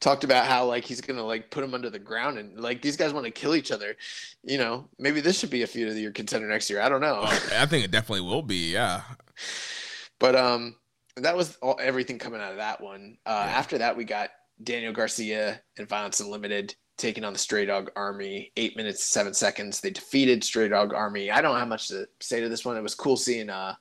Talked 0.00 0.24
about 0.24 0.46
how 0.46 0.66
like 0.66 0.84
he's 0.84 1.00
gonna 1.00 1.22
like 1.22 1.50
put 1.50 1.64
him 1.64 1.74
under 1.74 1.90
the 1.90 1.98
ground 1.98 2.38
and 2.38 2.60
like 2.60 2.82
these 2.82 2.96
guys 2.96 3.12
want 3.12 3.24
to 3.24 3.30
kill 3.30 3.54
each 3.54 3.72
other. 3.72 3.96
You 4.42 4.58
know 4.58 4.88
maybe 4.98 5.20
this 5.20 5.38
should 5.38 5.50
be 5.50 5.62
a 5.62 5.66
feud 5.66 5.88
of 5.88 5.94
the 5.94 6.00
year 6.00 6.12
contender 6.12 6.48
next 6.48 6.68
year. 6.68 6.80
I 6.80 6.88
don't 6.88 7.00
know. 7.00 7.20
Oh, 7.22 7.48
i 7.56 7.66
think 7.66 7.84
it 7.84 7.90
definitely 7.90 8.26
will 8.26 8.42
be 8.42 8.72
yeah. 8.72 9.02
But 10.18 10.36
um 10.36 10.76
that 11.16 11.36
was 11.36 11.56
all, 11.56 11.78
everything 11.80 12.18
coming 12.18 12.40
out 12.40 12.52
of 12.52 12.58
that 12.58 12.80
one. 12.80 13.18
Uh, 13.24 13.44
yeah. 13.46 13.56
After 13.56 13.78
that, 13.78 13.96
we 13.96 14.04
got 14.04 14.30
Daniel 14.62 14.92
Garcia 14.92 15.60
and 15.78 15.88
Violence 15.88 16.20
Unlimited 16.20 16.74
taking 16.96 17.24
on 17.24 17.32
the 17.32 17.38
Stray 17.38 17.66
Dog 17.66 17.90
Army. 17.96 18.52
Eight 18.56 18.76
minutes, 18.76 19.04
seven 19.04 19.34
seconds. 19.34 19.80
They 19.80 19.90
defeated 19.90 20.42
Stray 20.42 20.68
Dog 20.68 20.92
Army. 20.92 21.30
I 21.30 21.40
don't 21.40 21.58
have 21.58 21.68
much 21.68 21.88
to 21.88 22.08
say 22.20 22.40
to 22.40 22.48
this 22.48 22.64
one. 22.64 22.76
It 22.76 22.82
was 22.82 22.94
cool 22.94 23.16
seeing 23.16 23.50
uh, 23.50 23.74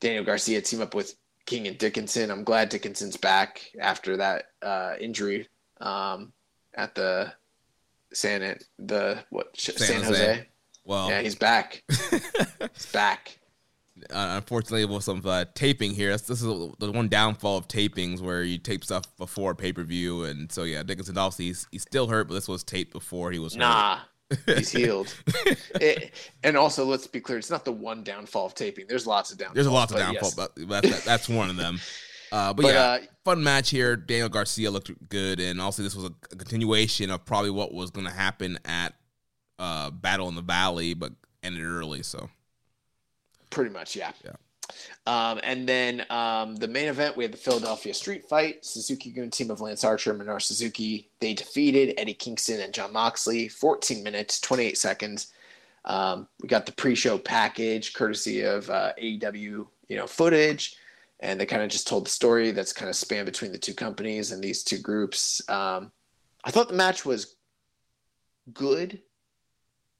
Daniel 0.00 0.24
Garcia 0.24 0.60
team 0.60 0.82
up 0.82 0.94
with 0.94 1.14
King 1.46 1.66
and 1.66 1.78
Dickinson. 1.78 2.30
I'm 2.30 2.44
glad 2.44 2.68
Dickinson's 2.68 3.16
back 3.16 3.70
after 3.80 4.16
that 4.18 4.46
uh, 4.62 4.94
injury 5.00 5.48
um, 5.80 6.32
at 6.74 6.94
the 6.94 7.32
San 8.12 8.58
the 8.78 9.24
what 9.30 9.58
San, 9.58 9.76
San 9.76 10.02
Jose. 10.02 10.26
Jose. 10.26 10.46
Well, 10.84 11.10
yeah, 11.10 11.20
he's 11.20 11.34
back. 11.34 11.82
he's 12.10 12.92
back 12.92 13.39
uh, 14.10 14.34
unfortunately 14.36 14.84
with 14.84 15.04
some 15.04 15.22
uh, 15.24 15.44
taping 15.54 15.92
here. 15.92 16.10
This, 16.12 16.22
this, 16.22 16.42
is 16.42 16.46
the 16.78 16.92
one 16.92 17.08
downfall 17.08 17.58
of 17.58 17.68
tapings 17.68 18.20
where 18.20 18.42
you 18.42 18.58
tape 18.58 18.84
stuff 18.84 19.04
before 19.16 19.54
pay 19.54 19.72
per 19.72 19.82
view, 19.82 20.24
and 20.24 20.50
so 20.50 20.64
yeah, 20.64 20.82
Dickinson 20.82 21.18
obviously 21.18 21.46
he's, 21.46 21.66
he's 21.70 21.82
still 21.82 22.08
hurt, 22.08 22.28
but 22.28 22.34
this 22.34 22.48
was 22.48 22.64
taped 22.64 22.92
before 22.92 23.30
he 23.30 23.38
was 23.38 23.56
nah. 23.56 23.98
he's 24.46 24.70
healed. 24.70 25.14
it, 25.74 26.12
and 26.44 26.56
also, 26.56 26.84
let's 26.84 27.06
be 27.06 27.20
clear, 27.20 27.38
it's 27.38 27.50
not 27.50 27.64
the 27.64 27.72
one 27.72 28.04
downfall 28.04 28.46
of 28.46 28.54
taping. 28.54 28.86
There's 28.88 29.06
lots 29.06 29.32
of 29.32 29.38
downfalls. 29.38 29.54
There's 29.54 29.66
a 29.66 29.72
lots 29.72 29.92
of 29.92 29.98
downfall, 29.98 30.28
yes. 30.28 30.34
but 30.34 30.54
that, 30.54 31.02
that's 31.04 31.28
one 31.28 31.50
of 31.50 31.56
them. 31.56 31.80
Uh, 32.32 32.52
but, 32.52 32.62
but, 32.62 32.74
yeah, 32.74 32.80
uh, 32.80 32.98
fun 33.24 33.42
match 33.42 33.70
here. 33.70 33.96
Daniel 33.96 34.28
Garcia 34.28 34.70
looked 34.70 34.92
good, 35.08 35.40
and 35.40 35.60
also 35.60 35.82
this 35.82 35.96
was 35.96 36.04
a, 36.04 36.12
a 36.30 36.36
continuation 36.36 37.10
of 37.10 37.24
probably 37.24 37.50
what 37.50 37.74
was 37.74 37.90
going 37.90 38.06
to 38.06 38.12
happen 38.12 38.56
at 38.64 38.94
uh, 39.58 39.90
Battle 39.90 40.28
in 40.28 40.36
the 40.36 40.42
Valley, 40.42 40.94
but 40.94 41.12
ended 41.42 41.64
early. 41.64 42.04
So 42.04 42.28
Pretty 43.50 43.70
much, 43.70 43.96
yeah. 43.96 44.12
Yeah. 44.24 44.32
Um, 45.06 45.40
and 45.42 45.68
then 45.68 46.06
um, 46.10 46.56
the 46.56 46.68
main 46.68 46.88
event, 46.88 47.16
we 47.16 47.24
had 47.24 47.32
the 47.32 47.38
Philadelphia 47.38 47.92
Street 47.92 48.24
Fight. 48.28 48.64
Suzuki 48.64 49.10
Gun 49.10 49.30
team 49.30 49.50
of 49.50 49.60
Lance 49.60 49.84
Archer 49.84 50.12
and 50.12 50.20
Minoru 50.20 50.40
Suzuki. 50.40 51.10
They 51.20 51.34
defeated 51.34 51.94
Eddie 51.98 52.14
Kingston 52.14 52.60
and 52.60 52.72
Jon 52.72 52.92
Moxley. 52.92 53.48
14 53.48 54.02
minutes, 54.02 54.40
28 54.40 54.78
seconds. 54.78 55.32
Um, 55.84 56.28
we 56.42 56.48
got 56.48 56.66
the 56.66 56.72
pre-show 56.72 57.18
package, 57.18 57.94
courtesy 57.94 58.42
of 58.42 58.68
uh, 58.70 58.92
AEW. 59.00 59.66
you 59.88 59.96
know 59.96 60.06
footage, 60.06 60.76
and 61.20 61.40
they 61.40 61.46
kind 61.46 61.62
of 61.62 61.70
just 61.70 61.88
told 61.88 62.06
the 62.06 62.10
story 62.10 62.50
that's 62.50 62.72
kind 62.72 62.88
of 62.88 62.96
spanned 62.96 63.26
between 63.26 63.52
the 63.52 63.58
two 63.58 63.74
companies 63.74 64.32
and 64.32 64.42
these 64.42 64.62
two 64.62 64.78
groups. 64.78 65.40
Um, 65.48 65.90
I 66.44 66.50
thought 66.50 66.68
the 66.68 66.74
match 66.74 67.04
was 67.04 67.36
good, 68.52 69.00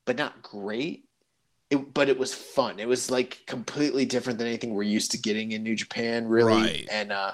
but 0.05 0.17
not 0.17 0.43
great. 0.43 1.05
It, 1.71 1.95
but 1.95 2.09
it 2.09 2.19
was 2.19 2.35
fun. 2.35 2.81
It 2.81 2.89
was 2.89 3.11
like 3.11 3.43
completely 3.47 4.05
different 4.05 4.39
than 4.39 4.49
anything 4.49 4.75
we're 4.75 4.83
used 4.83 5.13
to 5.13 5.19
getting 5.19 5.53
in 5.53 5.63
New 5.63 5.77
Japan, 5.77 6.27
really. 6.27 6.53
Right. 6.53 6.89
And 6.91 7.13
uh, 7.13 7.33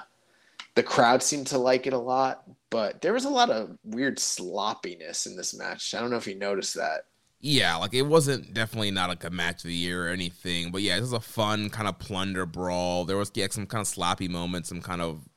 the 0.75 0.83
crowd 0.83 1.23
seemed 1.23 1.47
to 1.47 1.57
like 1.57 1.87
it 1.87 1.93
a 1.93 1.97
lot, 1.97 2.43
but 2.69 3.01
there 3.01 3.13
was 3.13 3.25
a 3.25 3.29
lot 3.29 3.49
of 3.49 3.75
weird 3.83 4.19
sloppiness 4.19 5.25
in 5.25 5.35
this 5.35 5.57
match. 5.57 5.95
I 5.95 5.99
don't 5.99 6.11
know 6.11 6.17
if 6.17 6.27
you 6.27 6.35
noticed 6.35 6.75
that. 6.75 7.05
Yeah, 7.39 7.75
like 7.77 7.93
it 7.93 8.03
wasn't 8.03 8.53
definitely 8.53 8.91
not 8.91 9.09
like 9.09 9.23
a 9.23 9.29
match 9.29 9.63
of 9.63 9.69
the 9.69 9.73
year 9.73 10.07
or 10.07 10.09
anything, 10.09 10.71
but 10.71 10.81
yeah, 10.81 10.97
it 10.97 11.01
was 11.01 11.13
a 11.13 11.19
fun 11.19 11.69
kind 11.69 11.87
of 11.87 11.97
plunder 11.99 12.45
brawl. 12.45 13.05
There 13.05 13.17
was 13.17 13.31
yeah, 13.33 13.47
some 13.49 13.67
kind 13.67 13.81
of 13.81 13.87
sloppy 13.87 14.27
moments, 14.27 14.69
some 14.69 14.81
kind 14.81 15.01
of 15.01 15.27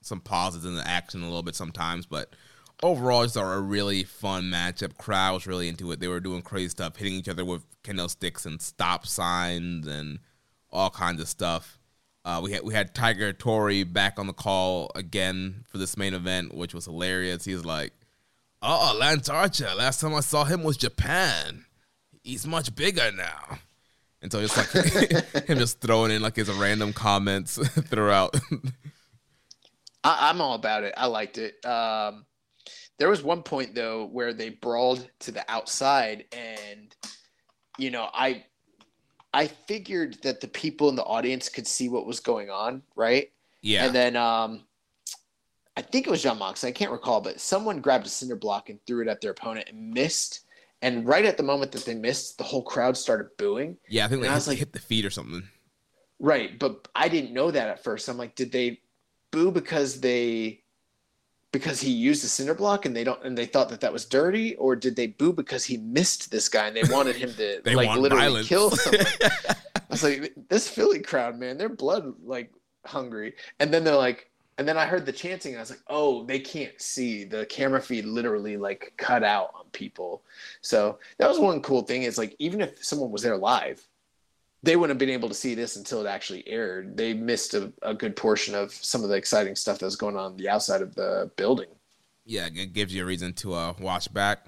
some 0.00 0.20
pauses 0.20 0.64
in 0.64 0.76
the 0.76 0.86
action 0.86 1.22
a 1.22 1.26
little 1.26 1.42
bit 1.42 1.56
sometimes, 1.56 2.06
but 2.06 2.34
overall, 2.82 3.22
it's 3.22 3.36
a 3.36 3.44
really 3.60 4.04
fun 4.04 4.44
matchup. 4.44 4.96
Crowd 4.96 5.34
was 5.34 5.46
really 5.46 5.68
into 5.68 5.90
it. 5.92 6.00
They 6.00 6.08
were 6.08 6.20
doing 6.20 6.42
crazy 6.42 6.70
stuff, 6.70 6.96
hitting 6.96 7.14
each 7.14 7.28
other 7.28 7.44
with 7.44 7.64
kendo 7.82 8.08
sticks 8.08 8.46
and 8.46 8.60
stop 8.60 9.06
signs 9.06 9.86
and 9.86 10.18
all 10.70 10.90
kinds 10.90 11.20
of 11.20 11.28
stuff. 11.28 11.78
Uh, 12.24 12.40
we 12.42 12.52
had 12.52 12.62
we 12.62 12.74
had 12.74 12.94
Tiger 12.94 13.32
Hattori 13.32 13.90
back 13.90 14.18
on 14.18 14.26
the 14.26 14.32
call 14.32 14.90
again 14.94 15.64
for 15.68 15.78
this 15.78 15.96
main 15.96 16.14
event, 16.14 16.54
which 16.54 16.74
was 16.74 16.84
hilarious. 16.84 17.44
He's 17.44 17.64
like, 17.64 17.92
"Oh, 18.60 18.96
Lance 18.98 19.28
Archer. 19.28 19.70
Last 19.74 20.00
time 20.00 20.14
I 20.14 20.20
saw 20.20 20.44
him 20.44 20.62
was 20.62 20.76
Japan. 20.76 21.64
He's 22.22 22.46
much 22.46 22.74
bigger 22.74 23.10
now." 23.12 23.58
And 24.20 24.32
so 24.32 24.40
it's 24.40 24.56
like 24.56 25.44
him 25.48 25.58
just 25.58 25.80
throwing 25.80 26.10
in 26.10 26.22
like 26.22 26.36
his 26.36 26.50
random 26.50 26.92
comments 26.92 27.56
throughout. 27.88 28.38
I, 30.04 30.30
I'm 30.30 30.40
all 30.40 30.54
about 30.54 30.84
it. 30.84 30.94
I 30.96 31.06
liked 31.06 31.38
it. 31.38 31.64
Um, 31.64 32.26
there 32.98 33.08
was 33.08 33.22
one 33.22 33.42
point 33.42 33.74
though 33.74 34.06
where 34.06 34.32
they 34.32 34.50
brawled 34.50 35.08
to 35.20 35.32
the 35.32 35.44
outside, 35.50 36.24
and 36.32 36.94
you 37.78 37.90
know, 37.90 38.08
I 38.12 38.44
I 39.32 39.46
figured 39.46 40.18
that 40.22 40.40
the 40.40 40.48
people 40.48 40.88
in 40.88 40.96
the 40.96 41.04
audience 41.04 41.48
could 41.48 41.66
see 41.66 41.88
what 41.88 42.06
was 42.06 42.20
going 42.20 42.50
on, 42.50 42.82
right? 42.96 43.30
yeah, 43.60 43.84
And 43.86 43.94
then 43.94 44.16
um, 44.16 44.64
I 45.76 45.82
think 45.82 46.06
it 46.06 46.10
was 46.10 46.22
Jon 46.22 46.38
Moxley. 46.38 46.70
I 46.70 46.72
can't 46.72 46.90
recall, 46.90 47.20
but 47.20 47.38
someone 47.40 47.80
grabbed 47.80 48.06
a 48.06 48.08
cinder 48.08 48.36
block 48.36 48.70
and 48.70 48.78
threw 48.86 49.02
it 49.02 49.08
at 49.08 49.20
their 49.20 49.32
opponent 49.32 49.68
and 49.68 49.92
missed. 49.92 50.46
And 50.80 51.06
right 51.06 51.24
at 51.24 51.36
the 51.36 51.42
moment 51.42 51.72
that 51.72 51.84
they 51.84 51.94
missed, 51.94 52.38
the 52.38 52.44
whole 52.44 52.62
crowd 52.62 52.96
started 52.96 53.28
booing. 53.36 53.76
yeah. 53.88 54.04
I 54.04 54.08
think 54.08 54.22
they 54.22 54.28
I 54.28 54.34
was 54.34 54.48
like- 54.48 54.58
hit 54.58 54.72
the 54.72 54.78
feet 54.78 55.04
or 55.04 55.10
something. 55.10 55.42
Right, 56.20 56.58
but 56.58 56.88
I 56.96 57.08
didn't 57.08 57.32
know 57.32 57.50
that 57.50 57.68
at 57.68 57.84
first. 57.84 58.08
I'm 58.08 58.16
like, 58.16 58.34
did 58.34 58.50
they 58.50 58.80
boo 59.30 59.50
because 59.52 60.00
they 60.00 60.62
because 61.52 61.80
he 61.80 61.90
used 61.90 62.24
a 62.24 62.28
cinder 62.28 62.54
block 62.54 62.84
and 62.84 62.94
they 62.94 63.04
don't 63.04 63.22
and 63.24 63.36
they 63.36 63.46
thought 63.46 63.68
that 63.70 63.80
that 63.80 63.92
was 63.92 64.04
dirty, 64.04 64.54
or 64.56 64.76
did 64.76 64.96
they 64.96 65.08
boo 65.08 65.32
because 65.32 65.64
he 65.64 65.78
missed 65.78 66.30
this 66.30 66.48
guy 66.48 66.66
and 66.66 66.76
they 66.76 66.82
wanted 66.92 67.16
him 67.16 67.32
to 67.34 67.60
like 67.74 67.96
literally 67.98 68.08
violence. 68.08 68.48
kill 68.48 68.70
someone? 68.76 69.06
I 69.22 69.84
was 69.90 70.02
like, 70.02 70.34
this 70.48 70.68
Philly 70.68 71.00
crowd, 71.00 71.38
man, 71.38 71.56
they're 71.56 71.68
blood 71.68 72.12
like 72.22 72.52
hungry. 72.84 73.34
And 73.60 73.72
then 73.72 73.84
they're 73.84 73.96
like, 73.96 74.30
and 74.58 74.66
then 74.66 74.76
I 74.76 74.86
heard 74.86 75.06
the 75.06 75.12
chanting, 75.12 75.52
and 75.52 75.60
I 75.60 75.62
was 75.62 75.70
like, 75.70 75.82
oh, 75.86 76.24
they 76.24 76.40
can't 76.40 76.78
see. 76.80 77.22
The 77.22 77.46
camera 77.46 77.80
feed 77.80 78.04
literally 78.04 78.56
like 78.56 78.92
cut 78.96 79.22
out 79.22 79.50
on 79.54 79.66
people. 79.72 80.24
So 80.62 80.98
that 81.18 81.28
was 81.28 81.38
one 81.38 81.62
cool 81.62 81.82
thing. 81.82 82.02
Is 82.02 82.18
like 82.18 82.34
even 82.40 82.60
if 82.60 82.84
someone 82.84 83.12
was 83.12 83.22
there 83.22 83.36
live, 83.36 83.86
they 84.62 84.76
wouldn't 84.76 84.90
have 84.90 84.98
been 84.98 85.14
able 85.14 85.28
to 85.28 85.34
see 85.34 85.54
this 85.54 85.76
until 85.76 86.04
it 86.04 86.08
actually 86.08 86.46
aired. 86.48 86.96
They 86.96 87.14
missed 87.14 87.54
a, 87.54 87.72
a 87.82 87.94
good 87.94 88.16
portion 88.16 88.54
of 88.54 88.72
some 88.72 89.04
of 89.04 89.08
the 89.08 89.16
exciting 89.16 89.54
stuff 89.54 89.78
that 89.78 89.84
was 89.84 89.96
going 89.96 90.16
on, 90.16 90.32
on 90.32 90.36
the 90.36 90.48
outside 90.48 90.82
of 90.82 90.94
the 90.94 91.30
building. 91.36 91.68
Yeah, 92.24 92.48
it 92.52 92.72
gives 92.72 92.94
you 92.94 93.02
a 93.02 93.06
reason 93.06 93.32
to 93.34 93.54
uh, 93.54 93.74
watch 93.80 94.12
back. 94.12 94.46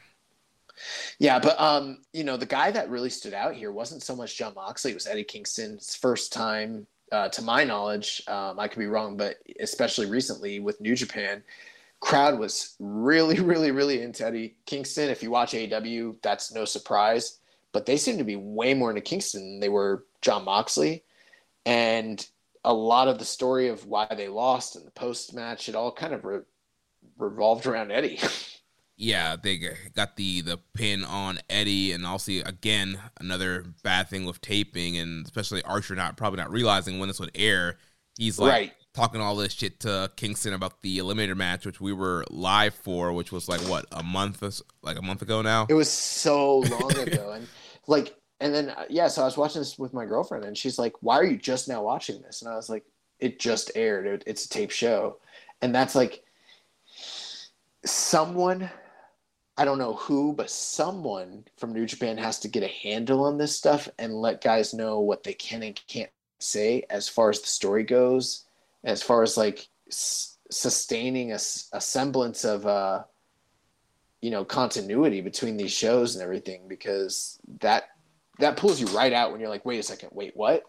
Yeah, 1.19 1.39
but 1.39 1.61
um, 1.61 1.99
you 2.13 2.25
know, 2.25 2.37
the 2.37 2.47
guy 2.47 2.71
that 2.71 2.91
really 2.91 3.11
stood 3.11 3.35
out 3.35 3.55
here 3.55 3.71
wasn't 3.71 4.03
so 4.03 4.17
much 4.17 4.37
Jon 4.37 4.55
Moxley; 4.55 4.91
it 4.91 4.95
was 4.95 5.07
Eddie 5.07 5.25
Kingston's 5.25 5.95
first 5.95 6.33
time, 6.33 6.87
uh, 7.13 7.29
to 7.29 7.43
my 7.43 7.65
knowledge. 7.65 8.23
Um, 8.29 8.59
I 8.59 8.69
could 8.69 8.79
be 8.79 8.87
wrong, 8.87 9.17
but 9.17 9.37
especially 9.61 10.07
recently 10.07 10.61
with 10.61 10.81
New 10.81 10.95
Japan, 10.95 11.43
crowd 12.01 12.39
was 12.39 12.77
really, 12.79 13.41
really, 13.41 13.71
really 13.71 14.03
into 14.03 14.27
Eddie 14.27 14.57
Kingston. 14.67 15.11
If 15.11 15.23
you 15.23 15.31
watch 15.31 15.53
AEW, 15.53 16.17
that's 16.23 16.53
no 16.53 16.65
surprise. 16.65 17.40
But 17.73 17.87
they 17.87 17.97
seem 17.97 18.19
to 18.19 18.25
be 18.25 18.37
way 18.37 18.75
more 18.75 18.91
into 18.91 19.01
Kingston 19.03 19.43
than 19.43 19.61
they 19.61 19.69
were 19.69 20.05
Jon 20.23 20.45
Moxley, 20.45 21.05
and 21.65 22.25
a 22.65 22.75
lot 22.75 23.09
of 23.09 23.19
the 23.19 23.25
story 23.25 23.69
of 23.69 23.87
why 23.87 24.07
they 24.15 24.29
lost 24.29 24.77
in 24.77 24.85
the 24.85 24.91
post 24.91 25.35
match, 25.35 25.69
it 25.69 25.75
all 25.75 25.93
kind 25.93 26.13
of 26.13 26.25
re- 26.25 26.41
revolved 27.19 27.67
around 27.67 27.91
Eddie. 27.93 28.19
Yeah, 29.03 29.37
they 29.43 29.57
got 29.97 30.17
the 30.17 30.43
the 30.43 30.59
pin 30.75 31.05
on 31.07 31.39
Eddie, 31.49 31.93
and 31.93 32.05
also 32.05 32.33
again 32.45 32.99
another 33.19 33.65
bad 33.83 34.11
thing 34.11 34.27
with 34.27 34.43
taping, 34.43 34.99
and 34.99 35.25
especially 35.25 35.63
Archer 35.63 35.95
not 35.95 36.19
probably 36.19 36.37
not 36.37 36.51
realizing 36.51 36.99
when 36.99 37.09
this 37.09 37.19
would 37.19 37.31
air. 37.35 37.79
He's 38.19 38.39
like 38.39 38.53
Right. 38.53 38.73
talking 38.93 39.23
all 39.23 39.37
this 39.37 39.55
shit 39.55 39.81
to 39.81 40.13
Kingston 40.17 40.53
about 40.53 40.83
the 40.83 40.99
Eliminator 40.99 41.35
match, 41.35 41.65
which 41.65 41.81
we 41.81 41.95
were 41.95 42.27
live 42.29 42.75
for, 42.75 43.15
which 43.15 43.33
was 43.33 43.49
like 43.49 43.63
what 43.63 43.87
a 43.91 44.03
month, 44.03 44.43
like 44.83 44.99
a 44.99 45.03
month 45.03 45.23
ago 45.23 45.41
now. 45.41 45.65
It 45.71 45.75
was 45.75 45.89
so 45.91 46.59
long 46.59 46.99
ago, 46.99 47.31
and 47.33 47.49
like, 47.87 48.17
and 48.41 48.55
then 48.55 48.71
uh, 48.71 48.85
yeah, 48.89 49.09
so 49.09 49.23
I 49.23 49.27
was 49.27 49.37
watching 49.37 49.61
this 49.61 49.79
with 49.79 49.93
my 49.93 50.07
girlfriend, 50.07 50.45
and 50.45 50.57
she's 50.57 50.79
like, 50.79 50.95
"Why 51.01 51.19
are 51.19 51.25
you 51.25 51.37
just 51.37 51.69
now 51.69 51.83
watching 51.83 52.23
this?" 52.23 52.43
And 52.43 52.51
I 52.51 52.57
was 52.57 52.71
like, 52.71 52.85
"It 53.19 53.39
just 53.39 53.71
aired. 53.75 54.07
It, 54.07 54.25
it's 54.27 54.47
a 54.47 54.49
tape 54.49 54.71
show," 54.71 55.19
and 55.63 55.75
that's 55.75 55.95
like 55.95 56.25
someone. 57.85 58.71
I 59.57 59.67
don't 59.67 59.79
know 59.79 59.95
who, 59.95 60.33
but 60.33 60.49
someone 60.49 61.45
from 61.59 61.75
New 61.75 61.85
Japan 61.85 62.17
has 62.17 62.39
to 62.41 62.49
get 62.49 62.63
a 62.63 62.69
handle 62.69 63.25
on 63.25 63.37
this 63.37 63.55
stuff 63.55 63.91
and 63.99 64.15
let 64.15 64.43
guys 64.43 64.73
know 64.73 65.01
what 65.01 65.23
they 65.23 65.35
can 65.35 65.63
and 65.63 65.79
can't 65.87 66.11
say 66.39 66.85
as 66.89 67.11
far 67.11 67.29
as 67.29 67.41
the 67.41 67.47
story 67.47 67.83
goes, 67.83 68.47
as 68.85 69.03
far 69.03 69.23
as 69.23 69.37
like 69.37 69.69
s- 69.89 70.39
sustaining 70.51 71.33
a, 71.33 71.39
a 71.73 71.81
semblance 71.81 72.45
of 72.45 72.67
uh, 72.67 73.03
you 74.21 74.31
know 74.31 74.45
continuity 74.45 75.21
between 75.21 75.57
these 75.57 75.73
shows 75.73 76.15
and 76.15 76.23
everything 76.23 76.69
because 76.69 77.39
that 77.61 77.89
that 78.39 78.57
pulls 78.57 78.81
you 78.81 78.87
right 78.89 79.13
out 79.13 79.33
when 79.33 79.41
you're 79.41 79.51
like 79.51 79.65
wait 79.65 79.79
a 79.79 79.83
second 79.83 80.11
wait 80.13 80.37
what 80.37 80.63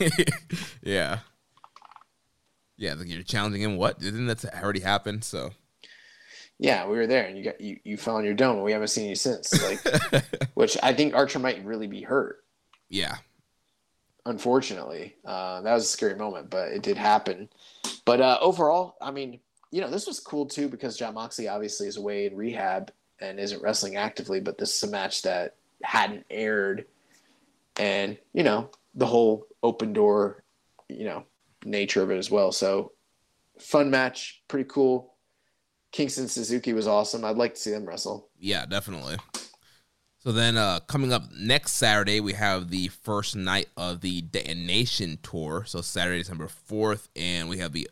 yeah, 0.82 1.20
yeah. 2.76 2.94
You're 3.04 3.22
challenging 3.22 3.62
him. 3.62 3.76
What 3.76 3.98
didn't 3.98 4.26
that 4.26 4.44
already 4.62 4.80
happen? 4.80 5.22
So 5.22 5.50
yeah 6.60 6.86
we 6.86 6.96
were 6.96 7.06
there 7.06 7.24
and 7.24 7.36
you 7.36 7.42
got 7.42 7.60
you, 7.60 7.80
you 7.84 7.96
fell 7.96 8.16
on 8.16 8.24
your 8.24 8.34
dome 8.34 8.56
and 8.56 8.64
we 8.64 8.72
haven't 8.72 8.88
seen 8.88 9.08
you 9.08 9.14
since 9.14 9.50
like 9.64 10.24
which 10.54 10.76
i 10.82 10.92
think 10.92 11.14
archer 11.14 11.38
might 11.38 11.64
really 11.64 11.86
be 11.88 12.02
hurt 12.02 12.44
yeah, 12.92 13.18
unfortunately 14.26 15.14
uh, 15.24 15.60
that 15.60 15.72
was 15.72 15.84
a 15.84 15.88
scary 15.88 16.16
moment 16.16 16.50
but 16.50 16.68
it 16.68 16.82
did 16.82 16.96
happen 16.96 17.48
but 18.04 18.20
uh, 18.20 18.36
overall 18.40 18.96
i 19.00 19.10
mean 19.10 19.40
you 19.70 19.80
know 19.80 19.90
this 19.90 20.06
was 20.06 20.20
cool 20.20 20.46
too 20.46 20.68
because 20.68 20.96
jon 20.96 21.14
moxley 21.14 21.48
obviously 21.48 21.86
is 21.86 21.96
away 21.96 22.26
in 22.26 22.36
rehab 22.36 22.92
and 23.20 23.38
isn't 23.38 23.62
wrestling 23.62 23.96
actively 23.96 24.40
but 24.40 24.58
this 24.58 24.76
is 24.76 24.88
a 24.88 24.92
match 24.92 25.22
that 25.22 25.54
hadn't 25.82 26.26
aired. 26.30 26.86
And 27.76 28.18
you 28.32 28.42
know 28.42 28.70
the 28.94 29.06
whole 29.06 29.46
open 29.62 29.92
door 29.92 30.42
you 30.88 31.04
know 31.04 31.24
nature 31.64 32.02
of 32.02 32.10
it 32.10 32.18
as 32.18 32.30
well. 32.30 32.52
So 32.52 32.92
fun 33.58 33.90
match 33.90 34.42
pretty 34.48 34.68
cool. 34.68 35.14
Kingston 35.92 36.28
suzuki 36.28 36.72
was 36.72 36.86
awesome. 36.86 37.24
I'd 37.24 37.36
like 37.36 37.54
to 37.54 37.60
see 37.60 37.70
them 37.70 37.86
wrestle. 37.86 38.28
Yeah, 38.38 38.64
definitely. 38.66 39.16
So 40.18 40.32
then, 40.32 40.58
uh, 40.58 40.80
coming 40.80 41.14
up 41.14 41.22
next 41.32 41.72
Saturday, 41.72 42.20
we 42.20 42.34
have 42.34 42.68
the 42.68 42.88
first 42.88 43.34
night 43.34 43.68
of 43.78 44.02
the 44.02 44.20
Detonation 44.20 45.18
Tour. 45.22 45.64
So 45.66 45.80
Saturday, 45.80 46.18
December 46.18 46.46
fourth, 46.46 47.08
and 47.16 47.48
we 47.48 47.56
have 47.58 47.72
the 47.72 47.88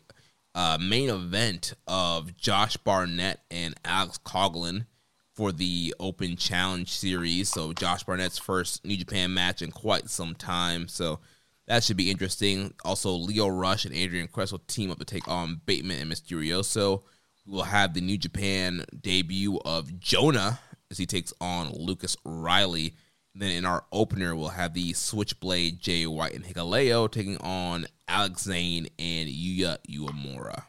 uh, 0.59 0.77
main 0.77 1.09
event 1.09 1.73
of 1.87 2.35
Josh 2.35 2.75
Barnett 2.75 3.39
and 3.49 3.75
Alex 3.85 4.19
Coughlin 4.25 4.87
for 5.33 5.53
the 5.53 5.95
Open 6.01 6.35
Challenge 6.35 6.91
Series. 6.91 7.47
So 7.47 7.71
Josh 7.71 8.03
Barnett's 8.03 8.37
first 8.37 8.83
New 8.83 8.97
Japan 8.97 9.33
match 9.33 9.61
in 9.61 9.71
quite 9.71 10.09
some 10.09 10.35
time. 10.35 10.89
So 10.89 11.21
that 11.67 11.85
should 11.85 11.95
be 11.95 12.11
interesting. 12.11 12.73
Also, 12.83 13.09
Lio 13.11 13.47
Rush 13.47 13.85
and 13.85 13.95
Adrian 13.95 14.27
Quest 14.27 14.51
will 14.51 14.59
team 14.59 14.91
up 14.91 14.99
to 14.99 15.05
take 15.05 15.29
on 15.29 15.61
Bateman 15.65 16.01
and 16.01 16.11
Mysterioso. 16.11 17.03
We 17.47 17.53
will 17.53 17.63
have 17.63 17.93
the 17.93 18.01
New 18.01 18.17
Japan 18.17 18.83
debut 18.99 19.61
of 19.63 19.97
Jonah 19.97 20.59
as 20.91 20.97
he 20.97 21.05
takes 21.05 21.33
on 21.39 21.71
Lucas 21.71 22.17
Riley. 22.25 22.95
Then 23.33 23.51
in 23.51 23.63
our 23.63 23.85
opener, 23.93 24.35
we'll 24.35 24.49
have 24.49 24.73
the 24.73 24.91
Switchblade 24.91 25.79
Jay 25.79 26.05
White 26.05 26.33
and 26.33 26.43
Hikuleo 26.43 27.09
taking 27.09 27.37
on 27.37 27.85
Alex 28.09 28.43
Zane 28.43 28.87
and 28.97 29.29
Yuya 29.29 29.77
Uemura. 29.89 30.63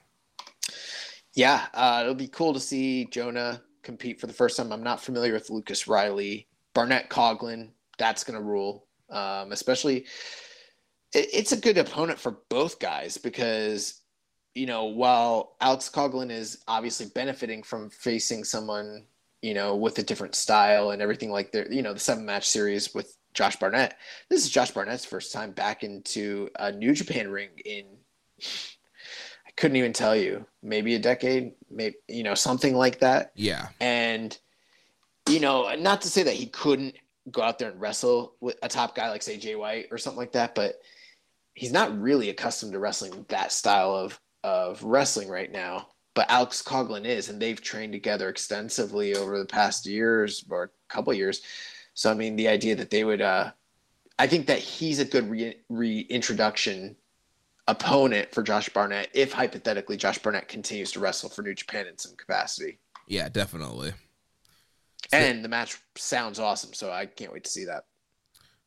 Yeah, 1.35 1.67
uh, 1.75 2.01
it'll 2.03 2.15
be 2.15 2.29
cool 2.29 2.53
to 2.53 2.61
see 2.61 3.07
Jonah 3.07 3.63
compete 3.83 4.21
for 4.21 4.27
the 4.27 4.33
first 4.33 4.57
time. 4.57 4.73
I'm 4.73 4.83
not 4.83 5.03
familiar 5.03 5.33
with 5.33 5.51
Lucas 5.51 5.89
Riley, 5.89 6.47
Barnett 6.75 7.09
Coughlin. 7.09 7.71
That's 7.99 8.25
gonna 8.25 8.43
rule, 8.43 8.87
um, 9.11 9.53
especially 9.53 10.07
it, 11.13 11.29
it's 11.33 11.53
a 11.53 11.57
good 11.57 11.79
opponent 11.79 12.19
for 12.19 12.39
both 12.49 12.79
guys 12.79 13.17
because 13.17 14.01
you 14.55 14.67
know 14.67 14.85
while 14.85 15.57
Alex 15.61 15.91
Coughlin 15.93 16.31
is 16.31 16.63
obviously 16.69 17.07
benefiting 17.15 17.63
from 17.63 17.91
facing 17.91 18.45
someone 18.45 19.07
you 19.43 19.55
know 19.55 19.77
with 19.77 19.99
a 19.99 20.03
different 20.03 20.35
style 20.35 20.91
and 20.91 21.01
everything 21.01 21.31
like 21.31 21.53
the 21.53 21.67
you 21.71 21.83
know 21.83 21.93
the 21.93 22.01
seven 22.01 22.25
match 22.25 22.49
series 22.49 22.95
with 22.95 23.17
Josh 23.35 23.57
Barnett. 23.57 23.97
This 24.29 24.45
is 24.45 24.51
Josh 24.51 24.71
Barnett's 24.71 25.05
first 25.05 25.33
time 25.33 25.53
back 25.53 25.85
into 25.85 26.49
a 26.59 26.73
New 26.73 26.95
Japan 26.95 27.31
ring 27.31 27.51
in 27.65 27.85
I 29.47 29.51
couldn't 29.57 29.77
even 29.77 29.93
tell 29.93 30.17
you, 30.17 30.47
maybe 30.63 30.95
a 30.95 30.99
decade, 30.99 31.53
maybe 31.71 31.97
you 32.09 32.23
know 32.23 32.35
something 32.35 32.75
like 32.75 33.01
that. 33.01 33.33
Yeah. 33.35 33.69
And 33.81 34.37
you 35.29 35.41
know, 35.41 35.75
not 35.77 36.03
to 36.03 36.09
say 36.09 36.23
that 36.23 36.35
he 36.35 36.47
couldn't 36.47 36.95
go 37.31 37.43
out 37.43 37.59
there 37.59 37.71
and 37.71 37.81
wrestle 37.81 38.35
with 38.41 38.57
a 38.63 38.69
top 38.69 38.95
guy 38.95 39.11
like 39.11 39.23
say 39.23 39.37
Jay 39.37 39.55
White 39.55 39.87
or 39.91 39.99
something 39.99 40.19
like 40.19 40.33
that, 40.33 40.55
but 40.55 40.81
he's 41.55 41.73
not 41.73 41.99
really 42.01 42.31
accustomed 42.31 42.73
to 42.73 42.79
wrestling 42.79 43.27
that 43.29 43.53
style 43.53 43.95
of 43.95 44.19
of 44.43 44.83
wrestling 44.83 45.29
right 45.29 45.51
now. 45.51 45.89
But 46.15 46.31
Alex 46.31 46.63
Coughlin 46.63 47.05
is, 47.05 47.29
and 47.29 47.41
they've 47.41 47.61
trained 47.61 47.93
together 47.93 48.29
extensively 48.29 49.15
over 49.15 49.39
the 49.39 49.47
past 49.47 49.87
years 49.87 50.45
or 50.51 50.65
a 50.65 50.93
couple 50.93 51.13
years. 51.13 51.43
So 51.95 52.11
I 52.11 52.15
mean, 52.15 52.37
the 52.37 52.49
idea 52.49 52.77
that 52.77 52.91
they 52.91 53.05
would, 53.05 53.21
uh, 53.21 53.53
I 54.19 54.27
think 54.27 54.47
that 54.47 54.59
he's 54.59 54.99
a 54.99 55.05
good 55.05 55.29
re- 55.31 55.57
reintroduction 55.69 56.97
opponent 57.69 58.33
for 58.35 58.43
Josh 58.43 58.69
Barnett 58.69 59.09
if 59.15 59.33
hypothetically 59.33 59.97
Josh 59.97 60.19
Barnett 60.19 60.49
continues 60.49 60.93
to 60.93 61.01
wrestle 61.01 61.29
for 61.29 61.43
New 61.43 61.55
Japan 61.55 61.87
in 61.87 61.99
some 61.99 62.17
capacity. 62.17 62.79
Yeah, 63.07 63.29
definitely. 63.29 63.93
And 65.13 65.45
the 65.45 65.49
match 65.49 65.79
sounds 65.97 66.39
awesome, 66.39 66.73
so 66.73 66.93
I 66.93 67.07
can't 67.07 67.33
wait 67.33 67.45
to 67.45 67.51
see 67.51 67.65
that. 67.65 67.85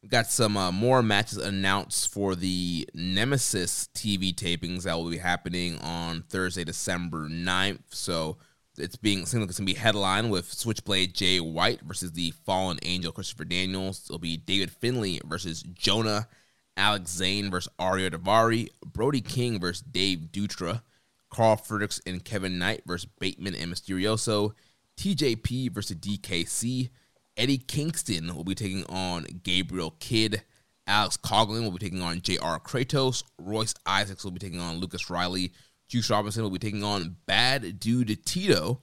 We 0.02 0.10
got 0.10 0.28
some 0.28 0.58
uh, 0.58 0.72
more 0.72 1.02
matches 1.02 1.38
announced 1.38 2.12
for 2.12 2.36
the 2.36 2.90
Nemesis 2.94 3.88
TV 3.96 4.36
tapings 4.36 4.84
that 4.84 4.96
will 4.96 5.10
be 5.10 5.18
happening 5.18 5.78
on 5.80 6.24
Thursday, 6.24 6.66
December 6.66 7.30
9th. 7.30 7.80
So 7.92 8.38
it's 8.78 8.96
being 8.96 9.26
seems 9.26 9.42
like 9.42 9.50
it's 9.50 9.60
gonna 9.60 9.66
be 9.66 9.74
headline 9.74 10.30
with 10.30 10.52
Switchblade 10.52 11.14
Jay 11.14 11.40
White 11.40 11.82
versus 11.82 12.12
the 12.12 12.32
Fallen 12.46 12.80
Angel 12.84 13.12
Christopher 13.12 13.46
Daniels. 13.46 14.06
It'll 14.06 14.20
be 14.20 14.38
David 14.38 14.72
Finlay 14.72 15.20
versus 15.26 15.64
Jonah, 15.64 16.28
Alex 16.76 17.12
Zane 17.12 17.52
versus 17.52 17.72
Ariya 17.80 18.12
Daivari, 18.12 18.70
Brody 18.86 19.22
King 19.22 19.60
versus 19.60 19.82
Dave 19.82 20.30
Dutra, 20.32 20.82
Karl 21.30 21.56
Fredericks 21.56 22.02
and 22.06 22.24
Kevin 22.24 22.58
Knight 22.58 22.84
versus 22.86 23.10
Bateman 23.20 23.56
and 23.56 23.72
Mysterioso, 23.72 24.54
TJP 24.98 25.72
versus 25.72 25.98
DKC. 25.98 26.90
Eddie 27.36 27.58
Kingston 27.58 28.36
will 28.36 28.44
be 28.44 28.56
taking 28.56 28.86
on 28.86 29.26
Gabriel 29.44 29.96
Kidd. 30.00 30.44
Alex 30.86 31.18
Coughlin 31.18 31.64
will 31.64 31.72
be 31.72 31.80
taking 31.80 32.02
on 32.02 32.22
J.R. 32.22 32.60
Kratos. 32.60 33.24
Royce 33.40 33.74
Isaacs 33.86 34.24
will 34.24 34.32
be 34.32 34.40
taking 34.40 34.60
on 34.60 34.78
Lucas 34.78 35.10
Riley. 35.10 35.52
Juice 35.88 36.10
Robinson 36.10 36.44
will 36.44 36.50
be 36.50 36.60
taking 36.60 36.84
on 36.84 37.18
Bad 37.26 37.80
Dude 37.80 38.26
Tito. 38.26 38.82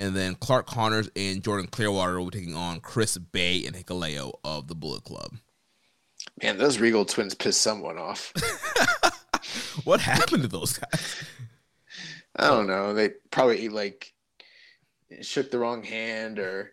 And 0.00 0.14
then 0.14 0.36
Clark 0.36 0.66
Connors 0.66 1.10
and 1.16 1.42
Jordan 1.42 1.66
Clearwater 1.66 2.18
will 2.18 2.30
be 2.30 2.38
taking 2.38 2.54
on 2.54 2.80
Chris 2.80 3.18
Bey 3.18 3.66
and 3.66 3.74
Hikuleo 3.74 4.32
of 4.44 4.68
the 4.68 4.76
Bullet 4.76 5.02
Club. 5.02 5.34
Man, 6.42 6.56
those 6.56 6.78
Riegel 6.78 7.04
twins 7.04 7.34
pissed 7.34 7.60
someone 7.60 7.98
off. 7.98 8.32
what 9.84 10.00
happened 10.00 10.42
to 10.42 10.48
those 10.48 10.78
guys? 10.78 11.24
I 12.36 12.46
don't 12.46 12.68
know. 12.68 12.94
They 12.94 13.10
probably 13.30 13.68
like 13.68 14.12
shook 15.20 15.50
the 15.50 15.58
wrong 15.58 15.82
hand 15.82 16.38
or 16.38 16.72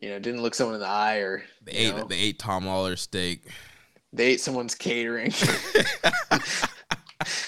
you 0.00 0.10
know, 0.10 0.18
didn't 0.18 0.42
look 0.42 0.54
someone 0.54 0.74
in 0.74 0.80
the 0.80 0.86
eye 0.86 1.18
or 1.18 1.42
they 1.62 1.72
ate 1.72 1.96
know, 1.96 2.04
they 2.04 2.18
ate 2.18 2.38
Tom 2.38 2.66
Lawlor's 2.66 3.00
steak. 3.00 3.48
They 4.12 4.26
ate 4.26 4.40
someone's 4.40 4.74
catering. 4.74 5.32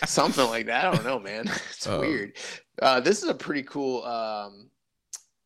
Something 0.09 0.47
like 0.47 0.67
that. 0.67 0.87
I 0.87 0.95
don't 0.95 1.05
know, 1.05 1.19
man. 1.19 1.45
It's 1.71 1.87
uh, 1.87 1.99
weird. 2.01 2.33
Uh, 2.81 2.99
this 2.99 3.23
is 3.23 3.29
a 3.29 3.35
pretty 3.35 3.63
cool 3.63 4.03
um, 4.05 4.69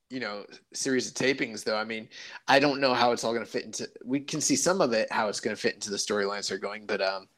you 0.08 0.20
know, 0.20 0.44
series 0.74 1.08
of 1.08 1.14
tapings 1.14 1.64
though. 1.64 1.76
I 1.76 1.84
mean, 1.84 2.08
I 2.46 2.58
don't 2.58 2.80
know 2.80 2.92
how 2.92 3.12
it's 3.12 3.24
all 3.24 3.32
gonna 3.32 3.46
fit 3.46 3.64
into 3.64 3.88
we 4.04 4.20
can 4.20 4.42
see 4.42 4.56
some 4.56 4.82
of 4.82 4.92
it 4.92 5.10
how 5.10 5.28
it's 5.28 5.40
gonna 5.40 5.56
fit 5.56 5.74
into 5.74 5.90
the 5.90 5.96
storylines 5.96 6.48
they're 6.48 6.58
going, 6.58 6.84
but 6.84 7.00
um 7.00 7.28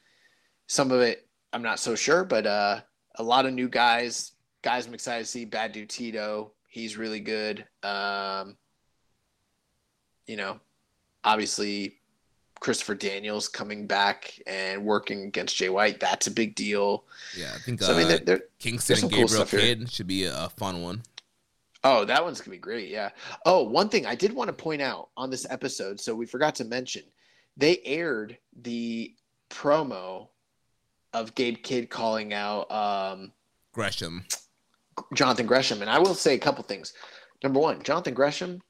some 0.67 0.91
of 0.91 0.99
it 0.99 1.27
I'm 1.53 1.61
not 1.61 1.79
so 1.79 1.95
sure, 1.95 2.25
but 2.25 2.45
uh 2.45 2.81
a 3.15 3.23
lot 3.23 3.45
of 3.45 3.53
new 3.53 3.69
guys, 3.69 4.33
guys 4.61 4.85
I'm 4.85 4.93
excited 4.93 5.23
to 5.23 5.31
see. 5.31 5.45
Bad 5.45 5.71
Dude 5.71 5.89
Tito, 5.89 6.51
he's 6.67 6.97
really 6.97 7.21
good. 7.21 7.65
Um 7.81 8.57
you 10.27 10.35
know, 10.35 10.59
obviously 11.23 11.95
Christopher 12.59 12.95
Daniels 12.95 13.47
coming 13.47 13.85
back 13.85 14.39
and 14.47 14.83
working 14.83 15.23
against 15.23 15.55
Jay 15.55 15.69
White. 15.69 15.99
That's 15.99 16.27
a 16.27 16.31
big 16.31 16.55
deal. 16.55 17.03
Yeah, 17.37 17.51
I 17.53 17.59
think. 17.59 17.81
So, 17.81 17.91
uh, 17.91 17.95
I 17.95 17.99
mean, 17.99 18.07
they're, 18.07 18.17
they're, 18.19 18.41
Kingston 18.59 18.99
and 19.03 19.11
Gabriel 19.11 19.45
cool 19.45 19.59
Kidd 19.59 19.91
should 19.91 20.07
be 20.07 20.25
a, 20.25 20.49
fun 20.57 20.81
one. 20.81 21.03
Oh, 21.83 22.05
that 22.05 22.23
one's 22.23 22.41
gonna 22.41 22.51
be 22.51 22.57
great. 22.57 22.89
Yeah. 22.89 23.09
Oh, 23.45 23.63
one 23.63 23.89
thing 23.89 24.05
I 24.05 24.15
did 24.15 24.33
want 24.33 24.47
to 24.47 24.53
point 24.53 24.81
out 24.81 25.09
on 25.15 25.29
this 25.29 25.45
episode, 25.49 25.99
so 25.99 26.15
we 26.15 26.25
forgot 26.25 26.55
to 26.55 26.65
mention, 26.65 27.03
they 27.57 27.79
aired 27.85 28.37
the 28.61 29.13
promo 29.49 30.29
of 31.13 31.35
Gabe 31.35 31.61
Kidd 31.61 31.89
calling 31.89 32.33
out 32.33 32.71
um, 32.71 33.31
Gresham, 33.73 34.25
Jonathan 35.13 35.45
Gresham, 35.45 35.81
and 35.81 35.89
I 35.89 35.99
will 35.99 36.15
say 36.15 36.33
a 36.33 36.39
couple 36.39 36.63
things. 36.63 36.93
Number 37.43 37.59
one, 37.59 37.83
Jonathan 37.83 38.13
Gresham 38.13 38.61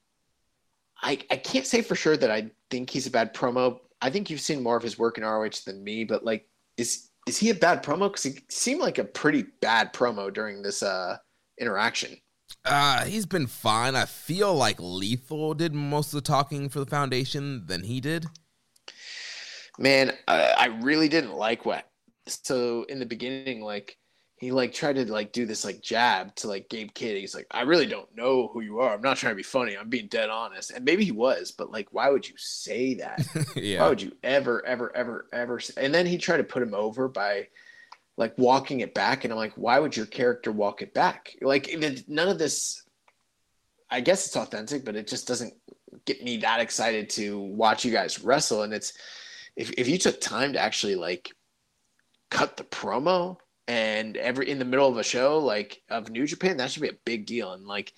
I, 1.02 1.18
I 1.30 1.36
can't 1.36 1.66
say 1.66 1.82
for 1.82 1.94
sure 1.94 2.16
that 2.16 2.30
I 2.30 2.50
think 2.70 2.90
he's 2.90 3.06
a 3.06 3.10
bad 3.10 3.34
promo. 3.34 3.80
I 4.00 4.10
think 4.10 4.30
you've 4.30 4.40
seen 4.40 4.62
more 4.62 4.76
of 4.76 4.82
his 4.82 4.98
work 4.98 5.18
in 5.18 5.24
ROH 5.24 5.50
than 5.64 5.82
me, 5.84 6.04
but 6.04 6.24
like, 6.24 6.48
is 6.76 7.10
is 7.26 7.38
he 7.38 7.50
a 7.50 7.54
bad 7.54 7.82
promo? 7.82 8.08
Because 8.08 8.22
he 8.22 8.38
seemed 8.48 8.80
like 8.80 8.98
a 8.98 9.04
pretty 9.04 9.44
bad 9.60 9.92
promo 9.92 10.32
during 10.32 10.62
this 10.62 10.82
uh, 10.82 11.16
interaction. 11.58 12.16
Uh, 12.64 13.04
he's 13.04 13.26
been 13.26 13.46
fine. 13.46 13.96
I 13.96 14.04
feel 14.04 14.54
like 14.54 14.76
Lethal 14.78 15.54
did 15.54 15.74
most 15.74 16.12
of 16.12 16.22
the 16.22 16.28
talking 16.28 16.68
for 16.68 16.78
the 16.80 16.86
foundation 16.86 17.66
than 17.66 17.82
he 17.82 18.00
did. 18.00 18.26
Man, 19.78 20.12
I, 20.28 20.54
I 20.58 20.66
really 20.82 21.08
didn't 21.08 21.34
like 21.34 21.66
what. 21.66 21.88
So 22.26 22.84
in 22.84 22.98
the 22.98 23.06
beginning, 23.06 23.60
like 23.60 23.98
he 24.38 24.52
like 24.52 24.74
tried 24.74 24.96
to 24.96 25.10
like 25.10 25.32
do 25.32 25.46
this 25.46 25.64
like 25.64 25.80
jab 25.80 26.34
to 26.36 26.48
like 26.48 26.68
Gabe 26.68 26.92
Kidd. 26.92 27.16
He's 27.16 27.34
like, 27.34 27.46
I 27.50 27.62
really 27.62 27.86
don't 27.86 28.14
know 28.14 28.48
who 28.48 28.60
you 28.60 28.80
are. 28.80 28.92
I'm 28.92 29.00
not 29.00 29.16
trying 29.16 29.32
to 29.32 29.36
be 29.36 29.42
funny. 29.42 29.76
I'm 29.76 29.88
being 29.88 30.08
dead 30.08 30.28
honest. 30.28 30.70
And 30.70 30.84
maybe 30.84 31.04
he 31.04 31.12
was, 31.12 31.52
but 31.52 31.70
like, 31.70 31.88
why 31.90 32.10
would 32.10 32.28
you 32.28 32.34
say 32.36 32.94
that? 32.94 33.26
yeah. 33.56 33.80
Why 33.80 33.88
would 33.88 34.02
you 34.02 34.12
ever, 34.22 34.64
ever, 34.66 34.94
ever, 34.94 35.26
ever? 35.32 35.58
Say? 35.58 35.72
And 35.82 35.94
then 35.94 36.04
he 36.04 36.18
tried 36.18 36.36
to 36.38 36.44
put 36.44 36.62
him 36.62 36.74
over 36.74 37.08
by 37.08 37.48
like 38.18 38.34
walking 38.36 38.80
it 38.80 38.92
back. 38.92 39.24
And 39.24 39.32
I'm 39.32 39.38
like, 39.38 39.54
why 39.54 39.78
would 39.78 39.96
your 39.96 40.06
character 40.06 40.52
walk 40.52 40.82
it 40.82 40.92
back? 40.92 41.34
Like 41.40 41.74
none 42.06 42.28
of 42.28 42.38
this. 42.38 42.82
I 43.90 44.00
guess 44.00 44.26
it's 44.26 44.36
authentic, 44.36 44.84
but 44.84 44.96
it 44.96 45.06
just 45.06 45.26
doesn't 45.26 45.54
get 46.04 46.22
me 46.22 46.38
that 46.38 46.60
excited 46.60 47.08
to 47.10 47.38
watch 47.38 47.86
you 47.86 47.92
guys 47.92 48.22
wrestle. 48.22 48.64
And 48.64 48.74
it's 48.74 48.92
if 49.54 49.70
if 49.78 49.88
you 49.88 49.96
took 49.96 50.20
time 50.20 50.52
to 50.52 50.58
actually 50.58 50.96
like 50.96 51.32
cut 52.30 52.58
the 52.58 52.64
promo 52.64 53.38
and 53.68 54.16
every 54.16 54.50
in 54.50 54.58
the 54.58 54.64
middle 54.64 54.88
of 54.88 54.96
a 54.96 55.02
show 55.02 55.38
like 55.38 55.82
of 55.90 56.10
New 56.10 56.26
Japan, 56.26 56.56
that 56.56 56.70
should 56.70 56.82
be 56.82 56.88
a 56.88 56.98
big 57.04 57.26
deal. 57.26 57.52
And 57.52 57.66
like, 57.66 57.92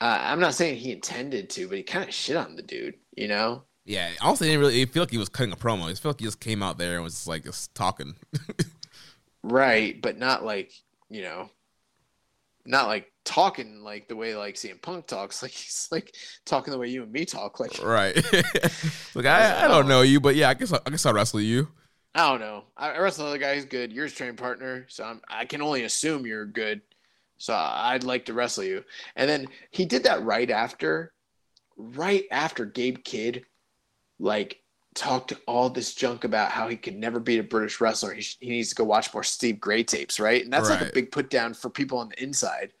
uh, 0.00 0.18
I'm 0.20 0.40
not 0.40 0.54
saying 0.54 0.76
he 0.76 0.92
intended 0.92 1.50
to, 1.50 1.68
but 1.68 1.78
he 1.78 1.82
kind 1.82 2.08
of 2.08 2.14
shit 2.14 2.36
on 2.36 2.56
the 2.56 2.62
dude, 2.62 2.94
you 3.16 3.28
know? 3.28 3.64
Yeah, 3.84 4.10
also 4.20 4.44
didn't 4.44 4.60
really 4.60 4.84
feel 4.84 5.02
like 5.02 5.10
he 5.10 5.18
was 5.18 5.30
cutting 5.30 5.52
a 5.52 5.56
promo. 5.56 5.90
I 5.90 5.94
feel 5.94 6.10
like 6.10 6.20
he 6.20 6.26
just 6.26 6.40
came 6.40 6.62
out 6.62 6.76
there 6.76 6.96
and 6.96 7.04
was 7.04 7.26
like 7.26 7.44
just 7.44 7.74
talking. 7.74 8.16
right, 9.42 10.00
but 10.02 10.18
not 10.18 10.44
like 10.44 10.72
you 11.08 11.22
know, 11.22 11.48
not 12.66 12.86
like 12.86 13.10
talking 13.24 13.82
like 13.82 14.08
the 14.08 14.16
way 14.16 14.34
like 14.36 14.56
CM 14.56 14.80
Punk 14.82 15.06
talks. 15.06 15.42
Like 15.48 15.52
he's 15.52 15.88
like 15.90 16.14
talking 16.44 16.70
the 16.70 16.78
way 16.78 16.88
you 16.88 17.02
and 17.02 17.12
me 17.12 17.24
talk. 17.24 17.60
Like 17.60 17.82
right. 17.82 18.14
like 19.14 19.24
I, 19.24 19.64
I 19.64 19.68
don't 19.68 19.88
know 19.88 20.02
you, 20.02 20.20
but 20.20 20.36
yeah, 20.36 20.50
I 20.50 20.54
guess 20.54 20.72
I, 20.72 20.80
I 20.84 20.90
guess 20.90 21.06
I'll 21.06 21.14
wrestle 21.14 21.40
you. 21.40 21.68
I 22.18 22.30
don't 22.30 22.40
know. 22.40 22.64
I 22.76 22.98
wrestle 22.98 23.26
another 23.26 23.38
guy 23.38 23.54
who's 23.54 23.64
good. 23.64 23.92
You're 23.92 24.06
his 24.06 24.12
training 24.12 24.34
partner, 24.34 24.86
so 24.88 25.04
I'm, 25.04 25.20
I 25.28 25.44
can 25.44 25.62
only 25.62 25.84
assume 25.84 26.26
you're 26.26 26.46
good. 26.46 26.80
So 27.36 27.54
I'd 27.54 28.02
like 28.02 28.24
to 28.24 28.32
wrestle 28.32 28.64
you. 28.64 28.82
And 29.14 29.30
then 29.30 29.46
he 29.70 29.84
did 29.84 30.02
that 30.02 30.24
right 30.24 30.50
after, 30.50 31.12
right 31.76 32.24
after 32.32 32.64
Gabe 32.64 33.04
Kidd, 33.04 33.44
like 34.18 34.60
talked 34.96 35.32
all 35.46 35.70
this 35.70 35.94
junk 35.94 36.24
about 36.24 36.50
how 36.50 36.66
he 36.66 36.76
could 36.76 36.96
never 36.96 37.20
beat 37.20 37.38
a 37.38 37.44
British 37.44 37.80
wrestler. 37.80 38.12
He, 38.12 38.26
he 38.40 38.50
needs 38.50 38.70
to 38.70 38.74
go 38.74 38.82
watch 38.82 39.14
more 39.14 39.22
Steve 39.22 39.60
Grey 39.60 39.84
tapes, 39.84 40.18
right? 40.18 40.42
And 40.42 40.52
that's 40.52 40.68
right. 40.68 40.80
like 40.80 40.90
a 40.90 40.92
big 40.92 41.12
put 41.12 41.30
down 41.30 41.54
for 41.54 41.70
people 41.70 41.98
on 41.98 42.08
the 42.08 42.20
inside. 42.20 42.72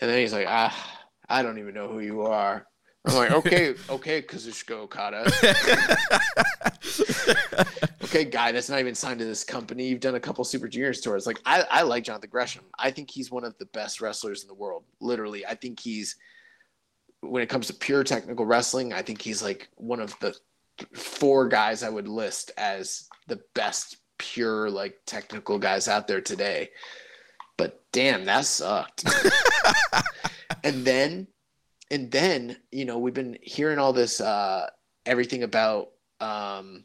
And 0.00 0.10
then 0.10 0.18
he's 0.18 0.32
like, 0.32 0.46
ah, 0.48 1.04
I 1.28 1.42
don't 1.42 1.58
even 1.58 1.74
know 1.74 1.88
who 1.88 2.00
you 2.00 2.22
are. 2.22 2.66
I'm 3.04 3.14
like, 3.14 3.32
okay, 3.32 3.74
okay, 3.90 4.22
Kazuchika 4.22 4.72
Okada. 4.72 5.30
okay, 8.16 8.28
guy 8.30 8.52
that's 8.52 8.68
not 8.68 8.80
even 8.80 8.94
signed 8.94 9.18
to 9.18 9.24
this 9.24 9.44
company. 9.44 9.86
You've 9.86 10.00
done 10.00 10.14
a 10.14 10.20
couple 10.20 10.44
Super 10.44 10.68
Juniors 10.68 11.00
tours. 11.00 11.26
Like, 11.26 11.38
I, 11.44 11.64
I 11.70 11.82
like 11.82 12.04
Jonathan 12.04 12.30
Gresham. 12.30 12.64
I 12.78 12.90
think 12.90 13.10
he's 13.10 13.30
one 13.30 13.44
of 13.44 13.56
the 13.58 13.66
best 13.66 14.00
wrestlers 14.00 14.42
in 14.42 14.48
the 14.48 14.54
world. 14.54 14.84
Literally, 15.00 15.44
I 15.44 15.54
think 15.54 15.80
he's 15.80 16.16
when 17.20 17.42
it 17.42 17.48
comes 17.48 17.66
to 17.66 17.74
pure 17.74 18.04
technical 18.04 18.46
wrestling. 18.46 18.92
I 18.92 19.02
think 19.02 19.20
he's 19.20 19.42
like 19.42 19.68
one 19.76 20.00
of 20.00 20.18
the 20.20 20.34
four 20.94 21.48
guys 21.48 21.82
I 21.82 21.88
would 21.88 22.08
list 22.08 22.52
as 22.56 23.08
the 23.26 23.40
best 23.54 23.98
pure 24.18 24.70
like 24.70 24.98
technical 25.06 25.58
guys 25.58 25.88
out 25.88 26.06
there 26.08 26.20
today. 26.20 26.70
But 27.56 27.82
damn, 27.92 28.24
that 28.26 28.44
sucked. 28.44 29.04
and 30.64 30.84
then 30.84 31.26
and 31.90 32.10
then, 32.10 32.56
you 32.72 32.84
know, 32.84 32.98
we've 32.98 33.14
been 33.14 33.38
hearing 33.42 33.78
all 33.78 33.92
this 33.92 34.20
uh 34.20 34.68
everything 35.04 35.42
about 35.42 35.90
um 36.20 36.84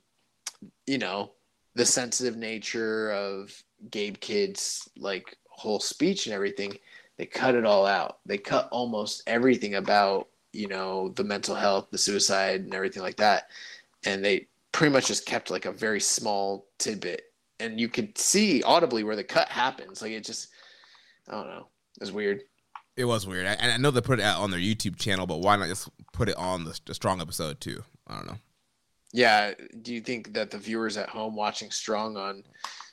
you 0.92 0.98
know, 0.98 1.32
the 1.74 1.86
sensitive 1.86 2.36
nature 2.36 3.14
of 3.14 3.64
Gabe 3.92 4.18
Kidd's 4.20 4.90
like 4.98 5.38
whole 5.48 5.80
speech 5.80 6.26
and 6.26 6.36
everything. 6.36 6.78
They 7.18 7.26
cut 7.26 7.56
it 7.56 7.66
all 7.66 7.86
out. 7.86 8.18
They 8.26 8.38
cut 8.38 8.68
almost 8.74 9.24
everything 9.26 9.76
about, 9.76 10.28
you 10.52 10.68
know, 10.68 11.08
the 11.16 11.24
mental 11.24 11.56
health, 11.56 11.88
the 11.92 11.98
suicide 11.98 12.60
and 12.60 12.74
everything 12.74 13.04
like 13.04 13.16
that. 13.18 13.52
And 14.04 14.24
they 14.24 14.48
pretty 14.74 14.92
much 14.92 15.08
just 15.08 15.26
kept 15.26 15.50
like 15.50 15.66
a 15.66 15.72
very 15.72 16.02
small 16.02 16.68
tidbit 16.78 17.24
and 17.62 17.80
you 17.80 17.88
could 17.88 18.18
see 18.18 18.62
audibly 18.64 19.06
where 19.06 19.16
the 19.16 19.24
cut 19.24 19.48
happens. 19.48 20.02
Like 20.02 20.12
it 20.12 20.26
just, 20.26 20.50
I 21.30 21.36
don't 21.36 21.48
know, 21.48 21.68
it 21.96 22.02
was 22.02 22.12
weird. 22.12 22.42
It 22.98 23.06
was 23.06 23.26
weird, 23.26 23.46
and 23.46 23.72
I 23.72 23.78
know 23.78 23.90
they 23.90 24.02
put 24.02 24.20
it 24.20 24.26
out 24.26 24.42
on 24.42 24.52
their 24.52 24.60
YouTube 24.60 24.98
channel, 24.98 25.26
but 25.26 25.40
why 25.40 25.56
not 25.56 25.70
just 25.70 25.88
put 26.12 26.28
it 26.28 26.36
on 26.36 26.66
the, 26.66 26.78
the 26.86 26.94
Strong 26.94 27.22
episode 27.22 27.62
too? 27.62 27.84
I 28.06 28.16
don't 28.16 28.28
know. 28.28 28.38
Yeah, 29.14 29.54
do 29.82 29.94
you 29.94 30.02
think 30.02 30.34
that 30.34 30.52
the 30.52 30.58
viewers 30.58 30.98
at 30.98 31.10
home 31.10 31.36
watching 31.36 31.70
Strong 31.72 32.18
on, 32.18 32.44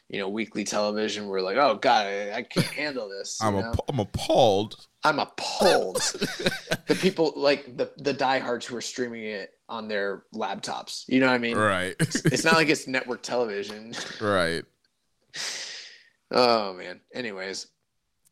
you 0.09 0.19
know, 0.19 0.29
weekly 0.29 0.65
television 0.65 1.27
were 1.29 1.41
like, 1.41 1.57
"Oh 1.57 1.77
God, 1.77 2.07
I, 2.07 2.33
I 2.37 2.43
can't 2.43 2.67
handle 2.67 3.09
this." 3.09 3.39
I'm 3.41 3.55
know? 3.55 3.71
a, 3.71 3.75
I'm 3.89 4.01
appalled. 4.01 4.87
I'm 5.05 5.19
appalled. 5.21 5.97
the 6.87 6.99
people 7.01 7.33
like 7.37 7.77
the 7.77 7.93
the 7.99 8.13
diehards 8.13 8.67
who 8.67 8.77
are 8.77 8.81
streaming 8.81 9.25
it 9.25 9.51
on 9.69 9.87
their 9.87 10.25
laptops. 10.35 11.05
You 11.09 11.21
know 11.21 11.27
what 11.27 11.35
I 11.35 11.39
mean? 11.39 11.57
Right. 11.57 11.95
it's 12.01 12.45
not 12.45 12.55
like 12.55 12.69
it's 12.69 12.89
network 12.89 13.23
television. 13.23 13.95
right. 14.21 14.65
Oh 16.31 16.75
man. 16.75 17.01
Anyways, 17.15 17.69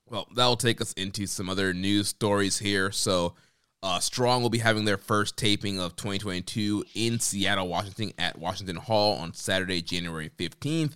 Well, 0.06 0.26
that'll 0.34 0.56
take 0.56 0.80
us 0.80 0.92
into 0.94 1.26
some 1.26 1.48
other 1.48 1.72
news 1.72 2.08
stories 2.08 2.58
here. 2.58 2.92
So, 2.92 3.34
uh, 3.86 4.00
Strong 4.00 4.42
will 4.42 4.50
be 4.50 4.58
having 4.58 4.84
their 4.84 4.98
first 4.98 5.36
taping 5.36 5.78
of 5.78 5.94
2022 5.94 6.84
in 6.96 7.20
Seattle, 7.20 7.68
Washington, 7.68 8.12
at 8.18 8.36
Washington 8.36 8.74
Hall 8.74 9.14
on 9.14 9.32
Saturday, 9.32 9.80
January 9.80 10.28
15th. 10.36 10.94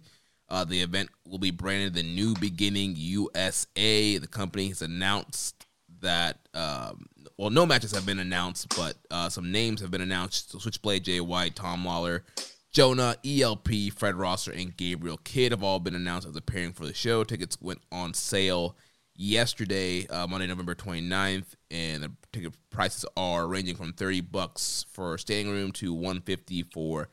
Uh, 0.49 0.65
the 0.65 0.83
event 0.83 1.09
will 1.25 1.39
be 1.39 1.53
branded 1.53 1.95
the 1.95 2.03
New 2.03 2.35
Beginning 2.35 2.95
USA. 2.97 4.19
The 4.19 4.27
company 4.27 4.69
has 4.69 4.83
announced 4.83 5.67
that, 6.01 6.39
um, 6.53 7.07
well, 7.39 7.51
no 7.51 7.65
matches 7.65 7.93
have 7.93 8.05
been 8.05 8.19
announced, 8.19 8.75
but 8.77 8.97
uh, 9.09 9.29
some 9.29 9.53
names 9.53 9.81
have 9.83 9.93
been 9.93 10.01
announced. 10.01 10.51
So 10.51 10.59
Switchblade, 10.59 11.05
Jay 11.05 11.21
White, 11.21 11.55
Tom 11.55 11.85
Lawlor, 11.85 12.25
Jonah, 12.73 13.15
ELP, 13.25 13.69
Fred 13.95 14.17
Rosser, 14.17 14.51
and 14.51 14.77
Gabriel 14.77 15.21
Kidd 15.23 15.53
have 15.53 15.63
all 15.63 15.79
been 15.79 15.95
announced 15.95 16.27
as 16.27 16.35
appearing 16.35 16.73
for 16.73 16.87
the 16.87 16.95
show. 16.95 17.23
Tickets 17.23 17.57
went 17.61 17.83
on 17.93 18.15
sale 18.15 18.77
yesterday, 19.21 20.07
uh, 20.09 20.27
Monday, 20.27 20.47
November 20.47 20.75
29th, 20.75 21.55
and 21.71 22.03
the 22.03 22.11
ticket 22.33 22.55
prices 22.71 23.05
are 23.17 23.47
ranging 23.47 23.77
from 23.77 23.93
30 23.93 24.23
bucks 24.23 24.87
for 24.93 25.19
standing 25.19 25.53
room 25.53 25.73
to 25.73 25.93
150 25.93 26.63
for 26.73 27.09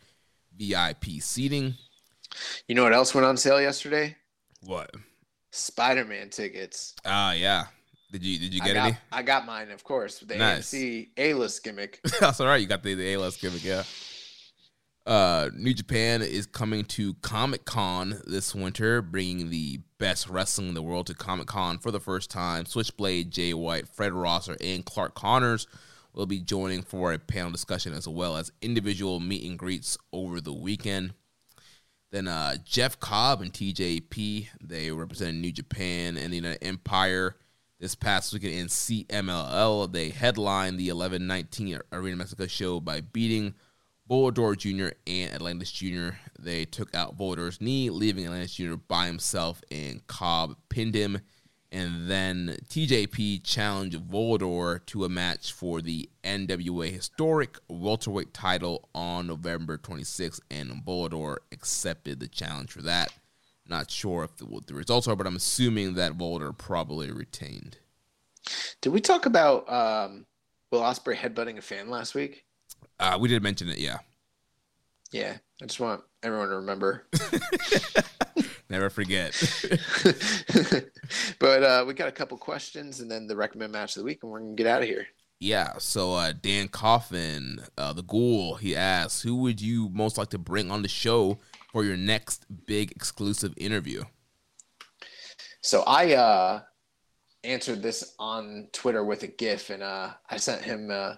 VIP 0.57 1.05
seating. 1.19 1.75
you 2.67 2.75
know 2.75 2.84
what 2.84 2.93
else 2.93 3.13
went 3.13 3.25
on 3.25 3.35
sale 3.38 3.61
yesterday? 3.61 4.15
What? 4.63 4.89
Spider-Man 5.51 6.29
tickets. 6.29 6.95
Ah, 7.05 7.34
yeah. 7.34 7.65
Did 8.11 8.23
you 8.23 8.39
did 8.39 8.53
you 8.53 8.61
I 8.63 8.65
get 8.67 8.73
got, 8.75 8.88
any? 8.88 8.97
I 9.11 9.21
got 9.21 9.45
mine, 9.45 9.69
of 9.71 9.84
course. 9.84 10.19
The 10.19 10.35
Nice. 10.38 10.71
AMC 10.73 11.09
A-list 11.17 11.61
gimmick. 11.63 11.99
That's 12.21 12.39
all 12.39 12.47
right. 12.47 12.61
You 12.61 12.67
got 12.67 12.81
the, 12.81 12.93
the 12.93 13.13
A-list 13.13 13.41
gimmick, 13.41 13.63
yeah. 13.65 13.84
Uh, 15.07 15.49
New 15.55 15.73
Japan 15.73 16.21
is 16.21 16.45
coming 16.45 16.84
to 16.84 17.13
Comic 17.21 17.63
Con 17.63 18.21
this 18.27 18.53
winter, 18.53 19.01
bringing 19.01 19.49
the 19.49 19.79
best 19.99 20.27
wrestling 20.27 20.67
in 20.67 20.73
the 20.73 20.81
world 20.81 21.07
to 21.07 21.13
Comic 21.13 21.47
Con 21.47 21.77
for 21.77 21.91
the 21.91 21.99
first 22.01 22.29
time. 22.29 22.65
Switchblade, 22.65 23.31
Jay 23.31 23.53
White, 23.53 23.88
Fred 23.88 24.11
Rosser, 24.11 24.57
and 24.59 24.84
Clark 24.84 25.15
Connors 25.15 25.65
will 26.11 26.25
be 26.25 26.41
joining 26.41 26.81
for 26.81 27.13
a 27.13 27.19
panel 27.19 27.51
discussion 27.51 27.93
as 27.93 28.05
well 28.05 28.36
as 28.36 28.52
individual 28.61 29.21
meet 29.21 29.49
and 29.49 29.57
greets 29.57 29.97
over 30.11 30.41
the 30.41 30.52
weekend. 30.52 31.13
Then 32.11 32.27
uh, 32.27 32.57
Jeff 32.65 32.99
Cobb 32.99 33.41
and 33.41 33.53
TJP, 33.53 34.49
they 34.61 34.91
represent 34.91 35.37
New 35.37 35.53
Japan 35.53 36.18
and 36.18 36.34
the 36.34 36.37
United 36.37 36.61
Empire. 36.65 37.37
This 37.79 37.95
past 37.95 38.34
weekend 38.34 38.55
in 38.55 38.68
CMLL, 38.68 39.89
they 39.89 40.10
headlined 40.10 40.77
the 40.77 40.89
11-19 40.89 41.79
Arena 41.94 42.18
Mexico 42.18 42.45
show 42.47 42.81
by 42.81 42.99
beating 42.99 43.53
Volador 44.10 44.55
Jr. 44.57 44.95
and 45.05 45.34
Atlantis 45.34 45.71
Jr. 45.71 46.10
They 46.39 46.65
took 46.65 46.94
out 46.95 47.18
Volador's 47.18 47.60
knee, 47.60 47.89
leaving 47.89 48.26
Atlantis 48.26 48.55
Jr. 48.55 48.76
by 48.76 49.05
himself, 49.05 49.61
and 49.69 50.05
Cobb 50.07 50.55
pinned 50.69 50.95
him. 50.95 51.19
And 51.69 52.10
then 52.10 52.57
TJP 52.69 53.44
challenged 53.44 53.99
Volador 54.10 54.86
to 54.86 55.03
a 55.03 55.10
match 55.10 55.52
for 55.52 55.81
the 55.81 56.10
NWA 56.23 56.89
Historic 56.89 57.57
Welterweight 57.68 58.34
title 58.34 58.87
on 58.95 59.27
November 59.27 59.77
26th, 59.77 60.39
and 60.49 60.86
Volador 60.86 61.37
accepted 61.52 62.21
the 62.21 62.29
challenge 62.29 62.71
for 62.71 62.81
that. 62.84 63.11
Not 63.68 63.91
sure 63.91 64.23
if 64.23 64.37
the, 64.37 64.45
what 64.45 64.68
the 64.68 64.73
results 64.73 65.10
are, 65.10 65.15
but 65.18 65.27
I'm 65.27 65.36
assuming 65.36 65.95
that 65.95 66.18
Volador 66.18 66.57
probably 66.57 67.11
retained. 67.11 67.77
Did 68.79 68.94
we 68.94 69.02
talk 69.02 69.26
about 69.26 69.69
um, 69.69 70.26
Will 70.71 70.79
Ospreay 70.79 71.15
headbutting 71.15 71.57
a 71.57 71.61
fan 71.61 71.89
last 71.89 72.15
week? 72.15 72.45
Uh, 72.99 73.17
we 73.19 73.27
did 73.27 73.43
mention 73.43 73.69
it, 73.69 73.77
yeah. 73.77 73.97
Yeah, 75.11 75.37
I 75.61 75.65
just 75.65 75.79
want 75.79 76.01
everyone 76.23 76.49
to 76.49 76.55
remember. 76.55 77.07
Never 78.69 78.89
forget. 78.89 79.31
but 81.39 81.63
uh, 81.63 81.85
we 81.87 81.93
got 81.93 82.09
a 82.09 82.11
couple 82.11 82.37
questions 82.37 82.99
and 82.99 83.09
then 83.09 83.27
the 83.27 83.35
recommend 83.35 83.71
match 83.71 83.95
of 83.95 84.01
the 84.01 84.05
week, 84.05 84.19
and 84.23 84.31
we're 84.31 84.39
gonna 84.39 84.55
get 84.55 84.67
out 84.67 84.81
of 84.81 84.87
here. 84.87 85.07
Yeah, 85.39 85.73
so 85.77 86.13
uh, 86.13 86.34
Dan 86.34 86.67
Coffin, 86.67 87.61
uh, 87.77 87.93
the 87.93 88.01
ghoul, 88.01 88.55
he 88.55 88.76
asks, 88.76 89.21
who 89.21 89.35
would 89.37 89.61
you 89.61 89.89
most 89.89 90.17
like 90.17 90.29
to 90.31 90.39
bring 90.39 90.71
on 90.71 90.81
the 90.81 90.87
show 90.87 91.37
for 91.71 91.84
your 91.84 91.95
next 91.95 92.45
big 92.65 92.91
exclusive 92.91 93.53
interview? 93.55 94.03
So 95.61 95.84
I 95.85 96.13
uh, 96.15 96.61
answered 97.43 97.84
this 97.84 98.15
on 98.17 98.69
Twitter 98.73 99.03
with 99.05 99.23
a 99.23 99.27
GIF, 99.27 99.69
and 99.69 99.84
uh, 99.84 100.13
I 100.29 100.37
sent 100.37 100.63
him 100.63 100.89
uh, 100.91 101.15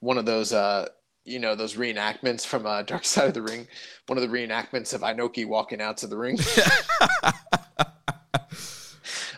one 0.00 0.18
of 0.18 0.26
those, 0.26 0.52
uh, 0.52 0.88
you 1.24 1.38
know, 1.38 1.54
those 1.54 1.76
reenactments 1.76 2.44
from 2.44 2.66
uh, 2.66 2.82
Dark 2.82 3.04
Side 3.04 3.28
of 3.28 3.34
the 3.34 3.42
Ring. 3.42 3.66
One 4.06 4.18
of 4.18 4.22
the 4.22 4.36
reenactments 4.36 4.92
of 4.94 5.02
Inoki 5.02 5.46
walking 5.46 5.80
out 5.80 5.98
to 5.98 6.06
the 6.06 6.16
ring. 6.16 6.38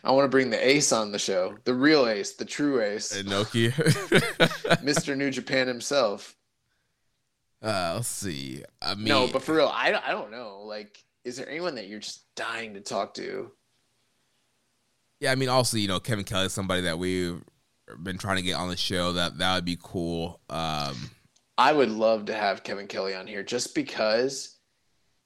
I 0.04 0.10
want 0.10 0.24
to 0.24 0.28
bring 0.28 0.50
the 0.50 0.66
ace 0.66 0.90
on 0.92 1.12
the 1.12 1.18
show, 1.18 1.56
the 1.64 1.74
real 1.74 2.08
ace, 2.08 2.32
the 2.34 2.44
true 2.44 2.82
ace, 2.82 3.12
Inoki. 3.16 3.72
Mr. 4.82 5.16
New 5.16 5.30
Japan 5.30 5.68
himself. 5.68 6.34
uh, 7.62 7.92
let's 7.96 8.08
see. 8.08 8.64
I 8.80 8.94
mean, 8.96 9.04
No, 9.04 9.28
but 9.28 9.42
for 9.42 9.54
real, 9.54 9.68
I, 9.72 9.94
I 10.04 10.10
don't 10.10 10.32
know. 10.32 10.62
Like, 10.64 10.98
is 11.24 11.36
there 11.36 11.48
anyone 11.48 11.76
that 11.76 11.86
you're 11.86 12.00
just 12.00 12.24
dying 12.34 12.74
to 12.74 12.80
talk 12.80 13.14
to? 13.14 13.52
yeah, 15.20 15.30
I 15.30 15.36
mean, 15.36 15.48
also, 15.48 15.76
you 15.76 15.86
know, 15.86 16.00
Kevin 16.00 16.24
Kelly 16.24 16.46
is 16.46 16.52
somebody 16.52 16.82
that 16.82 16.98
we've 16.98 17.40
been 18.02 18.18
trying 18.18 18.36
to 18.36 18.42
get 18.42 18.54
on 18.54 18.68
the 18.68 18.76
show. 18.76 19.12
That 19.12 19.38
that 19.38 19.54
would 19.54 19.64
be 19.64 19.78
cool. 19.82 20.40
Um, 20.48 21.10
I 21.58 21.72
would 21.72 21.90
love 21.90 22.26
to 22.26 22.34
have 22.34 22.62
Kevin 22.62 22.86
Kelly 22.86 23.14
on 23.14 23.26
here 23.26 23.42
just 23.42 23.74
because 23.74 24.56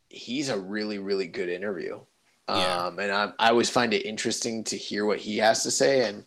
he's 0.09 0.49
a 0.49 0.59
really, 0.59 0.99
really 0.99 1.27
good 1.27 1.49
interview. 1.49 2.01
Yeah. 2.49 2.87
Um, 2.87 2.99
and 2.99 3.13
I, 3.13 3.33
I 3.39 3.51
always 3.51 3.71
find 3.71 3.93
it 3.93 4.07
interesting 4.07 4.65
to 4.65 4.77
hear 4.77 5.05
what 5.05 5.19
he 5.19 5.39
has 5.39 5.63
to 5.65 5.71
say. 5.71 6.09
And 6.09 6.25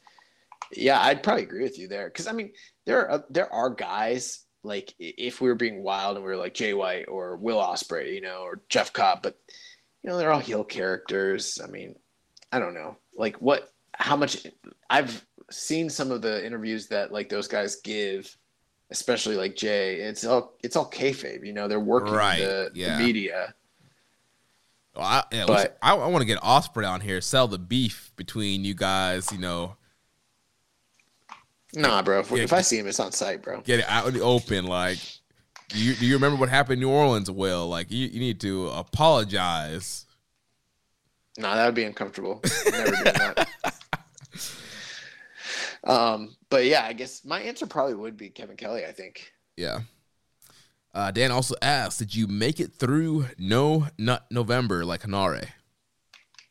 yeah, 0.72 1.02
I'd 1.02 1.24
probably 1.24 1.44
agree 1.44 1.64
with 1.64 1.80
you 1.80 1.88
there. 1.88 2.10
Cause 2.10 2.28
I 2.28 2.32
mean, 2.34 2.52
there 2.86 3.10
are, 3.10 3.24
there 3.30 3.52
are 3.54 3.70
guys 3.70 4.46
like 4.64 4.94
if 5.00 5.40
we 5.40 5.48
were 5.48 5.56
being 5.56 5.84
wild 5.84 6.18
and 6.18 6.26
we 6.26 6.32
were 6.32 6.38
like 6.38 6.54
Jay 6.54 6.74
White 6.74 7.06
or 7.08 7.38
Will 7.38 7.58
Ospreay, 7.58 8.14
you 8.14 8.22
know, 8.22 8.42
or 8.42 8.62
Jeff 8.68 8.92
Cobb, 8.92 9.22
but 9.22 9.38
you 10.04 10.10
know, 10.10 10.18
they're 10.18 10.32
all 10.32 10.40
heel 10.40 10.64
characters. 10.64 11.60
I 11.64 11.68
mean, 11.68 11.96
I 12.52 12.60
don't 12.60 12.74
know, 12.74 12.98
like 13.16 13.38
what, 13.38 13.70
how 13.94 14.16
much 14.16 14.46
I've 14.90 15.26
seen 15.52 15.90
some 15.90 16.12
of 16.12 16.22
the 16.22 16.46
interviews 16.46 16.88
that 16.88 17.12
like 17.12 17.30
those 17.30 17.48
guys 17.48 17.78
give, 17.78 18.36
especially 18.92 19.36
like 19.36 19.56
Jay. 19.56 19.96
It's 20.02 20.26
all 20.26 20.54
it's 20.64 20.76
all 20.76 20.90
kayfabe, 20.90 21.46
you 21.46 21.54
know. 21.54 21.68
They're 21.68 21.80
working 21.80 22.14
Right, 22.14 22.40
the, 22.40 22.72
yeah. 22.74 22.98
the 22.98 23.04
media. 23.04 23.54
well, 24.96 25.06
I, 25.06 25.24
yeah, 25.32 25.46
But- 25.48 25.62
should- 25.62 25.74
I, 25.82 25.96
I 25.96 26.08
want 26.08 26.22
to 26.22 26.26
get 26.26 26.40
Ospreay 26.42 26.90
on 26.90 27.02
here, 27.02 27.22
sell 27.22 27.48
the 27.48 27.60
beef 27.60 28.12
between 28.16 28.64
you 28.66 28.74
guys. 28.74 29.32
You 29.32 29.38
know, 29.40 29.76
Nah, 31.76 32.02
bro. 32.02 32.20
If, 32.22 32.32
Yeah. 32.32 32.38
if 32.44 32.54
I 32.54 32.62
see 32.62 32.78
him, 32.80 32.88
it's 32.88 33.00
on 33.00 33.12
site, 33.12 33.44
bro. 33.44 33.62
get 33.62 33.80
it 33.80 33.86
out 33.88 34.08
in 34.08 34.16
the 34.16 34.22
open. 34.22 34.66
Like, 34.66 34.98
do 35.70 35.78
you, 35.80 35.94
do 35.94 36.06
you 36.06 36.16
remember 36.16 36.40
what 36.40 36.50
happened 36.50 36.74
in 36.74 36.80
New 36.80 36.90
Orleans? 36.90 37.30
Will 37.30 37.68
like 37.68 37.92
you, 37.92 38.08
you 38.08 38.20
need 38.20 38.40
to 38.42 38.70
apologize. 38.70 40.06
Nah, 41.38 41.56
that 41.56 41.66
would 41.68 41.76
be 41.76 41.84
uncomfortable. 41.84 42.42
Never 42.72 42.92
doing 42.92 43.04
that. 43.04 43.48
Um, 45.84 46.36
but 46.50 46.66
yeah, 46.66 46.86
I 46.86 46.94
guess 46.94 47.24
my 47.26 47.42
answer 47.42 47.66
probably 47.66 47.96
would 47.96 48.18
be 48.18 48.30
Kevin 48.30 48.58
Kelly. 48.58 48.86
I 48.86 48.92
think. 48.92 49.32
Yeah. 49.56 49.80
Uh, 50.94 51.12
Dan 51.12 51.32
also 51.32 51.56
asked, 51.62 52.00
"Did 52.00 52.16
you 52.16 52.28
make 52.28 52.60
it 52.60 52.74
through 52.74 53.28
No 53.38 53.88
Nut 53.98 54.26
November 54.32 54.84
like 54.86 55.04
Henare?" 55.04 55.50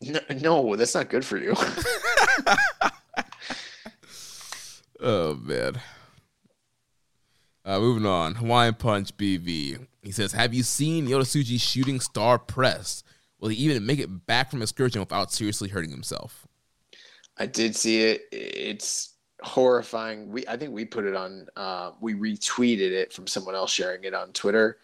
No, 0.01 0.21
no, 0.31 0.77
that's 0.77 0.95
not 0.95 1.11
good 1.11 1.25
for 1.25 1.39
you. 1.39 1.55
oh 5.01 5.35
man. 5.35 5.81
Uh, 7.65 7.81
moving 7.81 8.07
on, 8.07 8.37
Hawaiian 8.37 8.75
Punch 8.75 9.15
BV. 9.17 9.87
He 10.03 10.13
says, 10.13 10.33
"Have 10.33 10.55
you 10.55 10.63
seen 10.63 11.09
Yota 11.09 11.61
shooting 11.61 12.01
star 12.01 12.39
press? 12.39 13.03
Will 13.41 13.49
he 13.51 13.57
even 13.57 13.85
make 13.85 13.99
it 13.99 14.27
back 14.27 14.51
from 14.51 14.63
excursion 14.63 15.01
without 15.01 15.33
seriously 15.33 15.69
hurting 15.69 15.91
himself?" 15.91 16.47
I 17.37 17.47
did 17.47 17.77
see 17.77 18.03
it. 18.03 18.23
It's 18.33 19.15
horrifying. 19.42 20.31
We 20.31 20.47
I 20.47 20.57
think 20.57 20.73
we 20.73 20.84
put 20.84 21.05
it 21.05 21.15
on. 21.15 21.47
Uh, 21.57 21.92
we 22.00 22.15
retweeted 22.15 22.92
it 22.92 23.12
from 23.12 23.26
someone 23.26 23.55
else 23.55 23.70
sharing 23.70 24.05
it 24.05 24.15
on 24.15 24.33
Twitter, 24.33 24.78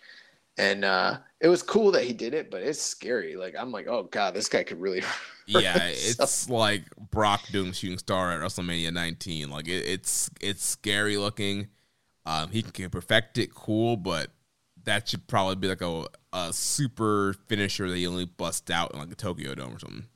and 0.58 0.84
uh, 0.84 1.18
it 1.41 1.49
was 1.49 1.62
cool 1.62 1.91
that 1.92 2.05
he 2.05 2.12
did 2.12 2.34
it, 2.34 2.50
but 2.50 2.62
it's 2.62 2.81
scary. 2.81 3.36
Like 3.36 3.55
I'm 3.58 3.73
like, 3.73 3.86
oh 3.86 4.05
god, 4.05 4.34
this 4.34 4.49
guy 4.49 4.62
could 4.62 4.81
really. 4.81 5.02
yeah, 5.47 5.89
it's 5.91 6.49
like 6.49 6.84
Brock 7.10 7.42
doing 7.50 7.73
shooting 7.73 7.99
star 7.99 8.33
at 8.33 8.41
WrestleMania 8.41 8.92
19. 8.92 9.50
Like 9.50 9.68
it, 9.68 9.86
it's 9.86 10.31
it's 10.41 10.65
scary 10.65 11.16
looking. 11.16 11.68
Um, 12.26 12.50
he 12.50 12.62
can 12.62 12.89
perfect 12.89 13.36
it, 13.36 13.55
cool, 13.55 13.99
but 13.99 14.31
that 14.84 15.08
should 15.08 15.26
probably 15.26 15.57
be 15.57 15.68
like 15.68 15.83
a, 15.83 16.07
a 16.33 16.52
super 16.52 17.34
finisher 17.49 17.89
that 17.91 17.99
you 17.99 18.08
only 18.08 18.24
bust 18.24 18.70
out 18.70 18.92
in 18.94 18.99
like 18.99 19.12
a 19.12 19.15
Tokyo 19.15 19.55
Dome 19.55 19.76
or 19.76 19.78
something. 19.78 20.07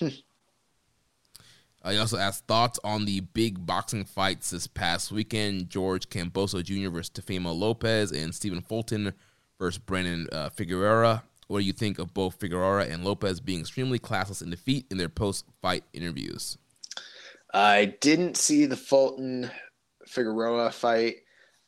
Uh, 1.84 1.90
he 1.90 1.98
also 1.98 2.16
asked 2.16 2.46
thoughts 2.46 2.80
on 2.82 3.04
the 3.04 3.20
big 3.20 3.66
boxing 3.66 4.04
fights 4.04 4.50
this 4.50 4.66
past 4.66 5.12
weekend: 5.12 5.68
George 5.68 6.08
Kambosos 6.08 6.64
Jr. 6.64 6.88
versus 6.88 7.10
Teofimo 7.10 7.56
Lopez 7.56 8.10
and 8.10 8.34
Stephen 8.34 8.62
Fulton 8.62 9.12
versus 9.58 9.78
Brandon 9.78 10.26
uh, 10.32 10.48
Figueroa. 10.48 11.22
What 11.46 11.58
do 11.58 11.64
you 11.66 11.74
think 11.74 11.98
of 11.98 12.14
both 12.14 12.40
Figueroa 12.40 12.86
and 12.86 13.04
Lopez 13.04 13.38
being 13.38 13.60
extremely 13.60 13.98
classless 13.98 14.42
in 14.42 14.48
defeat 14.48 14.86
in 14.90 14.96
their 14.96 15.10
post-fight 15.10 15.84
interviews? 15.92 16.56
I 17.52 17.96
didn't 18.00 18.38
see 18.38 18.64
the 18.64 18.76
Fulton 18.76 19.50
Figueroa 20.06 20.70
fight. 20.70 21.16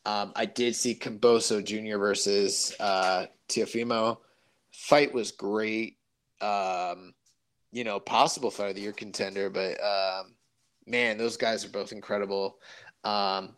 Um, 0.06 0.32
I 0.34 0.46
did 0.46 0.74
see 0.74 0.94
Kambosos 0.94 1.64
Jr. 1.64 1.98
versus 1.98 2.74
uh, 2.80 3.26
Teofimo. 3.48 4.18
Fight 4.72 5.12
was 5.12 5.30
great. 5.32 5.98
Um, 6.40 7.12
you 7.76 7.84
know, 7.84 8.00
possible 8.00 8.50
fight 8.50 8.70
of 8.70 8.74
the 8.74 8.80
year 8.80 8.92
contender, 8.92 9.50
but 9.50 9.78
um, 9.84 10.32
man, 10.86 11.18
those 11.18 11.36
guys 11.36 11.62
are 11.62 11.68
both 11.68 11.92
incredible. 11.92 12.56
Um, 13.04 13.54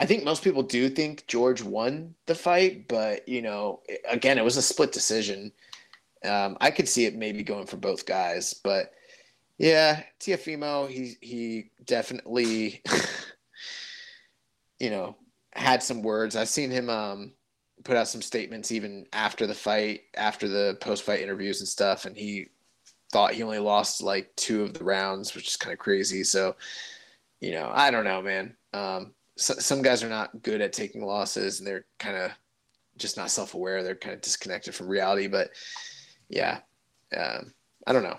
I 0.00 0.06
think 0.06 0.24
most 0.24 0.42
people 0.42 0.62
do 0.62 0.88
think 0.88 1.26
George 1.26 1.62
won 1.62 2.14
the 2.24 2.34
fight, 2.34 2.88
but 2.88 3.28
you 3.28 3.42
know, 3.42 3.82
again, 4.08 4.38
it 4.38 4.44
was 4.44 4.56
a 4.56 4.62
split 4.62 4.90
decision. 4.90 5.52
Um, 6.24 6.56
I 6.62 6.70
could 6.70 6.88
see 6.88 7.04
it 7.04 7.14
maybe 7.14 7.42
going 7.42 7.66
for 7.66 7.76
both 7.76 8.06
guys, 8.06 8.54
but 8.54 8.92
yeah, 9.58 10.02
Teofimo, 10.18 10.88
he 10.88 11.16
he 11.20 11.70
definitely, 11.84 12.82
you 14.80 14.88
know, 14.88 15.14
had 15.52 15.82
some 15.82 16.00
words. 16.00 16.36
I've 16.36 16.48
seen 16.48 16.70
him 16.70 16.88
um, 16.88 17.32
put 17.84 17.98
out 17.98 18.08
some 18.08 18.22
statements 18.22 18.72
even 18.72 19.06
after 19.12 19.46
the 19.46 19.54
fight, 19.54 20.04
after 20.16 20.48
the 20.48 20.78
post 20.80 21.02
fight 21.02 21.20
interviews 21.20 21.60
and 21.60 21.68
stuff, 21.68 22.06
and 22.06 22.16
he 22.16 22.48
thought 23.12 23.34
he 23.34 23.42
only 23.42 23.58
lost 23.58 24.02
like 24.02 24.34
two 24.36 24.62
of 24.62 24.74
the 24.74 24.84
rounds, 24.84 25.34
which 25.34 25.48
is 25.48 25.56
kind 25.56 25.72
of 25.72 25.78
crazy. 25.78 26.24
So, 26.24 26.56
you 27.40 27.52
know, 27.52 27.70
I 27.72 27.90
don't 27.90 28.04
know, 28.04 28.22
man. 28.22 28.56
Um, 28.72 29.14
so, 29.36 29.54
some 29.54 29.82
guys 29.82 30.02
are 30.02 30.08
not 30.08 30.42
good 30.42 30.60
at 30.60 30.72
taking 30.72 31.04
losses, 31.04 31.58
and 31.58 31.66
they're 31.66 31.86
kind 31.98 32.16
of 32.16 32.32
just 32.96 33.16
not 33.16 33.30
self 33.30 33.54
aware. 33.54 33.82
They're 33.82 33.94
kind 33.94 34.14
of 34.14 34.22
disconnected 34.22 34.74
from 34.74 34.88
reality. 34.88 35.26
But 35.26 35.50
yeah, 36.28 36.60
um, 37.16 37.52
I 37.86 37.92
don't 37.92 38.02
know. 38.02 38.18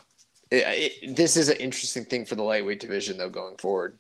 It, 0.49 0.93
it, 1.03 1.16
this 1.16 1.35
is 1.35 1.49
an 1.49 1.57
interesting 1.57 2.06
thing 2.06 2.25
for 2.25 2.35
the 2.35 2.43
lightweight 2.43 2.80
division, 2.80 3.17
though, 3.17 3.30
going 3.30 3.57
forward. 3.57 3.98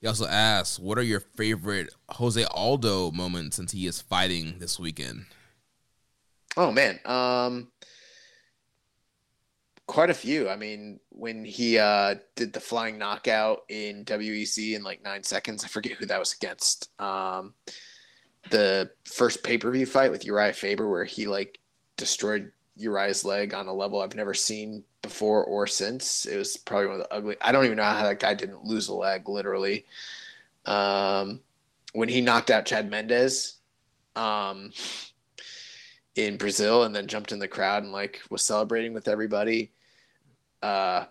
He 0.00 0.06
also 0.06 0.26
asks, 0.26 0.78
"What 0.78 0.98
are 0.98 1.02
your 1.02 1.20
favorite 1.20 1.92
Jose 2.10 2.44
Aldo 2.44 3.10
moments 3.10 3.56
since 3.56 3.72
he 3.72 3.86
is 3.86 4.00
fighting 4.00 4.58
this 4.60 4.78
weekend?" 4.78 5.26
Oh 6.56 6.70
man, 6.70 7.00
um, 7.04 7.68
quite 9.88 10.10
a 10.10 10.14
few. 10.14 10.48
I 10.48 10.54
mean, 10.54 11.00
when 11.08 11.44
he 11.44 11.78
uh, 11.78 12.16
did 12.36 12.52
the 12.52 12.60
flying 12.60 12.98
knockout 12.98 13.64
in 13.68 14.04
WEC 14.04 14.76
in 14.76 14.84
like 14.84 15.02
nine 15.02 15.24
seconds, 15.24 15.64
I 15.64 15.68
forget 15.68 15.92
who 15.92 16.06
that 16.06 16.20
was 16.20 16.34
against. 16.34 16.90
Um, 17.00 17.54
the 18.50 18.90
first 19.04 19.42
pay 19.42 19.58
per 19.58 19.70
view 19.72 19.86
fight 19.86 20.12
with 20.12 20.24
Urijah 20.24 20.54
Faber, 20.54 20.88
where 20.88 21.04
he 21.04 21.26
like 21.26 21.58
destroyed 21.96 22.52
Urijah's 22.78 23.24
leg 23.24 23.54
on 23.54 23.66
a 23.66 23.72
level 23.72 24.00
I've 24.00 24.14
never 24.14 24.34
seen 24.34 24.84
before 25.02 25.42
or 25.44 25.66
since. 25.66 26.26
It 26.26 26.36
was 26.36 26.56
probably 26.56 26.86
one 26.86 27.00
of 27.00 27.08
the 27.08 27.14
ugly. 27.14 27.36
I 27.40 27.50
don't 27.50 27.64
even 27.64 27.78
know 27.78 27.82
how 27.82 28.04
that 28.04 28.20
guy 28.20 28.34
didn't 28.34 28.64
lose 28.64 28.88
a 28.88 28.94
leg, 28.94 29.28
literally. 29.28 29.86
Um, 30.66 31.40
when 31.94 32.10
he 32.10 32.20
knocked 32.20 32.50
out 32.50 32.66
Chad 32.66 32.90
Mendes 32.90 33.56
um, 34.16 34.70
in 36.14 36.36
Brazil 36.36 36.84
and 36.84 36.94
then 36.94 37.06
jumped 37.06 37.32
in 37.32 37.38
the 37.38 37.48
crowd 37.48 37.84
and 37.84 37.92
like 37.92 38.20
was 38.28 38.44
celebrating 38.44 38.92
with 38.92 39.08
everybody. 39.08 39.72
Uh, 40.62 41.04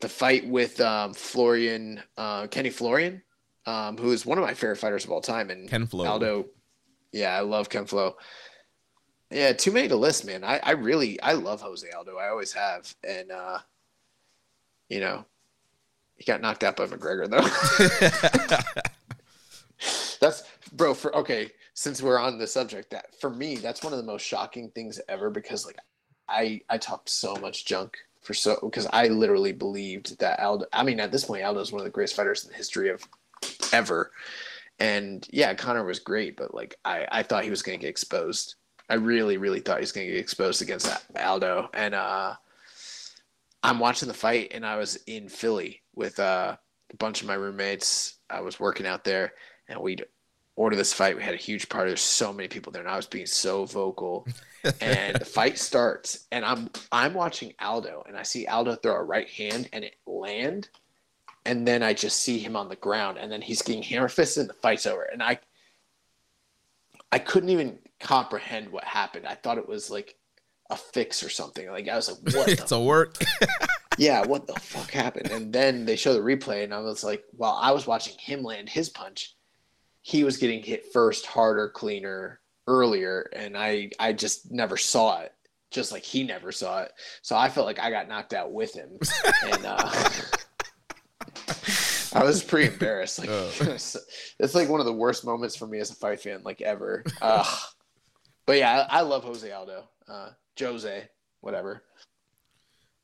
the 0.00 0.08
fight 0.08 0.46
with 0.46 0.80
um, 0.80 1.14
Florian, 1.14 2.02
uh, 2.16 2.46
Kenny 2.48 2.70
Florian, 2.70 3.22
um, 3.66 3.96
who 3.96 4.12
is 4.12 4.26
one 4.26 4.38
of 4.38 4.44
my 4.44 4.54
favorite 4.54 4.76
fighters 4.76 5.04
of 5.04 5.10
all 5.10 5.20
time, 5.20 5.50
and 5.50 5.68
Ken 5.68 5.86
Flo. 5.86 6.06
Aldo. 6.06 6.46
Yeah, 7.12 7.36
I 7.36 7.40
love 7.40 7.68
Ken 7.68 7.86
Flo. 7.86 8.16
Yeah, 9.30 9.52
too 9.52 9.72
many 9.72 9.88
to 9.88 9.96
list, 9.96 10.26
man. 10.26 10.44
I, 10.44 10.60
I 10.62 10.72
really 10.72 11.20
I 11.20 11.32
love 11.32 11.60
Jose 11.60 11.88
Aldo. 11.90 12.16
I 12.16 12.28
always 12.28 12.52
have, 12.52 12.94
and 13.02 13.30
uh, 13.30 13.58
you 14.88 15.00
know, 15.00 15.24
he 16.16 16.24
got 16.24 16.40
knocked 16.40 16.64
out 16.64 16.76
by 16.76 16.86
McGregor 16.86 17.28
though. 17.28 17.40
that's 20.20 20.44
bro. 20.72 20.94
For 20.94 21.14
okay, 21.16 21.50
since 21.74 22.02
we're 22.02 22.18
on 22.18 22.38
the 22.38 22.46
subject, 22.46 22.90
that 22.90 23.18
for 23.20 23.30
me, 23.30 23.56
that's 23.56 23.82
one 23.82 23.92
of 23.92 23.98
the 23.98 24.04
most 24.04 24.22
shocking 24.22 24.70
things 24.70 25.00
ever 25.08 25.30
because 25.30 25.66
like 25.66 25.78
I 26.28 26.60
I 26.68 26.78
talked 26.78 27.08
so 27.08 27.36
much 27.36 27.64
junk 27.64 27.98
for 28.22 28.34
so 28.34 28.58
because 28.62 28.86
I 28.92 29.08
literally 29.08 29.52
believed 29.52 30.18
that 30.20 30.40
Aldo. 30.40 30.66
I 30.72 30.82
mean, 30.82 31.00
at 31.00 31.12
this 31.12 31.24
point, 31.24 31.44
Aldo 31.44 31.60
is 31.60 31.72
one 31.72 31.80
of 31.80 31.84
the 31.84 31.90
greatest 31.90 32.16
fighters 32.16 32.44
in 32.44 32.50
the 32.50 32.56
history 32.56 32.90
of 32.90 33.06
ever. 33.72 34.10
And 34.78 35.26
yeah, 35.30 35.54
Conor 35.54 35.84
was 35.84 36.00
great, 36.00 36.36
but 36.36 36.54
like 36.54 36.76
I 36.84 37.06
I 37.10 37.22
thought 37.22 37.44
he 37.44 37.50
was 37.50 37.62
going 37.62 37.78
to 37.78 37.82
get 37.82 37.90
exposed 37.90 38.56
I 38.88 38.94
really, 38.94 39.36
really 39.36 39.60
thought 39.60 39.78
he 39.78 39.82
was 39.82 39.92
going 39.92 40.06
to 40.06 40.12
get 40.12 40.20
exposed 40.20 40.60
against 40.62 40.88
Aldo. 41.18 41.70
And 41.72 41.94
uh, 41.94 42.34
I'm 43.62 43.78
watching 43.78 44.08
the 44.08 44.14
fight, 44.14 44.52
and 44.54 44.64
I 44.64 44.76
was 44.76 44.96
in 45.06 45.28
Philly 45.28 45.82
with 45.94 46.20
uh, 46.20 46.56
a 46.92 46.96
bunch 46.96 47.22
of 47.22 47.26
my 47.26 47.34
roommates. 47.34 48.16
I 48.28 48.40
was 48.40 48.60
working 48.60 48.86
out 48.86 49.04
there, 49.04 49.32
and 49.68 49.80
we'd 49.80 50.04
order 50.56 50.76
this 50.76 50.92
fight. 50.92 51.16
We 51.16 51.22
had 51.22 51.34
a 51.34 51.38
huge 51.38 51.68
party. 51.68 51.90
There's 51.90 52.00
so 52.00 52.32
many 52.32 52.48
people 52.48 52.72
there, 52.72 52.82
and 52.82 52.90
I 52.90 52.96
was 52.96 53.06
being 53.06 53.26
so 53.26 53.64
vocal. 53.64 54.26
and 54.80 55.16
the 55.16 55.24
fight 55.24 55.58
starts, 55.58 56.26
and 56.32 56.44
I'm 56.44 56.70
I'm 56.92 57.14
watching 57.14 57.54
Aldo, 57.60 58.04
and 58.06 58.16
I 58.16 58.22
see 58.22 58.46
Aldo 58.46 58.76
throw 58.76 58.94
a 58.94 59.02
right 59.02 59.28
hand, 59.28 59.68
and 59.72 59.84
it 59.84 59.96
land, 60.06 60.68
and 61.44 61.66
then 61.66 61.82
I 61.82 61.92
just 61.92 62.20
see 62.20 62.38
him 62.38 62.56
on 62.56 62.68
the 62.68 62.76
ground, 62.76 63.18
and 63.18 63.30
then 63.30 63.42
he's 63.42 63.62
getting 63.62 63.82
hammer 63.82 64.08
fisted, 64.08 64.42
and 64.42 64.50
the 64.50 64.54
fight's 64.54 64.86
over. 64.86 65.02
And 65.02 65.22
I 65.22 65.38
I 67.12 67.18
couldn't 67.18 67.50
even 67.50 67.78
comprehend 68.00 68.70
what 68.70 68.84
happened. 68.84 69.26
I 69.26 69.34
thought 69.34 69.58
it 69.58 69.68
was 69.68 69.90
like 69.90 70.16
a 70.70 70.76
fix 70.76 71.22
or 71.22 71.28
something. 71.28 71.70
Like 71.70 71.88
I 71.88 71.96
was 71.96 72.08
like, 72.10 72.34
what? 72.34 72.48
it's 72.60 72.72
a 72.72 72.80
work. 72.80 73.16
yeah, 73.98 74.24
what 74.24 74.46
the 74.46 74.54
fuck 74.54 74.90
happened? 74.90 75.30
And 75.30 75.52
then 75.52 75.84
they 75.84 75.96
show 75.96 76.14
the 76.14 76.20
replay, 76.20 76.64
and 76.64 76.72
I 76.72 76.80
was 76.80 77.04
like, 77.04 77.24
while 77.36 77.58
I 77.60 77.72
was 77.72 77.86
watching 77.86 78.16
him 78.18 78.42
land 78.42 78.68
his 78.68 78.88
punch, 78.88 79.34
he 80.04 80.22
was 80.22 80.36
getting 80.36 80.62
hit 80.62 80.92
first, 80.92 81.24
harder, 81.24 81.70
cleaner, 81.70 82.38
earlier, 82.66 83.30
and 83.34 83.56
I 83.56 83.90
I 83.98 84.12
just 84.12 84.52
never 84.52 84.76
saw 84.76 85.22
it. 85.22 85.32
Just 85.70 85.92
like 85.92 86.04
he 86.04 86.22
never 86.22 86.52
saw 86.52 86.82
it, 86.82 86.92
so 87.22 87.34
I 87.34 87.48
felt 87.48 87.66
like 87.66 87.80
I 87.80 87.90
got 87.90 88.06
knocked 88.06 88.34
out 88.34 88.52
with 88.52 88.74
him, 88.74 88.90
and 89.44 89.64
uh, 89.64 89.90
I 92.12 92.22
was 92.22 92.44
pretty 92.44 92.70
embarrassed. 92.70 93.18
Like 93.18 93.30
oh. 93.30 93.50
it's 93.60 94.54
like 94.54 94.68
one 94.68 94.78
of 94.78 94.86
the 94.86 94.92
worst 94.92 95.24
moments 95.24 95.56
for 95.56 95.66
me 95.66 95.78
as 95.78 95.90
a 95.90 95.94
fight 95.94 96.20
fan, 96.20 96.42
like 96.44 96.60
ever. 96.60 97.02
Uh, 97.22 97.56
but 98.44 98.58
yeah, 98.58 98.86
I, 98.90 98.98
I, 98.98 99.00
love 99.00 99.24
Jose 99.24 99.50
Aldo. 99.50 99.88
Uh, 100.06 100.28
Jose, 100.60 101.08
whatever. 101.40 101.82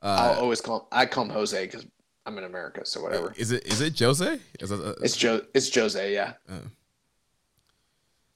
Uh, 0.03 0.33
I'll 0.35 0.41
always 0.41 0.61
call 0.61 0.81
him, 0.81 0.87
I 0.93 1.07
call 1.07 1.25
him 1.25 1.31
Jose 1.31 1.65
because 1.65 1.87
I'm 2.27 2.37
in 2.37 2.45
America, 2.45 2.85
so 2.85 3.01
whatever. 3.01 3.33
Is 3.39 3.53
it 3.53 3.67
is 3.67 3.81
it 3.81 3.99
Jose? 3.99 4.39
Is 4.61 4.71
it, 4.71 4.81
uh, 4.81 4.95
it's 5.03 5.17
Joe. 5.17 5.41
It's 5.55 5.75
Jose. 5.75 6.13
Yeah. 6.13 6.35
Uh, 6.49 6.59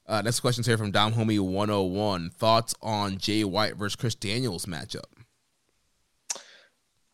uh 0.07 0.23
next 0.23 0.41
question 0.41 0.65
here 0.65 0.79
from 0.79 0.91
Dom 0.91 1.15
Homie 1.15 1.41
101. 1.41 2.31
Thoughts 2.31 2.75
on 2.83 3.19
Jay 3.19 3.45
White 3.45 3.77
versus 3.77 3.97
Chris 3.97 4.15
Daniels 4.15 4.67
matchup? 4.67 5.05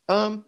Um, 0.08 0.44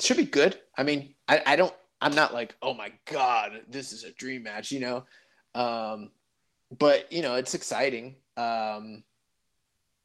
should 0.00 0.18
be 0.18 0.24
good. 0.24 0.58
I 0.76 0.82
mean, 0.82 1.14
I, 1.28 1.42
I 1.46 1.56
don't 1.56 1.74
I'm 2.04 2.14
not 2.14 2.34
like, 2.34 2.54
oh 2.60 2.74
my 2.74 2.92
god, 3.10 3.62
this 3.68 3.92
is 3.92 4.04
a 4.04 4.12
dream 4.12 4.42
match, 4.42 4.70
you 4.70 4.80
know. 4.80 5.04
Um, 5.54 6.10
but 6.78 7.10
you 7.10 7.22
know, 7.22 7.36
it's 7.36 7.54
exciting. 7.54 8.16
Um, 8.36 9.04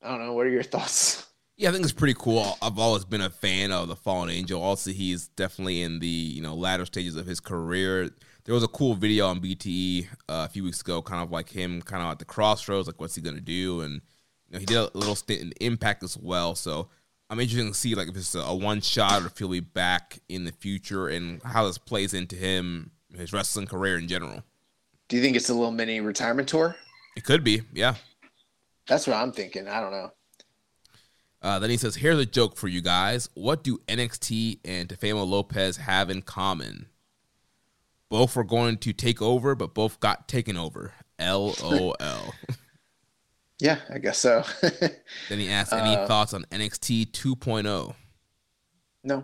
I 0.02 0.10
don't 0.10 0.26
know. 0.26 0.34
What 0.34 0.46
are 0.46 0.50
your 0.50 0.64
thoughts? 0.76 1.28
Yeah, 1.58 1.68
I 1.68 1.72
think 1.74 1.84
it's 1.84 1.92
pretty 1.92 2.16
cool. 2.18 2.58
I've 2.62 2.80
always 2.80 3.04
been 3.04 3.20
a 3.20 3.30
fan 3.30 3.74
of 3.74 3.90
the 3.90 3.98
Fallen 3.98 4.30
Angel. 4.30 4.62
Also, 4.62 4.92
he's 4.92 5.28
definitely 5.28 5.82
in 5.82 6.00
the 6.00 6.08
you 6.08 6.42
know 6.42 6.56
latter 6.56 6.86
stages 6.86 7.18
of 7.18 7.26
his 7.26 7.42
career. 7.42 8.12
There 8.50 8.56
was 8.56 8.64
a 8.64 8.68
cool 8.68 8.96
video 8.96 9.28
on 9.28 9.40
BTE 9.40 10.08
uh, 10.28 10.48
a 10.48 10.50
few 10.50 10.64
weeks 10.64 10.82
ago, 10.82 11.04
kind 11.04 11.22
of 11.22 11.30
like 11.30 11.50
him, 11.50 11.84
kind 11.84 12.02
of 12.02 12.14
at 12.14 12.18
the 12.18 12.26
crossroads, 12.26 12.88
like 12.88 13.00
what's 13.00 13.14
he 13.14 13.22
gonna 13.22 13.40
do, 13.40 13.82
and 13.82 14.02
you 14.48 14.54
know 14.54 14.60
he 14.60 14.66
did 14.66 14.76
a 14.76 14.90
little 14.96 15.14
stint 15.14 15.42
in 15.42 15.54
Impact 15.62 16.02
as 16.02 16.18
well. 16.18 16.56
So 16.56 16.88
I'm 17.30 17.40
interested 17.40 17.68
to 17.68 17.74
see 17.76 17.94
like 17.94 18.08
if 18.08 18.18
it's 18.18 18.34
a 18.34 18.56
one 18.56 18.82
shot 18.82 19.22
or 19.22 19.28
if 19.28 19.38
he'll 19.38 19.50
be 19.50 19.60
back 19.60 20.18
in 20.30 20.46
the 20.46 20.52
future 20.52 21.10
and 21.10 21.44
how 21.44 21.68
this 21.68 21.78
plays 21.78 22.16
into 22.16 22.36
him 22.36 22.90
his 23.16 23.32
wrestling 23.32 23.68
career 23.68 24.00
in 24.00 24.08
general. 24.08 24.42
Do 25.10 25.18
you 25.18 25.22
think 25.22 25.36
it's 25.36 25.50
a 25.50 25.54
little 25.54 25.70
mini 25.70 26.00
retirement 26.00 26.50
tour? 26.50 26.76
It 27.16 27.26
could 27.26 27.44
be, 27.44 27.62
yeah. 27.72 27.98
That's 28.88 29.06
what 29.06 29.18
I'm 29.18 29.32
thinking. 29.32 29.68
I 29.68 29.80
don't 29.80 29.92
know. 29.92 30.12
Uh, 31.44 31.60
then 31.60 31.70
he 31.70 31.78
says, 31.78 31.98
"Here's 31.98 32.18
a 32.18 32.26
joke 32.26 32.58
for 32.58 32.68
you 32.68 32.82
guys. 32.82 33.30
What 33.36 33.64
do 33.64 33.78
NXT 33.88 34.62
and 34.66 34.90
Teofimo 34.90 35.30
Lopez 35.30 35.78
have 35.78 36.10
in 36.10 36.24
common? 36.24 36.88
Both 38.10 38.36
were 38.36 38.44
going 38.44 38.78
to 38.80 38.94
take 38.94 39.22
over, 39.22 39.56
but 39.56 39.74
both 39.74 40.00
got 40.00 40.28
taken 40.28 40.58
over. 40.58 40.94
LOL." 41.20 41.96
yeah, 43.60 43.80
I 43.94 44.00
guess 44.00 44.18
so. 44.18 44.44
then 45.30 45.40
he 45.40 45.50
asked, 45.50 45.74
"Any 45.74 45.96
uh, 45.96 46.08
thoughts 46.08 46.34
on 46.34 46.46
NXT 46.52 47.12
2.0?" 47.12 47.96
No. 49.04 49.24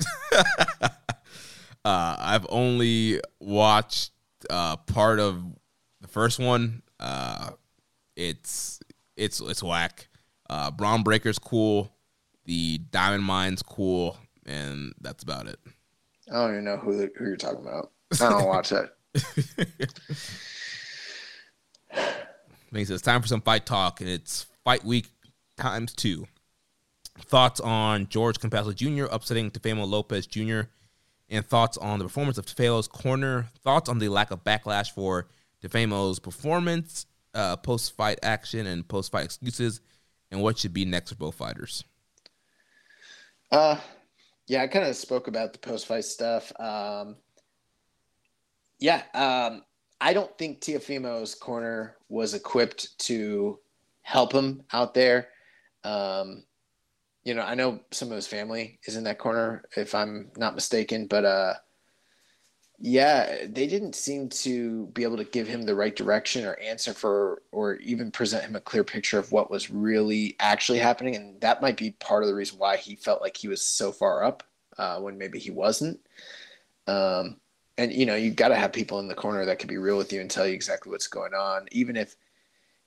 uh, 0.32 2.16
I've 2.18 2.46
only 2.48 3.20
watched 3.40 4.12
uh, 4.48 4.76
part 4.76 5.20
of 5.20 5.42
the 6.00 6.08
first 6.08 6.38
one. 6.38 6.82
Uh, 6.98 7.50
it's 8.16 8.80
it's 9.16 9.40
it's 9.40 9.62
whack. 9.62 10.08
Uh, 10.48 10.70
Bron 10.70 11.02
Breakker's 11.02 11.38
cool. 11.38 11.92
The 12.44 12.78
Diamond 12.78 13.24
Mine's 13.24 13.62
cool, 13.62 14.16
and 14.44 14.92
that's 15.00 15.22
about 15.22 15.46
it. 15.46 15.58
I 16.30 16.34
don't 16.34 16.50
even 16.50 16.64
know 16.64 16.76
who 16.76 16.96
the, 16.96 17.10
who 17.16 17.26
you're 17.26 17.36
talking 17.36 17.60
about. 17.60 17.92
I 18.20 18.28
don't 18.28 18.46
watch 18.46 18.70
that. 18.70 18.94
He 22.78 22.84
says, 22.86 23.02
time 23.02 23.20
for 23.20 23.28
some 23.28 23.42
fight 23.42 23.66
talk, 23.66 24.00
and 24.00 24.08
it's 24.08 24.46
fight 24.64 24.84
week 24.84 25.10
times 25.58 25.92
two. 25.92 26.26
Thoughts 27.18 27.60
on 27.60 28.08
George 28.08 28.38
Kambosos 28.38 28.74
Jr. 28.74 29.04
upsetting 29.10 29.50
Teofimo 29.50 29.86
Lopez 29.86 30.26
Jr., 30.26 30.62
and 31.28 31.46
thoughts 31.46 31.76
on 31.78 31.98
the 31.98 32.04
performance 32.04 32.38
of 32.38 32.46
Teofimo's 32.46 32.88
corner. 32.88 33.48
Thoughts 33.62 33.88
on 33.88 33.98
the 33.98 34.08
lack 34.08 34.30
of 34.30 34.44
backlash 34.44 34.90
for 34.90 35.28
Teofimo's 35.62 36.18
performance, 36.18 37.06
uh, 37.34 37.56
post 37.56 37.94
fight 37.94 38.18
action, 38.22 38.66
and 38.66 38.86
post 38.86 39.12
fight 39.12 39.24
excuses, 39.26 39.80
and 40.30 40.40
what 40.42 40.58
should 40.58 40.72
be 40.72 40.84
next 40.84 41.10
for 41.10 41.16
both 41.16 41.34
fighters? 41.34 41.84
Uh, 43.50 43.78
yeah, 44.46 44.62
I 44.62 44.66
kind 44.66 44.86
of 44.86 44.96
spoke 44.96 45.28
about 45.28 45.52
the 45.52 45.58
post 45.58 45.86
fight 45.86 46.04
stuff. 46.04 46.52
Um, 46.58 47.16
yeah, 48.82 49.02
um, 49.14 49.62
I 50.00 50.12
don't 50.12 50.36
think 50.36 50.60
Teofimo's 50.60 51.36
corner 51.36 51.96
was 52.08 52.34
equipped 52.34 52.98
to 53.06 53.60
help 54.02 54.32
him 54.32 54.64
out 54.72 54.92
there. 54.92 55.28
Um, 55.84 56.42
you 57.22 57.34
know, 57.34 57.42
I 57.42 57.54
know 57.54 57.78
some 57.92 58.10
of 58.10 58.16
his 58.16 58.26
family 58.26 58.80
is 58.84 58.96
in 58.96 59.04
that 59.04 59.20
corner, 59.20 59.62
if 59.76 59.94
I'm 59.94 60.32
not 60.36 60.56
mistaken, 60.56 61.06
but 61.06 61.24
uh, 61.24 61.54
yeah, 62.80 63.46
they 63.48 63.68
didn't 63.68 63.94
seem 63.94 64.28
to 64.30 64.88
be 64.88 65.04
able 65.04 65.18
to 65.18 65.24
give 65.24 65.46
him 65.46 65.62
the 65.62 65.76
right 65.76 65.94
direction 65.94 66.44
or 66.44 66.58
answer 66.58 66.92
for, 66.92 67.42
or 67.52 67.76
even 67.76 68.10
present 68.10 68.42
him 68.42 68.56
a 68.56 68.60
clear 68.60 68.82
picture 68.82 69.20
of 69.20 69.30
what 69.30 69.48
was 69.48 69.70
really 69.70 70.34
actually 70.40 70.80
happening. 70.80 71.14
And 71.14 71.40
that 71.40 71.62
might 71.62 71.76
be 71.76 71.92
part 72.00 72.24
of 72.24 72.28
the 72.28 72.34
reason 72.34 72.58
why 72.58 72.78
he 72.78 72.96
felt 72.96 73.22
like 73.22 73.36
he 73.36 73.46
was 73.46 73.64
so 73.64 73.92
far 73.92 74.24
up 74.24 74.42
uh, 74.76 74.98
when 74.98 75.16
maybe 75.16 75.38
he 75.38 75.52
wasn't. 75.52 76.00
Um, 76.88 77.36
and 77.78 77.92
you 77.92 78.06
know, 78.06 78.14
you 78.14 78.30
got 78.30 78.48
to 78.48 78.56
have 78.56 78.72
people 78.72 78.98
in 79.00 79.08
the 79.08 79.14
corner 79.14 79.44
that 79.44 79.58
can 79.58 79.68
be 79.68 79.78
real 79.78 79.96
with 79.98 80.12
you 80.12 80.20
and 80.20 80.30
tell 80.30 80.46
you 80.46 80.54
exactly 80.54 80.90
what's 80.90 81.06
going 81.06 81.34
on, 81.34 81.66
even 81.72 81.96
if 81.96 82.16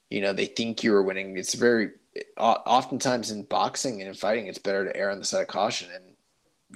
you 0.09 0.22
know 0.22 0.33
they 0.33 0.45
think 0.45 0.83
you 0.83 0.93
are 0.93 1.03
winning. 1.03 1.38
It's 1.38 1.55
very 1.55 1.91
oftentimes 2.38 3.31
in 3.31 3.43
boxing 3.43 3.99
and 3.99 4.09
in 4.09 4.14
fighting, 4.14 4.47
it's 4.47 4.57
better 4.57 4.85
to 4.85 4.95
err 4.95 5.11
on 5.11 5.19
the 5.19 5.25
side 5.25 5.41
of 5.41 5.47
caution 5.47 5.89
and 5.93 6.15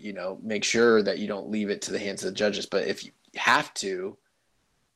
you 0.02 0.14
know, 0.14 0.40
make 0.42 0.64
sure 0.64 1.02
that 1.04 1.20
you 1.20 1.28
don't 1.28 1.50
leave 1.50 1.70
it 1.70 1.82
to 1.84 1.92
the 1.92 2.00
hands 2.00 2.24
of 2.24 2.32
the 2.32 2.36
judges. 2.36 2.66
But 2.66 2.88
if 2.88 3.04
you 3.04 3.12
have 3.36 3.74
to, 3.76 4.18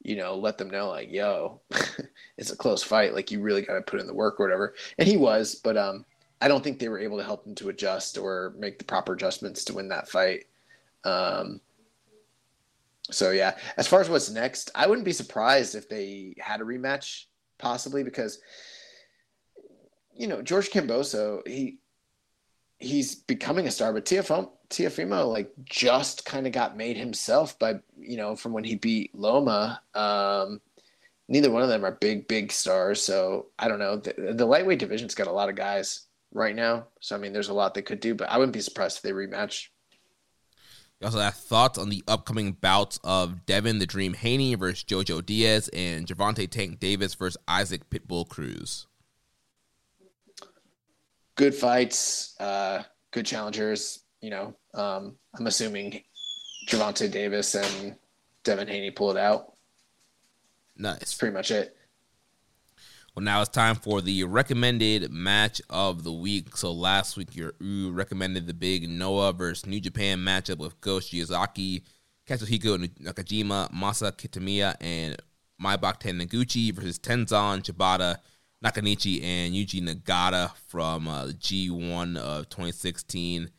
you 0.02 0.16
know, 0.16 0.36
let 0.36 0.58
them 0.58 0.70
know 0.70 0.90
like, 0.90 1.12
yo, 1.12 1.62
it's 2.38 2.52
a 2.52 2.58
close 2.58 2.84
fight. 2.84 3.14
Like 3.14 3.32
you 3.32 3.42
really 3.42 3.62
got 3.62 3.76
to 3.76 3.82
put 3.82 4.00
in 4.00 4.08
the 4.08 4.14
work 4.14 4.40
or 4.40 4.46
whatever. 4.46 4.76
And 4.98 5.08
he 5.08 5.18
was, 5.18 5.56
but 5.56 5.78
um, 5.78 6.06
I 6.42 6.48
don't 6.48 6.64
think 6.64 6.80
they 6.80 6.90
were 6.90 7.00
able 7.00 7.18
to 7.18 7.24
help 7.24 7.46
him 7.46 7.56
to 7.56 7.70
adjust 7.70 8.18
or 8.18 8.54
make 8.58 8.78
the 8.78 8.86
proper 8.86 9.14
adjustments 9.14 9.64
to 9.66 9.74
win 9.74 9.88
that 9.90 10.10
fight. 10.10 10.46
Um, 11.04 11.62
so 13.14 13.32
yeah, 13.32 13.56
as 13.78 13.88
far 13.88 14.02
as 14.02 14.10
what's 14.10 14.30
next, 14.30 14.72
I 14.76 14.88
wouldn't 14.88 15.06
be 15.06 15.14
surprised 15.14 15.76
if 15.76 15.90
they 15.90 16.36
had 16.40 16.62
a 16.62 16.66
rematch, 16.66 17.26
possibly 17.60 18.04
because 18.04 18.40
you 20.16 20.28
know 20.28 20.42
George 20.42 20.70
Kambosos, 20.70 21.48
he 21.48 21.78
he's 22.80 23.16
becoming 23.16 23.68
a 23.68 23.72
star, 23.72 23.94
but 23.94 24.06
Teofimo, 24.06 24.52
Teofimo 24.70 25.32
like 25.32 25.52
just 25.64 26.26
kind 26.26 26.46
of 26.46 26.54
got 26.54 26.78
made 26.78 26.98
himself 26.98 27.58
by 27.58 27.80
you 27.98 28.18
know 28.18 28.36
from 28.36 28.54
when 28.54 28.64
he 28.64 28.76
beat 28.76 29.16
Loma. 29.16 29.82
Um, 29.94 30.62
neither 31.28 31.52
one 31.52 31.64
of 31.64 31.70
them 31.70 31.86
are 31.86 31.92
big 31.92 32.28
big 32.28 32.52
stars, 32.52 33.02
so 33.02 33.48
I 33.58 33.68
don't 33.68 33.80
know. 33.80 33.98
The, 33.98 34.34
the 34.36 34.46
lightweight 34.46 34.80
division's 34.80 35.16
got 35.16 35.28
a 35.28 35.32
lot 35.32 35.50
of 35.50 35.56
guys 35.56 36.08
right 36.34 36.56
now, 36.56 36.88
so 37.00 37.16
I 37.16 37.20
mean, 37.20 37.34
there's 37.34 37.50
a 37.50 37.54
lot 37.54 37.74
they 37.74 37.82
could 37.82 38.00
do, 38.00 38.16
but 38.16 38.30
I 38.30 38.38
wouldn't 38.38 38.54
be 38.54 38.62
surprised 38.62 38.98
if 38.98 39.04
they 39.04 39.12
rematch. 39.12 39.68
You 41.04 41.08
also 41.08 41.20
have 41.20 41.36
thoughts 41.36 41.78
on 41.78 41.90
the 41.90 42.04
upcoming 42.08 42.54
bouts 42.54 43.00
of 43.04 43.46
Devin 43.46 43.80
the 43.80 43.86
Dream 43.86 44.14
Haney 44.14 44.56
versus 44.56 44.86
Jojo 44.86 45.24
Diaz 45.24 45.70
and 45.74 46.08
Gervonta 46.08 46.50
Tank 46.50 46.80
Davis 46.80 47.14
versus 47.14 47.38
Isaac 47.48 47.90
Pitbull 47.90 48.28
Cruz 48.28 48.88
good 51.36 51.56
fights, 51.56 52.36
uh, 52.40 52.84
good 53.12 53.26
challengers. 53.26 54.00
You 54.22 54.30
know, 54.30 54.56
um, 54.74 55.16
I'm 55.38 55.48
assuming 55.48 56.02
Gervonta 56.70 57.12
Davis 57.12 57.56
and 57.56 57.96
Devin 58.44 58.68
Haney 58.68 58.92
pull 58.92 59.12
it 59.12 59.18
out. 59.18 59.54
Nice. 60.78 61.00
That's 61.00 61.16
pretty 61.16 61.34
much 61.34 61.52
it. 61.52 61.76
Well, 63.16 63.24
now 63.24 63.42
it's 63.42 63.50
time 63.52 63.76
for 63.76 64.02
the 64.02 64.24
recommended 64.24 65.12
match 65.12 65.62
of 65.70 66.04
the 66.04 66.12
week. 66.12 66.58
So 66.58 66.72
last 66.72 67.16
week 67.16 67.30
you 67.36 67.92
recommended 67.92 68.48
the 68.48 68.56
big 68.56 68.90
Noah 68.90 69.34
versus 69.34 69.68
New 69.68 69.80
Japan 69.80 70.18
matchup 70.18 70.58
with 70.58 70.82
Go 70.82 70.98
Shiozaki, 70.98 71.84
Katsuhiko 72.28 72.88
Nakajima, 73.00 73.72
Masa 73.72 74.12
Kitamiya, 74.12 74.76
and 74.82 75.18
Maybach 75.62 76.02
Taniguchi 76.02 76.74
versus 76.74 76.98
Tenzan 76.98 77.62
Shibata 77.62 78.18
Nakanishi 78.66 79.24
and 79.24 79.54
Yuji 79.54 79.88
Nagata 79.88 80.52
from 80.68 81.08
uh, 81.08 81.26
G1 81.26 82.18
of 82.18 82.50
2016. 82.50 83.52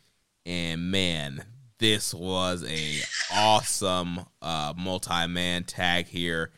And 0.46 0.90
man, 0.90 1.44
this 1.78 2.12
was 2.12 2.64
a 2.64 3.02
awesome 3.32 4.18
uh, 4.42 4.74
multi-man 4.76 5.62
tag 5.62 6.08
here. 6.08 6.50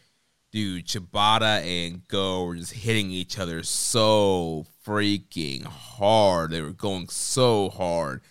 Dude, 0.56 0.86
Shibata 0.86 1.62
and 1.62 2.08
Go 2.08 2.46
were 2.46 2.56
just 2.56 2.72
hitting 2.72 3.10
each 3.10 3.38
other 3.38 3.62
so 3.62 4.64
freaking 4.86 5.64
hard. 5.66 6.50
They 6.50 6.62
were 6.62 6.72
going 6.72 7.10
so 7.10 7.68
hard. 7.68 8.22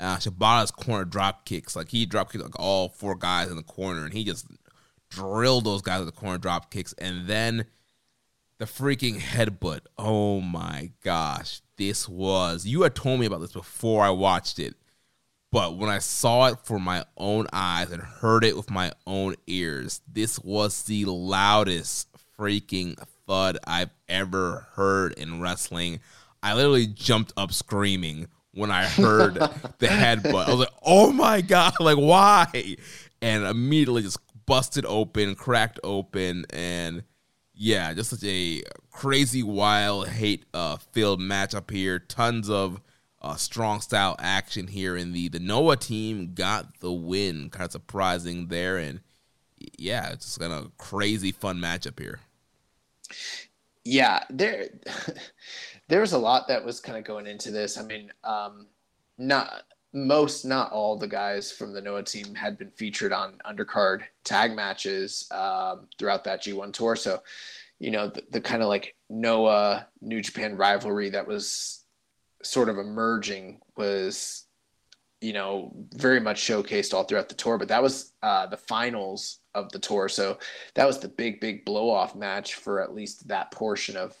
Uh, 0.00 0.16
Shibata's 0.16 0.70
corner 0.70 1.04
drop 1.04 1.44
kicks, 1.44 1.76
like 1.76 1.90
he 1.90 2.06
drop 2.06 2.32
kicked 2.32 2.42
like 2.42 2.58
all 2.58 2.88
four 2.88 3.14
guys 3.14 3.50
in 3.50 3.56
the 3.56 3.62
corner, 3.62 4.02
and 4.02 4.14
he 4.14 4.24
just 4.24 4.46
drilled 5.10 5.66
those 5.66 5.82
guys 5.82 5.98
with 5.98 6.08
the 6.08 6.18
corner 6.18 6.38
drop 6.38 6.70
kicks. 6.70 6.94
And 6.94 7.26
then 7.26 7.66
the 8.56 8.64
freaking 8.64 9.20
headbutt. 9.20 9.80
Oh 9.98 10.40
my 10.40 10.90
gosh. 11.02 11.60
This 11.76 12.08
was, 12.08 12.64
you 12.64 12.80
had 12.80 12.94
told 12.94 13.20
me 13.20 13.26
about 13.26 13.42
this 13.42 13.52
before 13.52 14.02
I 14.02 14.08
watched 14.08 14.58
it. 14.58 14.74
But 15.54 15.76
when 15.76 15.88
I 15.88 16.00
saw 16.00 16.46
it 16.46 16.58
for 16.64 16.80
my 16.80 17.04
own 17.16 17.46
eyes 17.52 17.92
and 17.92 18.02
heard 18.02 18.42
it 18.42 18.56
with 18.56 18.72
my 18.72 18.90
own 19.06 19.36
ears, 19.46 20.00
this 20.12 20.40
was 20.40 20.82
the 20.82 21.04
loudest 21.04 22.08
freaking 22.36 22.98
thud 23.28 23.58
I've 23.64 23.92
ever 24.08 24.66
heard 24.72 25.12
in 25.12 25.40
wrestling. 25.40 26.00
I 26.42 26.54
literally 26.54 26.88
jumped 26.88 27.34
up 27.36 27.52
screaming 27.52 28.26
when 28.50 28.72
I 28.72 28.84
heard 28.84 29.34
the 29.78 29.86
headbutt. 29.86 30.48
I 30.48 30.50
was 30.50 30.58
like, 30.58 30.74
oh 30.82 31.12
my 31.12 31.40
God, 31.40 31.74
like 31.78 31.98
why? 31.98 32.74
And 33.22 33.44
immediately 33.44 34.02
just 34.02 34.18
busted 34.46 34.84
open, 34.84 35.36
cracked 35.36 35.78
open, 35.84 36.46
and 36.50 37.04
yeah, 37.54 37.94
just 37.94 38.10
such 38.10 38.24
a 38.24 38.60
crazy, 38.90 39.44
wild, 39.44 40.08
hate 40.08 40.46
uh, 40.52 40.78
filled 40.90 41.20
matchup 41.20 41.70
here. 41.70 42.00
Tons 42.00 42.50
of 42.50 42.80
uh, 43.24 43.36
strong 43.36 43.80
style 43.80 44.16
action 44.18 44.66
here 44.66 44.96
in 44.96 45.12
the 45.12 45.28
the 45.28 45.40
Noah 45.40 45.76
team 45.76 46.34
got 46.34 46.80
the 46.80 46.92
win. 46.92 47.48
Kind 47.48 47.64
of 47.64 47.72
surprising 47.72 48.48
there, 48.48 48.76
and 48.76 49.00
yeah, 49.78 50.10
it's 50.10 50.26
just 50.26 50.40
kind 50.40 50.52
of 50.52 50.76
crazy 50.76 51.32
fun 51.32 51.58
matchup 51.58 51.98
here. 51.98 52.20
Yeah, 53.84 54.22
there 54.28 54.68
there 55.88 56.00
was 56.00 56.12
a 56.12 56.18
lot 56.18 56.48
that 56.48 56.64
was 56.64 56.80
kind 56.80 56.98
of 56.98 57.04
going 57.04 57.26
into 57.26 57.50
this. 57.50 57.78
I 57.78 57.82
mean, 57.82 58.12
um, 58.24 58.66
not 59.16 59.62
most, 59.94 60.44
not 60.44 60.72
all 60.72 60.98
the 60.98 61.08
guys 61.08 61.50
from 61.50 61.72
the 61.72 61.80
Noah 61.80 62.02
team 62.02 62.34
had 62.34 62.58
been 62.58 62.70
featured 62.72 63.12
on 63.12 63.40
undercard 63.46 64.02
tag 64.24 64.54
matches 64.54 65.26
um, 65.30 65.86
throughout 65.98 66.24
that 66.24 66.42
G1 66.42 66.72
tour. 66.72 66.96
So, 66.96 67.22
you 67.78 67.90
know, 67.90 68.08
the, 68.08 68.24
the 68.32 68.40
kind 68.40 68.62
of 68.62 68.68
like 68.68 68.96
Noah 69.08 69.86
New 70.02 70.20
Japan 70.20 70.56
rivalry 70.56 71.10
that 71.10 71.26
was 71.26 71.83
sort 72.44 72.68
of 72.68 72.78
emerging 72.78 73.60
was, 73.76 74.44
you 75.20 75.32
know, 75.32 75.72
very 75.94 76.20
much 76.20 76.40
showcased 76.40 76.92
all 76.94 77.04
throughout 77.04 77.28
the 77.28 77.34
tour. 77.34 77.58
But 77.58 77.68
that 77.68 77.82
was 77.82 78.12
uh, 78.22 78.46
the 78.46 78.56
finals 78.56 79.38
of 79.54 79.70
the 79.72 79.78
tour. 79.78 80.08
So 80.08 80.38
that 80.74 80.86
was 80.86 80.98
the 80.98 81.08
big, 81.08 81.40
big 81.40 81.64
blow 81.64 81.90
off 81.90 82.14
match 82.14 82.54
for 82.56 82.80
at 82.80 82.94
least 82.94 83.28
that 83.28 83.50
portion 83.50 83.96
of, 83.96 84.16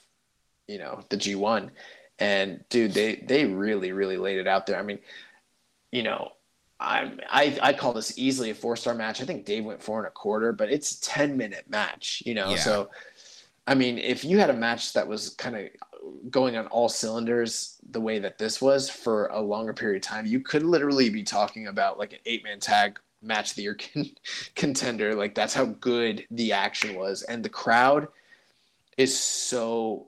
you 0.66 0.78
know, 0.78 1.02
the 1.10 1.16
G1. 1.16 1.70
And 2.18 2.64
dude, 2.70 2.92
they 2.94 3.16
they 3.16 3.44
really, 3.44 3.92
really 3.92 4.16
laid 4.16 4.38
it 4.38 4.46
out 4.46 4.66
there. 4.66 4.78
I 4.78 4.82
mean, 4.82 5.00
you 5.90 6.02
know, 6.04 6.30
I'm, 6.78 7.20
I 7.28 7.58
I 7.60 7.72
call 7.72 7.92
this 7.92 8.16
easily 8.18 8.50
a 8.50 8.54
four 8.54 8.76
star 8.76 8.94
match. 8.94 9.20
I 9.20 9.24
think 9.24 9.44
Dave 9.44 9.64
went 9.64 9.82
four 9.82 9.98
and 9.98 10.06
a 10.06 10.10
quarter, 10.10 10.52
but 10.52 10.70
it's 10.70 10.92
a 10.92 11.00
ten 11.00 11.36
minute 11.36 11.64
match. 11.68 12.22
You 12.24 12.34
know, 12.34 12.50
Yeah. 12.50 12.56
so 12.56 12.90
I 13.66 13.74
mean, 13.74 13.98
if 13.98 14.24
you 14.24 14.38
had 14.38 14.50
a 14.50 14.54
match 14.54 14.92
that 14.92 15.08
was 15.08 15.30
kind 15.30 15.56
of 15.56 15.68
going 16.30 16.56
on 16.56 16.66
all 16.68 16.88
cylinders 16.88 17.78
the 17.90 18.00
way 18.00 18.18
that 18.18 18.38
this 18.38 18.60
was 18.60 18.88
for 18.88 19.26
a 19.28 19.40
longer 19.40 19.72
period 19.72 20.02
of 20.02 20.08
time, 20.08 20.26
you 20.26 20.40
could 20.40 20.62
literally 20.62 21.10
be 21.10 21.22
talking 21.22 21.66
about 21.68 21.98
like 21.98 22.12
an 22.12 22.18
eight 22.26 22.44
man 22.44 22.60
tag 22.60 22.98
match 23.22 23.50
of 23.50 23.56
the 23.56 23.62
year 23.62 23.76
con- 23.94 24.10
contender. 24.54 25.14
Like 25.14 25.34
that's 25.34 25.54
how 25.54 25.64
good 25.66 26.26
the 26.30 26.52
action 26.52 26.94
was, 26.94 27.22
and 27.22 27.44
the 27.44 27.48
crowd 27.48 28.08
is 28.96 29.18
so 29.18 30.06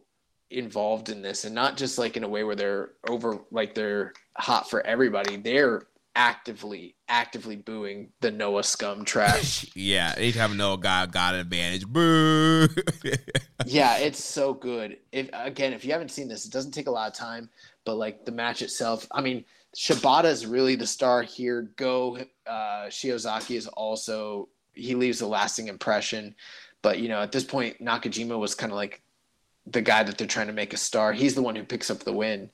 involved 0.50 1.08
in 1.08 1.22
this, 1.22 1.44
and 1.44 1.54
not 1.54 1.76
just 1.76 1.98
like 1.98 2.16
in 2.16 2.24
a 2.24 2.28
way 2.28 2.44
where 2.44 2.56
they're 2.56 2.90
over, 3.08 3.38
like 3.50 3.74
they're 3.74 4.12
hot 4.36 4.70
for 4.70 4.86
everybody. 4.86 5.36
They're 5.36 5.82
actively, 6.16 6.96
actively 7.08 7.54
booing 7.54 8.08
the 8.20 8.30
Noah 8.30 8.64
scum 8.64 9.04
trash. 9.04 9.70
Yeah, 9.76 10.14
anytime 10.16 10.56
Noah 10.56 10.78
got 10.78 11.12
got 11.12 11.34
an 11.34 11.40
advantage, 11.40 11.86
boo. 11.86 12.66
yeah, 13.66 13.98
it's 13.98 14.24
so 14.24 14.54
good. 14.54 14.96
If 15.12 15.28
again, 15.34 15.74
if 15.74 15.84
you 15.84 15.92
haven't 15.92 16.10
seen 16.10 16.28
this, 16.28 16.46
it 16.46 16.52
doesn't 16.52 16.72
take 16.72 16.86
a 16.86 16.90
lot 16.90 17.10
of 17.10 17.16
time, 17.16 17.50
but 17.84 17.96
like 17.96 18.24
the 18.24 18.32
match 18.32 18.62
itself, 18.62 19.06
I 19.12 19.20
mean, 19.20 19.44
Shibata 19.76 20.24
is 20.24 20.46
really 20.46 20.76
the 20.76 20.86
star 20.86 21.22
here. 21.22 21.70
Go 21.76 22.16
uh, 22.46 22.86
Shiozaki 22.88 23.56
is 23.56 23.66
also 23.68 24.48
he 24.72 24.94
leaves 24.94 25.20
a 25.20 25.26
lasting 25.26 25.68
impression, 25.68 26.34
but 26.80 26.98
you 26.98 27.08
know 27.08 27.20
at 27.20 27.32
this 27.32 27.44
point 27.44 27.78
Nakajima 27.84 28.38
was 28.38 28.54
kind 28.54 28.72
of 28.72 28.76
like 28.76 29.02
the 29.66 29.82
guy 29.82 30.02
that 30.02 30.16
they're 30.16 30.26
trying 30.26 30.46
to 30.46 30.52
make 30.54 30.72
a 30.72 30.78
star. 30.78 31.12
He's 31.12 31.34
the 31.34 31.42
one 31.42 31.54
who 31.54 31.64
picks 31.64 31.90
up 31.90 31.98
the 31.98 32.12
win. 32.12 32.50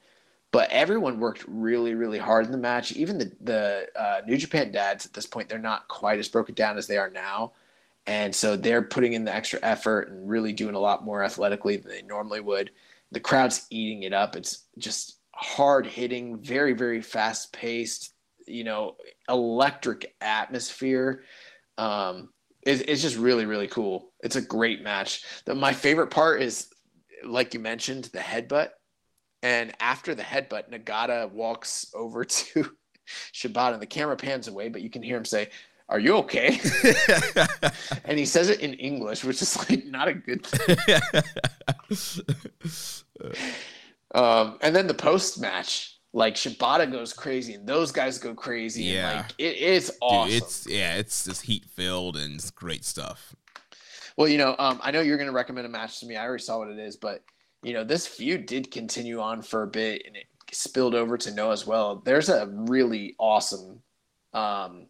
But 0.53 0.71
everyone 0.71 1.19
worked 1.19 1.45
really, 1.49 1.95
really 1.95 2.19
hard 2.19 2.47
in 2.47 2.53
the 2.53 2.59
match. 2.59 2.93
Even 2.93 3.19
the 3.19 3.33
the 3.41 3.89
uh, 3.97 4.21
New 4.27 4.37
Japan 4.37 4.71
dads 4.71 5.07
at 5.07 5.13
this 5.13 5.27
point, 5.27 5.49
they're 5.49 5.59
not 5.59 5.89
quite 5.89 6.19
as 6.19 6.29
broken 6.29 6.55
down 6.55 6.79
as 6.79 6.87
they 6.87 6.99
are 6.99 7.11
now, 7.11 7.53
and 8.07 8.35
so 8.35 8.57
they're 8.57 8.83
putting 8.83 9.15
in 9.15 9.25
the 9.25 9.35
extra 9.35 9.59
effort 9.63 10.11
and 10.11 10.29
really 10.29 10.53
doing 10.53 10.75
a 10.75 10.79
lot 10.79 11.05
more 11.05 11.25
athletically 11.25 11.77
than 11.79 11.91
they 11.91 12.03
normally 12.03 12.41
would. 12.41 12.71
The 13.11 13.21
crowd's 13.21 13.67
eating 13.71 14.05
it 14.05 14.13
up. 14.13 14.37
It's 14.37 14.67
just 14.79 15.17
hard 15.35 15.87
hitting, 15.87 16.39
very, 16.43 16.75
very 16.75 17.01
fast 17.03 17.53
paced. 17.53 18.11
You 18.47 18.65
know, 18.65 18.97
electric 19.29 20.15
atmosphere. 20.21 21.23
Um, 21.79 22.31
it's, 22.63 22.83
it's 22.83 23.01
just 23.01 23.17
really, 23.17 23.47
really 23.47 23.69
cool. 23.69 24.11
It's 24.21 24.37
a 24.37 24.43
great 24.43 24.83
match. 24.83 25.25
The, 25.45 25.55
my 25.55 25.73
favorite 25.73 26.09
part 26.09 26.43
is, 26.43 26.69
like 27.25 27.55
you 27.55 27.61
mentioned, 27.61 28.07
the 28.07 28.19
headbutt. 28.19 28.71
And 29.43 29.73
after 29.81 30.15
the 30.15 30.23
headbutt, 30.23 30.71
Nagata 30.71 31.31
walks 31.31 31.87
over 31.95 32.25
to 32.25 32.71
Shibata, 33.33 33.75
and 33.75 33.83
the 33.83 33.87
camera 33.87 34.17
pans 34.17 34.49
away, 34.49 34.69
but 34.69 34.83
you 34.83 34.91
can 34.91 35.03
hear 35.03 35.17
him 35.17 35.25
say, 35.25 35.51
"Are 35.89 35.99
you 35.99 36.17
okay?" 36.19 36.61
and 38.05 38.19
he 38.19 38.25
says 38.25 38.49
it 38.49 38.61
in 38.61 38.75
English, 38.75 39.25
which 39.25 39.43
is 39.43 39.57
like 39.59 39.85
not 39.87 40.09
a 40.09 40.15
good 40.15 40.47
thing. 40.47 41.01
Um, 44.15 44.59
and 44.61 44.77
then 44.77 44.87
the 44.87 44.95
post 44.95 45.41
match, 45.41 45.99
like 46.13 46.35
Shibata 46.35 46.91
goes 46.91 47.13
crazy, 47.13 47.55
and 47.55 47.67
those 47.67 47.91
guys 47.91 48.19
go 48.19 48.35
crazy. 48.35 48.85
Yeah. 48.85 49.09
and 49.09 49.17
like 49.21 49.35
it 49.39 49.57
is 49.57 49.97
awesome. 50.03 50.31
Dude, 50.31 50.43
it's 50.43 50.67
yeah, 50.67 50.97
it's 50.97 51.25
just 51.25 51.43
heat 51.43 51.65
filled 51.65 52.17
and 52.17 52.35
it's 52.35 52.51
great 52.51 52.85
stuff. 52.85 53.35
Well, 54.17 54.29
you 54.29 54.37
know, 54.37 54.55
um, 54.59 54.79
I 54.83 54.91
know 54.91 55.01
you're 55.01 55.17
going 55.17 55.31
to 55.31 55.33
recommend 55.33 55.67
a 55.67 55.71
match 55.71 56.01
to 56.01 56.07
me. 56.07 56.17
I 56.17 56.27
already 56.27 56.43
saw 56.43 56.59
what 56.59 56.69
it 56.69 56.79
is, 56.79 56.97
but 56.97 57.23
you 57.63 57.73
know, 57.73 57.85
this 57.85 58.07
feud 58.07 58.47
did 58.47 58.71
continue 58.71 59.21
on 59.21 59.43
for 59.43 59.63
a 59.63 59.67
bit, 59.67 60.03
and 60.07 60.17
it 60.17 60.27
spilled 60.51 60.95
over 60.95 61.17
to 61.19 61.35
Noah 61.35 61.53
as 61.53 61.67
well. 61.67 62.03
There's 62.05 62.29
a 62.29 62.47
really 62.47 63.15
awesome 63.19 63.81
um, 64.35 64.87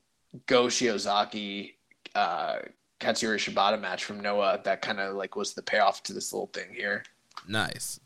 Go 0.46 0.66
Shiozaki 0.66 1.74
uh, 2.14 2.58
Katsuyori 3.00 3.36
Shibata 3.36 3.80
match 3.80 4.04
from 4.04 4.20
Noah 4.20 4.60
that 4.64 4.80
kind 4.82 5.00
of 5.00 5.16
like 5.16 5.36
was 5.36 5.54
the 5.54 5.62
payoff 5.62 6.02
to 6.04 6.12
this 6.12 6.32
little 6.32 6.48
thing 6.48 6.72
here. 6.74 7.04
Nice. 7.48 8.00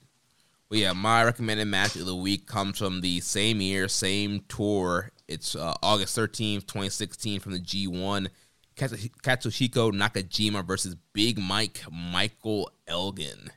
Well, 0.68 0.80
yeah, 0.80 0.92
my 0.92 1.22
recommended 1.22 1.66
match 1.66 1.94
of 1.96 2.06
the 2.06 2.16
week 2.16 2.46
comes 2.46 2.78
from 2.78 3.00
the 3.00 3.20
same 3.20 3.60
year, 3.60 3.86
same 3.86 4.42
tour. 4.48 5.12
It's 5.28 5.54
uh, 5.54 5.74
August 5.82 6.16
13th, 6.16 6.66
2016 6.66 7.40
from 7.40 7.52
the 7.52 7.60
G1. 7.60 8.28
Katsu- 8.74 9.08
Katsuhiko 9.22 9.92
Nakajima 9.92 10.66
versus 10.66 10.96
Big 11.12 11.38
Mike 11.38 11.82
Michael 11.90 12.70
Elgin. 12.88 13.50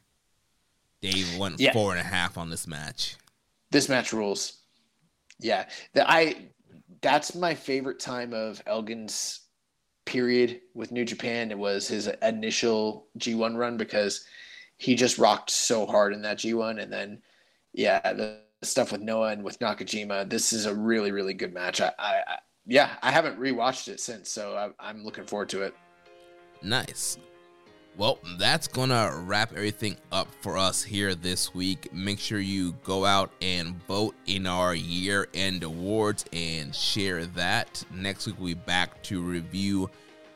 Dave 1.01 1.37
went 1.37 1.59
Yeah. 1.59 1.73
four 1.73 1.91
and 1.91 1.99
a 1.99 2.03
half 2.03 2.37
on 2.37 2.49
this 2.49 2.67
match. 2.67 3.15
This 3.71 3.87
match 3.89 4.13
rules. 4.13 4.59
Yeah, 5.39 5.69
the, 5.93 6.09
I 6.09 6.49
that's 7.01 7.35
my 7.35 7.53
favorite 7.55 7.99
time 7.99 8.33
of 8.33 8.61
Elgin's 8.65 9.41
period 10.05 10.61
with 10.73 10.91
New 10.91 11.05
Japan. 11.05 11.51
It 11.51 11.57
was 11.57 11.87
his 11.87 12.07
initial 12.21 13.07
G1 13.17 13.55
run 13.55 13.77
because 13.77 14.25
he 14.77 14.95
just 14.95 15.17
rocked 15.17 15.49
so 15.49 15.85
hard 15.85 16.13
in 16.13 16.21
that 16.23 16.39
G1, 16.39 16.81
and 16.81 16.91
then 16.91 17.21
yeah, 17.73 18.13
the 18.13 18.41
stuff 18.63 18.91
with 18.91 19.01
Noah 19.01 19.29
and 19.29 19.43
with 19.43 19.59
Nakajima. 19.59 20.29
This 20.29 20.51
is 20.51 20.65
a 20.65 20.75
really 20.75 21.11
really 21.11 21.33
good 21.33 21.53
match. 21.53 21.79
I, 21.79 21.91
I, 21.97 22.15
I 22.27 22.37
yeah, 22.65 22.97
I 23.01 23.11
haven't 23.11 23.39
rewatched 23.39 23.87
it 23.87 23.99
since, 23.99 24.29
so 24.29 24.55
I, 24.55 24.89
I'm 24.89 25.03
looking 25.03 25.25
forward 25.25 25.49
to 25.49 25.61
it. 25.63 25.73
Nice. 26.61 27.17
Well, 27.99 28.17
that's 28.37 28.69
gonna 28.69 29.11
wrap 29.25 29.51
everything 29.51 29.97
up 30.09 30.29
for 30.39 30.57
us 30.57 30.81
here 30.81 31.15
this 31.15 31.53
week. 31.53 31.91
Make 31.91 32.17
sure 32.17 32.39
you 32.39 32.71
go 32.85 33.03
out 33.03 33.29
and 33.41 33.75
vote 33.87 34.15
in 34.25 34.47
our 34.47 34.73
year 34.73 35.27
end 35.33 35.63
awards 35.63 36.23
and 36.31 36.73
share 36.73 37.25
that. 37.25 37.83
Next 37.93 38.25
week, 38.25 38.37
we'll 38.39 38.47
be 38.47 38.53
back 38.53 39.03
to 39.03 39.21
review 39.21 39.89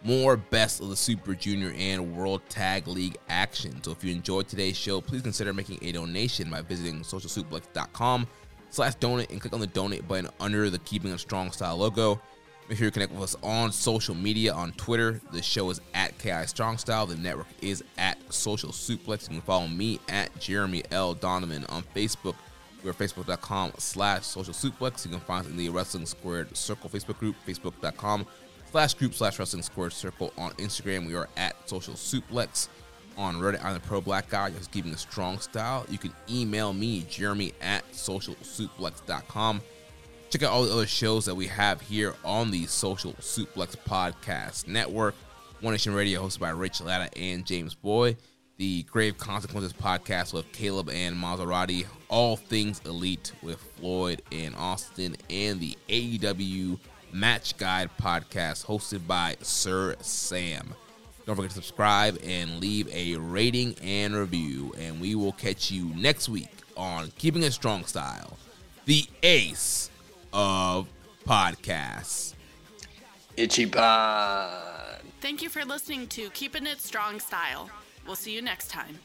more 0.04 0.36
best 0.36 0.82
of 0.82 0.90
the 0.90 0.98
Super 0.98 1.36
Junior 1.36 1.74
and 1.78 2.18
World 2.18 2.42
Tag 2.50 2.86
League 2.86 3.16
action. 3.30 3.82
So 3.82 3.92
if 3.92 4.04
you 4.04 4.12
enjoyed 4.12 4.50
today's 4.50 4.76
show, 4.76 5.00
please 5.00 5.22
consider 5.22 5.54
making 5.54 5.80
a 5.84 5.94
donation 5.94 6.50
by 6.50 6.64
visiting 6.64 7.00
socialsuplex.com 7.00 8.28
slash 8.72 8.96
donate 8.96 9.32
and 9.32 9.40
click 9.40 9.54
on 9.54 9.62
the 9.62 9.68
donate 9.68 10.06
button 10.06 10.30
under 10.42 10.70
the 10.70 10.80
Keeping 10.80 11.14
a 11.14 11.18
Strong 11.18 11.54
Style 11.54 11.78
logo. 11.78 12.20
Make 12.70 12.78
sure 12.78 12.86
you 12.86 12.92
connect 12.92 13.12
with 13.12 13.24
us 13.24 13.36
on 13.44 13.72
social 13.72 14.16
media 14.16 14.54
on 14.54 14.72
Twitter. 14.74 15.20
The 15.32 15.42
show 15.42 15.70
is 15.70 15.82
at 15.94 16.18
KI 16.18 16.46
Strong 16.48 16.78
Style. 16.78 17.06
The 17.06 17.16
network 17.18 17.48
is 17.62 17.84
at 17.98 18.18
Social 18.34 18.70
Suplex. 18.70 19.24
You 19.24 19.36
can 19.36 19.42
follow 19.42 19.68
me 19.68 20.00
at 20.08 20.38
Jeremy 20.40 20.84
L. 20.92 21.14
Donovan 21.14 21.66
on 21.66 21.84
Facebook. 21.96 22.36
We're 22.84 22.94
facebook.com 22.94 23.74
slash 23.78 24.26
social 24.26 24.54
suplex. 24.54 25.06
You 25.06 25.12
can 25.12 25.22
find 25.22 25.46
us 25.46 25.52
in 25.52 25.58
the 25.58 25.70
Wrestling 25.70 26.06
Squared 26.06 26.56
Circle 26.56 26.90
Facebook 26.90 27.18
group, 27.18 27.36
facebook.com 27.48 28.26
slash 28.72 28.94
group 28.96 29.14
slash 29.14 29.40
Wrestling 29.40 29.64
Squared 29.64 29.94
Circle. 29.94 30.34
On 30.38 30.52
Instagram, 30.54 31.08
we 31.08 31.16
are 31.16 31.30
at 31.38 31.56
Social 31.70 31.94
Suplex. 31.94 32.68
On 33.16 33.36
Reddit, 33.36 33.64
I'm 33.64 33.76
the 33.76 33.80
Pro 33.80 34.02
Black 34.02 34.30
Guy, 34.30 34.50
just 34.50 34.72
keeping 34.72 34.92
a 34.92 34.98
strong 34.98 35.38
style. 35.38 35.86
You 35.90 36.00
can 36.00 36.12
email 36.30 36.74
me, 36.74 37.06
Jeremy 37.10 37.54
at 37.62 37.84
social 37.94 38.34
socialsuplex.com. 38.36 39.62
Check 40.34 40.42
out 40.42 40.52
all 40.52 40.64
the 40.64 40.74
other 40.74 40.88
shows 40.88 41.26
that 41.26 41.36
we 41.36 41.46
have 41.46 41.80
here 41.80 42.16
on 42.26 42.50
the 42.50 42.66
Social 42.66 43.14
Suplex 43.22 43.76
Podcast 43.88 44.68
Network. 44.68 45.14
One 45.62 45.76
Nation 45.76 45.94
Radio, 45.94 46.24
hosted 46.24 46.40
by 46.40 46.50
Rich 46.50 46.82
Latta 46.82 47.16
and 47.16 47.46
James 47.46 47.76
Boy. 47.76 48.18
The 48.58 48.82
Grave 48.82 49.20
Consequences 49.20 49.74
Podcast 49.74 50.34
with 50.34 50.52
Caleb 50.52 50.90
and 50.90 51.16
Maserati. 51.16 51.86
All 52.10 52.36
Things 52.36 52.82
Elite 52.84 53.32
with 53.44 53.60
Floyd 53.78 54.24
and 54.32 54.56
Austin. 54.56 55.16
And 55.30 55.60
the 55.60 55.78
AEW 55.88 56.80
Match 57.12 57.56
Guide 57.58 57.92
Podcast, 58.02 58.66
hosted 58.66 59.06
by 59.06 59.36
Sir 59.44 59.96
Sam. 60.02 60.74
Don't 61.28 61.36
forget 61.36 61.52
to 61.52 61.56
subscribe 61.58 62.18
and 62.24 62.60
leave 62.60 62.92
a 62.92 63.18
rating 63.18 63.76
and 63.84 64.16
review. 64.16 64.74
And 64.80 65.00
we 65.00 65.14
will 65.14 65.34
catch 65.34 65.70
you 65.70 65.94
next 65.96 66.28
week 66.28 66.50
on 66.76 67.12
Keeping 67.20 67.44
It 67.44 67.54
Strong 67.54 67.86
Style 67.86 68.36
the 68.86 69.06
ace 69.22 69.90
of 70.34 70.88
podcasts. 71.26 72.34
Ichiban. 73.38 75.00
Thank 75.22 75.42
you 75.42 75.50
for 75.50 75.64
listening 75.64 76.08
to 76.08 76.30
Keeping 76.32 76.68
It 76.68 76.82
Strong 76.82 77.22
Style. 77.22 77.70
We'll 78.06 78.16
see 78.16 78.36
you 78.36 78.42
next 78.42 78.70
time. 78.70 79.00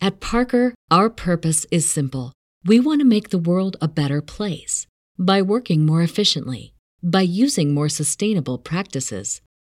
At 0.00 0.18
Parker, 0.18 0.74
our 0.90 1.08
purpose 1.08 1.64
is 1.70 1.88
simple. 1.88 2.32
We 2.64 2.80
want 2.80 3.00
to 3.00 3.04
make 3.04 3.28
the 3.28 3.38
world 3.38 3.76
a 3.80 3.86
better 3.86 4.20
place 4.20 4.86
by 5.16 5.42
working 5.42 5.86
more 5.86 6.02
efficiently, 6.02 6.74
by 7.02 7.20
using 7.20 7.72
more 7.72 7.88
sustainable 7.88 8.58
practices, 8.58 9.40